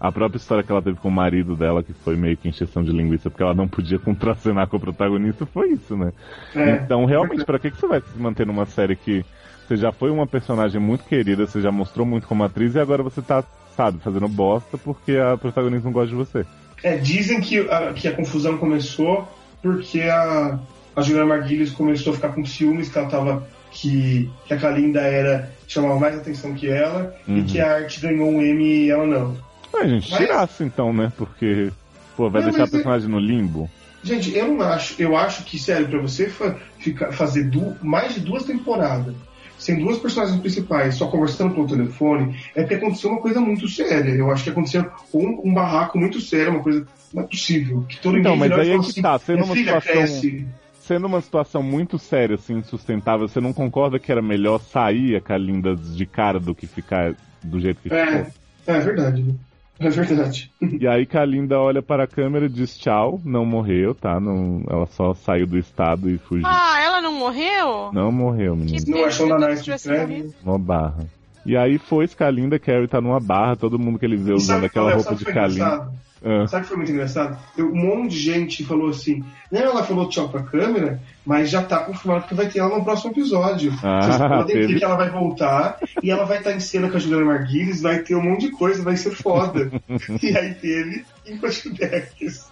a 0.01 0.11
própria 0.11 0.37
história 0.37 0.63
que 0.63 0.71
ela 0.71 0.81
teve 0.81 0.97
com 0.97 1.09
o 1.09 1.11
marido 1.11 1.55
dela, 1.55 1.83
que 1.83 1.93
foi 1.93 2.15
meio 2.15 2.35
que 2.35 2.49
encheção 2.49 2.83
de 2.83 2.91
linguiça, 2.91 3.29
porque 3.29 3.43
ela 3.43 3.53
não 3.53 3.67
podia 3.67 3.99
contracenar 4.01 4.67
com 4.67 4.77
o 4.77 4.79
protagonista, 4.79 5.45
foi 5.45 5.73
isso, 5.73 5.95
né? 5.95 6.11
É, 6.55 6.71
então, 6.77 7.05
realmente, 7.05 7.45
para 7.45 7.59
que, 7.59 7.69
que 7.69 7.79
você 7.79 7.85
vai 7.85 8.01
se 8.01 8.17
manter 8.17 8.47
numa 8.47 8.65
série 8.65 8.95
que 8.95 9.23
você 9.67 9.77
já 9.77 9.91
foi 9.91 10.09
uma 10.09 10.25
personagem 10.25 10.81
muito 10.81 11.05
querida, 11.05 11.45
você 11.45 11.61
já 11.61 11.71
mostrou 11.71 12.03
muito 12.03 12.27
como 12.27 12.43
atriz, 12.43 12.73
e 12.73 12.79
agora 12.79 13.03
você 13.03 13.21
tá, 13.21 13.43
sabe, 13.77 13.99
fazendo 13.99 14.27
bosta 14.27 14.75
porque 14.75 15.17
a 15.17 15.37
protagonista 15.37 15.85
não 15.85 15.93
gosta 15.93 16.09
de 16.09 16.15
você? 16.15 16.45
É, 16.83 16.97
dizem 16.97 17.39
que 17.39 17.59
a, 17.59 17.93
que 17.93 18.07
a 18.07 18.15
confusão 18.15 18.57
começou 18.57 19.29
porque 19.61 20.01
a, 20.01 20.59
a 20.95 21.01
Juliana 21.03 21.27
Marguilhos 21.27 21.71
começou 21.71 22.13
a 22.13 22.15
ficar 22.15 22.29
com 22.29 22.43
ciúmes 22.43 22.89
que 22.89 22.97
ela 22.97 23.07
tava. 23.07 23.47
que, 23.69 24.27
que 24.45 24.53
a 24.55 24.57
Kalinda 24.57 25.01
era. 25.01 25.51
chamava 25.67 25.99
mais 25.99 26.17
atenção 26.17 26.55
que 26.55 26.67
ela, 26.67 27.15
uhum. 27.27 27.37
e 27.37 27.43
que 27.43 27.61
a 27.61 27.75
arte 27.75 28.01
ganhou 28.01 28.27
um 28.27 28.41
M 28.41 28.65
e 28.65 28.89
ela 28.89 29.05
não. 29.05 29.50
A 29.73 29.87
gente, 29.87 30.11
Mas... 30.11 30.19
tirasse 30.19 30.63
então, 30.63 30.93
né? 30.93 31.11
Porque, 31.17 31.71
pô, 32.15 32.29
vai 32.29 32.41
não, 32.41 32.49
deixar 32.49 32.65
a 32.65 32.67
personagem 32.67 33.09
no 33.09 33.19
limbo. 33.19 33.69
Gente, 34.03 34.35
eu 34.35 34.47
não 34.47 34.61
acho. 34.61 35.01
Eu 35.01 35.15
acho 35.15 35.43
que, 35.43 35.59
sério, 35.59 35.87
pra 35.87 35.99
você 35.99 36.27
fa 36.27 36.55
ficar, 36.79 37.11
fazer 37.11 37.43
du 37.43 37.75
mais 37.81 38.13
de 38.15 38.19
duas 38.19 38.43
temporadas 38.43 39.15
sem 39.61 39.77
duas 39.77 39.99
personagens 39.99 40.39
principais 40.39 40.95
só 40.95 41.05
conversando 41.05 41.53
pelo 41.53 41.67
telefone, 41.67 42.35
é 42.55 42.61
porque 42.61 42.75
aconteceu 42.75 43.11
uma 43.11 43.21
coisa 43.21 43.39
muito 43.39 43.67
séria. 43.67 44.09
Eu 44.09 44.31
acho 44.31 44.43
que 44.43 44.49
aconteceu 44.49 44.91
um, 45.13 45.49
um 45.49 45.53
barraco 45.53 45.99
muito 45.99 46.19
sério, 46.19 46.53
uma 46.53 46.63
coisa 46.63 46.85
não 47.13 47.21
é 47.21 47.27
possível. 47.27 47.85
Que 47.87 47.99
todo 47.99 48.17
então, 48.17 48.35
mas 48.35 48.51
aí 48.51 48.71
é 48.71 48.79
que 48.79 48.89
assim, 48.89 49.01
tá, 49.03 49.19
sendo 49.19 49.43
uma 49.43 49.55
situação. 49.55 49.93
Cresce. 49.93 50.47
Sendo 50.79 51.05
uma 51.05 51.21
situação 51.21 51.61
muito 51.61 51.99
séria, 51.99 52.35
assim, 52.35 52.55
insustentável, 52.55 53.27
você 53.27 53.39
não 53.39 53.53
concorda 53.53 53.99
que 53.99 54.11
era 54.11 54.21
melhor 54.21 54.59
sair 54.59 55.15
a 55.15 55.21
Kalinda 55.21 55.75
de 55.75 56.05
cara 56.07 56.39
do 56.39 56.55
que 56.55 56.65
ficar 56.65 57.13
do 57.43 57.59
jeito 57.59 57.81
que 57.83 57.93
é, 57.93 58.05
ficou? 58.05 58.33
É 58.65 58.79
verdade. 58.79 59.35
É 59.81 59.89
verdade. 59.89 60.51
E 60.61 60.87
aí 60.87 61.07
Kalinda 61.07 61.59
olha 61.59 61.81
para 61.81 62.03
a 62.03 62.07
câmera 62.07 62.45
e 62.45 62.49
diz 62.49 62.77
tchau, 62.77 63.19
não 63.25 63.43
morreu, 63.43 63.95
tá? 63.95 64.19
Não, 64.19 64.61
ela 64.69 64.85
só 64.85 65.15
saiu 65.15 65.47
do 65.47 65.57
estado 65.57 66.07
e 66.07 66.19
fugiu. 66.19 66.45
Ah, 66.45 66.79
ela 66.83 67.01
não 67.01 67.13
morreu? 67.13 67.91
Não 67.91 68.11
morreu, 68.11 68.55
menino. 68.55 68.77
Não 68.87 69.05
achou 69.05 69.27
na 69.27 69.53
de 69.55 69.71
morrido. 69.89 70.33
Uma 70.43 70.59
barra. 70.59 71.07
E 71.43 71.57
aí 71.57 71.79
foi 71.79 72.07
Kalinda, 72.07 72.59
Carrie 72.59 72.87
tá 72.87 73.01
numa 73.01 73.19
barra, 73.19 73.55
todo 73.55 73.79
mundo 73.79 73.97
que 73.97 74.05
ele 74.05 74.17
vê 74.17 74.33
usando 74.33 74.65
aquela 74.65 74.91
é- 74.91 74.93
roupa 74.93 75.15
de 75.15 75.25
Kalinda. 75.25 75.89
Ah, 76.23 76.45
Sabe 76.47 76.61
o 76.61 76.63
que 76.63 76.67
foi 76.69 76.77
muito 76.77 76.91
engraçado? 76.91 77.37
Eu- 77.57 77.71
Um 77.71 77.75
monte 77.75 78.11
de 78.11 78.19
gente 78.19 78.63
falou 78.63 78.89
assim, 78.89 79.23
não, 79.51 79.59
ela 79.61 79.83
falou 79.83 80.07
tchau 80.07 80.29
pra 80.29 80.43
câmera, 80.43 81.01
mas 81.25 81.49
já 81.49 81.63
tá 81.63 81.79
confirmado 81.79 82.27
que 82.27 82.35
vai 82.35 82.47
ter 82.47 82.59
ela 82.59 82.77
no 82.77 82.83
próximo 82.83 83.11
episódio. 83.11 83.73
Ah, 83.83 84.01
Vocês 84.01 84.17
podem 84.17 84.67
ver 84.67 84.77
que 84.79 84.83
ela 84.83 84.95
vai 84.97 85.09
voltar 85.09 85.77
e 86.03 86.11
ela 86.11 86.25
vai 86.25 86.37
estar 86.37 86.51
em 86.53 86.59
cena 86.59 86.89
com 86.89 86.97
a 86.97 86.99
Juliana 86.99 87.25
Marguires, 87.25 87.81
vai 87.81 87.99
ter 87.99 88.15
um 88.15 88.21
monte 88.21 88.41
de 88.47 88.51
coisa, 88.51 88.83
vai 88.83 88.95
ser 88.97 89.11
foda. 89.11 89.71
e 90.21 90.37
aí 90.37 90.53
teve 90.53 91.03
Infotidex. 91.27 92.51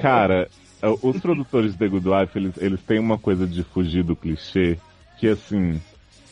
Cara, 0.00 0.48
é, 0.82 0.88
os 1.02 1.18
produtores 1.20 1.72
de 1.72 1.78
The 1.78 1.88
Good 1.88 2.08
Wife, 2.08 2.38
eles, 2.38 2.52
eles 2.58 2.80
têm 2.82 2.98
uma 2.98 3.18
coisa 3.18 3.46
de 3.46 3.62
fugir 3.64 4.02
do 4.04 4.16
clichê, 4.16 4.78
que 5.18 5.28
assim, 5.28 5.80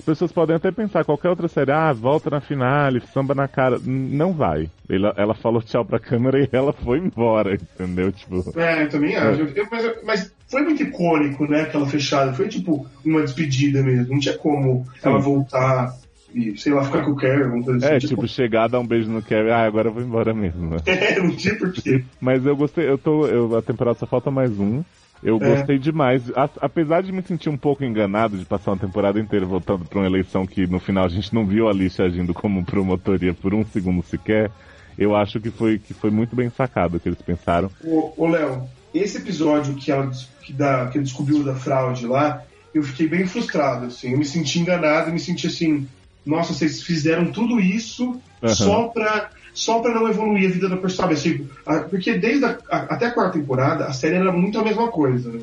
as 0.01 0.05
pessoas 0.05 0.33
podem 0.33 0.57
até 0.57 0.71
pensar, 0.73 1.05
qualquer 1.05 1.29
outra 1.29 1.47
série, 1.47 1.71
ah, 1.71 1.93
volta 1.93 2.31
na 2.31 2.41
finale, 2.41 3.01
samba 3.13 3.35
na 3.35 3.47
cara. 3.47 3.79
Não 3.85 4.33
vai. 4.33 4.69
Ela, 4.89 5.15
ela 5.17 5.35
falou 5.35 5.63
tchau 5.63 5.85
pra 5.85 6.01
câmera 6.01 6.41
e 6.43 6.49
ela 6.51 6.73
foi 6.73 6.99
embora, 6.99 7.55
entendeu? 7.55 8.11
Tipo, 8.11 8.45
É, 8.59 8.83
eu 8.85 8.89
também 8.89 9.15
acho. 9.15 9.43
Eu- 9.43 9.67
mas, 9.71 10.05
mas 10.05 10.35
foi 10.51 10.63
muito 10.63 10.83
icônico, 10.83 11.47
né, 11.47 11.63
aquela 11.63 11.87
fechada. 11.87 12.33
Foi 12.33 12.49
tipo 12.49 12.87
uma 13.05 13.21
despedida 13.23 13.83
mesmo. 13.83 14.13
Não 14.15 14.19
tinha 14.21 14.37
como 14.39 14.87
ela 15.03 15.19
voltar 15.19 15.93
e, 16.35 16.57
sei 16.57 16.73
lá, 16.73 16.83
ficar 16.85 17.05
com 17.05 17.11
o 17.11 17.17
Carrie, 17.17 17.43
alguma 17.45 17.63
coisa 17.65 17.87
assim. 17.87 17.95
é, 17.97 17.99
tipo, 17.99 18.27
chegar, 18.27 18.69
dar 18.69 18.81
um 18.81 18.87
beijo 18.87 19.11
no 19.11 19.23
Kevin, 19.23 19.51
ah, 19.51 19.67
agora 19.67 19.89
eu 19.89 19.93
vou 19.93 20.03
embora 20.03 20.33
mesmo, 20.33 20.71
né? 20.71 20.77
É, 20.87 21.21
não 21.21 21.31
tinha 21.37 21.57
porquê. 21.57 22.05
Mas 22.21 22.45
eu 22.47 22.57
gostei, 22.57 22.89
eu 22.89 22.97
tô. 22.97 23.27
Eu, 23.27 23.57
a 23.57 23.63
temporada 23.63 23.99
só 23.99 24.07
falta 24.07 24.31
mais 24.31 24.51
um. 24.59 24.83
Eu 25.23 25.37
É. 25.37 25.39
gostei 25.57 25.79
demais. 25.79 26.23
A- 26.35 26.49
apesar 26.61 27.03
de 27.03 27.12
me 27.12 27.23
sentir 27.23 27.49
um 27.51 27.57
pouco 27.57 27.85
enganado 27.85 28.39
de 28.39 28.45
passar 28.45 28.71
uma 28.73 28.79
temporada 28.79 29.21
inteira 29.21 29.45
voltando 29.45 29.85
pra 29.85 29.99
uma 29.99 30.07
eleição 30.07 30.47
que 30.47 30.66
no 30.66 30.81
final 30.81 31.05
a 31.05 31.09
gente 31.09 31.35
não 31.35 31.45
viu 31.47 31.68
a 31.68 31.71
Alicia 31.71 32.07
agindo 32.07 32.33
como 32.33 32.64
promotoria 32.64 33.35
por 33.35 33.53
um 33.55 33.64
segundo 33.64 34.03
sequer, 34.03 34.51
eu 34.99 35.14
acho 35.14 35.39
que 35.39 35.51
foi, 35.51 35.79
que 35.79 35.93
foi 35.93 36.11
muito 36.11 36.35
bem 36.35 36.51
sacado 36.51 36.97
o 36.97 37.01
que 37.01 37.09
eles 37.09 37.21
pensaram. 37.21 37.71
Ô, 37.85 38.27
Léo, 38.29 38.64
esse 38.95 39.18
episódio 39.18 39.75
que 39.75 39.93
ela 39.93 40.11
que, 40.43 40.53
dá, 40.53 40.87
que 40.87 40.99
descobriu 40.99 41.45
da 41.45 41.55
fraude 41.55 42.07
lá, 42.07 42.43
eu 42.75 42.83
fiquei 42.83 43.07
bem 43.09 43.27
frustrado, 43.27 43.87
assim. 43.87 44.12
Eu 44.12 44.18
me 44.18 44.25
senti 44.25 44.59
enganado, 44.59 45.09
eu 45.09 45.12
me 45.12 45.21
senti 45.21 45.47
assim, 45.47 45.87
nossa, 46.25 46.53
vocês 46.55 46.83
fizeram 46.83 47.31
tudo 47.31 47.61
isso 47.61 48.21
Aham. 48.43 48.55
só 48.55 48.89
pra. 48.89 49.31
Só 49.53 49.81
pra 49.81 49.93
não 49.95 50.09
evoluir 50.09 50.49
a 50.49 50.53
vida 50.53 50.69
da 50.69 50.77
personagem. 50.77 51.17
Assim, 51.17 51.49
a- 51.67 51.81
porque 51.81 52.15
desde 52.19 52.45
a, 52.45 52.59
a- 52.71 52.77
até 52.95 53.07
a 53.07 53.11
quarta 53.11 53.39
temporada, 53.39 53.85
a 53.87 53.93
série 53.93 54.17
era 54.17 54.33
muito 54.33 54.59
a 54.59 54.65
mesma 54.65 54.89
coisa, 54.89 55.31
né? 55.31 55.41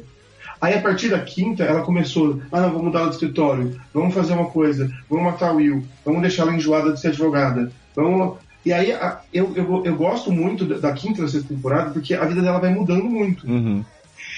Aí 0.60 0.74
a 0.74 0.82
partir 0.82 1.10
da 1.10 1.20
quinta, 1.20 1.64
ela 1.64 1.82
começou, 1.82 2.42
ah 2.52 2.62
não, 2.62 2.70
vamos 2.70 2.86
mudar 2.86 3.00
ela 3.02 3.10
de 3.10 3.16
escritório, 3.16 3.80
vamos 3.94 4.14
fazer 4.14 4.34
uma 4.34 4.46
coisa, 4.50 4.92
vamos 5.08 5.26
matar 5.26 5.54
o 5.54 5.58
Will, 5.58 5.86
vamos 6.04 6.22
deixar 6.22 6.44
ela 6.44 6.56
enjoada 6.56 6.94
de 6.94 7.00
ser 7.00 7.10
advogada, 7.10 7.72
vamos... 7.96 8.38
E 8.66 8.74
aí 8.74 8.92
a- 8.92 9.22
eu, 9.32 9.54
eu, 9.56 9.86
eu 9.86 9.96
gosto 9.96 10.32
muito 10.32 10.66
da, 10.66 10.78
da 10.80 10.92
quinta 10.94 11.20
e 11.20 11.22
da 11.24 11.30
sexta 11.30 11.50
temporada, 11.54 11.92
porque 11.92 12.14
a 12.16 12.26
vida 12.26 12.42
dela 12.42 12.60
vai 12.60 12.74
mudando 12.74 13.04
muito. 13.06 13.46
Uhum. 13.48 13.86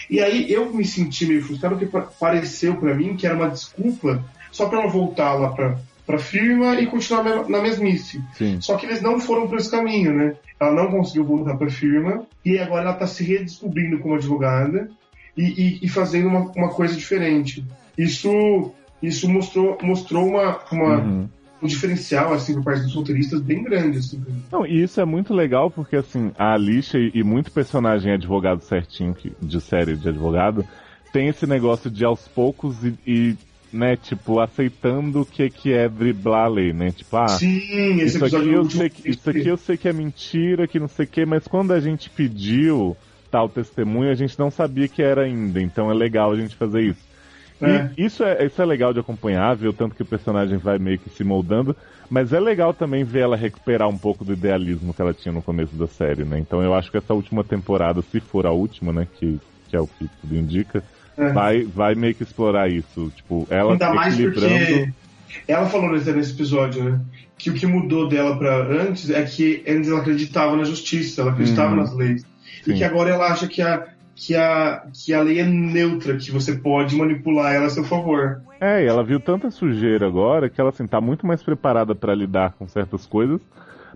E 0.10 0.20
aí 0.20 0.52
eu 0.52 0.72
me 0.74 0.84
senti 0.86 1.26
meio 1.26 1.42
frustrado, 1.44 1.76
porque 1.76 1.90
pa- 1.90 2.10
pareceu 2.20 2.76
pra 2.76 2.94
mim 2.94 3.16
que 3.16 3.26
era 3.26 3.36
uma 3.36 3.50
desculpa 3.50 4.22
só 4.52 4.68
pra 4.68 4.82
ela 4.82 4.92
voltar 4.92 5.34
lá 5.36 5.50
pra, 5.50 5.78
pra 6.10 6.18
firma 6.18 6.74
e 6.82 6.88
continuar 6.88 7.48
na 7.48 7.62
mesmice. 7.62 8.20
Sim. 8.34 8.60
Só 8.60 8.76
que 8.78 8.88
eles 8.88 9.00
não 9.00 9.20
foram 9.20 9.48
por 9.48 9.60
esse 9.60 9.70
caminho, 9.70 10.12
né? 10.12 10.34
Ela 10.60 10.74
não 10.74 10.90
conseguiu 10.90 11.24
voltar 11.24 11.56
pra 11.56 11.70
firma 11.70 12.24
e 12.44 12.58
agora 12.58 12.82
ela 12.86 12.94
tá 12.96 13.06
se 13.06 13.24
redescobrindo 13.24 14.00
como 14.00 14.16
advogada 14.16 14.90
e, 15.38 15.44
e- 15.44 15.80
e 15.84 15.88
fazendo 15.88 16.28
uma, 16.30 16.52
uma 16.56 16.70
coisa 16.70 16.96
diferente. 16.96 17.64
Isso, 17.96 18.72
isso 19.04 19.30
mostrou, 19.30 19.78
mostrou 19.84 20.26
uma, 20.28 20.60
uma- 20.72 20.98
Uhum. 20.98 21.30
um 21.62 21.68
diferencial, 21.68 22.34
assim, 22.34 22.56
por 22.56 22.64
parte 22.64 22.82
dos 22.82 22.96
roteiristas 22.96 23.40
bem 23.42 23.62
grande, 23.64 24.00
assim. 24.00 24.20
Não, 24.52 24.66
e 24.66 24.82
isso 24.82 25.00
é 25.00 25.06
muito 25.06 25.32
legal 25.32 25.70
porque, 25.70 25.96
assim, 25.96 26.32
a 26.40 26.54
Alicia 26.56 27.00
e, 27.00 27.12
e 27.14 27.24
muito 27.24 27.52
personagem 27.52 28.14
advogado 28.14 28.62
certinho, 28.64 29.14
que- 29.14 29.32
de 29.40 29.62
série 29.62 29.96
de 29.96 30.10
advogado, 30.10 30.66
tem 31.14 31.28
esse 31.28 31.46
negócio 31.46 31.92
de 31.92 32.04
aos 32.04 32.28
poucos 32.28 32.84
e, 32.84 32.96
e, 33.06 33.36
né, 33.72 33.96
tipo, 33.96 34.40
aceitando 34.40 35.22
o 35.22 35.26
que, 35.26 35.50
que 35.50 35.72
é 35.74 35.88
driblar 35.88 36.46
a 36.46 36.48
lei, 36.48 36.74
né? 36.74 36.92
Tipo, 36.92 37.18
ah, 37.18 37.28
Sim, 37.28 37.96
isso 37.96 38.24
aqui, 38.26 38.36
eu 38.36 38.62
último- 38.62 38.82
sei 38.82 38.90
que, 38.90 39.10
isso 39.10 39.30
aqui 39.30 39.48
eu 39.48 39.58
sei 39.58 39.78
que 39.78 39.88
é 39.88 39.94
mentira, 39.94 40.68
que 40.68 40.80
não 40.80 40.88
sei 40.88 41.06
o 41.06 41.08
que, 41.10 41.26
mas 41.26 41.48
quando 41.48 41.72
a 41.72 41.80
gente 41.80 42.10
pediu 42.10 42.98
tal 43.30 43.48
testemunho, 43.48 44.10
a 44.10 44.16
gente 44.16 44.38
não 44.40 44.50
sabia 44.50 44.88
que 44.88 45.04
era 45.04 45.24
ainda, 45.24 45.62
então 45.62 45.92
é 45.92 45.94
legal 45.94 46.32
a 46.32 46.36
gente 46.36 46.56
fazer 46.56 46.82
isso. 46.82 47.08
É. 47.62 47.92
E 47.98 48.06
isso 48.06 48.24
é, 48.24 48.46
isso 48.46 48.62
é 48.62 48.66
legal 48.66 48.94
de 48.94 49.02
acompanhar, 49.02 49.54
ver 49.56 49.68
o 49.68 49.74
tanto 49.74 49.94
que 49.94 50.02
o 50.02 50.06
personagem 50.06 50.58
vai 50.58 50.80
meio 50.80 50.98
que 50.98 51.10
se 51.10 51.24
moldando, 51.26 51.76
mas 52.10 52.32
é 52.32 52.40
legal 52.40 52.74
também 52.74 53.04
ver 53.04 53.20
ela 53.20 53.36
recuperar 53.36 53.88
um 53.90 53.98
pouco 53.98 54.24
do 54.24 54.32
idealismo 54.32 54.94
que 54.94 55.02
ela 55.02 55.14
tinha 55.14 55.34
no 55.34 55.42
começo 55.44 55.76
da 55.76 55.86
série, 55.86 56.24
né? 56.24 56.40
Então 56.40 56.64
eu 56.64 56.74
acho 56.74 56.90
que 56.90 56.98
essa 56.98 57.14
última 57.14 57.44
temporada, 57.44 58.02
se 58.02 58.20
for 58.22 58.48
a 58.48 58.52
última, 58.52 58.94
né, 58.94 59.08
que, 59.14 59.38
que 59.68 59.76
é 59.76 59.80
o 59.80 59.88
que 59.88 60.08
tudo 60.22 60.36
indica, 60.36 60.82
É. 61.20 61.34
vai, 61.34 61.64
vai 61.64 61.96
meio 61.96 62.16
que 62.16 62.24
explorar 62.24 62.70
isso. 62.72 63.12
Tipo, 63.16 63.46
ela 63.50 63.74
Ainda 63.74 63.94
mais 63.94 64.16
porque 64.16 64.90
ela 65.48 65.66
falou 65.68 65.92
nesse, 65.92 66.12
nesse 66.14 66.32
episódio, 66.34 66.84
né? 66.84 67.00
Que 67.38 67.50
o 67.50 67.54
que 67.54 67.66
mudou 67.68 68.08
dela 68.08 68.38
pra 68.38 68.58
antes 68.58 69.10
é 69.10 69.22
que 69.24 69.64
antes 69.68 69.90
ela 69.90 70.00
acreditava 70.00 70.56
na 70.56 70.64
justiça, 70.64 71.22
ela 71.22 71.32
acreditava 71.32 71.72
Uhum. 71.72 71.78
nas 71.78 71.94
leis. 71.94 72.26
Sim. 72.64 72.74
E 72.74 72.78
que 72.78 72.84
agora 72.84 73.10
ela 73.12 73.28
acha 73.28 73.48
que 73.48 73.62
a, 73.62 73.86
que, 74.16 74.36
a, 74.36 74.84
que 74.94 75.14
a 75.14 75.22
lei 75.22 75.40
é 75.40 75.46
neutra, 75.46 76.18
que 76.18 76.32
você 76.32 76.54
pode 76.54 76.96
manipular 76.96 77.54
ela 77.54 77.68
a 77.68 77.70
seu 77.70 77.84
favor. 77.84 78.42
É, 78.60 78.84
e 78.84 78.88
ela 78.88 79.04
viu 79.04 79.20
tanta 79.22 79.50
sujeira 79.50 80.06
agora 80.08 80.50
que 80.50 80.60
ela 80.60 80.70
assim 80.70 80.86
tá 80.86 81.00
muito 81.00 81.26
mais 81.26 81.42
preparada 81.42 81.96
pra 81.96 82.14
lidar 82.14 82.54
com 82.60 82.68
certas 82.68 83.06
coisas, 83.06 83.40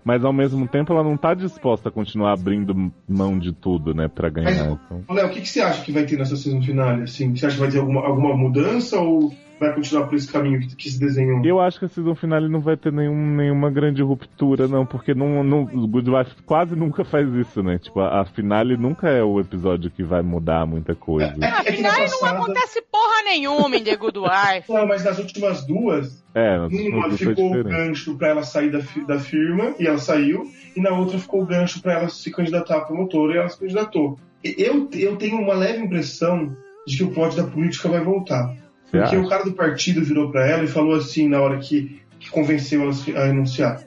mas 0.04 0.24
ao 0.24 0.32
mesmo 0.32 0.68
tempo 0.68 0.92
ela 0.92 1.02
não 1.02 1.16
tá 1.16 1.34
disposta 1.34 1.88
a 1.88 1.92
continuar 1.92 2.32
abrindo 2.34 2.92
mão 3.08 3.38
de 3.38 3.52
tudo, 3.52 3.94
né, 3.94 4.08
Pra 4.08 4.28
ganhar. 4.28 4.68
Mas- 4.70 4.78
Então, 5.02 5.14
Léo, 5.16 5.26
o 5.26 5.30
que, 5.30 5.40
que 5.40 5.48
você 5.48 5.60
acha 5.60 5.82
que 5.82 5.90
vai 5.92 6.04
ter 6.04 6.18
nessa 6.18 6.36
season 6.36 6.60
finale? 6.62 7.02
Assim, 7.02 7.34
você 7.34 7.46
acha 7.46 7.54
que 7.56 7.60
vai 7.62 7.70
ter 7.70 7.78
alguma, 7.78 8.02
alguma 8.06 8.36
mudança 8.36 8.98
ou 9.00 9.32
vai 9.60 9.72
continuar 9.74 10.06
por 10.06 10.14
esse 10.16 10.30
caminho 10.30 10.60
que, 10.60 10.74
que 10.76 10.90
se 10.90 10.98
desenhou? 10.98 11.44
Eu 11.44 11.60
acho 11.60 11.78
que 11.78 11.84
a 11.84 11.88
season 11.88 12.14
finale 12.14 12.48
não 12.48 12.60
vai 12.60 12.76
ter 12.76 12.92
nenhum, 12.92 13.34
nenhuma 13.36 13.70
grande 13.70 14.02
ruptura, 14.02 14.66
não, 14.68 14.84
porque 14.84 15.14
não, 15.14 15.42
não, 15.44 15.62
o 15.62 15.86
Good 15.86 16.10
Wife 16.10 16.42
quase 16.44 16.74
nunca 16.76 17.04
faz 17.04 17.28
isso, 17.34 17.62
né? 17.62 17.78
Tipo, 17.78 18.00
a, 18.00 18.20
a 18.20 18.24
finale 18.24 18.76
nunca 18.76 19.08
é 19.08 19.22
o 19.22 19.40
episódio 19.40 19.90
que 19.90 20.02
vai 20.02 20.22
mudar 20.22 20.66
muita 20.66 20.94
coisa. 20.94 21.32
É, 21.40 21.46
é 21.46 21.50
na 21.50 21.58
Afinal, 21.60 21.92
não 21.92 22.00
passada... 22.00 22.38
acontece 22.38 22.82
porra 22.90 23.22
nenhuma 23.24 23.76
em 23.76 23.84
The 23.84 23.96
Good 23.96 24.18
Wife. 24.18 24.72
Não, 24.72 24.86
mas 24.86 25.04
nas 25.04 25.18
últimas 25.18 25.66
duas, 25.66 26.24
É, 26.34 26.58
nas 26.58 26.72
Uma 26.72 26.80
últimas 26.82 27.18
foi 27.18 27.28
ficou 27.28 27.54
o 27.54 27.64
gancho 27.64 28.16
pra 28.16 28.28
ela 28.28 28.42
sair 28.42 28.70
da, 28.70 28.80
fi- 28.80 29.06
da 29.06 29.18
firma 29.18 29.74
e 29.78 29.86
ela 29.86 29.98
saiu, 29.98 30.44
e 30.76 30.80
na 30.80 30.90
outra 30.90 31.18
ficou 31.18 31.42
o 31.42 31.46
gancho 31.46 31.80
pra 31.80 31.94
ela 31.94 32.08
se 32.08 32.30
candidatar 32.30 32.78
a 32.78 32.80
promotora 32.80 33.34
e 33.34 33.38
ela 33.38 33.48
se 33.48 33.58
candidatou. 33.58 34.18
Eu, 34.42 34.88
eu 34.92 35.16
tenho 35.16 35.38
uma 35.40 35.54
leve 35.54 35.84
impressão 35.84 36.54
de 36.86 36.98
que 36.98 37.04
o 37.04 37.10
plot 37.12 37.34
da 37.36 37.44
política 37.44 37.88
vai 37.88 38.00
voltar. 38.00 38.54
Porque 39.02 39.16
o 39.16 39.28
cara 39.28 39.44
do 39.44 39.52
partido 39.52 40.04
virou 40.04 40.30
pra 40.30 40.46
ela 40.46 40.64
e 40.64 40.68
falou 40.68 40.94
assim 40.94 41.28
na 41.28 41.40
hora 41.40 41.58
que, 41.58 42.00
que 42.18 42.30
convenceu 42.30 42.82
ela 42.82 42.92
a 42.92 43.26
renunciar. 43.26 43.82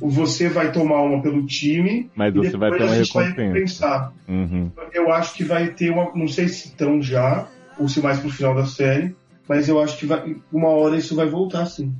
Você 0.00 0.48
vai 0.48 0.72
tomar 0.72 1.00
uma 1.02 1.22
pelo 1.22 1.46
time 1.46 2.10
Mas 2.14 2.34
e 2.34 2.38
você 2.38 2.56
vai 2.56 2.70
ter 2.70 2.82
uma 2.82 2.94
recompensa. 2.94 4.12
Uhum. 4.28 4.70
Eu 4.92 5.10
acho 5.10 5.34
que 5.34 5.42
vai 5.42 5.68
ter 5.68 5.90
uma. 5.90 6.10
Não 6.14 6.28
sei 6.28 6.48
se 6.48 6.72
tão 6.76 7.00
já, 7.00 7.46
ou 7.78 7.88
se 7.88 8.00
mais 8.00 8.18
pro 8.18 8.28
final 8.28 8.54
da 8.54 8.66
série, 8.66 9.16
mas 9.48 9.68
eu 9.68 9.80
acho 9.80 9.96
que 9.96 10.04
vai, 10.04 10.36
uma 10.52 10.68
hora 10.68 10.96
isso 10.96 11.16
vai 11.16 11.26
voltar 11.26 11.64
sim. 11.66 11.94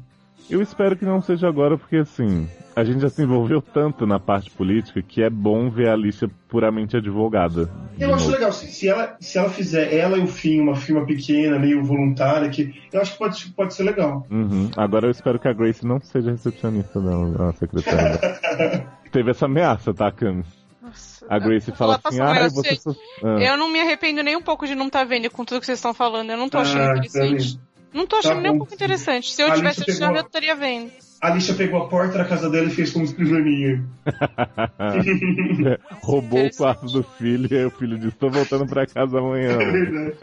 Eu 0.49 0.61
espero 0.61 0.97
que 0.97 1.05
não 1.05 1.23
seja 1.23 1.49
agora, 1.49 1.79
porque 1.79 1.97
assim, 1.97 2.47
a 2.81 2.85
gente 2.85 3.01
já 3.01 3.09
se 3.09 3.23
envolveu 3.23 3.61
tanto 3.63 4.07
na 4.07 4.19
parte 4.19 4.51
política 4.51 5.03
que 5.03 5.23
é 5.23 5.31
bom 5.31 5.71
ver 5.71 5.89
a 5.89 5.93
Alicia 5.93 6.29
puramente 6.49 6.97
advogada. 6.97 7.71
Eu 7.99 8.15
acho 8.15 8.25
novo. 8.25 8.37
legal, 8.37 8.53
se, 8.53 8.67
se 8.69 8.89
ela, 8.89 9.17
se 9.21 9.39
ela 9.39 9.49
fizer 9.51 9.93
ela 9.95 10.17
e 10.19 10.21
o 10.23 10.27
Fim 10.27 10.61
uma 10.61 10.75
firma 10.77 11.05
pequena, 11.07 11.59
meio 11.59 11.83
voluntária, 11.85 12.49
que 12.49 12.75
eu 12.93 13.01
acho 13.01 13.13
que 13.13 13.19
pode, 13.19 13.49
pode 13.51 13.75
ser 13.75 13.85
legal. 13.85 14.27
Uhum. 14.31 14.71
Agora 14.77 15.07
eu 15.07 15.11
espero 15.11 15.39
que 15.39 15.49
a 15.49 15.53
Grace 15.53 15.85
não 15.87 16.01
seja 16.01 16.31
recepcionista 16.31 17.01
dela, 17.01 17.51
a 17.51 17.53
secretária. 17.53 18.19
Teve 19.13 19.31
essa 19.31 19.47
ameaça, 19.47 19.93
tá, 19.93 20.11
Camis? 20.11 20.47
Nossa, 20.83 21.27
A 21.29 21.39
Grace 21.39 21.71
fala 21.73 22.01
assim, 22.03 22.21
ah, 22.21 22.49
você... 22.49 22.79
Ah. 23.23 23.41
Eu 23.41 23.57
não 23.57 23.71
me 23.71 23.81
arrependo 23.81 24.23
nem 24.23 24.37
um 24.37 24.43
pouco 24.43 24.67
de 24.67 24.75
não 24.75 24.87
estar 24.87 25.05
vendo 25.05 25.29
com 25.31 25.45
tudo 25.45 25.61
que 25.61 25.67
vocês 25.67 25.79
estão 25.79 25.93
falando. 25.93 26.31
Eu 26.31 26.37
não 26.37 26.49
tô 26.49 26.59
achando 26.59 26.81
Ah, 26.83 26.97
interessante. 26.99 27.55
também. 27.55 27.71
Não 27.93 28.07
tô 28.07 28.17
achando 28.17 28.37
Tá 28.37 28.41
nem 28.43 28.53
um 28.53 28.59
pouco 28.59 28.73
interessante. 28.73 29.33
Se 29.35 29.43
eu 29.43 29.49
A 29.51 29.55
tivesse 29.57 29.83
achando, 29.83 29.99
pegou- 30.01 30.17
eu 30.17 30.23
estaria 30.27 30.55
vendo. 30.55 30.91
A 31.21 31.29
Alicia 31.29 31.55
pegou 31.55 31.83
a 31.83 31.89
porta 31.89 32.17
da 32.19 32.25
casa 32.25 32.49
dela 32.49 32.67
e 32.67 32.71
fez 32.71 32.93
como 32.93 33.05
escrivaninha. 33.05 33.85
Roubou 36.03 36.47
o 36.47 36.57
quarto 36.57 36.87
do 36.87 37.03
filho 37.03 37.47
e 37.51 37.57
aí 37.57 37.65
o 37.67 37.71
filho 37.71 37.99
disse, 37.99 38.17
tô 38.17 38.31
voltando 38.31 38.67
pra 38.67 38.87
casa 38.87 39.19
amanhã. 39.19 39.59
É 39.61 39.71
verdade. 39.71 40.15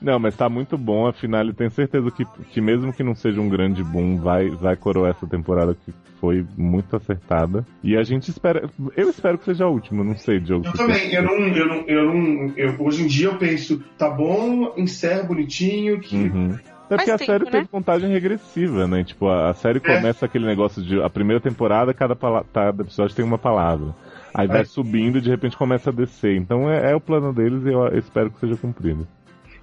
Não, 0.00 0.18
mas 0.18 0.36
tá 0.36 0.48
muito 0.48 0.76
bom, 0.76 1.06
afinal, 1.06 1.44
eu 1.44 1.54
tenho 1.54 1.70
certeza 1.70 2.10
que, 2.10 2.24
que 2.52 2.60
mesmo 2.60 2.92
que 2.92 3.02
não 3.02 3.14
seja 3.14 3.40
um 3.40 3.48
grande 3.48 3.82
boom, 3.82 4.18
vai, 4.18 4.50
vai 4.50 4.76
coroar 4.76 5.10
essa 5.10 5.26
temporada 5.26 5.74
que 5.74 5.92
foi 6.20 6.44
muito 6.56 6.94
acertada. 6.94 7.66
E 7.82 7.96
a 7.96 8.02
gente 8.02 8.30
espera. 8.30 8.68
Eu 8.96 9.08
espero 9.08 9.38
que 9.38 9.46
seja 9.46 9.64
a 9.64 9.68
última, 9.68 10.04
não 10.04 10.16
sei, 10.16 10.38
Diogo. 10.38 10.66
Eu 10.66 10.72
também, 10.72 11.12
eu 11.12 11.22
não, 11.22 11.32
eu 11.32 11.66
não, 11.66 11.84
eu 11.86 12.04
não. 12.04 12.52
Eu, 12.56 12.76
hoje 12.78 13.04
em 13.04 13.06
dia 13.06 13.28
eu 13.28 13.38
penso, 13.38 13.82
tá 13.96 14.10
bom, 14.10 14.74
encerra 14.76 15.22
bonitinho, 15.22 15.98
que. 16.00 16.16
Uhum. 16.16 16.56
É 16.88 16.96
porque 16.96 17.10
a 17.10 17.18
tempo, 17.18 17.32
série 17.32 17.44
né? 17.46 17.50
teve 17.50 17.68
contagem 17.68 18.10
regressiva, 18.10 18.86
né? 18.86 19.02
Tipo, 19.04 19.28
a, 19.28 19.50
a 19.50 19.54
série 19.54 19.78
É. 19.78 19.96
começa 19.96 20.24
aquele 20.26 20.46
negócio 20.46 20.82
de. 20.82 21.00
A 21.02 21.10
primeira 21.10 21.40
temporada, 21.40 21.92
cada, 21.92 22.14
cada 22.16 22.82
episódio 22.82 23.14
tem 23.16 23.24
uma 23.24 23.38
palavra. 23.38 23.94
Aí 24.34 24.46
vai 24.46 24.60
É. 24.60 24.64
subindo 24.64 25.18
e 25.18 25.20
de 25.20 25.30
repente 25.30 25.56
começa 25.56 25.90
a 25.90 25.92
descer. 25.92 26.36
Então 26.36 26.70
é, 26.70 26.92
é 26.92 26.94
o 26.94 27.00
plano 27.00 27.32
deles 27.32 27.64
e 27.64 27.72
eu 27.72 27.86
espero 27.98 28.30
que 28.30 28.38
seja 28.40 28.56
cumprido. 28.56 29.06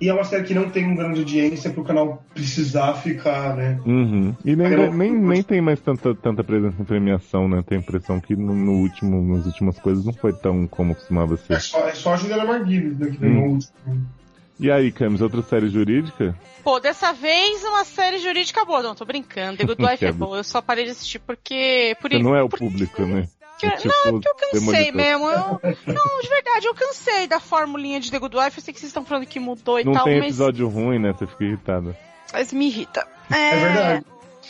E 0.01 0.09
é 0.09 0.13
uma 0.13 0.23
série 0.25 0.43
que 0.43 0.53
não 0.53 0.69
tem 0.69 0.85
uma 0.85 0.95
grande 0.95 1.19
audiência 1.19 1.69
pro 1.69 1.83
canal 1.83 2.21
precisar 2.33 2.95
ficar, 2.95 3.55
né? 3.55 3.79
Uhum. 3.85 4.35
E 4.43 4.53
nem, 4.53 4.91
nem, 4.91 5.13
nem 5.13 5.43
tem 5.43 5.61
mais 5.61 5.79
tanta, 5.79 6.13
tanta 6.13 6.43
presença 6.43 6.75
em 6.81 6.83
premiação, 6.83 7.47
né? 7.47 7.63
Tem 7.65 7.77
a 7.77 7.81
impressão 7.81 8.19
que 8.19 8.35
no, 8.35 8.53
no 8.53 8.73
último, 8.81 9.21
nas 9.37 9.45
últimas 9.45 9.79
coisas 9.79 10.03
não 10.03 10.11
foi 10.11 10.33
tão 10.33 10.67
como 10.67 10.93
costumava 10.93 11.35
É 11.35 11.37
ser. 11.37 11.61
só, 11.61 11.87
é 11.87 11.91
só 11.93 12.13
a 12.15 12.17
Juliana 12.17 12.43
Marguilhos, 12.43 12.97
né? 12.99 13.11
Que 13.11 13.25
Hum. 13.25 13.39
o 13.39 13.51
último. 13.51 14.05
E 14.59 14.71
aí, 14.71 14.91
Camis, 14.91 15.21
outra 15.21 15.41
série 15.41 15.67
jurídica? 15.69 16.35
Pô, 16.63 16.79
dessa 16.79 17.11
vez 17.11 17.63
uma 17.63 17.83
série 17.83 18.19
jurídica 18.19 18.63
boa. 18.63 18.81
Não, 18.81 18.95
tô 18.95 19.03
brincando. 19.05 19.57
The 19.57 19.65
Good 19.65 19.81
Wife 19.81 19.93
é 19.93 19.97
Quebra. 20.11 20.13
boa. 20.25 20.37
Eu 20.37 20.43
só 20.43 20.61
parei 20.61 20.85
de 20.85 20.91
assistir 20.91 21.19
porque. 21.19 21.95
Por 22.01 22.11
Você 22.11 22.19
não 22.19 22.35
é 22.35 22.41
o 22.43 22.47
por- 22.49 22.59
público, 22.59 23.01
né? 23.03 23.27
que- 23.59 23.65
É 23.65 23.71
tipo 23.77 23.87
não, 23.89 24.01
é 24.05 24.11
porque 24.11 24.29
eu 24.29 24.35
cansei 24.35 24.91
Demolidor. 24.91 24.95
mesmo. 24.95 25.29
Eu- 25.29 25.93
não, 25.93 26.21
de 26.21 26.29
verdade, 26.29 26.67
eu 26.67 26.73
cansei 26.75 27.27
da 27.27 27.39
formulinha 27.39 27.99
de 27.99 28.11
The 28.11 28.19
Good 28.19 28.37
Wife. 28.37 28.57
Eu 28.57 28.63
sei 28.63 28.73
que 28.73 28.79
vocês 28.79 28.89
estão 28.89 29.03
falando 29.05 29.25
que 29.25 29.39
mudou 29.39 29.79
e 29.79 29.83
Não 29.83 29.93
tal, 29.93 30.03
tem 30.05 30.15
mas, 30.19 30.25
episódio 30.25 30.67
ruim, 30.69 30.99
né? 30.99 31.13
Você 31.13 31.27
fica 31.27 31.43
irritada. 31.43 31.97
mas 32.31 32.53
me 32.53 32.67
irrita. 32.67 33.05
É 33.31 33.55
verdade. 33.57 34.05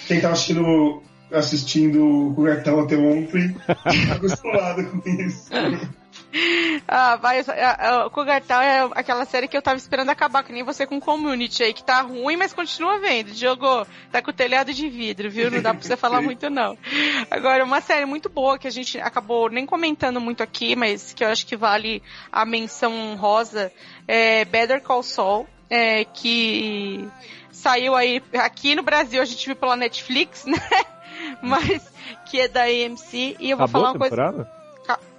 Quem 0.08 0.20
tava 0.22 0.34
assistindo, 0.34 1.04
assistindo 1.32 2.06
o 2.30 2.34
Cobertão 2.36 2.80
até 2.82 2.96
ontem, 2.98 3.54
tá 3.66 4.14
acostumado 4.16 4.86
com 4.90 5.10
isso. 5.10 5.50
Ah, 6.88 7.16
vai. 7.16 7.40
a- 7.42 7.88
a- 8.02 8.06
O 8.08 8.10
Kogartal 8.10 8.62
é 8.62 8.82
aquela 8.96 9.24
série 9.26 9.48
que 9.48 9.56
eu 9.56 9.62
tava 9.62 9.78
esperando 9.78 10.10
acabar, 10.10 10.44
que 10.44 10.52
nem 10.52 10.64
você 10.64 10.86
com 10.86 11.00
Community 11.00 11.64
aí, 11.64 11.74
que 11.74 11.84
tá 11.84 12.02
ruim, 12.02 12.36
mas 12.36 12.54
continua 12.54 13.00
vendo. 13.00 13.32
Diogo, 13.32 13.86
tá 14.12 14.22
com 14.22 14.32
o 14.32 14.34
telhado 14.34 14.74
de 14.74 14.90
vidro, 14.90 15.30
viu? 15.30 15.50
Não 15.52 15.62
dá 15.62 15.74
pra 15.74 15.82
você 15.84 15.96
falar 15.96 16.22
muito, 16.24 16.50
não. 16.50 16.78
Agora, 17.30 17.64
uma 17.64 17.82
série 17.82 18.06
muito 18.06 18.30
boa 18.30 18.58
que 18.58 18.68
a 18.68 18.72
gente 18.72 19.00
acabou 19.00 19.50
nem 19.50 19.66
comentando 19.66 20.20
muito 20.20 20.42
aqui, 20.44 20.76
mas 20.76 21.14
que 21.14 21.24
eu 21.24 21.28
acho 21.30 21.46
que 21.46 21.56
vale 21.56 22.02
a 22.32 22.44
menção 22.46 22.92
honrosa 22.94 23.72
é 24.08 24.44
Better 24.46 24.82
Call 24.82 25.04
Saul, 25.04 25.48
é, 25.70 26.04
que 26.06 27.08
saiu 27.52 27.96
aí. 27.96 28.22
Aqui 28.34 28.76
no 28.76 28.84
Brasil 28.84 29.22
a 29.22 29.26
gente 29.26 29.46
viu 29.46 29.56
pela 29.56 29.76
Netflix, 29.76 30.46
né? 30.50 30.58
Mas 31.42 31.92
que 32.26 32.40
é 32.42 32.48
da 32.48 32.64
AMC. 32.64 33.38
E 33.40 33.52
eu 33.52 33.58
vou 33.58 33.66
Acabou 33.66 33.68
falar 33.68 33.88
a 33.88 33.92
uma 33.92 34.00
coisa. 34.00 34.16
temporada? 34.16 34.64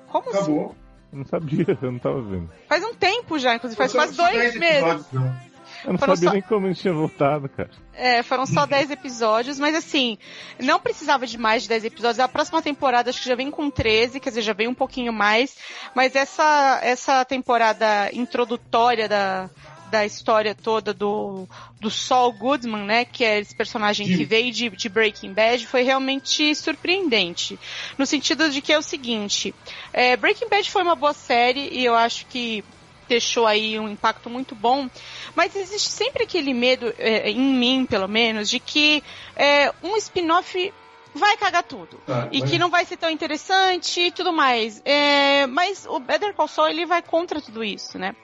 Como 0.08 0.28
assim? 0.30 0.38
Acabou. 0.38 0.76
Eu 0.76 0.83
não 1.14 1.24
sabia, 1.24 1.78
eu 1.82 1.92
não 1.92 1.98
tava 1.98 2.20
vendo. 2.22 2.50
Faz 2.68 2.82
um 2.84 2.94
tempo 2.94 3.38
já, 3.38 3.54
inclusive, 3.54 3.76
faz 3.78 3.92
quase 3.92 4.16
dois 4.16 4.32
10 4.34 4.56
meses. 4.56 4.76
episódios, 4.82 5.12
não. 5.12 5.54
Eu 5.84 5.92
não 5.92 5.98
Foram 5.98 6.14
sabia 6.16 6.28
só- 6.28 6.32
nem 6.32 6.42
como 6.42 6.66
a 6.66 6.68
gente 6.70 6.80
tinha 6.80 6.94
voltado, 6.94 7.46
cara. 7.48 7.68
É, 7.92 8.22
foram 8.22 8.46
só 8.46 8.64
10 8.64 8.90
episódios, 8.90 9.58
mas 9.58 9.74
assim, 9.74 10.16
não 10.58 10.80
precisava 10.80 11.26
de 11.26 11.36
mais 11.36 11.64
de 11.64 11.68
10 11.68 11.84
episódios. 11.84 12.20
A 12.20 12.28
próxima 12.28 12.62
temporada 12.62 13.10
acho 13.10 13.20
que 13.22 13.28
já 13.28 13.34
vem 13.34 13.50
com 13.50 13.68
13, 13.70 14.18
quer 14.18 14.30
dizer, 14.30 14.40
já 14.42 14.54
vem 14.54 14.66
um 14.66 14.72
pouquinho 14.74 15.12
mais. 15.12 15.56
Mas 15.94 16.16
essa, 16.16 16.80
essa 16.82 17.22
temporada 17.26 18.08
introdutória 18.14 19.08
da, 19.08 19.50
da 19.94 20.04
história 20.04 20.56
toda 20.56 20.92
do, 20.92 21.48
do 21.80 21.88
Saul 21.88 22.32
Goodman, 22.32 22.84
né, 22.84 23.04
que 23.04 23.22
é 23.22 23.38
esse 23.38 23.54
personagem 23.54 24.08
que 24.08 24.16
Sim. 24.16 24.24
veio 24.24 24.50
de, 24.50 24.68
de 24.70 24.88
Breaking 24.88 25.32
Bad, 25.32 25.64
foi 25.68 25.82
realmente 25.82 26.52
surpreendente. 26.56 27.56
No 27.96 28.04
sentido 28.04 28.50
de 28.50 28.60
que 28.60 28.72
é 28.72 28.78
o 28.78 28.82
seguinte, 28.82 29.54
é, 29.92 30.16
Breaking 30.16 30.48
Bad 30.48 30.68
foi 30.68 30.82
uma 30.82 30.96
boa 30.96 31.12
série 31.12 31.68
e 31.70 31.84
eu 31.84 31.94
acho 31.94 32.26
que 32.26 32.64
deixou 33.08 33.46
aí 33.46 33.78
um 33.78 33.88
impacto 33.88 34.28
muito 34.28 34.56
bom, 34.56 34.90
mas 35.32 35.54
existe 35.54 35.90
sempre 35.92 36.24
aquele 36.24 36.52
medo, 36.52 36.92
é, 36.98 37.30
em 37.30 37.54
mim 37.54 37.86
pelo 37.88 38.08
menos, 38.08 38.50
de 38.50 38.58
que 38.58 39.00
é, 39.36 39.72
um 39.80 39.96
spin-off 39.96 40.72
vai 41.14 41.36
cagar 41.36 41.62
tudo. 41.62 41.98
Tá, 42.06 42.28
E 42.32 42.40
mas- 42.40 42.50
que 42.50 42.58
não 42.58 42.70
vai 42.70 42.84
ser 42.84 42.96
tão 42.96 43.10
interessante 43.10 44.00
e 44.00 44.10
tudo 44.10 44.32
mais. 44.32 44.82
É, 44.84 45.46
mas 45.46 45.86
o 45.86 45.98
Better 46.00 46.34
Call 46.34 46.48
Saul, 46.48 46.68
ele 46.68 46.84
vai 46.86 47.02
contra 47.02 47.40
tudo 47.40 47.62
isso, 47.62 47.98
né? 47.98 48.14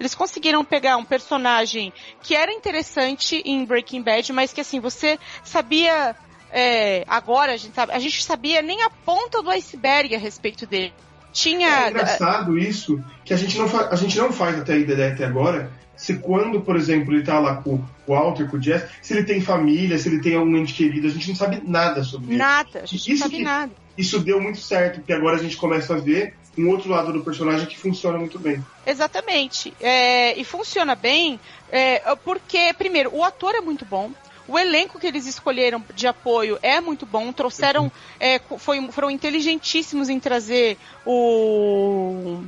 Eles 0.00 0.14
conseguiram 0.14 0.64
pegar 0.64 0.96
um 0.96 1.04
personagem 1.04 1.92
que 2.22 2.34
era 2.34 2.52
interessante 2.52 3.42
em 3.44 3.64
Breaking 3.64 4.02
Bad, 4.02 4.32
mas 4.32 4.52
que 4.52 4.60
assim, 4.60 4.80
você 4.80 5.18
sabia... 5.44 6.16
é, 6.50 7.04
agora 7.06 7.52
a 7.52 7.56
gente 7.56 7.74
sabe, 7.74 7.92
a 7.92 7.98
gente 7.98 8.24
sabia 8.24 8.62
nem 8.62 8.82
a 8.82 8.90
ponta 8.90 9.42
do 9.42 9.50
iceberg 9.50 10.14
a 10.14 10.18
respeito 10.18 10.66
dele. 10.66 10.94
Tinha. 11.32 11.68
É 11.86 11.90
engraçado 11.90 12.58
isso, 12.58 13.02
que 13.24 13.34
a 13.34 13.36
gente 13.36 13.58
não, 13.58 13.66
a 13.90 13.96
gente 13.96 14.16
não 14.16 14.32
faz 14.32 14.58
até, 14.58 14.74
até 14.74 15.24
agora, 15.24 15.70
se 15.98 16.14
quando, 16.14 16.60
por 16.62 16.76
exemplo, 16.76 17.12
ele 17.12 17.22
tá 17.24 17.38
lá 17.38 17.56
com 17.56 17.74
o 17.74 17.84
Walter, 18.06 18.48
com 18.48 18.56
o 18.56 18.62
Jess, 18.62 18.84
se 19.02 19.12
ele 19.12 19.24
tem 19.24 19.40
família, 19.42 19.98
se 19.98 20.08
ele 20.08 20.20
tem 20.22 20.34
algum 20.36 20.56
ente 20.56 20.72
querido, 20.72 21.08
a 21.08 21.10
gente 21.10 21.28
não 21.28 21.34
sabe 21.36 21.60
nada 21.66 22.02
sobre 22.02 22.28
ele. 22.28 22.36
Nada, 22.38 22.78
a 22.82 22.86
gente 22.86 22.96
Isso 22.96 23.10
não 23.10 23.16
sabe 23.18 23.36
que- 23.36 23.42
nada. 23.42 23.72
Isso 23.98 24.20
deu 24.20 24.40
muito 24.40 24.60
certo, 24.60 25.00
porque 25.00 25.12
agora 25.12 25.36
a 25.36 25.42
gente 25.42 25.56
começa 25.56 25.94
a 25.94 25.98
ver 25.98 26.34
um 26.56 26.68
outro 26.70 26.88
lado 26.88 27.12
do 27.12 27.22
personagem 27.24 27.66
que 27.66 27.76
funciona 27.76 28.16
muito 28.16 28.38
bem. 28.38 28.64
Exatamente. 28.86 29.74
É, 29.80 30.38
e 30.38 30.44
funciona 30.44 30.94
bem 30.94 31.38
é, 31.70 32.00
porque, 32.24 32.72
primeiro, 32.78 33.12
o 33.14 33.22
ator 33.24 33.54
é 33.56 33.60
muito 33.60 33.84
bom. 33.84 34.10
O 34.46 34.58
elenco 34.58 34.98
que 34.98 35.06
eles 35.06 35.26
escolheram 35.26 35.84
de 35.94 36.06
apoio 36.06 36.58
é 36.62 36.80
muito 36.80 37.04
bom. 37.04 37.30
Trouxeram. 37.32 37.92
é, 38.18 38.38
co- 38.38 38.56
foi, 38.56 38.80
foram 38.92 39.10
inteligentíssimos 39.10 40.08
em 40.08 40.18
trazer 40.18 40.78
o. 41.04 42.42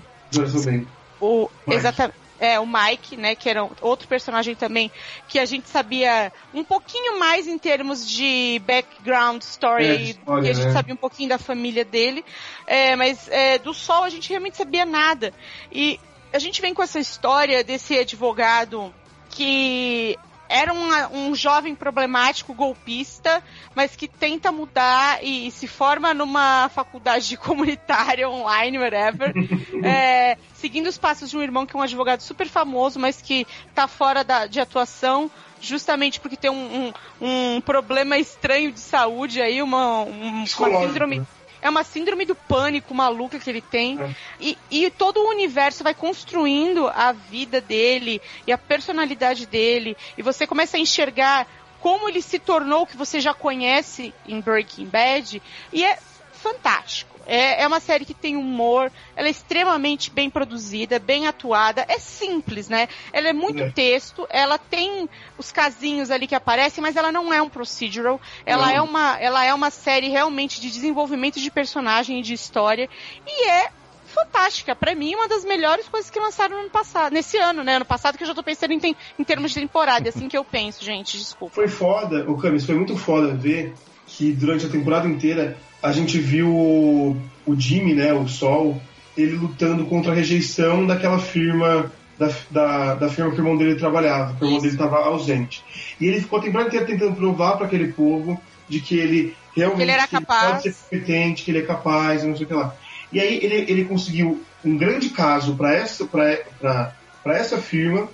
Bem. 0.64 0.86
o 1.20 1.48
exatamente. 1.68 2.16
É, 2.41 2.59
o 2.59 2.67
Mike, 2.67 3.17
né, 3.19 3.35
que 3.35 3.51
era 3.51 3.62
outro 3.83 4.09
personagem 4.09 4.55
também, 4.55 4.91
que 5.29 5.39
a 5.39 5.45
gente 5.45 5.69
sabia 5.69 6.33
um 6.55 6.65
pouquinho 6.65 7.19
mais 7.19 7.47
em 7.47 7.59
termos 7.59 8.09
de 8.09 8.59
background 8.67 9.43
story, 9.43 9.85
É, 9.85 9.95
e- 9.97 10.11
história, 10.11 10.47
e 10.47 10.51
a 10.51 10.55
gente 10.55 10.67
né? 10.67 10.73
sabia 10.73 10.95
um 10.95 10.99
pouquinho 10.99 11.29
da 11.29 11.39
família 11.39 11.85
dele, 11.85 12.25
é, 12.67 12.97
mas 12.97 13.29
é, 13.29 13.59
do 13.59 13.75
Sol 13.75 14.05
a 14.05 14.09
gente 14.09 14.31
realmente 14.31 14.57
sabia 14.57 14.87
nada. 14.87 15.35
E 15.71 15.99
a 16.33 16.39
gente 16.39 16.62
vem 16.62 16.73
com 16.73 16.83
essa 16.83 16.99
história 16.99 17.62
desse 17.62 17.99
advogado 17.99 18.95
que 19.31 20.17
era 20.51 20.74
um, 20.74 21.28
um 21.28 21.35
jovem 21.35 21.74
problemático, 21.74 22.52
golpista, 22.52 23.43
mas 23.74 23.94
que 23.94 24.09
tenta 24.09 24.51
mudar 24.51 25.22
e, 25.24 25.51
se 25.52 25.66
forma 25.68 26.12
numa 26.12 26.68
faculdade 26.68 27.36
comunitária 27.39 28.28
online, 28.28 28.78
whatever, 28.78 29.32
é, 29.85 30.36
seguindo 30.55 30.89
os 30.89 30.98
passos 30.98 31.31
de 31.31 31.36
um 31.36 31.43
irmão 31.43 31.64
que 31.64 31.77
é 31.77 31.78
um 31.78 31.82
advogado 31.82 32.20
super 32.20 32.48
famoso, 32.48 32.98
mas 32.98 33.22
que 33.22 33.47
tá 33.74 33.86
fora 33.86 34.24
da, 34.24 34.47
de 34.47 34.60
atuação, 34.60 35.31
justamente 35.60 36.18
porque 36.18 36.36
tem 36.36 36.51
um, 36.51 36.93
um, 37.20 37.56
um 37.56 37.60
problema 37.60 38.18
estranho 38.18 38.72
de 38.72 38.81
saúde 38.81 39.40
aí, 39.40 39.62
uma, 39.62 40.01
um- 40.02 40.31
uma 40.32 40.44
síndrome. 40.86 41.16
É 41.62 41.69
uma 41.69 41.85
síndrome 41.85 42.24
do 42.24 42.35
pânico 42.35 42.95
maluca 42.95 43.39
que 43.39 43.51
ele 43.51 43.61
tem. 43.61 44.01
É. 44.01 44.15
E, 44.41 44.59
e 44.70 44.91
todo 44.91 45.19
o 45.19 45.28
universo 45.28 45.85
vai 45.85 45.95
construindo 45.95 46.89
a 46.89 47.12
vida 47.12 47.61
dele 47.61 48.20
e 48.47 48.53
a 48.53 48.59
personalidade 48.59 49.47
dele. 49.47 49.97
E 50.16 50.23
você 50.23 50.47
começa 50.47 50.77
a 50.77 50.81
enxergar 50.81 51.47
como 51.81 52.09
ele 52.09 52.23
se 52.23 52.39
tornou 52.39 52.82
o 52.82 52.87
que 52.87 52.97
você 52.97 53.20
já 53.20 53.35
conhece 53.35 54.15
em 54.27 54.41
Breaking 54.41 54.87
Bad. 54.87 55.43
E 55.73 55.85
é 55.85 55.99
fantástico. 56.32 57.10
É, 57.27 57.63
é 57.63 57.67
uma 57.67 57.81
série 57.81 58.05
que 58.05 58.15
tem 58.15 58.37
humor, 58.37 58.91
ela 59.15 59.29
é 59.29 59.31
extremamente 59.31 60.11
bem 60.11 60.29
produzida, 60.31 60.99
bem 60.99 61.27
atuada, 61.27 61.85
é 61.89 61.99
simples, 61.99 62.69
né? 62.69 62.89
Ela 63.13 63.29
é 63.29 63.33
muito 63.33 63.63
É. 63.63 63.71
texto, 63.71 64.27
ela 64.31 64.59
tem 64.59 65.09
os 65.39 65.53
casinhos 65.53 66.11
ali 66.11 66.27
que 66.27 66.35
aparecem, 66.35 66.83
mas 66.83 66.97
ela 66.97 67.13
não 67.13 67.33
é 67.33 67.41
um 67.41 67.49
procedural, 67.49 68.21
ela 68.45 68.67
Não. 68.69 68.75
é 68.75 68.83
uma, 68.83 69.19
ela 69.21 69.45
é 69.45 69.55
uma 69.55 69.71
série 69.71 70.09
realmente 70.09 70.61
de 70.61 70.71
desenvolvimento 70.71 71.41
de 71.41 71.51
personagem 71.51 72.19
e 72.21 72.23
de 72.23 72.35
história 72.35 72.89
e 73.27 73.49
é 73.49 73.71
fantástica. 74.05 74.75
Pra 74.75 74.95
mim, 74.95 75.15
uma 75.15 75.29
das 75.29 75.45
melhores 75.45 75.89
coisas 75.89 76.11
que 76.11 76.19
lançaram 76.19 76.57
no 76.57 76.63
ano 76.63 76.71
passado, 76.71 77.13
nesse 77.13 77.37
ano, 77.39 77.63
né? 77.63 77.77
Ano 77.77 77.85
passado 77.85 78.19
que 78.19 78.25
eu 78.25 78.29
já 78.29 78.35
tô 78.35 78.43
pensando 78.43 78.73
em, 78.73 78.81
tem- 78.81 78.97
em 79.19 79.25
termos 79.25 79.53
de 79.53 79.61
temporada, 79.61 80.09
é 80.09 80.11
assim 80.11 80.29
que 80.29 80.37
eu 80.37 80.45
penso, 80.45 80.85
gente, 80.85 81.17
desculpa. 81.17 81.55
Foi 81.55 81.69
foda, 81.69 82.29
o 82.29 82.37
Camis, 82.37 82.65
foi 82.67 82.75
muito 82.75 82.97
foda 82.97 83.33
ver 83.35 83.75
que 84.21 84.33
durante 84.33 84.67
a 84.67 84.69
temporada 84.69 85.09
inteira 85.09 85.57
a 85.83 85.93
gente 85.93 86.19
viu 86.19 86.55
o, 86.55 87.17
o 87.47 87.59
Jimmy, 87.59 87.95
né, 87.95 88.13
o 88.13 88.29
Sol, 88.29 88.79
ele 89.17 89.35
lutando 89.35 89.87
contra 89.87 90.13
a 90.13 90.15
rejeição 90.15 90.87
daquela 90.87 91.19
firma, 91.19 91.91
da, 92.19 92.31
da, 92.51 92.95
da 92.97 93.09
firma 93.09 93.31
que 93.31 93.39
o 93.39 93.41
irmão 93.41 93.57
dele 93.57 93.77
trabalhava, 93.77 94.35
que 94.35 94.45
o 94.45 94.47
irmão 94.47 94.61
dele 94.61 94.75
estava 94.75 94.99
ausente. 94.99 95.65
E 95.99 96.07
ele 96.07 96.21
ficou 96.21 96.39
a 96.39 96.43
temporada 96.43 96.69
inteira 96.69 96.85
tentando 96.85 97.17
provar 97.17 97.57
para 97.57 97.65
aquele 97.65 97.95
povo 97.95 98.39
de 98.69 98.79
que 98.81 98.99
ele 98.99 99.35
realmente 99.57 99.77
Que 99.79 99.83
ele 99.85 99.91
era 99.93 100.07
capaz. 100.07 100.51
pode 100.51 100.63
ser 100.65 100.75
competente, 100.83 101.43
que 101.43 101.51
ele 101.51 101.61
é 101.61 101.63
capaz, 101.63 102.23
e 102.23 102.27
não 102.27 102.37
sei 102.37 102.45
o 102.45 102.49
que 102.49 102.55
lá. 102.55 102.75
E 103.11 103.19
aí 103.19 103.41
ele, 103.43 103.73
ele 103.73 103.85
conseguiu 103.87 104.43
um 104.63 104.77
grande 104.77 105.09
caso 105.09 105.57
para 105.57 105.75
essa, 105.75 106.05
pra, 106.05 106.37
pra, 106.61 106.95
pra 107.23 107.39
essa 107.39 107.57
firma 107.57 108.07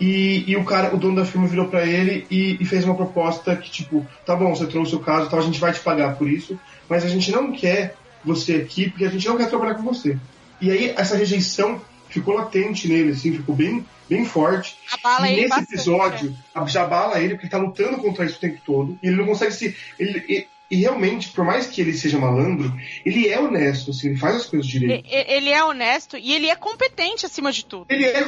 E, 0.00 0.44
e 0.46 0.56
o 0.56 0.64
cara, 0.64 0.94
o 0.94 0.98
dono 0.98 1.16
da 1.16 1.26
firma 1.26 1.46
virou 1.46 1.68
para 1.68 1.84
ele 1.84 2.26
e, 2.30 2.56
e, 2.58 2.64
fez 2.64 2.84
uma 2.84 2.94
proposta 2.94 3.54
que, 3.54 3.70
tipo, 3.70 4.06
tá 4.24 4.34
bom, 4.34 4.54
você 4.54 4.66
trouxe 4.66 4.94
o 4.94 5.00
caso, 5.00 5.26
então 5.26 5.38
a 5.38 5.42
gente 5.42 5.60
vai 5.60 5.72
te 5.72 5.80
pagar 5.80 6.16
por 6.16 6.28
isso, 6.28 6.58
mas 6.88 7.04
a 7.04 7.08
gente 7.08 7.30
não 7.30 7.52
quer 7.52 7.94
você 8.24 8.54
aqui 8.54 8.88
porque 8.88 9.04
a 9.04 9.10
gente 9.10 9.28
não 9.28 9.36
quer 9.36 9.50
trabalhar 9.50 9.74
com 9.74 9.82
você. 9.82 10.16
E 10.58 10.70
aí 10.70 10.94
essa 10.96 11.16
rejeição 11.16 11.82
ficou 12.08 12.34
latente 12.34 12.88
nele, 12.88 13.12
assim, 13.12 13.32
ficou 13.32 13.54
bem, 13.54 13.84
bem 14.08 14.24
forte. 14.24 14.76
Abala 14.90 15.28
e 15.28 15.36
nesse 15.36 15.48
bastante, 15.48 15.74
episódio, 15.74 16.36
já 16.66 16.82
abala 16.82 17.20
ele, 17.20 17.34
porque 17.34 17.46
ele 17.46 17.50
tá 17.50 17.58
lutando 17.58 17.98
contra 17.98 18.24
isso 18.24 18.36
o 18.36 18.40
tempo 18.40 18.60
todo, 18.64 18.98
e 19.02 19.06
ele 19.06 19.16
não 19.16 19.26
consegue 19.26 19.52
se. 19.52 19.76
Ele, 19.98 20.48
e, 20.70 20.76
realmente, 20.76 21.30
por 21.30 21.44
mais 21.44 21.66
que 21.66 21.80
ele 21.80 21.92
seja 21.92 22.18
malandro, 22.18 22.72
ele 23.04 23.26
é 23.28 23.40
honesto, 23.40 23.90
assim, 23.90 24.10
ele 24.10 24.16
faz 24.16 24.36
as 24.36 24.46
coisas 24.46 24.66
direito. 24.66 25.04
Ele 25.10 25.50
é 25.50 25.64
honesto 25.64 26.16
e 26.16 26.32
ele 26.32 26.48
é 26.48 26.54
competente 26.54 27.26
acima 27.26 27.50
de 27.50 27.64
tudo. 27.64 27.86
Ele 27.88 28.04
é. 28.04 28.24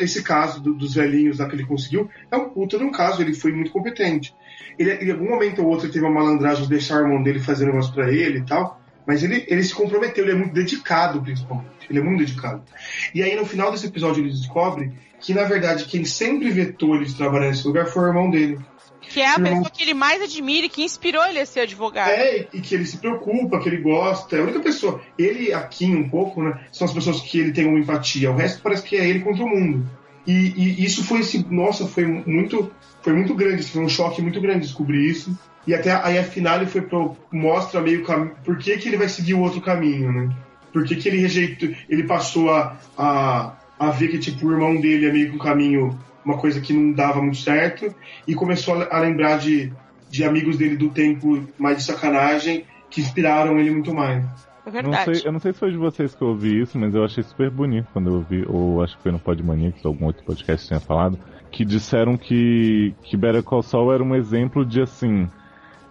esse 0.00 0.22
caso 0.22 0.60
do- 0.60 0.74
dos 0.74 0.94
velhinhos 0.94 1.38
lá 1.38 1.48
que 1.48 1.54
ele 1.54 1.66
conseguiu 1.66 2.08
é 2.30 2.36
um 2.36 2.48
puta 2.48 2.78
de 2.78 2.84
um 2.84 2.90
caso, 2.90 3.20
ele 3.20 3.34
foi 3.34 3.52
muito 3.52 3.70
competente. 3.70 4.34
Ele, 4.78 4.92
em 5.04 5.10
algum 5.10 5.28
momento 5.28 5.60
ou 5.62 5.68
outro, 5.68 5.90
teve 5.90 6.04
uma 6.04 6.14
malandragem 6.14 6.62
de 6.64 6.70
deixar 6.70 6.96
o 6.96 7.00
irmão 7.04 7.22
dele 7.22 7.40
fazer 7.40 7.66
negócio 7.66 7.92
pra 7.92 8.10
ele 8.10 8.38
e 8.38 8.44
tal. 8.46 8.80
Mas 9.06 9.22
ele, 9.22 9.44
ele 9.48 9.62
se 9.64 9.74
comprometeu, 9.74 10.24
ele 10.24 10.32
é 10.32 10.36
muito 10.36 10.54
dedicado, 10.54 11.20
principalmente. 11.20 11.68
Ele 11.90 11.98
é 11.98 12.02
muito 12.02 12.20
dedicado. 12.20 12.62
E 13.12 13.22
aí, 13.22 13.34
no 13.36 13.44
final 13.44 13.70
desse 13.72 13.86
episódio, 13.86 14.22
ele 14.22 14.30
descobre 14.30 14.92
que, 15.20 15.34
na 15.34 15.42
verdade, 15.44 15.84
quem 15.86 16.04
sempre 16.04 16.50
vetou 16.50 16.94
ele 16.94 17.04
de 17.04 17.14
trabalhar 17.16 17.48
nesse 17.48 17.66
lugar 17.66 17.86
foi 17.86 18.04
o 18.04 18.06
irmão 18.06 18.30
dele. 18.30 18.58
Que 19.02 19.20
é 19.20 19.28
a 19.28 19.38
Não. 19.38 19.48
pessoa 19.48 19.70
que 19.70 19.82
ele 19.82 19.94
mais 19.94 20.22
admira 20.22 20.66
e 20.66 20.68
que 20.68 20.82
inspirou 20.82 21.24
ele 21.26 21.40
a 21.40 21.46
ser 21.46 21.60
advogado. 21.60 22.08
É, 22.10 22.46
e 22.52 22.60
que 22.60 22.74
ele 22.74 22.86
se 22.86 22.96
preocupa, 22.96 23.58
que 23.60 23.68
ele 23.68 23.82
gosta. 23.82 24.36
É 24.36 24.40
a 24.40 24.42
única 24.42 24.60
pessoa. 24.60 25.00
Ele, 25.18 25.52
aqui 25.52 25.86
um 25.86 26.08
pouco, 26.08 26.42
né? 26.42 26.66
São 26.72 26.86
as 26.86 26.94
pessoas 26.94 27.20
que 27.20 27.38
ele 27.38 27.52
tem 27.52 27.66
uma 27.66 27.78
empatia. 27.78 28.30
O 28.30 28.36
resto 28.36 28.62
parece 28.62 28.82
que 28.82 28.96
é 28.96 29.06
ele 29.06 29.20
contra 29.20 29.44
o 29.44 29.48
mundo. 29.48 29.88
E, 30.26 30.32
e 30.56 30.84
isso 30.84 31.04
foi 31.04 31.20
esse. 31.20 31.44
Nossa, 31.50 31.86
foi 31.86 32.06
muito. 32.06 32.70
Foi 33.02 33.12
muito 33.12 33.34
grande. 33.34 33.62
Foi 33.64 33.82
um 33.82 33.88
choque 33.88 34.22
muito 34.22 34.40
grande 34.40 34.60
descobrir 34.60 35.10
isso. 35.10 35.36
E 35.66 35.74
até 35.74 35.92
aí 35.92 36.18
a 36.18 36.24
finale 36.24 36.66
foi 36.66 36.82
pro. 36.82 37.16
Mostra 37.30 37.80
meio 37.80 38.04
caminho. 38.04 38.34
Por 38.44 38.56
que, 38.58 38.78
que 38.78 38.88
ele 38.88 38.96
vai 38.96 39.08
seguir 39.08 39.34
o 39.34 39.40
outro 39.40 39.60
caminho, 39.60 40.12
né? 40.12 40.36
Por 40.72 40.84
que, 40.84 40.96
que 40.96 41.08
ele 41.08 41.18
rejeitou. 41.18 41.70
Ele 41.88 42.04
passou 42.04 42.50
a, 42.50 42.76
a, 42.96 43.56
a 43.78 43.90
ver 43.90 44.08
que, 44.08 44.18
tipo, 44.18 44.46
o 44.46 44.52
irmão 44.52 44.80
dele 44.80 45.06
é 45.06 45.12
meio 45.12 45.30
que 45.30 45.36
um 45.36 45.38
caminho. 45.38 45.98
Uma 46.24 46.38
coisa 46.38 46.60
que 46.60 46.72
não 46.72 46.92
dava 46.92 47.20
muito 47.20 47.38
certo. 47.38 47.94
E 48.26 48.34
começou 48.34 48.82
a, 48.82 48.98
lembrar 49.00 49.38
de, 49.38 49.72
de 50.10 50.24
amigos 50.24 50.56
dele 50.56 50.76
do 50.76 50.90
tempo 50.90 51.46
mais 51.58 51.78
de 51.78 51.84
sacanagem 51.84 52.64
que 52.90 53.00
inspiraram 53.00 53.58
ele 53.58 53.70
muito 53.70 53.94
mais. 53.94 54.24
É 54.64 54.82
Não 54.82 54.92
sei, 54.92 55.22
eu 55.24 55.32
não 55.32 55.40
sei 55.40 55.52
se 55.52 55.58
foi 55.58 55.72
de 55.72 55.76
vocês 55.76 56.14
que 56.14 56.22
eu 56.22 56.28
ouvi 56.28 56.60
isso, 56.60 56.78
mas 56.78 56.94
eu 56.94 57.04
achei 57.04 57.24
super 57.24 57.50
bonito 57.50 57.88
quando 57.92 58.10
eu 58.10 58.14
ouvi, 58.14 58.44
ou 58.46 58.80
acho 58.80 58.96
que 58.96 59.02
foi 59.02 59.10
no 59.10 59.18
Podmaniacs, 59.18 59.84
algum 59.84 60.06
outro 60.06 60.22
podcast 60.24 60.68
tinha 60.68 60.78
falado, 60.78 61.18
que 61.50 61.64
disseram 61.64 62.16
que, 62.16 62.94
que 63.02 63.16
Better 63.16 63.42
Call 63.42 63.62
Saul 63.62 63.92
era 63.92 64.02
um 64.04 64.14
exemplo 64.14 64.64
de 64.64 64.80
assim. 64.80 65.28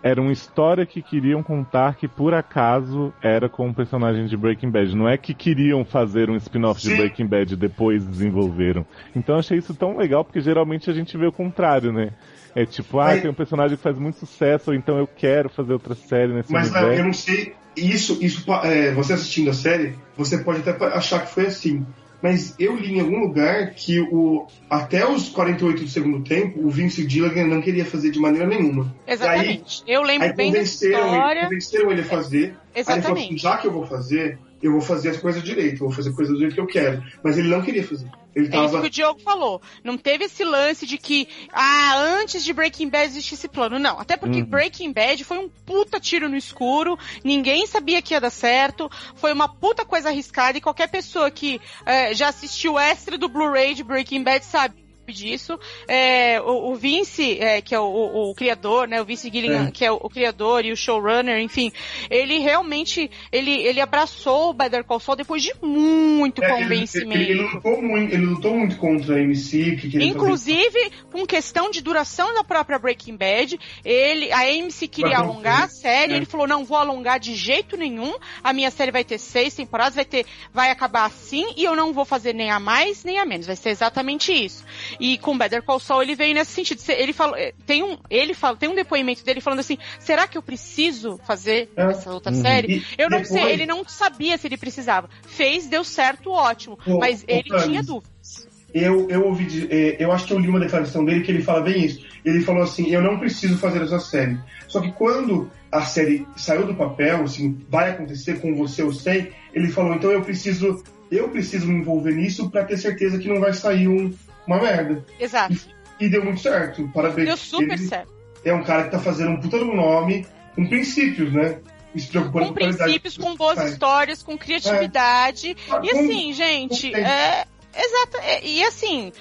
Era 0.03 0.19
uma 0.22 0.32
história 0.32 0.86
que 0.86 1.02
queriam 1.02 1.44
contar 1.44 1.95
que 1.95 2.07
por 2.07 2.34
acaso 2.34 3.14
era 3.22 3.48
com 3.48 3.68
um 3.68 3.73
personagem 3.73 4.26
de 4.26 4.36
Breaking 4.36 4.72
Bad. 4.72 4.95
Não 4.95 5.07
é 5.07 5.15
que 5.18 5.34
queriam 5.34 5.86
fazer 5.86 6.30
um 6.30 6.36
spin-off 6.38 6.82
de. 6.82 6.95
Breaking 6.95 7.28
Bad 7.28 7.53
e 7.53 7.57
depois 7.57 8.03
desenvolveram. 8.06 8.86
Então 9.15 9.36
eu 9.36 9.40
achei 9.40 9.57
isso 9.60 9.76
tão 9.76 9.95
legal 9.95 10.26
porque 10.26 10.41
geralmente 10.41 10.90
a 10.90 10.94
gente 10.94 11.15
vê 11.18 11.28
o 11.28 11.32
contrário, 11.32 11.91
né? 11.94 12.11
É 12.56 12.65
tipo, 12.65 12.99
ah, 12.99 13.06
Mas- 13.06 13.22
tem 13.22 13.30
um 13.32 13.34
personagem 13.34 13.78
que 13.78 13.84
faz 13.84 13.98
muito 13.98 14.18
sucesso, 14.18 14.72
ou 14.72 14.76
então 14.76 14.98
eu 14.98 15.07
quero 15.07 15.49
fazer 15.49 15.72
outra 15.73 15.95
série 15.95 16.34
nesse 16.34 16.52
Mas 16.52 16.69
universo. 16.72 16.99
eu 16.99 17.06
não 17.06 17.14
sei. 17.14 17.53
Isso, 17.78 18.18
isso 18.22 18.52
é, 18.65 18.91
você 18.94 19.14
assistindo 19.14 19.49
a 19.49 19.53
série, 19.53 19.95
você 20.18 20.40
pode 20.40 20.68
até 20.68 20.86
achar 20.88 21.22
que 21.26 21.32
foi 21.34 21.45
assim. 21.45 21.86
Mas 22.22 22.56
eu 22.60 22.76
li 22.76 22.93
em 22.98 22.99
algum 23.02 23.19
lugar 23.19 23.72
que 23.73 23.99
o, 23.99 24.45
até 24.69 25.07
os 25.07 25.30
48 25.30 25.84
do 25.84 25.89
segundo 25.89 26.23
tempo, 26.23 26.60
o 26.65 26.69
Vince 26.69 27.07
Gilligan 27.07 27.48
não 27.48 27.61
queria 27.61 27.85
fazer 27.85 28.11
de 28.11 28.19
maneira 28.19 28.48
nenhuma. 28.48 28.93
Exatamente. 29.07 29.84
eu 29.88 30.02
lembro 30.03 30.27
Aí 30.27 30.34
bem 30.34 30.52
dessa 30.52 30.85
convenceram 30.85 31.07
ele, 31.07 31.15
história. 31.15 31.43
convenceram 31.43 31.91
ele 31.91 32.02
a 32.02 32.06
fazer. 32.06 32.38
Aí 32.76 32.84
ele 32.84 32.84
falou 32.84 32.99
assim, 32.99 33.02
Exatamente. 33.11 33.38
já 33.41 33.57
que 33.57 33.68
eu 33.68 33.72
vou 33.72 33.85
fazer, 33.88 34.38
eu 34.61 34.71
vou 34.71 34.81
fazer 34.81 35.09
as 35.09 35.17
coisas 35.17 35.41
direito, 35.43 35.79
vou 35.79 35.91
fazer 35.91 36.11
coisas 36.13 36.33
do 36.33 36.39
jeito 36.39 36.55
que 36.55 36.61
eu 36.61 36.67
quero. 36.67 37.03
Mas 37.23 37.38
ele 37.38 37.47
não 37.49 37.61
queria 37.61 37.83
fazer. 37.83 38.07
Ele 38.33 38.45
É 38.45 38.49
isso 38.49 38.71
tava. 38.71 38.81
que 38.81 38.88
o 38.88 38.89
Diogo 38.89 39.19
falou. 39.19 39.61
Não 39.83 39.97
teve 39.97 40.25
esse 40.25 40.43
lance 40.43 40.85
de 40.85 40.97
que, 40.97 41.27
ah, 41.51 41.97
antes 41.97 42.43
de 42.45 42.53
Breaking 42.53 42.89
Bad 42.89 43.05
existia 43.07 43.35
esse 43.35 43.47
plano. 43.49 43.77
Não. 43.77 43.99
Até 43.99 44.15
porque 44.15 44.39
Uhum. 44.39 44.45
Breaking 44.45 44.93
Bad 44.93 45.23
foi 45.25 45.38
um 45.38 45.49
puta 45.49 45.99
tiro 45.99 46.29
no 46.29 46.38
escuro. 46.38 46.97
Ninguém 47.23 47.67
sabia 47.67 48.01
que 48.01 48.13
ia 48.13 48.21
dar 48.21 48.29
certo. 48.29 48.89
Foi 49.15 49.33
uma 49.33 49.49
puta 49.49 49.83
coisa 49.83 50.09
arriscada. 50.09 50.57
E 50.57 50.61
qualquer 50.61 50.88
pessoa 50.89 51.29
que 51.29 51.59
eh, 51.85 52.13
já 52.13 52.29
assistiu 52.29 52.73
o 52.73 52.79
extra 52.79 53.17
do 53.17 53.27
Blu-ray 53.27 53.73
de 53.73 53.83
Breaking 53.83 54.23
Bad 54.23 54.45
sabe 54.45 54.81
disso. 55.11 55.59
É, 55.88 56.39
o, 56.41 56.71
o 56.71 56.75
Vince, 56.75 57.38
é, 57.39 57.61
que 57.61 57.73
é 57.75 57.79
o, 57.79 57.83
o- 57.83 58.31
o 58.31 58.35
criador, 58.35 58.88
né? 58.88 59.01
O 59.01 59.05
Vince 59.05 59.29
Gilligan, 59.31 59.67
É. 59.67 59.71
que 59.71 59.85
é 59.85 59.91
o, 59.91 59.99
criador 60.09 60.65
e 60.65 60.71
o 60.71 60.77
showrunner, 60.77 61.39
enfim, 61.39 61.71
ele 62.09 62.39
realmente 62.39 63.09
ele, 63.31 63.51
ele 63.51 63.79
abraçou 63.81 64.49
o 64.49 64.53
Better 64.53 64.83
Call 64.83 64.99
Saul 64.99 65.15
depois 65.15 65.41
de 65.43 65.53
muito 65.61 66.43
É, 66.43 66.45
ele- 66.51 66.63
convencimento. 66.63 67.21
Ele, 67.21 67.31
ele 67.31 67.41
lutou 67.53 67.81
muito, 67.81 68.13
ele 68.13 68.25
lutou 68.25 68.53
muito 68.55 68.77
contra 68.77 69.15
a 69.15 69.19
MC, 69.19 69.75
que 69.77 70.03
Inclusive, 70.03 70.91
com 71.11 71.25
questão 71.25 71.69
de 71.69 71.81
duração 71.81 72.33
da 72.33 72.43
própria 72.43 72.77
Breaking 72.79 73.15
Bad, 73.17 73.59
ele, 73.83 74.31
a 74.31 74.39
AMC 74.41 74.88
queria 74.88 75.11
Vai 75.17 75.19
alongar 75.27 75.63
a 75.63 75.67
série, 75.67 76.13
é. 76.13 76.15
ele 76.17 76.25
falou, 76.25 76.47
não 76.47 76.63
vou 76.63 76.77
alongar 76.77 77.19
de 77.19 77.35
jeito 77.35 77.75
nenhum, 77.75 78.13
a 78.43 78.53
minha 78.53 78.71
série 78.71 78.91
vai 78.91 79.03
ter 79.03 79.17
seis 79.17 79.53
temporadas, 79.55 79.95
vai 79.95 80.05
ter, 80.05 80.25
vai 80.53 80.69
acabar 80.71 81.05
assim, 81.05 81.45
e 81.57 81.63
eu 81.65 81.75
não 81.75 81.91
vou 81.93 82.05
fazer 82.05 82.33
nem 82.33 82.49
a 82.51 82.59
mais, 82.59 83.03
nem 83.03 83.17
a 83.19 83.25
menos, 83.25 83.45
vai 83.47 83.55
ser 83.55 83.69
exatamente 83.69 84.31
isso. 84.31 84.63
E 85.02 85.18
com 85.18 85.36
Better 85.38 85.64
Call 85.64 85.80
Saul 85.80 86.03
ele 86.03 86.15
veio 86.15 86.34
nesse 86.34 86.52
sentido, 86.52 86.80
ele 86.90 87.11
falou, 87.11 87.36
eh, 87.36 87.53
tem 87.65 87.82
um, 87.84 87.98
ele 88.10 88.36
fala, 88.36 88.56
tem 88.56 88.69
um 88.69 88.76
depoimento 88.76 89.26
dele 89.26 89.41
falando 89.41 89.60
assim, 89.60 89.78
será 89.99 90.28
que 90.28 90.38
eu 90.38 90.44
preciso 90.44 91.19
fazer 91.26 91.69
É. 91.76 91.84
essa 91.86 92.14
outra 92.14 92.32
Uhum. 92.32 92.41
série? 92.41 92.78
E 92.78 92.84
Eu 93.02 93.10
não 93.10 93.22
depois- 93.22 93.28
sei, 93.41 93.52
ele 93.52 93.65
não 93.65 93.84
sabia 93.84 94.38
se 94.38 94.48
ele 94.48 94.57
precisava. 94.57 95.10
Fez, 95.28 95.65
deu 95.65 95.84
certo, 95.84 96.30
ótimo, 96.32 96.78
Ô, 96.86 96.99
mas 96.99 97.26
ele 97.28 97.49
tinha 97.64 97.82
dúvidas. 97.82 98.48
Eu, 98.73 99.10
eu 99.10 99.26
ouvi, 99.26 99.45
de- 99.45 99.68
é, 99.73 99.98
eu 99.99 100.11
acho 100.14 100.26
que 100.28 100.34
eu 100.34 100.40
li 100.40 100.48
uma 100.48 100.60
declaração 100.60 101.03
dele 101.03 101.22
que 101.26 101.32
ele 101.32 101.41
fala 101.41 101.61
bem 101.61 101.84
isso. 101.84 102.06
Ele 102.23 102.40
falou 102.40 102.61
assim: 102.64 102.90
eu 102.90 103.02
não 103.02 103.18
preciso 103.19 103.57
fazer 103.57 103.82
essa 103.82 103.99
série. 103.99 104.38
Só 104.68 104.80
que 104.80 104.91
quando 104.94 105.52
a 105.72 105.82
série 105.82 106.26
saiu 106.38 106.65
do 106.65 106.76
papel, 106.76 107.23
assim, 107.23 107.60
vai 107.68 107.90
acontecer 107.90 108.40
com 108.40 108.56
você, 108.56 108.82
eu 108.84 108.94
sei. 108.94 109.34
Ele 109.53 109.68
falou: 109.68 109.94
então 109.95 110.10
eu 110.11 110.22
preciso, 110.22 110.82
eu 111.11 111.28
preciso 111.30 111.68
me 111.68 111.80
envolver 111.82 112.14
nisso 112.14 112.49
pra 112.49 112.64
ter 112.64 112.78
certeza 112.78 113.18
que 113.19 113.28
não 113.28 113.41
vai 113.41 113.52
sair 113.53 113.88
um- 113.90 114.14
uma 114.53 114.61
merda. 114.61 115.06
Exato. 115.19 115.56
E 115.99 116.10
deu 116.10 116.23
muito 116.23 116.41
certo. 116.41 116.88
Parabéns. 116.94 117.28
Deu 117.28 117.38
super 117.38 117.78
ele 117.78 117.88
certo. 117.88 118.11
é 118.44 118.53
um 118.53 118.64
cara 118.64 118.86
que 118.86 118.91
tá 118.91 118.99
fazendo 118.99 119.32
um 119.32 119.40
puta 119.40 119.57
um 119.57 119.76
nome 119.76 120.26
com 120.56 120.65
princípios, 120.68 121.32
né? 121.34 121.60
E 121.94 122.02
com 122.32 122.53
princípios, 122.53 123.18
com 123.18 123.36
boas 123.36 123.60
histórias, 123.69 124.23
com 124.23 124.38
criatividade. 124.38 125.56
Ah, 125.69 125.82
E 125.84 125.91
assim, 125.91 126.34
gente, 126.34 126.94
é. 126.95 127.45
Exato. 127.76 128.18
é- 128.22 128.45
e 128.45 128.64
assim. 128.64 129.11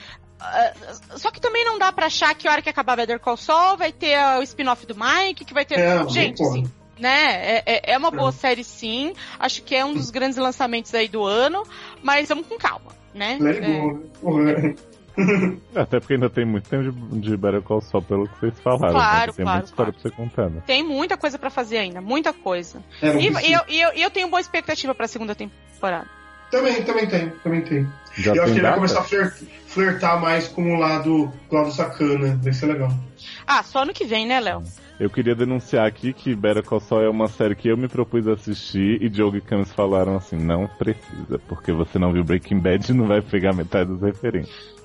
ah, 0.40 0.72
só 1.16 1.30
que 1.32 1.40
também 1.40 1.64
não 1.64 1.78
dá 1.78 1.90
pra 1.92 2.06
achar 2.06 2.32
que 2.34 2.46
a 2.48 2.52
hora 2.52 2.62
que 2.62 2.68
acabar 2.68 2.96
Better 2.96 3.18
Call 3.18 3.36
Saul 3.36 3.76
vai 3.76 3.92
ter 3.92 4.16
o 4.38 4.42
spin-off 4.42 4.86
do 4.86 4.94
Mike, 4.94 5.44
que 5.44 5.52
vai 5.54 5.64
ter. 5.64 5.78
É, 5.80 6.08
gente, 6.08 6.40
assim, 6.42 6.64
né? 6.98 7.56
É, 7.56 7.62
é- 7.66 7.92
é 7.92 7.98
uma 7.98 8.10
boa 8.10 8.28
É. 8.30 8.32
série, 8.32 8.62
sim. 8.64 9.14
Acho 9.38 9.62
que 9.62 9.74
é 9.74 9.84
um 9.84 9.92
dos 9.92 10.10
grandes 10.10 10.38
lançamentos 10.38 10.94
aí 10.94 11.08
do 11.08 11.24
ano, 11.24 11.64
mas 12.02 12.28
vamos 12.28 12.46
com 12.46 12.56
calma, 12.56 12.92
né? 13.12 13.36
É. 13.40 14.89
né? 15.16 15.56
Até 15.74 15.98
porque 16.00 16.14
ainda 16.14 16.28
tem 16.30 16.44
muito 16.44 16.68
tempo 16.68 16.90
de, 16.92 17.20
de 17.20 17.36
Better 17.36 17.62
Call 17.62 17.80
Saul, 17.80 18.02
pelo 18.02 18.28
que 18.28 18.40
vocês 18.40 18.58
falaram. 18.60 18.94
Claro, 18.94 19.26
né? 19.30 19.36
Tem 19.36 19.44
claro, 19.44 19.58
muita 19.58 19.70
história 19.70 19.92
claro. 19.92 19.92
pra 19.92 20.10
você 20.10 20.16
contar, 20.16 20.50
né? 20.50 20.62
Tem 20.66 20.82
muita 20.82 21.16
coisa 21.16 21.38
pra 21.38 21.50
fazer 21.50 21.78
ainda, 21.78 22.00
muita 22.00 22.32
coisa. 22.32 22.82
É, 23.02 23.08
E, 23.18 23.30
precisa. 23.30 23.42
e 23.46 23.52
eu, 23.52 23.60
e 23.68 23.80
eu, 23.80 23.94
e 23.96 24.02
eu 24.02 24.10
tenho 24.10 24.28
boa 24.28 24.40
expectativa 24.40 24.94
pra 24.94 25.06
segunda 25.08 25.34
temporada. 25.34 26.06
Também, 26.50 26.82
também 26.82 27.06
tem, 27.06 27.30
também 27.44 27.60
tem. 27.62 27.86
Já 28.18 28.34
eu 28.34 28.42
acho 28.42 28.52
que 28.52 28.58
ele 28.58 28.66
vai 28.66 28.74
começar 28.74 29.00
a 29.00 29.04
flirt- 29.04 29.42
flertar 29.68 30.20
mais 30.20 30.48
com 30.48 30.74
o 30.74 30.78
lado, 30.80 31.32
com 31.48 31.56
o 31.56 31.58
lado 31.60 31.72
sacana. 31.72 32.36
Vai 32.42 32.52
ser 32.52 32.66
legal. 32.66 32.90
Ah, 33.46 33.62
só 33.62 33.82
ano 33.82 33.92
que 33.92 34.04
vem, 34.04 34.26
né, 34.26 34.40
Léo? 34.40 34.62
Eu 34.98 35.08
queria 35.08 35.34
denunciar 35.34 35.86
aqui 35.86 36.12
que 36.12 36.34
Better 36.34 36.64
Call 36.64 36.80
Saul 36.80 37.02
é 37.04 37.08
uma 37.08 37.28
série 37.28 37.54
que 37.54 37.68
eu 37.68 37.76
me 37.76 37.86
propus 37.88 38.26
a 38.26 38.32
assistir 38.32 39.00
e 39.00 39.08
Diogo 39.08 39.36
e 39.36 39.40
Camis 39.40 39.72
falaram 39.72 40.16
assim, 40.16 40.36
não 40.36 40.66
precisa, 40.66 41.38
porque 41.48 41.72
você 41.72 41.98
não 41.98 42.12
viu 42.12 42.22
Breaking 42.24 42.58
Bad 42.58 42.90
e 42.90 42.94
não 42.94 43.06
vai 43.06 43.22
pegar 43.22 43.54
metade 43.54 43.90
das 43.92 44.02
referências. 44.02 44.79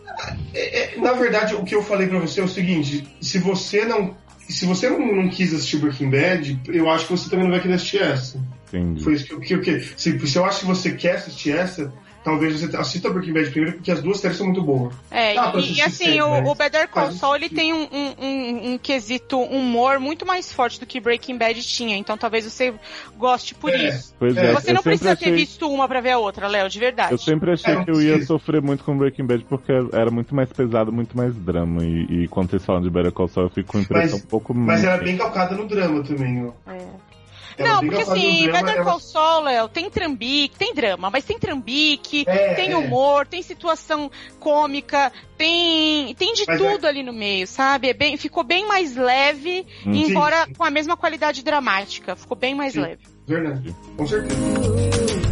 É, 0.53 0.95
é, 0.95 1.01
na 1.01 1.13
verdade, 1.13 1.55
o 1.55 1.63
que 1.63 1.75
eu 1.75 1.83
falei 1.83 2.07
pra 2.07 2.19
você 2.19 2.41
é 2.41 2.43
o 2.43 2.47
seguinte: 2.47 3.07
se 3.21 3.39
você 3.39 3.85
não. 3.85 4.15
Se 4.47 4.65
você 4.67 4.87
não, 4.87 4.99
não 4.99 5.27
quis 5.27 5.51
assistir 5.53 5.77
Breaking 5.77 6.11
Bad, 6.11 6.61
eu 6.67 6.87
acho 6.87 7.07
que 7.07 7.17
você 7.17 7.27
também 7.27 7.45
não 7.45 7.51
vai 7.51 7.59
querer 7.59 7.73
assistir 7.73 8.03
essa. 8.03 8.39
Entendi. 8.67 9.03
Foi 9.03 9.13
isso 9.13 9.25
que 9.25 9.33
eu 9.33 9.39
que, 9.39 9.57
que 9.57 9.93
se, 9.97 10.27
se 10.27 10.37
eu 10.37 10.45
acho 10.45 10.59
que 10.59 10.65
você 10.67 10.91
quer 10.91 11.15
assistir 11.15 11.51
essa, 11.51 11.91
talvez 12.25 12.59
você 12.59 12.75
assista 12.75 13.09
Breaking 13.09 13.31
Bad 13.33 13.49
primeiro, 13.51 13.75
porque 13.77 13.91
as 13.91 14.01
duas 14.01 14.19
séries 14.19 14.37
são 14.37 14.47
muito 14.47 14.61
boas. 14.61 14.93
É, 15.11 15.33
e, 15.35 15.73
e 15.75 15.81
assim, 15.81 16.05
sempre, 16.05 16.21
o, 16.23 16.29
mas 16.31 16.47
o 16.49 16.55
Better 16.55 16.89
Call 16.89 17.11
Saul, 17.11 17.35
ele 17.37 17.47
tem 17.49 17.71
um, 17.71 17.83
um, 17.89 18.13
um- 18.19 18.73
um 18.73 18.77
quesito 18.77 19.39
humor 19.39 19.99
muito 19.99 20.25
mais 20.25 20.51
forte 20.51 20.79
do 20.79 20.85
que 20.85 20.99
Breaking 20.99 21.37
Bad 21.37 21.61
tinha, 21.63 21.95
então 21.95 22.17
talvez 22.17 22.43
você 22.43 22.73
goste 23.17 23.53
por 23.55 23.69
É. 23.69 23.89
isso. 23.89 24.13
Pois 24.19 24.35
É, 24.35 24.47
é, 24.47 24.53
Você 24.53 24.73
não 24.73 24.81
precisa 24.81 25.15
ter 25.15 25.25
achei- 25.25 25.35
visto 25.35 25.69
uma 25.71 25.87
pra 25.87 26.01
ver 26.01 26.11
a 26.11 26.17
outra, 26.17 26.47
Léo, 26.47 26.67
de 26.67 26.79
verdade. 26.79 27.11
Eu 27.13 27.17
sempre 27.19 27.51
achei 27.53 27.73
É, 27.73 27.83
que 27.83 27.91
eu 27.91 28.01
ia 28.01 28.13
precisa. 28.13 28.27
sofrer 28.27 28.61
muito 28.61 28.83
com 28.83 28.97
Breaking 28.97 29.25
Bad 29.25 29.45
porque 29.45 29.71
era 29.93 30.09
muito 30.09 30.33
mais 30.35 30.51
pesado, 30.51 30.91
muito 30.91 31.15
mais 31.15 31.33
drama. 31.35 31.83
E, 31.85 32.23
e 32.23 32.27
quando 32.27 32.49
vocês 32.49 32.65
falam 32.65 32.81
de 32.81 32.89
Better 32.89 33.11
Call 33.11 33.27
Saul, 33.27 33.45
eu 33.47 33.51
fico 33.51 33.71
com 33.71 33.77
a 33.77 33.81
impressão 33.81 34.17
Mas- 34.17 34.23
um 34.25 34.27
pouco 34.27 34.53
Mas 34.53 34.65
mais- 34.65 34.83
era 34.83 34.97
bem 35.03 35.15
calcada 35.15 35.55
no 35.55 35.67
drama 35.67 36.03
também, 36.03 36.43
ó. 36.45 36.71
É. 36.71 37.14
Não, 37.57 37.79
porque 37.81 38.01
assim, 38.01 38.51
Better 38.51 38.99
Saul, 38.99 39.43
Léo, 39.43 39.67
tem 39.69 39.89
trambique, 39.89 40.57
tem 40.57 40.73
drama, 40.73 41.09
mas 41.09 41.23
tem 41.23 41.37
trambique, 41.39 42.25
É, 42.27 42.53
tem 42.53 42.71
é. 42.71 42.75
humor, 42.75 43.25
tem 43.25 43.41
situação 43.41 44.11
cômica, 44.39 45.11
tem 45.37 46.13
tem 46.15 46.33
de 46.33 46.43
Mas 46.47 46.61
é- 46.61 46.71
tudo 46.71 46.85
ali 46.85 47.03
no 47.03 47.13
meio, 47.13 47.47
sabe? 47.47 47.89
É 47.89 47.93
bem, 47.93 48.17
ficou 48.17 48.43
bem 48.43 48.67
mais 48.67 48.95
leve, 48.95 49.65
Hum. 49.85 49.93
embora 49.93 50.41
Sim, 50.41 50.45
sim. 50.47 50.53
com 50.53 50.63
a 50.63 50.69
mesma 50.69 50.97
qualidade 50.97 51.43
dramática. 51.43 52.15
Ficou 52.15 52.37
bem 52.37 52.53
mais 52.55 52.73
Sim. 52.73 52.81
leve. 52.81 53.03
Verdade, 53.27 53.75
com 53.97 54.05
certeza. 54.07 55.24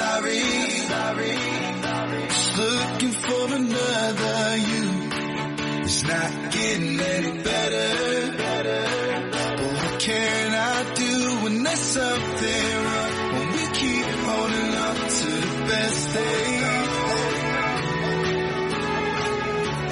Sorry. 0.00 1.36
Just 2.28 2.58
looking 2.58 3.12
for 3.24 3.54
another 3.54 4.56
you. 4.70 4.84
It's 5.84 6.02
not 6.04 6.30
getting 6.52 7.00
any 7.00 7.42
better. 7.42 7.88
But 9.30 9.70
what 9.76 10.00
can 10.00 10.52
I 10.54 10.94
do 10.94 11.14
when 11.44 11.62
there's 11.62 11.78
something 11.80 12.66
wrong? 12.86 13.12
When 13.34 13.46
we 13.56 13.64
keep 13.80 14.06
holding 14.26 14.74
on 14.86 14.96
to 15.20 15.30
the 15.46 15.64
best 15.70 16.14
days. 16.14 16.48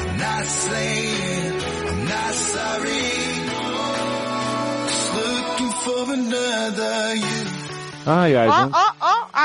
I'm 0.01 0.16
not 0.18 0.44
saying 0.47 1.52
I'm 1.89 2.01
not 2.14 2.35
sorry. 2.35 3.06
Just 4.89 5.09
looking 5.18 5.72
for 5.85 6.02
another 6.14 7.14
you. 7.14 7.44
Ai, 8.06 8.35
ai, 8.36 8.47
Ó, 8.47 8.51
vamos- 8.51 8.72
ó, 8.74 8.85
ó, 8.85 8.88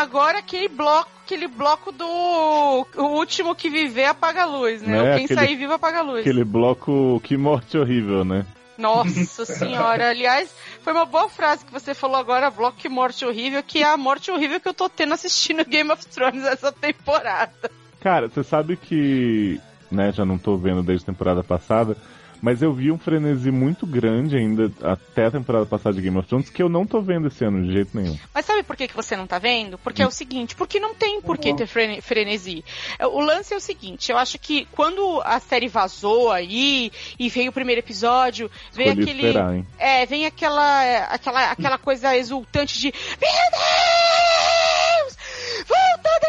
agora 0.02 0.40
aquele 0.40 0.68
bloco, 0.68 1.10
aquele 1.26 1.48
bloco 1.48 1.92
do 1.92 2.06
o 2.06 3.04
último 3.18 3.56
que 3.56 3.70
viver 3.70 4.06
apaga 4.06 4.44
a 4.44 4.46
luz, 4.46 4.82
né? 4.82 5.02
Né, 5.02 5.16
Quem 5.16 5.26
aquele- 5.26 5.40
sair 5.40 5.56
vivo 5.56 5.74
apaga 5.74 6.00
a 6.00 6.02
luz. 6.02 6.22
aquele 6.22 6.44
bloco 6.44 7.20
Que 7.24 7.38
Morte 7.38 7.78
Horrível, 7.78 8.24
né? 8.26 8.46
Nossa 8.78 9.46
senhora, 9.46 10.10
aliás, 10.10 10.50
foi 10.82 10.94
uma 10.94 11.06
boa 11.06 11.30
frase 11.30 11.64
que 11.64 11.72
você 11.72 11.94
falou 11.94 12.18
agora, 12.18 12.50
bloco 12.50 12.78
que 12.78 12.90
morte 12.90 13.24
horrível, 13.24 13.62
que 13.62 13.84
é 13.84 13.86
a 13.86 13.96
morte 13.98 14.32
horrível 14.32 14.60
que 14.60 14.68
eu 14.68 14.74
tô 14.74 14.90
tendo 14.90 15.14
assistindo 15.14 15.64
Game 15.70 15.92
of 15.92 16.06
Thrones 16.08 16.44
essa 16.44 16.72
temporada. 16.72 17.70
Cara, 18.02 18.28
você 18.28 18.44
sabe 18.44 18.76
que, 18.76 19.62
né, 19.92 20.12
já 20.12 20.26
não 20.26 20.38
tô 20.38 20.58
vendo 20.58 20.82
desde 20.84 21.04
a 21.04 21.14
temporada 21.14 21.44
passada, 21.44 21.96
mas 22.44 22.62
eu 22.62 22.74
vi 22.74 22.92
um 22.92 22.98
frenesi 22.98 23.50
muito 23.50 23.88
grande 23.88 24.36
ainda 24.36 24.70
até 24.84 25.28
a 25.28 25.32
temporada 25.32 25.66
passada 25.66 25.96
de 25.96 26.02
Game 26.02 26.18
of 26.18 26.28
Thrones 26.28 26.50
que 26.50 26.62
eu 26.62 26.68
não 26.68 26.86
tô 26.86 27.02
vendo 27.02 27.28
esse 27.30 27.46
ano 27.46 27.64
de 27.66 27.72
jeito 27.72 27.96
nenhum. 27.98 28.20
Mas 28.34 28.46
sabe 28.46 28.64
por 28.64 28.76
que, 28.76 28.86
que 28.90 28.96
você 28.96 29.16
não 29.16 29.26
tá 29.26 29.40
vendo? 29.40 29.78
Porque 29.78 30.04
é 30.04 30.06
o 30.06 30.12
seguinte, 30.12 30.54
porque 30.54 30.78
não 30.78 30.94
tem 30.94 31.22
por 31.22 31.38
que 31.38 31.54
ter 31.56 31.66
frene- 31.68 32.02
frenesi. 32.02 32.66
É, 33.00 33.08
O 33.08 33.22
lance 33.22 33.54
é 33.54 33.58
o 33.58 33.62
seguinte, 33.62 34.12
eu 34.12 34.18
acho 34.18 34.38
que 34.38 34.66
quando 34.74 35.22
a 35.24 35.40
série 35.40 35.70
vazou 35.70 36.30
aí 36.30 36.92
e 37.18 37.30
veio 37.30 37.50
o 37.50 37.54
primeiro 37.54 37.80
episódio, 37.80 38.52
veio 38.74 38.90
Escolhi 38.90 39.04
aquele. 39.10 39.28
esperar, 39.28 39.56
hein? 39.56 39.66
É, 39.80 40.06
vem 40.06 40.26
aquela, 40.26 41.06
aquela, 41.06 41.52
aquela 41.52 41.78
coisa 41.78 42.16
exultante 42.18 42.78
de 42.78 42.92
Meu 43.22 43.30
Deus! 43.52 45.18
Voltou 45.66 46.20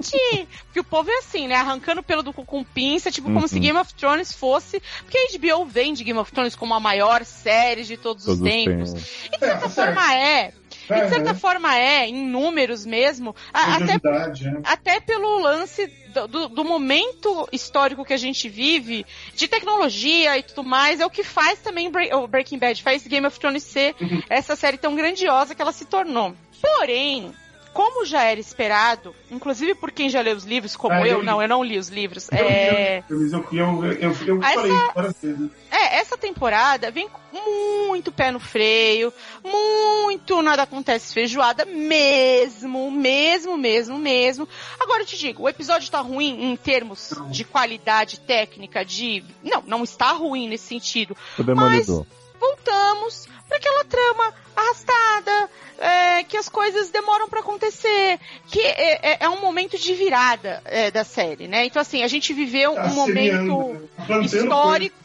Dragonete! 0.00 0.48
Porque 0.64 0.80
o 0.80 0.84
povo 0.84 1.10
é 1.10 1.18
assim, 1.18 1.48
né? 1.48 1.56
Arrancando 1.56 2.02
pelo 2.02 2.22
do 2.22 2.32
cu 2.32 2.44
com 2.44 2.62
pinça, 2.64 3.10
tipo, 3.10 3.26
como 3.28 3.40
Uhum. 3.40 3.48
se 3.48 3.58
Game 3.58 3.78
of 3.78 3.92
Thrones 3.94 4.32
fosse. 4.32 4.80
Porque 5.04 5.18
a 5.18 5.38
HBO 5.38 5.64
vende 5.64 6.04
Game 6.04 6.18
of 6.18 6.30
Thrones 6.32 6.54
como 6.54 6.74
a 6.74 6.80
maior 6.80 7.24
série 7.24 7.84
de 7.84 7.96
todos, 7.96 8.24
Todos 8.24 8.40
os 8.40 8.46
os 8.46 8.50
tempos. 8.50 8.92
E 9.26 9.30
de 9.30 9.38
certa 9.38 9.66
É, 9.66 9.68
forma 9.68 10.14
é. 10.14 10.52
E 10.90 10.94
de 11.02 11.08
certa 11.10 11.30
Uhum. 11.32 11.38
forma 11.38 11.76
é, 11.76 12.06
em 12.06 12.26
números 12.26 12.86
mesmo. 12.86 13.34
a- 13.52 13.76
até 13.76 13.98
Curiosidade, 13.98 14.44
né? 14.50 14.60
até 14.64 15.00
pelo 15.00 15.38
lance 15.40 15.86
do, 16.14 16.26
do- 16.28 16.48
do 16.48 16.64
momento 16.64 17.46
histórico 17.52 18.04
que 18.04 18.12
a 18.14 18.16
gente 18.16 18.48
vive, 18.48 19.04
de 19.34 19.46
tecnologia 19.48 20.38
e 20.38 20.42
tudo 20.42 20.64
mais, 20.64 21.00
é 21.00 21.06
o 21.06 21.10
que 21.10 21.22
faz 21.22 21.58
também 21.58 21.90
o 22.12 22.26
Breaking 22.26 22.58
Bad, 22.58 22.82
faz 22.82 23.06
Game 23.06 23.26
of 23.26 23.38
Thrones 23.38 23.62
ser 23.64 23.94
Uhum. 24.00 24.22
essa 24.30 24.56
série 24.56 24.78
tão 24.78 24.94
grandiosa 24.96 25.54
que 25.54 25.60
ela 25.60 25.72
se 25.72 25.84
tornou. 25.84 26.34
Porém, 26.60 27.32
como 27.72 28.04
já 28.04 28.24
era 28.24 28.40
esperado, 28.40 29.14
inclusive 29.30 29.74
por 29.74 29.90
quem 29.90 30.08
já 30.10 30.20
leu 30.20 30.36
os 30.36 30.44
livros, 30.44 30.74
como 30.76 30.94
Ah, 30.94 31.00
eu, 31.00 31.06
eu 31.06 31.20
li. 31.20 31.26
não, 31.26 31.42
eu 31.42 31.48
não 31.48 31.62
li 31.62 31.78
os 31.78 31.88
livros, 31.88 32.28
Eu, 32.32 32.38
é... 32.38 33.04
eu, 33.08 33.20
eu, 33.22 33.32
eu, 33.52 33.92
eu, 33.92 34.14
eu 34.26 34.42
Essa- 34.42 34.54
falei 34.54 34.72
isso 34.72 34.90
várias 34.94 35.16
vezes. 35.22 35.50
É, 35.70 35.96
essa 35.98 36.16
temporada 36.16 36.90
vem 36.90 37.08
com 37.08 37.86
muito 37.88 38.10
pé 38.10 38.30
no 38.32 38.40
freio, 38.40 39.12
muito 39.44 40.40
nada 40.42 40.62
acontece 40.62 41.12
feijoada, 41.12 41.64
mesmo, 41.64 42.90
mesmo, 42.90 43.56
mesmo, 43.56 43.98
mesmo. 43.98 44.48
Agora 44.80 45.02
eu 45.02 45.06
te 45.06 45.16
digo, 45.18 45.42
o 45.42 45.48
episódio 45.48 45.90
tá 45.90 46.00
ruim 46.00 46.50
em 46.50 46.56
termos 46.56 47.10
Não. 47.16 47.30
de 47.30 47.44
qualidade 47.44 48.20
técnica, 48.20 48.84
de. 48.84 49.22
Não, 49.42 49.62
não 49.66 49.84
está 49.84 50.12
ruim 50.12 50.48
nesse 50.48 50.66
sentido. 50.68 51.16
Demolidor. 51.38 52.06
Voltamos 52.40 53.26
para 53.48 53.56
aquela 53.56 53.84
trama 53.84 54.32
arrastada, 54.56 55.50
é, 55.78 56.24
que 56.24 56.36
as 56.36 56.48
coisas 56.48 56.90
demoram 56.90 57.28
para 57.28 57.40
acontecer, 57.40 58.18
que 58.48 58.60
é, 58.60 59.12
é- 59.12 59.16
é 59.20 59.28
um 59.28 59.40
momento 59.40 59.78
de 59.78 59.94
virada 59.94 60.60
é, 60.64 60.90
da 60.90 61.04
série, 61.04 61.46
né? 61.48 61.64
Então 61.66 61.80
assim, 61.80 62.02
a 62.02 62.08
gente 62.08 62.32
viveu 62.32 62.74
Tá 62.74 62.84
um 62.86 62.94
momento 62.94 63.88
né? 64.08 64.20
Histórico. 64.24 64.96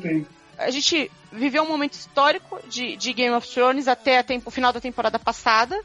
tempo. 0.00 0.26
a 0.56 0.70
gente 0.70 1.10
viveu 1.32 1.64
um 1.64 1.68
momento 1.68 1.94
histórico 1.94 2.60
de, 2.68 2.96
de 2.96 3.12
Game 3.12 3.34
of 3.34 3.48
Thrones 3.52 3.88
até 3.88 4.18
a 4.18 4.22
tem- 4.22 4.40
o 4.44 4.50
final 4.52 4.72
da 4.72 4.80
temporada 4.80 5.18
passada. 5.18 5.76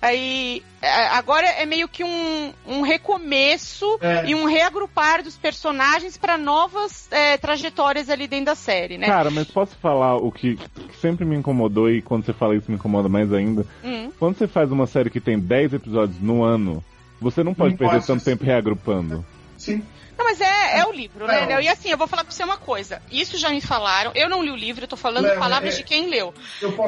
Aí 0.00 0.62
é, 0.82 1.06
agora 1.08 1.46
é 1.46 1.64
meio 1.66 1.88
que 1.88 2.04
um, 2.04 2.52
um 2.66 2.82
recomeço 2.82 3.98
É. 4.00 4.26
e 4.26 4.34
um 4.34 4.44
reagrupar 4.44 5.22
dos 5.22 5.36
personagens 5.36 6.16
para 6.16 6.36
novas 6.38 7.08
é, 7.10 7.36
trajetórias 7.38 8.10
ali 8.10 8.26
dentro 8.28 8.46
da 8.46 8.54
série, 8.54 8.98
né? 8.98 9.06
Cara, 9.06 9.30
mas 9.30 9.48
posso 9.50 9.74
falar 9.76 10.16
o 10.16 10.30
que, 10.30 10.56
que 10.56 10.96
sempre 11.00 11.24
me 11.24 11.36
incomodou 11.36 11.90
e 11.90 12.02
quando 12.02 12.24
você 12.24 12.32
fala 12.32 12.54
isso 12.56 12.70
me 12.70 12.76
incomoda 12.76 13.08
mais 13.08 13.32
ainda? 13.32 13.66
Hum. 13.84 14.10
Quando 14.18 14.36
você 14.36 14.46
faz 14.46 14.70
uma 14.70 14.86
série 14.86 15.10
que 15.10 15.20
tem 15.20 15.38
10 15.38 15.74
episódios 15.74 16.20
no 16.20 16.42
ano, 16.44 16.84
você 17.20 17.42
não 17.42 17.54
pode 17.54 17.70
Não 17.72 17.78
perder 17.78 17.94
pode. 17.94 18.06
tanto 18.06 18.24
tempo 18.24 18.44
reagrupando. 18.44 19.24
Sim. 19.56 19.82
Não, 20.16 20.24
mas 20.24 20.40
é, 20.40 20.78
é 20.78 20.86
o 20.86 20.92
livro, 20.92 21.26
né, 21.26 21.46
Léo. 21.46 21.60
E 21.60 21.68
assim, 21.68 21.90
eu 21.90 21.98
vou 21.98 22.06
falar 22.06 22.24
pra 22.24 22.32
você 22.32 22.42
uma 22.42 22.56
coisa. 22.56 23.02
Isso 23.10 23.36
já 23.38 23.50
me 23.50 23.60
falaram. 23.60 24.12
Eu 24.14 24.28
não 24.28 24.42
li 24.42 24.50
o 24.50 24.56
livro, 24.56 24.84
eu 24.84 24.88
tô 24.88 24.96
falando 24.96 25.24
Léo, 25.26 25.38
palavras 25.38 25.74
é- 25.74 25.76
de 25.78 25.84
quem 25.84 26.08
leu. 26.08 26.32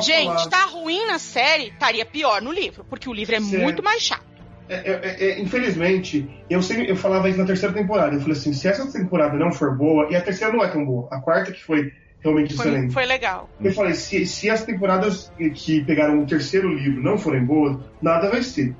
Gente, 0.00 0.26
falar. 0.26 0.48
tá 0.48 0.64
ruim 0.64 1.06
na 1.06 1.18
série, 1.18 1.68
estaria 1.68 2.06
pior 2.06 2.40
no 2.40 2.50
livro, 2.50 2.84
porque 2.88 3.08
o 3.08 3.12
livro 3.12 3.34
é 3.34 3.40
Certo. 3.40 3.62
muito 3.62 3.82
mais 3.82 4.02
chato. 4.02 4.26
É, 4.68 4.74
é, 4.76 5.24
é, 5.30 5.40
infelizmente, 5.40 6.28
eu 6.48 6.62
sempre 6.62 6.90
eu 6.90 6.96
falava 6.96 7.28
isso 7.28 7.38
na 7.38 7.46
terceira 7.46 7.74
temporada. 7.74 8.14
Eu 8.14 8.20
falei 8.20 8.36
assim, 8.36 8.52
se 8.52 8.68
essa 8.68 8.90
temporada 8.90 9.36
não 9.36 9.50
for 9.50 9.76
boa, 9.76 10.08
e 10.10 10.16
a 10.16 10.20
terceira 10.20 10.52
não 10.52 10.62
é 10.62 10.68
tão 10.68 10.84
boa, 10.84 11.08
a 11.10 11.20
quarta 11.20 11.52
que 11.52 11.62
foi 11.62 11.90
realmente 12.20 12.54
Foi, 12.54 12.66
excelente. 12.66 12.92
foi 12.92 13.06
legal. 13.06 13.48
Eu 13.60 13.72
falei, 13.72 13.94
se, 13.94 14.26
se 14.26 14.50
as 14.50 14.64
temporadas 14.64 15.32
que 15.54 15.82
pegaram 15.84 16.20
o 16.22 16.26
terceiro 16.26 16.68
livro 16.68 17.02
não 17.02 17.16
forem 17.16 17.44
boas, 17.44 17.78
nada 18.02 18.28
vai 18.28 18.42
ser. 18.42 18.74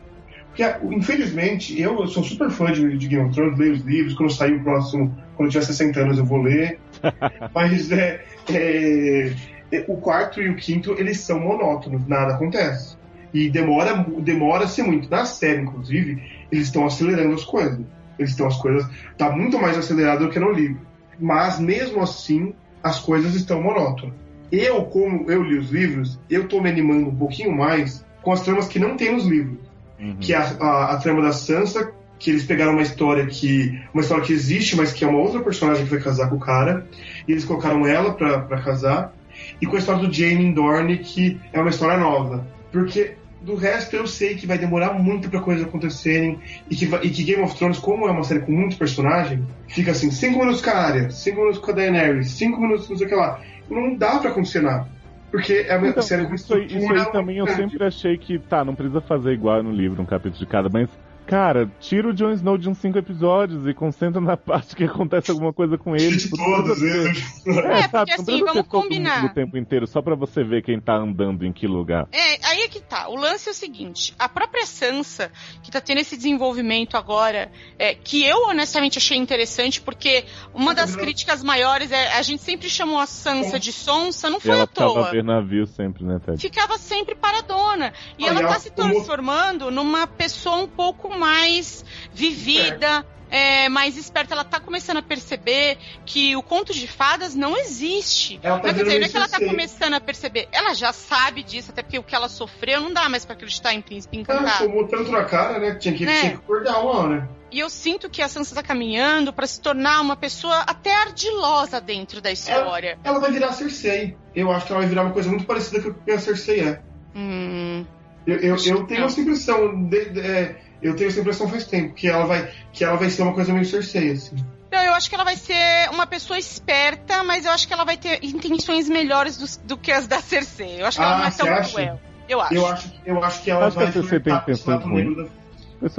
Porque, 0.59 0.97
infelizmente, 0.97 1.81
eu 1.81 2.05
sou 2.09 2.25
super 2.25 2.51
fã 2.51 2.73
de, 2.73 2.99
de 2.99 3.07
Game 3.07 3.25
of 3.25 3.33
Thrones, 3.33 3.57
leio 3.57 3.75
os 3.75 3.85
livros, 3.85 4.15
quando 4.15 4.33
sair 4.33 4.55
o 4.55 4.65
próximo, 4.65 5.17
quando 5.37 5.47
eu 5.47 5.53
tiver 5.53 5.65
60 5.65 6.01
anos 6.01 6.19
eu 6.19 6.25
vou 6.25 6.43
ler. 6.43 6.81
Mas 7.55 7.93
é, 7.93 8.25
é, 8.53 9.33
é, 9.71 9.85
o 9.87 9.99
quarto 9.99 10.43
e 10.43 10.49
o 10.49 10.57
quinto, 10.57 10.97
eles 10.99 11.21
são 11.21 11.39
monótonos, 11.39 12.05
nada 12.09 12.35
acontece. 12.35 12.97
E 13.33 13.49
demora, 13.49 14.05
demora-se 14.19 14.83
muito. 14.83 15.09
Na 15.09 15.25
série, 15.25 15.63
inclusive, 15.63 16.21
eles 16.51 16.67
estão 16.67 16.85
acelerando 16.85 17.37
as 17.37 17.45
coisas. 17.45 17.79
Eles 18.19 18.33
estão 18.33 18.49
as 18.49 18.57
coisas. 18.57 18.85
Tá 19.17 19.31
muito 19.31 19.61
mais 19.61 19.79
acelerado 19.79 20.27
do 20.27 20.31
que 20.33 20.41
no 20.41 20.51
livro. 20.51 20.81
Mas 21.21 21.61
mesmo 21.61 22.03
assim, 22.03 22.53
as 22.83 22.99
coisas 22.99 23.37
estão 23.37 23.63
monótonas. 23.63 24.17
Eu, 24.51 24.87
como 24.87 25.31
eu 25.31 25.41
li 25.41 25.57
os 25.57 25.71
livros, 25.71 26.19
eu 26.29 26.49
tô 26.49 26.61
me 26.61 26.69
animando 26.69 27.11
um 27.11 27.15
pouquinho 27.15 27.57
mais 27.57 28.05
com 28.23 28.33
as 28.33 28.41
tramas 28.41 28.67
que 28.67 28.81
não 28.81 28.97
tem 28.97 29.13
nos 29.13 29.25
livros. 29.25 29.68
Uhum. 29.99 30.17
Que 30.21 30.33
é 30.33 30.37
a, 30.37 30.57
a, 30.61 30.93
a 30.93 30.97
trama 30.99 31.23
da 31.23 31.33
Sansa, 31.33 31.93
que 32.19 32.31
eles 32.31 32.45
pegaram 32.45 32.73
uma 32.73 32.83
história 32.83 33.27
que. 33.27 33.81
Uma 33.93 34.03
história 34.03 34.25
que 34.25 34.33
existe, 34.33 34.77
mas 34.77 34.93
que 34.93 35.05
é 35.05 35.09
uma 35.09 35.21
outra 35.21 35.41
personagem 35.41 35.85
que 35.85 35.91
vai 35.91 36.01
casar 36.01 36.29
com 36.29 36.37
o 36.37 36.41
cara. 36.41 36.87
E 37.27 37.33
eles 37.33 37.45
colocaram 37.45 37.87
ela 37.87 38.13
pra, 38.13 38.61
casar. 38.63 39.13
e 39.61 39.67
com 39.67 39.77
a 39.77 39.79
história 39.79 40.07
do 40.07 40.13
Jamie 40.13 40.53
Dorne, 40.53 40.99
que 40.99 41.41
é 41.53 41.61
uma 41.61 41.71
história 41.71 41.97
nova. 41.97 42.47
Porque 42.73 43.17
do 43.41 43.55
resto 43.55 43.95
eu 43.95 44.07
sei 44.07 44.35
que 44.35 44.47
vai 44.47 44.59
demorar 44.59 44.93
muito 44.93 45.31
para 45.31 45.41
coisas 45.41 45.65
acontecerem 45.65 46.39
e 46.69 46.75
que, 46.75 46.85
e 46.85 47.11
que 47.11 47.23
Game 47.23 47.43
of 47.43 47.57
Thrones, 47.57 47.79
como 47.79 48.09
é 48.09 48.11
uma 48.11 48.25
série 48.25 48.41
com 48.41 48.53
muitos 48.53 48.77
personagens, 48.77 49.45
fica 49.69 49.93
assim, 49.93 50.11
5 50.11 50.39
minutos 50.39 50.61
com 50.61 50.71
a 50.71 50.75
Arya, 50.75 51.11
5 51.11 51.37
minutos 51.37 51.61
com 51.61 51.71
a 51.71 51.75
Daenerys, 51.75 52.33
5 52.33 52.61
minutos 52.61 52.89
não 52.91 52.97
sei 52.97 53.07
o 53.07 53.09
que 53.09 53.15
lá. 53.15 53.41
Não 53.71 53.95
dá 53.95 54.19
pra 54.19 54.31
acontecer 54.31 54.61
nada. 54.61 54.89
Porque 55.31 55.67
é 55.69 55.77
uma 55.77 55.89
Então, 55.89 56.03
série 56.03 56.27
com 56.27 56.35
isso 56.35 56.55
aí, 56.55 56.67
isso 56.67 56.93
aí 56.93 57.13
também 57.13 57.37
eu 57.39 57.47
sempre 57.47 57.85
achei 57.85 58.17
que, 58.17 58.39
tá, 58.39 58.65
não 58.65 58.75
precisa 58.75 59.01
fazer 59.01 59.33
igual 59.33 59.63
no 59.63 59.71
livro, 59.73 60.01
um 60.01 60.07
capítulo 60.07 60.39
de 60.39 60.47
cada, 60.47 60.69
mas, 60.69 60.89
cara, 61.29 61.71
tira 61.79 62.09
o 62.09 62.13
Jon 62.15 62.33
Snow 62.33 62.57
de 62.57 62.69
uns 62.71 62.79
cinco 62.79 62.97
episódios 62.99 63.67
e 63.67 63.75
concentra 63.75 64.21
na 64.21 64.37
parte 64.39 64.75
que 64.75 64.85
acontece 64.85 65.31
alguma 65.31 65.53
coisa 65.53 65.77
com 65.77 65.95
ele. 65.95 66.17
De 66.17 66.23
tipo, 66.25 66.37
todos, 66.37 66.83
eles. 66.83 67.43
ter- 67.45 67.65
É, 67.67 67.83
sabe, 67.89 68.11
porque 68.17 68.33
assim, 68.33 68.45
vamos 68.45 68.67
combinar. 68.67 69.25
o 69.27 69.29
tempo 69.35 69.57
inteiro, 69.59 69.87
só 69.87 70.01
pra 70.01 70.15
você 70.15 70.43
ver 70.43 70.63
quem 70.63 70.81
tá 70.81 70.95
andando 70.97 71.45
em 71.45 71.53
que 71.53 71.67
lugar. 71.67 72.09
É, 72.13 72.47
aí 72.49 72.63
é 72.63 72.69
que 72.69 72.81
tá. 72.81 73.09
O 73.09 73.17
lance 73.17 73.49
é 73.49 73.53
o 73.53 73.55
seguinte: 73.55 74.15
a 74.19 74.29
própria 74.29 74.65
Sansa, 74.67 75.31
que 75.63 75.71
tá 75.71 75.81
tendo 75.81 75.99
esse 75.99 76.17
desenvolvimento 76.17 76.97
agora, 76.97 77.51
é, 77.79 77.95
que 77.95 78.25
eu 78.25 78.49
honestamente 78.49 78.99
achei 78.99 79.19
interessante, 79.19 79.81
porque 79.81 80.25
uma 80.55 80.75
das 80.75 80.97
críticas 80.97 81.43
maiores 81.45 81.93
é 81.93 82.15
a 82.15 82.23
gente 82.23 82.43
sempre 82.43 82.69
chamou 82.71 82.99
a 82.99 83.07
Sansa 83.07 83.59
de 83.59 83.73
sonsa, 83.73 84.31
não 84.31 84.39
E 84.39 84.41
foi 84.41 84.51
ela 84.53 84.63
à 84.65 84.67
toa. 84.67 84.89
ficava 84.89 85.09
a 85.09 85.11
ver 85.11 85.25
navio 85.25 85.67
sempre, 85.67 86.05
né, 86.05 86.19
Ted? 86.25 86.41
Ficava 86.41 86.79
sempre 86.79 87.15
paradona. 87.15 87.93
E 88.19 88.27
ela 88.27 88.41
e 88.43 88.47
tá 88.47 88.59
se 88.59 88.71
transformando 88.71 89.71
numa 89.71 90.07
pessoa 90.07 90.57
um 90.57 90.67
pouco 90.69 91.18
mais 91.19 91.85
vivida. 92.13 93.05
é, 93.31 93.69
mais 93.69 93.99
esperta, 93.99 94.33
ela 94.33 94.43
tá 94.43 94.59
começando 94.59 94.97
a 94.97 95.03
perceber 95.03 95.77
que 96.07 96.35
o 96.35 96.43
conto 96.43 96.73
de 96.73 96.87
fadas 96.89 97.35
não 97.35 97.59
existe. 97.59 98.41
Ela 98.43 98.59
tá 98.59 98.73
quer 98.73 98.85
dizer, 98.85 98.99
não 99.01 99.05
é 99.07 99.09
que 99.11 99.17
ela 99.19 99.29
tá 99.29 99.39
começando 99.39 99.93
a 99.93 100.01
perceber, 100.01 100.49
ela 100.51 100.73
já 100.73 100.95
sabe 100.95 101.43
disso, 101.43 101.71
até 101.71 101.83
porque 101.83 101.99
o 101.99 102.03
que 102.03 102.15
ela 102.15 102.31
sofreu 102.31 102.81
não 102.81 102.91
dá 102.91 103.07
mais 103.07 103.27
pra 103.27 103.35
acreditar 103.35 103.75
em 103.75 103.83
príncipe 103.83 104.17
encantado. 104.17 104.65
tomou 104.65 104.87
tanto 104.89 105.13
na 105.13 105.25
cara, 105.25 105.59
né? 105.59 105.75
Tinha 105.75 105.93
que, 105.95 106.07
Né? 106.07 106.21
tinha 106.21 106.31
que 106.33 106.39
acordar 106.39 106.79
uma 106.81 106.91
hora. 106.91 107.31
E 107.53 107.59
eu 107.59 107.69
sinto 107.69 108.09
que 108.09 108.23
a 108.23 108.29
Sansa 108.29 108.55
tá 108.55 108.63
caminhando 108.63 109.31
pra 109.31 109.47
se 109.47 109.61
tornar 109.61 110.01
uma 110.01 110.17
pessoa 110.17 110.61
até 110.61 110.95
ardilosa 110.95 111.83
dentro 111.83 112.23
da 112.23 112.33
história. 112.33 112.99
Ela 113.05 113.19
vai 113.21 113.31
virar 113.31 113.53
Cersei. 113.53 114.17
Eu 114.35 114.51
acho 114.51 114.65
que 114.65 114.73
ela 114.73 114.81
vai 114.81 114.89
virar 114.89 115.03
uma 115.03 115.13
coisa 115.13 115.29
muito 115.29 115.45
parecida 115.45 115.83
com 115.83 115.91
o 115.91 115.95
que 115.95 116.13
a 116.13 116.19
Cersei 116.19 116.61
é. 116.61 116.81
Hum, 117.15 117.85
Eu, 118.27 118.37
eu, 118.39 118.57
eu 118.57 118.87
tenho 118.87 119.05
essa 119.05 119.21
impressão. 119.21 119.85
de- 119.85 120.11
de- 120.11 120.21
é, 120.21 120.61
eu 120.83 120.95
tenho 120.97 121.09
essa 121.09 121.21
impressão 121.21 121.49
faz 121.49 121.65
tempo, 121.67 121.95
que 121.95 122.09
ela 122.09 122.27
vai, 122.27 122.51
que 122.73 122.85
ela 122.85 122.97
vai 122.97 123.11
ser 123.11 123.23
uma 123.23 123.33
coisa 123.35 123.53
meio 123.53 123.65
Cersei, 123.65 124.13
assim. 124.13 124.37
Não, 124.71 124.83
eu 124.83 124.93
acho 124.95 125.09
que 125.09 125.15
ela 125.15 125.25
vai 125.25 125.37
ser 125.37 125.89
uma 125.91 126.07
pessoa 126.07 126.39
esperta, 126.39 127.23
mas 127.25 127.45
eu 127.47 127.53
acho 127.53 127.67
que 127.67 127.73
ela 127.73 127.85
vai 127.85 127.97
ter 127.97 128.23
intenções 128.23 128.89
melhores 128.89 129.37
do, 129.39 129.67
do 129.67 129.77
que 129.79 129.91
as 129.91 130.07
da 130.07 130.21
Cersei. 130.21 130.81
Eu 130.83 130.87
acho 130.87 130.99
que 130.99 131.03
ela 131.05 131.15
Ah, 131.15 131.19
não 131.21 131.27
é 131.27 131.31
tão 131.31 131.49
acha? 131.55 131.73
cruel. 131.73 132.01
Eu 132.29 132.41
acho. 132.43 132.55
Eu 132.55 132.67
acho, 132.67 132.93
eu 133.07 133.25
acho 133.25 133.43
que 133.43 133.51
ela 133.51 133.67
Acho 133.67 133.77
que 133.79 133.83
vai 133.83 133.89
a 133.89 133.93
Cersei 133.93 134.21
tem 134.21 134.35
intenções 134.35 134.83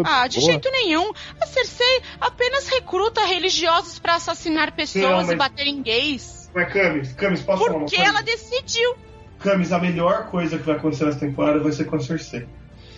Ah, 0.05 0.27
de 0.27 0.39
boa. 0.39 0.51
jeito 0.51 0.69
nenhum. 0.71 1.11
A 1.41 1.45
Cersei 1.47 2.01
apenas 2.21 2.67
recruta 2.67 3.25
religiosos 3.25 3.97
pra 3.97 4.15
assassinar 4.15 4.71
pessoas 4.73 5.03
Não, 5.03 5.17
mas- 5.17 5.29
e 5.31 5.35
bater 5.35 5.65
em 5.67 5.81
gays. 5.81 6.51
Mas 6.53 6.71
Camis, 6.73 7.13
Camis, 7.13 7.41
posso 7.41 7.59
falar 7.63 7.71
uma 7.77 7.79
Porque 7.85 7.95
coisa? 7.95 8.11
ela 8.11 8.21
decidiu. 8.21 8.95
Camis, 9.39 9.71
a 9.71 9.79
melhor 9.79 10.27
coisa 10.27 10.57
que 10.57 10.63
vai 10.65 10.75
acontecer 10.75 11.05
nessa 11.05 11.19
temporada 11.19 11.59
vai 11.59 11.71
ser 11.71 11.85
com 11.85 11.95
a 11.95 11.99
Cersei. 11.99 12.45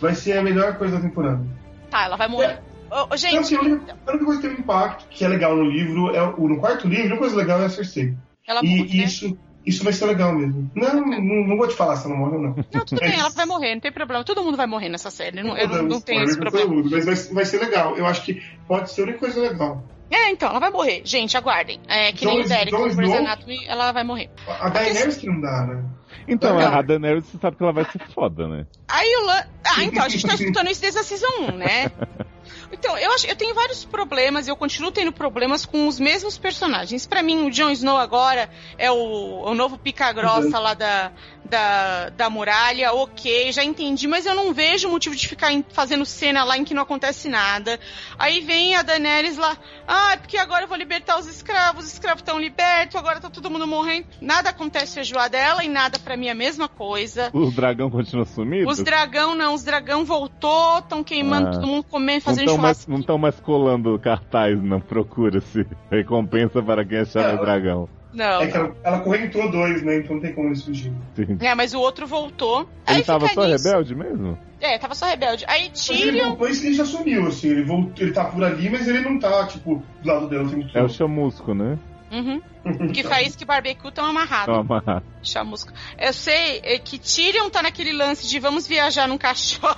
Vai 0.02 0.16
ser 0.16 0.38
a 0.38 0.42
melhor 0.44 0.76
coisa 0.78 0.96
da 0.98 1.02
temporada. 1.04 1.46
Tá, 1.92 2.06
ela 2.06 2.16
vai 2.16 2.28
morrer. 2.28 2.60
Ô, 2.90 3.08
Não, 3.12 3.18
gente, 3.18 3.38
assim, 3.38 3.56
a 3.56 3.62
única, 3.62 3.98
a 4.08 4.10
única 4.12 4.26
coisa 4.26 4.42
que 4.42 4.48
tem 4.48 4.58
um 4.58 4.60
impacto, 4.60 5.06
que 5.10 5.24
é 5.24 5.28
legal 5.28 5.56
no 5.56 5.64
livro, 5.64 6.16
é 6.16 6.22
o, 6.24 6.48
no 6.48 6.60
quarto 6.60 6.88
livro, 6.88 7.04
a 7.04 7.06
única 7.08 7.20
coisa 7.20 7.36
legal 7.36 7.62
é 7.62 7.66
a 7.66 7.70
Cersei. 7.70 8.16
ela 8.48 8.60
E 8.64 8.68
morre, 8.68 8.98
né? 8.98 9.04
isso, 9.06 9.38
isso 9.66 9.84
vai 9.84 9.94
ser 9.94 10.06
legal 10.08 10.34
mesmo. 10.34 10.70
Não, 10.76 10.96
não, 11.06 11.48
não 11.48 11.58
vou 11.58 11.68
te 11.68 11.76
falar 11.76 11.96
se 11.98 12.06
ela 12.08 12.16
não 12.18 12.26
morreu, 12.26 12.42
não. 12.42 12.56
Não, 12.74 12.86
tudo 12.86 13.00
bem, 13.00 13.14
ela 13.20 13.30
vai 13.30 13.46
morrer, 13.46 13.76
não 13.76 13.82
tem 13.82 13.92
problema. 13.92 14.24
Todo 14.26 14.44
mundo 14.44 14.58
vai 14.58 14.68
morrer 14.68 14.90
nessa 14.90 15.12
série. 15.12 15.42
Não, 15.44 15.56
eu 15.58 15.68
não, 15.70 15.84
não 15.84 16.02
tenho 16.02 16.24
esse 16.24 16.38
problema. 16.38 16.74
mundo, 16.74 16.90
Mas 16.92 17.06
vai, 17.06 17.16
vai 17.16 17.46
ser 17.46 17.60
legal. 17.60 17.96
Eu 17.96 18.06
acho 18.06 18.24
que 18.24 18.42
pode 18.68 18.92
ser 18.92 19.02
a 19.02 19.04
única 19.06 19.20
coisa 19.20 19.40
legal. 19.40 19.84
É, 20.10 20.30
então, 20.30 20.50
ela 20.50 20.60
vai 20.60 20.70
morrer. 20.70 21.02
Gente, 21.06 21.38
aguardem. 21.38 21.80
É, 21.88 22.12
que 22.12 22.26
nem 22.26 22.40
Jon- 22.40 22.46
o 22.46 22.50
Derek 22.50 22.72
Jon 22.72 22.88
no 22.88 22.96
Grey's 22.96 23.14
Snow? 23.14 23.26
Anatomy, 23.26 23.66
ela 23.66 23.92
vai 23.94 24.04
morrer. 24.04 24.30
A 24.60 24.68
Daenerys 24.68 25.16
que 25.16 25.28
não 25.28 25.40
dá, 25.40 25.66
né? 25.68 25.86
Então, 26.28 26.58
Legal. 26.58 26.74
a 26.74 26.82
Daenerys, 26.82 27.26
você 27.26 27.38
sabe 27.38 27.58
que 27.58 27.64
ela 27.64 27.74
vai 27.74 27.86
ser 27.86 28.00
foda, 28.14 28.48
né? 28.48 28.66
Aí 28.88 29.16
o 29.22 29.26
Lan... 29.26 29.44
Ah, 29.78 29.84
então, 29.84 30.04
a 30.04 30.10
gente 30.10 30.26
tá 30.26 30.34
escutando 30.34 30.70
isso 30.70 30.82
desde 30.82 31.00
a 31.00 31.04
Season 31.04 31.52
1, 31.54 31.58
né? 31.58 31.92
Então, 32.72 32.98
eu 32.98 33.12
acho 33.14 33.28
eu 33.28 33.36
tenho 33.36 33.54
vários 33.56 33.84
problemas, 33.84 34.48
eu 34.48 34.56
continuo 34.56 34.92
tendo 34.92 35.12
problemas 35.12 35.66
com 35.66 35.88
os 35.88 36.00
mesmos 36.00 36.38
personagens. 36.38 37.08
Pra 37.08 37.24
mim, 37.24 37.46
o 37.46 37.52
Jon 37.52 37.72
Snow 37.72 37.98
agora 37.98 38.50
é 38.78 38.92
o, 38.92 39.44
o 39.46 39.54
novo 39.56 39.78
pica-grossa 39.78 40.60
lá 40.60 40.74
da, 40.74 41.12
da, 41.44 42.10
da 42.10 42.30
muralha, 42.30 42.94
ok, 42.94 43.52
já 43.52 43.64
entendi, 43.64 44.08
mas 44.08 44.26
eu 44.26 44.36
não 44.36 44.54
vejo 44.54 44.90
motivo 44.90 45.16
de 45.16 45.28
ficar 45.28 45.50
fazendo 45.72 46.06
cena 46.06 46.44
lá 46.44 46.58
em 46.58 46.64
que 46.64 46.74
não 46.74 46.84
acontece 46.84 47.28
nada. 47.28 47.80
Aí 48.18 48.42
vem 48.42 48.76
a 48.76 48.82
Daenerys 48.82 49.38
lá, 49.38 49.58
ah, 49.88 50.14
é 50.14 50.18
porque 50.18 50.38
agora 50.38 50.64
eu 50.64 50.68
vou 50.68 50.78
libertar 50.78 51.20
os 51.20 51.28
escravos, 51.28 51.86
os 51.86 51.94
escravos 51.94 52.22
estão 52.22 52.40
libertos, 52.40 52.96
agora 52.96 53.20
tá 53.20 53.30
todo 53.30 53.50
mundo 53.50 53.68
morrendo. 53.68 54.08
Nada 54.20 54.50
acontece 54.50 54.96
feijoada 54.96 55.32
dela 55.32 55.64
e 55.64 55.70
nada 55.70 55.98
pra 55.98 56.18
mim 56.18 56.28
é 56.28 56.32
a 56.32 56.36
mesma 56.36 56.68
coisa. 56.68 57.30
O 57.34 57.50
dragão 57.52 57.90
continua 57.90 58.26
sumido? 58.26 58.70
Os 58.70 58.80
dragão 58.80 59.34
não, 59.34 59.54
os 59.54 59.64
dragão 59.64 60.04
voltou, 60.04 60.80
estão 60.80 61.04
queimando, 61.04 61.48
Ah. 61.48 61.52
todo 61.52 61.68
mundo 61.68 61.84
comendo, 61.84 62.22
fazendo 62.22 62.50
estão 62.50 62.61
mais, 62.62 62.88
não 62.88 63.00
estão 63.00 63.18
mais 63.18 63.40
colando 63.40 63.98
cartaz, 64.00 64.62
não 64.62 64.80
procura-se 64.80 65.66
recompensa 65.90 66.62
para 66.62 66.86
quem 66.86 67.00
achar 67.00 67.36
o 67.36 67.40
dragão. 67.40 67.90
Não. 68.14 68.42
É 68.42 68.48
que 68.48 68.58
ela, 68.58 68.76
ela 68.84 69.00
correntou 69.00 69.50
dois, 69.50 69.82
né? 69.84 70.00
Então 70.00 70.16
não 70.16 70.22
tem 70.22 70.34
como 70.34 70.50
eles 70.50 70.64
fugir. 70.64 70.92
É, 71.40 71.56
mas 71.56 71.74
o 71.74 71.80
outro 71.80 72.06
voltou. 72.06 72.68
Ele 72.88 72.98
Aí 72.98 73.04
tava 73.04 73.28
só 73.30 73.48
nisso. 73.48 73.68
rebelde 73.68 73.96
mesmo? 73.96 74.38
É, 74.60 74.78
tava 74.78 74.94
só 74.94 75.06
rebelde. 75.06 75.46
Aí 75.48 75.70
Mas 75.70 75.90
ele, 75.90 76.12
Tyrion. 76.12 76.32
depois 76.32 76.60
que 76.60 76.68
ele 76.68 76.76
já 76.76 76.86
sumiu, 76.86 77.28
assim. 77.28 77.48
Ele, 77.50 77.64
voltou, 77.64 77.94
ele 78.06 78.12
tá 78.12 78.26
por 78.26 78.44
ali, 78.44 78.70
mas 78.70 78.88
ele 78.88 79.00
não 79.02 79.18
tá, 79.18 79.48
tipo, 79.48 79.82
do 80.04 80.08
lado 80.08 80.28
dela 80.28 80.48
tempo 80.50 80.68
É 80.74 80.84
o 80.84 80.90
chamusco, 80.90 81.54
né? 81.54 81.80
Uhum. 82.12 82.42
Que 82.94 83.04
faísca 83.04 83.44
e 83.44 83.46
barbecue 83.46 83.90
estão 83.90 84.06
amarrados. 84.06 84.56
Amarrado. 84.56 85.04
Chamusco. 85.24 85.72
Eu 85.98 86.14
sei 86.14 86.60
é, 86.64 86.78
que 86.80 86.98
Tyrion 87.00 87.50
tá 87.50 87.62
naquele 87.64 87.92
lance 87.94 88.28
de 88.28 88.40
vamos 88.40 88.68
viajar 88.68 89.08
num 89.08 89.18
caixote. 89.20 89.78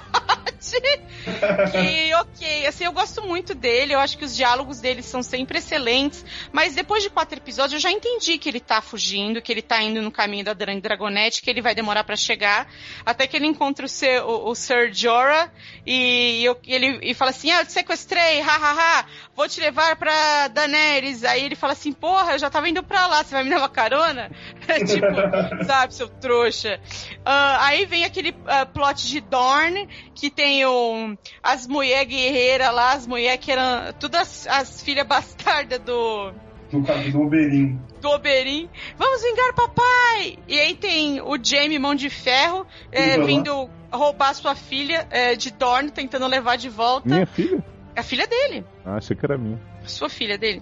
que, 1.71 2.13
ok, 2.15 2.65
assim, 2.67 2.85
eu 2.85 2.91
gosto 2.93 3.21
muito 3.21 3.53
dele, 3.53 3.93
eu 3.93 3.99
acho 3.99 4.17
que 4.17 4.25
os 4.25 4.35
diálogos 4.35 4.79
dele 4.79 5.01
são 5.03 5.21
sempre 5.21 5.57
excelentes, 5.59 6.25
mas 6.51 6.73
depois 6.73 7.03
de 7.03 7.09
quatro 7.09 7.37
episódios 7.37 7.73
eu 7.73 7.79
já 7.79 7.91
entendi 7.91 8.37
que 8.37 8.49
ele 8.49 8.59
tá 8.59 8.81
fugindo, 8.81 9.41
que 9.41 9.51
ele 9.51 9.61
tá 9.61 9.81
indo 9.81 10.01
no 10.01 10.11
caminho 10.11 10.45
da 10.45 10.53
Dra- 10.53 10.73
Dragonete, 10.79 11.41
que 11.41 11.49
ele 11.49 11.61
vai 11.61 11.75
demorar 11.75 12.03
pra 12.03 12.15
chegar, 12.15 12.67
até 13.05 13.27
que 13.27 13.35
ele 13.35 13.45
encontra 13.45 13.85
o, 13.85 13.89
Sir- 13.89 14.23
o- 14.25 14.49
o 14.49 14.55
Sir 14.55 14.91
Jorah 14.93 15.51
e, 15.85 16.43
eu- 16.43 16.57
e 16.63 16.73
ele 16.73 16.99
e 17.01 17.13
fala 17.13 17.31
assim, 17.31 17.51
ah, 17.51 17.61
eu 17.61 17.65
te 17.65 17.73
sequestrei, 17.73 18.39
hahaha, 18.41 19.05
vou 19.35 19.47
te 19.47 19.59
levar 19.59 19.95
pra 19.97 20.47
Daenerys, 20.47 21.23
aí 21.23 21.43
ele 21.43 21.55
fala 21.55 21.73
assim, 21.73 21.91
porra, 21.91 22.33
eu 22.33 22.39
já 22.39 22.49
tava 22.49 22.69
indo 22.73 22.83
pra 22.83 23.05
lá, 23.05 23.23
você 23.23 23.35
vai 23.35 23.43
me 23.43 23.49
dar 23.51 23.59
uma 23.59 23.69
carona? 23.69 24.31
tipo, 24.85 25.05
sabe, 25.63 25.93
seu 25.93 26.09
trouxa. 26.09 26.79
Ah, 27.23 27.67
aí 27.67 27.85
vem 27.85 28.03
aquele 28.03 28.35
ah, 28.47 28.65
plot 28.65 29.07
de 29.07 29.21
Dorne, 29.21 29.87
que 30.15 30.29
tem 30.29 30.65
o, 30.65 31.15
as 31.41 31.67
mulher 31.67 32.03
guerreiras 32.05 32.73
lá, 32.73 32.93
as 32.93 33.05
mulheres 33.05 33.43
que 33.45 33.51
eram 33.51 33.93
todas 33.99 34.47
as 34.47 34.81
filhas 34.81 35.05
bastardas 35.05 35.79
do, 35.79 36.31
Do 36.71 36.81
do 37.11 37.21
Oberyn. 37.21 37.79
do 38.01 38.09
Oberyn. 38.09 38.67
Vamos 38.97 39.21
vingar 39.21 39.53
papai! 39.53 40.39
E 40.47 40.59
aí 40.59 40.73
tem 40.75 41.21
o 41.21 41.37
Jaime 41.41 41.77
Mão 41.77 41.93
de 41.93 42.09
Ferro 42.09 42.65
é, 42.91 43.19
vindo 43.19 43.69
roubar 43.91 44.33
sua 44.33 44.55
filha 44.55 45.07
é, 45.11 45.35
de 45.35 45.51
Dorne, 45.51 45.91
tentando 45.91 46.25
levar 46.25 46.57
de 46.57 46.69
volta. 46.69 47.07
Minha 47.07 47.27
filha? 47.27 47.63
A 47.95 48.01
filha 48.01 48.25
dele. 48.25 48.65
Ah, 48.83 48.95
achei 48.95 49.15
que 49.15 49.23
era 49.23 49.37
minha. 49.37 49.59
Sua 49.85 50.09
filha 50.09 50.37
dele. 50.37 50.61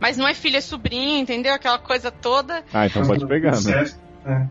Mas 0.00 0.16
não 0.16 0.26
é 0.26 0.34
filha, 0.34 0.58
é 0.58 0.60
sobrinha, 0.60 1.20
entendeu? 1.20 1.54
Aquela 1.54 1.78
coisa 1.78 2.10
toda. 2.10 2.64
Ah, 2.72 2.86
então 2.86 3.06
pode 3.06 3.26
pegar, 3.26 3.52
né? 3.62 3.90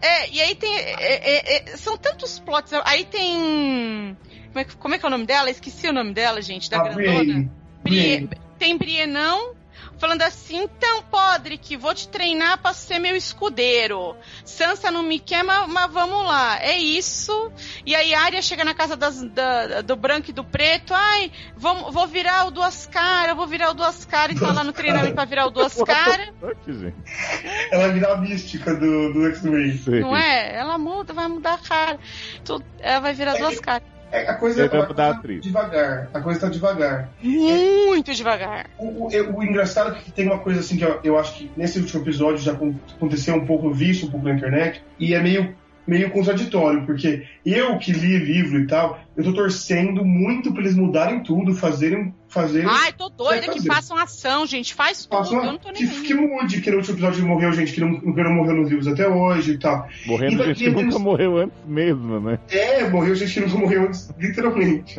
É. 0.02 0.08
É, 0.08 0.30
e 0.30 0.42
aí 0.42 0.56
tem. 0.56 0.74
é, 0.76 0.94
é, 1.00 1.72
é, 1.72 1.78
são 1.78 1.98
tantos 1.98 2.40
plots. 2.40 2.72
Aí 2.86 3.06
tem. 3.06 4.18
Como 4.48 4.60
é, 4.60 4.64
que- 4.66 4.76
como 4.76 4.96
é 4.96 4.98
que 4.98 5.06
é 5.06 5.08
o 5.08 5.12
nome 5.12 5.26
dela? 5.26 5.50
Esqueci 5.50 5.88
o 5.88 5.94
nome 5.94 6.14
dela, 6.14 6.42
gente, 6.42 6.70
da 6.70 6.78
A 6.80 6.84
grandona. 6.90 7.50
Brie, 7.84 8.30
tem 8.60 8.78
Brienão 8.78 9.54
falando 10.02 10.24
assim, 10.24 10.64
então, 10.64 11.04
Podrick, 11.04 11.78
vou 11.78 11.94
te 11.94 12.08
treinar 12.08 12.58
pra 12.58 12.74
ser 12.74 12.98
meu 12.98 13.16
escudeiro. 13.16 14.16
Sansa 14.44 14.90
não 14.90 15.04
me 15.04 15.20
quer, 15.20 15.44
mas, 15.44 15.68
mas 15.70 15.92
vamos 15.92 16.26
lá. 16.26 16.58
É 16.60 16.76
isso. 16.76 17.52
E 17.86 17.94
aí 17.96 18.14
Arya 18.16 18.42
chega 18.42 18.66
na 18.66 18.74
casa 18.74 18.98
das- 18.98 19.22
da- 19.22 19.82
do 19.82 19.96
branco 19.96 20.32
e 20.32 20.34
do 20.34 20.44
preto. 20.44 20.92
Ai, 20.96 21.32
vamos, 21.56 21.94
vou 21.94 22.08
virar 22.08 22.48
o 22.48 22.52
duas 22.52 22.88
caras, 22.88 23.36
vou 23.36 23.46
virar 23.46 23.70
o 23.70 23.74
duas 23.76 24.04
caras. 24.04 24.36
E 24.36 24.40
tá 24.40 24.52
lá 24.52 24.64
no 24.64 24.74
treinamento 24.74 25.14
pra 25.14 25.26
virar 25.26 25.46
o 25.46 25.52
duas 25.52 25.74
caras. 25.86 26.30
Ela 27.72 27.84
vai 27.84 27.92
virar 27.94 28.14
a 28.14 28.18
mística 28.18 28.74
do, 28.74 29.14
do 29.14 29.26
X-Men. 29.28 29.78
Não 30.02 30.18
é? 30.18 30.56
Ela 30.56 30.78
muda, 30.80 31.14
vai 31.14 31.28
mudar 31.28 31.54
a 31.54 31.58
cara. 31.60 32.00
Tudo- 32.44 32.66
ela 32.80 33.00
vai 33.02 33.14
virar 33.14 33.36
duas 33.38 33.60
caras. 33.60 33.84
É, 34.12 34.30
a 34.30 34.34
coisa, 34.36 34.64
a 34.66 35.10
atriz. 35.18 35.42
devagar. 35.44 36.10
A 36.14 36.20
coisa 36.20 36.40
tá 36.42 36.50
devagar. 36.50 37.10
Muito 37.22 38.14
devagar. 38.14 38.70
O, 38.78 39.06
o- 39.08 39.38
o 39.38 39.44
engraçado 39.44 39.96
é 39.96 40.00
que 40.00 40.12
tem 40.12 40.26
uma 40.28 40.40
coisa 40.40 40.60
assim 40.60 40.78
que 40.78 40.84
eu, 40.84 41.00
eu 41.04 41.18
acho 41.18 41.34
que 41.36 41.50
nesse 41.56 41.80
último 41.80 42.04
episódio 42.04 42.38
já 42.40 42.52
acon- 42.52 42.76
aconteceu 42.96 43.36
um 43.36 43.46
pouco, 43.46 43.68
eu 43.68 43.74
vi 43.74 43.90
isso 43.92 44.08
um 44.08 44.12
pouco 44.12 44.28
na 44.28 44.34
internet, 44.34 44.82
e 45.00 45.14
é 45.14 45.22
meio, 45.22 45.56
meio 45.88 46.10
contraditório, 46.12 46.86
porque 46.86 47.26
eu 47.46 47.78
que 47.78 47.92
li 47.92 48.18
livro 48.20 48.60
e 48.60 48.68
tal, 48.68 49.00
eu 49.16 49.24
tô 49.24 49.34
torcendo 49.34 50.04
muito 50.04 50.52
pra 50.52 50.62
eles 50.62 50.76
mudarem 50.76 51.24
tudo, 51.24 51.54
fazerem. 51.56 52.14
Fazerem 52.32 52.68
Ai, 52.70 52.94
tô 52.94 53.10
doida 53.10 53.42
que 53.48 53.58
fazer. 53.58 53.68
façam 53.68 53.98
ação, 53.98 54.46
gente. 54.46 54.74
Faz 54.74 55.06
tudo. 55.06 55.18
façam- 55.18 55.38
Eu 55.40 55.46
não 55.46 55.58
tô 55.58 55.72
nem 55.72 55.88
que, 55.88 56.02
que 56.02 56.14
mude, 56.14 56.56
porque 56.58 56.72
no 56.72 56.78
último 56.78 56.96
episódio 56.96 57.26
morreu 57.28 57.52
gente 57.54 57.74
que 57.74 57.82
não, 57.82 58.00
que 58.00 58.24
não 58.24 58.34
morreu 58.34 58.56
nos 58.56 58.70
livros 58.70 58.88
até 58.88 59.08
hoje 59.08 59.52
e 59.54 59.58
tal. 59.58 59.88
Morrendo 60.06 60.42
E 60.42 60.46
gente 60.48 60.58
que 60.64 60.70
nunca 60.70 60.98
morreu 61.00 61.38
antes 61.38 61.58
mesmo, 61.66 62.20
né? 62.20 62.40
É, 62.50 62.88
morreu 62.90 63.14
gente 63.16 63.34
que 63.34 63.40
nunca 63.42 63.58
morreu 63.58 63.84
antes, 63.84 64.10
literalmente. 64.18 64.98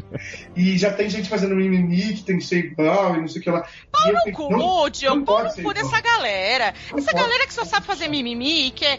E 0.54 0.76
já 0.78 0.92
tem 0.92 1.08
gente 1.08 1.28
fazendo 1.28 1.54
mimimi 1.54 2.14
que 2.14 2.22
tem 2.22 2.38
que 2.38 2.44
ser 2.44 2.58
igual 2.58 3.16
e 3.16 3.20
não 3.20 3.28
sei 3.28 3.40
o 3.40 3.44
que 3.44 3.50
lá. 3.50 3.66
E 3.82 3.86
Pau 3.90 4.12
no 4.26 4.32
cu, 4.32 4.50
não 4.50 5.24
Pau 5.24 5.44
no 5.44 5.52
cu 5.62 5.74
dessa 5.74 6.00
galera. 6.00 6.74
Não 6.90 6.98
Essa 6.98 7.10
pode. 7.12 7.22
galera 7.24 7.46
que 7.46 7.54
só 7.54 7.64
sabe 7.64 7.86
fazer 7.86 8.08
mimimi 8.08 8.66
e 8.66 8.70
que 8.70 8.84
é... 8.84 8.98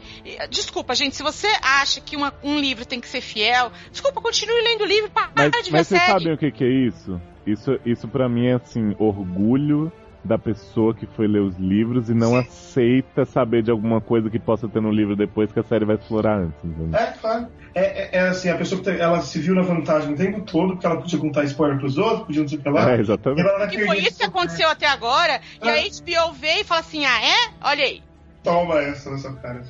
Desculpa, 0.49 0.95
gente, 0.95 1.15
se 1.15 1.23
você 1.23 1.47
acha 1.61 2.01
que 2.01 2.15
uma- 2.15 2.33
um 2.43 2.57
livro 2.59 2.85
tem 2.85 2.99
que 2.99 3.07
ser 3.07 3.21
fiel, 3.21 3.71
desculpa, 3.91 4.21
continue 4.21 4.61
lendo 4.61 4.81
o 4.81 4.85
livro, 4.87 5.09
para 5.11 5.29
Mas, 5.35 5.51
de 5.63 5.71
ver 5.71 5.77
mas 5.77 5.87
vocês 5.87 6.01
sabem 6.01 6.33
o 6.33 6.37
que, 6.37 6.51
que 6.51 6.63
é 6.63 6.67
isso? 6.87 7.21
Isso, 7.45 7.79
isso 7.85 8.07
para 8.07 8.27
mim 8.29 8.47
é 8.47 8.53
assim, 8.53 8.95
orgulho 8.97 9.91
da 10.23 10.37
pessoa 10.37 10.93
que 10.93 11.05
foi 11.05 11.27
ler 11.27 11.41
os 11.41 11.57
livros 11.57 12.09
e 12.09 12.13
não 12.13 12.29
Sim. 12.29 12.37
aceita 12.37 13.25
saber 13.25 13.61
de 13.61 13.69
alguma 13.69 13.99
coisa 13.99 14.29
que 14.29 14.39
possa 14.39 14.69
ter 14.69 14.81
no 14.81 14.89
livro 14.89 15.17
depois 15.17 15.51
que 15.51 15.59
a 15.59 15.63
série 15.63 15.83
vai 15.83 15.97
explorar 15.97 16.37
antes, 16.39 16.55
entendeu? 16.63 16.97
É, 16.97 17.07
claro. 17.19 17.47
É, 17.75 17.81
é- 17.81 18.09
é 18.19 18.19
assim, 18.29 18.47
a 18.49 18.55
pessoa 18.55 18.79
que 18.79 18.85
tem- 18.89 18.99
ela 19.01 19.19
se 19.19 19.37
viu 19.39 19.53
na 19.53 19.63
vantagem 19.63 20.13
o 20.13 20.15
tempo 20.15 20.39
todo, 20.41 20.73
porque 20.73 20.85
ela 20.85 20.95
podia 21.01 21.19
contar 21.19 21.43
spoiler 21.43 21.77
pros 21.77 21.97
outros, 21.97 22.21
podia 22.27 22.41
não 22.41 22.47
sei 22.47 22.57
o 22.57 22.61
que 22.61 22.69
lá. 22.69 22.91
É, 22.91 22.97
E 22.97 22.99
exatamente. 23.01 23.43
vai 23.43 23.75
E 23.75 23.85
foi 23.85 23.97
isso 23.99 24.17
que 24.17 24.23
aconteceu 24.23 24.69
até 24.69 24.87
agora. 24.87 25.41
E 25.61 25.67
É. 25.67 25.71
a 25.71 25.83
HBO 25.83 26.31
veio 26.39 26.61
e 26.61 26.63
fala 26.63 26.79
assim: 26.79 27.03
ah, 27.05 27.19
é? 27.21 27.51
Olha 27.61 27.83
aí. 27.83 28.01
Toma 28.43 28.75
essa 28.79 29.09
na 29.11 29.17
sua 29.17 29.33
cara. 29.33 29.61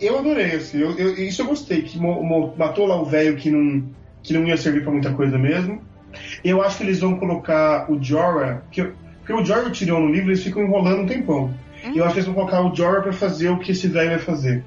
Eu 0.00 0.18
adorei, 0.18 0.56
assim, 0.56 0.78
eu, 0.78 0.90
eu- 0.98 1.14
isso 1.14 1.40
eu 1.40 1.46
gostei, 1.46 1.82
que 1.82 1.98
mo- 1.98 2.22
mo- 2.22 2.54
matou 2.58 2.86
lá 2.86 3.00
o 3.00 3.04
velho 3.06 3.36
que 3.36 3.50
não, 3.50 3.82
que 4.22 4.34
não 4.34 4.44
ia 4.46 4.56
servir 4.58 4.82
pra 4.82 4.90
muita 4.92 5.12
coisa 5.14 5.38
mesmo. 5.38 5.80
Eu 6.44 6.62
acho 6.62 6.78
que 6.78 6.82
eles 6.84 7.00
vão 7.00 7.16
colocar 7.16 7.90
o 7.90 8.02
Jorah, 8.02 8.62
que, 8.70 8.82
porque 9.18 9.32
o 9.32 9.44
Jorah 9.44 9.62
e 9.62 9.66
o 9.66 9.72
Tyrion 9.72 10.00
no 10.00 10.12
livro, 10.12 10.30
eles 10.30 10.42
ficam 10.42 10.62
enrolando 10.62 11.02
um 11.02 11.06
tempão. 11.06 11.54
Hum. 11.84 11.92
E 11.94 11.98
eu 11.98 12.04
acho 12.04 12.14
que 12.14 12.20
eles 12.20 12.26
vão 12.26 12.34
colocar 12.34 12.60
o 12.62 12.74
Jorah 12.74 13.02
pra 13.02 13.12
fazer 13.12 13.48
o 13.50 13.58
que 13.58 13.72
esse 13.72 13.88
velho 13.88 14.10
vai 14.10 14.18
fazer. 14.18 14.64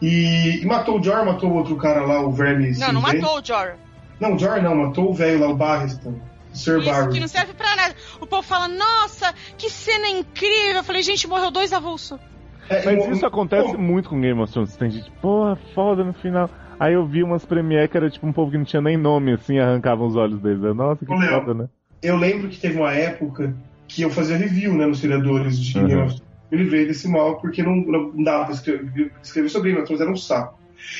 E, 0.00 0.60
e 0.62 0.66
matou 0.66 1.00
o 1.00 1.02
Jorah, 1.02 1.24
matou 1.24 1.50
o 1.50 1.54
outro 1.54 1.76
cara 1.76 2.04
lá, 2.04 2.20
o 2.20 2.30
Verme 2.30 2.72
Não, 2.78 2.92
não 2.92 3.00
matou 3.00 3.40
o 3.40 3.44
Jorah. 3.44 3.76
Não, 4.20 4.34
o 4.34 4.38
Jorah 4.38 4.62
não, 4.62 4.74
matou 4.74 5.10
o 5.10 5.14
velho 5.14 5.40
lá, 5.40 5.48
o 5.48 5.56
Barristan. 5.56 6.14
Sir 6.52 6.78
Isso 6.80 7.08
que 7.10 7.20
não 7.20 7.28
serve 7.28 7.52
pra 7.52 7.76
nada. 7.76 7.94
O 8.18 8.26
povo 8.26 8.42
fala, 8.42 8.66
nossa, 8.66 9.34
que 9.58 9.68
cena 9.68 10.08
incrível. 10.08 10.76
Eu 10.76 10.84
falei, 10.84 11.02
gente, 11.02 11.28
morreu 11.28 11.50
dois 11.50 11.72
avulsos. 11.72 12.18
É, 12.68 12.82
Mas 12.84 13.06
e- 13.06 13.10
isso 13.12 13.26
acontece 13.26 13.72
Pô, 13.72 13.78
muito 13.78 14.08
com 14.08 14.20
Game 14.20 14.40
of 14.40 14.52
Thrones. 14.52 14.74
Tem 14.74 14.90
gente, 14.90 15.10
porra, 15.20 15.56
foda 15.74 16.02
no 16.02 16.14
final. 16.14 16.50
Aí 16.78 16.94
eu 16.94 17.06
vi 17.06 17.22
umas 17.22 17.44
premiere 17.44 17.88
que 17.88 17.96
era 17.96 18.10
tipo 18.10 18.26
um 18.26 18.32
povo 18.32 18.50
que 18.50 18.58
não 18.58 18.64
tinha 18.64 18.82
nem 18.82 18.96
nome, 18.96 19.32
assim, 19.32 19.58
arrancavam 19.58 20.06
os 20.06 20.16
olhos 20.16 20.40
deles. 20.40 20.62
Eu, 20.62 20.74
Nossa, 20.74 21.04
que 21.04 21.14
Léo, 21.14 21.40
foda, 21.40 21.54
né? 21.54 21.68
Eu 22.02 22.16
lembro 22.16 22.48
que 22.48 22.60
teve 22.60 22.78
uma 22.78 22.92
época 22.92 23.54
que 23.88 24.02
eu 24.02 24.10
fazia 24.10 24.36
review, 24.36 24.74
né, 24.74 24.86
nos 24.86 25.00
criadores 25.00 25.58
de 25.58 25.78
Uhum. 25.78 26.08
Eu 26.50 26.58
livrei 26.58 26.86
desse 26.86 27.08
mal 27.08 27.40
porque 27.40 27.62
não, 27.62 27.74
não 27.74 28.22
dava 28.22 28.44
pra 28.44 28.54
escrever, 28.54 29.12
escrever 29.20 29.48
sobre 29.48 29.72
of 29.72 29.82
Thrones, 29.84 30.00
era 30.00 30.10
um 30.10 30.16
saco. 30.16 30.55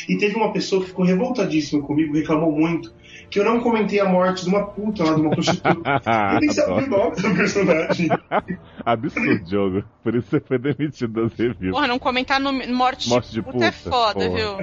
E 0.08 0.16
teve 0.16 0.36
uma 0.36 0.52
pessoa 0.52 0.82
que 0.82 0.88
ficou 0.88 1.04
revoltadíssima 1.04 1.82
comigo, 1.82 2.14
reclamou 2.14 2.52
muito, 2.52 2.92
que 3.30 3.38
eu 3.38 3.44
não 3.44 3.60
comentei 3.60 4.00
a 4.00 4.08
morte 4.08 4.44
de 4.44 4.48
uma 4.48 4.66
puta 4.66 5.04
lá, 5.04 5.14
de 5.14 5.20
uma 5.20 5.30
prostituta. 5.30 5.70
eu 6.34 6.40
nem 6.40 6.50
sabia 6.50 6.86
o 6.86 6.90
nome 6.90 7.16
do 7.16 7.34
personagem. 7.34 8.08
Absurdo, 8.84 9.50
jogo. 9.50 9.84
Por 10.02 10.14
isso 10.14 10.28
você 10.28 10.40
foi 10.40 10.58
demitido 10.58 11.22
das 11.22 11.32
reviews. 11.38 11.72
Porra, 11.72 11.86
não 11.86 11.98
comentar 11.98 12.40
no 12.40 12.52
morte, 12.52 13.08
Morte 13.08 13.32
de 13.32 13.42
puta. 13.42 13.66
é 13.66 13.72
foda, 13.72 14.14
porra, 14.14 14.36
viu? 14.36 14.56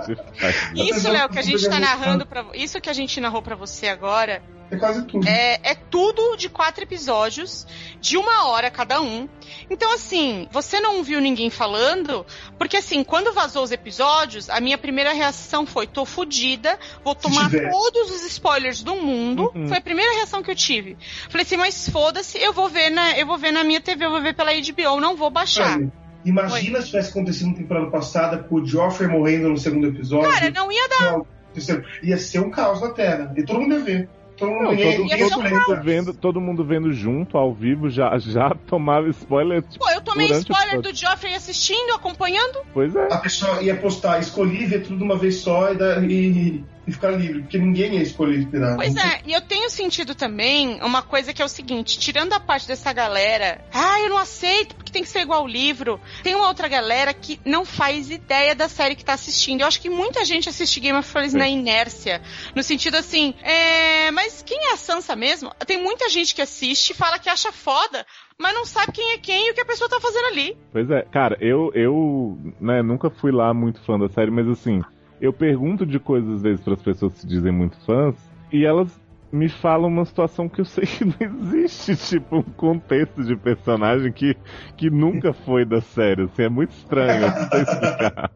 Você 0.00 0.16
faz 0.38 0.72
isso. 0.74 1.10
Léo, 1.10 1.28
que 1.28 1.38
a 1.38 1.42
gente 1.42 1.68
tá 1.68 1.80
narrando 1.80 2.26
pra. 2.26 2.44
Isso 2.54 2.80
que 2.80 2.90
a 2.90 2.92
gente 2.92 3.20
narrou 3.20 3.42
pra 3.42 3.56
você 3.56 3.88
agora 3.88 4.42
É 4.70 4.76
quase 4.76 5.04
tudo. 5.04 5.26
é, 5.26 5.58
é 5.62 5.74
tudo 5.74 6.36
de 6.36 6.48
quatro 6.48 6.84
episódios, 6.84 7.66
de 8.00 8.16
uma 8.16 8.46
hora 8.46 8.70
cada 8.70 9.00
um. 9.00 9.28
Então, 9.68 9.92
assim, 9.92 10.48
você 10.50 10.80
não 10.80 11.02
viu 11.02 11.20
ninguém 11.20 11.50
falando, 11.50 12.24
porque 12.58 12.76
assim, 12.76 13.02
quando 13.02 13.32
vazou 13.32 13.62
os 13.64 13.72
episódios, 13.72 14.48
a 14.48 14.60
minha 14.60 14.78
primeira 14.78 15.12
reação 15.12 15.66
foi: 15.66 15.86
tô 15.86 16.04
fudida, 16.04 16.78
vou 17.04 17.14
tomar 17.14 17.50
todos 17.50 18.10
os 18.10 18.24
spoilers 18.26 18.82
do 18.82 18.96
mundo. 18.96 19.50
Uhum. 19.54 19.68
Foi 19.68 19.78
a 19.78 19.82
primeira 19.82 20.12
reação 20.14 20.42
que 20.42 20.50
eu 20.50 20.56
tive. 20.56 20.96
Falei 21.28 21.44
assim, 21.44 21.56
mas 21.56 21.88
foda-se, 21.88 22.38
eu 22.38 22.52
vou 22.52 22.68
ver 22.68 22.90
na, 22.90 23.18
eu 23.18 23.26
vou 23.26 23.38
ver 23.38 23.52
na 23.52 23.64
minha 23.64 23.80
TV, 23.80 24.04
eu 24.04 24.10
vou 24.10 24.22
ver 24.22 24.34
pela 24.34 24.52
HBO, 24.52 25.00
não 25.00 25.16
vou 25.16 25.30
baixar. 25.30 25.78
Imagina 26.24 26.80
se 26.80 26.88
tivesse 26.88 27.10
acontecido 27.10 27.48
na 27.48 27.56
temporada 27.56 27.90
passada 27.90 28.38
com 28.38 28.56
o 28.56 28.66
Joffrey 28.66 29.08
morrendo 29.08 29.48
no 29.48 29.56
segundo 29.56 29.86
episódio. 29.86 30.30
Cara, 30.30 30.50
não 30.50 30.70
ia 30.70 30.88
dar. 30.88 31.12
Não, 31.12 31.26
terceiro. 31.54 31.84
Ia 32.02 32.18
ser 32.18 32.40
um 32.40 32.50
caos 32.50 32.80
na 32.80 32.90
Terra. 32.90 33.32
E 33.36 33.42
todo 33.42 33.60
mundo 33.60 33.74
ia 33.74 33.80
ver. 33.80 34.08
Todo 34.40 34.50
mundo 34.52 34.62
Não, 34.62 34.76
todo, 34.76 35.28
todo 35.28 35.42
mundo 35.42 35.82
vendo, 35.84 36.14
todo 36.14 36.40
mundo 36.40 36.64
vendo 36.64 36.92
junto, 36.94 37.36
ao 37.36 37.52
vivo, 37.52 37.90
já, 37.90 38.18
já 38.18 38.50
tomava 38.66 39.06
spoiler. 39.10 39.62
Tipo, 39.62 39.84
Pô, 39.84 39.90
eu 39.90 40.00
tomei 40.00 40.28
Durante 40.28 40.50
o 40.50 40.54
spoiler 40.54 40.80
do 40.80 40.96
Joffrey 40.96 41.34
assistindo, 41.34 41.94
acompanhando. 41.94 42.60
pois 42.72 42.96
é. 42.96 43.12
A 43.12 43.18
pessoa 43.18 43.62
ia 43.62 43.76
postar, 43.76 44.18
escolhi 44.18 44.64
ver 44.64 44.82
tudo 44.82 44.96
de 44.96 45.04
uma 45.04 45.16
vez 45.16 45.36
só 45.36 45.70
e, 45.72 45.76
e- 46.08 46.64
e 46.90 46.92
ficar 46.92 47.10
livre, 47.12 47.42
porque 47.42 47.58
ninguém 47.58 47.94
ia 47.94 48.02
escolher 48.02 48.38
esperar. 48.38 48.76
Pois 48.76 48.94
é, 48.96 49.20
e 49.26 49.32
eu 49.32 49.40
tenho 49.40 49.70
sentido 49.70 50.14
também 50.14 50.80
uma 50.82 51.02
coisa 51.02 51.32
que 51.32 51.40
é 51.40 51.44
o 51.44 51.48
seguinte: 51.48 51.98
tirando 51.98 52.32
a 52.32 52.40
parte 52.40 52.66
dessa 52.66 52.92
galera, 52.92 53.64
ah, 53.72 54.00
eu 54.00 54.10
não 54.10 54.18
aceito 54.18 54.74
porque 54.74 54.92
tem 54.92 55.02
que 55.02 55.08
ser 55.08 55.20
igual 55.20 55.40
ao 55.40 55.46
livro. 55.46 56.00
Tem 56.22 56.34
uma 56.34 56.48
outra 56.48 56.68
galera 56.68 57.14
que 57.14 57.40
não 57.44 57.64
faz 57.64 58.10
ideia 58.10 58.54
da 58.54 58.68
série 58.68 58.94
que 58.94 59.04
tá 59.04 59.14
assistindo. 59.14 59.60
Eu 59.60 59.66
acho 59.66 59.80
que 59.80 59.88
muita 59.88 60.24
gente 60.24 60.48
assiste 60.48 60.80
Game 60.80 60.98
of 60.98 61.10
Thrones 61.10 61.32
Sim. 61.32 61.38
na 61.38 61.48
inércia. 61.48 62.20
No 62.54 62.62
sentido 62.62 62.96
assim, 62.96 63.34
é. 63.42 64.10
Mas 64.10 64.42
quem 64.42 64.70
é 64.70 64.72
a 64.72 64.76
Sansa 64.76 65.14
mesmo? 65.14 65.50
Tem 65.66 65.80
muita 65.80 66.08
gente 66.08 66.34
que 66.34 66.42
assiste, 66.42 66.92
fala 66.92 67.18
que 67.18 67.28
acha 67.28 67.52
foda, 67.52 68.04
mas 68.38 68.54
não 68.54 68.64
sabe 68.64 68.92
quem 68.92 69.12
é 69.12 69.18
quem 69.18 69.48
e 69.48 69.50
o 69.50 69.54
que 69.54 69.60
a 69.60 69.66
pessoa 69.66 69.88
tá 69.88 70.00
fazendo 70.00 70.26
ali. 70.26 70.56
Pois 70.72 70.90
é, 70.90 71.02
cara, 71.02 71.36
eu, 71.40 71.70
eu 71.74 72.38
né, 72.60 72.82
nunca 72.82 73.10
fui 73.10 73.30
lá 73.30 73.54
muito 73.54 73.80
fã 73.84 73.98
da 73.98 74.08
série, 74.08 74.30
mas 74.30 74.48
assim, 74.48 74.82
eu 75.20 75.32
pergunto 75.32 75.84
de 75.84 75.98
coisas 75.98 76.36
às 76.36 76.42
vezes 76.42 76.64
para 76.64 76.74
as 76.74 76.82
pessoas 76.82 77.12
que 77.12 77.20
se 77.20 77.26
dizem 77.26 77.52
muito 77.52 77.76
fãs, 77.84 78.16
e 78.52 78.64
elas 78.64 78.98
me 79.32 79.48
falam 79.48 79.88
uma 79.88 80.04
situação 80.04 80.48
que 80.48 80.60
eu 80.60 80.64
sei 80.64 80.84
que 80.84 81.04
não 81.04 81.14
existe, 81.20 81.94
tipo, 82.08 82.38
um 82.38 82.42
contexto 82.42 83.22
de 83.22 83.36
personagem 83.36 84.12
que, 84.12 84.36
que 84.76 84.90
nunca 84.90 85.32
foi 85.32 85.64
da 85.64 85.80
série, 85.80 86.22
assim, 86.22 86.42
é 86.42 86.48
muito 86.48 86.70
estranho, 86.70 87.20
não 87.20 87.48
sei 87.48 87.62
explicar. 87.62 88.30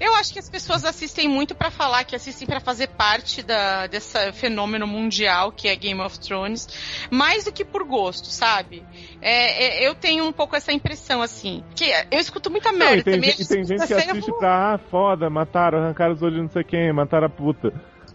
Eu 0.00 0.14
acho 0.14 0.32
que 0.32 0.38
as 0.38 0.48
pessoas 0.48 0.84
assistem 0.84 1.28
muito 1.28 1.54
pra 1.54 1.70
falar 1.70 2.04
que 2.04 2.16
assistem 2.16 2.48
pra 2.48 2.58
fazer 2.58 2.88
parte 2.88 3.42
da, 3.42 3.86
desse 3.86 4.32
fenômeno 4.32 4.86
mundial 4.86 5.52
que 5.52 5.68
é 5.68 5.76
Game 5.76 6.00
of 6.00 6.18
Thrones, 6.18 6.66
mais 7.10 7.44
do 7.44 7.52
que 7.52 7.64
por 7.64 7.84
gosto, 7.84 8.26
sabe? 8.28 8.82
É, 9.20 9.82
é, 9.84 9.86
eu 9.88 9.94
tenho 9.94 10.24
um 10.24 10.32
pouco 10.32 10.56
essa 10.56 10.72
impressão, 10.72 11.20
assim, 11.20 11.62
que 11.76 11.84
eu 12.10 12.18
escuto 12.18 12.50
muita 12.50 12.72
Não, 12.72 12.78
merda 12.78 12.96
e 12.98 13.02
tem, 13.02 13.14
também. 13.14 13.30
gente- 13.32 13.42
e 13.42 13.48
tem 13.48 13.64
gente 13.64 13.86
que 13.86 13.92
assiste 13.94 14.32
pra, 14.38 14.74
ah, 14.74 14.78
foda, 14.78 15.28
mataram, 15.28 15.78
arrancaram 15.78 16.14
os 16.14 16.22
olhos 16.22 16.36
de 16.36 16.42
não 16.42 16.48
sei 16.48 16.64
quem, 16.64 16.92
mataram 16.92 17.26
a 17.26 17.30
puta. 17.30 17.72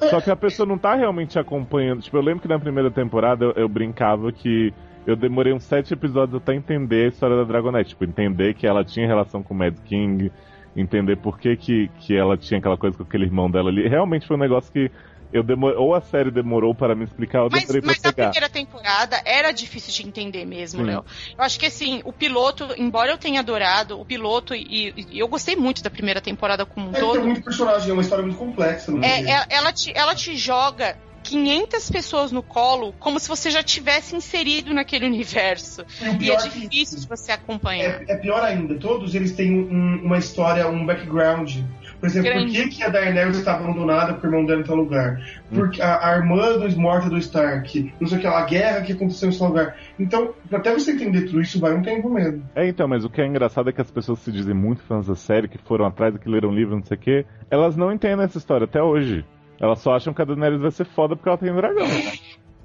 Só 0.10 0.20
que 0.20 0.30
a 0.32 0.36
pessoa 0.36 0.68
não 0.68 0.78
tá 0.78 0.94
realmente 0.96 1.40
acompanhando. 1.40 2.02
Tipo, 2.02 2.18
eu 2.18 2.22
lembro 2.22 2.42
que 2.42 2.48
na 2.50 2.60
primeira 2.60 2.92
temporada 2.92 3.46
eu, 3.46 3.52
eu 3.52 3.70
brincava 3.70 4.30
que 4.32 4.74
eu 5.08 5.16
demorei 5.16 5.54
uns 5.54 5.64
sete 5.64 5.94
episódios 5.94 6.36
até 6.42 6.54
entender 6.54 7.06
a 7.06 7.08
história 7.10 7.38
da 7.38 7.44
Dragonette. 7.44 7.90
Tipo, 7.92 8.04
entender 8.04 8.56
que 8.56 8.68
ela 8.68 8.84
tinha 8.84 9.08
relação 9.08 9.42
com 9.42 9.54
o 9.54 9.58
Mad 9.58 9.74
King, 9.86 10.32
entender 10.76 11.16
por 11.18 11.40
que, 11.40 11.56
que, 11.56 11.90
que 12.00 12.16
ela 12.16 12.38
tinha 12.38 12.60
aquela 12.60 12.78
coisa 12.78 12.98
com 12.98 13.04
aquele 13.04 13.26
irmão 13.26 13.50
dela 13.50 13.70
ali. 13.70 13.88
Realmente 13.88 14.28
foi 14.28 14.36
um 14.36 14.40
negócio 14.40 14.72
que 14.72 14.92
eu 15.32 15.44
demorei. 15.44 15.78
Ou 15.78 15.94
a 15.96 16.02
série 16.02 16.32
demorou 16.32 16.74
para 16.76 16.96
me 16.96 17.04
explicar, 17.04 17.40
ou 17.40 17.46
eu 17.46 17.50
Mas, 17.52 17.62
demorei 17.62 17.82
pra 17.82 17.88
mas 17.92 18.06
a 18.06 18.14
primeira 18.14 18.50
temporada 18.50 19.22
era 19.26 19.52
difícil 19.52 19.94
de 19.94 20.08
entender 20.08 20.46
mesmo. 20.46 20.84
Léo. 20.84 21.04
Eu 21.38 21.44
acho 21.44 21.60
que 21.60 21.66
assim, 21.66 22.02
o 22.04 22.14
piloto, 22.14 22.68
embora 22.78 23.12
eu 23.12 23.18
tenha 23.18 23.40
adorado, 23.40 24.00
o 24.00 24.06
piloto, 24.06 24.54
e, 24.54 24.94
e 24.98 25.20
eu 25.20 25.28
gostei 25.28 25.56
muito 25.56 25.82
da 25.82 25.90
primeira 25.90 26.22
temporada 26.22 26.66
como 26.66 26.90
um 26.90 26.92
É 26.92 27.00
todo. 27.00 27.14
tem 27.14 27.24
muito 27.24 27.44
personagem, 27.44 27.90
é 27.90 27.94
uma 27.94 28.02
história 28.02 28.24
muito 28.24 28.38
complexa. 28.38 28.92
Não 28.92 29.04
É, 29.04 29.24
tem? 29.24 29.34
é- 29.34 29.46
ela, 29.50 29.72
te, 29.72 29.92
ela 29.96 30.16
te 30.16 30.36
joga 30.36 30.96
500 31.26 31.90
pessoas 31.90 32.32
no 32.32 32.44
colo 32.44 32.94
como 33.00 33.20
se 33.20 33.28
você 33.28 33.50
já 33.50 33.64
tivesse 33.64 34.16
inserido 34.16 34.74
naquele 34.74 35.06
universo. 35.08 35.84
E 36.02 36.04
o 36.04 36.08
E 36.08 36.10
é 36.10 36.18
pior 36.18 36.44
que- 36.50 36.60
difícil 36.60 37.00
de 37.00 37.08
você 37.08 37.32
acompanhar. 37.32 38.04
É, 38.08 38.14
é 38.14 38.16
pior 38.18 38.44
ainda, 38.44 38.76
todos 38.76 39.16
eles 39.16 39.32
têm 39.32 39.52
um- 39.52 40.02
uma 40.06 40.18
história, 40.20 40.68
um 40.68 40.86
background. 40.86 41.58
Por 42.00 42.08
exemplo, 42.10 42.30
Grande. 42.30 42.46
por 42.62 42.70
que, 42.70 42.76
que 42.76 42.84
a 42.84 42.90
Daenerys 42.90 43.38
está 43.38 43.56
abandonada 43.56 44.14
porque 44.14 44.28
o 44.28 44.30
irmão 44.30 44.46
dela 44.46 44.62
em 44.62 44.64
tal 44.64 44.76
lugar? 44.76 45.20
Porque 45.50 45.82
a, 45.82 46.10
a 46.12 46.18
irmã 46.18 46.58
do 46.60 46.80
morta 46.80 47.10
do 47.10 47.18
Stark, 47.18 47.94
não 48.00 48.08
sei 48.08 48.18
o 48.18 48.22
que, 48.22 48.28
a 48.28 48.46
guerra 48.46 48.82
que 48.82 48.92
aconteceu 48.94 49.30
em 49.30 49.38
tal 49.38 49.48
lugar. 49.48 49.76
Então, 49.98 50.34
até 50.52 50.72
você 50.74 50.92
entender 50.92 51.22
tudo 51.24 51.42
isso, 51.42 51.60
vai 51.60 51.74
um 51.74 51.82
tempo 51.82 52.10
mesmo. 52.10 52.44
É, 52.56 52.68
então, 52.68 52.88
mas 52.88 53.04
o 53.06 53.10
que 53.10 53.22
é 53.22 53.26
engraçado 53.26 53.70
é 53.70 53.74
que 53.74 53.82
as 53.82 53.90
pessoas 53.90 54.20
se 54.20 54.32
dizem 54.32 54.54
muito 54.54 54.84
fãs 54.84 55.08
da 55.08 55.16
série, 55.16 55.48
que 55.48 55.58
foram 55.58 55.86
atrás, 55.86 56.16
que 56.18 56.30
leram 56.30 56.52
livro, 56.52 56.76
não 56.76 56.84
sei 56.84 56.98
o 56.98 57.00
quê, 57.00 57.26
elas 57.50 57.76
não 57.76 57.92
entendem 57.92 58.24
essa 58.26 58.38
história 58.38 58.66
até 58.66 58.82
hoje. 58.84 59.26
Elas 59.60 59.80
só 59.80 59.96
acham 59.96 60.14
que 60.14 60.22
a 60.22 60.26
Daenerys 60.26 60.60
vai 60.62 60.72
ser 60.72 60.86
foda 60.86 61.16
porque 61.16 61.30
ela 61.30 61.38
tem 61.38 61.54
dragão. 61.54 61.88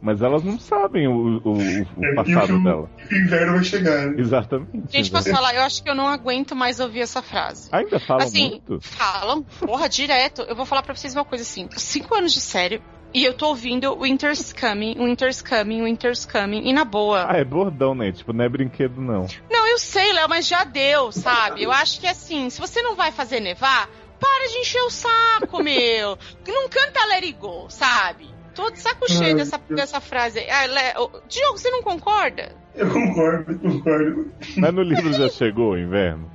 Mas 0.02 0.22
elas 0.22 0.42
não 0.42 0.58
sabem 0.58 1.06
o, 1.06 1.40
o, 1.44 1.52
o 1.58 2.04
É, 2.04 2.14
passado 2.14 2.52
e 2.52 2.56
o, 2.56 2.64
dela. 2.64 2.90
o 3.10 3.14
inverno 3.14 3.52
vai 3.52 3.64
chegar. 3.64 4.06
né? 4.06 4.14
Exatamente. 4.18 4.70
Gente, 4.88 5.10
posso 5.10 5.30
falar? 5.30 5.54
Eu 5.54 5.60
acho 5.62 5.82
que 5.82 5.90
eu 5.90 5.94
não 5.94 6.08
aguento 6.08 6.56
mais 6.56 6.80
ouvir 6.80 7.00
essa 7.00 7.20
frase. 7.20 7.68
Ainda 7.70 8.00
fala 8.00 8.22
assim, 8.24 8.48
muito. 8.50 8.78
falam, 8.80 9.42
porra, 9.42 9.88
direto. 9.90 10.40
Eu 10.42 10.56
vou 10.56 10.64
falar 10.64 10.82
pra 10.82 10.94
vocês 10.94 11.14
uma 11.14 11.24
coisa 11.24 11.42
assim: 11.42 11.68
cinco 11.76 12.14
anos 12.14 12.32
de 12.32 12.40
série. 12.40 12.80
E 13.12 13.24
eu 13.24 13.34
tô 13.34 13.48
ouvindo 13.48 13.94
Winter's 14.00 14.52
Coming, 14.52 14.94
Winter's 14.96 15.42
Coming, 15.42 15.82
Winter's 15.82 16.24
Coming, 16.24 16.62
e 16.68 16.72
na 16.72 16.84
boa. 16.84 17.26
Ah, 17.28 17.36
é 17.38 17.44
bordão, 17.44 17.92
né? 17.92 18.12
Tipo, 18.12 18.32
não 18.32 18.44
é 18.44 18.48
brinquedo, 18.48 19.00
não. 19.00 19.26
Não, 19.50 19.66
eu 19.66 19.78
sei, 19.80 20.12
Léo, 20.12 20.28
mas 20.28 20.46
já 20.46 20.62
deu, 20.62 21.10
sabe? 21.10 21.60
Eu 21.60 21.72
acho 21.72 22.00
que 22.00 22.06
assim, 22.06 22.48
se 22.48 22.60
você 22.60 22.80
não 22.82 22.94
vai 22.94 23.10
fazer 23.10 23.40
nevar, 23.40 23.90
para 24.20 24.48
de 24.48 24.58
encher 24.58 24.82
o 24.82 24.90
saco, 24.90 25.62
meu. 25.64 26.18
Não 26.46 26.68
canta 26.68 27.06
Let 27.06 27.24
It 27.24 27.32
Go, 27.32 27.66
sabe? 27.68 28.28
Tô 28.54 28.70
de 28.70 28.78
saco 28.78 29.08
cheio 29.08 29.28
Ai, 29.28 29.34
dessa, 29.34 29.58
dessa 29.70 30.00
frase. 30.00 30.40
Ah, 30.50 30.66
Léo, 30.66 31.22
Diogo, 31.28 31.56
você 31.58 31.70
não 31.70 31.82
concorda? 31.82 32.54
Eu 32.74 32.88
concordo, 32.90 33.52
eu 33.52 33.58
concordo. 33.58 34.32
Mas 34.56 34.74
no 34.74 34.82
livro 34.82 35.12
já 35.12 35.28
chegou 35.28 35.72
o 35.72 35.78
inverno? 35.78 36.30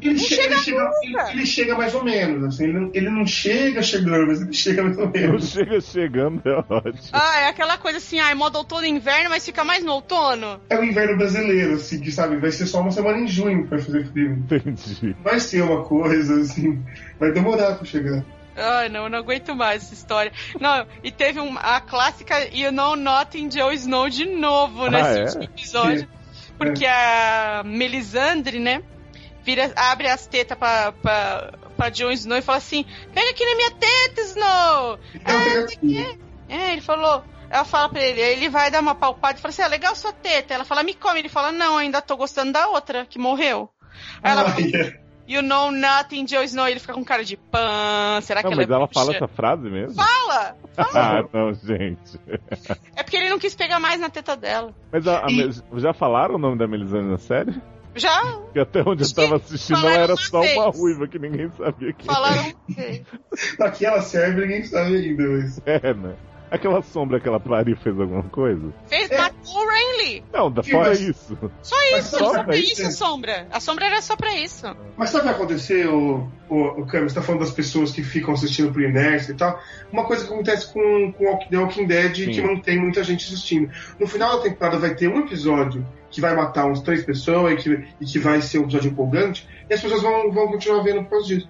Ele 0.00 0.14
Não 0.14 0.18
chega, 0.18 0.56
chega 0.56 0.56
ele, 0.56 0.62
chega, 0.62 0.90
ele, 1.02 1.30
ele 1.32 1.46
chega 1.46 1.74
mais 1.76 1.94
ou 1.94 2.04
menos, 2.04 2.44
assim, 2.44 2.64
ele, 2.64 2.72
não- 2.78 2.90
ele 2.94 3.10
não 3.10 3.26
chega 3.26 3.82
chegando, 3.82 4.26
mas 4.26 4.40
ele 4.40 4.52
chega 4.52 4.82
mais 4.82 4.96
ou 4.98 5.04
Não 5.06 5.12
menos. 5.12 5.50
chega 5.50 5.80
chegando, 5.80 6.42
é 6.44 6.56
ótimo. 6.68 7.08
Ah, 7.12 7.40
é 7.40 7.48
aquela 7.48 7.76
coisa 7.78 7.98
assim, 7.98 8.20
ah, 8.20 8.30
é 8.30 8.34
modo 8.34 8.56
outono 8.58 8.84
e 8.86 8.90
inverno, 8.90 9.30
mas 9.30 9.44
fica 9.44 9.64
mais 9.64 9.84
no 9.84 9.92
outono. 9.92 10.60
É 10.70 10.78
o 10.78 10.84
inverno 10.84 11.16
brasileiro, 11.16 11.74
assim, 11.74 12.00
que 12.00 12.10
sabe, 12.12 12.36
vai 12.36 12.50
ser 12.50 12.66
só 12.66 12.80
uma 12.80 12.90
semana 12.90 13.18
em 13.18 13.26
junho 13.26 13.64
que 13.64 13.70
vai 13.70 13.78
fazer 13.80 14.06
frio. 14.06 14.32
Entendi. 14.32 15.16
Vai 15.22 15.40
ser 15.40 15.62
uma 15.62 15.82
coisa, 15.84 16.40
assim, 16.40 16.82
vai 17.18 17.32
demorar 17.32 17.74
pra 17.74 17.84
chegar. 17.84 18.24
Ai, 18.56 18.88
não, 18.88 19.04
eu 19.04 19.10
não 19.10 19.18
aguento 19.18 19.54
mais 19.54 19.82
essa 19.82 19.94
história. 19.94 20.30
Não, 20.60 20.86
e 21.02 21.10
teve 21.10 21.40
um, 21.40 21.56
a 21.58 21.80
clássica 21.80 22.48
You 22.54 22.70
Know 22.70 22.94
Nothing 22.94 23.50
Joe 23.50 23.74
Snow 23.74 24.08
de 24.08 24.26
novo 24.26 24.86
nesse 24.88 25.18
é? 25.18 25.22
último 25.24 25.42
episódio. 25.44 26.08
Porque 26.56 26.86
a 26.86 27.62
Melisandre, 27.66 28.60
né, 28.60 28.80
vira, 29.44 29.72
abre 29.76 30.08
as 30.08 30.26
tetas 30.26 30.56
pra, 30.58 30.92
pra, 30.92 31.52
pra 31.76 31.88
Jon 31.90 32.10
Snow 32.12 32.38
e 32.38 32.42
fala 32.42 32.58
assim: 32.58 32.84
pega 33.12 33.30
aqui 33.30 33.44
na 33.44 33.56
minha 33.56 33.70
teta, 33.72 34.20
Snow! 34.22 34.98
Então, 35.14 35.44
pega 35.44 35.60
aqui. 35.64 36.18
É, 36.48 36.72
ele 36.72 36.80
falou. 36.80 37.22
Ela 37.50 37.64
fala 37.64 37.88
pra 37.88 38.02
ele, 38.02 38.20
aí 38.20 38.32
ele 38.32 38.48
vai 38.48 38.68
dar 38.70 38.80
uma 38.80 38.94
palpada 38.94 39.38
e 39.38 39.40
fala 39.40 39.50
assim: 39.50 39.62
ah, 39.62 39.68
legal 39.68 39.94
sua 39.94 40.12
teta. 40.12 40.54
Ela 40.54 40.64
fala, 40.64 40.82
me 40.82 40.94
come. 40.94 41.20
Ele 41.20 41.28
fala, 41.28 41.52
não, 41.52 41.76
ainda 41.78 42.00
tô 42.02 42.16
gostando 42.16 42.52
da 42.52 42.68
outra, 42.68 43.06
que 43.06 43.18
morreu. 43.18 43.68
Aí 44.22 44.32
ela 44.32 44.44
Ai, 44.56 44.70
é. 44.74 45.04
You 45.26 45.40
know 45.40 45.70
nothing, 45.70 46.24
Jon 46.26 46.42
Snow. 46.42 46.66
Ele 46.68 46.80
fica 46.80 46.92
com 46.92 47.04
cara 47.04 47.24
de 47.24 47.36
pan. 47.36 48.20
Será 48.22 48.40
que 48.42 48.46
Não, 48.46 48.52
ela 48.52 48.62
mas 48.62 48.70
é 48.70 48.74
ela 48.74 48.86
bruxa? 48.86 49.00
fala 49.00 49.16
essa 49.16 49.28
frase 49.28 49.70
mesmo? 49.70 49.94
Fala! 49.94 50.56
Ah, 50.76 51.24
não, 51.32 51.54
gente. 51.54 52.20
É 52.96 53.02
porque 53.02 53.16
ele 53.16 53.30
não 53.30 53.38
quis 53.38 53.54
pegar 53.54 53.78
mais 53.78 53.98
na 54.00 54.10
teta 54.10 54.36
dela. 54.36 54.74
Mas 54.92 55.06
a- 55.06 55.24
a 55.24 55.30
E- 55.30 55.80
já 55.80 55.94
falaram 55.94 56.34
o 56.34 56.38
nome 56.38 56.58
da 56.58 56.66
Melisandre 56.66 57.06
na 57.10 57.18
série? 57.18 57.54
Já 57.96 58.22
Porque 58.22 58.58
até 58.58 58.82
onde 58.86 59.04
eu 59.04 59.14
tava 59.14 59.36
assistindo 59.36 59.78
ela 59.78 59.92
era 59.92 60.12
uma 60.14 60.16
só 60.20 60.40
uma 60.40 60.64
vez. 60.70 60.78
ruiva 60.78 61.06
que 61.08 61.18
ninguém 61.18 61.50
sabia 61.56 61.92
que 61.94 62.04
falaram. 62.04 62.52
Aqui 63.60 63.86
ela 63.86 64.02
serve, 64.02 64.40
ninguém 64.42 64.64
sabe 64.64 64.96
ainda, 64.96 65.22
mas... 65.28 65.60
é, 65.66 65.94
né? 65.94 66.14
Aquela 66.50 66.82
sombra 66.82 67.18
que 67.18 67.26
ela 67.26 67.40
pariu 67.40 67.76
fez 67.78 67.98
alguma 67.98 68.22
coisa? 68.24 68.72
Fez, 68.86 69.10
É. 69.10 69.18
matou 69.18 69.56
o 69.56 69.68
Renly. 69.68 70.22
Não, 70.32 70.52
da 70.52 70.62
Sim, 70.62 70.70
fora 70.70 70.88
mas- 70.90 71.00
isso. 71.00 71.36
Só 71.62 71.76
isso, 71.96 72.10
só 72.18 72.32
só 72.32 72.44
pra 72.44 72.56
isso, 72.56 72.72
isso, 72.74 72.82
né? 72.84 72.90
Sombra. 72.92 73.46
A 73.50 73.58
Sombra 73.58 73.86
era 73.86 74.00
só 74.00 74.14
pra 74.14 74.36
isso. 74.36 74.64
Mas 74.96 75.10
sabe 75.10 75.24
o 75.24 75.28
que 75.30 75.34
aconteceu, 75.34 75.92
o, 75.98 76.30
o, 76.54 76.82
o? 76.82 76.86
Você 76.86 77.14
tá 77.14 77.22
falando 77.22 77.40
das 77.40 77.50
pessoas 77.50 77.90
que 77.90 78.04
ficam 78.04 78.34
assistindo 78.34 78.70
pro 78.72 78.82
Inércia 78.82 79.32
e 79.32 79.34
tal. 79.34 79.58
Uma 79.90 80.04
coisa 80.04 80.24
que 80.24 80.32
acontece 80.32 80.72
com, 80.72 81.12
com 81.14 81.38
The 81.50 81.56
Walking 81.58 81.86
Dead 81.88 82.14
Sim. 82.14 82.30
que 82.30 82.40
não 82.42 82.60
tem 82.60 82.78
muita 82.78 83.02
gente 83.02 83.24
assistindo. 83.24 83.68
No 83.98 84.06
final 84.06 84.36
da 84.36 84.42
temporada 84.44 84.78
vai 84.78 84.94
ter 84.94 85.08
um 85.08 85.20
episódio 85.20 85.84
que 86.14 86.20
vai 86.20 86.34
matar 86.36 86.66
uns 86.70 86.80
três 86.80 87.04
pessoas 87.04 87.52
e 87.52 87.56
que, 87.56 87.84
e 88.00 88.04
que 88.04 88.18
vai 88.20 88.40
ser 88.40 88.58
um 88.60 88.62
episódio 88.62 88.90
empolgante, 88.92 89.48
e 89.68 89.74
as 89.74 89.80
pessoas 89.82 90.00
vão, 90.02 90.30
vão 90.30 90.46
continuar 90.46 90.82
vendo 90.82 91.02
por 91.02 91.10
causa 91.10 91.26
disso. 91.26 91.48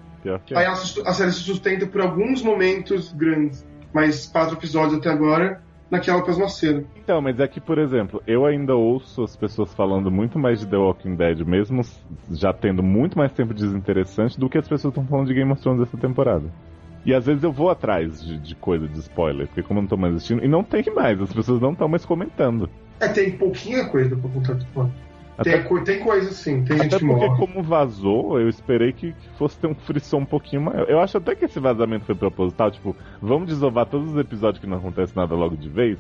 Aí 0.55 0.63
é. 0.63 0.65
ela 0.65 0.75
se- 0.77 1.03
a 1.07 1.13
série 1.13 1.33
se 1.33 1.41
sustenta 1.41 1.87
por 1.87 2.01
alguns 2.01 2.43
momentos 2.43 3.13
grandes, 3.13 3.67
mas 3.93 4.27
quatro 4.27 4.57
episódios 4.57 4.99
até 4.99 5.11
agora, 5.11 5.63
naquela 5.91 6.25
mesma 6.27 6.49
cena. 6.49 6.83
Então, 6.97 7.21
mas 7.21 7.39
é 7.39 7.47
que, 7.47 7.61
por 7.61 7.79
exemplo, 7.79 8.23
eu 8.27 8.47
ainda 8.47 8.75
ouço 8.75 9.23
as 9.23 9.37
pessoas 9.37 9.73
falando 9.75 10.11
muito 10.11 10.39
mais 10.39 10.61
de 10.61 10.67
The 10.67 10.79
Walking 10.79 11.15
Dead, 11.15 11.41
mesmo 11.47 11.83
já 12.31 12.55
tendo 12.55 12.83
muito 12.83 13.19
mais 13.19 13.33
tempo 13.33 13.53
desinteressante 13.53 14.41
do 14.41 14.49
que 14.49 14.57
as 14.57 14.67
pessoas 14.67 14.93
estão 14.93 15.07
falando 15.07 15.27
de 15.27 15.35
Game 15.35 15.53
of 15.53 15.61
Thrones 15.61 15.83
essa 15.83 15.99
temporada. 15.99 16.45
E 17.05 17.13
às 17.15 17.27
vezes 17.27 17.43
eu 17.43 17.53
vou 17.53 17.69
atrás 17.71 18.23
de, 18.23 18.39
de 18.39 18.55
coisa 18.55 18.89
de 18.89 18.99
spoiler, 19.01 19.47
porque 19.47 19.63
como 19.63 19.79
eu 19.79 19.83
não 19.83 19.89
tô 19.89 19.97
mais 19.97 20.15
assistindo, 20.15 20.43
e 20.45 20.49
não 20.49 20.65
tem 20.65 20.83
mais, 20.95 21.21
as 21.21 21.33
pessoas 21.33 21.61
não 21.61 21.73
estão 21.73 21.87
mais 21.89 22.05
comentando. 22.05 22.69
É, 23.01 23.09
tem 23.09 23.33
pouquinha 23.33 23.85
coisa 23.89 24.17
pra 24.17 24.31
contar. 24.31 24.57
Tipo, 24.57 24.91
Até, 25.37 25.59
tem, 25.59 25.85
tem 25.85 25.99
coisa 26.01 26.31
sim, 26.33 26.65
tem 26.65 26.77
até 26.77 26.85
gente 26.85 26.99
que 26.99 27.07
porque, 27.07 27.27
morre. 27.27 27.39
como 27.39 27.63
vazou, 27.63 28.41
eu 28.41 28.49
esperei 28.49 28.93
que, 28.93 29.13
que 29.13 29.29
fosse 29.37 29.59
ter 29.59 29.67
um 29.67 29.75
frisson 29.75 30.19
um 30.19 30.25
pouquinho 30.25 30.63
maior. 30.63 30.89
Eu 30.89 31.01
acho 31.01 31.19
até 31.19 31.35
que 31.35 31.45
esse 31.45 31.59
vazamento 31.61 32.07
foi 32.07 32.15
proposital, 32.15 32.71
tipo, 32.71 32.97
vamos 33.21 33.49
desovar 33.49 33.87
todos 33.87 34.13
os 34.13 34.19
episódios 34.19 34.61
que 34.61 34.67
não 34.67 34.79
acontece 34.79 35.15
nada 35.15 35.35
logo 35.35 35.57
de 35.57 35.69
vez. 35.69 35.99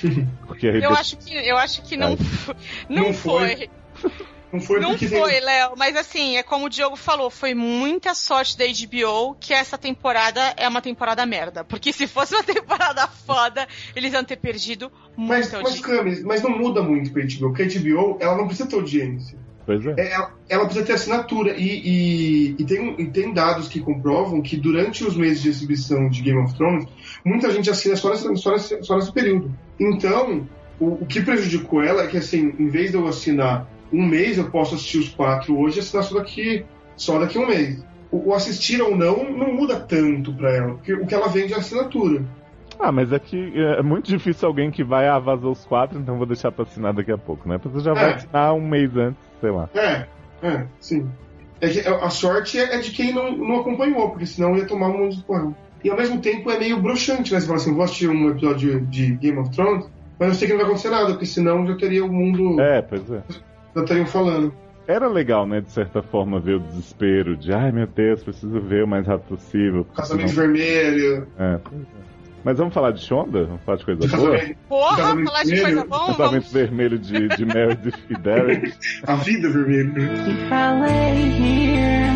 Porque 0.46 0.68
aí 0.68 0.82
Eu 0.82 0.92
acho 0.92 1.16
que, 1.18 1.34
eu 1.34 1.56
acho 1.56 1.82
que 1.82 1.96
não, 1.96 2.16
não, 2.88 3.02
Não 3.04 3.12
foi. 3.12 3.68
foi. 3.94 4.10
Não 4.52 4.60
foi 4.60 4.80
Não 4.80 4.96
foi, 4.96 5.40
Léo. 5.40 5.74
Mas 5.76 5.96
assim, 5.96 6.36
é 6.36 6.42
como 6.42 6.66
o 6.66 6.68
Diogo 6.70 6.96
falou, 6.96 7.30
foi 7.30 7.54
muita 7.54 8.14
sorte 8.14 8.56
da 8.56 8.64
HBO 8.64 9.34
que 9.38 9.52
essa 9.52 9.76
temporada 9.76 10.54
é 10.56 10.66
uma 10.66 10.80
temporada 10.80 11.24
merda. 11.26 11.64
Porque 11.64 11.92
se 11.92 12.06
fosse 12.06 12.34
uma 12.34 12.44
temporada 12.44 13.06
foda, 13.06 13.66
eles 13.94 14.12
iam 14.12 14.24
ter 14.24 14.36
perdido 14.36 14.90
Mas, 15.16 15.50
muita 15.50 15.56
mas, 15.62 15.66
audiência. 15.66 15.82
Camis, 15.82 16.22
mas 16.22 16.42
não 16.42 16.50
muda 16.50 16.82
muito 16.82 17.12
pra 17.12 17.22
HBO, 17.22 17.52
porque 17.52 17.62
a 17.62 17.66
HBO 17.66 18.18
ela 18.20 18.36
não 18.36 18.46
precisa 18.46 18.68
ter 18.68 18.76
audiência. 18.76 19.38
Pois 19.66 19.84
é. 19.84 19.94
É, 19.98 20.12
Ela, 20.12 20.34
ela 20.48 20.64
precisa 20.64 20.86
ter 20.86 20.94
assinatura. 20.94 21.54
E, 21.54 21.62
e, 21.62 22.56
e 22.58 22.64
tem, 22.64 22.94
e 22.98 23.06
tem 23.08 23.34
dados 23.34 23.68
que 23.68 23.80
comprovam 23.80 24.40
que 24.40 24.56
durante 24.56 25.04
os 25.04 25.14
meses 25.14 25.42
de 25.42 25.50
exibição 25.50 26.08
de 26.08 26.22
Game 26.22 26.40
of 26.42 26.54
Thrones, 26.54 26.86
muita 27.22 27.50
gente 27.50 27.68
assina 27.68 27.94
só 27.94 28.08
nesse, 28.08 28.34
só 28.36 28.52
nesse, 28.52 28.82
só 28.82 28.96
nesse 28.96 29.12
período. 29.12 29.54
Então, 29.78 30.48
o, 30.80 31.02
o 31.02 31.06
que 31.06 31.20
prejudicou 31.20 31.82
ela 31.82 32.04
é 32.04 32.06
que, 32.06 32.16
assim, 32.16 32.54
em 32.58 32.68
vez 32.68 32.92
de 32.92 32.96
eu 32.96 33.06
assinar 33.06 33.68
um 33.92 34.06
mês, 34.06 34.38
eu 34.38 34.50
posso 34.50 34.74
assistir 34.74 34.98
os 34.98 35.08
quatro 35.08 35.58
hoje 35.58 35.78
e 35.78 35.80
assinar 35.80 36.04
só 36.04 36.18
daqui, 36.18 36.64
só 36.96 37.18
daqui 37.18 37.38
a 37.38 37.40
um 37.40 37.46
mês. 37.46 37.84
O, 38.10 38.30
o 38.30 38.34
assistir 38.34 38.80
ou 38.80 38.96
não 38.96 39.30
não 39.30 39.52
muda 39.54 39.78
tanto 39.80 40.32
pra 40.32 40.50
ela, 40.54 40.74
porque 40.74 40.94
o 40.94 41.06
que 41.06 41.14
ela 41.14 41.28
vende 41.28 41.52
é 41.52 41.56
assinatura. 41.56 42.24
Ah, 42.80 42.92
mas 42.92 43.12
é 43.12 43.18
que 43.18 43.52
é 43.56 43.82
muito 43.82 44.08
difícil 44.08 44.46
alguém 44.46 44.70
que 44.70 44.84
vai, 44.84 45.08
ah, 45.08 45.18
vazou 45.18 45.50
os 45.52 45.64
quatro, 45.64 45.98
então 45.98 46.16
vou 46.16 46.26
deixar 46.26 46.52
pra 46.52 46.62
assinar 46.62 46.92
daqui 46.94 47.10
a 47.10 47.18
pouco, 47.18 47.48
né? 47.48 47.56
A 47.56 47.58
pessoa 47.58 47.82
já 47.82 47.92
vai 47.92 48.10
É. 48.10 48.14
assinar 48.14 48.54
um 48.54 48.66
mês 48.66 48.96
antes, 48.96 49.20
sei 49.40 49.50
lá. 49.50 49.68
É, 49.74 50.06
é, 50.42 50.64
sim. 50.78 51.08
É 51.60 51.68
que 51.68 51.80
a 51.80 52.08
sorte 52.08 52.56
é 52.56 52.76
é 52.76 52.78
de 52.78 52.92
quem 52.92 53.12
não, 53.12 53.36
não 53.36 53.60
acompanhou, 53.60 54.10
porque 54.10 54.26
senão 54.26 54.56
ia 54.56 54.64
tomar 54.64 54.88
um 54.88 54.98
monte 54.98 55.16
de 55.16 55.24
porrada. 55.24 55.56
E 55.82 55.90
ao 55.90 55.96
mesmo 55.96 56.20
tempo 56.20 56.50
é 56.52 56.58
meio 56.58 56.80
broxante, 56.80 57.32
né? 57.32 57.40
Você 57.40 57.46
fala 57.46 57.58
assim, 57.58 57.74
vou 57.74 57.82
assistir 57.82 58.08
um 58.08 58.30
episódio 58.30 58.80
de 58.86 59.14
Game 59.16 59.38
of 59.38 59.50
Thrones, 59.50 59.88
mas 60.18 60.28
eu 60.28 60.34
sei 60.34 60.46
que 60.46 60.52
não 60.54 60.60
vai 60.60 60.66
acontecer 60.66 60.90
nada, 60.90 61.06
porque 61.10 61.26
senão 61.26 61.66
já 61.66 61.76
teria 61.76 62.04
o 62.04 62.12
mundo. 62.12 62.60
É, 62.60 62.80
pois 62.80 63.10
é. 63.10 63.22
Já 63.78 63.82
estariam 63.84 64.06
falando. 64.06 64.54
Era 64.86 65.06
legal, 65.06 65.46
né, 65.46 65.60
de 65.60 65.70
certa 65.70 66.02
forma, 66.02 66.40
ver 66.40 66.54
o 66.54 66.60
desespero 66.60 67.36
de, 67.36 67.52
ai 67.52 67.70
meu 67.70 67.86
Deus, 67.86 68.24
preciso 68.24 68.58
ver 68.60 68.84
o 68.84 68.88
mais 68.88 69.06
rápido 69.06 69.36
possível. 69.36 69.84
Casamento 69.94 70.32
vermelho, 70.32 71.26
É. 71.38 71.58
Mas 72.44 72.56
vamos 72.56 72.72
falar 72.72 72.92
de 72.92 73.00
Shonda? 73.00 73.44
Vamos 73.44 73.60
falar 73.66 73.76
de 73.78 73.84
coisa 73.84 74.00
de 74.00 74.08
boa? 74.16 74.30
casamento, 74.30 74.58
Porra, 74.68 74.96
Casamento 74.96 75.26
falar 75.30 75.44
de 75.44 75.60
coisa 75.60 75.84
boa, 75.84 76.06
Casamento 76.06 76.22
vamos. 76.30 76.52
vermelho 76.52 76.98
de, 76.98 77.28
de 77.28 77.44
Meredith 77.44 77.98
e 78.08 78.14
Derek. 78.14 78.72
a 79.06 79.14
vida 79.16 79.48
vermelha. 79.50 79.90
If 80.00 80.52
I 80.52 80.80
lay 80.80 81.28
here, 81.36 82.08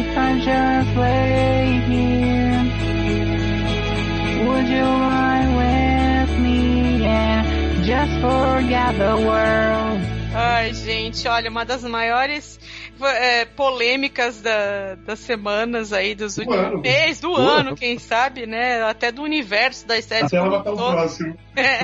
if 0.00 0.18
I 0.18 0.38
just 0.40 0.96
lay 0.96 1.80
here, 1.86 2.64
would 4.48 4.68
you 4.68 4.82
lie 4.84 5.46
with 5.58 6.38
me 6.40 7.04
and 7.06 7.37
just 7.88 8.20
forget 8.20 8.98
the 8.98 9.16
world? 9.16 10.00
Ai, 10.34 10.74
gente, 10.74 11.26
olha, 11.26 11.48
uma 11.48 11.64
das 11.64 11.82
maiores 11.84 12.60
é, 13.06 13.44
polêmicas 13.44 14.40
da- 14.40 14.94
das 14.96 15.18
semanas 15.20 15.92
aí, 15.92 16.14
dos 16.14 16.34
Do 16.36 16.42
últimos 16.42 16.80
meses, 16.82 17.20
do 17.20 17.28
Do 17.28 17.36
ano, 17.36 17.68
ano. 17.68 17.76
quem 17.76 17.98
sabe, 17.98 18.46
né? 18.46 18.82
Até 18.82 19.10
do 19.12 19.22
universo 19.22 19.86
das 19.86 20.04
séries. 20.04 20.26
Até 20.26 20.36
ela 20.36 20.62
todo. 20.62 20.76
próximo. 20.76 21.36
É. 21.58 21.80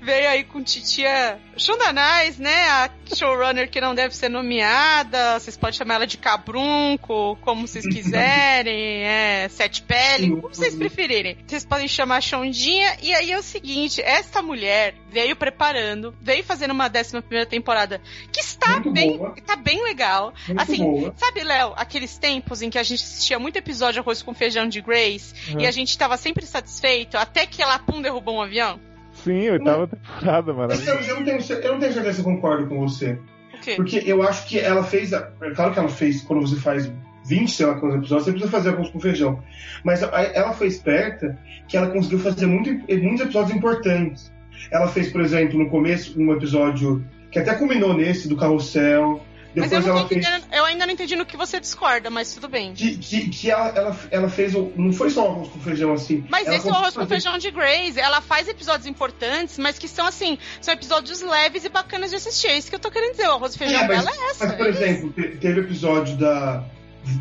Veio 0.00 0.28
aí 0.28 0.44
com 0.44 0.62
titia 0.62 1.40
Nice, 1.56 2.40
né? 2.40 2.68
A 2.68 2.88
showrunner 3.12 3.68
que 3.68 3.80
não 3.80 3.96
deve 3.96 4.14
ser 4.14 4.28
nomeada, 4.28 5.40
vocês 5.40 5.56
podem 5.56 5.76
chamar 5.76 5.94
ela 5.94 6.06
de 6.06 6.16
cabrunco, 6.16 7.36
como 7.42 7.66
vocês 7.66 7.84
quiserem, 7.84 9.02
é, 9.04 9.48
sete 9.48 9.82
pele, 9.82 10.28
como 10.30 10.54
vocês 10.54 10.74
preferirem. 10.76 11.36
Vocês 11.44 11.64
podem 11.64 11.88
chamar 11.88 12.20
Shondinha, 12.22 12.96
e 13.02 13.12
aí 13.12 13.32
é 13.32 13.38
o 13.38 13.42
seguinte, 13.42 14.00
esta 14.00 14.40
mulher 14.40 14.94
veio 15.10 15.34
preparando, 15.34 16.14
veio 16.20 16.44
fazendo 16.44 16.70
uma 16.70 16.88
décima 16.88 17.20
primeira 17.22 17.48
temporada, 17.48 18.00
que 18.32 18.38
está 18.40 18.74
Muito 18.74 18.92
bem, 18.92 19.16
boa. 19.18 19.34
tá 19.44 19.56
bem 19.56 19.82
legal. 19.82 20.15
Muito 20.48 20.60
assim, 20.60 20.76
boa. 20.78 21.12
sabe, 21.16 21.42
Léo, 21.44 21.72
aqueles 21.76 22.18
tempos 22.18 22.62
em 22.62 22.70
que 22.70 22.78
a 22.78 22.82
gente 22.82 23.02
assistia 23.02 23.38
muito 23.38 23.56
episódio 23.56 24.00
Arroz 24.02 24.22
com 24.22 24.34
Feijão 24.34 24.68
de 24.68 24.80
Grace, 24.80 25.34
Uhum. 25.52 25.60
e 25.60 25.66
a 25.66 25.70
gente 25.70 25.96
tava 25.96 26.16
sempre 26.16 26.44
satisfeito, 26.46 27.16
até 27.16 27.46
que 27.46 27.62
ela, 27.62 27.78
pum, 27.78 28.00
derrubou 28.02 28.36
um 28.36 28.42
avião? 28.42 28.78
Sim, 29.12 29.48
oitava 29.50 29.86
temporada, 29.88 30.52
Mas 30.52 30.86
eu, 30.86 30.94
maravilhoso. 30.94 31.10
eu 31.10 31.16
não 31.16 31.24
tenho, 31.24 31.62
eu 31.64 31.72
não 31.72 31.80
tenho 31.80 31.92
certeza 31.92 32.12
se 32.14 32.18
eu 32.20 32.24
concordo 32.24 32.66
com 32.68 32.80
você. 32.80 33.18
Porque 33.74 34.02
eu 34.06 34.22
acho 34.22 34.46
que 34.46 34.58
ela 34.60 34.84
fez. 34.84 35.12
a- 35.14 35.30
É 35.40 35.50
claro 35.50 35.72
que 35.72 35.78
ela 35.78 35.88
fez, 35.88 36.20
quando 36.22 36.46
você 36.46 36.56
faz 36.56 36.92
20, 37.24 37.50
sei 37.50 37.66
lá 37.66 37.74
quantos 37.80 37.96
episódios, 37.98 38.24
você 38.26 38.30
precisa 38.30 38.50
fazer 38.52 38.68
alguns 38.68 38.90
com 38.90 39.00
feijão. 39.00 39.42
Mas 39.82 40.02
a- 40.04 40.10
ela 40.34 40.52
foi 40.52 40.66
esperta 40.68 41.36
que 41.66 41.76
ela 41.76 41.88
conseguiu 41.88 42.18
fazer 42.20 42.46
muito, 42.46 42.70
muitos 42.70 43.20
episódios 43.22 43.56
importantes. 43.56 44.30
Ela 44.70 44.86
fez, 44.88 45.10
por 45.10 45.20
exemplo, 45.22 45.58
no 45.58 45.68
começo, 45.70 46.14
um 46.20 46.32
episódio 46.32 47.04
que 47.32 47.38
até 47.40 47.54
culminou 47.54 47.94
nesse, 47.94 48.28
do 48.28 48.36
carrossel. 48.36 49.20
Mas 49.56 49.70
Depois 49.70 49.86
eu, 49.86 49.92
não 49.94 49.98
ela 50.00 50.08
fez. 50.08 50.20
entendendo, 50.26 50.44
eu 50.52 50.64
ainda 50.66 50.84
não 50.86 50.92
entendi 50.92 51.16
no 51.16 51.24
que 51.24 51.36
você 51.36 51.58
discorda, 51.58 52.10
mas 52.10 52.34
tudo 52.34 52.46
bem. 52.46 52.74
Que, 52.74 52.98
que, 52.98 53.28
que 53.30 53.50
ela, 53.50 53.68
ela, 53.68 53.96
ela 54.10 54.28
fez. 54.28 54.54
o- 54.54 54.70
Não 54.76 54.92
foi 54.92 55.08
só 55.08 55.26
arroz 55.26 55.48
com 55.48 55.58
feijão 55.60 55.92
assim. 55.94 56.24
Mas 56.28 56.46
ela 56.46 56.56
esse 56.56 56.68
é 56.68 56.70
o 56.70 56.74
arroz 56.74 56.94
com 56.94 57.00
conseguiu 57.00 57.08
feijão 57.32 57.38
de 57.38 57.50
Grace. 57.50 57.98
Ela 57.98 58.20
faz 58.20 58.48
episódios 58.48 58.86
importantes, 58.86 59.58
mas 59.58 59.78
que 59.78 59.88
são 59.88 60.06
assim, 60.06 60.36
são 60.60 60.74
episódios 60.74 61.22
leves 61.22 61.64
e 61.64 61.70
bacanas 61.70 62.10
de 62.10 62.16
assistir. 62.16 62.48
É 62.48 62.58
isso 62.58 62.68
que 62.68 62.74
eu 62.74 62.78
tô 62.80 62.90
querendo 62.90 63.12
dizer. 63.12 63.28
O 63.28 63.32
arroz 63.32 63.54
e 63.54 63.58
feijão 63.58 63.80
É, 63.80 63.88
mas, 63.88 64.04
dela 64.04 64.10
é 64.14 64.30
essa. 64.30 64.46
mas, 64.46 64.56
por 64.56 64.66
é 64.66 64.68
exemplo, 64.68 65.10
te- 65.12 65.36
teve 65.38 65.60
episódio 65.60 66.16
da, 66.18 66.62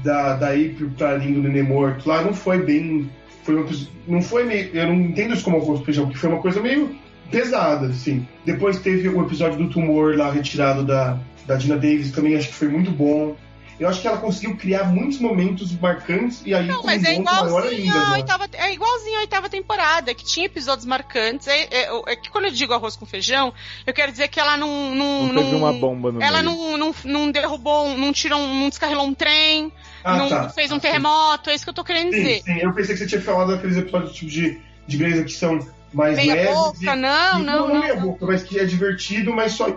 da, 0.03 0.35
da 0.35 0.47
April 0.49 0.91
pra 0.97 1.15
Lindo 1.15 1.41
Nenê 1.41 1.63
Morto. 1.63 2.07
Lá 2.09 2.21
não 2.21 2.33
foi 2.33 2.57
bem. 2.59 3.09
Foi 3.43 3.55
um 3.55 3.61
episódio, 3.61 3.93
não 4.07 4.21
foi 4.21 4.43
meio. 4.43 4.75
Eu 4.75 4.87
não 4.87 4.95
entendo 4.95 5.33
isso 5.33 5.43
como 5.43 5.57
arroz 5.57 5.79
com 5.79 5.85
feijão, 5.85 6.03
porque 6.05 6.19
foi 6.19 6.29
uma 6.29 6.41
coisa 6.41 6.59
meio 6.61 6.95
pesada, 7.31 7.87
assim. 7.87 8.27
Depois 8.45 8.79
teve 8.79 9.07
o 9.09 9.21
episódio 9.25 9.57
do 9.57 9.69
tumor 9.69 10.15
lá 10.17 10.31
retirado 10.31 10.83
da, 10.83 11.17
da 11.45 11.55
Dina 11.55 11.75
Davis, 11.75 12.11
também 12.11 12.35
acho 12.35 12.47
que 12.49 12.53
foi 12.55 12.67
muito 12.67 12.91
bom. 12.91 13.35
Eu 13.77 13.89
acho 13.89 13.99
que 14.01 14.07
ela 14.07 14.17
conseguiu 14.19 14.55
criar 14.55 14.85
muitos 14.85 15.19
momentos 15.19 15.69
marcantes 15.77 16.41
e 16.45 16.53
aí 16.55 16.65
Não, 16.65 16.79
com 16.79 16.87
mas 16.87 17.03
um 17.03 17.07
é 17.07 17.15
igualzinho, 17.15 17.67
ainda. 17.93 17.99
a 17.99 18.09
né? 18.11 18.15
oitava, 18.15 18.47
é 18.53 18.71
igualzinho 18.73 19.17
a 19.17 19.19
oitava 19.19 19.49
temporada, 19.49 20.13
que 20.15 20.23
tinha 20.23 20.45
episódios 20.45 20.85
marcantes. 20.85 21.45
É, 21.49 21.63
é- 21.83 22.01
é 22.07 22.15
que 22.15 22.29
quando 22.29 22.45
eu 22.45 22.51
digo 22.51 22.71
arroz 22.73 22.95
com 22.95 23.05
feijão, 23.05 23.53
eu 23.85 23.93
quero 23.93 24.13
dizer 24.13 24.29
que 24.29 24.39
ela 24.39 24.55
não. 24.55 24.95
Não, 24.95 25.27
Não 25.33 25.43
teve 25.43 25.55
uma 25.57 25.73
bomba 25.73 26.09
no 26.09 26.21
Ela 26.23 26.41
não, 26.41 26.77
não, 26.77 26.95
não 27.03 27.29
derrubou, 27.29 27.97
não 27.97 28.13
tirou, 28.13 28.39
não 28.47 28.69
descarrilou 28.69 29.05
um 29.07 29.13
trem, 29.13 29.69
Ah, 30.05 30.15
não 30.19 30.29
tá. 30.29 30.47
fez 30.51 30.71
um 30.71 30.79
terremoto, 30.79 31.49
é 31.49 31.55
isso 31.55 31.65
que 31.65 31.69
eu 31.69 31.73
tô 31.73 31.83
querendo 31.83 32.13
Sim, 32.13 32.17
dizer. 32.23 32.41
sim. 32.43 32.57
Eu 32.61 32.71
pensei 32.73 32.93
que 32.95 32.99
você 33.01 33.07
tinha 33.07 33.21
falado 33.21 33.51
daqueles 33.51 33.75
episódios 33.75 34.13
tipo 34.13 34.31
de, 34.31 34.57
de 34.87 34.97
Grey's 34.97 35.21
que 35.25 35.33
são 35.33 35.59
mais 35.93 36.15
Meia 36.15 36.33
leves. 36.33 36.53
boca, 36.55 36.77
e- 36.81 36.95
não, 36.95 37.39
e- 37.41 37.43
não, 37.43 37.67
não. 37.67 37.81
meia 37.81 37.95
boca, 37.97 38.25
mas 38.25 38.41
que 38.41 38.57
é 38.57 38.63
divertido, 38.63 39.33
mas 39.33 39.51
só. 39.51 39.67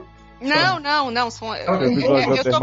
Não, 0.40 0.78
não, 0.78 1.10
não. 1.10 1.31
São, 1.31 1.55
eu, 1.55 1.74
É 1.74 1.86
eu- 1.86 2.36
eu 2.36 2.44
tô 2.44 2.60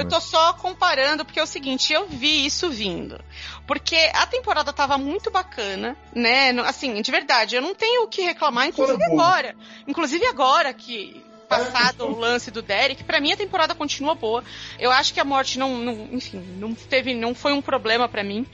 Eu 0.00 0.04
né? 0.04 0.04
tô 0.04 0.20
só 0.20 0.52
comparando, 0.54 1.24
porque 1.24 1.38
é 1.38 1.42
o 1.42 1.46
seguinte, 1.46 1.92
eu 1.92 2.06
vi 2.08 2.46
isso 2.46 2.70
vindo. 2.70 3.20
Porque 3.66 3.96
a 4.14 4.26
temporada 4.26 4.72
tava 4.72 4.96
muito 4.98 5.30
bacana, 5.30 5.96
né? 6.14 6.50
Assim, 6.62 7.00
de 7.00 7.10
verdade, 7.10 7.56
eu 7.56 7.62
não 7.62 7.74
tenho 7.74 8.04
o 8.04 8.08
que 8.08 8.22
reclamar, 8.22 8.66
inclusive 8.66 9.02
agora. 9.04 9.54
Inclusive 9.86 10.26
agora 10.26 10.72
que. 10.72 11.22
Passado 11.46 12.06
o 12.06 12.18
lance 12.18 12.50
do 12.50 12.62
Derek, 12.62 13.04
pra 13.04 13.20
mim 13.20 13.30
a 13.32 13.36
temporada 13.36 13.74
continua 13.74 14.14
boa. 14.14 14.42
Eu 14.78 14.90
acho 14.90 15.12
que 15.12 15.20
a 15.20 15.24
morte 15.24 15.58
não, 15.58 15.76
não 15.76 16.08
enfim, 16.10 16.38
não 16.58 16.74
teve, 16.74 17.14
não 17.14 17.34
foi 17.34 17.52
um 17.52 17.60
problema 17.60 18.08
pra 18.08 18.24
mim. 18.24 18.46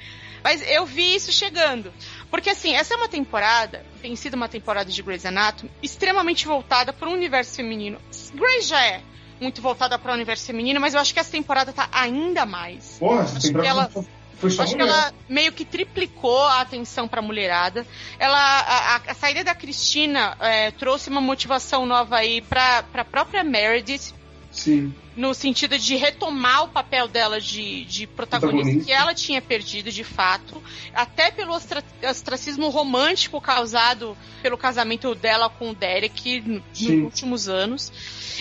Mas 0.43 0.61
eu 0.69 0.85
vi 0.85 1.15
isso 1.15 1.33
chegando. 1.33 1.93
Porque 2.31 2.51
assim, 2.51 2.75
essa 2.75 2.95
é 2.95 2.97
uma 2.97 3.09
temporada, 3.09 3.85
tem 4.01 4.15
sido 4.17 4.35
uma 4.35 4.49
temporada 4.49 4.91
de 4.91 5.03
Grey's 5.03 5.27
Anatomy, 5.27 5.71
extremamente 5.83 6.47
voltada 6.47 6.93
para 6.93 7.09
o 7.09 7.13
universo 7.13 7.57
feminino. 7.57 7.99
Grey's 8.35 8.69
já 8.69 8.85
é 8.85 9.01
muito 9.41 9.61
voltada 9.61 9.99
para 9.99 10.13
o 10.13 10.15
universo 10.15 10.47
feminino, 10.47 10.81
mas 10.81 10.95
eu 10.95 11.01
acho 11.01 11.13
que 11.13 11.19
essa 11.21 11.31
temporada 11.33 11.73
tá 11.73 11.89
ainda 11.93 12.47
mais. 12.47 12.97
Porra, 12.99 13.23
Acho 13.23 13.41
temporada 13.41 13.63
que 13.63 13.69
ela- 13.69 13.89
foi- 13.91 14.51
só 14.51 14.63
Acho 14.63 14.75
que 14.75 14.81
ela 14.81 15.13
meio 15.29 15.53
que 15.53 15.67
triplicou 15.67 16.43
a 16.45 16.63
atenção 16.63 17.07
pra 17.07 17.21
mulherada. 17.21 17.87
Ela, 18.19 18.39
a, 18.39 18.97
a- 18.97 19.01
a 19.09 19.15
saída 19.15 19.45
da 19.45 19.55
Cristina 19.55 20.35
é, 20.41 20.71
trouxe 20.71 21.11
uma 21.11 21.21
motivação 21.21 21.85
nova 21.85 22.17
aí 22.17 22.41
pra, 22.41 22.83
pra 22.85 23.05
própria 23.05 23.45
Meredith, 23.45 24.15
Sim. 24.63 24.95
no 25.17 25.33
sentido 25.35 25.79
de 25.79 25.97
retomar 25.97 26.65
o 26.65 26.69
papel 26.69 27.09
dela 27.09 27.41
de, 27.41 27.85
de 27.85 28.07
protagonista, 28.07 28.57
Protagonista. 28.57 28.85
que 28.87 28.93
ela 28.93 29.15
tinha 29.15 29.41
perdido 29.43 29.91
de 29.91 30.05
fato, 30.05 30.63
até 30.95 31.31
pelo 31.31 31.53
ostra- 31.53 31.83
ostracismo 32.09 32.69
romântico 32.69 33.41
causado 33.41 34.17
pelo 34.43 34.57
casamento 34.59 35.15
dela 35.15 35.49
com 35.51 35.71
o 35.71 35.75
Derek 35.75 36.41
no- 36.43 36.55
nos 36.57 36.79
Sim. 36.79 37.03
últimos 37.03 37.49
anos. 37.49 37.93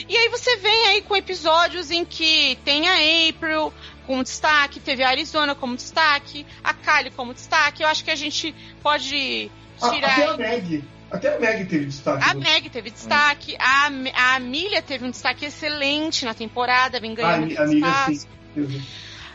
E 0.07 0.15
aí 0.15 0.29
você 0.29 0.55
vem 0.57 0.87
aí 0.87 1.01
com 1.01 1.15
episódios 1.15 1.91
em 1.91 2.05
que 2.05 2.57
tem 2.63 2.87
a 2.87 3.29
April 3.29 3.73
como 4.05 4.23
destaque, 4.23 4.79
teve 4.79 5.03
a 5.03 5.09
Arizona 5.09 5.53
como 5.55 5.75
destaque, 5.75 6.45
a 6.63 6.73
Kylie 6.73 7.11
como 7.11 7.33
destaque. 7.33 7.83
Eu 7.83 7.87
acho 7.89 8.03
que 8.03 8.11
a 8.11 8.15
gente 8.15 8.53
pode 8.81 9.51
tirar. 9.91 10.11
até 10.13 10.25
a 10.25 10.37
Meg. 10.37 10.83
Até 11.11 11.35
a 11.35 11.39
Meg 11.39 11.65
teve 11.65 11.85
destaque. 11.85 12.23
A 12.29 12.33
né? 12.33 12.41
Meg 12.41 12.69
teve 12.69 12.89
destaque, 12.91 13.55
a, 13.59 13.89
a 14.15 14.35
Amelia 14.35 14.81
teve 14.81 15.05
um 15.05 15.09
destaque 15.11 15.45
excelente 15.45 16.23
na 16.25 16.33
temporada, 16.33 16.99
vem 16.99 17.13
a, 17.13 17.15
ganhando 17.15 17.59
a 17.59 17.73
espaço. 17.73 18.27
sim. 18.55 18.81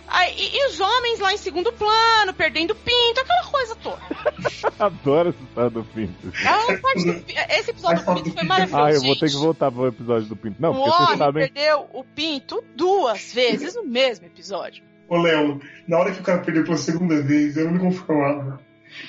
Aí, 0.07 0.35
e, 0.37 0.57
e 0.59 0.67
os 0.69 0.79
homens 0.79 1.19
lá 1.19 1.33
em 1.33 1.39
segundo 1.39 1.73
plano, 1.73 2.35
perdendo 2.35 2.75
pinto, 2.75 3.21
aquela 3.21 3.45
coisa 3.45 3.75
toda. 3.77 3.99
Adoro 4.79 5.31
essa 5.31 5.43
história 5.43 5.71
do 5.71 5.83
Pinto. 5.83 6.33
Não 6.45 6.79
pode 6.81 7.21
ter- 7.23 7.47
Esse 7.51 7.71
episódio 7.71 8.05
do 8.05 8.15
pinto 8.15 8.33
foi 8.33 8.45
maravilhoso. 8.45 8.85
Ah, 8.85 8.93
eu 8.93 9.01
vou 9.01 9.17
ter 9.17 9.31
que 9.31 9.37
voltar 9.37 9.73
pro 9.73 9.87
episódio 9.89 10.29
do 10.29 10.37
Pinto. 10.37 10.57
Não, 10.61 10.73
o 10.73 10.75
porque 10.75 10.91
vocês 10.91 11.07
homem 11.09 11.19
sabem. 11.19 11.49
perdeu 11.49 11.89
o 11.93 12.05
pinto 12.05 12.63
duas 12.77 13.33
vezes 13.33 13.75
no 13.75 13.85
mesmo 13.85 14.27
episódio. 14.27 14.85
Ô, 15.09 15.17
Léo, 15.17 15.61
na 15.89 15.99
hora 15.99 16.13
que 16.13 16.21
o 16.21 16.23
cara 16.23 16.41
perdeu 16.43 16.65
pela 16.65 16.77
segunda 16.77 17.23
vez, 17.23 17.57
eu 17.57 17.65
não 17.65 17.73
me 17.73 17.79
conformava. 17.81 18.61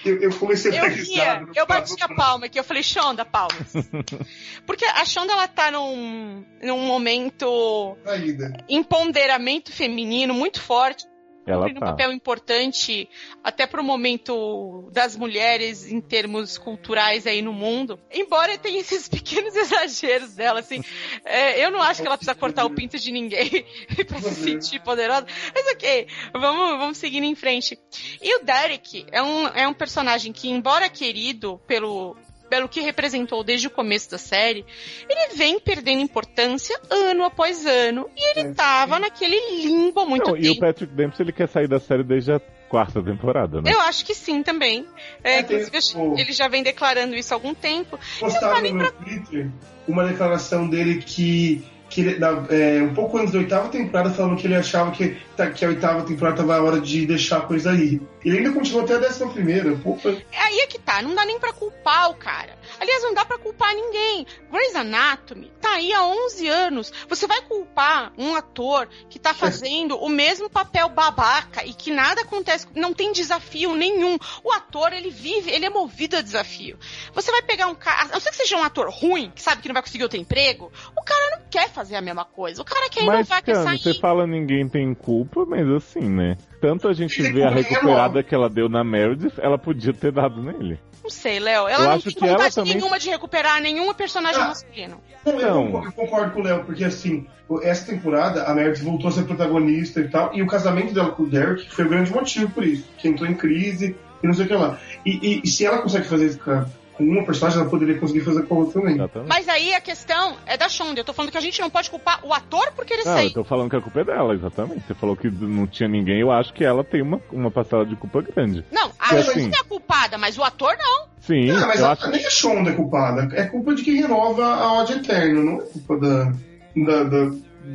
Eu, 0.03 0.21
eu 0.21 0.29
comecei 0.37 0.71
a 0.71 0.75
Eu 0.75 0.81
dar 0.81 0.87
risada. 0.89 1.51
eu 1.55 1.65
bati 1.65 1.93
a 2.01 2.07
palma 2.09 2.45
aqui, 2.45 2.59
eu 2.59 2.63
falei, 2.63 2.83
Shonda, 2.83 3.23
palmas. 3.25 3.73
Porque 4.65 4.85
a 4.85 5.05
Shonda, 5.05 5.33
ela 5.33 5.47
tá 5.47 5.71
num, 5.71 6.43
num 6.61 6.79
momento 6.79 7.97
Traída. 8.03 8.53
empoderamento 8.69 9.71
feminino 9.71 10.33
muito 10.33 10.61
forte. 10.61 11.05
Ela 11.45 11.67
cumprindo 11.67 11.77
um 11.77 11.81
tá. 11.81 11.91
papel 11.91 12.11
importante 12.11 13.09
até 13.43 13.67
pro 13.67 13.83
momento 13.83 14.89
das 14.91 15.15
mulheres 15.15 15.91
em 15.91 16.01
termos 16.01 16.57
culturais 16.57 17.27
aí 17.27 17.41
no 17.41 17.53
mundo. 17.53 17.99
Embora 18.11 18.57
tenha 18.57 18.79
esses 18.79 19.07
pequenos 19.09 19.55
exageros 19.55 20.33
dela, 20.33 20.59
assim, 20.59 20.83
é, 21.23 21.63
eu 21.63 21.69
não 21.69 21.81
acho 21.81 22.01
que 22.01 22.07
ela 22.07 22.17
precisa 22.17 22.35
cortar 22.35 22.65
o 22.65 22.71
pinto 22.71 22.97
de 22.97 23.11
ninguém 23.11 23.65
pra 24.07 24.19
se 24.19 24.35
sentir 24.35 24.81
poderosa. 24.81 25.27
Mas 25.53 25.67
ok, 25.73 26.07
vamos, 26.33 26.79
vamos 26.79 26.97
seguindo 26.97 27.25
em 27.25 27.35
frente. 27.35 27.79
E 28.21 28.37
o 28.37 28.43
Derek 28.43 29.05
é 29.11 29.21
um, 29.21 29.47
é 29.47 29.67
um 29.67 29.73
personagem 29.73 30.33
que, 30.33 30.49
embora 30.49 30.89
querido 30.89 31.59
pelo 31.67 32.17
pelo 32.49 32.69
que 32.69 32.79
representou 32.81 33.43
desde 33.43 33.67
o 33.67 33.69
começo 33.69 34.09
da 34.11 34.17
série, 34.17 34.65
ele 35.09 35.35
vem 35.35 35.59
perdendo 35.59 36.01
importância 36.01 36.79
ano 36.89 37.23
após 37.23 37.65
ano. 37.65 38.09
E 38.15 38.31
ele 38.31 38.49
É. 38.49 38.53
tava 38.53 38.99
naquele 38.99 39.39
limbo 39.63 39.99
há 40.01 40.05
muito 40.05 40.27
Não, 40.27 40.33
tempo. 40.33 40.45
e 40.45 40.49
o 40.51 40.59
Patrick 40.59 40.93
Dempsey 40.93 41.23
ele 41.25 41.31
quer 41.31 41.47
sair 41.49 41.67
da 41.67 41.79
série 41.79 42.03
desde 42.03 42.31
a 42.31 42.39
quarta 42.69 43.01
temporada, 43.01 43.61
né? 43.61 43.71
Eu 43.71 43.79
acho 43.81 44.05
que 44.05 44.13
sim 44.13 44.41
também. 44.43 44.85
É, 45.23 45.39
É, 45.39 45.43
tem- 45.43 45.57
inclusive, 45.57 45.77
acho- 45.77 45.99
o- 45.99 46.17
ele 46.19 46.31
já 46.33 46.47
vem 46.47 46.61
declarando 46.63 47.15
isso 47.15 47.33
há 47.33 47.37
algum 47.37 47.53
tempo. 47.53 47.97
Postaram 48.19 48.61
no 48.61 48.73
meu 48.75 48.91
Twitter 48.91 49.49
uma 49.87 50.03
declaração 50.05 50.67
dele 50.67 51.01
que, 51.01 51.63
que 51.95 52.01
ele- 52.01 52.19
na- 52.19 52.43
é, 52.49 52.83
um 52.83 52.93
pouco 52.93 53.17
antes 53.17 53.31
da 53.31 53.39
oitava 53.39 53.69
temporada, 53.69 54.09
falando 54.09 54.35
que 54.35 54.45
ele 54.45 54.55
achava 54.55 54.91
que, 54.91 55.15
tá- 55.37 55.49
que 55.49 55.63
a 55.63 55.69
oitava 55.69 56.03
temporada 56.03 56.35
tava 56.35 56.57
a 56.57 56.61
hora 56.61 56.81
de 56.81 57.05
deixar 57.05 57.37
a 57.37 57.41
coisa 57.41 57.71
aí. 57.71 58.01
Ele 58.23 58.39
ainda 58.39 58.51
continuou 58.51 58.83
até 58.83 58.95
a 58.95 58.99
décima 58.99 59.31
primeira. 59.31 59.73
Pô, 59.77 59.97
Aí 60.05 60.59
é 60.59 60.67
que 60.67 60.77
tá, 60.77 61.01
não 61.01 61.15
dá 61.15 61.23
nem 61.25 61.39
pra 61.39 61.53
culpar 61.53 62.11
o 62.11 62.15
cara. 62.15 62.53
Aliás, 62.79 63.03
não 63.03 63.13
dá 63.13 63.25
pra 63.25 63.37
culpar 63.37 63.73
ninguém. 63.73 64.25
Grey's 64.51 64.75
Anatomy 64.75 65.51
tá 65.61 65.73
aí 65.75 65.93
há 65.93 66.03
11 66.03 66.47
anos. 66.47 66.93
Você 67.07 67.27
vai 67.27 67.41
culpar 67.41 68.13
um 68.17 68.35
ator 68.35 68.87
que 69.09 69.19
tá 69.19 69.33
fazendo 69.35 69.97
o 69.97 70.09
mesmo 70.09 70.49
papel 70.49 70.89
babaca 70.89 71.65
e 71.65 71.73
que 71.73 71.91
nada 71.91 72.21
acontece, 72.21 72.67
não 72.75 72.93
tem 72.93 73.11
desafio 73.11 73.75
nenhum. 73.75 74.17
O 74.43 74.51
ator, 74.51 74.93
ele 74.93 75.09
vive, 75.09 75.51
ele 75.51 75.65
é 75.65 75.69
movido 75.69 76.17
a 76.17 76.21
desafio. 76.21 76.77
Você 77.13 77.31
vai 77.31 77.41
pegar 77.41 77.67
um 77.67 77.75
cara, 77.75 78.03
a 78.03 78.05
não 78.13 78.19
ser 78.19 78.29
que 78.29 78.37
seja 78.37 78.57
um 78.57 78.63
ator 78.63 78.89
ruim, 78.89 79.31
que 79.33 79.41
sabe 79.41 79.61
que 79.61 79.67
não 79.67 79.73
vai 79.73 79.81
conseguir 79.81 80.03
outro 80.03 80.19
emprego, 80.19 80.71
o 80.95 81.01
cara 81.03 81.37
não 81.37 81.45
quer 81.49 81.69
fazer 81.69 81.95
a 81.95 82.01
mesma 82.01 82.25
coisa. 82.25 82.61
O 82.61 82.65
cara 82.65 82.89
quer 82.89 83.03
Mas, 83.03 83.27
inovar, 83.27 83.43
quer 83.43 83.53
Cano, 83.53 83.65
sair. 83.65 83.79
você 83.79 83.93
fala 83.95 84.27
ninguém 84.27 84.67
tem 84.67 84.93
culpa, 84.93 85.45
mas 85.45 85.67
assim, 85.69 86.09
né? 86.09 86.37
Tanto 86.61 86.87
a 86.87 86.93
gente 86.93 87.21
vê 87.21 87.43
a 87.43 87.47
é 87.51 87.53
recuperada 87.53 88.23
que 88.23 88.33
ela 88.33 88.49
deu 88.49 88.67
na 88.69 88.83
Meredith, 88.83 89.33
ela 89.37 89.57
podia 89.57 89.93
ter 89.93 90.11
dado 90.11 90.41
nele. 90.41 90.79
Não 91.05 91.09
sei, 91.11 91.39
Léo. 91.39 91.63
Eu 91.63 91.67
Ela 91.69 91.83
não 91.85 91.91
acho 91.91 92.05
tem 92.05 92.13
que 92.15 92.23
ela 92.23 92.33
vontade 92.33 92.55
também- 92.55 92.73
nenhuma 92.73 92.97
de 92.97 93.09
recuperar 93.11 93.61
nenhum 93.61 93.93
personagem 93.93 94.41
Ah. 94.41 94.47
masculino. 94.47 94.99
Não, 95.23 95.33
eu, 95.33 95.39
Então. 95.39 95.65
concordo, 95.67 95.87
eu 95.87 95.91
concordo 95.93 96.31
com 96.33 96.39
o 96.39 96.43
Léo, 96.43 96.63
porque 96.65 96.83
assim, 96.83 97.27
essa 97.61 97.85
temporada 97.85 98.43
a 98.45 98.55
Meredith 98.55 98.83
voltou 98.83 99.07
a 99.09 99.11
ser 99.11 99.23
protagonista 99.25 99.99
e 99.99 100.07
tal, 100.09 100.33
e 100.35 100.41
o 100.41 100.47
casamento 100.47 100.95
dela 100.95 101.11
com 101.11 101.21
o 101.23 101.27
Derek 101.29 101.69
foi 101.69 101.85
o 101.85 101.89
grande 101.89 102.11
motivo 102.11 102.49
por 102.49 102.63
isso, 102.63 102.85
que 102.97 103.07
entrou 103.07 103.29
em 103.29 103.35
crise 103.35 103.95
e 104.23 104.25
não 104.27 104.33
sei 104.33 104.45
o 104.45 104.47
que 104.47 104.55
lá. 104.55 104.79
E, 105.05 105.11
e- 105.11 105.41
e 105.43 105.47
se 105.47 105.63
ela 105.63 105.77
consegue 105.77 106.07
fazer 106.07 106.25
isso 106.25 106.39
com, 106.39 106.65
com 106.97 107.03
uma 107.03 107.25
personagem, 107.25 107.59
ela 107.59 107.69
poderia 107.69 107.99
conseguir 107.99 108.21
fazer 108.21 108.43
com 108.43 108.55
a 108.55 108.57
outra 108.59 108.79
também. 108.79 108.95
Exatamente. 108.95 109.29
Mas 109.29 109.49
aí 109.49 109.73
a 109.73 109.81
questão 109.81 110.37
é 110.45 110.55
da 110.57 110.69
Shonda. 110.69 110.99
Eu 110.99 111.03
tô 111.03 111.13
falando 111.13 111.31
que 111.31 111.37
a 111.37 111.41
gente 111.41 111.59
não 111.59 111.69
pode 111.69 111.89
culpar 111.89 112.19
o 112.23 112.33
ator 112.33 112.71
porque 112.75 112.93
ele 112.93 113.03
Não, 113.03 113.19
eu 113.19 113.33
tô 113.33 113.43
falando 113.43 113.69
que 113.69 113.75
a 113.75 113.81
culpa 113.81 113.99
é 113.99 114.03
dela, 114.05 114.33
exatamente. 114.33 114.85
Você 114.87 114.93
falou 114.93 115.15
que 115.15 115.29
não 115.29 115.67
tinha 115.67 115.89
ninguém, 115.89 116.21
eu 116.21 116.31
acho 116.31 116.53
que 116.53 116.63
ela 116.63 116.83
tem 116.83 117.01
uma, 117.01 117.21
uma 117.31 117.51
parcela 117.51 117.85
de 117.85 117.95
culpa 117.95 118.21
grande. 118.21 118.65
Não, 118.71 118.91
a 118.99 119.09
Shonda 119.09 119.31
assim. 119.31 119.51
é 119.53 119.59
a 119.59 119.63
culpada, 119.63 120.17
mas 120.17 120.37
o 120.37 120.43
ator 120.43 120.75
não. 120.77 121.07
Sim, 121.19 121.49
Ah, 121.51 121.67
mas 121.67 121.79
eu 121.79 121.85
a, 121.87 121.91
acho 121.91 122.09
nem 122.09 122.25
a 122.25 122.29
Shonda 122.29 122.69
é 122.69 122.73
culpada, 122.73 123.35
é 123.35 123.45
culpa 123.45 123.73
de 123.75 123.83
quem 123.83 123.95
renova 123.95 124.45
a 124.45 124.73
ódio 124.73 124.97
eterno, 124.97 125.43
não 125.43 125.61
é 125.61 125.65
culpa 125.65 125.97
da, 125.99 126.31
da, 126.75 127.03
da, 127.03 127.31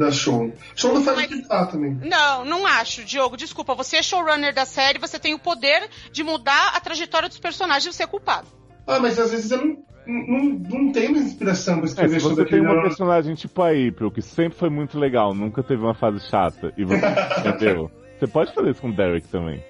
da 0.07 0.11
Shonda. 0.13 0.55
Shonda 0.75 1.01
faz 1.03 1.25
o 1.25 1.29
que 1.29 1.43
dá 1.49 1.67
também. 1.67 1.99
Não, 2.03 2.45
não 2.45 2.67
acho, 2.67 3.05
Diogo. 3.05 3.37
Desculpa, 3.37 3.75
você 3.75 3.97
é 3.99 4.03
showrunner 4.03 4.55
da 4.55 4.65
série, 4.65 4.99
você 4.99 5.19
tem 5.19 5.35
o 5.35 5.39
poder 5.39 5.89
de 6.13 6.23
mudar 6.23 6.73
a 6.75 6.81
trajetória 6.81 7.29
dos 7.29 7.39
personagens 7.39 7.93
e 7.93 7.97
você 7.97 8.05
é 8.05 8.07
culpado. 8.07 8.47
Ah, 8.91 9.01
mas 9.01 9.19
às 9.19 9.31
vezes 9.31 9.51
eu 9.51 9.65
não, 9.65 9.77
não, 10.07 10.45
não 10.69 10.93
tenho 10.93 11.13
mais 11.13 11.27
inspiração 11.27 11.77
pra 11.77 11.85
É, 11.85 11.89
escrever 11.91 12.21
se 12.21 12.27
sobre 12.27 12.45
você 12.45 12.51
tem 12.51 12.61
uma 12.61 12.83
personagem 12.83 13.35
tipo 13.35 13.63
a 13.63 13.69
April, 13.69 14.11
que 14.11 14.21
sempre 14.21 14.59
foi 14.59 14.69
muito 14.69 14.99
legal, 14.99 15.33
nunca 15.33 15.63
teve 15.63 15.81
uma 15.81 15.95
fase 15.95 16.19
chata, 16.29 16.73
e 16.77 16.85
você 16.85 16.97
entendeu? 17.49 17.91
Você 18.19 18.27
pode 18.27 18.53
fazer 18.53 18.71
isso 18.71 18.83
com 18.83 18.89
o 18.89 18.93
Derek 18.97 19.29
também. 19.29 19.63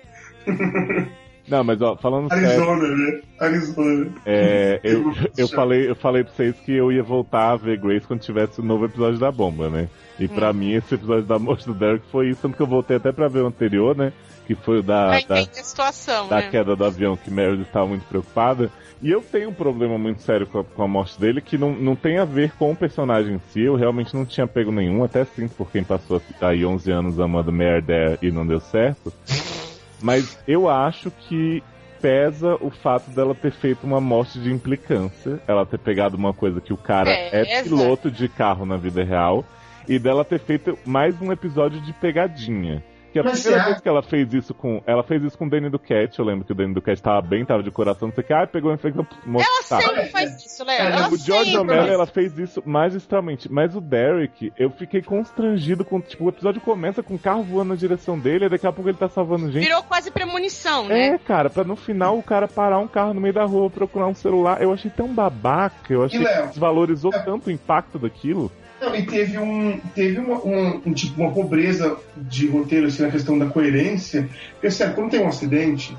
Não, 1.51 1.65
mas 1.65 1.83
ó, 1.83 1.97
falando 1.97 2.29
sério, 2.29 2.47
Arizona, 2.47 2.97
né? 2.97 3.21
Arizona. 3.41 4.11
é, 4.25 4.81
eu, 4.85 5.13
eu, 5.37 5.49
falei, 5.49 5.91
eu 5.91 5.97
falei 5.97 6.23
pra 6.23 6.33
vocês 6.33 6.55
que 6.61 6.73
eu 6.73 6.93
ia 6.93 7.03
voltar 7.03 7.51
a 7.51 7.57
ver 7.57 7.79
Grace 7.79 8.07
quando 8.07 8.21
tivesse 8.21 8.61
o 8.61 8.65
novo 8.65 8.85
episódio 8.85 9.19
da 9.19 9.33
bomba, 9.33 9.69
né? 9.69 9.89
E 10.21 10.29
pra 10.29 10.53
mim 10.53 10.75
esse 10.75 10.95
episódio 10.95 11.25
da 11.25 11.39
morte 11.39 11.67
do 11.67 11.75
Derek 11.75 12.05
foi 12.13 12.29
isso, 12.29 12.43
tanto 12.43 12.57
que 12.57 12.63
eu 12.63 12.67
voltei 12.67 12.99
até 12.99 13.11
pra 13.11 13.27
ver 13.27 13.41
o 13.41 13.47
anterior, 13.47 13.97
né? 13.97 14.13
Que 14.47 14.55
foi 14.55 14.79
o 14.79 14.83
da, 14.83 15.19
da, 15.21 15.45
situação, 15.45 16.29
da 16.29 16.37
né? 16.37 16.49
queda 16.51 16.77
do 16.77 16.85
avião 16.85 17.17
que 17.17 17.31
Meredith 17.31 17.63
estava 17.67 17.87
muito 17.87 18.05
preocupada. 18.05 18.71
E 19.03 19.11
eu 19.11 19.23
tenho 19.23 19.49
um 19.49 19.55
problema 19.55 19.97
muito 19.97 20.21
sério 20.21 20.47
com 20.47 20.59
a, 20.59 20.65
com 20.65 20.83
a 20.83 20.89
morte 20.89 21.19
dele 21.19 21.41
que 21.41 21.57
não, 21.57 21.73
não 21.73 21.97
tem 21.97 22.19
a 22.19 22.25
ver 22.25 22.53
com 22.53 22.71
o 22.71 22.77
personagem 22.77 23.37
em 23.37 23.41
si. 23.51 23.63
Eu 23.63 23.77
realmente 23.77 24.15
não 24.15 24.27
tinha 24.27 24.47
pego 24.47 24.71
nenhum, 24.71 25.03
até 25.03 25.25
sim, 25.25 25.49
por 25.49 25.71
quem 25.71 25.83
passou 25.83 26.21
aí 26.41 26.67
11 26.67 26.91
anos 26.91 27.21
amando 27.21 27.51
Meredith 27.51 28.19
e 28.21 28.31
não 28.31 28.47
deu 28.47 28.61
certo. 28.61 29.13
Mas 30.03 30.39
eu 30.47 30.69
acho 30.69 31.11
que 31.11 31.63
pesa 32.01 32.57
o 32.61 32.71
fato 32.71 33.11
dela 33.11 33.35
ter 33.35 33.53
feito 33.53 33.85
uma 33.85 34.01
morte 34.01 34.39
de 34.41 34.51
implicância. 34.51 35.41
Ela 35.47 35.67
ter 35.67 35.79
pegado 35.79 36.17
uma 36.17 36.33
coisa 36.33 36.61
que 36.61 36.73
o 36.73 36.77
cara 36.77 37.11
É, 37.11 37.59
é, 37.59 37.63
piloto 37.63 38.11
de 38.11 38.29
carro 38.29 38.65
na 38.65 38.77
vida 38.77 39.05
real. 39.05 39.45
E 39.89 39.99
dela 39.99 40.25
ter 40.25 40.39
feito 40.39 40.79
mais 40.85 41.21
um 41.21 41.33
episódio 41.33 41.81
de 41.81 41.93
pegadinha. 41.93 42.83
Que 43.13 43.19
a 43.19 43.25
Mas 43.25 43.43
primeira 43.43 43.65
vez 43.67 43.81
que 43.81 43.89
ela 43.89 44.03
fez 44.03 44.33
isso 44.33 44.55
com. 44.55 44.83
Ela 44.87 45.03
fez 45.03 45.23
isso 45.25 45.37
com 45.37 45.47
o 45.47 45.51
Danny 45.51 45.69
Duquette. 45.69 46.19
Eu 46.19 46.25
lembro 46.25 46.45
que 46.45 46.53
o 46.53 46.55
Danny 46.55 46.73
Duquette 46.73 47.03
tava 47.03 47.21
bem, 47.21 47.45
tava 47.45 47.63
de 47.63 47.71
coração, 47.71 48.09
não 48.09 48.15
sei 48.15 48.23
o 48.23 48.27
que. 48.27 48.33
Ah, 48.33 48.47
pegou 48.47 48.71
a 48.71 48.75
infecção. 48.75 49.07
Ela 49.27 49.45
tá. 49.69 49.81
sempre 49.81 50.07
faz 50.07 50.45
isso, 50.45 50.65
Léo. 50.65 50.81
É, 50.81 50.87
Ela 50.87 51.09
O 51.09 51.17
George 51.17 51.53
faz 51.53 51.89
ela 51.89 52.07
fez 52.07 52.39
isso 52.39 52.63
magistralmente. 52.65 53.51
Mas 53.51 53.75
o 53.75 53.81
Derek, 53.81 54.53
eu 54.57 54.71
fiquei 54.71 55.03
constrangido 55.03 55.85
com. 55.85 56.01
Tipo, 56.01 56.27
o 56.27 56.29
episódio 56.29 56.61
começa 56.61 57.03
com 57.03 57.15
o 57.15 57.19
carro 57.19 57.43
voando 57.43 57.71
na 57.71 57.75
direção 57.75 58.19
dele, 58.19 58.47
e 58.47 58.49
daqui 58.49 58.67
a 58.67 58.73
pouco 58.73 58.89
ele 58.89 58.99
tá 58.99 59.09
salvando 59.09 59.51
gente. 59.51 59.65
Virou 59.65 59.83
quase 59.83 60.11
premonição, 60.11 60.85
né? 60.87 61.09
É, 61.09 61.19
cara, 61.19 61.51
pra 61.51 61.65
no 61.65 61.77
final 61.77 62.17
o 62.19 62.23
cara 62.23 62.47
parar 62.47 62.79
um 62.79 62.89
carro 62.89 63.15
no 63.15 63.21
meio 63.21 63.35
da 63.35 63.45
rua 63.45 63.69
procurar 63.71 64.07
um 64.07 64.15
celular. 64.15 64.63
Eu 64.63 64.73
achei 64.73 64.91
tão 64.91 65.09
babaca, 65.09 65.93
eu 65.93 66.05
achei 66.05 66.21
E, 66.21 66.25
Léo, 66.25 66.43
que 66.43 66.49
desvalorizou 66.51 67.13
é- 67.13 67.19
tanto 67.21 67.49
o 67.49 67.51
impacto 67.51 67.99
daquilo. 67.99 68.51
Não, 68.81 68.97
e 68.97 69.05
teve 69.05 69.39
um. 69.39 69.79
Teve 69.95 70.19
uma, 70.19 70.39
um, 70.39 70.83
um 70.87 70.93
tipo, 70.93 71.21
uma 71.21 71.33
pobreza 71.33 71.97
de 72.17 72.47
roteiro, 72.47 72.87
assim, 72.87 73.03
na 73.03 73.11
questão 73.11 73.39
da 73.39 73.47
coerência. 73.47 74.29
Porque, 74.53 74.71
sério, 74.71 74.95
quando 74.95 75.11
tem 75.11 75.21
um 75.21 75.29
acidente, 75.29 75.95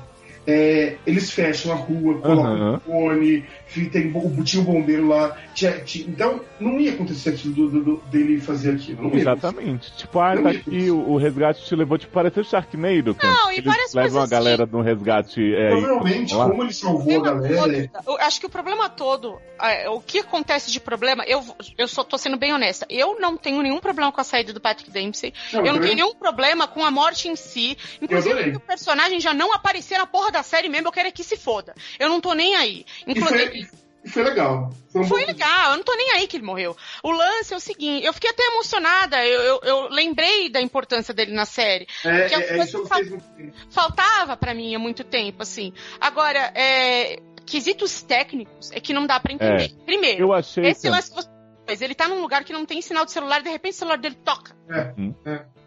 é, 0.46 0.96
eles 1.06 1.30
fecham 1.30 1.72
a 1.72 1.76
rua, 1.76 2.18
colocam 2.18 2.52
Aham. 2.52 2.76
o 2.76 2.80
fone, 2.80 3.44
tem, 3.90 4.12
tinha 4.44 4.62
o 4.62 4.66
bombeiro 4.66 5.08
lá. 5.08 5.36
tinha- 5.54 5.80
tinha- 5.80 6.06
então, 6.08 6.40
não 6.60 6.78
ia 6.80 6.92
acontecer 6.92 7.30
aquilo 7.30 7.54
do, 7.54 7.70
do- 7.70 7.84
do- 7.84 7.96
dele 8.10 8.40
fazer 8.40 8.74
aquilo. 8.74 9.02
Não 9.02 9.10
ia 9.10 9.20
Exatamente. 9.20 9.92
Tipo, 9.96 10.20
ah, 10.20 10.34
Não 10.34 10.42
tá 10.44 10.50
aqui, 10.50 10.90
o, 10.90 11.10
o 11.10 11.16
resgate 11.16 11.64
te 11.64 11.74
levou, 11.74 11.96
tipo, 11.98 12.12
pareceu 12.12 12.42
Sharknado, 12.44 13.14
cara. 13.14 13.32
Não, 13.32 13.52
e 13.52 13.60
várias 13.60 13.92
levam 13.94 14.12
coisas 14.12 14.32
a 14.32 14.34
galera 14.34 14.66
no 14.66 14.80
resgate. 14.80 15.54
É, 15.54 15.70
Provavelmente, 15.70 16.34
como 16.34 16.62
ele 16.62 16.72
salvou 16.72 17.20
a 17.20 17.22
galera. 17.22 17.88
todo- 17.92 18.10
eu 18.12 18.16
acho 18.26 18.40
que 18.40 18.46
o 18.46 18.50
problema 18.50 18.88
todo, 18.88 19.38
é, 19.60 19.88
o 19.88 20.00
que 20.00 20.18
acontece 20.20 20.70
de 20.70 20.80
problema, 20.80 21.24
eu, 21.26 21.42
eu 21.78 21.88
só 21.88 22.02
tô 22.04 22.16
sendo 22.18 22.36
bem 22.36 22.52
honesta. 22.52 22.86
Eu 22.90 23.18
não 23.20 23.36
tenho 23.36 23.62
nenhum 23.62 23.78
problema 23.80 24.10
com 24.12 24.20
a 24.20 24.24
saída 24.24 24.52
do 24.52 24.60
Patrick 24.60 24.90
Dempsey. 24.90 25.32
Não, 25.52 25.60
eu 25.60 25.66
não 25.66 25.74
também- 25.74 25.90
tenho 25.90 25.94
nenhum 26.04 26.14
problema 26.14 26.66
com 26.66 26.84
a 26.84 26.90
morte 26.90 27.28
em 27.28 27.36
si. 27.36 27.76
Inclusive, 28.00 28.56
o 28.56 28.60
personagem 28.60 29.20
já 29.20 29.32
não 29.34 29.52
aparecer 29.52 29.98
na 29.98 30.06
porra 30.06 30.30
da 30.30 30.42
série 30.42 30.68
mesmo, 30.68 30.88
eu 30.88 30.92
quero 30.92 31.08
é 31.08 31.12
que 31.12 31.24
se 31.24 31.36
foda. 31.36 31.74
Eu 31.98 32.08
não 32.08 32.20
tô 32.20 32.32
nem 32.34 32.54
aí. 32.56 32.84
Inclusive. 33.06 33.61
Foi, 33.66 33.78
e 34.04 34.08
foi 34.10 34.22
legal. 34.24 34.70
Foi, 34.92 35.00
um 35.02 35.04
Foi 35.06 35.20
bom- 35.20 35.26
legal, 35.26 35.70
eu 35.72 35.76
não 35.76 35.84
tô 35.84 35.94
nem 35.94 36.10
aí 36.12 36.26
que 36.26 36.36
ele 36.36 36.44
morreu. 36.44 36.76
O 37.02 37.10
lance 37.10 37.54
é 37.54 37.56
o 37.56 37.60
seguinte, 37.60 38.04
eu 38.04 38.12
fiquei 38.12 38.30
até 38.30 38.42
emocionada, 38.44 39.24
eu, 39.26 39.40
eu, 39.42 39.60
eu 39.62 39.88
lembrei 39.88 40.48
da 40.48 40.60
importância 40.60 41.14
dele 41.14 41.32
na 41.32 41.44
série. 41.44 41.86
É, 42.04 42.28
que 42.28 42.34
é 42.34 42.36
uma 42.38 42.44
é, 42.46 42.50
é 42.52 42.56
coisa 42.56 42.78
isso 42.78 43.22
bem. 43.36 43.52
Faltava 43.70 44.36
pra 44.36 44.52
mim 44.54 44.74
há 44.74 44.78
muito 44.78 45.04
tempo, 45.04 45.42
assim. 45.42 45.72
Agora, 46.00 46.52
é, 46.54 47.20
quesitos 47.46 48.02
técnicos 48.02 48.70
é 48.72 48.80
que 48.80 48.92
não 48.92 49.06
dá 49.06 49.18
pra 49.20 49.32
entender. 49.32 49.72
Primeiro, 49.86 50.20
eu 50.24 50.32
achei. 50.32 50.64
esse 50.66 50.82
que- 50.82 50.90
lance 50.90 51.08
que 51.10 51.16
você 51.16 51.28
fez, 51.66 51.80
ele 51.80 51.94
tá 51.94 52.08
num 52.08 52.20
lugar 52.20 52.42
que 52.44 52.52
não 52.52 52.66
tem 52.66 52.82
sinal 52.82 53.04
de 53.04 53.12
celular 53.12 53.40
e 53.40 53.44
de 53.44 53.50
repente 53.50 53.74
o 53.74 53.76
celular 53.78 53.98
dele 53.98 54.16
toca. 54.24 54.54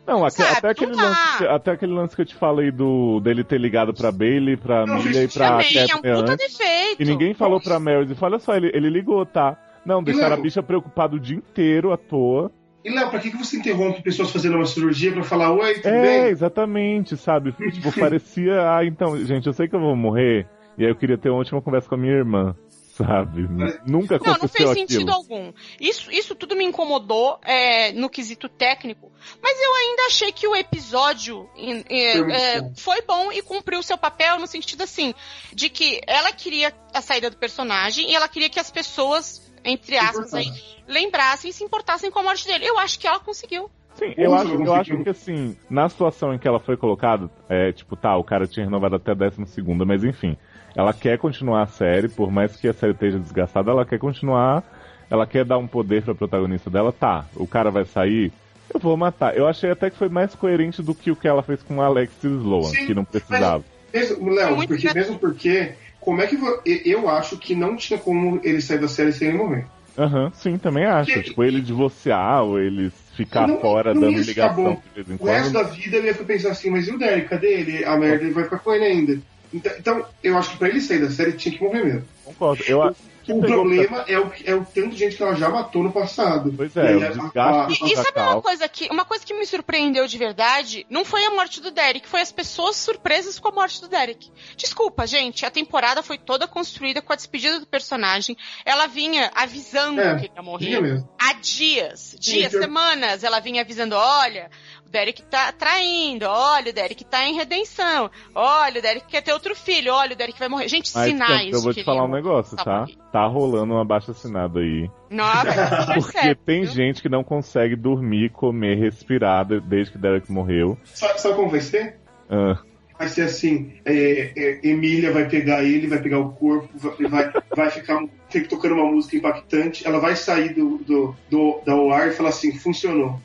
Não, 0.08 0.24
aque- 0.24 0.38
Sabe, 0.44 0.58
até, 0.58 0.70
aquele 0.70 0.92
lance, 0.96 1.38
que- 1.38 1.48
até 1.48 1.72
aquele 1.72 1.94
lance 1.94 2.16
que 2.16 2.22
eu 2.22 2.26
te 2.26 2.36
falei 2.36 2.70
do 2.72 3.20
dele 3.22 3.44
ter 3.44 3.60
ligado 3.60 3.94
pra 3.94 4.12
Bailey, 4.12 4.56
pra 4.56 4.86
Milha 4.86 5.24
e 5.24 5.28
pra 5.28 5.50
Também 5.50 5.78
é 5.78 5.96
um 5.96 6.02
puta 6.02 6.34
antes. 6.34 6.58
defeito. 6.58 7.02
E 7.02 7.06
ninguém 7.06 7.34
falou 7.34 7.60
pra 7.60 7.80
Meredith, 7.80 8.18
olha 8.22 8.38
só, 8.40 8.56
ele, 8.56 8.70
ele 8.74 8.90
ligou, 8.90 9.26
tá? 9.26 9.58
Não, 9.86 10.04
deixaram 10.04 10.36
a 10.36 10.40
bicha 10.40 10.62
preocupada 10.64 11.16
o 11.16 11.20
dia 11.20 11.36
inteiro 11.38 11.92
à 11.92 11.98
toa. 11.98 12.52
E 12.84 12.90
Léo, 12.92 13.10
pra 13.10 13.18
que, 13.20 13.32
que 13.32 13.38
você 13.38 13.58
interrompe 13.58 14.04
pessoas 14.04 14.30
fazendo 14.32 14.56
uma 14.58 14.66
cirurgia 14.66 15.12
pra 15.12 15.24
falar 15.24 15.52
oi, 15.52 15.74
tudo 15.76 15.88
É, 15.88 16.02
bem? 16.02 16.32
exatamente, 16.32 17.18
sabe? 17.18 17.52
Tipo, 17.74 17.92
parecia, 18.00 18.76
ah, 18.76 18.86
então, 18.86 19.18
gente, 19.26 19.48
eu 19.48 19.54
sei 19.54 19.68
que 19.68 19.76
eu 19.76 19.80
vou 19.80 19.96
morrer, 19.96 20.46
e 20.78 20.84
aí 20.84 20.92
eu 20.92 20.96
queria 20.96 21.18
ter 21.18 21.30
uma 21.30 21.40
última 21.40 21.62
conversa 21.64 21.90
com 21.90 21.96
a 21.96 21.98
minha 21.98 22.14
irmã, 22.14 22.56
sabe? 22.96 23.42
Nunca 23.86 24.18
Não, 24.18 24.26
não 24.26 24.34
aconteceu 24.34 24.48
fez 24.50 24.70
aquilo. 24.72 24.88
sentido 24.88 25.12
algum. 25.12 25.52
Isso, 25.80 26.10
isso 26.12 26.34
tudo 26.34 26.56
me 26.56 26.64
incomodou 26.64 27.38
é, 27.44 27.92
no 27.92 28.10
quesito 28.10 28.48
técnico, 28.48 29.12
mas 29.42 29.60
eu 29.62 29.76
ainda 29.76 30.04
achei 30.08 30.32
que 30.32 30.48
o 30.48 30.56
episódio 30.56 31.50
é, 31.90 32.18
é, 32.18 32.62
bom. 32.62 32.74
foi 32.76 33.02
bom 33.02 33.32
e 33.32 33.42
cumpriu 33.42 33.84
seu 33.84 33.98
papel 33.98 34.40
no 34.40 34.48
sentido 34.48 34.84
assim, 34.84 35.14
de 35.54 35.70
que 35.70 36.02
ela 36.08 36.32
queria 36.32 36.74
a 36.94 37.02
saída 37.02 37.30
do 37.30 37.38
personagem 37.38 38.10
e 38.10 38.16
ela 38.16 38.30
queria 38.30 38.50
que 38.50 38.60
as 38.60 38.72
pessoas, 38.72 39.52
entre 39.64 39.98
aspas, 39.98 40.34
aí, 40.34 40.50
lembrassem 40.88 41.50
e 41.50 41.54
se 41.54 41.64
importassem 41.64 42.10
com 42.10 42.20
a 42.20 42.24
morte 42.24 42.48
dele. 42.48 42.66
Eu 42.66 42.80
acho 42.80 42.98
que 42.98 43.08
ela 43.08 43.20
conseguiu. 43.20 43.70
Sim, 43.96 44.14
eu 44.18 44.34
acho, 44.34 44.58
não 44.58 44.66
eu 44.66 44.74
acho 44.74 45.04
que 45.04 45.10
assim, 45.10 45.58
na 45.70 45.88
situação 45.88 46.34
em 46.34 46.38
que 46.38 46.48
ela 46.48 46.60
foi 46.60 46.76
colocada, 46.76 47.30
é, 47.48 47.72
tipo, 47.72 47.96
tá, 47.96 48.16
o 48.18 48.24
cara 48.26 48.46
tinha 48.46 48.66
renovado 48.66 48.96
até 48.96 49.12
a 49.12 49.16
décima 49.16 49.46
segunda, 49.46 49.86
mas 49.86 50.04
enfim, 50.04 50.38
ela 50.76 50.94
quer 50.94 51.18
continuar 51.18 51.64
a 51.64 51.68
série, 51.68 52.08
por 52.10 52.32
mais 52.32 52.56
que 52.56 52.68
a 52.68 52.74
série 52.74 52.94
esteja 52.94 53.20
desgastada, 53.20 53.72
ela 53.72 53.86
quer 53.86 53.98
continuar, 54.00 54.64
ela 55.10 55.26
quer 55.26 55.46
dar 55.46 55.58
um 55.58 55.68
poder 55.68 56.04
pra 56.04 56.16
protagonista 56.16 56.70
dela, 56.70 56.92
tá, 56.92 57.26
o 57.36 57.48
cara 57.48 57.72
vai 57.72 57.86
sair, 57.86 58.32
eu 58.74 58.80
vou 58.80 58.98
matar. 58.98 59.38
Eu 59.38 59.48
achei 59.48 59.72
até 59.72 59.90
que 59.90 59.98
foi 59.98 60.10
mais 60.10 60.36
coerente 60.36 60.82
do 60.82 60.94
que 60.96 61.12
o 61.12 61.16
que 61.16 61.28
ela 61.28 61.44
fez 61.44 61.62
com 61.64 61.78
o 61.78 61.82
Alex 61.82 62.12
Sloan, 62.24 62.64
Sim, 62.64 62.86
que 62.88 62.94
não 62.94 63.06
precisava. 63.06 63.64
Mesmo, 63.94 64.30
Léo, 64.30 64.56
muito 64.58 64.68
porque, 64.70 64.94
mesmo 64.94 65.18
porque, 65.20 65.74
como 66.02 66.22
é 66.22 66.28
que 66.28 66.38
eu 66.86 67.08
acho 67.10 67.38
que 67.38 67.56
não 67.56 67.78
tinha 67.78 67.98
como 67.98 68.42
ele 68.44 68.60
sair 68.62 68.80
da 68.80 68.88
série 68.88 69.14
sem 69.14 69.30
ele 69.30 69.38
morrer. 69.38 69.66
Aham, 69.98 70.30
sim, 70.34 70.58
também 70.58 70.84
acho. 70.84 71.14
Que- 71.14 71.22
Tipo, 71.24 71.42
ele 71.42 71.62
divorciar 71.62 72.44
ou 72.44 72.60
ele 72.60 72.90
ficar 73.16 73.48
Não- 73.48 73.62
fora 73.62 73.94
não 73.94 74.02
dando 74.02 74.20
ligação 74.20 74.82
de 74.94 75.04
vez 75.04 75.10
em 75.10 75.24
O 75.24 75.26
resto 75.26 75.54
quando. 75.54 75.64
da 75.64 75.72
vida 75.72 75.96
ele 75.96 76.08
ia 76.08 76.14
pensar 76.14 76.50
assim, 76.50 76.70
mas 76.70 76.86
e 76.86 76.92
o 76.92 76.98
Derek, 77.00 77.30
cadê 77.30 77.48
ele? 77.62 77.86
A 77.86 77.96
merda 77.96 78.26
ele 78.26 78.34
vai 78.34 78.44
ficar 78.44 78.60
com 78.60 78.74
ele 78.74 78.84
ainda. 78.84 79.18
Então, 79.56 79.72
então, 79.80 80.06
eu 80.24 80.38
acho 80.38 80.52
que 80.52 80.58
pra 80.58 80.70
ele 80.70 80.82
sair 80.82 81.00
da 81.00 81.10
série 81.12 81.34
tinha 81.34 81.56
que 81.58 81.64
morrer 81.64 81.84
mesmo. 81.84 82.04
Concordo. 82.24 82.64
Eu, 82.68 82.80
O 83.28 83.42
pegou 83.42 83.42
problema 83.64 84.06
é 84.08 84.20
o, 84.20 84.32
é 84.46 84.54
o 84.54 84.64
tanto 84.64 84.90
de 84.90 84.98
gente 84.98 85.16
que 85.16 85.24
ela 85.24 85.34
já 85.36 85.50
matou 85.50 85.82
no 85.82 85.92
passado. 85.92 86.54
Pois 86.56 86.76
E 86.76 86.80
é, 86.80 86.88
aí 86.90 86.96
o 86.96 87.04
a- 87.06 87.10
desgaste 87.10 87.84
E, 87.84 87.92
e 87.92 87.96
sabe 87.96 88.20
uma 88.20 88.40
coisa 88.42 88.68
que 88.70 88.88
uma 88.92 89.04
coisa 89.04 89.26
que 89.26 89.34
me 89.34 89.46
surpreendeu 89.48 90.06
de 90.06 90.16
verdade? 90.16 90.86
Não 90.92 91.04
foi 91.04 91.26
a 91.26 91.32
morte 91.32 91.60
do 91.60 91.72
Derek, 91.72 92.08
foi 92.08 92.22
as 92.22 92.32
pessoas 92.32 92.76
surpresas 92.76 93.40
com 93.40 93.48
a 93.48 93.52
morte 93.52 93.82
do 93.82 93.88
Derek. 93.88 94.30
Desculpa, 94.56 95.08
gente, 95.08 95.44
a 95.44 95.50
temporada 95.50 96.04
foi 96.04 96.20
toda 96.20 96.48
construída 96.48 97.02
com 97.02 97.14
a 97.14 97.16
despedida 97.16 97.60
do 97.60 97.66
personagem. 97.66 98.38
Ela 98.64 98.86
vinha 98.86 99.32
avisando 99.34 100.02
É, 100.02 100.16
que 100.20 100.26
ele 100.26 100.34
ia 100.36 100.44
morrer 100.44 101.04
há 101.20 101.34
dias, 101.34 102.16
dias, 102.20 102.52
Sim, 102.52 102.58
eu- 102.58 102.62
semanas. 102.62 103.24
Ela 103.24 103.40
vinha 103.40 103.62
avisando: 103.62 103.96
olha, 103.96 104.52
o 104.88 104.90
Derek 104.92 105.22
tá 105.24 105.52
traindo, 105.52 106.26
olha, 106.28 106.70
o 106.72 106.74
Derek 106.74 107.04
tá 107.06 107.26
em 107.28 107.36
redenção, 107.36 108.10
olha, 108.34 108.80
o 108.80 108.82
Derek 108.82 109.06
quer 109.08 109.22
ter 109.22 109.34
outro 109.34 109.56
filho, 109.56 109.92
olha, 109.94 110.14
o 110.14 110.16
Derek 110.16 110.38
vai 110.40 110.48
morrer. 110.48 110.68
Gente, 110.68 110.92
Mas, 110.96 111.08
sinais. 111.12 111.52
Eu 111.54 111.62
vou 111.62 111.74
te 111.74 111.78
que 111.80 111.84
falar 111.84 112.06
um 112.06 112.12
negócio, 112.12 112.56
tá 112.56 112.64
tá? 112.64 112.86
Tá 113.12 113.26
rolando 113.26 113.74
uma 113.74 113.84
baixa 113.86 114.12
assinada 114.12 114.60
aí. 114.60 114.90
Não, 115.10 115.26
velho, 115.44 115.86
Porque 115.96 116.12
percebe, 116.12 116.40
tem 116.46 116.62
viu? 116.64 116.72
gente 116.72 117.02
que 117.02 117.10
não 117.10 117.24
consegue 117.24 117.76
dormir, 117.76 118.30
comer, 118.32 118.78
respirar 118.78 119.46
de- 119.46 119.60
desde 119.60 119.92
que 119.94 119.98
Derek 119.98 120.32
morreu. 120.32 120.78
Sabe, 120.86 121.20
sabe 121.20 121.36
como 121.36 121.50
vai 121.50 121.62
ser? 121.62 121.98
Ah, 122.30 122.58
Vai 122.98 123.10
ser 123.10 123.24
assim, 123.24 123.74
é, 123.84 124.32
é, 124.38 124.60
Emília 124.64 125.12
vai 125.12 125.28
pegar 125.28 125.62
ele, 125.66 125.86
vai 125.86 126.00
pegar 126.02 126.18
o 126.20 126.32
corpo, 126.32 126.70
vai, 126.76 127.10
vai, 127.10 127.34
vai 127.54 127.70
ficar 127.70 128.02
fica 128.30 128.48
tocando 128.48 128.76
uma 128.76 128.86
música 128.90 129.18
impactante, 129.18 129.86
ela 129.86 130.00
vai 130.00 130.16
sair 130.16 130.54
do, 130.54 130.78
do, 130.78 131.16
do, 131.30 131.60
da 131.66 131.76
OAR 131.76 132.08
e 132.08 132.12
falar 132.12 132.30
assim, 132.30 132.58
funcionou. 132.58 133.20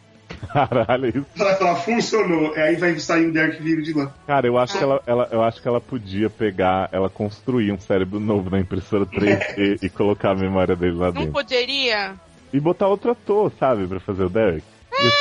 Caralho, 0.53 1.09
isso. 1.09 1.27
Ela 1.39 1.51
vai 1.51 1.57
falar, 1.59 1.75
funcionou. 1.77 2.55
Aí 2.55 2.77
vai 2.77 2.99
sair 2.99 3.27
o 3.27 3.33
Derek 3.33 3.63
vivo 3.63 3.83
de 3.83 3.93
lá. 3.93 4.13
Cara, 4.27 4.47
eu 4.47 4.59
acho, 4.59 4.75
Ah. 4.75 4.79
que 4.79 4.85
ela, 4.85 5.03
ela- 5.07 5.29
eu 5.31 5.43
acho 5.43 5.61
que 5.63 5.69
ela 5.69 5.81
podia 5.81 6.29
pegar, 6.31 6.89
ela 6.93 7.09
construir 7.09 7.73
um 7.73 7.79
cérebro 7.79 8.19
novo 8.21 8.51
na 8.51 8.61
impressora 8.61 9.07
3D 9.07 9.79
e 9.83 9.89
colocar 9.89 10.31
a 10.33 10.35
memória 10.35 10.75
dele 10.77 10.97
lá 10.97 11.07
Não 11.07 11.13
dentro. 11.13 11.33
poderia. 11.33 12.15
E 12.53 12.59
botar 12.61 12.89
outro 12.89 13.13
ator, 13.13 13.53
sabe, 13.59 13.87
pra 13.87 14.01
fazer 14.01 14.25
o 14.25 14.29
Derek. 14.31 14.65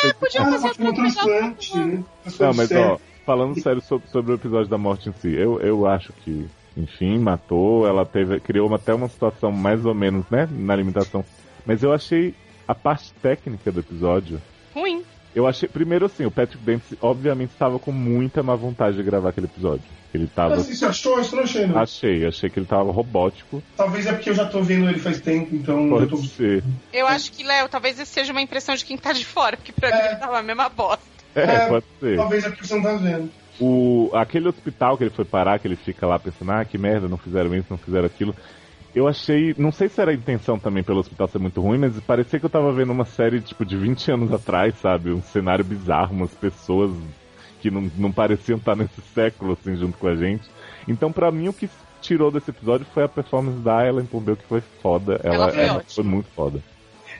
Ser- 0.02 0.14
Podia 0.16 0.42
Ah, 0.42 0.46
fazer 0.52 0.58
um 0.82 0.86
outra 0.88 1.02
coisa. 1.04 1.16
transplante, 1.22 1.78
né? 1.78 2.04
Não, 2.40 2.54
mas 2.54 2.72
ó, 2.72 2.98
falando 3.26 3.62
sério 3.62 3.82
sobre, 3.82 4.10
sobre 4.10 4.32
o 4.32 4.36
episódio 4.36 4.68
da 4.68 4.78
morte 4.78 5.10
em 5.10 5.14
si, 5.14 5.34
eu, 5.34 5.60
eu 5.62 5.86
acho 5.88 6.12
que, 6.24 6.48
enfim, 6.76 7.18
matou, 7.20 7.88
ela 7.88 8.06
teve, 8.06 8.40
criou 8.40 8.68
uma- 8.68 8.76
até 8.78 8.94
uma 8.94 9.08
situação 9.08 9.52
mais 9.52 9.86
ou 9.86 9.94
menos, 9.94 10.26
né, 10.30 10.50
na 10.52 10.76
limitação. 10.76 11.24
Mas 11.66 11.84
eu 11.84 11.94
achei 11.94 12.34
a 12.68 12.74
parte 12.76 13.14
técnica 13.22 13.72
do 13.72 13.80
episódio. 13.80 14.42
Ruim. 14.74 15.04
Eu 15.36 15.48
achei, 15.48 15.70
primeiro 15.70 16.06
assim, 16.08 16.26
o 16.26 16.32
Patrick 16.32 16.64
Dempsey 16.64 16.98
obviamente 17.02 17.52
estava 17.52 17.78
com 17.78 17.92
muita 17.92 18.42
má 18.42 18.56
vontade 18.56 18.98
de 18.98 19.04
gravar 19.04 19.30
aquele 19.30 19.46
episódio. 19.46 19.84
Ele 20.12 20.26
tava. 20.26 20.56
Mas 20.56 20.66
você 20.66 20.86
achou? 20.86 21.20
Isso 21.20 21.36
eu 21.36 21.38
não 21.38 21.44
achei, 21.44 21.68
não. 21.68 21.78
Achei, 21.78 22.26
achei 22.26 22.50
que 22.50 22.58
ele 22.58 22.66
tava 22.66 22.92
robótico. 22.92 23.62
Talvez 23.78 24.08
é 24.08 24.14
porque 24.14 24.32
eu 24.32 24.34
já 24.34 24.46
tô 24.46 24.62
vendo 24.64 24.90
ele 24.90 24.98
faz 24.98 25.22
tempo, 25.22 25.56
então 25.56 25.86
eu 26.00 26.08
tô... 26.08 26.16
Pode 26.18 26.30
ser. 26.30 26.64
Eu 26.92 27.06
acho 27.06 27.32
que, 27.32 27.44
Léo, 27.44 27.70
talvez 27.70 28.00
esse 28.00 28.12
seja 28.12 28.32
uma 28.32 28.42
impressão 28.42 28.74
de 28.74 28.84
quem 28.84 28.98
tá 28.98 29.14
de 29.14 29.24
fora, 29.24 29.56
porque 29.56 29.72
pra 29.72 29.90
É. 29.90 30.14
mim 30.14 30.20
tava 30.20 30.40
a 30.40 30.44
mesma 30.44 30.68
bosta. 30.68 31.04
É, 31.36 31.44
É, 31.44 31.68
pode 31.68 31.86
ser. 32.00 32.16
Talvez 32.18 32.44
é 32.44 32.50
porque 32.50 32.66
você 32.66 32.76
não 32.76 32.82
tá 32.82 32.94
vendo. 32.96 33.30
O, 33.62 34.10
aquele 34.16 34.48
hospital 34.48 34.98
que 34.98 35.04
ele 35.04 35.12
foi 35.12 35.26
parar, 35.26 35.60
que 35.60 35.68
ele 35.68 35.76
fica 35.76 36.08
lá 36.08 36.18
pensando, 36.18 36.52
ah, 36.54 36.66
que 36.66 36.78
merda, 36.78 37.08
não 37.08 37.18
fizeram 37.18 37.54
isso, 37.54 37.68
não 37.70 37.78
fizeram 37.78 38.06
aquilo. 38.08 38.36
Eu 38.96 39.08
achei, 39.08 39.54
não 39.58 39.72
sei 39.72 39.88
se 39.88 40.02
era 40.02 40.12
a 40.12 40.14
intenção 40.16 40.58
também 40.58 40.84
pelo 40.84 41.00
hospital 41.00 41.28
ser 41.28 41.38
muito 41.40 41.62
ruim, 41.62 41.78
mas 41.78 42.00
parecia 42.02 42.40
que 42.40 42.46
eu 42.46 42.50
tava 42.50 42.72
vendo 42.74 42.92
uma 42.92 43.06
série, 43.06 43.40
tipo, 43.40 43.64
de 43.64 43.78
20 43.78 44.12
anos 44.12 44.34
atrás, 44.34 44.74
sabe? 44.80 45.12
Um 45.12 45.22
cenário 45.22 45.64
bizarro, 45.64 46.14
umas 46.16 46.32
pessoas 46.34 46.92
que 47.62 47.70
não, 47.70 47.90
não 47.98 48.12
pareciam 48.12 48.58
estar 48.58 48.76
nesse 48.76 49.00
século, 49.14 49.54
assim, 49.54 49.76
junto 49.76 49.98
com 49.98 50.08
a 50.08 50.16
gente. 50.16 50.50
Então, 50.88 51.12
pra 51.12 51.32
mim, 51.32 51.50
o 51.50 51.54
que 51.54 51.70
tirou 52.02 52.32
desse 52.32 52.50
episódio 52.50 52.86
foi 52.94 53.04
a 53.04 53.08
performance 53.08 53.60
da 53.60 53.86
Ellen 53.86 54.06
Pompeu, 54.06 54.36
que 54.36 54.46
foi 54.46 54.62
foda. 54.82 55.20
Ela, 55.24 55.36
Ela 55.36 55.52
foi 55.52 55.62
ela 55.64 55.84
foi 55.88 56.04
muito 56.04 56.30
foda. 56.36 56.60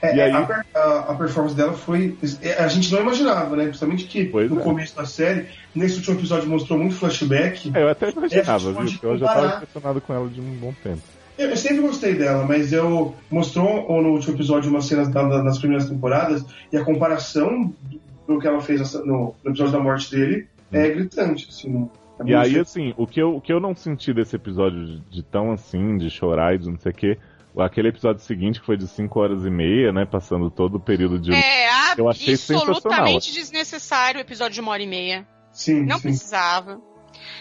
É, 0.02 0.16
E 0.16 0.20
aí? 0.22 0.32
a, 0.32 0.64
a- 0.74 0.98
a 1.10 1.14
performance 1.14 1.54
dela 1.54 1.74
foi. 1.74 2.16
A 2.58 2.66
gente 2.68 2.90
não 2.90 3.00
imaginava, 3.02 3.54
né? 3.54 3.64
Principalmente 3.66 4.04
que 4.06 4.24
Pois 4.24 4.50
no 4.50 4.58
é. 4.58 4.62
começo 4.62 4.96
da 4.96 5.04
série, 5.04 5.46
nesse 5.74 5.96
último 5.98 6.16
episódio 6.16 6.48
mostrou 6.48 6.78
muito 6.78 6.94
flashback. 6.96 7.70
É, 7.74 7.82
eu 7.82 7.88
até 7.90 8.10
imaginava, 8.10 8.70
É, 8.70 8.72
viu? 8.72 8.98
Eu 9.02 9.18
já 9.18 9.26
tava 9.26 9.46
impressionado 9.56 10.00
com 10.00 10.14
ela 10.14 10.28
de 10.28 10.40
um 10.40 10.54
bom 10.56 10.72
tempo. 10.82 11.02
Eu, 11.42 11.56
sempre 11.56 11.78
gostei 11.80 12.14
dela, 12.14 12.44
mas 12.46 12.72
eu 12.72 13.14
mostrou 13.30 13.86
no 14.02 14.10
último 14.10 14.34
episódio 14.34 14.70
umas 14.70 14.84
cenas 14.86 15.08
da- 15.08 15.22
da- 15.26 15.42
das 15.42 15.58
primeiras 15.58 15.88
temporadas 15.88 16.44
e 16.72 16.76
a 16.76 16.84
comparação 16.84 17.72
do 18.28 18.38
que 18.38 18.46
ela 18.46 18.60
fez 18.60 18.92
no, 19.04 19.34
no 19.42 19.50
episódio 19.50 19.72
da 19.72 19.80
morte 19.80 20.10
dele 20.10 20.46
é 20.72 20.88
gritante, 20.88 21.46
assim. 21.48 21.70
não- 21.70 21.90
é 22.20 22.24
E 22.30 22.34
aí, 22.34 22.58
assim, 22.58 22.92
o 22.96 23.06
que, 23.06 23.20
eu, 23.20 23.36
o 23.36 23.40
que 23.40 23.52
eu 23.52 23.58
não 23.58 23.74
senti 23.74 24.12
desse 24.12 24.36
episódio 24.36 24.84
de, 24.86 25.00
de 25.10 25.22
tão 25.22 25.50
assim, 25.52 25.96
de 25.96 26.10
chorar 26.10 26.54
e 26.54 26.58
de 26.58 26.68
não 26.70 26.78
sei 26.78 26.92
o 26.92 26.94
quê, 26.94 27.18
aquele 27.58 27.88
episódio 27.88 28.22
seguinte, 28.22 28.60
que 28.60 28.66
foi 28.66 28.76
de 28.76 28.86
5 28.86 29.18
horas 29.18 29.44
e 29.44 29.50
meia, 29.50 29.92
né? 29.92 30.04
Passando 30.04 30.50
todo 30.50 30.76
o 30.76 30.80
período 30.80 31.18
de. 31.18 31.32
É 31.32 31.66
Eu 31.96 32.08
achei 32.08 32.34
absolutamente 32.34 33.32
desnecessário 33.32 34.18
o 34.18 34.20
episódio 34.20 34.54
de 34.54 34.60
uma 34.60 34.70
hora 34.72 34.82
e 34.82 34.86
meia. 34.86 35.26
Sim, 35.52 35.84
Não 35.84 35.96
sim. 35.96 36.02
precisava. 36.02 36.80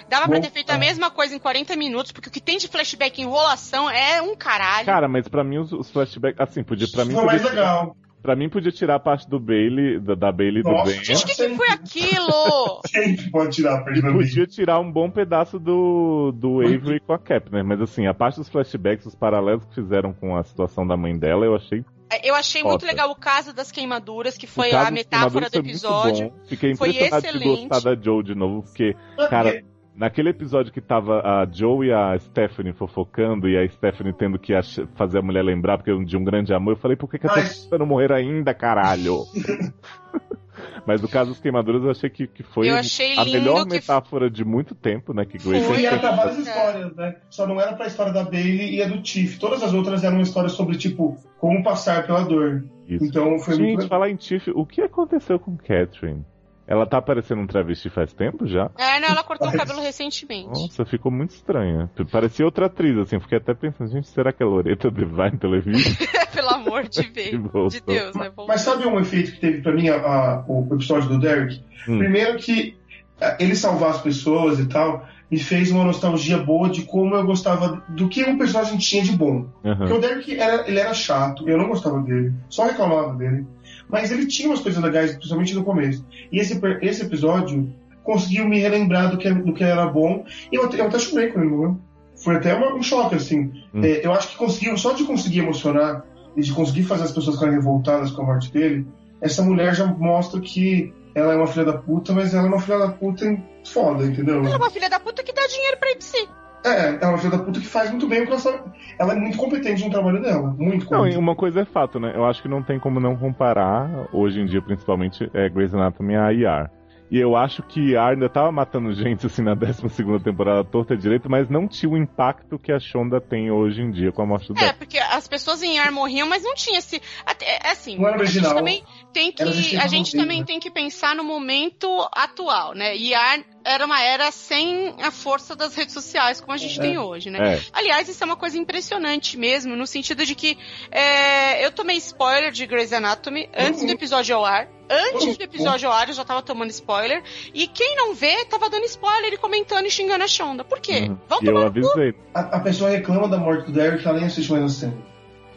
Dava 0.09 0.27
pra 0.27 0.35
Bom, 0.37 0.41
ter 0.41 0.51
feito 0.51 0.69
a 0.71 0.75
é. 0.75 0.77
mesma 0.77 1.09
coisa 1.09 1.35
em 1.35 1.39
40 1.39 1.75
minutos, 1.75 2.11
porque 2.11 2.29
o 2.29 2.31
que 2.31 2.41
tem 2.41 2.57
de 2.57 2.67
flashback 2.67 3.19
e 3.19 3.23
enrolação 3.23 3.89
é 3.89 4.21
um 4.21 4.35
caralho. 4.35 4.85
Cara, 4.85 5.07
mas 5.07 5.27
pra 5.27 5.43
mim 5.43 5.57
os, 5.59 5.71
os 5.71 5.89
flashbacks. 5.91 6.39
Assim, 6.39 6.63
podia. 6.63 6.87
Pra 6.91 7.05
mim, 7.05 7.13
mais 7.13 7.41
podia, 7.41 7.49
legal. 7.59 7.95
pra 8.21 8.35
mim 8.35 8.49
podia 8.49 8.71
tirar 8.71 8.95
a 8.95 8.99
parte 8.99 9.29
do 9.29 9.39
Bailey, 9.39 9.99
da, 9.99 10.15
da 10.15 10.31
Bailey 10.31 10.59
e 10.59 10.63
do 10.63 10.71
Nossa, 10.71 10.91
Ben. 10.91 11.03
Gente, 11.03 11.23
o 11.23 11.27
que, 11.27 11.35
que 11.35 11.55
foi 11.55 11.67
aquilo? 11.69 12.81
Sempre 12.87 13.29
pode 13.31 13.55
tirar 13.55 13.77
a 13.77 13.81
E 13.81 13.83
perda 13.85 14.11
podia 14.11 14.45
tirar 14.47 14.79
um 14.79 14.91
bom 14.91 15.09
pedaço 15.09 15.59
do, 15.59 16.31
do 16.35 16.61
Avery 16.61 16.99
com 16.99 17.13
a 17.13 17.19
Cap, 17.19 17.51
né? 17.51 17.63
Mas 17.63 17.81
assim, 17.81 18.07
a 18.07 18.13
parte 18.13 18.37
dos 18.37 18.49
flashbacks, 18.49 19.05
os 19.05 19.15
paralelos 19.15 19.65
que 19.65 19.75
fizeram 19.75 20.13
com 20.13 20.35
a 20.35 20.43
situação 20.43 20.85
da 20.85 20.97
mãe 20.97 21.17
dela, 21.17 21.45
eu 21.45 21.55
achei. 21.55 21.83
Eu 22.23 22.33
achei 22.33 22.63
muito 22.63 22.83
legal 22.87 23.11
o 23.11 23.15
caso 23.15 23.53
das 23.53 23.71
queimaduras, 23.71 24.35
que 24.35 24.47
foi 24.47 24.71
a 24.71 24.89
metáfora 24.89 25.47
do 25.47 25.51
queimadores 25.51 25.51
foi 25.51 25.61
muito 25.61 25.69
episódio. 25.69 26.29
bom. 26.31 26.45
Fiquei 26.47 26.75
Foi 26.75 26.89
impressionado 26.89 27.21
de 27.21 27.37
excelente. 27.37 27.67
gostar 27.69 27.95
da 27.95 28.01
Joe 28.01 28.23
de 28.23 28.33
novo, 28.35 28.63
porque 28.63 28.95
Cara, 29.29 29.63
naquele 29.99 30.29
episódio 30.29 30.71
que 30.71 30.79
tava 30.79 31.19
a 31.21 31.45
Joe 31.51 31.87
e 31.87 31.91
a 31.91 32.17
Stephanie 32.17 32.71
fofocando 32.71 33.49
e 33.49 33.57
a 33.57 33.67
Stephanie 33.67 34.13
tendo 34.13 34.39
que 34.39 34.53
fazer 34.95 35.19
a 35.19 35.21
mulher 35.21 35.43
lembrar 35.43 35.77
porque 35.77 35.93
de 36.05 36.15
um 36.17 36.23
grande 36.23 36.53
amor, 36.53 36.71
eu 36.73 36.77
falei, 36.77 36.95
por 36.95 37.09
que, 37.09 37.19
que 37.19 37.27
essa 37.27 37.41
pessoa 37.41 37.77
não 37.77 37.85
morrer 37.85 38.11
ainda, 38.13 38.53
caralho? 38.53 39.25
Mas 40.85 41.01
no 41.01 41.07
caso 41.07 41.31
das 41.31 41.39
queimaduras 41.39 41.83
eu 41.83 41.91
achei 41.91 42.09
que, 42.09 42.27
que 42.27 42.43
foi 42.43 42.69
a 42.69 42.81
melhor 43.25 43.65
que- 43.65 43.73
metáfora 43.73 44.29
de 44.29 44.43
muito 44.43 44.73
tempo, 44.73 45.13
né? 45.13 45.25
Que 45.25 45.37
Grace 45.37 45.65
Foi. 45.65 45.81
E 45.81 45.85
era 45.85 45.99
pra 45.99 46.11
várias 46.15 46.37
histórias, 46.39 46.95
né? 46.95 47.15
Só 47.29 47.45
não 47.45 47.59
era 47.61 47.73
pra 47.73 47.87
história 47.87 48.11
da 48.11 48.23
Bailey 48.23 48.75
e 48.75 48.81
a 48.83 48.87
do 48.87 49.01
Tiff. 49.01 49.39
Todas 49.39 49.61
as 49.61 49.73
outras 49.73 50.03
eram 50.03 50.19
histórias 50.19 50.53
sobre, 50.53 50.77
tipo, 50.77 51.15
como 51.37 51.63
passar 51.63 52.05
pela 52.05 52.23
dor. 52.23 52.65
Isso. 52.87 53.05
Então 53.05 53.37
foi 53.39 53.55
Gente, 53.55 53.73
muito. 53.75 53.87
falar 53.87 54.09
em 54.09 54.15
Tiff, 54.15 54.49
o 54.55 54.65
que 54.65 54.81
aconteceu 54.81 55.39
com 55.39 55.55
Catherine? 55.57 56.25
Ela 56.71 56.85
tá 56.85 56.99
aparecendo 56.99 57.41
um 57.41 57.47
travesti 57.47 57.89
faz 57.89 58.13
tempo 58.13 58.45
já? 58.45 58.69
É, 58.77 58.99
não, 58.99 59.07
ela 59.09 59.23
cortou 59.23 59.47
o 59.47 59.51
cabelo 59.51 59.81
recentemente. 59.81 60.49
Nossa, 60.49 60.85
ficou 60.85 61.11
muito 61.11 61.31
estranha. 61.31 61.89
Parecia 62.11 62.45
outra 62.45 62.67
atriz, 62.67 62.95
assim. 62.95 63.19
Fiquei 63.19 63.39
até 63.39 63.55
pensando, 63.55 63.89
gente, 63.91 64.07
será 64.07 64.31
que 64.31 64.43
é 64.43 64.45
Loreta 64.45 64.91
Devine 64.91 65.37
Television? 65.39 65.95
Pelo 66.31 66.49
amor 66.49 66.83
de, 66.87 67.01
de 67.09 67.81
Deus, 67.81 68.13
né? 68.15 68.25
Voltou. 68.35 68.47
Mas 68.47 68.61
sabe 68.61 68.85
um 68.85 68.99
efeito 68.99 69.31
que 69.31 69.39
teve 69.39 69.61
pra 69.63 69.73
mim 69.73 69.89
a- 69.89 69.95
a- 69.95 70.45
o 70.47 70.67
episódio 70.75 71.09
do 71.09 71.19
Derek? 71.19 71.59
Hum. 71.87 71.97
Primeiro 71.97 72.37
que 72.37 72.77
eh, 73.19 73.37
ele 73.39 73.55
salvar 73.55 73.89
as 73.89 74.01
pessoas 74.03 74.59
e 74.59 74.67
tal 74.67 75.07
me 75.31 75.37
fez 75.39 75.69
uma 75.71 75.83
nostalgia 75.83 76.37
boa 76.39 76.69
de 76.69 76.83
como 76.83 77.13
eu 77.15 77.23
gostava 77.23 77.83
do 77.89 78.09
que 78.09 78.23
um 78.23 78.35
personagem 78.37 78.77
tinha 78.79 79.03
de 79.03 79.11
bom. 79.11 79.45
Aham. 79.63 79.75
Porque 79.77 79.93
o 79.93 79.99
Derek 80.01 80.39
era, 80.39 80.67
ele 80.67 80.79
era 80.79 80.93
chato, 80.93 81.47
eu 81.47 81.55
não 81.57 81.67
gostava 81.67 81.99
dele, 82.01 82.33
só 82.49 82.65
reclamava 82.65 83.13
dele. 83.15 83.45
Mas 83.89 84.11
ele 84.11 84.27
tinha 84.27 84.49
umas 84.49 84.59
coisas 84.61 84.81
legais, 84.81 85.11
principalmente 85.15 85.55
no 85.55 85.63
começo. 85.63 86.05
E 86.31 86.39
esse, 86.39 86.59
esse 86.81 87.01
episódio 87.03 87.73
conseguiu 88.03 88.47
me 88.47 88.59
relembrar 88.59 89.09
do 89.11 89.17
que, 89.17 89.29
do 89.33 89.53
que 89.53 89.63
era 89.63 89.85
bom. 89.87 90.25
E 90.51 90.55
eu, 90.55 90.65
até- 90.65 90.79
eu 90.79 90.85
até 90.87 90.99
chorei 90.99 91.27
quando 91.29 91.45
ele 91.45 91.53
morreu. 91.55 91.77
Foi 92.23 92.35
até 92.35 92.53
uma- 92.53 92.73
um 92.75 92.83
choque, 92.83 93.15
assim. 93.15 93.51
Hum. 93.73 93.83
É, 93.83 94.05
eu 94.05 94.13
acho 94.13 94.29
que 94.29 94.37
conseguiu, 94.37 94.77
só 94.77 94.93
de 94.93 95.03
conseguir 95.05 95.39
emocionar 95.39 96.03
e 96.35 96.41
de 96.41 96.53
conseguir 96.53 96.83
fazer 96.83 97.03
as 97.05 97.11
pessoas 97.11 97.35
ficarem 97.37 97.55
revoltadas 97.55 98.11
com 98.11 98.21
a 98.21 98.25
morte 98.25 98.51
dele, 98.51 98.85
essa 99.21 99.41
mulher 99.41 99.73
já 99.75 99.85
mostra 99.85 100.39
que 100.39 100.93
ela 101.15 101.33
é 101.33 101.35
uma 101.35 101.47
filha 101.47 101.65
da 101.65 101.73
puta, 101.73 102.13
mas 102.13 102.33
ela 102.33 102.45
é 102.45 102.49
uma 102.49 102.59
filha 102.61 102.77
da 102.79 102.89
puta 102.89 103.25
foda, 103.65 104.05
entendeu? 104.05 104.37
Ela 104.43 104.53
é 104.53 104.57
uma 104.57 104.69
filha 104.69 104.89
da 104.89 104.99
puta 104.99 105.23
que 105.23 105.33
dá 105.33 105.45
dinheiro 105.47 105.77
pra 105.77 105.91
IPC. 105.91 106.27
É, 106.65 106.87
ela 106.89 106.99
é 107.01 107.05
uma 107.07 107.17
filha 107.17 107.31
da 107.37 107.43
puta 107.43 107.59
que 107.59 107.65
faz 107.67 107.89
muito 107.89 108.07
bem 108.07 108.21
o 108.21 108.25
que 108.25 108.31
ela 108.31 108.39
sabe. 108.39 108.69
Ela 108.99 109.13
é 109.13 109.15
muito 109.15 109.37
competente 109.37 109.83
no 109.83 109.89
trabalho 109.91 110.21
dela. 110.21 110.53
Muito 110.57 110.85
Não, 110.89 110.99
e 110.99 110.99
competente. 110.99 111.17
uma 111.17 111.35
coisa 111.35 111.61
é 111.61 111.65
fato, 111.65 111.99
né? 111.99 112.11
Eu 112.15 112.25
acho 112.25 112.41
que 112.41 112.47
não 112.47 112.61
tem 112.61 112.77
como 112.79 112.99
não 112.99 113.15
comparar, 113.15 114.07
hoje 114.13 114.39
em 114.41 114.45
dia, 114.45 114.61
principalmente, 114.61 115.29
é 115.33 115.47
Grey's 115.49 115.73
Anatomy 115.73 116.15
a 116.15 116.33
ER. 116.33 116.69
E 117.11 117.17
eu 117.19 117.35
acho 117.35 117.63
que 117.63 117.93
ER 117.93 118.11
ainda 118.11 118.29
tava 118.29 118.51
matando 118.51 118.93
gente, 118.93 119.25
assim, 119.25 119.41
na 119.41 119.55
12 119.55 119.81
temporada, 120.23 120.63
torta 120.63 120.95
direito, 120.95 121.27
mas 121.27 121.49
não 121.49 121.67
tinha 121.67 121.89
o 121.91 121.97
impacto 121.97 122.59
que 122.59 122.71
a 122.71 122.79
Shonda 122.79 123.19
tem 123.19 123.49
hoje 123.49 123.81
em 123.81 123.89
dia 123.89 124.11
com 124.11 124.21
a 124.21 124.25
morte 124.27 124.53
do 124.53 124.59
É, 124.59 124.71
porque 124.73 124.99
as 124.99 125.27
pessoas 125.27 125.63
em 125.63 125.79
ar 125.79 125.91
morriam, 125.91 126.27
mas 126.29 126.43
não 126.43 126.53
tinha 126.53 126.77
esse. 126.77 127.01
até- 127.25 127.57
É 127.63 127.71
assim, 127.71 127.97
Não 127.97 128.07
era 128.07 128.21
a 128.21 128.25
gente 128.25 128.43
também 128.53 128.83
tem 129.11 129.31
que. 129.31 129.41
A 129.77 129.87
gente 129.87 130.15
também 130.15 130.41
né? 130.41 130.45
tem 130.45 130.59
que 130.59 130.69
pensar 130.69 131.15
no 131.15 131.23
momento 131.23 131.87
atual, 132.13 132.75
né? 132.75 132.95
E 132.95 133.11
ar 133.15 133.39
era 133.69 133.85
uma 133.85 134.01
era 134.01 134.31
sem 134.31 134.95
a 134.99 135.11
força 135.11 135.55
das 135.55 135.75
redes 135.75 135.93
sociais 135.93 136.41
como 136.41 136.53
a 136.53 136.57
gente 136.57 136.79
É. 136.79 136.81
tem 136.81 136.97
hoje, 136.97 137.29
né? 137.29 137.55
É. 137.55 137.61
Aliás, 137.71 138.09
isso 138.09 138.23
é 138.23 138.25
uma 138.25 138.35
coisa 138.35 138.57
impressionante 138.57 139.37
mesmo, 139.37 139.75
no 139.75 139.85
sentido 139.85 140.25
de 140.25 140.33
que 140.33 140.57
é, 140.89 141.63
eu 141.63 141.71
tomei 141.71 141.97
spoiler 141.97 142.51
de 142.51 142.65
Grey's 142.65 142.91
Anatomy 142.91 143.47
antes 143.55 143.85
do 143.85 143.91
episódio 143.91 144.35
ao 144.35 144.43
ar. 144.43 144.67
Antes 144.89 145.37
do 145.37 145.43
episódio 145.43 145.87
ao 145.87 145.93
ar, 145.93 146.07
eu 146.07 146.15
já 146.15 146.25
tava 146.25 146.41
tomando 146.41 146.71
spoiler. 146.71 147.21
E 147.53 147.67
quem 147.67 147.95
não 147.95 148.15
vê, 148.15 148.43
tava 148.45 148.71
dando 148.71 148.85
spoiler 148.85 149.31
e 149.31 149.37
comentando 149.37 149.85
e 149.85 149.91
xingando 149.91 150.23
a 150.23 150.27
Shonda. 150.27 150.63
Por 150.63 150.79
quê? 150.79 151.01
Uhum. 151.01 151.17
Vão 151.27 151.39
E 151.43 151.45
eu 151.45 151.57
avisei. 151.59 152.15
A, 152.33 152.39
a 152.39 152.59
pessoa 152.59 152.89
reclama 152.89 153.27
da 153.27 153.37
morte 153.37 153.67
do 153.67 153.71
Derek, 153.71 154.03
ela 154.03 154.17
nem 154.17 154.25
assiste 154.25 154.51
mais 154.51 154.63
a 154.63 154.69
série. 154.69 154.97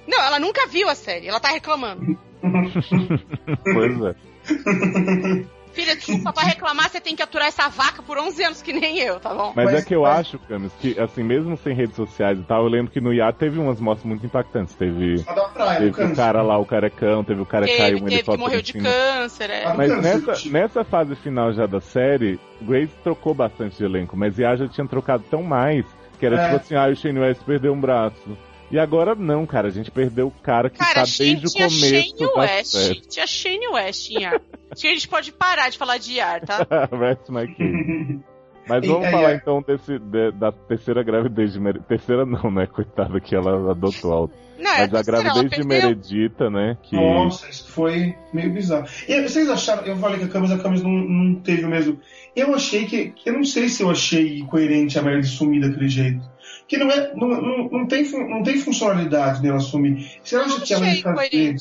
Não, 0.07 0.23
ela 0.23 0.39
nunca 0.39 0.67
viu 0.67 0.87
a 0.87 0.95
série, 0.95 1.29
ela 1.29 1.41
tá 1.41 1.49
reclamando. 1.49 2.19
Pois 3.65 4.01
é. 4.03 4.15
Filha, 5.73 5.97
desculpa, 5.97 6.33
pra 6.33 6.43
reclamar 6.45 6.91
você 6.91 7.01
tem 7.01 7.17
que 7.17 7.23
aturar 7.23 7.49
essa 7.49 7.69
vaca 7.69 8.03
por 8.03 8.19
11 8.19 8.45
anos 8.45 8.63
que 8.63 8.73
nem 8.73 8.99
eu, 8.99 9.19
tá 9.19 9.35
bom? 9.35 9.53
Mas, 9.57 9.65
Mas- 9.67 9.75
é 9.75 9.83
que 9.85 9.95
eu 9.95 10.03
mas- 10.03 10.21
acho, 10.21 10.39
Camis, 10.41 10.73
que 10.81 10.99
assim, 11.01 11.23
mesmo 11.23 11.57
sem 11.57 11.75
redes 11.75 11.97
sociais 11.97 12.39
e 12.39 12.43
tal, 12.43 12.65
eu 12.65 12.69
lembro 12.69 12.93
que 12.93 13.01
no 13.01 13.13
IA 13.13 13.33
teve 13.33 13.59
umas 13.59 13.81
mortes 13.81 14.05
muito 14.05 14.25
impactantes. 14.27 14.75
Teve, 14.75 15.23
praia, 15.55 15.79
teve 15.79 15.91
o 15.91 15.95
câncer. 15.95 16.17
cara 16.17 16.43
lá, 16.43 16.59
o 16.59 16.67
carecão, 16.67 17.25
teve 17.25 17.41
o 17.41 17.47
cara 17.47 17.67
que 17.67 17.77
caiu 17.77 17.99
Teve, 17.99 18.11
teve 18.11 18.31
que 18.31 18.37
morreu 18.37 18.63
de 18.63 18.73
câncer, 18.75 19.51
é. 19.51 19.73
Mas 19.75 20.03
nessa, 20.03 20.33
tipo. 20.35 20.53
nessa 20.53 20.85
fase 20.85 21.15
final 21.17 21.53
já 21.53 21.67
da 21.67 21.81
série, 21.81 22.39
Grace 22.61 22.93
trocou 23.03 23.33
bastante 23.35 23.77
de 23.77 23.85
elenco, 23.85 24.17
mas 24.17 24.39
IA 24.39 24.57
já 24.57 24.69
tinha 24.69 24.87
trocado 24.87 25.25
tão 25.31 25.43
mais, 25.43 25.85
que 26.19 26.27
era 26.27 26.37
É. 26.37 26.45
tipo 26.45 26.57
assim, 26.57 26.75
ah, 26.75 26.89
o 26.89 26.95
Shane 26.95 27.19
West 27.19 27.41
perdeu 27.45 27.73
um 27.73 27.81
braço. 27.81 28.37
E 28.73 28.79
agora 28.79 29.15
não, 29.15 29.45
cara, 29.45 29.69
a 29.69 29.71
gente 29.71 29.91
perdeu 29.91 30.29
o 30.29 30.31
cara 30.31 30.71
que 30.71 30.79
Cara, 30.79 30.95
tá 30.95 31.01
desde 31.03 31.47
o 31.47 31.51
tinha 31.51 31.69
começo 31.69 31.87
Shane 31.87 32.15
da 32.19 32.41
West. 32.41 32.67
série. 32.73 33.01
Tinha 33.03 33.27
Shane 33.27 33.69
West 33.69 34.11
em 34.11 34.25
ar. 34.25 34.41
Acho 34.71 34.81
que 34.81 34.89
a 34.89 34.95
gente 34.95 35.09
pode 35.09 35.31
parar 35.33 35.69
de 35.69 35.77
falar 35.77 35.99
de 35.99 36.19
ar, 36.19 36.41
tá? 36.41 36.67
Rest 36.91 37.29
my 37.29 37.47
case. 37.55 38.21
Mas 38.67 38.87
vamos 38.87 39.05
é, 39.07 39.11
falar 39.11 39.33
é. 39.33 39.35
então 39.35 39.61
desse, 39.61 39.99
de- 39.99 40.31
da 40.33 40.53
terceira 40.53 41.03
gravidez 41.03 41.53
de 41.53 41.59
Meredith. 41.61 41.85
Terceira 41.85 42.25
não, 42.25 42.49
né? 42.49 42.65
Coitada 42.67 43.21
que 43.21 43.35
ela 43.35 43.73
adotou 43.73 44.13
alto. 44.13 44.35
Não, 44.57 44.71
é 44.71 44.79
Mas 44.83 44.95
a 44.95 45.03
terceira, 45.03 45.19
ela 45.19 45.25
gravidez 45.35 45.61
de. 45.61 45.67
Meredita, 45.67 46.49
né? 46.49 46.79
Que. 46.81 46.95
Nossa, 46.95 47.51
isso 47.51 47.69
foi 47.69 48.15
meio 48.33 48.53
bizarro. 48.53 48.87
E 49.09 49.21
vocês 49.21 49.51
acharam, 49.51 49.85
eu 49.85 49.97
falei 49.97 50.21
que 50.21 50.27
a 50.27 50.29
Camis, 50.29 50.53
a 50.53 50.59
Camis 50.59 50.81
não, 50.81 50.93
não 50.93 51.35
teve 51.41 51.65
o 51.65 51.69
mesmo. 51.69 51.99
Eu 52.37 52.55
achei 52.55 52.87
que, 52.87 53.11
que- 53.11 53.29
eu 53.29 53.35
não 53.35 53.43
sei 53.45 53.69
se 53.69 53.83
eu 53.83 53.91
achei 53.91 54.43
coerente 54.45 54.97
a 54.97 55.03
Meredith 55.03 55.31
sumir 55.31 55.61
daquele 55.61 55.89
jeito. 55.89 56.23
Que 56.67 56.77
não 56.77 56.91
é, 56.91 57.13
não, 57.15 57.29
não, 57.29 57.69
não 57.69 57.87
tem, 57.87 58.09
não 58.11 58.43
tem 58.43 58.59
funcionalidade 58.59 59.43
nela 59.43 59.61
sumir. 59.61 60.21
Se 60.23 60.35
ela 60.35 60.47
Eu 60.47 60.51
ela 60.53 60.63
achei 60.63 60.95
ia 60.97 61.03
fazer, 61.03 61.57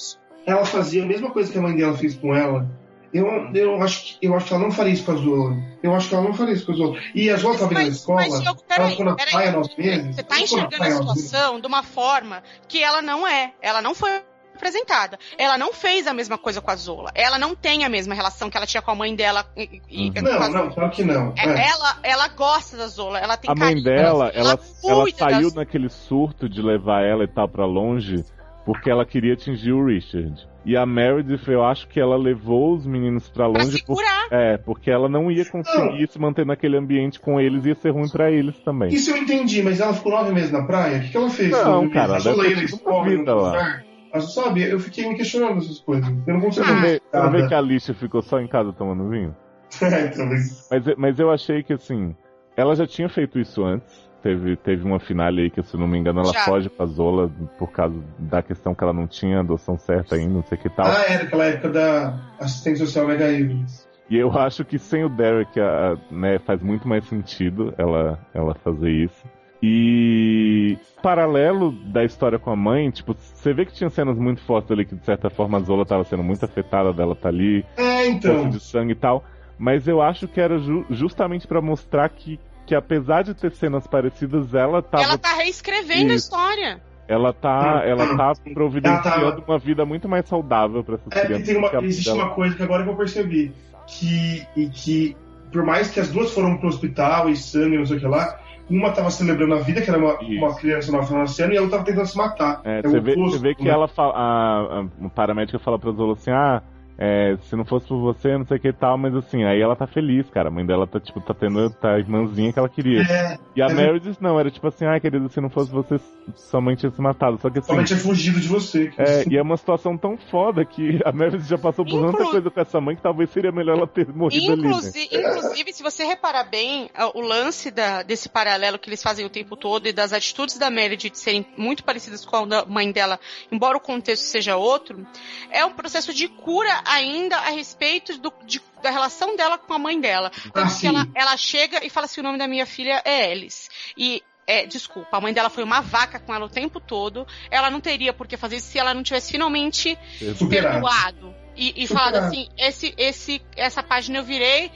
ela 0.45 0.65
fazia 0.65 1.03
a 1.03 1.05
mesma 1.05 1.31
coisa 1.31 1.51
que 1.51 1.57
a 1.57 1.61
mãe 1.61 1.75
dela 1.75 1.97
fez 1.97 2.15
com 2.15 2.35
ela. 2.35 2.69
Eu, 3.13 3.27
eu, 3.53 3.81
acho 3.81 4.17
que, 4.19 4.25
eu 4.25 4.33
acho 4.33 4.47
que 4.47 4.53
ela 4.53 4.63
não 4.63 4.71
faria 4.71 4.93
isso 4.93 5.03
com 5.03 5.11
a 5.11 5.15
Zola. 5.15 5.57
Eu 5.83 5.93
acho 5.93 6.07
que 6.07 6.15
ela 6.15 6.23
não 6.23 6.33
faria 6.33 6.53
isso 6.53 6.65
com 6.65 6.71
a 6.71 6.75
Zola. 6.75 6.99
E 7.13 7.29
a 7.29 7.35
Zola 7.35 7.55
estava 7.55 7.73
na 7.73 7.83
escola, 7.83 8.21
mas, 8.21 8.33
ela 8.33 8.55
peraí, 8.55 8.89
ficou 8.91 9.05
na 9.05 9.15
praia 9.15 9.51
nove 9.51 9.73
meses. 9.77 10.15
Você 10.15 10.23
tá 10.23 10.35
ela 10.35 10.39
na 10.39 10.43
enxergando 10.43 10.83
a 10.83 11.15
situação 11.15 11.59
de 11.59 11.67
uma 11.67 11.83
forma 11.83 12.41
que 12.69 12.81
ela 12.81 13.01
não 13.01 13.27
é. 13.27 13.53
Ela 13.61 13.81
não 13.81 13.93
foi 13.93 14.21
apresentada. 14.61 15.17
Ela 15.37 15.57
não 15.57 15.73
fez 15.73 16.05
a 16.05 16.13
mesma 16.13 16.37
coisa 16.37 16.61
com 16.61 16.69
a 16.69 16.75
Zola. 16.75 17.11
Ela 17.15 17.39
não 17.39 17.55
tem 17.55 17.83
a 17.83 17.89
mesma 17.89 18.13
relação 18.13 18.49
que 18.49 18.55
ela 18.55 18.67
tinha 18.67 18.81
com 18.81 18.91
a 18.91 18.95
mãe 18.95 19.15
dela. 19.15 19.45
E, 19.57 19.81
e- 19.89 20.07
Uhum. 20.09 20.13
Não, 20.21 20.49
não, 20.51 20.69
claro 20.71 20.91
que 20.91 21.03
não. 21.03 21.33
É, 21.37 21.45
É. 21.47 21.67
Ela, 21.71 21.97
ela 22.03 22.27
gosta 22.29 22.77
da 22.77 22.87
Zola, 22.87 23.19
ela 23.19 23.35
tem 23.37 23.49
A 23.51 23.55
mãe 23.55 23.69
carinho 23.69 23.83
dela, 23.83 24.31
ela, 24.33 24.59
ela 24.83 25.01
cuida 25.03 25.17
saiu 25.17 25.41
das- 25.43 25.53
naquele 25.55 25.89
surto 25.89 26.47
de 26.47 26.61
levar 26.61 27.01
ela 27.03 27.23
e 27.23 27.27
tal 27.27 27.47
pra 27.47 27.65
longe 27.65 28.23
porque 28.65 28.89
ela 28.91 29.03
queria 29.05 29.33
atingir 29.33 29.71
o 29.71 29.83
Richard. 29.85 30.47
E 30.63 30.77
a 30.77 30.85
Meredith, 30.85 31.47
eu 31.47 31.63
acho 31.65 31.87
que 31.87 31.99
ela 31.99 32.15
levou 32.15 32.75
os 32.75 32.85
meninos 32.85 33.27
pra 33.27 33.49
pra 33.49 33.63
longe 33.63 33.83
por... 33.83 33.95
segurar. 33.97 34.27
É, 34.29 34.57
porque 34.59 34.91
ela 34.91 35.09
não 35.09 35.31
ia 35.31 35.43
conseguir 35.43 36.07
se 36.07 36.19
manter 36.19 36.45
naquele 36.45 36.77
ambiente 36.77 37.19
com 37.19 37.39
eles, 37.39 37.65
ia 37.65 37.73
ser 37.73 37.89
ruim 37.89 38.07
pra 38.07 38.29
eles 38.29 38.55
também. 38.59 38.89
Isso 38.93 39.09
eu 39.09 39.17
entendi, 39.17 39.63
mas 39.63 39.79
ela 39.79 39.91
ficou 39.93 40.11
nove 40.11 40.31
meses 40.31 40.51
na 40.51 40.63
praia? 40.63 40.99
O 40.99 41.01
que, 41.01 41.09
que 41.09 41.17
ela 41.17 41.29
fez? 41.31 41.49
Não, 41.49 41.79
meses? 41.81 41.93
cara, 41.95 42.17
tido 42.19 42.43
escola, 42.63 42.97
uma 42.99 43.09
vida 43.09 43.33
lá. 43.35 43.47
lugar? 43.49 43.83
Mas 44.13 44.33
sabe, 44.33 44.63
eu 44.69 44.79
fiquei 44.79 45.07
me 45.07 45.15
questionando 45.15 45.57
essas 45.59 45.79
coisas. 45.79 46.07
Eu 46.27 46.33
não 46.33 46.41
consigo 46.41 46.65
Ah, 46.65 46.75
Você 46.75 46.81
vê, 46.81 47.01
você 47.11 47.29
vê 47.29 47.47
que 47.47 47.53
a 47.53 47.57
Alicia 47.57 47.93
ficou 47.93 48.21
só 48.21 48.39
em 48.39 48.47
casa 48.47 48.73
tomando 48.73 49.09
vinho? 49.09 49.35
É, 49.81 50.07
talvez. 50.09 50.67
Mas, 50.69 50.83
mas 50.97 51.19
eu 51.19 51.31
achei 51.31 51.63
que, 51.63 51.71
assim, 51.73 52.13
ela 52.57 52.75
já 52.75 52.85
tinha 52.85 53.07
feito 53.07 53.39
isso 53.39 53.63
antes. 53.63 54.09
Teve, 54.21 54.55
teve 54.55 54.83
uma 54.83 54.99
finale 54.99 55.41
aí 55.43 55.49
que, 55.49 55.63
se 55.63 55.75
não 55.75 55.87
me 55.87 55.97
engano, 55.97 56.19
ela 56.19 56.31
Já. 56.33 56.41
foge 56.41 56.69
pra 56.69 56.85
Zola 56.85 57.31
por 57.57 57.71
causa 57.71 57.95
da 58.19 58.43
questão 58.43 58.75
que 58.75 58.83
ela 58.83 58.93
não 58.93 59.07
tinha 59.07 59.39
adoção 59.39 59.77
certa 59.79 60.13
ainda, 60.15 60.35
não 60.35 60.43
sei 60.43 60.57
o 60.59 60.61
que 60.61 60.69
tal. 60.69 60.85
Ah, 60.85 61.05
era 61.07 61.23
aquela 61.23 61.45
época 61.45 61.69
da 61.69 62.19
assistente 62.39 62.77
social 62.77 63.07
Mega 63.07 63.31
Evil. 63.31 63.65
E 64.09 64.17
eu 64.17 64.31
acho 64.37 64.63
que 64.63 64.77
sem 64.77 65.03
o 65.03 65.09
Derek, 65.09 65.59
a- 65.59 65.93
a- 65.93 66.13
né, 66.13 66.37
faz 66.37 66.61
muito 66.61 66.87
mais 66.87 67.03
sentido 67.07 67.73
ela, 67.79 68.19
ela 68.33 68.53
fazer 68.55 68.91
isso. 68.91 69.25
E 69.63 70.77
paralelo 71.03 71.71
da 71.71 72.03
história 72.03 72.39
com 72.39 72.49
a 72.49 72.55
mãe, 72.55 72.89
tipo, 72.89 73.13
você 73.15 73.53
vê 73.53 73.65
que 73.65 73.73
tinha 73.73 73.89
cenas 73.89 74.17
muito 74.17 74.41
fortes 74.41 74.71
ali 74.71 74.85
que 74.85 74.95
de 74.95 75.05
certa 75.05 75.29
forma 75.29 75.57
a 75.57 75.61
Zola 75.61 75.85
tava 75.85 76.03
sendo 76.03 76.23
muito 76.23 76.43
afetada 76.43 76.91
dela 76.93 77.15
tá 77.15 77.29
ali, 77.29 77.65
É, 77.77 78.07
então. 78.07 78.49
de 78.49 78.59
sangue 78.59 78.93
e 78.93 78.95
tal. 78.95 79.23
Mas 79.57 79.87
eu 79.87 80.01
acho 80.01 80.27
que 80.27 80.41
era 80.41 80.57
ju- 80.57 80.85
justamente 80.89 81.47
pra 81.47 81.61
mostrar 81.61 82.09
que, 82.09 82.39
que 82.65 82.73
apesar 82.73 83.23
de 83.23 83.33
ter 83.35 83.51
cenas 83.51 83.85
parecidas, 83.85 84.53
ela 84.55 84.81
tava 84.81 85.03
Ela 85.03 85.17
tá 85.17 85.33
reescrevendo 85.35 86.11
a 86.11 86.15
Isso. 86.15 86.25
história. 86.25 86.81
ela 87.07 87.31
tá 87.33 87.83
ela 87.85 88.15
tá 88.17 88.33
providenciando 88.53 89.07
Ela 89.25 89.43
uma 89.47 89.59
vida 89.59 89.85
muito 89.85 90.07
mais 90.09 90.25
saudável 90.27 90.83
pra 90.83 90.95
essas 90.95 91.07
É, 91.07 91.09
porque 91.09 91.25
crianças. 91.27 91.47
tem 91.47 91.57
uma, 91.57 91.69
a 91.69 91.83
existe 91.83 92.05
dela- 92.09 92.23
uma 92.25 92.33
coisa 92.33 92.55
que 92.55 92.63
agora 92.63 92.83
que 92.83 92.89
eu 92.89 92.95
percebi. 92.95 93.51
Que, 93.87 94.47
e 94.55 94.69
que, 94.69 95.17
por 95.51 95.63
mais 95.63 95.91
que 95.91 95.99
as 95.99 96.09
duas 96.09 96.31
foram 96.33 96.57
pro 96.57 96.69
hospital 96.69 97.29
e 97.29 97.35
sangue, 97.35 97.77
não 97.77 97.85
sei 97.85 97.97
o 97.97 97.99
que 97.99 98.07
lá, 98.07 98.39
uma 98.71 98.91
tava 98.91 99.11
celebrando 99.11 99.53
a 99.55 99.59
vida, 99.59 99.81
que 99.81 99.89
era 99.89 99.99
uma, 99.99 100.17
uma 100.19 100.55
criança 100.55 100.91
nova 100.91 101.17
nascendo, 101.17 101.53
e 101.53 101.57
a 101.57 101.61
outra 101.61 101.77
tava 101.77 101.89
tentando 101.89 102.07
se 102.07 102.17
matar. 102.17 102.61
É, 102.63 102.79
É 102.79 102.81
você 102.81 102.99
vê, 102.99 103.15
você 103.15 103.39
vê 103.39 103.55
que 103.55 103.65
né? 103.65 103.71
ela 103.71 103.87
fala, 103.87 104.13
a, 104.13 104.79
a, 104.79 105.05
a 105.05 105.09
paramédica 105.09 105.59
fala 105.59 105.77
pra 105.77 105.91
Zola 105.91 106.13
assim, 106.13 106.31
ah, 106.31 106.61
é, 106.97 107.35
se 107.49 107.55
não 107.55 107.65
fosse 107.65 107.87
por 107.87 107.99
você, 107.99 108.37
não 108.37 108.45
sei 108.45 108.57
o 108.57 108.59
que 108.59 108.67
e 108.67 108.73
tal, 108.73 108.97
mas 108.97 109.15
assim, 109.15 109.43
aí 109.43 109.59
ela 109.59 109.75
tá 109.75 109.87
feliz, 109.87 110.29
cara. 110.29 110.49
A 110.49 110.51
mãe 110.51 110.65
dela 110.65 110.85
tá, 110.85 110.99
tipo, 110.99 111.19
tá 111.21 111.33
tendo 111.33 111.69
tá 111.71 111.93
a 111.95 111.99
irmãzinha 111.99 112.53
que 112.53 112.59
ela 112.59 112.69
queria. 112.69 113.01
É, 113.01 113.37
E 113.55 113.61
a 113.61 113.67
é. 113.67 113.73
Meredith 113.73 114.17
não, 114.21 114.39
era 114.39 114.51
tipo 114.51 114.67
assim, 114.67 114.85
ai 114.85 114.99
querida, 114.99 115.27
se 115.29 115.41
não 115.41 115.49
fosse 115.49 115.71
você, 115.71 115.99
sua 116.35 116.61
mãe 116.61 116.75
tinha 116.75 116.91
se 116.91 117.01
matado. 117.01 117.39
Só 117.41 117.49
que 117.49 117.59
assim. 117.59 117.67
somente 117.67 117.93
é 117.93 117.97
fugido 117.97 118.39
de 118.39 118.47
você. 118.47 118.87
que 118.89 119.01
É, 119.01 119.23
e 119.29 119.37
é 119.37 119.41
uma 119.41 119.57
situação 119.57 119.97
tão 119.97 120.17
foda 120.17 120.63
que 120.63 120.99
a 121.03 121.11
Meredith 121.11 121.47
já 121.47 121.57
passou 121.57 121.83
por 121.85 121.99
tanta 122.01 122.17
Inclu- 122.21 122.31
coisa 122.31 122.51
com 122.51 122.59
essa 122.61 122.79
mãe 122.81 122.95
que 122.95 123.01
talvez 123.01 123.29
seria 123.31 123.51
melhor 123.51 123.77
ela 123.77 123.87
ter 123.87 124.07
morrido 124.13 124.51
ali. 124.53 124.61
Né? 124.61 124.67
Inclusive, 124.67 125.09
inclusive, 125.11 125.73
se 125.73 125.81
você 125.83 126.03
reparar 126.03 126.43
bem, 126.43 126.89
a- 126.95 127.07
o 127.17 127.21
lance 127.21 127.71
da- 127.71 128.03
desse 128.03 128.29
paralelo 128.29 128.77
que 128.77 128.89
eles 128.89 129.01
fazem 129.01 129.25
o 129.25 129.29
tempo 129.29 129.55
todo 129.55 129.87
e 129.87 129.93
das 129.93 130.13
atitudes 130.13 130.57
da 130.57 130.69
Meredith 130.69 131.15
serem 131.17 131.45
muito 131.57 131.83
parecidas 131.83 132.23
com 132.25 132.35
a 132.35 132.45
da 132.45 132.65
mãe 132.65 132.91
dela, 132.91 133.19
embora 133.51 133.77
o 133.77 133.81
contexto 133.81 134.23
seja 134.23 134.55
outro, 134.57 135.05
é 135.49 135.65
um 135.65 135.71
processo 135.71 136.13
de 136.13 136.27
cura 136.27 136.69
ainda 136.91 137.37
a 137.37 137.49
respeito 137.51 138.17
do- 138.17 138.33
de- 138.45 138.61
da 138.81 138.89
relação 138.89 139.35
dela 139.35 139.57
com 139.57 139.73
a 139.73 139.79
mãe 139.79 139.99
dela. 139.99 140.29
Tanto 140.29 140.59
Ah, 140.59 140.63
que 140.63 140.71
sim. 140.71 140.87
ela, 140.87 141.07
ela 141.15 141.37
chega 141.37 141.85
e 141.85 141.89
fala 141.89 142.05
assim, 142.05 142.21
o 142.21 142.23
nome 142.23 142.37
da 142.37 142.47
minha 142.47 142.65
filha 142.65 143.01
é 143.05 143.31
Alice. 143.31 143.69
E 143.97 144.21
é, 144.47 144.65
desculpa, 144.65 145.15
a 145.17 145.21
mãe 145.21 145.33
dela 145.33 145.49
foi 145.49 145.63
uma 145.63 145.81
vaca 145.81 146.19
com 146.19 146.33
ela 146.33 146.45
o 146.45 146.49
tempo 146.49 146.79
todo. 146.79 147.25
Ela 147.49 147.69
não 147.69 147.79
teria 147.79 148.11
por 148.11 148.27
que 148.27 148.35
fazer 148.37 148.57
isso 148.57 148.67
se 148.67 148.79
ela 148.79 148.93
não 148.93 149.03
tivesse 149.03 149.31
finalmente 149.31 149.97
Superado. 150.35 150.49
perdoado 150.49 151.35
e, 151.55 151.83
e 151.83 151.87
falado 151.87 152.15
assim, 152.15 152.49
esse, 152.57 152.93
esse, 152.97 153.41
essa 153.55 153.81
página 153.83 154.17
eu 154.17 154.23
virei, 154.23 154.71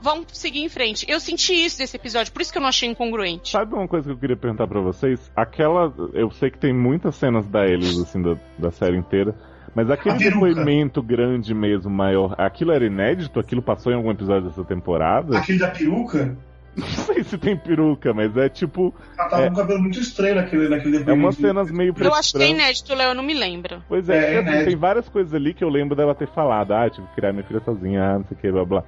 vamos 0.00 0.26
seguir 0.32 0.60
em 0.64 0.68
frente. 0.68 1.04
Eu 1.08 1.20
senti 1.20 1.52
isso 1.52 1.78
desse 1.78 1.94
episódio, 1.96 2.32
por 2.32 2.42
isso 2.42 2.50
que 2.50 2.58
eu 2.58 2.62
não 2.62 2.68
achei 2.68 2.88
incongruente. 2.88 3.50
Sabe 3.50 3.74
uma 3.74 3.86
coisa 3.86 4.06
que 4.06 4.12
eu 4.12 4.18
queria 4.18 4.36
perguntar 4.36 4.66
pra 4.66 4.80
vocês? 4.80 5.30
Aquela. 5.36 5.92
Eu 6.14 6.30
sei 6.32 6.50
que 6.50 6.58
tem 6.58 6.72
muitas 6.72 7.14
cenas 7.14 7.46
da 7.46 7.64
Elis, 7.66 7.98
assim, 8.00 8.20
da, 8.22 8.34
da 8.58 8.70
série 8.72 8.96
inteira. 8.96 9.34
Mas 9.74 9.90
aquele 9.90 10.18
depoimento 10.18 11.02
grande 11.02 11.54
mesmo, 11.54 11.90
maior, 11.90 12.34
aquilo 12.38 12.72
era 12.72 12.84
inédito? 12.84 13.40
Aquilo 13.40 13.62
passou 13.62 13.90
em 13.92 13.94
algum 13.96 14.10
episódio 14.10 14.48
dessa 14.48 14.62
temporada? 14.64 15.38
Aquele 15.38 15.58
da 15.58 15.68
peruca, 15.68 16.36
Não 16.76 16.86
sei 16.86 17.22
se 17.22 17.36
tem 17.36 17.54
peruca, 17.54 18.14
mas 18.14 18.34
é 18.34 18.48
tipo. 18.48 18.94
ela 19.18 19.28
tava 19.28 19.42
É. 19.42 19.46
com 19.48 19.52
um 19.52 19.56
cabelo 19.56 19.80
muito 19.82 19.98
estranho 20.00 20.36
naquele, 20.36 20.68
naquele 20.70 20.96
É 20.96 20.98
depoimento. 21.00 21.26
umas 21.26 21.36
cenas 21.36 21.70
meio 21.70 21.94
Eu 21.98 22.14
acho 22.14 22.32
que 22.32 22.42
é 22.42 22.48
inédito, 22.48 22.94
Léo, 22.94 23.10
eu 23.10 23.14
não 23.14 23.22
me 23.22 23.34
lembro. 23.34 23.82
Pois 23.88 24.08
é, 24.08 24.36
É, 24.36 24.40
inédito. 24.40 24.64
tem 24.70 24.76
várias 24.76 25.06
coisas 25.08 25.34
ali 25.34 25.52
que 25.52 25.62
eu 25.62 25.68
lembro 25.68 25.94
dela 25.94 26.14
ter 26.14 26.28
falado. 26.28 26.72
Ah, 26.72 26.88
tive 26.88 27.06
que 27.08 27.14
criar 27.16 27.32
minha 27.32 27.44
filha 27.44 27.60
sozinha, 27.60 28.02
ah, 28.02 28.18
não 28.18 28.24
sei 28.24 28.36
o 28.38 28.40
que, 28.40 28.50
blá 28.50 28.64
blá. 28.64 28.84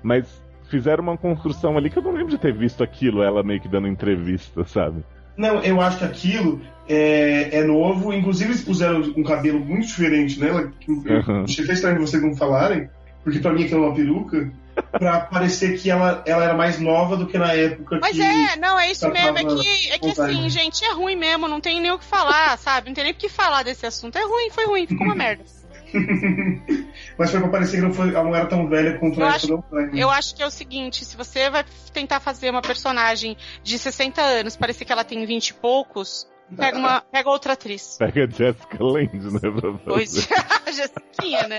Mas 0.00 0.40
fizeram 0.70 1.02
uma 1.02 1.16
construção 1.16 1.76
ali 1.76 1.90
que 1.90 1.98
eu 1.98 2.02
não 2.04 2.12
lembro 2.12 2.28
de 2.30 2.38
ter 2.38 2.52
visto 2.52 2.84
aquilo, 2.84 3.20
ela 3.20 3.42
meio 3.42 3.60
que 3.60 3.66
dando 3.68 3.88
entrevista, 3.88 4.64
sabe? 4.64 5.04
Não, 5.36 5.60
eu 5.62 5.80
acho 5.80 5.98
que 5.98 6.04
aquilo 6.04 6.60
é, 6.88 7.58
é 7.58 7.64
novo. 7.64 8.12
Inclusive, 8.12 8.50
eles 8.50 8.62
puseram 8.62 9.00
um 9.16 9.22
cabelo 9.22 9.60
muito 9.60 9.86
diferente 9.86 10.38
nela. 10.40 10.72
Que 10.80 10.90
eu 10.90 10.96
Uhum. 10.96 11.44
achei 11.44 11.64
até 11.64 11.72
estranho 11.74 12.00
vocês 12.00 12.22
não 12.22 12.36
falarem, 12.36 12.88
porque 13.22 13.38
pra 13.38 13.52
mim 13.52 13.64
aquilo 13.64 13.84
é 13.84 13.86
uma 13.88 13.94
peruca. 13.94 14.52
Pra 14.90 15.20
parecer 15.20 15.78
que 15.78 15.88
ela, 15.88 16.20
ela 16.26 16.42
era 16.42 16.54
mais 16.54 16.80
nova 16.80 17.16
do 17.16 17.28
que 17.28 17.38
na 17.38 17.52
época 17.52 18.00
Mas 18.02 18.16
que. 18.16 18.22
é, 18.22 18.56
não, 18.56 18.76
é 18.78 18.90
isso 18.90 19.08
mesmo. 19.08 19.38
É 19.38 19.44
que, 19.44 19.90
é 19.92 19.98
que 20.00 20.20
assim, 20.20 20.48
gente, 20.48 20.84
é 20.84 20.92
ruim 20.92 21.14
mesmo, 21.14 21.46
não 21.46 21.60
tem 21.60 21.80
nem 21.80 21.92
o 21.92 21.98
que 21.98 22.04
falar, 22.04 22.58
sabe? 22.58 22.88
Não 22.88 22.94
tem 22.94 23.04
nem 23.04 23.12
o 23.12 23.16
que 23.16 23.28
falar 23.28 23.62
desse 23.62 23.86
assunto. 23.86 24.16
É 24.16 24.22
ruim, 24.24 24.50
foi 24.50 24.66
ruim, 24.66 24.86
ficou 24.86 25.06
uma 25.06 25.14
merda. 25.14 25.44
Mas 27.16 27.30
foi 27.30 27.40
pra 27.40 27.48
parecer 27.48 27.76
que 27.76 27.82
não, 27.82 27.92
foi, 27.92 28.08
ela 28.08 28.24
não 28.24 28.34
era 28.34 28.46
tão 28.46 28.68
velha 28.68 28.98
quanto 28.98 29.20
Eu 29.20 29.26
a 29.26 29.30
acho-. 29.30 29.64
Eu 29.92 30.10
acho 30.10 30.34
que 30.34 30.42
é 30.42 30.46
o 30.46 30.50
seguinte, 30.50 31.04
se 31.04 31.16
você 31.16 31.48
vai 31.48 31.64
tentar 31.92 32.20
fazer 32.20 32.50
uma 32.50 32.62
personagem 32.62 33.36
de 33.62 33.78
60 33.78 34.20
anos, 34.20 34.56
parecer 34.56 34.84
que 34.84 34.92
ela 34.92 35.04
tem 35.04 35.24
20 35.24 35.48
e 35.48 35.54
poucos, 35.54 36.26
pega, 36.56 36.78
uma, 36.78 37.00
pega 37.00 37.30
outra 37.30 37.52
atriz. 37.54 37.96
Pega 37.98 38.24
a 38.24 38.26
Jessica 38.26 38.82
Lange, 38.84 39.16
né? 39.16 39.40
Pra 39.40 39.52
fazer. 39.72 39.78
Pois, 39.84 40.28
a 40.66 40.70
Jessiquinha, 40.70 41.48
né? 41.48 41.58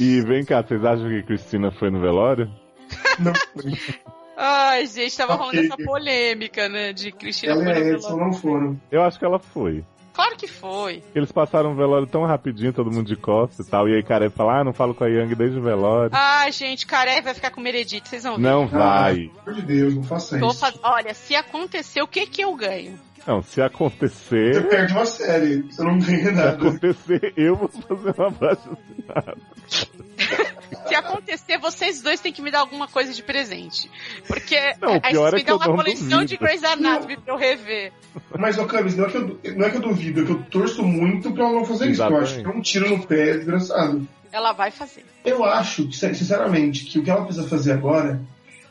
E 0.00 0.20
vem 0.22 0.44
cá, 0.44 0.62
vocês 0.62 0.84
acham 0.84 1.08
que 1.08 1.22
Cristina 1.22 1.70
foi 1.70 1.90
no 1.90 2.00
velório? 2.00 2.50
Não, 3.18 3.32
Ai, 4.36 4.86
gente, 4.86 5.16
tava 5.16 5.34
rolando 5.34 5.60
essa 5.60 5.76
polêmica, 5.76 6.68
né? 6.68 6.92
De 6.92 7.10
Cristina 7.10 7.52
ela 7.54 7.64
foi 7.64 7.72
no 7.72 7.78
Edson 7.80 8.08
velório. 8.08 8.26
não 8.26 8.32
foram. 8.32 8.80
Eu 8.90 9.02
acho 9.02 9.18
que 9.18 9.24
ela 9.24 9.38
foi. 9.38 9.82
Claro 10.12 10.34
que 10.36 10.46
foi. 10.46 11.02
Eles 11.14 11.30
passaram 11.30 11.72
o 11.72 11.74
velório 11.74 12.06
tão 12.06 12.24
rapidinho, 12.24 12.72
todo 12.72 12.90
mundo 12.90 13.06
de 13.06 13.16
costas 13.16 13.66
e 13.66 13.70
tal. 13.70 13.86
E 13.86 13.94
aí, 13.94 14.02
cara, 14.02 14.30
fala, 14.30 14.60
ah, 14.60 14.64
não 14.64 14.72
falo 14.72 14.94
com 14.94 15.04
a 15.04 15.08
Yang 15.08 15.34
desde 15.34 15.58
o 15.58 15.62
velório. 15.62 16.10
Ai, 16.14 16.50
gente, 16.52 16.86
Caré 16.86 17.20
vai 17.20 17.34
ficar 17.34 17.50
com 17.50 17.60
Meredith, 17.60 18.02
vocês 18.06 18.22
vão 18.22 18.36
ver. 18.36 18.42
Não 18.42 18.66
vai. 18.66 19.28
Pelo 19.28 19.40
amor 19.42 19.54
de 19.54 19.62
Deus, 19.62 19.94
não 19.94 20.02
faça 20.02 20.38
Tô 20.38 20.48
isso. 20.48 20.58
faz- 20.60 20.78
Olha, 20.82 21.12
se 21.12 21.34
acontecer, 21.34 22.00
o 22.00 22.08
que 22.08 22.26
que 22.26 22.42
eu 22.42 22.54
ganho? 22.54 22.98
Não, 23.26 23.42
se 23.42 23.50
Você 23.54 23.62
acontecer, 23.62 24.68
perde 24.68 24.92
uma 24.92 25.06
série, 25.06 25.62
você 25.62 25.82
não 25.82 25.98
ganha 25.98 26.26
se 26.26 26.32
nada. 26.32 26.50
acontecer, 26.50 27.32
eu 27.36 27.56
vou 27.56 27.68
fazer 27.68 28.14
um 28.20 28.24
abraço 28.26 28.68
assinado. 28.70 29.42
Se 30.88 30.94
acontecer, 30.94 31.58
vocês 31.58 32.00
dois 32.00 32.20
têm 32.20 32.32
que 32.32 32.40
me 32.40 32.50
dar 32.50 32.60
alguma 32.60 32.86
coisa 32.88 33.12
de 33.12 33.22
presente. 33.22 33.90
Porque 34.26 34.56
Não, 34.80 35.00
aí 35.02 35.14
vocês 35.14 35.32
é 35.32 35.36
me 35.36 35.44
dão 35.44 35.56
uma 35.56 35.66
não 35.66 35.76
coleção 35.76 36.08
duvido. 36.08 36.26
de 36.26 36.36
Grey's 36.36 36.64
Anatomy 36.64 37.16
pra 37.18 37.34
eu 37.34 37.38
rever. 37.38 37.92
Mas, 38.38 38.56
ô 38.58 38.64
Camis, 38.66 38.96
não, 38.96 39.04
é 39.06 39.10
que 39.10 39.16
eu, 39.16 39.40
não 39.56 39.66
é 39.66 39.70
que 39.70 39.76
eu 39.76 39.80
duvido, 39.82 40.22
é 40.22 40.24
que 40.24 40.30
eu 40.32 40.42
torço 40.44 40.82
muito 40.84 41.32
pra 41.32 41.44
ela 41.44 41.52
não 41.54 41.64
fazer 41.64 41.90
isso. 41.90 42.00
porque 42.02 42.14
Eu 42.14 42.20
acho 42.22 42.40
que 42.40 42.46
é 42.46 42.48
um 42.50 42.60
tiro 42.60 42.88
no 42.88 43.06
pé 43.06 43.36
desgraçado. 43.36 44.08
Ela 44.32 44.52
vai 44.52 44.70
fazer. 44.70 45.04
Eu 45.24 45.44
acho, 45.44 45.90
sinceramente, 45.92 46.84
que 46.84 46.98
o 46.98 47.02
que 47.02 47.10
ela 47.10 47.24
precisa 47.24 47.48
fazer 47.48 47.72
agora 47.72 48.20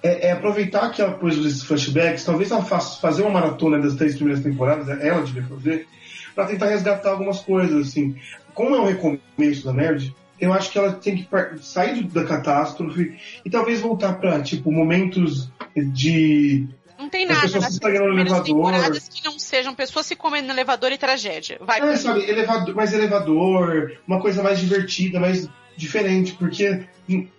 é, 0.08 0.28
é 0.28 0.32
aproveitar 0.32 0.92
que 0.92 1.02
ela 1.02 1.14
pôs 1.14 1.36
esses 1.38 1.64
flashbacks, 1.64 2.24
talvez 2.24 2.52
ela 2.52 2.64
faça 2.64 3.00
fazer 3.00 3.22
uma 3.24 3.32
maratona 3.32 3.80
das 3.80 3.96
três 3.96 4.16
primeiras 4.16 4.44
temporadas, 4.44 4.88
ela 5.02 5.22
devia 5.22 5.44
fazer, 5.44 5.88
pra 6.34 6.46
tentar 6.46 6.68
resgatar 6.68 7.12
algumas 7.12 7.40
coisas, 7.40 7.88
assim. 7.88 8.16
Como 8.54 8.76
é 8.76 8.80
um 8.80 8.86
recomeço 8.86 9.66
da 9.66 9.74
Nerd, 9.74 10.16
eu 10.40 10.54
acho 10.54 10.70
que 10.72 10.78
ela 10.78 10.92
tem 10.94 11.16
que 11.18 11.28
sair 11.62 12.04
da 12.04 12.24
catástrofe 12.26 13.18
e 13.46 13.50
talvez 13.50 13.82
voltar 13.82 14.14
pra, 14.20 14.42
tipo, 14.42 14.72
momentos 14.72 15.50
de 15.76 16.68
Não 17.00 17.10
tem 17.10 17.24
As 17.24 17.30
nada 17.30 17.42
pessoas 17.42 17.74
se 17.74 17.80
pegando 17.80 18.04
no 18.04 18.16
primeiras 18.16 18.32
elevador. 18.34 18.72
temporadas 18.72 19.10
que 19.10 19.26
não 19.26 19.38
sejam 19.40 19.74
pessoas 19.74 20.06
se 20.06 20.16
comendo 20.16 20.48
no 20.48 20.54
elevador 20.54 20.92
e 20.92 20.98
tragédia. 20.98 21.58
Vai, 21.62 21.80
É, 21.82 21.96
sabe, 21.98 22.30
elevador, 22.30 22.76
mais 22.76 22.94
elevador, 22.94 23.98
uma 24.08 24.20
coisa 24.22 24.42
mais 24.44 24.60
divertida, 24.60 25.20
mais 25.20 25.50
diferente, 25.78 26.34
porque 26.34 26.86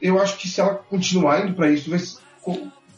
eu 0.01 0.20
acho 0.20 0.36
que 0.38 0.48
se 0.48 0.60
ela 0.60 0.74
continuar 0.74 1.44
indo 1.44 1.55
pra 1.55 1.70
isso, 1.70 1.88
vai 1.90 1.98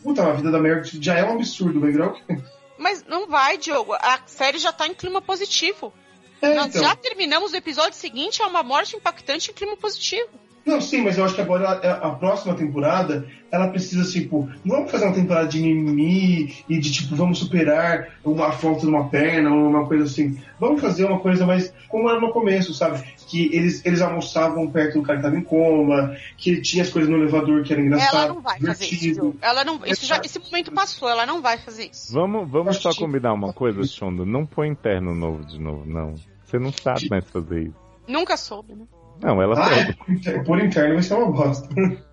Puta, 0.03 0.23
a 0.27 0.33
vida 0.33 0.51
da 0.51 0.59
Meredith 0.61 1.03
já 1.03 1.15
é 1.15 1.25
um 1.25 1.33
absurdo, 1.35 1.81
o 1.85 2.12
quê? 2.12 2.39
Mas 2.79 3.05
não 3.09 3.27
vai, 3.27 3.59
Diogo. 3.59 3.93
A 3.95 4.20
série 4.27 4.59
já 4.59 4.73
tá 4.73 4.87
em 4.87 4.95
clima 4.95 5.20
positivo. 5.20 5.93
É, 6.41 6.55
Nós 6.55 6.69
então. 6.69 6.83
já 6.83 6.95
terminamos 6.95 7.53
o 7.53 7.57
episódio 7.57 7.95
seguinte, 7.95 8.41
é 8.41 8.47
uma 8.47 8.62
morte 8.62 8.95
impactante 8.95 9.51
em 9.51 9.55
clima 9.55 9.77
positivo. 9.77 10.29
Não, 10.65 10.81
sim, 10.83 11.01
mas 11.01 11.16
eu 11.16 11.25
acho 11.25 11.35
que 11.35 11.41
agora 11.41 11.81
ela- 11.83 11.97
a 11.97 12.11
próxima 12.11 12.55
temporada, 12.55 13.27
ela 13.51 13.69
precisa, 13.69 14.05
tipo, 14.12 14.49
não 14.62 14.77
vamos 14.77 14.91
fazer 14.91 15.07
uma 15.07 15.15
temporada 15.15 15.49
de 15.49 15.61
mimimi 15.61 16.62
e 16.69 16.79
de, 16.79 16.93
tipo, 16.93 17.16
vamos 17.16 17.39
superar 17.39 18.19
uma 18.23 18.53
falta 18.53 18.81
de 18.83 18.87
uma 18.87 19.09
perna 19.09 19.51
ou 19.51 19.66
uma 19.66 19.87
coisa 19.87 20.05
assim. 20.05 20.39
Vamos 20.61 20.81
fazer 20.83 21.07
uma 21.07 21.20
coisa 21.20 21.47
mais 21.47 21.73
como 21.89 22.09
era 22.11 22.20
no 22.20 22.33
começo, 22.33 22.75
sabe? 22.75 23.03
Que 23.29 23.55
eles, 23.55 23.85
eles 23.85 24.01
almoçavam 24.01 24.71
perto 24.71 24.95
do 24.95 25.03
cara 25.03 25.19
que 25.19 25.25
tava 25.25 25.37
em 25.37 25.43
coma, 25.43 26.17
que 26.37 26.61
tinha 26.63 26.83
as 26.83 26.89
coisas 26.91 27.11
no 27.11 27.19
elevador 27.19 27.63
que 27.63 27.73
era 27.73 27.83
engraçado. 27.83 28.17
ela 28.17 28.29
não 28.35 28.41
vai 28.41 28.59
fazer 28.59 28.85
isso, 28.85 28.95
divertido. 29.01 29.37
Ela 29.43 29.65
não, 29.65 29.81
isso 29.85 30.07
já, 30.07 30.21
esse 30.25 30.39
momento 30.39 30.73
passou, 30.73 31.09
ela 31.09 31.27
não 31.27 31.43
vai 31.43 31.59
fazer 31.59 31.91
isso. 31.93 32.13
Vamos, 32.15 32.49
vamos 32.49 32.77
só 32.79 32.95
combinar 32.95 33.35
uma 33.35 33.53
coisa, 33.53 33.85
Shonda. 33.87 34.25
Não 34.25 34.47
põe 34.47 34.69
interno 34.69 35.15
novo 35.15 35.45
de 35.45 35.61
novo, 35.61 35.85
não. 35.87 36.15
Você 36.45 36.59
não 36.59 36.73
sabe 36.73 37.09
mais 37.11 37.25
fazer 37.29 37.65
isso. 37.65 37.77
Nunca 38.07 38.37
soube, 38.39 38.75
né? 38.75 38.85
Não, 39.21 39.43
ela 39.43 39.61
Ah, 39.61 39.65
sabe. 39.75 39.95
por 40.07 40.11
inter- 40.13 40.45
por 40.45 40.61
interno 40.65 40.95
vai 40.95 41.03
ser 41.03 41.15
uma 41.15 41.31
bosta. 41.31 41.69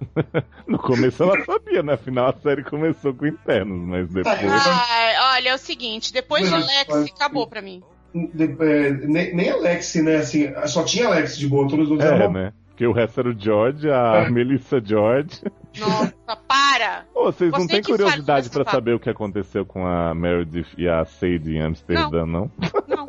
No 0.67 0.79
começo 0.79 1.21
ela 1.23 1.45
sabia, 1.45 1.83
né? 1.83 1.93
Afinal 1.93 2.27
a 2.29 2.33
série 2.41 2.63
começou 2.63 3.13
com 3.13 3.27
internos, 3.27 3.79
mas 3.87 4.07
depois. 4.09 4.35
Ai, 4.41 5.35
olha, 5.37 5.49
é 5.49 5.53
o 5.55 5.57
seguinte, 5.59 6.11
depois 6.11 6.43
de 6.45 6.49
Não, 6.51 6.59
Lex, 6.59 6.85
pode- 6.87 7.11
acabou 7.11 7.47
pra 7.47 7.61
mim. 7.61 7.83
É, 8.15 8.91
nem, 9.07 9.35
nem 9.35 9.49
Alex, 9.49 9.95
né? 9.95 10.17
Assim, 10.17 10.47
só 10.67 10.83
tinha 10.83 11.07
Alex 11.07 11.37
de 11.37 11.47
boa, 11.47 11.67
todos 11.67 11.85
os 11.85 11.91
outros 11.91 12.09
É, 12.09 12.13
eram 12.13 12.31
né? 12.31 12.53
Porque 12.69 12.85
o 12.87 12.91
resto 12.91 13.21
era 13.21 13.29
o 13.29 13.39
George, 13.39 13.89
a 13.89 14.25
É. 14.25 14.29
Melissa 14.29 14.81
George. 14.83 15.41
Nossa, 15.79 16.13
para! 16.47 17.05
Ô, 17.15 17.25
vocês 17.25 17.49
não 17.51 17.61
Você 17.61 17.67
têm 17.67 17.81
que 17.81 17.87
faz 17.87 18.01
curiosidade 18.01 18.49
papo. 18.49 18.69
saber 18.71 18.93
o 18.95 18.99
que 18.99 19.09
aconteceu 19.09 19.65
com 19.65 19.85
a 19.85 20.13
Meredith 20.13 20.67
e 20.77 20.87
a 20.87 21.05
Sadie 21.05 21.55
em 21.55 21.61
Amsterdã, 21.61 22.25
não? 22.25 22.51
Não. 22.87 23.05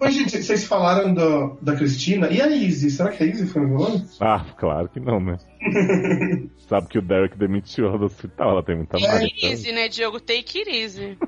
Mas, 0.00 0.14
gente, 0.14 0.40
vocês 0.42 0.64
falaram 0.64 1.12
da, 1.12 1.50
da 1.60 1.74
Cristina. 1.76 2.28
E 2.28 2.40
a 2.40 2.46
Izzy? 2.48 2.90
Será 2.92 3.10
que 3.10 3.22
a 3.22 3.26
Izzy 3.26 3.46
foi 3.48 3.62
no 3.62 3.76
velório? 3.76 4.02
Ah, 4.20 4.44
claro 4.56 4.88
que 4.88 5.00
não, 5.00 5.18
né? 5.20 5.36
Sabe 6.68 6.86
que 6.88 6.98
o 6.98 7.02
Derek 7.02 7.36
demitiu 7.36 7.86
ela 7.86 7.98
do 7.98 8.04
hospital, 8.04 8.50
ela 8.52 8.62
tem 8.62 8.76
muita 8.76 8.98
Take 8.98 9.08
marca. 9.08 9.24
it 9.24 9.46
easy, 9.46 9.72
né, 9.72 9.88
Diogo? 9.88 10.20
Take 10.20 10.58
it 10.60 10.70
easy. 10.70 11.18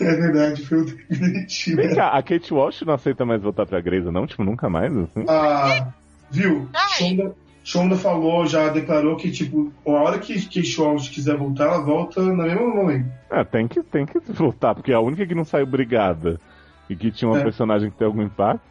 É 0.00 0.14
verdade, 0.14 0.64
foi 0.66 0.78
o 0.78 0.84
definitivo. 0.86 1.76
Vem 1.76 1.94
cá, 1.94 2.08
a 2.08 2.22
Kate 2.22 2.52
Walsh 2.52 2.82
não 2.82 2.94
aceita 2.94 3.24
mais 3.24 3.42
voltar 3.42 3.66
pra 3.66 3.80
Grey's, 3.80 4.04
não? 4.06 4.26
Tipo, 4.26 4.42
nunca 4.44 4.68
mais, 4.68 4.96
assim? 4.96 5.24
Ah, 5.28 5.92
viu? 6.30 6.68
Ai. 6.72 6.88
Shonda, 6.98 7.34
Shonda 7.62 7.96
falou, 7.96 8.46
já 8.46 8.68
declarou 8.70 9.16
que, 9.16 9.30
tipo, 9.30 9.72
a 9.86 9.90
hora 9.90 10.18
que, 10.18 10.34
que 10.48 10.62
Shonda 10.64 11.02
quiser 11.02 11.36
voltar, 11.36 11.64
ela 11.64 11.80
volta 11.82 12.20
no 12.22 12.34
mesmo 12.36 12.74
momento. 12.74 13.10
Ah, 13.30 13.44
tem 13.44 13.68
que, 13.68 13.82
tem 13.82 14.06
que 14.06 14.18
voltar, 14.32 14.74
porque 14.74 14.92
a 14.92 15.00
única 15.00 15.26
que 15.26 15.34
não 15.34 15.44
saiu 15.44 15.66
brigada 15.66 16.40
e 16.88 16.96
que 16.96 17.10
tinha 17.10 17.30
uma 17.30 17.38
É. 17.40 17.42
personagem 17.44 17.90
que 17.90 17.96
tem 17.96 18.06
algum 18.06 18.22
impacto. 18.22 18.62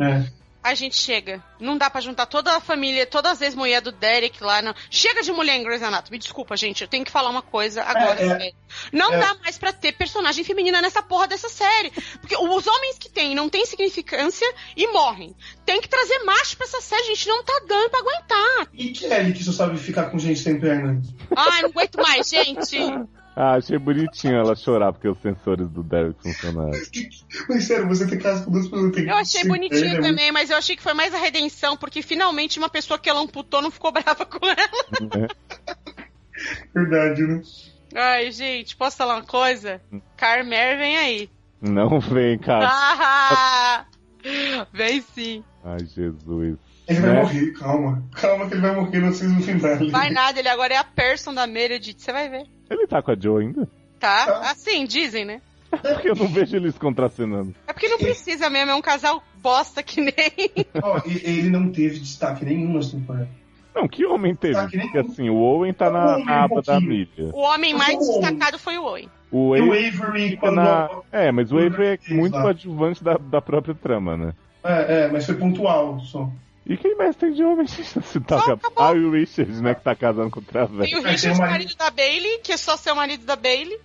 É. 0.00 0.24
A 0.62 0.74
gente 0.74 0.96
chega. 0.96 1.42
Não 1.58 1.76
dá 1.76 1.90
pra 1.90 2.00
juntar 2.00 2.26
toda 2.26 2.54
a 2.56 2.60
família, 2.60 3.04
todas 3.04 3.32
as 3.32 3.40
ex-mulheres 3.42 3.82
do 3.82 3.90
Derek 3.92 4.42
lá. 4.44 4.62
Não. 4.62 4.72
Chega 4.88 5.22
de 5.22 5.32
mulher 5.32 5.56
em 5.56 5.64
Grey's 5.64 5.82
Anatomy. 5.82 6.18
Desculpa, 6.18 6.56
gente. 6.56 6.82
Eu 6.82 6.88
tenho 6.88 7.04
que 7.04 7.10
falar 7.10 7.30
uma 7.30 7.42
coisa 7.42 7.82
agora. 7.82 8.20
É, 8.20 8.48
é. 8.48 8.52
Não 8.92 9.12
É. 9.12 9.18
dá 9.18 9.34
mais 9.42 9.58
pra 9.58 9.72
ter 9.72 9.92
personagem 9.92 10.44
feminina 10.44 10.80
nessa 10.80 11.02
porra 11.02 11.26
dessa 11.26 11.48
série. 11.48 11.90
Porque 12.20 12.36
os 12.36 12.66
homens 12.66 12.96
que 12.98 13.08
tem 13.10 13.34
não 13.34 13.48
tem 13.48 13.66
significância 13.66 14.46
e 14.76 14.86
morrem. 14.88 15.34
Tem 15.66 15.80
que 15.80 15.88
trazer 15.88 16.20
macho 16.20 16.56
pra 16.56 16.66
essa 16.66 16.80
série, 16.80 17.04
gente. 17.06 17.26
Não 17.28 17.42
tá 17.42 17.60
dando 17.66 17.90
pra 17.90 17.98
aguentar. 18.00 18.68
E 18.72 18.90
Kelly, 18.92 19.32
que 19.32 19.42
só 19.42 19.52
sabe 19.52 19.76
ficar 19.78 20.10
com 20.10 20.18
gente 20.18 20.38
sem 20.38 20.60
perna? 20.60 21.02
Ai, 21.36 21.62
não 21.62 21.70
aguento 21.70 21.96
mais, 21.96 22.28
gente. 22.28 22.76
Ah, 23.34 23.54
achei 23.54 23.78
bonitinho 23.78 24.34
ela 24.34 24.54
chorar 24.54 24.92
porque 24.92 25.08
os 25.08 25.18
sensores 25.20 25.66
do 25.68 25.82
Derek 25.82 26.20
funcionaram. 26.22 26.72
Mas 27.48 27.64
sério, 27.64 27.88
você 27.88 28.06
tem 28.06 28.18
casa 28.18 28.44
com 28.44 28.50
duas 28.50 28.68
pessoas. 28.68 28.92
tem 28.94 29.08
Eu 29.08 29.16
achei 29.16 29.44
bonitinho 29.44 29.84
é 29.86 29.88
muito- 29.92 30.02
também, 30.02 30.30
mas 30.30 30.50
eu 30.50 30.56
achei 30.58 30.76
que 30.76 30.82
foi 30.82 30.92
mais 30.92 31.14
a 31.14 31.18
redenção, 31.18 31.74
porque 31.76 32.02
finalmente 32.02 32.58
uma 32.58 32.68
pessoa 32.68 32.98
que 32.98 33.08
ela 33.08 33.20
amputou 33.20 33.62
não 33.62 33.70
ficou 33.70 33.90
brava 33.92 34.26
com 34.26 34.46
ela. 34.46 35.16
né? 35.16 35.28
Verdade, 36.74 37.22
né? 37.22 37.42
Ai, 37.94 38.30
gente, 38.32 38.76
posso 38.76 38.96
falar 38.96 39.16
uma 39.16 39.24
coisa? 39.26 39.80
Carmer 40.16 40.78
vem 40.78 40.96
aí. 40.98 41.30
Não 41.60 42.00
vem, 42.00 42.38
cara. 42.38 42.68
Ah, 42.70 43.84
vem 44.72 45.00
sim. 45.00 45.44
Ai, 45.64 45.78
Jesus. 45.86 46.58
Ele 46.88 47.00
vai 47.00 47.10
Né? 47.10 47.22
morrer, 47.22 47.52
calma. 47.52 48.02
Calma 48.12 48.48
que 48.48 48.54
ele 48.54 48.60
vai 48.60 48.74
morrer 48.74 48.98
no 48.98 49.12
season 49.12 49.40
final. 49.40 49.88
Vai 49.90 50.10
nada, 50.10 50.38
ele 50.40 50.48
agora 50.48 50.74
é 50.74 50.76
a 50.78 50.84
person 50.84 51.32
da 51.32 51.46
Meredith, 51.46 51.96
você 51.98 52.12
vai 52.12 52.28
ver. 52.28 52.44
Ele 52.72 52.86
tá 52.86 53.02
com 53.02 53.10
a 53.10 53.16
Joe 53.18 53.42
ainda? 53.44 53.68
Tá? 54.00 54.26
Tá. 54.26 54.50
Assim, 54.50 54.84
dizem, 54.84 55.24
né? 55.24 55.40
Porque 55.70 56.10
eu 56.10 56.14
não 56.14 56.26
vejo 56.28 56.54
eles 56.56 56.76
contracenando. 56.76 57.54
É 57.66 57.72
porque 57.72 57.88
não 57.88 57.98
precisa 57.98 58.50
mesmo, 58.50 58.72
é 58.72 58.74
um 58.74 58.82
casal 58.82 59.22
bosta 59.36 59.82
que 59.82 60.00
nem. 60.00 60.12
Ó, 60.82 61.00
e- 61.06 61.22
ele 61.24 61.48
não 61.50 61.70
teve 61.70 61.98
destaque 61.98 62.44
nenhum 62.44 62.74
nessa 62.74 62.90
temporada. 62.92 63.28
Não, 63.74 63.88
que 63.88 64.04
homem 64.04 64.34
teve? 64.34 64.54
Tá, 64.54 64.68
Porque 64.68 64.98
assim, 64.98 65.30
o 65.30 65.36
Owen 65.36 65.72
tá 65.72 65.88
O 65.88 65.92
na, 65.92 66.18
na 66.18 66.18
um 66.18 66.28
aba 66.44 66.56
da 66.62 66.72
pouquinho. 66.74 66.80
mídia. 66.90 67.30
O 67.32 67.40
homem 67.40 67.72
mais 67.72 67.94
Mas 67.96 68.06
o 68.06 68.12
destacado 68.20 68.58
foi 68.58 68.76
o 68.76 68.84
Owen. 68.84 69.08
O 69.30 69.56
E 69.56 69.60
o 69.62 69.72
Avery 69.72 69.88
Avery, 69.88 70.36
quando. 70.36 70.56
na... 70.56 70.90
É, 71.10 71.32
mas 71.32 71.50
o 71.50 71.56
Avery 71.58 71.98
é 72.10 72.14
muito 72.14 72.38
coadjuvante 72.38 73.02
da, 73.02 73.16
da 73.16 73.40
própria 73.40 73.74
trama, 73.74 74.14
né? 74.14 74.34
É, 74.62 75.04
é, 75.04 75.08
mas 75.10 75.24
foi 75.24 75.36
pontual 75.36 75.98
só. 76.00 76.30
E 76.64 76.76
quem 76.76 76.96
mais 76.96 77.16
tem 77.16 77.32
de 77.32 77.42
homem? 77.42 77.66
Se 77.66 78.20
tá 78.20 78.36
a- 78.36 78.52
acabou. 78.54 78.84
Ah, 78.84 78.92
e 78.94 79.00
o 79.04 79.10
Richard, 79.10 79.52
né, 79.60 79.74
que 79.74 79.82
tá 79.82 79.94
casando 79.94 80.30
com 80.30 80.40
o 80.40 80.42
Tem 80.42 80.52
Travesti. 80.52 80.94
o 80.96 81.02
tem 81.02 81.12
Richard, 81.12 81.38
o 81.38 81.42
marido 81.42 81.74
da 81.76 81.90
Bailey, 81.90 82.38
que 82.38 82.52
é 82.52 82.56
só 82.56 82.76
ser 82.76 82.92
o 82.92 82.96
marido 82.96 83.24
da 83.24 83.34
Bailey. 83.36 83.78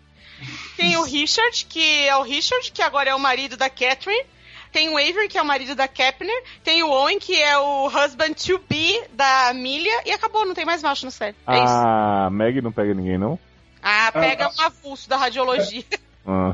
Tem 0.75 0.95
o 0.97 1.03
Richard, 1.03 1.65
que 1.67 2.07
é 2.07 2.15
o 2.15 2.21
Richard, 2.21 2.71
que 2.71 2.81
agora 2.83 3.09
é 3.09 3.15
o 3.15 3.19
marido 3.19 3.57
da 3.57 3.69
Catherine. 3.69 4.23
Tem 4.71 4.89
o 4.89 4.97
Avery, 4.97 5.27
que 5.27 5.37
é 5.37 5.41
o 5.41 5.45
marido 5.45 5.73
da 5.75 5.87
Kepner. 5.87 6.43
Tem 6.63 6.83
o 6.83 6.89
Owen, 6.91 7.17
que 7.17 7.33
é 7.41 7.57
o 7.57 7.87
husband 7.87 8.33
to 8.33 8.59
be 8.69 9.01
da 9.13 9.49
Amelia. 9.49 10.03
E 10.05 10.11
acabou, 10.11 10.45
não 10.45 10.53
tem 10.53 10.65
mais 10.65 10.83
macho 10.83 11.05
na 11.05 11.11
série. 11.11 11.35
É 11.47 11.55
isso. 11.55 11.73
A 11.73 12.29
Meg 12.31 12.61
não 12.61 12.71
pega 12.71 12.93
ninguém, 12.93 13.17
não? 13.17 13.39
Ah, 13.81 14.11
pega 14.11 14.45
Ah, 14.45 14.51
um 14.55 14.61
avulso 14.65 15.09
da 15.09 15.17
radiologia. 15.17 15.83
Ah, 16.27 16.53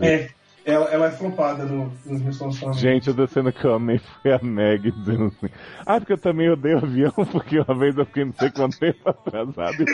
É, 0.00 0.30
ela, 0.64 0.86
ela 0.86 1.06
é 1.06 1.10
flopada 1.10 1.64
no, 1.64 1.92
nos 2.04 2.22
meus 2.22 2.38
relacionamentos. 2.38 2.80
Gente, 2.80 3.08
eu 3.08 3.14
descendo 3.14 3.52
que 3.52 3.64
eu 3.64 3.74
amei 3.74 3.98
foi 3.98 4.32
a 4.32 4.38
Meg 4.42 4.90
dizendo 4.90 5.26
assim. 5.26 5.52
Ah, 5.86 5.98
porque 5.98 6.12
eu 6.12 6.18
também 6.18 6.50
odeio 6.50 6.78
avião, 6.78 7.12
porque 7.32 7.58
uma 7.60 7.74
vez 7.74 7.96
eu 7.96 8.04
fiquei 8.04 8.24
não 8.24 8.32
sei 8.32 8.50
quanto 8.50 8.78
tempo 8.78 9.08
atrasado. 9.08 9.84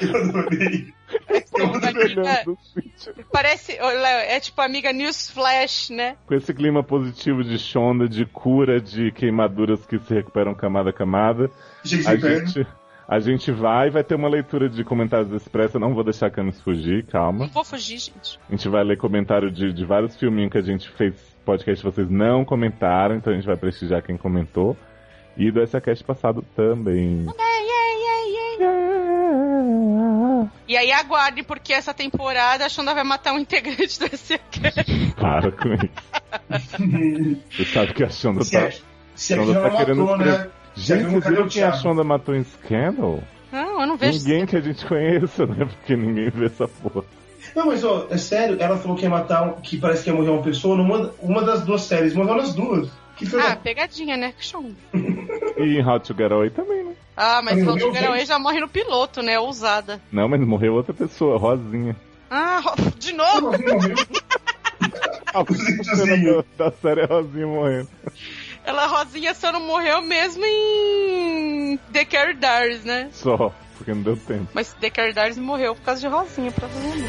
Eu 0.00 0.16
adorei. 0.16 0.92
É. 2.24 2.44
Parece, 3.30 3.78
Léo, 3.78 4.18
é 4.30 4.40
tipo 4.40 4.60
a 4.60 4.64
amiga 4.64 4.92
Newsflash, 4.92 5.90
né? 5.90 6.16
Com 6.26 6.34
esse 6.34 6.52
clima 6.52 6.82
positivo 6.82 7.44
de 7.44 7.58
Shonda, 7.58 8.08
de 8.08 8.24
cura, 8.24 8.80
de 8.80 9.12
queimaduras 9.12 9.84
que 9.86 9.98
se 9.98 10.14
recuperam 10.14 10.54
camada 10.54 10.90
a 10.90 10.92
camada, 10.92 11.50
Gente, 11.84 12.08
a 12.08 12.16
gente, 12.16 12.66
a 13.12 13.20
gente 13.20 13.52
vai, 13.52 13.90
vai 13.90 14.02
ter 14.02 14.14
uma 14.14 14.28
leitura 14.28 14.70
de 14.70 14.82
comentários 14.82 15.28
do 15.28 15.36
Expresso, 15.36 15.76
eu 15.76 15.80
não 15.80 15.92
vou 15.92 16.02
deixar 16.02 16.28
a 16.28 16.30
Camis 16.30 16.58
fugir, 16.62 17.04
calma. 17.04 17.40
Não 17.40 17.52
vou 17.52 17.62
fugir, 17.62 17.98
gente. 17.98 18.40
A 18.48 18.52
gente 18.52 18.66
vai 18.70 18.82
ler 18.82 18.96
comentário 18.96 19.50
de, 19.50 19.70
de 19.70 19.84
vários 19.84 20.16
filminhos 20.16 20.50
que 20.50 20.56
a 20.56 20.62
gente 20.62 20.88
fez 20.92 21.14
podcast 21.44 21.84
vocês 21.84 22.08
não 22.08 22.42
comentaram, 22.42 23.16
então 23.16 23.30
a 23.30 23.36
gente 23.36 23.44
vai 23.44 23.56
prestigiar 23.56 24.02
quem 24.02 24.16
comentou. 24.16 24.74
E 25.36 25.50
do 25.50 25.66
SACast 25.66 26.02
passado 26.04 26.42
também. 26.56 27.26
E 30.66 30.76
aí 30.76 30.90
aguarde, 30.90 31.42
porque 31.42 31.72
essa 31.72 31.92
temporada 31.92 32.64
a 32.64 32.68
Shonda 32.68 32.94
vai 32.94 33.04
matar 33.04 33.34
um 33.34 33.38
integrante 33.38 33.98
do 33.98 34.06
SK. 34.06 34.38
Para 35.20 35.52
com 35.52 35.74
isso. 35.74 37.42
Você 37.50 37.64
sabe 37.66 37.92
que 37.92 38.02
a 38.02 38.08
Shonda 38.08 38.40
tá. 38.40 38.70
se 39.14 39.34
Shonda 39.34 39.60
tá 39.60 39.70
querendo 39.76 40.06
matou, 40.06 40.16
né? 40.16 40.50
Gente, 40.74 41.04
viu 41.20 41.42
o 41.44 41.48
quem 41.48 41.62
a? 41.62 41.72
Shonda 41.72 42.02
matou 42.04 42.34
em 42.34 42.44
Scandal? 42.44 43.22
Não, 43.50 43.80
eu 43.82 43.86
não 43.86 43.96
vejo. 43.96 44.18
Ninguém 44.18 44.46
que 44.46 44.56
a 44.56 44.60
gente 44.60 44.84
conheça, 44.86 45.46
né? 45.46 45.64
Porque 45.66 45.94
ninguém 45.94 46.30
vê 46.30 46.46
essa 46.46 46.66
porra. 46.66 47.04
Não, 47.54 47.66
mas 47.66 47.84
ó, 47.84 48.06
é 48.08 48.16
sério, 48.16 48.56
ela 48.58 48.78
falou 48.78 48.96
que 48.96 49.02
ia 49.02 49.10
matar, 49.10 49.42
um- 49.42 49.60
que 49.60 49.76
parece 49.76 50.04
que 50.04 50.10
ia 50.10 50.16
morrer 50.16 50.30
uma 50.30 50.42
pessoa 50.42 50.76
numa 50.76 51.12
uma 51.20 51.42
das 51.42 51.62
duas 51.62 51.82
séries, 51.82 52.14
morreu 52.14 52.36
nas 52.36 52.54
duas. 52.54 52.88
Ah, 53.34 53.50
da- 53.50 53.56
pegadinha, 53.56 54.16
né? 54.16 54.32
Shonda. 54.40 54.74
E 55.58 55.78
em 55.78 55.86
How 55.86 56.00
to 56.00 56.14
Get 56.16 56.32
Away 56.32 56.50
também, 56.50 56.82
né? 56.84 56.92
Ah, 57.16 57.40
mas 57.42 57.54
Ai, 57.58 57.62
o 57.62 57.66
meu 57.66 57.66
Walter 57.66 57.82
Deus. 57.84 57.94
Garaway 57.94 58.24
já 58.26 58.38
morre 58.38 58.58
no 58.60 58.68
piloto, 58.68 59.22
né? 59.22 59.38
Ousada. 59.38 60.00
Não, 60.10 60.26
mas 60.28 60.40
morreu 60.40 60.74
outra 60.74 60.94
pessoa, 60.94 61.36
Rosinha. 61.38 61.94
Ah, 62.30 62.60
ro- 62.64 62.74
de 62.98 63.12
novo? 63.12 63.50
Morreu. 63.52 63.94
A 65.34 65.44
da 66.58 66.70
série 66.72 67.00
é 67.02 67.04
Rosinha 67.06 67.46
morrendo. 67.46 67.88
Ela, 68.64 68.86
Rosinha, 68.86 69.34
só 69.34 69.50
não 69.52 69.60
morreu 69.60 70.00
mesmo 70.02 70.44
em 70.44 71.78
The 71.92 72.04
Carrie 72.04 72.34
Dars, 72.34 72.84
né? 72.84 73.08
Só, 73.12 73.52
porque 73.76 73.92
não 73.92 74.02
deu 74.02 74.16
tempo. 74.16 74.48
Mas 74.54 74.72
The 74.74 74.90
Carrie 74.90 75.12
Dars 75.12 75.36
morreu 75.36 75.74
por 75.74 75.82
causa 75.82 76.00
de 76.00 76.06
Rosinha, 76.06 76.52
provavelmente. 76.52 77.08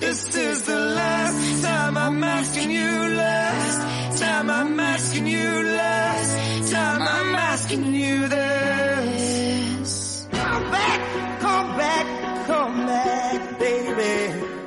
This 0.00 0.36
is 0.36 0.62
the 0.62 0.78
last 0.78 1.62
time 1.62 1.96
I'm 1.96 2.22
asking 2.22 2.70
you 2.70 3.08
last 3.16 4.20
time 4.20 4.50
I'm 4.50 4.80
asking 4.80 5.26
you 5.26 5.62
last 5.62 6.72
time 6.72 7.02
I'm 7.02 7.34
asking 7.34 7.94
you 7.94 8.28
this. 8.28 9.73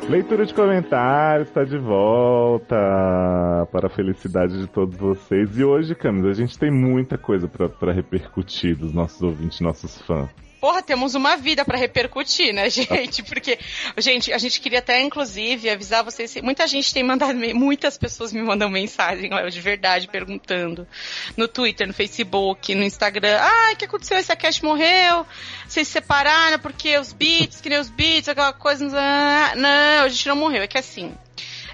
Leitura 0.10 0.46
de 0.46 0.54
comentários 0.54 1.50
está 1.50 1.66
de 1.66 1.78
volta 1.78 2.78
para 3.74 3.88
a 3.88 3.90
felicidade 3.90 4.58
de 4.58 4.66
todos 4.66 4.96
vocês. 4.98 5.58
E 5.60 5.66
hoje, 5.66 5.94
Camis, 5.94 6.26
a 6.26 6.34
gente 6.34 6.58
tem 6.58 6.72
muita 6.72 7.18
coisa 7.18 7.46
pra 7.48 7.92
repercutir 7.92 8.78
dos 8.78 8.94
nossos 8.94 9.22
ouvintes, 9.22 9.60
nossos 9.60 10.02
fãs. 10.04 10.47
Porra, 10.68 10.84
temos 10.84 11.16
uma 11.16 11.38
vida 11.38 11.64
pra 11.64 11.78
repercutir, 11.78 12.54
né, 12.54 12.68
gente? 12.70 13.24
Porque, 13.24 13.58
gente, 14.00 14.34
a 14.34 14.38
gente 14.38 14.60
queria 14.60 14.80
até, 14.80 15.00
inclusive, 15.00 15.70
avisar 15.70 16.04
vocês. 16.04 16.36
Muita 16.42 16.68
gente 16.68 16.94
tem 16.94 17.04
mandado, 17.04 17.40
muitas 17.56 17.98
pessoas 17.98 18.34
me 18.34 18.42
mandam 18.42 18.70
mensagem, 18.70 19.34
Léo, 19.34 19.50
de 19.50 19.62
verdade, 19.62 20.10
perguntando. 20.10 20.86
No 21.38 21.48
Twitter, 21.48 21.88
no 21.88 21.94
Facebook, 21.94 22.76
no 22.76 22.84
Instagram. 22.84 23.38
Ah, 23.40 23.72
o 23.72 23.78
que 23.78 23.86
aconteceu? 23.86 24.18
Esse 24.18 24.36
Cash 24.36 24.60
morreu? 24.60 25.26
Vocês 25.66 25.88
se 25.88 25.94
separaram 25.94 26.60
porque 26.60 26.98
os 26.98 27.14
beats, 27.14 27.62
que 27.62 27.70
nem 27.70 27.80
os 27.80 27.90
beats, 27.90 28.28
aquela 28.28 28.52
coisa. 28.52 28.86
Não, 29.56 30.04
a 30.04 30.10
gente 30.10 30.28
não 30.28 30.36
morreu. 30.36 30.64
É 30.64 30.68
que 30.68 30.78
assim. 30.78 31.16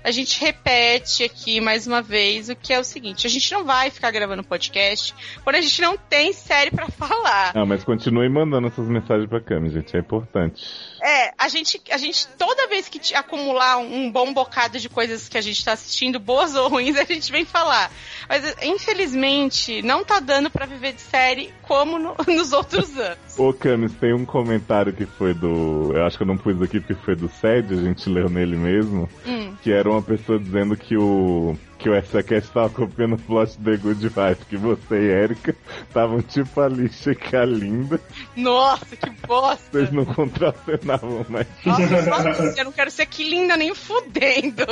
A 0.03 0.11
gente 0.11 0.39
repete 0.41 1.23
aqui 1.23 1.61
mais 1.61 1.87
uma 1.87 2.01
vez 2.01 2.49
o 2.49 2.55
que 2.55 2.73
é 2.73 2.79
o 2.79 2.83
seguinte: 2.83 3.25
a 3.25 3.29
gente 3.29 3.51
não 3.53 3.63
vai 3.63 3.89
ficar 3.89 4.11
gravando 4.11 4.43
podcast 4.43 5.15
quando 5.43 5.55
a 5.55 5.61
gente 5.61 5.81
não 5.81 5.97
tem 5.97 6.33
série 6.33 6.71
pra 6.71 6.89
falar. 6.89 7.53
Não, 7.55 7.65
mas 7.65 7.83
continue 7.83 8.27
mandando 8.27 8.67
essas 8.67 8.87
mensagens 8.87 9.29
pra 9.29 9.39
Camis, 9.39 9.73
gente, 9.73 9.95
é 9.95 9.99
importante. 9.99 10.63
É, 11.05 11.33
a 11.37 11.49
gente, 11.49 11.81
a 11.91 11.97
gente, 11.97 12.25
toda 12.39 12.65
vez 12.69 12.87
que 12.87 12.97
te- 12.97 13.13
acumular 13.13 13.77
um, 13.77 14.05
um 14.05 14.11
bom 14.11 14.33
bocado 14.33 14.79
de 14.79 14.87
coisas 14.87 15.27
que 15.27 15.37
a 15.37 15.41
gente 15.41 15.63
tá 15.63 15.73
assistindo, 15.73 16.17
boas 16.17 16.55
ou 16.55 16.69
ruins, 16.69 16.95
a 16.97 17.03
gente 17.03 17.29
vem 17.29 17.43
falar. 17.43 17.91
Mas, 18.29 18.55
infelizmente, 18.63 19.81
não 19.81 20.03
tá 20.05 20.19
dando 20.21 20.49
pra 20.49 20.65
viver 20.65 20.93
de 20.93 21.01
série 21.01 21.53
como 21.63 21.99
no- 21.99 22.15
nos 22.27 22.53
outros 22.53 22.95
anos. 22.97 23.37
Ô, 23.37 23.51
Camis, 23.51 23.91
tem 23.95 24.13
um 24.13 24.25
comentário 24.25 24.93
que 24.93 25.05
foi 25.05 25.33
do. 25.33 25.91
Eu 25.93 26.05
acho 26.05 26.15
que 26.17 26.23
eu 26.23 26.27
não 26.27 26.37
pus 26.37 26.61
aqui 26.61 26.79
porque 26.79 26.95
foi 27.03 27.15
do 27.15 27.27
SED, 27.29 27.73
a 27.73 27.81
gente 27.81 28.09
leu 28.09 28.29
nele 28.29 28.55
mesmo. 28.55 29.09
Hum. 29.25 29.53
Que 29.61 29.71
era 29.73 29.89
uma 29.89 30.01
pessoa 30.01 30.39
dizendo 30.39 30.77
que 30.77 30.95
o. 30.95 31.53
Que 31.83 31.89
o 31.89 32.01
SACast 32.01 32.49
tava 32.51 32.69
copiando 32.69 33.15
o 33.15 33.17
plot 33.17 33.57
The 33.57 33.75
Good 33.75 34.05
Wife, 34.05 34.45
que 34.47 34.55
você 34.55 34.95
e 34.95 35.11
Erika 35.11 35.53
estavam 35.85 36.21
tipo 36.21 36.61
a 36.61 36.69
lixa 36.69 37.11
e 37.11 37.15
que 37.15 37.35
a 37.35 37.43
linda. 37.43 37.99
Nossa, 38.37 38.95
que 38.95 39.09
bosta! 39.27 39.69
Vocês 39.69 39.91
não 39.91 40.05
contracenavam, 40.05 41.25
mas 41.27 41.45
Nossa, 41.65 42.53
eu 42.57 42.63
não 42.63 42.71
quero 42.71 42.89
ser 42.89 43.05
que 43.05 43.29
linda 43.29 43.57
nem 43.57 43.75
fudendo. 43.75 44.65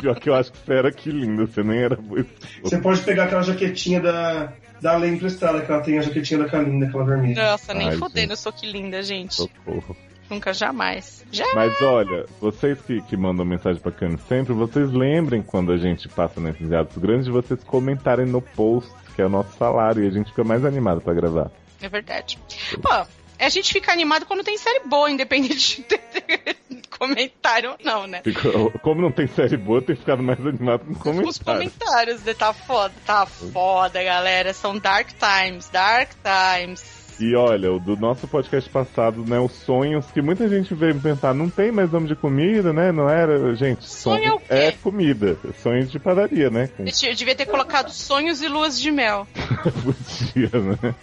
pior 0.00 0.18
que 0.18 0.30
eu 0.30 0.34
acho 0.34 0.52
que 0.52 0.58
você 0.64 0.72
era 0.72 0.90
que 0.90 1.10
linda, 1.10 1.46
você 1.46 1.62
nem 1.62 1.82
era 1.82 1.96
esposa. 1.96 2.26
Você 2.62 2.78
pode 2.78 3.00
pegar 3.02 3.24
aquela 3.24 3.42
jaquetinha 3.42 4.00
da, 4.00 4.54
da 4.80 4.96
Lei 4.96 5.10
emprestada, 5.10 5.60
que 5.60 5.70
ela 5.70 5.82
tem 5.82 5.98
a 5.98 6.00
jaquetinha 6.00 6.40
da 6.40 6.48
Kalinda, 6.48 6.86
aquela 6.86 7.04
vermelha. 7.04 7.42
Nossa, 7.42 7.74
nem 7.74 7.90
Ai, 7.90 7.96
fudendo, 7.98 8.20
gente. 8.20 8.30
eu 8.30 8.36
sou 8.38 8.52
que 8.54 8.66
linda, 8.66 9.02
gente. 9.02 9.34
Socorro. 9.34 9.94
Nunca, 10.30 10.52
jamais. 10.52 11.24
Mas 11.54 11.80
olha, 11.82 12.26
vocês 12.40 12.80
que, 12.80 13.00
que 13.02 13.16
mandam 13.16 13.44
mensagem 13.44 13.80
pra 13.80 13.92
Camis 13.92 14.20
sempre, 14.22 14.52
vocês 14.54 14.90
lembrem 14.90 15.42
quando 15.42 15.72
a 15.72 15.76
gente 15.76 16.08
passa 16.08 16.40
nesses 16.40 16.72
atos 16.72 16.96
grandes 16.96 17.26
de 17.26 17.30
vocês 17.30 17.62
comentarem 17.64 18.26
no 18.26 18.40
post, 18.40 18.90
que 19.14 19.22
é 19.22 19.26
o 19.26 19.28
nosso 19.28 19.56
salário, 19.58 20.02
e 20.02 20.06
a 20.06 20.10
gente 20.10 20.30
fica 20.30 20.42
mais 20.44 20.64
animado 20.64 21.00
pra 21.00 21.12
gravar. 21.12 21.50
É 21.80 21.88
verdade. 21.88 22.38
Pô, 22.80 23.06
a 23.38 23.48
gente 23.48 23.72
fica 23.72 23.92
animado 23.92 24.24
quando 24.26 24.42
tem 24.42 24.56
série 24.56 24.86
boa, 24.86 25.10
independente 25.10 25.82
de 25.82 25.82
ter 25.82 26.56
comentário 26.98 27.70
ou 27.72 27.76
não, 27.84 28.06
né? 28.06 28.22
Como 28.82 29.02
não 29.02 29.12
tem 29.12 29.26
série 29.26 29.56
boa, 29.56 29.82
tem 29.82 29.94
ficado 29.96 30.22
mais 30.22 30.40
animado 30.40 30.84
com 30.86 30.92
Os 30.92 30.98
comentários. 31.02 31.38
comentários, 31.38 32.22
né? 32.22 32.32
Tá 32.34 32.52
foda, 32.52 32.94
tá 33.04 33.26
foda, 33.26 34.02
galera. 34.02 34.54
São 34.54 34.78
dark 34.78 35.08
times, 35.12 35.68
dark 35.68 36.12
times. 36.22 37.03
E 37.20 37.34
olha, 37.36 37.72
o 37.72 37.78
do 37.78 37.96
nosso 37.96 38.26
podcast 38.26 38.68
passado, 38.68 39.24
né, 39.24 39.38
os 39.38 39.52
sonhos, 39.52 40.06
que 40.10 40.20
muita 40.20 40.48
gente 40.48 40.74
veio 40.74 40.98
pensar, 41.00 41.32
não 41.32 41.48
tem 41.48 41.70
mais 41.70 41.90
nome 41.90 42.08
de 42.08 42.16
comida, 42.16 42.72
né? 42.72 42.90
Não 42.90 43.08
era, 43.08 43.54
gente, 43.54 43.88
Sonho 43.88 44.24
é 44.24 44.32
o 44.32 44.38
quê? 44.38 44.46
é 44.50 44.72
comida. 44.72 45.36
Sonho 45.62 45.86
de 45.86 45.98
padaria, 45.98 46.50
né? 46.50 46.68
Com 46.68 46.84
eu 46.84 47.14
devia 47.14 47.34
ter 47.34 47.46
colocado 47.46 47.90
sonhos 47.90 48.42
e 48.42 48.48
luas 48.48 48.80
de 48.80 48.90
mel. 48.90 49.26
podia, 49.84 50.50
né? 50.60 50.94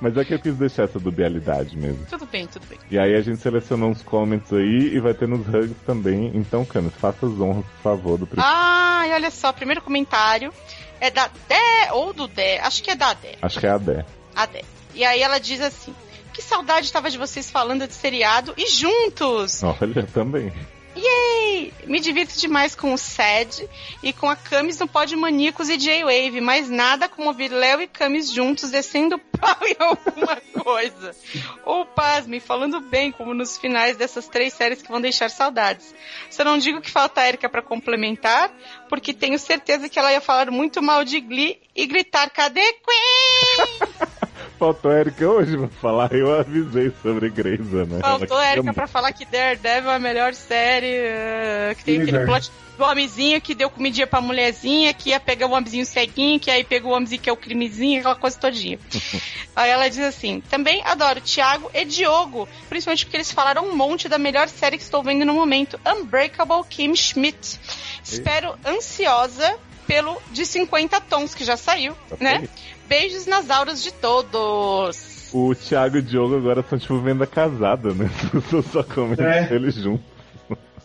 Mas 0.00 0.16
é 0.16 0.24
que 0.24 0.34
eu 0.34 0.38
quis 0.38 0.56
deixar 0.56 0.84
essa 0.84 0.98
dubialidade 0.98 1.76
mesmo. 1.76 2.04
Tudo 2.10 2.26
bem, 2.26 2.46
tudo 2.48 2.66
bem. 2.66 2.78
E 2.90 2.98
aí 2.98 3.14
a 3.14 3.20
gente 3.20 3.38
selecionou 3.38 3.90
uns 3.90 4.02
comments 4.02 4.52
aí 4.52 4.94
e 4.94 4.98
vai 4.98 5.14
ter 5.14 5.28
nos 5.28 5.46
hugs 5.46 5.76
também. 5.86 6.32
Então, 6.34 6.64
Camis, 6.64 6.92
faça 6.94 7.26
as 7.26 7.40
honras, 7.40 7.64
por 7.64 7.82
favor, 7.82 8.18
do 8.18 8.26
primeiro. 8.26 8.50
Ah, 8.52 9.04
e 9.06 9.12
olha 9.12 9.30
só, 9.30 9.52
primeiro 9.52 9.80
comentário 9.80 10.52
é 11.00 11.10
da 11.10 11.28
Dé, 11.48 11.92
ou 11.92 12.12
do 12.12 12.26
Dé, 12.28 12.60
acho 12.60 12.82
que 12.82 12.90
é 12.90 12.94
da 12.94 13.12
Dé, 13.12 13.36
Acho 13.42 13.58
que 13.58 13.66
é 13.66 13.70
a 13.70 13.78
Dé. 13.78 14.04
a 14.34 14.46
Dé. 14.46 14.62
E 14.94 15.04
aí 15.04 15.22
ela 15.22 15.38
diz 15.38 15.60
assim, 15.60 15.94
que 16.32 16.42
saudade 16.42 16.92
tava 16.92 17.10
de 17.10 17.18
vocês 17.18 17.50
falando 17.50 17.86
de 17.86 17.94
seriado 17.94 18.54
e 18.56 18.66
juntos! 18.66 19.62
Olha, 19.62 20.06
também. 20.12 20.52
Yay! 20.94 21.72
Me 21.86 21.98
divirto 22.00 22.38
demais 22.38 22.74
com 22.74 22.92
o 22.92 22.98
Sad 22.98 23.68
e 24.02 24.12
com 24.12 24.28
a 24.28 24.36
Camis 24.36 24.78
no 24.78 24.86
Pod 24.86 25.14
Maníacos 25.16 25.68
e 25.70 25.76
J-Wave, 25.76 26.40
mas 26.40 26.68
nada 26.68 27.08
como 27.08 27.28
ouvir 27.28 27.50
Léo 27.50 27.80
e 27.80 27.86
Camis 27.86 28.30
juntos 28.30 28.70
descendo 28.70 29.18
pau 29.18 29.56
em 29.62 29.76
alguma 29.80 30.36
coisa. 30.62 31.16
Ou 31.64 31.86
pasme, 31.86 32.40
falando 32.40 32.80
bem, 32.80 33.10
como 33.10 33.32
nos 33.32 33.56
finais 33.56 33.96
dessas 33.96 34.28
três 34.28 34.52
séries 34.52 34.82
que 34.82 34.90
vão 34.90 35.00
deixar 35.00 35.30
saudades. 35.30 35.94
Só 36.30 36.44
não 36.44 36.58
digo 36.58 36.80
que 36.80 36.90
falta 36.90 37.22
a 37.22 37.28
Erika 37.28 37.48
pra 37.48 37.62
complementar, 37.62 38.50
porque 38.88 39.14
tenho 39.14 39.38
certeza 39.38 39.88
que 39.88 39.98
ela 39.98 40.12
ia 40.12 40.20
falar 40.20 40.50
muito 40.50 40.82
mal 40.82 41.04
de 41.04 41.20
Glee 41.20 41.58
e 41.74 41.86
gritar, 41.86 42.28
cadê 42.30 42.60
Queen? 42.60 44.12
faltou 44.62 44.92
a 44.92 45.00
Erika 45.00 45.28
hoje 45.28 45.58
pra 45.58 45.68
falar, 45.68 46.12
eu 46.12 46.38
avisei 46.38 46.92
sobre 47.02 47.28
Grey's, 47.30 47.66
né? 47.72 47.98
Faltou 48.00 48.36
a 48.36 48.52
Erika 48.52 48.72
pra 48.72 48.86
falar 48.86 49.12
que 49.12 49.24
Daredevil 49.24 49.90
é 49.90 49.96
a 49.96 49.98
melhor 49.98 50.34
série, 50.34 51.00
uh, 51.00 51.74
que 51.74 51.84
tem 51.84 52.00
aquele 52.00 52.18
Universo. 52.18 52.52
plot 52.52 52.78
do 52.78 52.84
homenzinho 52.84 53.40
que 53.40 53.56
deu 53.56 53.68
comidinha 53.68 54.06
pra 54.06 54.20
mulherzinha, 54.20 54.94
que 54.94 55.10
ia 55.10 55.18
pegar 55.18 55.48
o 55.48 55.50
homenzinho 55.50 55.84
ceguinho, 55.84 56.38
que 56.38 56.48
aí 56.48 56.62
pegou 56.62 56.92
o 56.92 56.94
homenzinho 56.94 57.20
que 57.20 57.28
é 57.28 57.32
o 57.32 57.36
crimezinho, 57.36 57.98
aquela 57.98 58.14
coisa 58.14 58.38
todinha. 58.38 58.78
aí 59.56 59.68
ela 59.68 59.90
diz 59.90 59.98
assim, 59.98 60.40
também 60.48 60.80
adoro 60.84 61.20
Thiago 61.20 61.68
e 61.74 61.84
Diogo, 61.84 62.48
principalmente 62.68 63.04
porque 63.04 63.16
eles 63.16 63.32
falaram 63.32 63.66
um 63.66 63.74
monte 63.74 64.08
da 64.08 64.16
melhor 64.16 64.48
série 64.48 64.76
que 64.76 64.84
estou 64.84 65.02
vendo 65.02 65.24
no 65.24 65.34
momento, 65.34 65.78
Unbreakable 65.84 66.62
Kim 66.70 66.94
Schmidt. 66.94 67.58
Espero 68.04 68.54
ansiosa 68.64 69.58
pelo 69.86 70.20
de 70.30 70.44
50 70.46 71.00
tons, 71.02 71.34
que 71.34 71.44
já 71.44 71.56
saiu, 71.56 71.94
Tá 72.08 72.16
né? 72.20 72.34
feliz. 72.36 72.50
Beijos 72.88 73.26
nas 73.26 73.50
auras 73.50 73.82
de 73.82 73.92
todos. 73.92 75.30
O 75.32 75.54
Thiago 75.54 75.96
e 75.96 76.00
o 76.00 76.02
Diogo 76.02 76.36
agora 76.36 76.62
são 76.68 76.78
tipo 76.78 76.98
venda 77.00 77.26
casada, 77.26 77.92
né? 77.94 78.10
Eu 78.52 78.62
só 78.62 78.82
comento 78.82 79.22
É. 79.22 79.48
eles 79.50 79.74
juntos, 79.76 80.04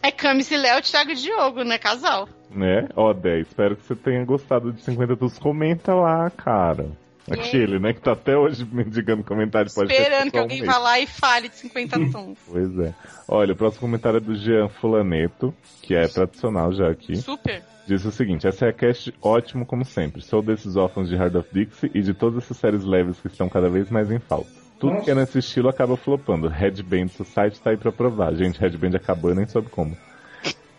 É 0.01 0.09
Camis 0.11 0.49
e 0.51 0.57
Léo, 0.57 0.81
Thiago 0.81 1.11
e 1.11 1.15
Diogo, 1.15 1.63
né? 1.63 1.77
Casal. 1.77 2.29
né? 2.49 2.87
Ó, 2.95 3.11
10, 3.13 3.47
espero 3.47 3.75
que 3.75 3.85
você 3.85 3.95
tenha 3.95 4.23
gostado 4.23 4.71
de 4.71 4.81
50 4.83 5.17
tons. 5.17 5.37
Comenta 5.37 5.93
lá, 5.93 6.29
cara. 6.29 6.87
Aquele, 7.31 7.77
né? 7.77 7.93
Que 7.93 8.01
tá 8.01 8.13
até 8.13 8.37
hoje 8.37 8.65
mendigando 8.71 9.23
comentário. 9.23 9.67
Esperando 9.67 10.31
que 10.31 10.37
alguém 10.37 10.63
vá 10.63 10.77
lá 10.77 10.99
e 10.99 11.05
fale 11.05 11.49
de 11.49 11.55
50 11.57 11.99
tons. 12.11 12.37
Pois 12.47 12.79
é. 12.79 12.93
Olha, 13.27 13.53
o 13.53 13.55
próximo 13.55 13.81
comentário 13.81 14.17
é 14.17 14.21
do 14.21 14.35
Jean 14.35 14.69
Fulaneto, 14.69 15.53
que 15.81 15.93
é 15.93 16.07
tradicional 16.07 16.71
já 16.71 16.89
aqui. 16.89 17.17
Super. 17.17 17.63
Diz 17.85 18.05
o 18.05 18.11
seguinte, 18.11 18.47
essa 18.47 18.65
é 18.65 18.69
a 18.69 18.73
cast 18.73 19.13
ótimo 19.21 19.65
como 19.65 19.83
sempre. 19.83 20.21
Sou 20.21 20.41
desses 20.41 20.75
órfãos 20.75 21.09
de 21.09 21.15
Hard 21.15 21.35
of 21.35 21.49
Dixie 21.53 21.91
e 21.93 22.01
de 22.01 22.13
todas 22.13 22.43
essas 22.43 22.57
séries 22.57 22.83
leves 22.83 23.19
que 23.19 23.27
estão 23.27 23.49
cada 23.49 23.69
vez 23.69 23.89
mais 23.89 24.09
em 24.11 24.19
falta. 24.19 24.49
Tudo 24.79 24.93
Nossa. 24.93 25.05
que 25.05 25.11
é 25.11 25.15
nesse 25.15 25.39
estilo 25.39 25.69
acaba 25.69 25.97
flopando. 25.97 26.47
Headband 26.47 27.07
Society 27.09 27.59
tá 27.59 27.71
aí 27.71 27.77
pra 27.77 27.91
provar. 27.91 28.33
Gente, 28.35 28.59
Headband 28.59 28.95
acabou, 28.95 29.33
nem 29.33 29.47
soube 29.47 29.69
como. 29.69 29.97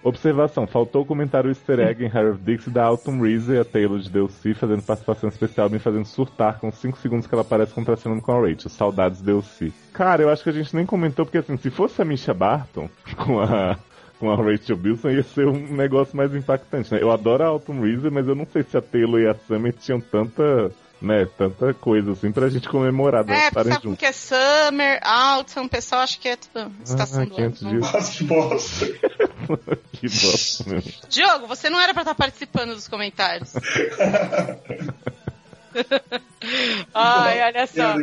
Observação, 0.03 0.67
faltou 0.67 1.03
o 1.03 1.07
comentário 1.07 1.51
easter 1.51 1.81
egg 1.81 2.05
em 2.05 2.09
Hard 2.09 2.35
of 2.35 2.43
Dixie 2.43 2.71
da 2.71 2.85
Autumn 2.85 3.21
Reese 3.21 3.53
e 3.53 3.59
a 3.59 3.65
Taylor 3.65 3.99
de 3.99 4.09
Delcy 4.09 4.55
fazendo 4.55 4.83
participação 4.83 5.29
especial, 5.29 5.69
me 5.69 5.79
fazendo 5.79 6.05
surtar 6.05 6.59
com 6.59 6.71
5 6.71 6.99
segundos 6.99 7.27
que 7.27 7.35
ela 7.35 7.43
aparece 7.43 7.73
contracenando 7.73 8.23
com 8.23 8.33
a 8.33 8.41
Rachel. 8.41 8.71
Saudades 8.71 9.21
Delcy. 9.21 9.73
Cara, 9.93 10.23
eu 10.23 10.31
acho 10.31 10.43
que 10.43 10.51
a 10.51 10.53
gente 10.53 10.75
nem 10.75 10.87
comentou, 10.87 11.25
porque 11.25 11.39
assim, 11.39 11.57
se 11.57 11.71
fosse 11.71 12.01
a 12.01 12.05
Misha 12.05 12.33
Barton 12.33 12.89
com 13.17 13.41
a 13.41 13.77
com 14.19 14.31
a 14.31 14.37
Rachel 14.37 14.77
Bilson 14.77 15.11
ia 15.11 15.23
ser 15.23 15.47
um 15.47 15.75
negócio 15.75 16.17
mais 16.17 16.35
impactante, 16.35 16.93
né? 16.93 17.01
Eu 17.01 17.11
adoro 17.11 17.45
a 17.45 17.47
Autumn 17.47 17.81
Reese, 17.81 18.11
mas 18.11 18.27
eu 18.27 18.35
não 18.35 18.47
sei 18.47 18.63
se 18.63 18.77
a 18.77 18.83
Taylor 18.83 19.21
e 19.21 19.29
a 19.29 19.35
Summer 19.35 19.73
tinham 19.73 20.01
tanta, 20.01 20.73
né, 21.01 21.27
tanta 21.39 21.73
coisa 21.75 22.13
assim 22.13 22.33
pra 22.33 22.49
gente 22.49 22.69
comemorar 22.69 23.29
É, 23.29 23.49
estarem 23.49 23.73
sabe 23.73 23.85
juntas. 23.85 23.99
que 24.01 24.07
é 24.07 24.13
Summer, 24.13 25.01
Autumn, 25.03 25.65
o 25.67 25.69
pessoal 25.69 26.01
acha 26.03 26.19
que 26.19 26.29
é 26.29 26.37
tudo 26.37 26.73
estação 26.85 27.23
Ah, 27.23 27.25
do 27.25 27.31
500 27.35 27.63
ano. 27.63 27.81
dias. 27.81 28.09
Que 28.11 28.25
bosta. 28.25 28.87
que 29.93 30.09
bosta 30.09 30.65
mesmo. 30.71 30.93
Diogo, 31.09 31.47
você 31.47 31.71
não 31.71 31.81
era 31.81 31.93
pra 31.95 32.03
estar 32.03 32.15
participando 32.15 32.75
dos 32.75 32.89
comentários. 32.89 33.53
Ai, 36.95 37.43
olha 37.43 37.67
só. 37.67 37.95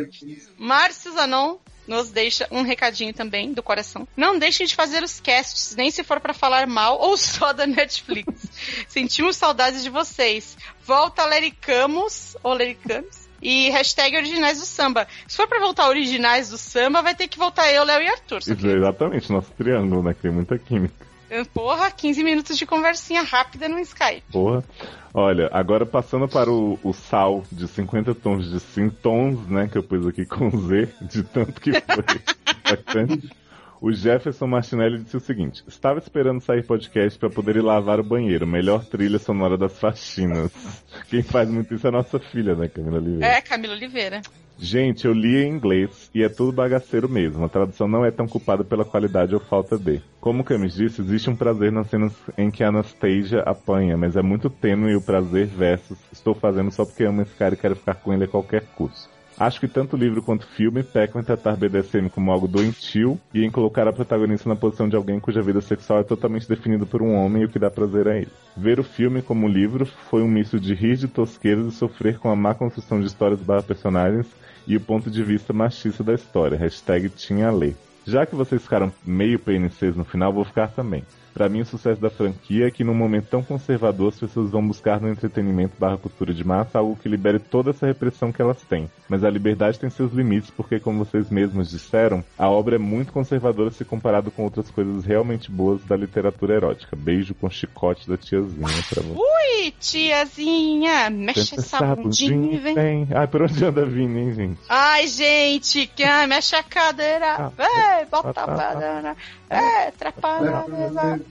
Márcio 0.56 1.12
Zanon 1.12 1.56
nos 1.86 2.10
deixa 2.10 2.48
um 2.50 2.62
recadinho 2.62 3.12
também 3.14 3.52
do 3.52 3.62
coração. 3.62 4.08
Não 4.16 4.38
deixem 4.38 4.66
de 4.66 4.74
fazer 4.74 5.02
os 5.04 5.20
casts, 5.20 5.76
nem 5.76 5.90
se 5.90 6.02
for 6.02 6.18
pra 6.20 6.34
falar 6.34 6.66
mal 6.66 6.98
ou 6.98 7.16
só 7.16 7.52
da 7.52 7.66
Netflix. 7.66 8.48
Sentimos 8.88 9.36
saudades 9.36 9.82
de 9.84 9.90
vocês. 9.90 10.56
Volta 10.86 11.26
Lericamos, 11.26 12.36
ou 12.42 12.54
Lericamos. 12.54 13.26
E 13.42 13.68
hashtag 13.70 14.16
originais 14.16 14.58
do 14.58 14.64
samba. 14.64 15.06
Se 15.26 15.36
for 15.36 15.46
pra 15.46 15.58
voltar 15.58 15.88
originais 15.88 16.50
do 16.50 16.56
samba, 16.56 17.02
vai 17.02 17.14
ter 17.14 17.28
que 17.28 17.38
voltar 17.38 17.70
eu, 17.70 17.84
Léo 17.84 18.02
e 18.02 18.08
Arthur. 18.08 18.38
Isso 18.38 18.56
que, 18.56 18.66
exatamente, 18.66 19.30
nosso 19.30 19.50
triângulo, 19.52 20.02
né? 20.02 20.14
Que 20.14 20.22
tem 20.22 20.30
muita 20.30 20.58
química. 20.58 21.06
porra, 21.52 21.90
15 21.90 22.24
minutos 22.24 22.56
de 22.56 22.64
conversinha 22.64 23.22
rápida 23.22 23.68
no 23.68 23.78
Skype. 23.80 24.22
Porra. 24.32 24.64
Olha, 25.12 25.50
agora 25.52 25.84
passando 25.84 26.28
para 26.28 26.50
o, 26.50 26.78
o 26.82 26.92
sal 26.92 27.44
de 27.50 27.68
50 27.68 28.14
tons 28.14 28.50
de 28.50 28.60
sintons, 28.60 29.46
né? 29.48 29.68
Que 29.68 29.78
eu 29.78 29.82
pus 29.82 30.06
aqui 30.06 30.24
com 30.24 30.50
Z, 30.50 30.88
de 31.02 31.22
tanto 31.24 31.60
que 31.60 31.72
foi 31.72 32.04
bastante. 32.64 33.30
O 33.80 33.92
Jefferson 33.92 34.46
Martinelli 34.46 35.02
disse 35.02 35.16
o 35.16 35.20
seguinte: 35.20 35.62
Estava 35.66 35.98
esperando 35.98 36.40
sair 36.40 36.64
podcast 36.64 37.18
para 37.18 37.30
poder 37.30 37.56
ir 37.56 37.62
lavar 37.62 38.00
o 38.00 38.04
banheiro. 38.04 38.46
Melhor 38.46 38.84
trilha 38.84 39.18
sonora 39.18 39.56
das 39.56 39.78
faxinas. 39.78 40.50
Quem 41.08 41.22
faz 41.22 41.48
muito 41.48 41.74
isso 41.74 41.86
é 41.86 41.90
a 41.90 41.92
nossa 41.92 42.18
filha, 42.18 42.54
né, 42.54 42.68
Camila 42.68 42.98
Oliveira? 42.98 43.26
É, 43.26 43.40
Camila 43.40 43.74
Oliveira. 43.74 44.22
Gente, 44.58 45.04
eu 45.04 45.12
li 45.12 45.36
em 45.36 45.50
inglês 45.50 46.10
e 46.14 46.22
é 46.22 46.30
tudo 46.30 46.50
bagaceiro 46.50 47.08
mesmo. 47.08 47.44
A 47.44 47.48
tradução 47.48 47.86
não 47.86 48.06
é 48.06 48.10
tão 48.10 48.26
culpada 48.26 48.64
pela 48.64 48.86
qualidade 48.86 49.34
ou 49.34 49.40
falta 49.40 49.76
de. 49.76 50.00
Como 50.18 50.40
o 50.40 50.44
Camis 50.44 50.74
disse, 50.74 51.02
existe 51.02 51.28
um 51.28 51.36
prazer 51.36 51.70
nas 51.70 51.88
cenas 51.90 52.14
em 52.38 52.50
que 52.50 52.64
a 52.64 52.68
Anastasia 52.68 53.42
apanha, 53.42 53.98
mas 53.98 54.16
é 54.16 54.22
muito 54.22 54.48
tênue 54.48 54.96
o 54.96 55.02
prazer 55.02 55.46
versus 55.46 55.98
estou 56.10 56.34
fazendo 56.34 56.70
só 56.70 56.86
porque 56.86 57.04
amo 57.04 57.20
esse 57.20 57.34
cara 57.34 57.54
e 57.54 57.58
quero 57.58 57.76
ficar 57.76 57.96
com 57.96 58.14
ele 58.14 58.24
a 58.24 58.28
qualquer 58.28 58.64
custo. 58.74 59.15
Acho 59.38 59.60
que 59.60 59.68
tanto 59.68 59.96
o 59.96 59.98
livro 59.98 60.22
quanto 60.22 60.44
o 60.44 60.46
filme 60.46 60.82
pecam 60.82 61.20
em 61.20 61.24
tratar 61.24 61.56
BDSM 61.56 62.08
como 62.08 62.32
algo 62.32 62.48
doentio 62.48 63.20
e 63.34 63.44
em 63.44 63.50
colocar 63.50 63.86
a 63.86 63.92
protagonista 63.92 64.48
na 64.48 64.56
posição 64.56 64.88
de 64.88 64.96
alguém 64.96 65.20
cuja 65.20 65.42
vida 65.42 65.60
sexual 65.60 66.00
é 66.00 66.04
totalmente 66.04 66.48
definida 66.48 66.86
por 66.86 67.02
um 67.02 67.14
homem 67.14 67.42
e 67.42 67.44
o 67.44 67.48
que 67.48 67.58
dá 67.58 67.70
prazer 67.70 68.08
a 68.08 68.16
ele. 68.16 68.30
Ver 68.56 68.80
o 68.80 68.84
filme 68.84 69.20
como 69.20 69.46
livro 69.46 69.84
foi 69.84 70.22
um 70.22 70.28
misto 70.28 70.58
de 70.58 70.74
rir 70.74 70.96
de 70.96 71.06
tosqueiras 71.06 71.66
e 71.66 71.76
sofrer 71.76 72.18
com 72.18 72.30
a 72.30 72.36
má 72.36 72.54
construção 72.54 72.98
de 72.98 73.06
histórias 73.06 73.40
barra 73.40 73.62
personagens 73.62 74.26
e 74.66 74.74
o 74.74 74.80
ponto 74.80 75.10
de 75.10 75.22
vista 75.22 75.52
machista 75.52 76.02
da 76.02 76.14
história. 76.14 76.56
Hashtag 76.56 77.10
tinha. 77.10 77.50
Já 78.06 78.24
que 78.24 78.34
vocês 78.34 78.62
ficaram 78.62 78.90
meio 79.04 79.38
PNCs 79.38 79.94
no 79.94 80.04
final, 80.04 80.32
vou 80.32 80.44
ficar 80.44 80.68
também. 80.68 81.04
Pra 81.36 81.50
mim, 81.50 81.60
o 81.60 81.66
sucesso 81.66 82.00
da 82.00 82.08
franquia 82.08 82.66
é 82.66 82.70
que 82.70 82.82
num 82.82 82.94
momento 82.94 83.26
tão 83.28 83.42
conservador, 83.42 84.08
as 84.08 84.18
pessoas 84.18 84.50
vão 84.50 84.66
buscar 84.66 84.98
no 84.98 85.10
entretenimento 85.10 85.74
barra 85.78 85.98
cultura 85.98 86.32
de 86.32 86.42
massa 86.42 86.78
algo 86.78 86.96
que 86.96 87.10
libere 87.10 87.38
toda 87.38 87.72
essa 87.72 87.84
repressão 87.84 88.32
que 88.32 88.40
elas 88.40 88.62
têm. 88.62 88.90
Mas 89.06 89.22
a 89.22 89.28
liberdade 89.28 89.78
tem 89.78 89.90
seus 89.90 90.14
limites, 90.14 90.48
porque, 90.48 90.80
como 90.80 91.04
vocês 91.04 91.28
mesmos 91.28 91.68
disseram, 91.68 92.24
a 92.38 92.48
obra 92.48 92.76
é 92.76 92.78
muito 92.78 93.12
conservadora 93.12 93.70
se 93.70 93.84
comparado 93.84 94.30
com 94.30 94.44
outras 94.44 94.70
coisas 94.70 95.04
realmente 95.04 95.50
boas 95.50 95.84
da 95.84 95.94
literatura 95.94 96.54
erótica. 96.54 96.96
Beijo 96.96 97.34
com 97.34 97.50
chicote 97.50 98.08
da 98.08 98.16
tiazinha 98.16 98.82
pra 98.88 99.02
você. 99.02 99.20
Ui, 99.20 99.74
tiazinha, 99.78 101.10
mexe 101.10 101.50
Tenta 101.50 101.60
essa 101.60 101.96
bundinha 101.96 102.58
vem. 102.60 102.74
vem. 102.74 103.08
Ai, 103.14 103.26
por 103.26 103.42
onde 103.42 103.62
anda 103.62 103.84
vindo, 103.84 104.18
hein, 104.18 104.32
gente? 104.32 104.60
Ai, 104.70 105.06
gente, 105.06 105.86
que 105.88 106.02
ai, 106.02 106.26
mexe 106.26 106.56
a 106.56 106.62
cadeira. 106.62 107.52
Ah, 107.58 107.98
Ei, 108.00 108.06
bota 108.06 108.32
tá, 108.32 108.44
a 108.44 108.46
tá, 108.46 108.56
tá. 108.56 108.74
banana. 108.74 109.16
É, 109.48 109.90
trepa 109.92 110.40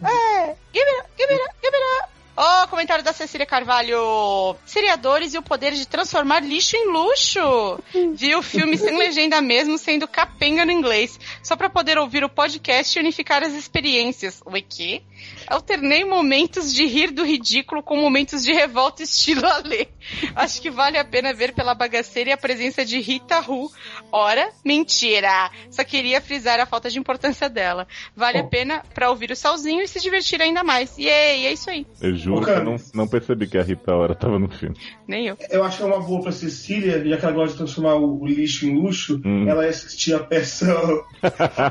É, 0.04 0.56
give 0.74 0.84
it 0.84 1.00
up, 1.00 1.10
give 1.18 1.32
it 1.32 1.42
up, 1.42 1.56
give 1.62 1.74
it 1.74 2.04
up. 2.04 2.15
Ó, 2.38 2.68
comentário 2.68 3.04
da 3.04 3.14
Cecília 3.14 3.46
Carvalho. 3.46 4.56
Seriadores 4.66 5.34
e 5.34 5.38
o 5.38 5.42
poder 5.42 5.74
de 5.74 5.88
transformar 5.88 6.42
lixo 6.42 6.76
em 6.76 6.92
luxo. 6.92 7.80
Vi 8.14 8.36
o 8.36 8.44
filme 8.44 8.78
sem 8.78 8.98
legenda 8.98 9.42
mesmo, 9.42 9.78
sendo 9.78 10.06
capenga 10.08 10.66
no 10.66 10.72
inglês. 10.72 11.18
Só 11.42 11.56
pra 11.56 11.70
poder 11.70 11.98
ouvir 11.98 12.26
o 12.26 12.30
podcast 12.30 12.98
e 12.98 13.02
unificar 13.02 13.42
as 13.42 13.54
experiências. 13.54 14.42
O 14.46 14.52
quê? 14.52 15.02
Alternei 15.48 16.04
momentos 16.04 16.74
de 16.74 16.86
rir 16.86 17.12
do 17.12 17.24
ridículo 17.24 17.82
com 17.82 17.96
momentos 17.96 18.44
de 18.44 18.52
revolta 18.52 19.04
estilo 19.04 19.46
Alê. 19.46 19.88
Acho 20.36 20.62
que 20.62 20.70
vale 20.70 20.98
a 20.98 21.06
pena 21.06 21.34
ver 21.34 21.54
pela 21.54 21.74
bagaceira 21.74 22.32
e 22.32 22.34
a 22.34 22.38
presença 22.38 22.84
de 22.84 23.00
Rita 23.00 23.40
Ru. 23.40 23.72
Ora, 24.12 24.50
mentira! 24.64 25.50
Só 25.72 25.84
queria 25.84 26.20
frisar 26.20 26.60
a 26.60 26.66
falta 26.66 26.90
de 26.90 27.00
importância 27.00 27.48
dela. 27.48 27.88
Vale 28.16 28.40
a 28.40 28.44
pena 28.44 28.84
pra 28.94 29.10
ouvir 29.10 29.32
o 29.32 29.36
Salzinho 29.36 29.82
e 29.82 29.88
se 29.88 30.02
divertir 30.02 30.42
ainda 30.42 30.64
mais. 30.64 30.98
E 30.98 31.08
é 31.08 31.52
isso 31.52 31.70
aí. 31.70 31.86
Eu 32.02 32.25
juro 32.26 32.42
Ô, 32.42 32.44
que 32.44 32.50
eu 32.50 32.64
não, 32.64 32.76
não 32.94 33.08
percebi 33.08 33.48
que 33.48 33.58
a 33.58 33.62
Rita 33.64 33.94
Ora 33.94 34.16
tava 34.16 34.38
no 34.40 34.50
filme. 34.50 34.76
Nem 35.08 35.28
eu. 35.28 35.38
Eu 35.50 35.64
acho 35.64 35.78
que 35.78 35.84
é 35.84 35.86
uma 35.86 36.00
boa 36.00 36.22
pra 36.24 36.32
Cecília, 36.32 37.04
já 37.08 37.18
que 37.18 37.26
ela 37.26 37.34
gosta 37.34 37.52
de 37.52 37.58
transformar 37.58 37.96
o, 37.96 38.26
lixo 38.26 38.66
em 38.66 38.76
luxo, 38.82 39.22
Hum. 39.26 39.48
ela 39.48 39.64
ia 39.64 39.70
assistir 39.70 40.14
a 40.14 40.20
peça. 40.20 40.76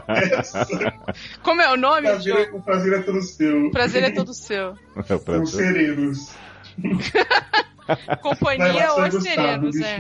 peça 0.07 0.67
Como 1.43 1.61
é 1.61 1.73
o 1.73 1.77
nome? 1.77 2.03
prazer, 2.09 2.51
o 2.55 2.63
prazer 2.63 2.93
é 2.95 3.03
todo 3.03 3.23
seu. 3.23 3.67
O 3.67 3.71
prazer 3.71 4.03
é 4.05 4.11
todo 4.11 4.33
seu. 4.35 4.75
É 5.09 5.15
o 5.15 5.19
Com 5.19 5.25
prazer. 5.25 5.47
serenos. 5.75 6.35
Companhia 8.23 8.93
ou 8.95 9.11
serenos, 9.21 9.77
é. 9.81 9.99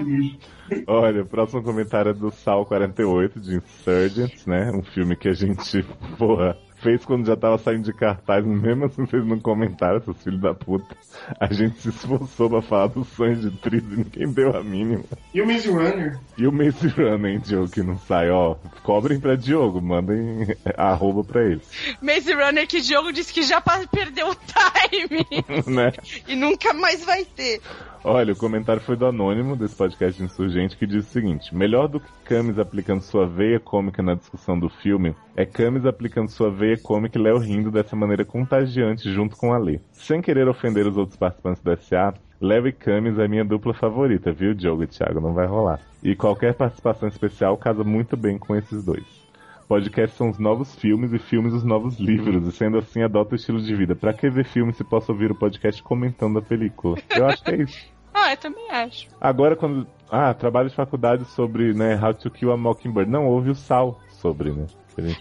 Olha, 0.86 1.22
o 1.22 1.26
próximo 1.26 1.62
comentário 1.62 2.10
é 2.10 2.14
do 2.14 2.30
Sal 2.30 2.64
48, 2.64 3.38
de 3.38 3.56
Insurgents, 3.56 4.46
né? 4.46 4.70
Um 4.72 4.82
filme 4.82 5.14
que 5.16 5.28
a 5.28 5.34
gente, 5.34 5.82
porra, 6.16 6.56
fez 6.84 7.02
quando 7.02 7.26
já 7.26 7.34
tava 7.34 7.56
saindo 7.56 7.84
de 7.84 7.94
cartaz, 7.94 8.44
mesmo 8.44 8.84
assim 8.86 9.06
vocês 9.06 9.26
não 9.26 9.40
comentaram, 9.40 10.00
seus 10.02 10.22
filhos 10.22 10.40
da 10.40 10.54
puta. 10.54 10.94
A 11.40 11.50
gente 11.52 11.80
se 11.80 11.88
esforçou 11.88 12.50
pra 12.50 12.60
falar 12.60 12.88
dos 12.88 13.08
sonhos 13.08 13.40
de 13.40 13.50
Tris 13.50 13.82
e 13.82 13.96
ninguém 13.96 14.30
deu 14.30 14.54
a 14.54 14.62
mínima. 14.62 15.04
E 15.32 15.40
o 15.40 15.46
Maze 15.46 15.70
Runner? 15.70 16.18
E 16.36 16.46
o 16.46 16.52
Maze 16.52 16.88
Runner, 16.88 17.32
hein, 17.32 17.40
Diogo, 17.42 17.70
que 17.70 17.82
não 17.82 17.98
sai, 17.98 18.30
ó. 18.30 18.56
Cobrem 18.82 19.18
pra 19.18 19.34
Diogo, 19.34 19.80
mandem 19.80 20.54
arroba 20.76 21.24
pra 21.24 21.42
eles. 21.42 21.66
Maze 22.02 22.32
Runner 22.34 22.66
que 22.68 22.82
Diogo 22.82 23.12
disse 23.12 23.32
que 23.32 23.42
já 23.42 23.62
perdeu 23.90 24.28
o 24.28 24.36
time 24.44 25.74
né? 25.74 25.92
e 26.28 26.36
nunca 26.36 26.74
mais 26.74 27.02
vai 27.04 27.24
ter. 27.24 27.62
Olha, 28.06 28.34
o 28.34 28.36
comentário 28.36 28.82
foi 28.82 28.96
do 28.96 29.06
Anônimo, 29.06 29.56
desse 29.56 29.74
podcast 29.74 30.22
insurgente, 30.22 30.76
que 30.76 30.86
diz 30.86 31.06
o 31.06 31.10
seguinte: 31.10 31.56
Melhor 31.56 31.88
do 31.88 31.98
que 31.98 32.12
Camis 32.26 32.58
aplicando 32.58 33.00
sua 33.00 33.26
veia 33.26 33.58
cômica 33.58 34.02
na 34.02 34.14
discussão 34.14 34.58
do 34.58 34.68
filme, 34.68 35.16
é 35.34 35.46
Camis 35.46 35.86
aplicando 35.86 36.28
sua 36.28 36.50
veia 36.50 36.76
cômica 36.76 37.18
e 37.18 37.22
Léo 37.22 37.38
rindo 37.38 37.70
dessa 37.70 37.96
maneira 37.96 38.22
contagiante 38.22 39.10
junto 39.10 39.34
com 39.36 39.54
a 39.54 39.58
Lê. 39.58 39.80
Sem 39.90 40.20
querer 40.20 40.46
ofender 40.46 40.86
os 40.86 40.98
outros 40.98 41.16
participantes 41.16 41.62
do 41.62 41.74
SA, 41.78 42.12
Léo 42.38 42.68
e 42.68 42.72
Camis 42.72 43.18
é 43.18 43.26
minha 43.26 43.42
dupla 43.42 43.72
favorita, 43.72 44.30
viu, 44.30 44.52
Diogo 44.52 44.82
e 44.82 44.86
Thiago? 44.86 45.18
Não 45.18 45.32
vai 45.32 45.46
rolar. 45.46 45.80
E 46.02 46.14
qualquer 46.14 46.52
participação 46.52 47.08
especial 47.08 47.56
casa 47.56 47.82
muito 47.82 48.18
bem 48.18 48.36
com 48.36 48.54
esses 48.54 48.84
dois. 48.84 49.24
Podcast 49.66 50.14
são 50.14 50.28
os 50.28 50.38
novos 50.38 50.74
filmes 50.74 51.14
e 51.14 51.18
filmes 51.18 51.54
os 51.54 51.64
novos 51.64 51.98
livros, 51.98 52.46
e 52.46 52.52
sendo 52.52 52.76
assim 52.76 53.02
adota 53.02 53.32
o 53.32 53.36
estilo 53.36 53.62
de 53.62 53.74
vida. 53.74 53.96
Pra 53.96 54.12
que 54.12 54.28
ver 54.28 54.44
filme 54.44 54.74
se 54.74 54.84
posso 54.84 55.10
ouvir 55.10 55.30
o 55.30 55.34
podcast 55.34 55.82
comentando 55.82 56.38
a 56.38 56.42
película? 56.42 56.98
Eu 57.16 57.24
acho 57.24 57.42
que 57.42 57.50
é 57.50 57.62
isso. 57.62 57.93
Ah, 58.24 58.32
eu 58.32 58.36
também 58.36 58.70
acho. 58.70 59.06
Agora 59.20 59.54
quando. 59.56 59.86
Ah, 60.10 60.32
trabalho 60.32 60.68
de 60.70 60.74
faculdade 60.76 61.24
sobre, 61.34 61.74
né, 61.74 61.98
How 62.02 62.14
to 62.14 62.30
Kill 62.30 62.52
a 62.52 62.56
Mockingbird. 62.56 63.10
Não, 63.10 63.26
houve 63.26 63.50
o 63.50 63.54
Sal 63.54 64.00
sobre, 64.20 64.50
né? 64.52 64.66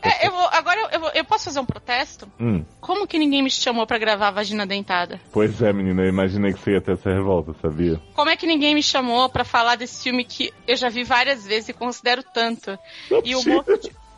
É, 0.03 0.27
eu 0.27 0.31
vou, 0.31 0.47
agora 0.51 0.87
eu, 0.93 0.99
vou- 0.99 1.11
eu 1.15 1.25
posso 1.25 1.45
fazer 1.45 1.59
um 1.59 1.65
protesto? 1.65 2.31
Hum, 2.39 2.63
Como 2.79 3.07
que 3.07 3.17
ninguém 3.17 3.41
me 3.41 3.49
chamou 3.49 3.87
pra 3.87 3.97
gravar 3.97 4.27
a 4.27 4.31
Vagina 4.31 4.67
Dentada? 4.67 5.19
pois 5.31 5.59
é, 5.63 5.73
menina, 5.73 6.03
eu 6.03 6.09
imaginei 6.09 6.53
que 6.53 6.59
você 6.59 6.73
ia 6.73 6.81
ter 6.81 6.91
essa 6.91 7.09
revolta, 7.11 7.55
sabia? 7.59 7.99
Como 8.13 8.29
é 8.29 8.37
que 8.37 8.45
ninguém 8.45 8.75
me 8.75 8.83
chamou 8.83 9.27
pra 9.29 9.43
falar 9.43 9.75
desse 9.75 10.03
filme 10.03 10.23
que 10.23 10.53
eu 10.67 10.75
já 10.75 10.89
vi 10.89 11.03
várias 11.03 11.43
vezes 11.47 11.69
e 11.69 11.73
considero 11.73 12.21
tanto? 12.31 12.77
E 13.23 13.35
o 13.35 13.43
mo- 13.43 13.65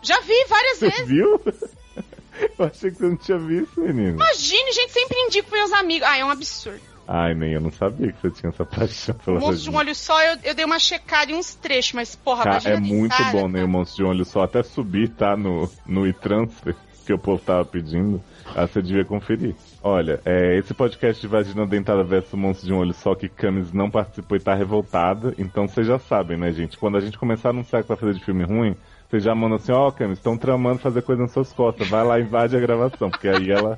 Já 0.01 0.19
vi 0.19 0.45
várias 0.49 0.77
Você 0.79 0.89
vezes. 0.89 1.07
viu? 1.07 1.39
Eu 2.59 2.65
achei 2.65 2.91
que 2.91 2.97
você 2.97 3.05
não 3.05 3.15
tinha 3.15 3.37
visto, 3.37 3.79
menina. 3.79 4.11
Imagine, 4.11 4.71
gente, 4.73 4.91
sempre 4.91 5.17
indico 5.21 5.47
pros 5.49 5.69
meus 5.69 5.73
amigos. 5.79 6.05
Ah, 6.05 6.17
é 6.17 6.25
um 6.25 6.29
absurdo. 6.29 6.81
Ai, 7.07 7.35
nem 7.35 7.53
eu 7.53 7.61
não 7.61 7.71
sabia 7.71 8.11
que 8.11 8.19
você 8.19 8.31
tinha 8.31 8.49
essa 8.49 8.65
paixão 8.65 9.15
pela 9.15 9.39
Monstro 9.39 9.63
de 9.63 9.69
um 9.69 9.75
olho 9.75 9.93
só, 9.93 10.23
eu, 10.23 10.37
eu 10.43 10.55
dei 10.55 10.65
uma 10.65 10.79
checada 10.79 11.31
em 11.31 11.35
uns 11.35 11.53
trechos, 11.53 11.93
mas 11.93 12.15
porra, 12.15 12.43
Cara, 12.43 12.69
é 12.69 12.79
muito 12.79 13.11
Dentada, 13.11 13.31
bom, 13.31 13.47
né, 13.47 13.59
cara. 13.59 13.65
o 13.65 13.69
Monstro 13.69 13.97
de 13.97 14.03
um 14.03 14.07
Olho 14.07 14.25
Só. 14.25 14.43
Até 14.43 14.63
subir, 14.63 15.09
tá, 15.09 15.37
no, 15.37 15.69
no 15.85 16.07
e-transfer, 16.07 16.75
que 17.05 17.13
o 17.13 17.19
povo 17.19 17.41
tava 17.43 17.63
pedindo. 17.63 18.21
Ah, 18.55 18.67
você 18.67 18.81
devia 18.81 19.05
conferir. 19.05 19.55
Olha, 19.83 20.19
é, 20.25 20.57
esse 20.57 20.73
podcast 20.73 21.21
de 21.21 21.27
Vagina 21.27 21.65
Dentada 21.65 22.03
versus 22.03 22.33
Monstro 22.33 22.67
de 22.67 22.73
um 22.73 22.77
Olho 22.77 22.93
Só, 22.93 23.13
que 23.13 23.29
Camis 23.29 23.71
não 23.71 23.89
participou 23.89 24.35
e 24.35 24.39
tá 24.39 24.55
revoltada. 24.55 25.33
Então 25.37 25.67
vocês 25.67 25.85
já 25.85 25.99
sabem, 25.99 26.37
né, 26.37 26.51
gente? 26.51 26.77
Quando 26.77 26.97
a 26.97 27.01
gente 27.01 27.17
começar 27.17 27.49
a 27.49 27.51
anunciar 27.51 27.83
que 27.83 27.87
vai 27.87 27.97
fazer 27.97 28.13
de 28.13 28.23
filme 28.23 28.43
ruim, 28.43 28.75
vocês 29.09 29.23
já 29.23 29.35
mandam 29.35 29.57
assim, 29.57 29.71
ó, 29.71 29.91
Camis, 29.91 30.17
estão 30.17 30.37
tramando 30.37 30.79
fazer 30.79 31.01
coisa 31.03 31.21
nas 31.21 31.31
suas 31.31 31.53
costas. 31.53 31.87
Vai 31.87 32.03
lá 32.03 32.19
e 32.19 32.23
invade 32.23 32.55
a 32.55 32.59
gravação, 32.59 33.09
porque 33.09 33.27
aí 33.27 33.51
ela, 33.51 33.77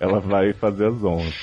ela 0.00 0.20
vai 0.20 0.52
fazer 0.52 0.86
as 0.86 1.02
honras. 1.02 1.34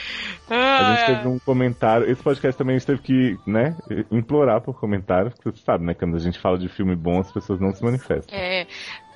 A 0.49 0.93
gente 0.95 1.03
Ah, 1.03 1.15
teve 1.15 1.27
um 1.29 1.39
comentário. 1.39 2.09
Esse 2.09 2.21
podcast 2.21 2.57
também 2.57 2.75
a 2.75 2.79
gente 2.79 2.87
teve 2.87 3.01
que, 3.01 3.37
né, 3.47 3.75
implorar 4.11 4.59
por 4.59 4.77
comentário, 4.77 5.31
porque 5.31 5.49
você 5.49 5.63
sabe, 5.63 5.85
né, 5.85 5.93
quando 5.93 6.15
a 6.17 6.19
gente 6.19 6.37
fala 6.39 6.57
de 6.57 6.67
filme 6.67 6.95
bom, 6.95 7.19
as 7.19 7.31
pessoas 7.31 7.59
não 7.61 7.71
se 7.71 7.81
manifestam. 7.83 8.37
É. 8.37 8.67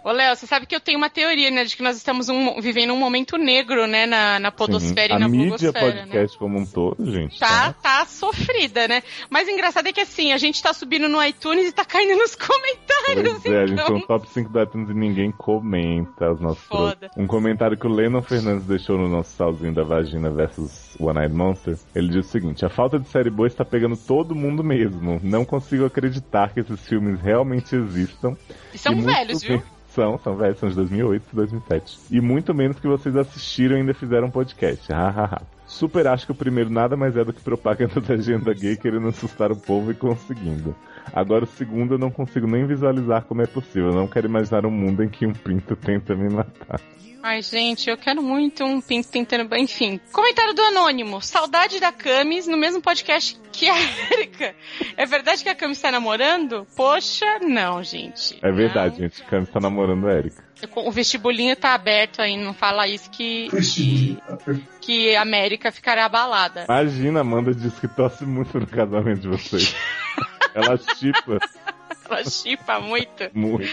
Ô, 0.05 0.11
Léo, 0.11 0.35
você 0.35 0.45
sabe 0.45 0.67
que 0.67 0.75
eu 0.75 0.79
tenho 0.79 0.99
uma 0.99 1.09
teoria, 1.09 1.49
né, 1.49 1.63
de 1.63 1.75
que 1.75 1.81
nós 1.81 1.97
estamos 1.97 2.29
um- 2.29 2.61
vivendo 2.61 2.93
um 2.93 2.95
momento 2.95 3.39
negro, 3.39 3.87
né, 3.87 4.05
na, 4.05 4.39
na 4.39 4.51
podosfera 4.51 5.15
Sim. 5.15 5.15
e 5.15 5.19
na 5.19 5.25
a 5.25 5.29
mídia 5.29 5.71
né? 5.71 5.79
podcast 5.79 6.37
como 6.37 6.59
um 6.59 6.63
todo, 6.63 7.11
gente. 7.11 7.39
Tá, 7.39 7.73
tá 7.73 8.05
sofrida, 8.05 8.87
né? 8.87 9.01
Mas 9.31 9.47
o 9.47 9.51
engraçado 9.51 9.87
é 9.87 9.91
que 9.91 10.01
assim, 10.01 10.31
a 10.31 10.37
gente 10.37 10.61
tá 10.61 10.73
subindo 10.73 11.09
no 11.09 11.23
iTunes 11.23 11.69
e 11.69 11.71
tá 11.71 11.83
caindo 11.83 12.19
nos 12.19 12.35
comentários. 12.37 13.41
Pois 13.41 13.45
é, 13.51 13.63
a 13.63 13.65
gente 13.65 13.73
então... 13.73 13.87
foi 13.87 13.95
no 13.95 14.05
top 14.05 14.29
5 14.29 14.49
do 14.51 14.61
iTunes 14.61 14.89
e 14.91 14.93
ninguém 14.93 15.31
comenta 15.31 16.31
os 16.31 16.39
nossos 16.39 16.63
Foda. 16.65 17.09
Um 17.17 17.25
comentário 17.25 17.75
que 17.75 17.87
o 17.87 17.89
Lennon 17.89 18.21
Fernandes 18.21 18.67
deixou 18.67 18.99
no 18.99 19.09
nosso 19.09 19.35
salzinho 19.35 19.73
da 19.73 19.83
vagina 19.83 20.29
versus 20.29 20.95
One 20.99 21.19
Eyed 21.19 21.33
Monster. 21.33 21.79
Ele 21.95 22.09
diz 22.09 22.27
o 22.27 22.29
seguinte: 22.29 22.63
a 22.63 22.69
falta 22.69 22.99
de 22.99 23.07
série 23.09 23.31
boa 23.31 23.47
está 23.47 23.65
pegando 23.65 23.97
todo 23.97 24.35
mundo 24.35 24.63
mesmo. 24.63 25.19
Não 25.23 25.43
consigo 25.43 25.83
acreditar 25.83 26.53
que 26.53 26.59
esses 26.59 26.87
filmes 26.87 27.19
realmente 27.19 27.75
existam. 27.75 28.37
E 28.71 28.77
são 28.77 28.93
E 28.93 29.01
velhos, 29.01 29.41
viu? 29.41 29.63
São, 29.95 30.19
são 30.19 30.35
velhos, 30.35 30.59
são 30.59 30.67
de 30.67 30.75
2008 30.75 31.23
e 31.31 31.35
2007. 31.35 31.99
E 32.11 32.19
muito 32.19 32.53
menos 32.53 32.77
que 32.77 32.87
vocês 32.87 33.15
assistiram 33.15 33.77
e 33.77 33.79
ainda 33.79 33.93
fizeram 33.93 34.27
um 34.27 34.31
podcast. 34.31 34.91
Hahaha. 34.91 35.41
Super 35.65 36.05
acho 36.07 36.25
que 36.25 36.33
o 36.33 36.35
primeiro 36.35 36.69
nada 36.69 36.97
mais 36.97 37.15
é 37.15 37.23
do 37.23 37.31
que 37.31 37.41
propaganda 37.41 37.99
da 38.01 38.13
agenda 38.13 38.53
gay 38.53 38.75
querendo 38.75 39.07
assustar 39.07 39.53
o 39.53 39.55
povo 39.55 39.91
e 39.91 39.95
conseguindo. 39.95 40.75
Agora 41.13 41.45
o 41.45 41.47
segundo 41.47 41.93
eu 41.93 41.97
não 41.97 42.11
consigo 42.11 42.45
nem 42.45 42.65
visualizar 42.65 43.23
como 43.23 43.41
é 43.41 43.47
possível. 43.47 43.89
Eu 43.89 43.95
não 43.95 44.07
quero 44.07 44.27
imaginar 44.27 44.65
um 44.65 44.71
mundo 44.71 45.01
em 45.01 45.07
que 45.07 45.25
um 45.25 45.33
pinto 45.33 45.77
tenta 45.77 46.13
me 46.13 46.29
matar. 46.29 46.81
Ai, 47.27 47.41
gente, 47.41 47.89
eu 47.89 47.97
quero 47.97 48.21
muito 48.21 48.63
um 48.63 48.79
pinto 48.79 49.09
tentando. 49.09 49.51
Enfim. 49.55 49.99
Comentário 50.11 50.53
do 50.53 50.61
Anônimo. 50.61 51.19
Saudade 51.23 51.79
da 51.79 51.91
Camis 51.91 52.45
no 52.45 52.55
mesmo 52.55 52.83
podcast 52.83 53.35
que 53.51 53.67
a 53.67 53.73
Erika. 54.13 54.53
É 54.95 55.07
verdade 55.07 55.41
que 55.41 55.49
a 55.49 55.55
Camis 55.55 55.81
tá 55.81 55.91
namorando? 55.91 56.67
Poxa, 56.77 57.39
não, 57.41 57.81
gente. 57.81 58.37
É 58.43 58.51
verdade, 58.51 59.01
Não. 59.01 59.09
gente. 59.09 59.23
Cami 59.23 59.47
tá 59.47 59.59
namorando 59.59 60.07
a 60.07 60.13
Erika. 60.13 60.43
O 60.75 60.91
vestibulinho 60.91 61.55
tá 61.55 61.73
aberto 61.73 62.21
aí, 62.21 62.37
não 62.37 62.53
fala 62.53 62.87
isso 62.87 63.09
que, 63.09 63.49
que, 63.73 64.17
que 64.79 65.15
a 65.15 65.23
América 65.23 65.71
ficará 65.71 66.05
abalada. 66.05 66.65
Imagina, 66.69 67.19
a 67.19 67.21
Amanda 67.21 67.55
disse 67.55 67.81
que 67.81 67.87
torce 67.87 68.23
muito 68.23 68.59
no 68.59 68.67
casamento 68.67 69.21
de 69.21 69.29
vocês. 69.29 69.75
Ela 70.53 70.77
chipa 70.77 71.39
Ela 72.09 72.23
chipa 72.23 72.79
muito. 72.79 73.29
muito. 73.33 73.69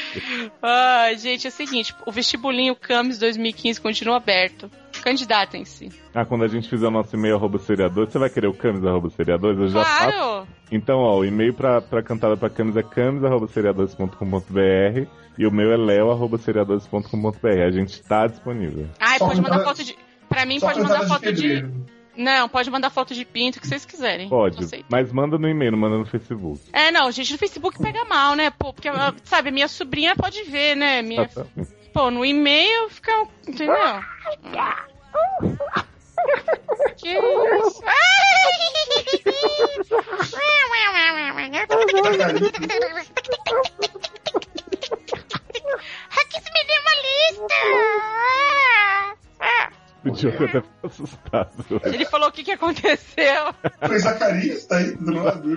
Ai, 0.62 1.16
gente, 1.18 1.46
é 1.46 1.50
o 1.50 1.52
seguinte: 1.52 1.94
o 2.06 2.12
vestibulinho 2.12 2.74
Camis 2.74 3.18
2015 3.18 3.80
continua 3.80 4.16
aberto. 4.16 4.70
Candidatem-se. 5.02 5.88
Ah, 6.14 6.24
quando 6.24 6.44
a 6.44 6.48
gente 6.48 6.68
fizer 6.68 6.86
o 6.86 6.90
nosso 6.90 7.14
e-mail 7.16 7.34
arroba 7.36 7.59
seriador, 7.59 8.09
você 8.09 8.18
vai 8.18 8.30
querer 8.30 8.46
o 8.46 8.54
camis 8.54 8.84
arroba 8.84 9.10
seriadores? 9.10 9.59
Eu 9.59 9.68
já 9.68 9.84
faço. 9.84 10.12
Claro! 10.12 10.48
Então, 10.70 10.98
ó, 11.00 11.18
o 11.18 11.24
e-mail 11.24 11.52
pra, 11.52 11.80
pra 11.80 12.02
cantada 12.02 12.36
pra 12.36 12.48
camis 12.48 12.76
é 12.76 12.82
camis 12.82 13.24
arroba 13.24 13.48
seriadores.com.br 13.48 15.06
e 15.38 15.46
o 15.46 15.50
meu 15.50 15.72
é 15.72 15.76
leo 15.76 16.10
arroba 16.10 16.38
seriadores.com.br. 16.38 17.48
A 17.66 17.70
gente 17.70 18.02
tá 18.02 18.26
disponível. 18.26 18.86
Só 19.18 19.26
pode 19.26 19.40
mandar 19.40 19.64
foto 19.64 19.82
de. 19.82 19.96
Pra 20.28 20.46
mim, 20.46 20.60
Só 20.60 20.68
pode 20.68 20.80
mandar 20.80 21.06
foto 21.09 21.32
de. 21.32 21.42
pedreiro. 21.42 21.72
Não, 22.16 22.48
pode 22.48 22.70
mandar 22.70 22.90
foto 22.90 23.14
de 23.14 23.24
pinto, 23.24 23.59
o 23.59 23.60
que 23.60 23.66
vocês 23.66 23.84
quiserem. 23.84 24.28
Pode, 24.28 24.62
aceito. 24.62 24.86
mas 24.89 25.10
manda 25.12 25.39
no 25.39 25.48
e-mail, 25.48 25.72
não 25.72 25.78
manda 25.78 25.97
no 25.98 26.05
Facebook. 26.05 26.60
É, 26.72 26.90
não, 26.90 27.10
gente, 27.10 27.32
no 27.32 27.39
Facebook 27.39 27.78
pega 27.82 28.05
mal, 28.05 28.34
né? 28.34 28.51
Pô, 28.51 28.72
porque, 28.72 28.89
ah, 28.89 29.14
sabe, 29.24 29.51
minha 29.51 29.68
sobrinha 29.68 30.14
pode 30.14 30.43
ver, 30.44 30.76
né? 30.76 31.01
Minha, 31.02 31.28
pô, 31.93 32.10
no 32.10 32.24
e-mail 32.24 32.90
fica. 32.90 33.12
Entendeu? 33.47 33.74
Que 36.97 37.09
isso? 37.09 37.82
Aqui 46.10 46.40
se 46.40 46.51
me 46.52 46.64
deu 46.64 46.80
uma 46.80 46.94
lista! 47.02 47.55
O 50.05 50.11
Diogo 50.11 50.45
até 50.45 50.61
ficou 50.61 50.91
assustado. 50.91 51.65
Ele 51.85 52.05
falou 52.07 52.29
o 52.29 52.33
que, 52.33 52.43
que 52.43 52.53
aconteceu. 52.53 53.55
Foi 53.87 53.99
Zacarias, 53.99 54.66
tá 54.66 54.79
aí 54.79 54.97
do 54.97 55.15
lado. 55.15 55.49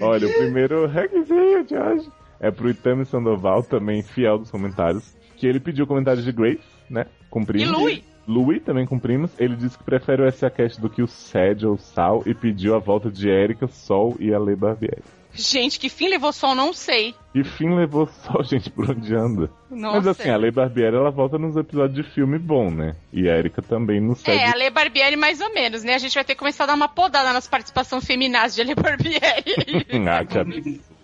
Olha, 0.00 0.26
o 0.26 0.32
primeiro 0.32 0.86
requisito 0.86 1.64
de 1.64 1.76
hoje 1.76 2.10
é 2.40 2.50
pro 2.50 2.68
Itami 2.68 3.04
Sandoval, 3.04 3.62
também 3.62 4.02
fiel 4.02 4.38
dos 4.38 4.50
comentários, 4.50 5.16
que 5.36 5.46
ele 5.46 5.60
pediu 5.60 5.86
comentários 5.86 6.24
de 6.24 6.32
Grace, 6.32 6.60
né? 6.90 7.06
E 7.08 7.30
Cumprimos. 7.30 7.70
Lui? 7.70 8.04
Louis 8.26 8.62
também 8.62 8.84
cumprimos. 8.84 9.30
Ele 9.38 9.54
disse 9.54 9.78
que 9.78 9.84
prefere 9.84 10.22
o 10.22 10.30
SACast 10.30 10.80
do 10.80 10.90
que 10.90 11.00
o 11.02 11.06
Sed 11.06 11.64
ou 11.64 11.78
Sal 11.78 12.22
e 12.26 12.34
pediu 12.34 12.74
a 12.74 12.78
volta 12.78 13.10
de 13.10 13.28
Erika, 13.28 13.68
Sol 13.68 14.16
e 14.18 14.34
Ale 14.34 14.56
Barbieri. 14.56 15.02
Gente, 15.36 15.78
que 15.78 15.88
fim 15.88 16.08
levou 16.08 16.32
sol, 16.32 16.54
não 16.54 16.72
sei. 16.72 17.14
E 17.34 17.44
fim 17.44 17.74
levou 17.74 18.06
Sol, 18.06 18.42
gente, 18.44 18.70
por 18.70 18.90
onde 18.90 19.14
anda. 19.14 19.50
Nossa. 19.70 19.96
Mas 19.96 20.06
assim, 20.06 20.30
a 20.30 20.36
Lei 20.36 20.50
Barbieri 20.50 20.96
ela 20.96 21.10
volta 21.10 21.38
nos 21.38 21.56
episódios 21.56 22.04
de 22.04 22.12
filme 22.14 22.38
bom, 22.38 22.70
né? 22.70 22.96
E 23.12 23.28
a 23.28 23.36
Erika 23.36 23.60
também 23.60 24.00
no 24.00 24.16
Sed. 24.16 24.38
É, 24.38 24.50
a 24.50 24.54
Lei 24.54 24.70
Barbieri 24.70 25.16
mais 25.16 25.40
ou 25.40 25.52
menos, 25.52 25.84
né? 25.84 25.94
A 25.94 25.98
gente 25.98 26.14
vai 26.14 26.24
ter 26.24 26.34
que 26.34 26.38
começar 26.38 26.64
a 26.64 26.68
dar 26.68 26.74
uma 26.74 26.88
podada 26.88 27.32
nas 27.32 27.46
participações 27.46 28.06
feminazes 28.06 28.54
de 28.54 28.62
Ale 28.62 28.74
Barbieri. 28.74 29.86
ah, 30.08 30.24
que 30.24 30.38
absurdo. 30.38 30.95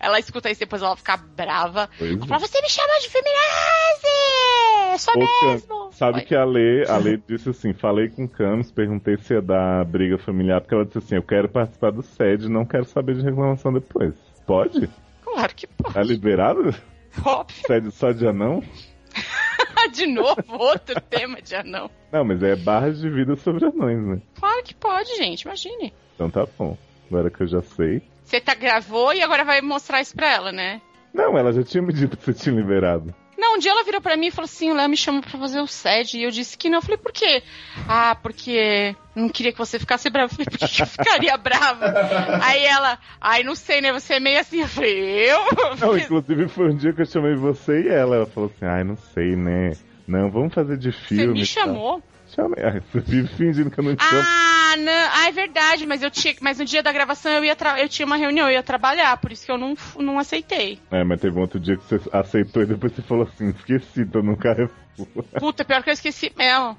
Ela 0.00 0.18
escuta 0.18 0.50
isso, 0.50 0.60
depois 0.60 0.82
ela 0.82 0.90
vai 0.90 0.98
ficar 0.98 1.16
brava. 1.16 1.88
Pois 1.98 2.12
é. 2.12 2.26
Fala, 2.26 2.40
você 2.40 2.60
me 2.60 2.68
chama 2.68 3.00
de 3.00 3.08
feminazi! 3.08 4.92
É 4.92 4.98
só 4.98 5.12
Ô, 5.12 5.14
Cam, 5.14 5.52
mesmo! 5.52 5.92
Sabe 5.92 6.18
Oi. 6.18 6.24
que 6.24 6.34
a 6.34 6.44
Lei, 6.44 6.84
a 6.86 6.96
Lei 6.96 7.22
disse 7.28 7.50
assim, 7.50 7.72
falei 7.72 8.08
com 8.08 8.24
o 8.24 8.28
Camis, 8.28 8.70
perguntei 8.70 9.16
se 9.18 9.34
ia 9.34 9.42
dar 9.42 9.84
briga 9.84 10.18
familiar, 10.18 10.60
porque 10.60 10.74
ela 10.74 10.84
disse 10.84 10.98
assim, 10.98 11.14
eu 11.16 11.22
quero 11.22 11.48
participar 11.48 11.90
do 11.90 12.02
SED, 12.02 12.48
não 12.48 12.64
quero 12.64 12.84
saber 12.84 13.14
de 13.14 13.22
reclamação 13.22 13.72
depois. 13.72 14.14
Pode? 14.46 14.88
Claro 15.22 15.54
que 15.54 15.66
pode. 15.66 15.94
Tá 15.94 16.02
liberado? 16.02 16.74
Óbvio. 17.24 17.66
SED 17.66 17.90
só 17.90 18.12
de 18.12 18.26
anão? 18.26 18.62
de 19.92 20.06
novo, 20.06 20.42
outro 20.58 21.00
tema 21.00 21.40
de 21.40 21.54
anão. 21.54 21.90
Não, 22.12 22.24
mas 22.24 22.42
é 22.42 22.56
barras 22.56 23.00
de 23.00 23.08
vida 23.08 23.36
sobre 23.36 23.64
anões, 23.66 23.98
né? 23.98 24.20
Claro 24.38 24.62
que 24.62 24.74
pode, 24.74 25.16
gente, 25.16 25.42
imagine. 25.42 25.92
Então 26.14 26.30
tá 26.30 26.46
bom. 26.58 26.76
Agora 27.08 27.30
que 27.30 27.42
eu 27.42 27.46
já 27.46 27.62
sei. 27.62 28.02
Você 28.26 28.40
tá 28.40 28.54
gravou 28.54 29.14
e 29.14 29.22
agora 29.22 29.44
vai 29.44 29.60
mostrar 29.62 30.00
isso 30.00 30.14
pra 30.14 30.30
ela, 30.32 30.50
né? 30.52 30.80
Não, 31.14 31.38
ela 31.38 31.52
já 31.52 31.62
tinha 31.62 31.80
me 31.82 31.92
dito 31.92 32.16
que 32.16 32.24
você 32.24 32.34
tinha 32.34 32.54
liberado. 32.54 33.14
Não, 33.38 33.56
um 33.56 33.58
dia 33.58 33.70
ela 33.70 33.84
virou 33.84 34.00
pra 34.00 34.16
mim 34.16 34.26
e 34.26 34.30
falou 34.30 34.46
assim: 34.46 34.70
o 34.70 34.74
Léo 34.74 34.88
me 34.88 34.96
chamou 34.96 35.20
pra 35.22 35.38
fazer 35.38 35.60
o 35.60 35.66
SED. 35.66 36.18
E 36.18 36.24
eu 36.24 36.30
disse 36.30 36.56
que 36.58 36.68
não. 36.68 36.78
Eu 36.78 36.82
falei, 36.82 36.96
por 36.96 37.12
quê? 37.12 37.42
Ah, 37.88 38.16
porque 38.20 38.96
não 39.14 39.28
queria 39.28 39.52
que 39.52 39.58
você 39.58 39.78
ficasse 39.78 40.10
brava. 40.10 40.26
Eu 40.32 40.36
falei, 40.36 40.46
por 40.46 40.58
que 40.58 40.82
eu 40.82 40.86
ficaria 40.86 41.36
brava? 41.36 41.94
Aí 42.42 42.64
ela, 42.64 42.98
ai, 43.20 43.42
não 43.44 43.54
sei, 43.54 43.80
né? 43.80 43.92
Você 43.92 44.14
é 44.14 44.20
meio 44.20 44.40
assim. 44.40 44.60
Eu 44.62 44.68
falei, 44.68 45.30
eu? 45.30 45.38
Não, 45.78 45.96
inclusive 45.96 46.48
foi 46.48 46.72
um 46.72 46.76
dia 46.76 46.92
que 46.92 47.02
eu 47.02 47.06
chamei 47.06 47.34
você 47.36 47.82
e 47.82 47.88
ela. 47.88 48.16
Ela 48.16 48.26
falou 48.26 48.50
assim, 48.54 48.64
ai, 48.66 48.82
não 48.84 48.96
sei, 48.96 49.36
né? 49.36 49.72
Não, 50.08 50.30
vamos 50.30 50.52
fazer 50.54 50.76
de 50.78 50.90
Você 50.92 50.98
filme. 51.14 51.34
me 51.34 51.42
e 51.42 51.46
tal. 51.46 51.64
chamou? 51.64 52.02
Chamei. 52.34 52.64
Ai, 52.64 52.80
você 52.80 53.00
vive 53.04 53.28
fingindo 53.36 53.70
que 53.70 53.78
eu 53.78 53.84
não 53.84 53.94
te 53.96 54.02
chamo. 54.02 54.22
Ah, 54.26 54.65
não. 54.76 54.92
Ah, 55.12 55.28
é 55.28 55.32
verdade, 55.32 55.86
mas 55.86 56.02
eu 56.02 56.10
tinha. 56.10 56.34
Mas 56.40 56.58
no 56.58 56.64
dia 56.64 56.82
da 56.82 56.92
gravação 56.92 57.32
eu 57.32 57.44
ia 57.44 57.56
eu 57.78 57.88
tinha 57.88 58.06
uma 58.06 58.16
reunião, 58.16 58.48
eu 58.48 58.54
ia 58.54 58.62
trabalhar, 58.62 59.16
por 59.18 59.32
isso 59.32 59.44
que 59.44 59.52
eu 59.52 59.58
não, 59.58 59.74
não 59.98 60.18
aceitei. 60.18 60.78
É, 60.90 61.02
mas 61.04 61.20
teve 61.20 61.36
um 61.36 61.40
outro 61.40 61.58
dia 61.58 61.76
que 61.76 61.84
você 61.84 62.00
aceitou 62.12 62.62
e 62.62 62.66
depois 62.66 62.92
você 62.92 63.02
falou 63.02 63.24
assim, 63.24 63.50
esqueci, 63.50 64.06
tô 64.06 64.22
no 64.22 64.36
Carrefour. 64.36 64.76
Puta, 65.38 65.64
pior 65.64 65.82
que 65.82 65.90
eu 65.90 65.94
esqueci 65.94 66.32
mesmo. 66.36 66.76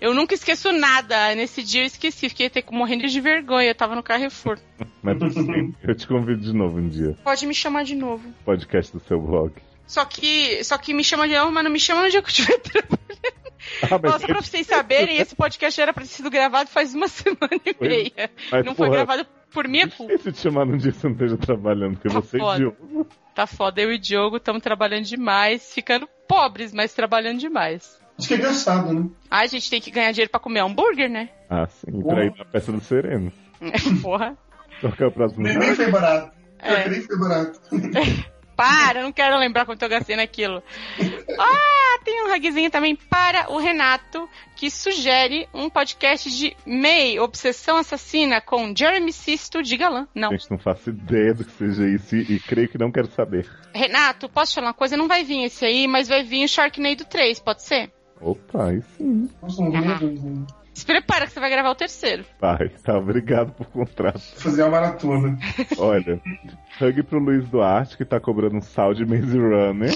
Eu 0.00 0.12
nunca 0.12 0.34
esqueço 0.34 0.72
nada. 0.72 1.34
Nesse 1.34 1.62
dia 1.62 1.82
eu 1.82 1.86
esqueci, 1.86 2.28
fiquei 2.28 2.46
até 2.46 2.62
morrendo 2.70 3.06
de 3.06 3.20
vergonha. 3.20 3.68
Eu 3.68 3.74
tava 3.74 3.94
no 3.94 4.02
Carrefour. 4.02 4.58
Mas 5.02 5.16
sim, 5.32 5.74
eu 5.82 5.94
te 5.94 6.06
convido 6.06 6.40
de 6.40 6.52
novo 6.52 6.78
um 6.78 6.88
dia. 6.88 7.16
Pode 7.22 7.46
me 7.46 7.54
chamar 7.54 7.84
de 7.84 7.94
novo. 7.94 8.28
Podcast 8.44 8.92
do 8.92 9.00
seu 9.00 9.20
blog. 9.20 9.52
Só 9.86 10.04
que, 10.04 10.64
só 10.64 10.78
que 10.78 10.94
me 10.94 11.04
chama 11.04 11.28
de 11.28 11.34
novo, 11.34 11.52
mas 11.52 11.64
não 11.64 11.70
me 11.70 11.78
chama 11.78 12.02
no 12.02 12.10
dia 12.10 12.22
que 12.22 12.26
eu 12.26 12.30
estiver 12.30 12.58
trabalhando. 12.60 13.43
Ah, 13.82 13.98
mas 14.00 14.12
Nossa, 14.12 14.26
pra 14.26 14.40
vocês 14.42 14.66
saberem, 14.66 15.16
esse 15.20 15.34
podcast 15.34 15.80
era 15.80 15.92
pra 15.92 16.02
ter 16.02 16.08
sido 16.08 16.30
gravado 16.30 16.68
faz 16.70 16.94
uma 16.94 17.08
semana 17.08 17.60
e 17.64 17.74
Foi. 17.74 17.88
meia. 17.88 18.30
Mas, 18.52 18.64
Não 18.64 18.74
foi 18.74 18.86
porra, 18.88 19.04
gravado 19.04 19.26
por 19.52 19.66
minha 19.68 19.88
culpa. 19.88 20.12
E 20.12 20.18
se 20.18 20.32
te 20.32 20.38
chamar 20.40 20.66
num 20.66 20.76
dia 20.76 20.92
que 20.92 20.98
você 20.98 21.06
não 21.06 21.14
esteja 21.14 21.36
trabalhando, 21.36 21.92
porque 21.98 22.08
Tá 22.08 22.14
você 22.20 22.36
é 22.36 22.40
foda. 22.40 22.56
idiota. 22.56 23.06
Tá 23.34 23.46
foda, 23.46 23.80
eu 23.80 23.92
e 23.92 23.98
Diogo 23.98 24.36
estamos 24.36 24.62
trabalhando 24.62 25.04
demais, 25.04 25.72
ficando 25.74 26.08
pobres, 26.28 26.72
mas 26.72 26.92
trabalhando 26.94 27.38
demais. 27.38 27.98
Acho 28.18 28.28
que 28.28 28.34
é 28.34 28.36
engraçado, 28.36 28.92
né? 28.92 29.08
Ai, 29.30 29.44
a 29.44 29.48
gente 29.48 29.68
tem 29.68 29.80
que 29.80 29.90
ganhar 29.90 30.12
dinheiro 30.12 30.30
pra 30.30 30.38
comer 30.38 30.60
hambúrguer, 30.60 31.10
né? 31.10 31.30
Ah, 31.50 31.66
sim, 31.66 32.00
pra 32.02 32.24
ir 32.24 32.32
na 32.36 32.44
peça 32.44 32.70
do 32.70 32.80
Sereno. 32.80 33.32
Porra. 34.02 34.36
Que 34.96 35.02
é 35.02 35.06
o 35.06 35.10
próximo? 35.10 35.42
Nem, 35.42 35.56
nem 35.58 35.74
foi 35.74 35.90
barato. 35.90 36.32
É. 36.60 36.88
Nem 36.88 37.00
foi 37.00 37.18
barato. 37.18 37.60
Para, 38.56 39.02
não 39.02 39.12
quero 39.12 39.38
lembrar 39.38 39.66
quanto 39.66 39.82
eu 39.82 39.88
gastei 39.88 40.16
naquilo. 40.16 40.62
Ah, 41.38 41.98
tem 42.04 42.24
um 42.24 42.32
rugzinho 42.32 42.70
também 42.70 42.94
para 42.94 43.50
o 43.52 43.58
Renato, 43.58 44.28
que 44.54 44.70
sugere 44.70 45.48
um 45.52 45.68
podcast 45.68 46.30
de 46.30 46.56
May, 46.66 47.18
Obsessão 47.18 47.76
Assassina, 47.76 48.40
com 48.40 48.74
Jeremy 48.76 49.12
Sisto 49.12 49.62
de 49.62 49.76
Galã. 49.76 50.06
Não. 50.14 50.30
Gente, 50.30 50.50
não 50.50 50.58
faço 50.58 50.90
ideia 50.90 51.34
do 51.34 51.44
que 51.44 51.52
seja 51.52 51.88
isso 51.88 52.14
e, 52.16 52.36
e 52.36 52.40
creio 52.40 52.68
que 52.68 52.78
não 52.78 52.92
quero 52.92 53.08
saber. 53.08 53.50
Renato, 53.74 54.28
posso 54.28 54.52
te 54.52 54.54
falar 54.56 54.68
uma 54.68 54.74
coisa? 54.74 54.96
Não 54.96 55.08
vai 55.08 55.24
vir 55.24 55.44
esse 55.44 55.64
aí, 55.64 55.86
mas 55.88 56.08
vai 56.08 56.22
vir 56.22 56.44
o 56.44 56.48
Sharknado 56.48 57.04
3, 57.04 57.40
pode 57.40 57.62
ser? 57.62 57.90
Opa, 58.20 58.68
aí 58.70 58.82
sim. 58.96 59.28
Nossa, 59.42 59.62
não. 59.62 60.63
Se 60.74 60.84
prepara 60.84 61.26
que 61.26 61.32
você 61.32 61.40
vai 61.40 61.50
gravar 61.50 61.70
o 61.70 61.74
terceiro. 61.74 62.24
Pai, 62.40 62.68
tá, 62.82 62.98
obrigado 62.98 63.52
por 63.52 63.66
contrato. 63.68 64.18
fazer 64.36 64.62
uma 64.62 64.72
maratona. 64.72 65.38
Olha, 65.78 66.20
hug 66.80 67.02
pro 67.04 67.18
Luiz 67.20 67.48
Duarte, 67.48 67.96
que 67.96 68.04
tá 68.04 68.18
cobrando 68.18 68.56
um 68.56 68.60
sal 68.60 68.92
de 68.92 69.06
Maze 69.06 69.38
Runner. 69.38 69.92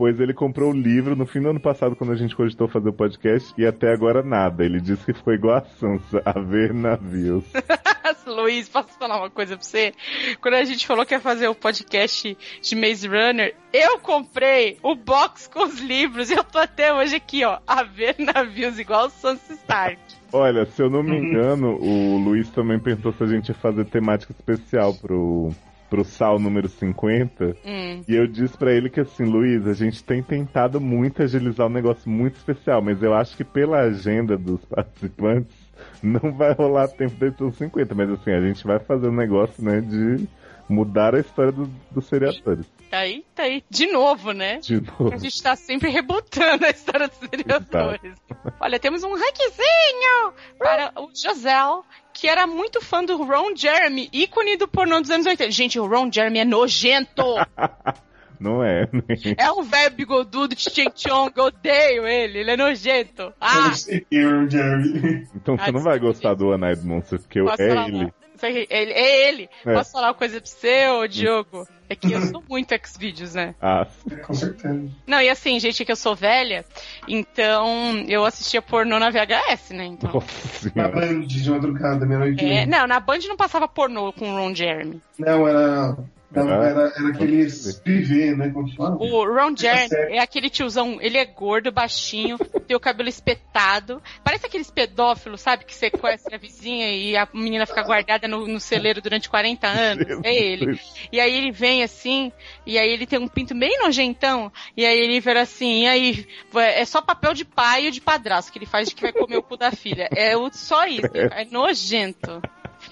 Pois 0.00 0.18
ele 0.18 0.32
comprou 0.32 0.70
o 0.70 0.74
livro 0.74 1.14
no 1.14 1.26
fim 1.26 1.42
do 1.42 1.50
ano 1.50 1.60
passado, 1.60 1.94
quando 1.94 2.14
a 2.14 2.16
gente 2.16 2.34
cogitou 2.34 2.66
fazer 2.66 2.88
o 2.88 2.92
podcast, 2.94 3.52
e 3.58 3.66
até 3.66 3.92
agora 3.92 4.22
nada. 4.22 4.64
Ele 4.64 4.80
disse 4.80 5.04
que 5.04 5.12
ficou 5.12 5.34
igual 5.34 5.58
a 5.58 5.60
Sansa, 5.60 6.22
a 6.24 6.40
ver 6.40 6.72
navios. 6.72 7.44
Luiz, 8.26 8.66
posso 8.66 8.98
falar 8.98 9.18
uma 9.18 9.28
coisa 9.28 9.58
pra 9.58 9.62
você? 9.62 9.92
Quando 10.40 10.54
a 10.54 10.64
gente 10.64 10.86
falou 10.86 11.04
que 11.04 11.12
ia 11.12 11.20
fazer 11.20 11.48
o 11.48 11.54
podcast 11.54 12.34
de 12.62 12.76
Maze 12.76 13.06
Runner, 13.06 13.54
eu 13.74 13.98
comprei 13.98 14.78
o 14.82 14.94
box 14.94 15.48
com 15.48 15.64
os 15.64 15.78
livros 15.78 16.30
e 16.30 16.34
eu 16.34 16.44
tô 16.44 16.58
até 16.58 16.94
hoje 16.94 17.16
aqui, 17.16 17.44
ó, 17.44 17.58
a 17.66 17.82
ver 17.82 18.16
navios 18.18 18.78
igual 18.78 19.08
o 19.08 19.10
Sansa 19.10 19.52
Stark. 19.52 20.00
Olha, 20.32 20.64
se 20.64 20.80
eu 20.80 20.88
não 20.88 21.02
me 21.02 21.18
engano, 21.18 21.76
o 21.78 22.16
Luiz 22.16 22.48
também 22.48 22.78
pensou 22.78 23.12
se 23.12 23.22
a 23.22 23.26
gente 23.26 23.50
ia 23.50 23.54
fazer 23.54 23.84
temática 23.84 24.32
especial 24.32 24.94
pro, 24.94 25.52
pro 25.90 26.04
Sal 26.04 26.38
número 26.38 26.68
50. 26.68 27.56
Hum. 27.66 28.02
E 28.08 28.14
eu 28.14 28.26
disse 28.26 28.56
pra 28.56 28.72
ele 28.72 28.88
que 28.88 29.00
assim, 29.00 29.24
Luiz, 29.24 29.66
a 29.66 29.74
gente 29.74 30.02
tem 30.02 30.22
tentado 30.22 30.80
muito 30.80 31.22
agilizar 31.22 31.66
um 31.66 31.70
negócio 31.70 32.08
muito 32.08 32.36
especial, 32.36 32.80
mas 32.80 33.02
eu 33.02 33.12
acho 33.12 33.36
que 33.36 33.44
pela 33.44 33.80
agenda 33.80 34.38
dos 34.38 34.64
participantes 34.64 35.54
não 36.02 36.32
vai 36.32 36.52
rolar 36.52 36.88
tempo 36.88 37.14
dentro 37.16 37.48
dos 37.48 37.56
50. 37.56 37.94
Mas 37.94 38.08
assim, 38.10 38.30
a 38.30 38.40
gente 38.40 38.64
vai 38.64 38.78
fazer 38.78 39.08
um 39.08 39.14
negócio, 39.16 39.62
né, 39.62 39.80
de 39.80 40.26
mudar 40.68 41.16
a 41.16 41.18
história 41.20 41.50
do- 41.50 41.68
dos 41.90 42.06
seriadores. 42.06 42.64
Tá 42.88 42.98
aí, 42.98 43.24
tá 43.34 43.42
aí. 43.42 43.62
De 43.68 43.86
novo, 43.90 44.32
né? 44.32 44.58
De 44.58 44.80
novo. 44.80 45.12
A 45.12 45.16
gente 45.16 45.42
tá 45.42 45.56
sempre 45.56 45.90
rebutando 45.90 46.64
a 46.64 46.70
história 46.70 47.08
dos 47.08 47.18
seriadores. 47.18 48.14
Olha, 48.60 48.78
temos 48.78 49.02
um 49.02 49.10
rankzinho 49.14 50.32
para 50.58 50.92
o 50.96 51.08
Josel, 51.14 51.84
que 52.20 52.28
era 52.28 52.46
muito 52.46 52.82
fã 52.82 53.02
do 53.02 53.16
Ron 53.22 53.56
Jeremy, 53.56 54.10
ícone 54.12 54.56
do 54.58 54.68
pornô 54.68 55.00
dos 55.00 55.10
anos 55.10 55.24
80. 55.26 55.50
Gente, 55.50 55.80
o 55.80 55.86
Ron 55.86 56.10
Jeremy 56.12 56.40
é 56.40 56.44
nojento! 56.44 57.24
Não 58.38 58.64
é, 58.64 58.88
né? 58.90 59.02
É 59.36 59.52
um 59.52 59.62
velho 59.62 59.94
bigodudo 59.94 60.54
de 60.54 60.62
Chong, 60.96 61.30
eu 61.36 61.44
odeio 61.44 62.06
ele, 62.06 62.38
ele 62.38 62.50
é 62.50 62.56
nojento. 62.56 63.34
Ah, 63.38 63.70
é 64.10 64.26
o 64.26 64.48
Jeremy. 64.48 65.28
Então 65.36 65.58
você 65.58 65.64
Ah, 65.68 65.72
não 65.72 65.80
vai 65.82 65.98
gostar 65.98 66.32
do 66.32 66.48
One 66.48 66.64
Eyed 66.66 66.82
Monster, 66.86 67.18
porque 67.20 67.38
eu- 67.40 67.44
posso 67.44 67.60
é 67.60 67.68
falar 67.68 67.88
ele. 67.88 68.10
Ele- 68.48 68.66
É 68.92 69.28
ele. 69.28 69.48
É. 69.66 69.74
Posso 69.74 69.92
falar 69.92 70.08
uma 70.08 70.14
coisa 70.14 70.40
pra 70.40 70.50
você, 70.50 70.88
ô 70.88 71.06
Diogo? 71.06 71.66
É 71.88 71.96
que 71.96 72.12
eu 72.12 72.20
sou 72.22 72.42
muito 72.48 72.72
X-Videos, 72.72 73.34
né? 73.34 73.54
Ah, 73.60 73.84
Com 74.24 74.32
certeza. 74.32 74.88
Não, 75.06 75.20
e 75.20 75.28
assim, 75.28 75.58
gente, 75.58 75.82
é 75.82 75.84
que 75.84 75.90
eu 75.90 75.96
sou 75.96 76.14
velha, 76.14 76.64
então 77.08 77.98
eu 78.08 78.24
assistia 78.24 78.62
pornô 78.62 78.98
na 78.98 79.10
VHS, 79.10 79.70
né? 79.74 79.86
Então. 79.86 80.12
nossa 80.12 80.72
Na. 80.74 80.88
Band 80.88 81.20
de 81.22 81.50
madrugada, 81.50 82.06
meia-noite. 82.06 82.44
É, 82.44 82.64
não, 82.66 82.86
na 82.86 83.00
Band 83.00 83.18
não 83.26 83.36
passava 83.36 83.66
pornô 83.66 84.12
com 84.12 84.30
o 84.32 84.36
Ron 84.36 84.54
Jeremy. 84.54 85.00
Não, 85.18 85.48
era. 85.48 85.96
Não, 86.30 86.48
Ah. 86.48 86.64
era, 86.64 86.92
era 86.96 87.08
aqueles 87.08 87.80
privê, 87.80 88.34
né? 88.36 88.50
Como 88.50 88.68
que 88.68 88.76
fala? 88.76 88.96
O 88.96 89.24
Ron 89.24 89.56
Jeremy 89.56 89.88
série. 89.88 90.14
é 90.16 90.20
aquele 90.20 90.48
tiozão, 90.48 90.98
ele 91.00 91.18
é 91.18 91.24
gordo, 91.24 91.72
baixinho, 91.72 92.38
tem 92.68 92.76
o 92.76 92.80
cabelo 92.80 93.08
espetado. 93.08 94.00
Parece 94.22 94.46
aqueles 94.46 94.70
pedófilos, 94.70 95.40
sabe? 95.40 95.64
Que 95.64 95.74
sequestra 95.74 96.36
a 96.36 96.38
vizinha 96.38 96.88
e 96.88 97.16
a 97.16 97.26
menina 97.34 97.66
fica 97.66 97.82
guardada 97.82 98.28
no, 98.28 98.46
no 98.46 98.60
celeiro 98.60 99.00
durante 99.02 99.28
40 99.28 99.66
anos. 99.66 100.06
É 100.24 100.34
ele. 100.34 100.78
E 101.10 101.18
aí 101.20 101.34
ele 101.34 101.50
vem 101.50 101.82
assim, 101.82 102.30
e 102.64 102.78
aí 102.78 102.88
ele 102.92 103.06
tem 103.06 103.18
um 103.18 103.26
pinto 103.28 103.54
bem 103.54 103.78
nojentão, 103.82 104.52
e 104.76 104.86
aí 104.86 104.98
ele 104.98 105.18
vira 105.20 105.40
assim, 105.42 105.82
e 105.82 105.86
aí 105.88 106.26
é 106.54 106.84
só 106.84 107.02
papel 107.02 107.34
de 107.34 107.44
pai 107.44 107.86
ou 107.86 107.90
de 107.90 108.00
padrasto 108.00 108.52
que 108.52 108.58
ele 108.58 108.66
faz 108.66 108.88
de 108.88 108.94
que 108.94 109.02
vai 109.02 109.12
comer 109.12 109.36
o 109.38 109.42
cu 109.42 109.56
da 109.56 109.72
filha. 109.72 110.08
É 110.14 110.36
o- 110.36 110.50
só 110.52 110.86
isso, 110.86 111.06
é 111.34 111.44
nojento. 111.50 112.40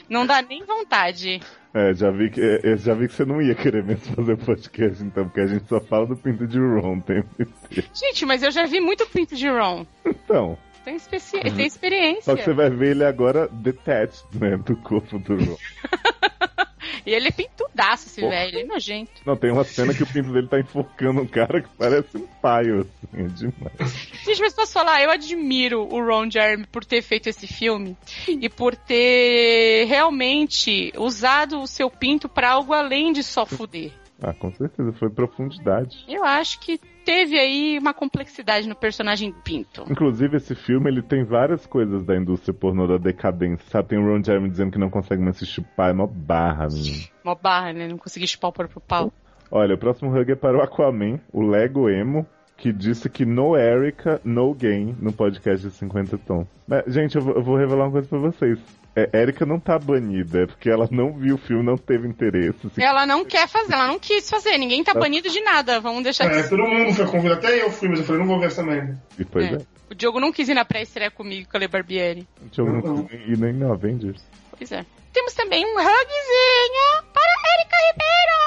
Não 0.08 0.26
dá 0.26 0.42
nem 0.42 0.64
vontade. 0.64 1.40
É, 1.74 1.92
já 1.92 2.10
vi, 2.10 2.30
que, 2.30 2.40
é, 2.40 2.60
eu 2.64 2.76
já 2.78 2.94
vi 2.94 3.08
que 3.08 3.14
você 3.14 3.24
não 3.24 3.42
ia 3.42 3.54
querer 3.54 3.84
mesmo 3.84 4.14
fazer 4.16 4.36
podcast, 4.36 5.02
então, 5.02 5.24
porque 5.24 5.40
a 5.40 5.46
gente 5.46 5.68
só 5.68 5.80
fala 5.80 6.06
do 6.06 6.16
pinto 6.16 6.46
de 6.46 6.58
Ron 6.58 6.96
o 6.96 7.02
tempo 7.02 7.28
inteiro. 7.38 7.88
Gente, 7.92 8.24
mas 8.24 8.42
eu 8.42 8.50
já 8.50 8.64
vi 8.66 8.80
muito 8.80 9.06
pinto 9.06 9.36
de 9.36 9.48
Ron. 9.48 9.86
Então, 10.04 10.58
Tem, 10.84 10.96
especi... 10.96 11.38
tem 11.40 11.66
experiência. 11.66 12.22
só 12.22 12.36
que 12.36 12.42
você 12.42 12.54
vai 12.54 12.70
ver 12.70 12.92
ele 12.92 13.04
agora 13.04 13.48
detached, 13.48 14.24
né, 14.34 14.56
do 14.56 14.76
corpo 14.76 15.18
do 15.18 15.36
Ron. 15.36 15.56
E 17.08 17.14
ele 17.14 17.28
é 17.28 17.30
pintudaço, 17.30 18.08
esse 18.08 18.20
Pô. 18.20 18.28
velho. 18.28 18.58
Ele 18.58 18.60
é 18.60 18.64
nojento. 18.66 19.10
Não, 19.24 19.34
tem 19.34 19.50
uma 19.50 19.64
cena 19.64 19.94
que 19.94 20.02
o 20.02 20.06
pinto 20.06 20.30
dele 20.30 20.46
tá 20.46 20.60
enforcando 20.60 21.22
um 21.22 21.26
cara 21.26 21.62
que 21.62 21.68
parece 21.78 22.18
um 22.18 22.26
paio, 22.42 22.80
assim, 22.80 23.22
é 23.22 23.26
demais. 23.28 23.92
Gente, 24.26 24.40
mas 24.40 24.52
posso 24.52 24.72
falar, 24.72 25.02
eu 25.02 25.10
admiro 25.10 25.82
o 25.82 26.04
Ron 26.04 26.30
Jeremy 26.30 26.66
por 26.66 26.84
ter 26.84 27.00
feito 27.00 27.28
esse 27.28 27.46
filme 27.46 27.96
e 28.28 28.48
por 28.50 28.76
ter 28.76 29.86
realmente 29.86 30.92
usado 30.98 31.62
o 31.62 31.66
seu 31.66 31.90
pinto 31.90 32.28
pra 32.28 32.50
algo 32.50 32.74
além 32.74 33.12
de 33.12 33.22
só 33.22 33.46
fuder. 33.46 33.90
Ah, 34.20 34.32
com 34.32 34.50
certeza, 34.52 34.92
foi 34.92 35.08
profundidade. 35.08 36.04
Eu 36.08 36.24
acho 36.24 36.58
que 36.60 36.78
teve 37.04 37.38
aí 37.38 37.78
uma 37.78 37.94
complexidade 37.94 38.68
no 38.68 38.74
personagem 38.74 39.32
Pinto. 39.44 39.84
Inclusive, 39.88 40.36
esse 40.36 40.54
filme, 40.54 40.90
ele 40.90 41.02
tem 41.02 41.24
várias 41.24 41.64
coisas 41.66 42.04
da 42.04 42.16
indústria 42.16 42.52
pornô 42.52 42.86
da 42.86 42.98
decadência, 42.98 43.64
sabe? 43.70 43.90
Tem 43.90 43.98
o 43.98 44.04
Ron 44.04 44.22
Jeremy 44.22 44.50
dizendo 44.50 44.72
que 44.72 44.78
não 44.78 44.90
consegue 44.90 45.22
mais 45.22 45.36
se 45.36 45.46
chupar, 45.46 45.90
é 45.90 45.92
mó 45.92 46.06
barra, 46.06 46.66
menino. 46.66 47.06
Uma 47.22 47.34
barra, 47.36 47.72
né? 47.72 47.86
Não 47.86 47.96
consegui 47.96 48.26
chupar 48.26 48.50
o 48.50 48.52
próprio 48.52 48.80
pau. 48.80 49.12
Olha, 49.50 49.76
o 49.76 49.78
próximo 49.78 50.14
hug 50.14 50.32
é 50.32 50.34
para 50.36 50.58
o 50.58 50.62
Aquaman, 50.62 51.20
o 51.32 51.40
Lego 51.40 51.88
Emo, 51.88 52.26
que 52.58 52.72
disse 52.72 53.08
que 53.08 53.24
no 53.24 53.56
Erika, 53.56 54.20
no 54.24 54.52
game 54.52 54.94
no 55.00 55.12
podcast 55.12 55.66
de 55.66 55.72
50 55.74 56.18
tons. 56.18 56.46
Mas, 56.66 56.84
gente, 56.92 57.16
eu 57.16 57.22
vou, 57.22 57.34
eu 57.36 57.42
vou 57.42 57.56
revelar 57.56 57.84
uma 57.86 57.92
coisa 57.92 58.08
pra 58.08 58.18
vocês. 58.18 58.58
É, 58.96 59.08
Erika 59.22 59.46
não 59.46 59.60
tá 59.60 59.78
banida, 59.78 60.40
é 60.42 60.46
porque 60.46 60.68
ela 60.68 60.88
não 60.90 61.12
viu 61.12 61.36
o 61.36 61.38
filme, 61.38 61.62
não 61.64 61.76
teve 61.76 62.08
interesse. 62.08 62.66
assim. 62.66 62.82
Ela 62.82 63.06
não 63.06 63.24
quer 63.24 63.46
fazer, 63.46 63.72
ela 63.74 63.86
não 63.86 63.98
quis 63.98 64.28
fazer. 64.28 64.58
Ninguém 64.58 64.82
tá 64.82 64.92
banido 64.92 65.28
de 65.30 65.40
nada. 65.40 65.78
Vamos 65.78 66.02
deixar 66.02 66.24
É, 66.24 66.42
de 66.42 66.48
todo 66.48 66.64
mundo 66.66 66.92
foi 66.92 67.06
convidado, 67.06 67.38
até 67.46 67.62
eu 67.62 67.70
fui, 67.70 67.88
mas 67.88 68.00
eu 68.00 68.04
falei, 68.04 68.20
não 68.22 68.28
vou 68.28 68.40
ver 68.40 68.46
essa 68.46 68.62
merda. 68.64 69.00
E 69.16 69.24
pois 69.24 69.46
É. 69.46 69.54
é. 69.54 69.58
O 69.90 69.94
Diogo 69.94 70.18
não 70.20 70.32
quis 70.32 70.48
ir 70.48 70.54
na 70.54 70.64
pré-estreia 70.64 71.10
comigo 71.12 71.48
com 71.48 71.56
a 71.56 71.60
Le 71.60 71.68
Barbieri. 71.68 72.26
Gente, 72.42 72.58
eu 72.58 72.66
não 72.66 73.04
quis 73.04 73.20
ir 73.28 73.38
nem 73.38 73.52
no 73.52 73.72
Avengers. 73.72 74.20
Pois 74.56 74.72
é. 74.72 74.84
Temos 75.12 75.32
também 75.32 75.64
um 75.64 75.74
hugzinho 75.78 77.04
para 77.14 77.32
Erika 77.54 77.76
Ribeiro, 77.86 78.37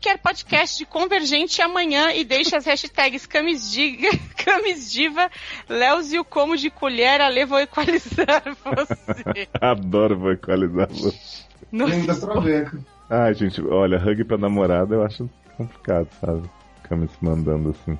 quer 0.00 0.18
podcast 0.18 0.78
de 0.78 0.86
Convergente 0.86 1.60
amanhã 1.60 2.12
e 2.12 2.24
deixa 2.24 2.56
as 2.56 2.64
hashtags 2.64 3.26
Camisdiga, 3.26 4.08
Camisdiva, 4.42 5.30
Léus 5.68 6.12
e 6.12 6.18
o 6.18 6.24
Como 6.24 6.56
de 6.56 6.70
Colher, 6.70 7.20
Ale 7.20 7.44
vou 7.44 7.60
equalizar 7.60 8.42
você. 8.64 9.48
Adoro 9.60 10.18
vocalizar 10.18 10.88
você. 10.88 11.44
Nossa, 11.70 11.94
Nem 11.94 12.06
das 12.06 12.20
travecas. 12.20 12.80
Ai, 13.10 13.34
gente, 13.34 13.60
olha, 13.62 13.98
hug 13.98 14.24
pra 14.24 14.38
namorada 14.38 14.94
eu 14.94 15.04
acho 15.04 15.28
complicado, 15.56 16.08
sabe? 16.20 16.48
Ficar 16.82 16.96
me 16.96 17.08
mandando 17.20 17.70
assim. 17.70 17.98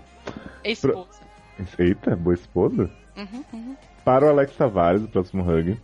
esposa. 0.65 1.20
Eita, 1.79 2.17
boa 2.17 2.35
esposa? 2.35 2.91
Uhum, 3.17 3.45
uhum. 3.53 3.77
Para 4.05 4.27
o 4.27 4.29
Alex 4.29 4.55
Tavares, 4.57 5.03
o 5.03 5.09
próximo 5.09 5.43
hug, 5.43 5.77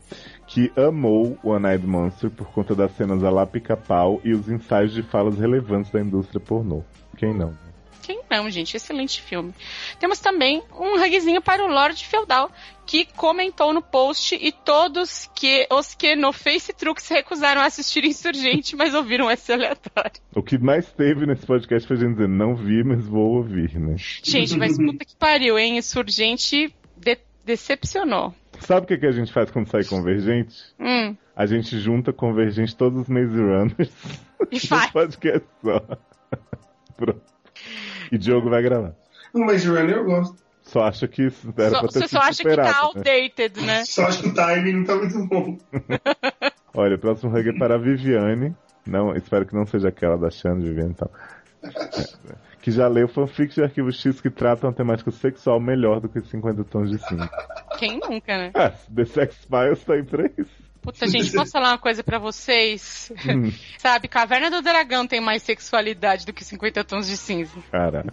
que 0.46 0.72
amou 0.76 1.38
o 1.42 1.50
One-Eyed 1.50 1.86
Monster 1.86 2.30
por 2.30 2.48
conta 2.48 2.74
das 2.74 2.92
cenas 2.96 3.22
a 3.22 3.30
lá 3.30 3.46
pica-pau 3.46 4.20
e 4.24 4.32
os 4.32 4.48
ensaios 4.48 4.92
de 4.92 5.02
falas 5.02 5.38
relevantes 5.38 5.90
da 5.90 6.00
indústria 6.00 6.40
pornô. 6.40 6.82
Quem 7.16 7.34
não? 7.34 7.54
Quem 8.02 8.20
não, 8.30 8.48
gente? 8.48 8.76
Excelente 8.76 9.20
filme. 9.20 9.52
Temos 9.98 10.20
também 10.20 10.62
um 10.78 10.94
hugzinho 10.94 11.42
para 11.42 11.64
o 11.64 11.66
Lorde 11.66 12.06
Feudal, 12.06 12.52
que 12.86 13.04
comentou 13.16 13.72
no 13.72 13.82
post 13.82 14.36
e 14.40 14.52
todos 14.52 15.28
que 15.34 15.66
os 15.72 15.92
que 15.92 16.14
no 16.14 16.32
Face 16.32 16.72
Truques 16.72 17.08
recusaram 17.08 17.60
a 17.60 17.64
assistir 17.66 18.04
Insurgente, 18.04 18.76
mas 18.76 18.94
ouviram 18.94 19.28
esse 19.28 19.52
aleatório. 19.52 20.20
O 20.36 20.40
que 20.42 20.56
mais 20.56 20.86
teve 20.92 21.26
nesse 21.26 21.44
podcast 21.44 21.88
foi 21.88 21.96
a 21.96 22.00
gente 22.00 22.12
dizer, 22.12 22.28
não 22.28 22.54
vi, 22.54 22.84
mas 22.84 23.04
vou 23.04 23.38
ouvir, 23.38 23.76
né? 23.76 23.96
Gente, 24.22 24.56
mas 24.56 24.76
puta 24.76 25.04
que 25.04 25.16
pariu, 25.16 25.58
hein? 25.58 25.76
Insurgente 25.76 26.72
de- 26.96 27.18
decepcionou. 27.46 28.34
Sabe 28.60 28.84
o 28.84 28.88
que, 28.88 28.98
que 28.98 29.06
a 29.06 29.12
gente 29.12 29.32
faz 29.32 29.50
quando 29.50 29.68
sai 29.70 29.84
Convergente? 29.84 30.56
Hum, 30.80 31.16
A 31.34 31.46
gente 31.46 31.78
junta 31.78 32.12
Convergente 32.12 32.74
todos 32.76 33.02
os 33.02 33.08
Maze 33.08 33.36
Runners 33.40 33.92
e 34.50 34.60
faz. 34.60 34.90
podcast 34.90 35.46
só. 35.62 35.80
Pronto. 36.96 37.22
E 38.10 38.18
Diogo 38.18 38.50
vai 38.50 38.62
gravar. 38.62 38.94
No 39.34 39.44
Maze 39.46 39.68
Runner 39.68 39.96
eu 39.96 40.04
gosto. 40.04 40.36
Só 40.62 40.82
acho 40.84 41.06
que 41.06 41.22
isso 41.26 41.52
era 41.56 41.70
Só- 41.70 41.80
pra 41.80 41.88
ter 41.88 42.00
Você 42.00 42.08
só 42.08 42.18
acha 42.18 42.42
que 42.42 42.56
tá 42.56 42.62
né? 42.64 42.72
outdated, 42.80 43.60
né? 43.64 43.84
Só 43.86 44.06
acho 44.06 44.22
que 44.22 44.28
o 44.30 44.34
timing 44.34 44.72
não 44.72 44.84
tá 44.84 44.96
muito 44.96 45.26
bom. 45.28 45.58
Olha, 46.74 46.96
o 46.96 46.98
próximo 46.98 47.36
hug 47.36 47.48
é 47.48 47.52
para 47.58 47.76
a 47.76 47.78
Viviane. 47.78 48.54
Não, 48.86 49.14
espero 49.14 49.46
que 49.46 49.54
não 49.54 49.64
seja 49.66 49.88
aquela 49.88 50.16
da 50.18 50.28
Xande, 50.30 50.64
Viviane 50.66 50.90
e 50.90 50.94
tal. 50.94 51.10
Que 52.66 52.72
já 52.72 52.88
leu 52.88 53.06
fanfics 53.06 53.54
de 53.54 53.62
Arquivo 53.62 53.92
X 53.92 54.20
que 54.20 54.28
tratam 54.28 54.68
a 54.68 54.72
temática 54.72 55.12
sexual 55.12 55.60
melhor 55.60 56.00
do 56.00 56.08
que 56.08 56.20
50 56.20 56.64
tons 56.64 56.90
de 56.90 56.98
cinza. 56.98 57.30
Quem 57.78 58.00
nunca, 58.00 58.36
né? 58.36 58.50
Ah, 58.56 58.70
The 58.92 59.04
Sex 59.04 59.46
Files 59.48 59.84
tá 59.84 59.94
aí 59.94 60.02
pra 60.02 60.28
isso. 60.36 60.50
Puta, 60.82 61.06
gente, 61.06 61.30
posso 61.32 61.52
falar 61.52 61.68
uma 61.70 61.78
coisa 61.78 62.02
pra 62.02 62.18
vocês? 62.18 63.12
Hum, 63.24 63.52
Sabe, 63.78 64.08
Caverna 64.08 64.50
do 64.50 64.60
Dragão 64.62 65.06
tem 65.06 65.20
mais 65.20 65.44
sexualidade 65.44 66.26
do 66.26 66.32
que 66.32 66.42
50 66.44 66.82
tons 66.82 67.06
de 67.06 67.16
cinza. 67.16 67.52
Caraca. 67.70 68.12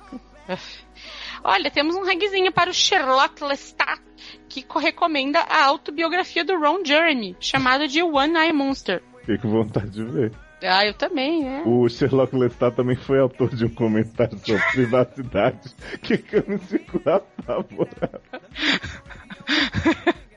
Olha, 1.43 1.72
temos 1.72 1.95
um 1.95 2.06
ragzinho 2.06 2.51
para 2.51 2.69
o 2.69 2.73
Sherlock 2.75 3.43
Lestat, 3.43 4.01
que 4.48 4.61
co- 4.61 4.77
recomenda 4.77 5.40
a 5.40 5.65
autobiografia 5.65 6.45
do 6.45 6.59
Ron 6.59 6.85
Jeremy, 6.85 7.35
chamado 7.40 7.88
de 7.88 8.03
One 8.03 8.35
Eye 8.38 8.53
Monster. 8.53 9.01
Fiquei 9.22 9.40
com 9.40 9.49
vontade 9.49 9.90
de 9.90 10.03
ver. 10.03 10.32
Ah, 10.66 10.85
eu 10.85 10.93
também, 10.93 11.43
né? 11.43 11.64
O 11.66 11.90
Sherlock 11.90 12.35
Lestat 12.35 12.75
também 12.75 12.95
foi 12.95 13.19
autor 13.19 13.53
de 13.53 13.66
um 13.66 13.69
comentário 13.69 14.38
sobre 14.40 14.64
privacidade 14.72 15.69
que 16.01 16.17
Camis 16.17 16.64
ficou 16.64 17.01
apavorado. 17.11 18.22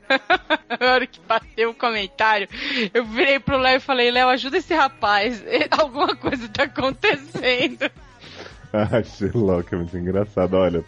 Na 0.81 0.93
hora 0.93 1.07
que 1.07 1.21
bateu 1.21 1.71
o 1.71 1.75
comentário, 1.75 2.49
eu 2.93 3.05
virei 3.05 3.39
pro 3.39 3.59
Léo 3.59 3.77
e 3.77 3.81
falei, 3.81 4.11
Léo, 4.11 4.29
ajuda 4.29 4.59
esse 4.59 4.75
rapaz. 4.75 5.45
Alguma 5.71 6.15
coisa 6.15 6.49
tá 6.49 6.65
acontecendo. 6.65 7.91
Ah, 8.73 9.03
Sherlock 9.03 9.75
é 9.75 9.79
muito 9.79 9.97
engraçado. 9.97 10.55
Olha, 10.55 10.85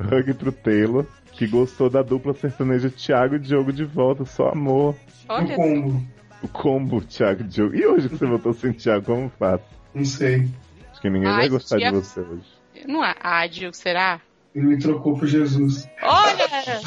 hug 0.00 0.34
pro 0.34 0.52
Taylor, 0.52 1.06
que 1.32 1.46
gostou 1.46 1.90
da 1.90 2.02
dupla 2.02 2.34
sertaneja 2.34 2.90
Thiago 2.90 3.36
e 3.36 3.38
Diogo 3.38 3.72
de 3.72 3.84
volta, 3.84 4.24
só 4.24 4.48
amor. 4.48 4.94
Olha, 5.28 5.54
combo. 5.56 6.02
O 6.42 6.48
combo 6.48 7.00
Thiago 7.00 7.42
e 7.42 7.44
Diogo. 7.44 7.74
E 7.74 7.86
hoje 7.86 8.08
que 8.08 8.16
você 8.16 8.26
voltou 8.26 8.52
sem 8.52 8.72
Thiago, 8.72 9.06
como 9.06 9.32
faz? 9.38 9.60
Não 9.94 10.04
sei. 10.04 10.48
Acho 10.90 11.00
que 11.00 11.10
ninguém 11.10 11.28
Ai, 11.28 11.36
vai 11.36 11.48
gostar 11.48 11.78
tia- 11.78 11.90
de 11.90 11.96
você 11.96 12.20
hoje. 12.20 12.44
não 12.86 13.04
é 13.04 13.14
ágil, 13.20 13.72
será? 13.72 14.20
Ele 14.54 14.66
me 14.66 14.78
trocou 14.78 15.16
por 15.16 15.26
Jesus. 15.26 15.88
Olha! 16.02 16.46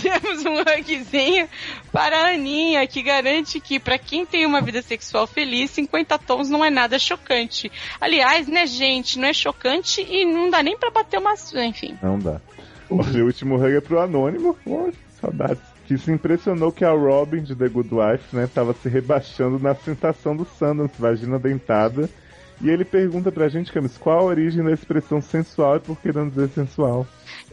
Temos 0.00 0.44
um 0.44 0.62
rankzinho 0.62 1.48
para 1.90 2.16
a 2.16 2.34
Aninha, 2.34 2.86
que 2.86 3.02
garante 3.02 3.58
que 3.58 3.80
para 3.80 3.98
quem 3.98 4.24
tem 4.24 4.46
uma 4.46 4.60
vida 4.60 4.80
sexual 4.82 5.26
feliz, 5.26 5.72
50 5.72 6.16
tons 6.18 6.48
não 6.48 6.64
é 6.64 6.70
nada 6.70 6.96
chocante. 6.98 7.72
Aliás, 8.00 8.46
né, 8.46 8.66
gente, 8.66 9.18
não 9.18 9.26
é 9.26 9.32
chocante 9.32 10.00
e 10.00 10.24
não 10.24 10.48
dá 10.48 10.62
nem 10.62 10.78
para 10.78 10.90
bater 10.90 11.18
uma... 11.18 11.34
Enfim. 11.66 11.98
Não 12.00 12.20
dá. 12.20 12.40
Olha, 12.88 13.24
o 13.24 13.26
último 13.26 13.56
hug 13.56 13.74
é 13.76 13.80
pro 13.80 13.98
Anônimo. 14.00 14.56
Poxa, 14.64 14.96
saudades. 15.20 15.73
Que 15.86 15.98
se 15.98 16.10
impressionou 16.10 16.72
que 16.72 16.84
a 16.84 16.90
Robin 16.92 17.42
de 17.42 17.54
The 17.54 17.68
Good 17.68 17.90
Wife, 17.92 18.34
né, 18.34 18.48
tava 18.52 18.72
se 18.72 18.88
rebaixando 18.88 19.58
na 19.58 19.74
sensação 19.74 20.34
do 20.34 20.44
Sundance, 20.44 20.94
vagina 20.98 21.38
dentada. 21.38 22.08
E 22.62 22.70
ele 22.70 22.84
pergunta 22.84 23.30
pra 23.30 23.48
gente, 23.48 23.70
Camis, 23.72 23.98
qual 23.98 24.20
a 24.20 24.22
origem 24.24 24.64
da 24.64 24.72
expressão 24.72 25.20
sensual 25.20 25.76
e 25.76 25.80
por 25.80 25.98
que 25.98 26.12
não 26.12 26.28
dizer 26.28 26.48
sensual? 26.50 27.06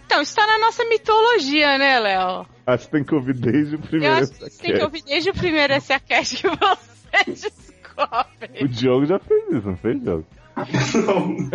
Então, 0.06 0.22
está 0.22 0.46
na 0.46 0.60
nossa 0.60 0.86
mitologia, 0.86 1.78
né, 1.78 2.00
Léo? 2.00 2.46
Acho 2.68 2.86
que 2.86 2.92
tem 2.92 3.04
que 3.04 3.16
ouvir 3.16 3.34
desde 3.34 3.76
o 3.76 3.80
Eu 3.80 3.82
primeiro. 3.82 4.16
acho 4.16 4.32
que 4.32 4.40
você 4.40 4.62
tem 4.64 4.74
que 4.78 4.84
ouvir 4.84 5.04
desde 5.04 5.30
o 5.30 5.34
primeiro 5.34 5.74
essa 5.74 6.00
cast 6.00 6.38
que 6.38 6.48
você 6.48 7.24
descobre. 7.28 8.64
O 8.64 8.68
Diogo 8.68 9.06
já 9.06 9.20
fez 9.20 9.44
isso, 9.52 9.68
não 9.68 9.78
fez, 9.78 10.02
Diogo? 10.02 10.26
Não. 11.06 11.50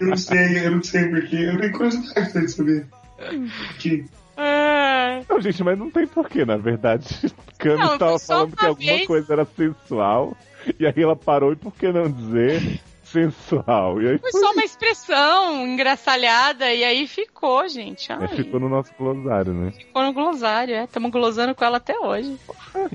Eu 0.00 0.06
não 0.08 0.16
sei, 0.16 0.66
eu 0.66 0.70
não 0.72 0.82
sei 0.82 1.04
porque. 1.10 1.36
Eu 1.36 1.60
tenho 1.60 1.72
curiosidade 1.72 2.32
de 2.32 2.48
saber. 2.50 2.86
Que. 3.78 4.04
Ah, 4.44 5.20
Não, 5.28 5.40
gente, 5.40 5.62
mas 5.62 5.78
não 5.78 5.90
tem 5.90 6.06
porquê, 6.06 6.44
na 6.44 6.56
verdade. 6.56 7.06
Camis 7.58 7.78
Não, 7.78 7.98
tava 7.98 8.10
foi 8.12 8.18
só 8.18 8.34
falando 8.34 8.56
que 8.56 8.62
uma 8.64 8.68
alguma 8.70 8.92
vez. 8.92 9.06
coisa 9.06 9.32
era 9.32 9.44
sensual, 9.44 10.36
e 10.78 10.86
aí 10.86 10.94
ela 10.96 11.14
parou, 11.16 11.52
e 11.52 11.56
por 11.56 11.72
que 11.72 11.92
não 11.92 12.10
dizer 12.10 12.80
sensual? 13.04 14.00
E 14.02 14.08
aí 14.08 14.18
foi 14.18 14.30
só 14.32 14.52
uma 14.52 14.64
expressão 14.64 15.66
engraçalhada 15.66 16.72
e 16.72 16.82
aí 16.82 17.06
ficou, 17.06 17.68
gente. 17.68 18.10
É, 18.10 18.16
Ai, 18.16 18.28
ficou 18.28 18.58
no 18.58 18.68
nosso 18.68 18.90
glossário, 18.98 19.52
né? 19.52 19.70
ficou 19.72 20.02
no 20.02 20.12
glossário, 20.12 20.74
é. 20.74 20.84
Estamos 20.84 21.10
glosando 21.10 21.54
com 21.54 21.64
ela 21.64 21.76
até 21.76 21.96
hoje. 21.98 22.36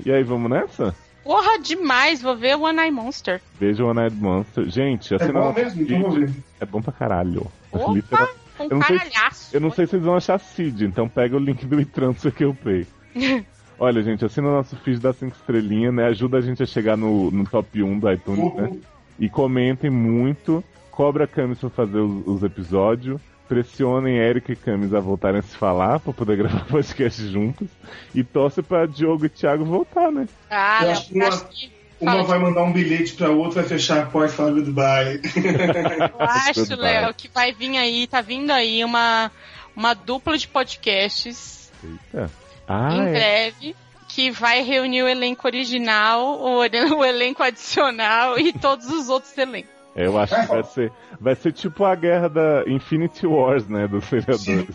E 0.04 0.10
aí, 0.12 0.22
vamos 0.22 0.50
nessa? 0.50 0.94
Porra, 1.24 1.58
demais. 1.58 2.20
Vou 2.22 2.34
ver 2.36 2.56
One 2.56 2.78
Eye 2.80 2.90
Monster. 2.90 3.40
Veja 3.60 3.84
o 3.84 3.88
One 3.88 4.00
Eyed 4.00 4.16
Monster. 4.16 4.68
Gente, 4.68 5.12
É 5.12 5.16
assina 5.16 5.40
bom 5.40 5.52
mesmo? 5.52 6.10
Ver. 6.10 6.30
É 6.60 6.64
bom 6.66 6.80
pra 6.82 6.92
caralho. 6.92 7.46
Opa, 7.70 8.28
Com 8.58 8.64
Eu 8.64 8.70
não 8.70 8.82
sei- 8.82 8.98
caralhaço. 8.98 9.56
Eu 9.56 9.60
não 9.60 9.70
sei 9.70 9.86
se 9.86 9.90
vocês 9.92 10.02
vão 10.02 10.14
achar 10.16 10.38
seed, 10.38 10.82
então 10.82 11.08
pega 11.08 11.36
o 11.36 11.38
link 11.40 11.64
do 11.64 11.80
e-transfer 11.80 12.32
que 12.32 12.44
eu 12.44 12.54
pay. 12.54 12.86
Olha, 13.80 14.02
gente, 14.02 14.24
assina 14.24 14.48
o 14.48 14.52
nosso 14.52 14.74
feed 14.76 14.98
da 15.00 15.12
5 15.12 15.36
estrelinhas, 15.36 15.94
né? 15.94 16.06
Ajuda 16.06 16.38
a 16.38 16.40
gente 16.40 16.62
a 16.62 16.66
chegar 16.66 16.96
no, 16.96 17.30
no 17.30 17.44
top 17.48 17.80
1 17.82 17.98
do 18.00 18.10
iTunes, 18.12 18.54
né? 18.54 18.62
Uhum. 18.64 18.80
E 19.20 19.28
comentem 19.28 19.88
muito. 19.88 20.62
Cobra 20.90 21.24
a 21.24 21.26
Camis 21.28 21.58
pra 21.60 21.70
fazer 21.70 21.98
os, 21.98 22.26
os 22.26 22.42
episódios. 22.42 23.20
Pressionem 23.48 24.16
Eric 24.18 24.52
e 24.52 24.56
Camis 24.56 24.92
a 24.92 25.00
voltarem 25.00 25.38
a 25.38 25.42
se 25.42 25.56
falar 25.56 26.00
pra 26.00 26.12
poder 26.12 26.36
gravar 26.38 26.64
podcast 26.66 27.24
juntos. 27.28 27.68
E 28.14 28.24
torce 28.24 28.62
pra 28.62 28.84
Diogo 28.84 29.24
e 29.26 29.28
Thiago 29.28 29.64
voltar, 29.64 30.10
né? 30.10 30.26
Ah, 30.50 30.80
Eu 30.84 30.90
acho 30.90 31.48
que. 31.48 31.70
Uma 32.00 32.12
Fala, 32.12 32.24
vai 32.24 32.38
mandar 32.38 32.62
um 32.62 32.72
bilhete 32.72 33.14
pra 33.14 33.30
outra, 33.30 33.60
vai 33.62 33.68
fechar 33.68 34.02
a 34.02 34.06
porta 34.06 34.32
e 34.32 34.36
falar 34.36 34.50
goodbye. 34.52 35.20
Eu 35.34 36.20
acho. 36.24 36.76
Léo, 36.76 37.12
que 37.14 37.28
vai 37.28 37.52
vir 37.52 37.76
aí, 37.76 38.06
tá 38.06 38.20
vindo 38.20 38.50
aí 38.52 38.84
uma, 38.84 39.32
uma 39.74 39.94
dupla 39.94 40.38
de 40.38 40.46
podcasts 40.46 41.72
Eita. 41.82 42.30
Ah, 42.66 42.94
em 42.94 43.08
é. 43.08 43.12
breve. 43.12 43.76
Que 44.08 44.30
vai 44.30 44.62
reunir 44.62 45.02
o 45.02 45.08
elenco 45.08 45.46
original, 45.46 46.40
o, 46.40 46.60
o 46.96 47.04
elenco 47.04 47.42
adicional 47.42 48.38
e 48.38 48.52
todos 48.52 48.86
os 48.86 49.08
outros 49.08 49.36
elencos. 49.36 49.70
É, 49.94 50.06
Eu 50.06 50.18
acho 50.18 50.34
que 50.34 50.46
vai 50.46 50.62
ser, 50.62 50.92
vai 51.20 51.34
ser 51.34 51.52
tipo 51.52 51.84
a 51.84 51.94
guerra 51.94 52.28
da 52.28 52.64
Infinity 52.66 53.26
Wars, 53.26 53.66
né? 53.68 53.86
Dos 53.88 54.04
seriadores. 54.04 54.74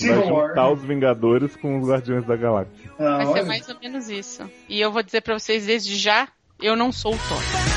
Vai 0.00 0.18
War. 0.30 0.48
juntar 0.48 0.70
os 0.70 0.82
Vingadores 0.82 1.54
com 1.56 1.78
os 1.78 1.88
Guardiões 1.88 2.24
da 2.26 2.34
Galáxia. 2.34 2.90
Ah, 2.98 3.16
Vai 3.18 3.26
ser 3.32 3.42
mais 3.44 3.68
ou 3.68 3.76
menos 3.80 4.08
isso. 4.08 4.50
E 4.68 4.80
eu 4.80 4.90
vou 4.90 5.02
dizer 5.02 5.20
pra 5.20 5.38
vocês 5.38 5.66
desde 5.66 5.94
já, 5.96 6.26
eu 6.60 6.76
não 6.76 6.92
sou 6.92 7.14
o 7.14 7.18
Thor. 7.18 7.74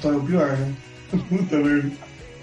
Thor 0.00 0.14
é 0.14 0.16
o 0.16 0.20
pior, 0.22 0.56
né? 0.56 0.74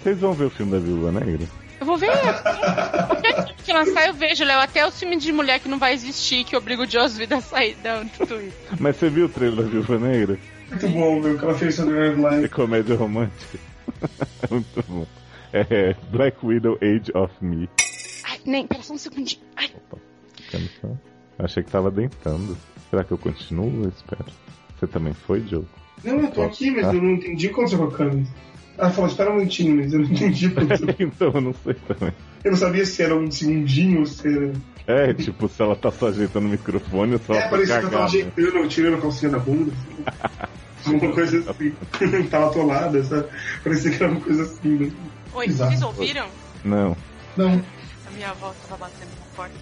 Vocês 0.02 0.18
vão 0.18 0.32
ver 0.32 0.44
o 0.44 0.50
filme 0.50 0.72
da 0.72 0.78
Viúva 0.78 1.10
Negra? 1.12 1.46
Eu 1.80 1.86
vou 1.86 1.96
ver. 1.96 2.10
Lançar 3.76 4.06
eu 4.08 4.14
vejo, 4.14 4.42
Léo. 4.42 4.58
Até 4.58 4.86
o 4.86 4.90
filme 4.90 5.16
de 5.16 5.30
mulher 5.32 5.60
que 5.60 5.68
não 5.68 5.78
vai 5.78 5.92
existir, 5.92 6.44
que 6.44 6.56
obriga 6.56 6.82
o 6.82 6.90
Joss 6.90 7.18
Whedon 7.18 7.36
a 7.36 7.40
sair 7.42 7.76
da 7.82 8.02
Twitter. 8.04 8.52
Mas 8.80 8.96
você 8.96 9.10
viu 9.10 9.26
o 9.26 9.28
trailer 9.28 9.64
da 9.64 9.70
Viúva 9.70 9.98
Negra? 9.98 10.38
Muito 10.70 10.88
bom, 10.88 11.20
meu, 11.20 11.38
que 11.38 11.44
ela 11.44 11.54
fez 11.54 11.74
sobre 11.74 11.94
Red 11.94 12.22
É 12.26 12.30
Line. 12.36 12.48
comédia 12.48 12.96
romântica. 12.96 13.58
Muito 14.50 14.84
bom. 14.88 15.06
É 15.52 15.94
Black 16.10 16.38
Widow 16.44 16.78
Age 16.82 17.12
of 17.14 17.32
Me. 17.40 17.68
Ai, 18.24 18.40
nem, 18.46 18.66
pera 18.66 18.82
só 18.82 18.94
um 18.94 18.98
segundinho. 18.98 19.42
Ai, 19.56 19.70
Ficando 20.36 20.68
só. 20.80 20.88
Achei 21.38 21.62
que 21.62 21.70
tava 21.70 21.90
dentando. 21.90 22.56
Será 22.90 23.04
que 23.04 23.12
eu 23.12 23.18
continuo? 23.18 23.84
Eu 23.84 23.90
espero. 23.90 24.24
Você 24.78 24.86
também 24.86 25.12
foi, 25.12 25.40
Diogo? 25.40 25.68
Não, 26.02 26.18
eu 26.20 26.30
tô 26.30 26.42
aqui, 26.42 26.70
mas 26.70 26.86
eu 26.92 27.00
não 27.02 27.12
entendi 27.12 27.48
quando 27.50 27.68
você 27.68 27.76
colocou 27.76 27.94
a 27.94 27.98
câmera. 27.98 28.26
Ela 28.78 28.90
falou, 28.90 29.08
espera 29.08 29.30
um 29.30 29.36
minutinho, 29.36 29.76
mas 29.76 29.92
eu 29.92 30.00
não 30.00 30.06
entendi 30.06 30.50
quando 30.50 30.68
você... 30.68 30.84
então 31.02 31.30
eu 31.32 31.40
não 31.40 31.54
sei 31.54 31.74
também. 31.74 32.12
Eu 32.46 32.52
não 32.52 32.58
sabia 32.58 32.86
se 32.86 33.02
era 33.02 33.16
um 33.16 33.28
segundinho 33.28 33.98
ou 33.98 34.06
se 34.06 34.28
era... 34.28 34.52
É, 34.86 35.12
tipo, 35.12 35.48
se 35.48 35.60
ela 35.60 35.74
tá 35.74 35.90
só 35.90 36.06
ajeitando 36.06 36.46
o 36.46 36.50
microfone, 36.50 37.14
eu 37.14 37.18
só 37.18 37.34
É, 37.34 37.48
parecia 37.48 37.80
que 37.80 37.80
ela 37.80 37.90
tava 37.90 38.04
ajeitando, 38.04 38.68
tirando 38.68 38.94
a 38.94 39.00
calcinha 39.00 39.32
da 39.32 39.38
bunda. 39.40 39.72
Assim. 40.80 40.94
Uma 40.94 41.12
coisa 41.12 41.50
assim. 41.50 41.74
tava 42.30 42.46
atolada, 42.46 43.02
sabe? 43.02 43.26
Parecia 43.64 43.90
que 43.90 44.00
era 44.00 44.12
uma 44.12 44.20
coisa 44.20 44.44
assim, 44.44 44.68
né? 44.68 44.92
oi, 45.34 45.46
Exato. 45.46 45.70
vocês 45.72 45.82
ouviram? 45.82 46.28
Não. 46.64 46.96
Não. 47.36 47.64
A 48.06 48.10
minha 48.12 48.30
avó 48.30 48.54
tava 48.68 48.84
batendo 48.84 49.10
na 49.10 49.26
porta 49.34 49.54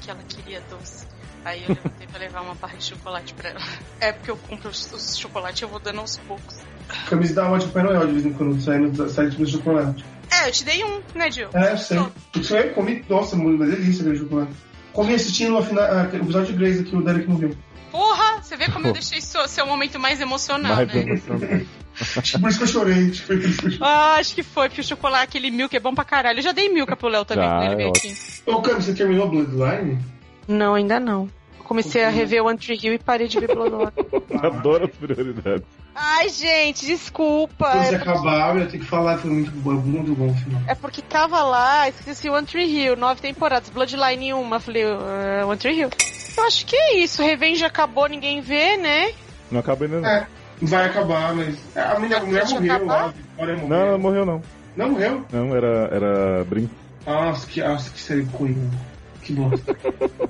que 0.00 0.10
ela 0.10 0.20
queria 0.28 0.60
doce. 0.68 1.06
Aí 1.44 1.62
eu 1.62 1.68
levantei 1.68 2.08
pra 2.08 2.18
levar 2.18 2.40
uma 2.40 2.56
barra 2.56 2.76
de 2.76 2.84
chocolate 2.84 3.34
pra 3.34 3.50
ela. 3.50 3.60
É 4.00 4.10
porque 4.10 4.32
eu 4.32 4.36
compro 4.36 4.68
os, 4.68 4.92
os 4.92 5.16
chocolates 5.16 5.62
e 5.62 5.64
eu 5.64 5.68
vou 5.68 5.78
dando 5.78 6.00
aos 6.00 6.16
poucos. 6.18 6.58
Camisa 7.08 7.34
da 7.34 7.48
ótima 7.48 7.70
Pai 7.70 7.84
Noel 7.84 8.06
de 8.08 8.12
vez 8.14 8.26
em 8.26 8.32
quando, 8.32 8.60
saindo 8.60 8.90
da 8.90 9.08
site 9.08 9.36
do 9.36 9.46
chocolate. 9.46 10.04
É, 10.32 10.48
eu 10.48 10.52
te 10.52 10.64
dei 10.64 10.84
um, 10.84 11.00
né, 11.14 11.30
Gil? 11.30 11.48
É, 11.54 11.72
eu 11.72 11.78
sei. 11.78 11.98
Isso 12.36 12.56
aí, 12.56 12.70
comi, 12.70 13.04
nossa, 13.08 13.36
uma 13.36 13.66
delícia 13.66 14.02
aquele 14.02 14.18
chocolate. 14.18 14.52
Comi 14.92 15.14
assistindo 15.14 15.56
aquele 15.58 16.22
episódio 16.22 16.52
de 16.52 16.58
Grey's 16.58 16.88
que 16.88 16.96
o 16.96 17.02
Derek 17.02 17.28
morreu. 17.28 17.54
Porra, 17.90 18.42
você 18.42 18.56
vê 18.56 18.70
como 18.70 18.86
eu 18.86 18.92
deixei 18.94 19.20
seu, 19.20 19.46
seu 19.46 19.66
momento 19.66 19.98
mais 19.98 20.20
emocional, 20.20 20.76
Mais 20.76 20.88
né? 20.88 21.02
emocionante. 21.02 21.68
Acho 22.16 22.32
que 22.32 22.38
por 22.38 22.48
isso 22.48 22.58
que 22.58 22.64
eu 22.64 22.68
chorei. 22.68 23.12
Ah, 23.80 24.14
acho 24.14 24.34
que 24.34 24.42
foi, 24.42 24.68
porque 24.68 24.80
o 24.80 24.84
chocolate, 24.84 25.24
aquele 25.24 25.50
milk 25.50 25.76
é 25.76 25.80
bom 25.80 25.94
pra 25.94 26.04
caralho. 26.04 26.38
Eu 26.38 26.42
já 26.42 26.52
dei 26.52 26.70
milk 26.72 26.96
pro 26.96 27.08
Léo 27.08 27.24
também 27.24 27.44
Já, 27.44 27.50
quando 27.50 27.64
ele 27.64 27.74
é 27.74 27.76
veio 27.76 27.88
ótimo. 27.90 28.12
aqui. 28.12 28.50
Ô, 28.50 28.62
Cami, 28.62 28.82
você 28.82 28.94
terminou 28.94 29.28
Bloodline? 29.28 29.98
Não, 30.48 30.74
ainda 30.74 30.98
não. 30.98 31.28
Comecei 31.62 32.04
a 32.04 32.08
rever 32.10 32.42
o 32.42 32.46
One 32.46 32.58
Tree 32.58 32.78
Hill 32.82 32.94
e 32.94 32.98
parei 32.98 33.28
de 33.28 33.38
ver 33.40 33.54
Bloodline. 33.54 33.92
Adoro 34.42 34.84
as 34.84 34.90
prioridades. 34.90 35.64
Ai, 35.94 36.28
gente, 36.28 36.86
desculpa. 36.86 37.70
Quando 37.70 37.84
você 37.84 37.94
É, 37.94 37.98
acabar, 37.98 38.54
eu 38.56 38.62
ia 38.62 38.66
ter 38.68 38.78
que 38.78 38.84
falar, 38.84 39.18
foi 39.18 39.30
muito 39.30 39.50
bom, 39.52 39.72
muito 39.72 40.14
bom 40.14 40.28
o 40.30 40.34
final. 40.34 40.60
é 40.66 40.74
porque 40.74 41.02
tava 41.02 41.42
lá, 41.42 41.88
esqueci 41.88 42.28
One 42.30 42.46
Tree 42.46 42.64
Hill, 42.66 42.96
nove 42.96 43.20
temporadas, 43.20 43.68
Bloodline 43.70 44.32
uma, 44.32 44.58
falei, 44.60 44.84
uh, 44.86 45.46
One 45.46 45.58
Tree 45.58 45.80
Hill. 45.80 45.90
Eu 46.36 46.44
acho 46.44 46.64
que 46.66 46.74
é 46.76 46.98
isso, 46.98 47.22
Revenge 47.22 47.64
acabou, 47.64 48.08
ninguém 48.08 48.40
vê, 48.40 48.76
né? 48.78 49.12
Não 49.50 49.60
acaba 49.60 49.84
ainda 49.84 50.00
não. 50.00 50.08
É, 50.08 50.26
vai 50.62 50.86
acabar, 50.86 51.34
mas. 51.34 51.56
A 51.76 51.98
mulher, 51.98 52.16
a 52.20 52.24
mulher 52.24 52.48
morreu 52.48 52.74
acabar? 52.74 52.94
lá, 52.94 53.04
a 53.04 53.08
Vitória 53.08 53.54
morreu. 53.56 53.68
Não, 53.68 53.86
ela 53.86 53.98
morreu 53.98 54.26
não. 54.26 54.42
Não 54.74 54.90
morreu? 54.90 55.26
Não, 55.30 55.54
era, 55.54 55.88
era 55.92 56.44
brin... 56.44 56.70
Nossa, 57.06 57.46
que, 57.46 57.62
nossa, 57.62 57.90
que 57.90 58.00
série 58.00 58.22
ruim. 58.22 58.70
Que 59.22 59.32
bosta. 59.34 59.76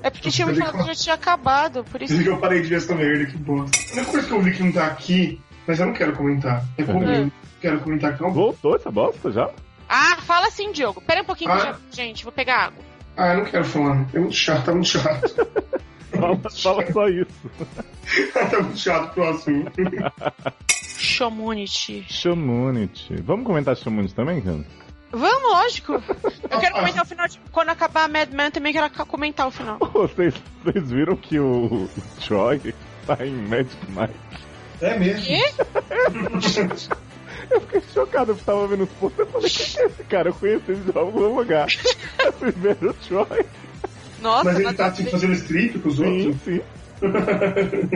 É 0.03 0.09
porque 0.09 0.29
tinha 0.29 0.45
me 0.47 0.55
falado 0.55 0.77
que 0.79 0.85
já 0.87 0.95
tinha 0.95 1.15
acabado, 1.15 1.83
por 1.85 2.01
isso. 2.01 2.13
Desde 2.13 2.29
que 2.29 2.35
eu 2.35 2.39
parei 2.39 2.61
de 2.61 2.67
ver 2.67 2.75
essa 2.75 2.93
merda, 2.93 3.25
que 3.25 3.37
bosta. 3.37 3.77
A 3.79 3.93
única 3.95 4.11
coisa 4.11 4.27
que 4.27 4.33
eu 4.33 4.41
vi 4.41 4.51
que 4.53 4.63
não 4.63 4.71
tá 4.71 4.85
aqui, 4.87 5.41
mas 5.67 5.79
eu 5.79 5.85
não 5.87 5.93
quero 5.93 6.13
comentar. 6.15 6.63
É 6.77 6.83
como 6.83 6.99
Uhum. 6.99 7.13
eu 7.25 7.31
quero 7.61 7.79
comentar 7.79 8.15
que 8.15 8.21
não. 8.21 8.31
Voltou 8.31 8.75
essa 8.75 8.91
bosta 8.91 9.31
já? 9.31 9.49
Ah, 9.89 10.17
fala 10.21 10.47
assim, 10.47 10.71
Diogo. 10.71 11.01
Pera 11.01 11.21
um 11.21 11.25
pouquinho, 11.25 11.51
que 11.51 11.57
Ah. 11.57 11.59
eu 11.59 11.73
já... 11.73 11.79
gente, 11.91 12.23
vou 12.23 12.31
pegar 12.33 12.65
água. 12.65 12.83
Ah, 13.17 13.33
eu 13.33 13.37
não 13.39 13.45
quero 13.45 13.65
falar. 13.65 14.05
É 14.13 14.19
muito 14.19 14.35
chato, 14.35 14.65
tá 14.65 14.71
muito 14.71 14.87
chato. 14.87 15.35
Fala, 16.13 16.37
fala 16.37 16.91
só 16.93 17.07
isso. 17.09 17.49
tá 18.33 18.61
muito 18.61 18.77
chato 18.77 19.13
pro 19.15 19.29
assunto. 19.29 19.71
Showmunity. 20.97 22.05
Shamunity. 22.07 23.15
Vamos 23.23 23.45
comentar 23.45 23.75
Shamunity 23.75 24.13
também, 24.13 24.39
cara? 24.41 24.63
Vamos, 25.13 25.51
lógico. 25.51 25.93
Eu 26.49 26.59
quero 26.59 26.73
comentar 26.73 27.03
o 27.03 27.07
final 27.07 27.27
de... 27.27 27.39
Quando 27.51 27.69
acabar 27.69 28.05
a 28.05 28.07
Mad 28.07 28.29
Men, 28.31 28.49
também 28.49 28.73
quero 28.73 28.89
comentar 29.05 29.47
o 29.47 29.51
final. 29.51 29.77
Vocês, 29.93 30.33
vocês 30.63 30.89
viram 30.91 31.15
que 31.15 31.39
o, 31.39 31.87
Troy 32.25 32.73
tá 33.05 33.17
em 33.23 33.31
Magic 33.31 33.77
Mike? 33.89 34.13
É 34.81 34.97
mesmo. 34.97 35.23
Quê? 35.23 35.43
Eu 37.51 37.61
fiquei 37.61 37.81
chocado, 37.93 38.31
eu 38.31 38.37
tava 38.37 38.65
vendo 38.67 38.85
os 38.85 38.89
posts 38.91 39.19
eu 39.19 39.27
falei, 39.27 39.49
quem 39.49 39.81
é 39.81 39.85
esse 39.85 40.03
cara? 40.05 40.29
Eu 40.29 40.33
conheci 40.33 40.71
ele 40.71 40.91
de 40.91 40.97
algum 40.97 41.35
lugar. 41.35 41.67
Ver 42.39 42.77
o 42.81 42.93
Troy. 42.93 43.45
Nossa, 44.21 44.45
Mas 44.45 44.59
ele 44.59 44.73
tá 44.73 44.85
assim, 44.87 45.05
fazendo 45.05 45.33
strip 45.33 45.77
com 45.79 45.89
os 45.89 45.97
Sim, 45.97 46.27
outros? 46.27 46.41
sim. 46.43 46.61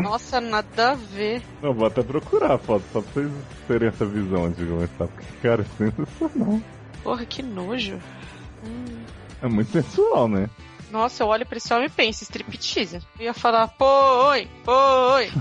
Nossa, 0.02 0.42
nada 0.42 0.92
a 0.92 0.96
ver. 0.96 1.42
Não, 1.62 1.74
vou 1.74 1.88
até 1.88 2.04
procurar 2.04 2.56
a 2.56 2.58
foto, 2.58 2.84
só 2.92 3.02
pra 3.02 3.12
vocês 3.14 3.32
terem 3.68 3.88
essa 3.88 4.06
visão 4.06 4.52
de 4.52 4.66
começar. 4.66 5.08
Porque, 5.08 5.26
cara, 5.42 5.62
é 5.62 5.66
sensacional. 5.78 6.62
Porra, 7.08 7.26
que 7.26 7.42
nojo. 7.42 8.02
É 9.42 9.48
muito 9.48 9.72
sensual, 9.72 10.28
né? 10.28 10.50
Nossa, 10.92 11.24
eu 11.24 11.28
olho 11.28 11.46
pra 11.46 11.58
esse 11.58 11.74
homem 11.74 11.88
e 11.88 11.90
penso, 11.90 12.24
striptease. 12.24 13.00
Eu 13.18 13.28
ia 13.28 13.34
falar, 13.34 13.70
pô, 13.70 13.86
oi, 14.28 14.46
pô, 14.66 14.74
oi. 15.14 15.32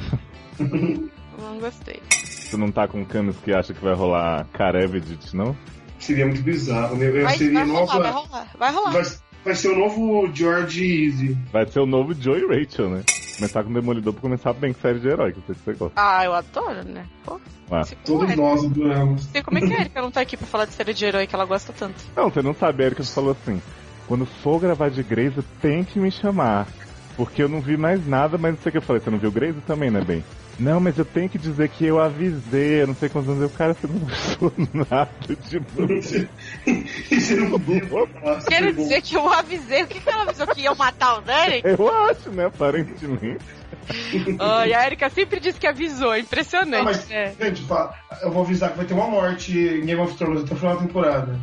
Não 1.37 1.59
gostei. 1.59 2.01
Você 2.13 2.57
não 2.57 2.71
tá 2.71 2.87
com 2.87 3.05
canos 3.05 3.37
que 3.39 3.53
acha 3.53 3.75
que 3.75 3.83
vai 3.83 3.95
rolar 3.95 4.47
Karevedit, 4.53 5.35
não? 5.35 5.57
Seria 5.99 6.25
muito 6.25 6.41
bizarro, 6.41 6.95
né? 6.95 7.09
Eu 7.09 7.25
Vai, 7.25 7.37
seria 7.37 7.65
vai 7.65 7.69
rolar, 7.69 7.81
nova. 7.81 7.99
vai 7.99 8.13
rolar, 8.13 8.51
vai 8.57 8.73
rolar. 8.73 8.91
Vai, 8.93 9.03
vai 9.47 9.55
ser 9.55 9.69
o 9.69 9.79
novo 9.79 10.29
George 10.35 10.85
Easy. 11.07 11.39
Vai 11.53 11.67
ser 11.67 11.79
o 11.81 11.87
novo 11.87 12.13
Joe 12.13 12.41
e 12.41 12.47
Rachel, 12.47 12.91
né? 12.91 13.03
Começar 13.37 13.63
com 13.63 13.71
o 13.71 13.75
Demolidor 13.75 14.13
pra 14.13 14.23
começar 14.23 14.53
bem 14.55 14.73
com 14.73 14.81
série 14.81 14.99
de 14.99 15.09
herói, 15.09 15.33
que 15.33 15.39
eu 15.39 15.43
sei 15.47 15.55
que 15.55 15.61
você 15.63 15.73
gosta. 15.75 15.93
Ah, 15.97 16.25
eu 16.25 16.33
adoro, 16.35 16.83
né? 16.85 17.07
Pô, 17.25 17.41
Ah. 17.71 17.83
Todos 18.05 18.31
é. 18.31 18.37
nós 18.37 18.65
adoramos. 18.65 19.23
Sei 19.25 19.43
como 19.43 19.59
é 19.59 19.61
que 19.61 19.73
é, 19.73 19.81
Erika 19.83 20.03
não 20.03 20.11
tá 20.11 20.21
aqui 20.23 20.37
pra 20.37 20.47
falar 20.47 20.65
de 20.65 20.73
série 20.73 20.93
de 20.93 21.05
herói 21.05 21.27
que 21.27 21.35
ela 21.35 21.45
gosta 21.45 21.73
tanto. 21.73 21.95
Não, 22.17 22.29
você 22.31 22.43
não 22.43 22.55
sabe, 22.55 22.83
a 22.83 22.87
Erika 22.87 23.05
falou 23.05 23.33
assim: 23.33 23.63
quando 24.09 24.27
for 24.27 24.59
gravar 24.59 24.89
de 24.91 25.03
Grace, 25.03 25.41
tem 25.63 25.85
que 25.85 25.99
me 26.01 26.11
chamar. 26.11 26.67
Porque 27.17 27.43
eu 27.43 27.49
não 27.49 27.61
vi 27.63 27.77
mais 27.79 28.07
nada, 28.07 28.37
mas 28.37 28.55
não 28.55 28.61
sei 28.63 28.69
o 28.71 28.73
que 28.73 28.79
eu 28.79 28.83
falei. 28.83 29.01
Você 29.01 29.11
não 29.11 29.19
viu 29.19 29.31
Grace 29.31 29.59
também, 29.67 29.91
né, 29.91 30.03
bem? 30.03 30.23
Não, 30.59 30.81
mas 30.81 30.97
eu 30.99 31.05
tenho 31.05 31.29
que 31.29 31.39
dizer 31.39 31.69
que 31.69 31.85
eu 31.85 32.01
avisei, 32.01 32.81
eu 32.83 32.87
não 32.87 32.95
sei 32.95 33.11
quantos 33.11 33.29
anos 33.29 33.43
eu, 33.43 33.51
cara, 33.51 33.75
você 33.75 33.87
não 33.87 33.97
avisou 34.09 34.53
nada 34.91 35.11
de 35.49 35.61
novo. 35.61 36.29
e 36.67 37.21
você 37.21 37.37
não 37.37 37.51
podia 37.59 37.87
falar. 37.87 38.43
Quero 38.45 38.73
dizer 38.73 39.01
que 39.03 39.17
eu 39.17 39.29
avisei. 39.29 39.83
O 39.85 39.87
que, 39.87 40.01
que 40.01 40.09
ela 40.09 40.23
avisou? 40.23 40.47
Que 40.49 40.63
ia 40.63 40.75
matar 40.75 41.19
o 41.19 41.21
Derek? 41.23 41.63
Eu 41.67 41.95
acho, 42.07 42.31
né, 42.31 42.47
aparentemente. 42.47 43.39
Ai, 44.39 44.73
a 44.75 44.87
Erika 44.87 45.09
sempre 45.09 45.39
diz 45.41 45.59
que 45.59 45.67
avisou. 45.67 46.13
é 46.15 46.21
Impressionante, 46.21 46.81
Ah, 46.81 46.85
mas, 46.85 47.09
né? 47.09 47.35
gente, 47.41 47.63
fala, 47.63 47.95
eu 48.23 48.31
vou 48.31 48.43
avisar 48.43 48.71
que 48.71 48.77
vai 48.79 48.87
ter 48.87 48.95
uma 48.95 49.07
morte 49.07 49.53
em 49.57 49.85
Game 49.87 50.01
of 50.01 50.17
Thrones 50.17 50.43
até 50.43 50.55
o 50.55 50.57
final 50.57 50.75
da 50.77 50.83
temporada. 50.83 51.39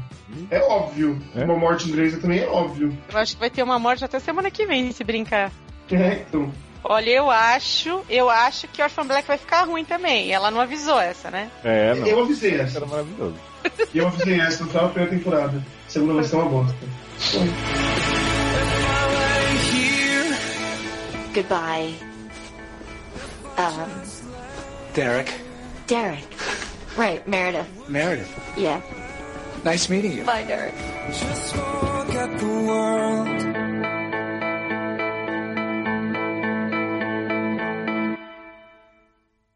É 0.50 0.60
óbvio. 0.60 1.22
É? 1.36 1.44
Uma 1.44 1.56
morte 1.56 1.88
em 1.88 1.92
Grey's 1.92 2.18
também 2.20 2.40
é 2.40 2.48
óbvio. 2.48 2.98
Eu 3.12 3.20
acho 3.20 3.34
que 3.36 3.40
vai 3.40 3.50
ter 3.50 3.62
uma 3.64 3.78
morte 3.80 4.04
até 4.04 4.20
semana 4.20 4.50
que 4.50 4.66
vem, 4.66 4.92
se 4.92 5.04
brincar. 5.04 5.52
É, 5.92 6.24
então. 6.28 6.52
Olha, 6.84 7.10
eu 7.12 7.30
acho, 7.30 8.02
eu 8.10 8.30
acho 8.30 8.68
que 8.68 8.82
Orphan 8.82 9.06
Black 9.06 9.26
vai 9.28 9.38
ficar 9.38 9.64
ruim 9.64 9.86
também. 9.86 10.32
Ela 10.34 10.52
não 10.52 10.60
avisou 10.60 11.00
essa, 11.00 11.30
né? 11.32 11.50
É, 11.64 11.94
não. 11.96 12.06
Eu 12.08 12.24
avisei 12.24 12.60
essa. 12.60 12.78
Era 12.80 12.86
maravilhoso. 12.86 13.36
E 13.94 13.98
eu 13.98 14.08
avisei 14.08 14.40
essa 14.40 14.64
no 14.64 14.70
final 14.70 14.86
da 14.88 14.90
primeira 14.94 15.16
temporada. 15.18 15.58
A 15.88 15.90
segunda 15.90 16.14
vai 16.14 16.24
ser 16.24 16.36
uma 16.36 16.46
bosta. 16.46 16.76
Goodbye. 21.34 21.96
Um, 23.58 23.88
Derek. 24.94 25.32
Derek. 25.88 26.28
Right, 26.98 27.28
Meredith. 27.28 27.68
Meredith. 27.88 28.30
Yeah. 28.58 28.82
Nice 29.64 29.90
meeting 29.90 30.14
you. 30.18 30.24
Bye, 30.26 30.44
Derek. 30.44 30.76
Just 31.08 31.56
forget 31.56 32.38
the 32.40 32.46
world. 32.46 33.43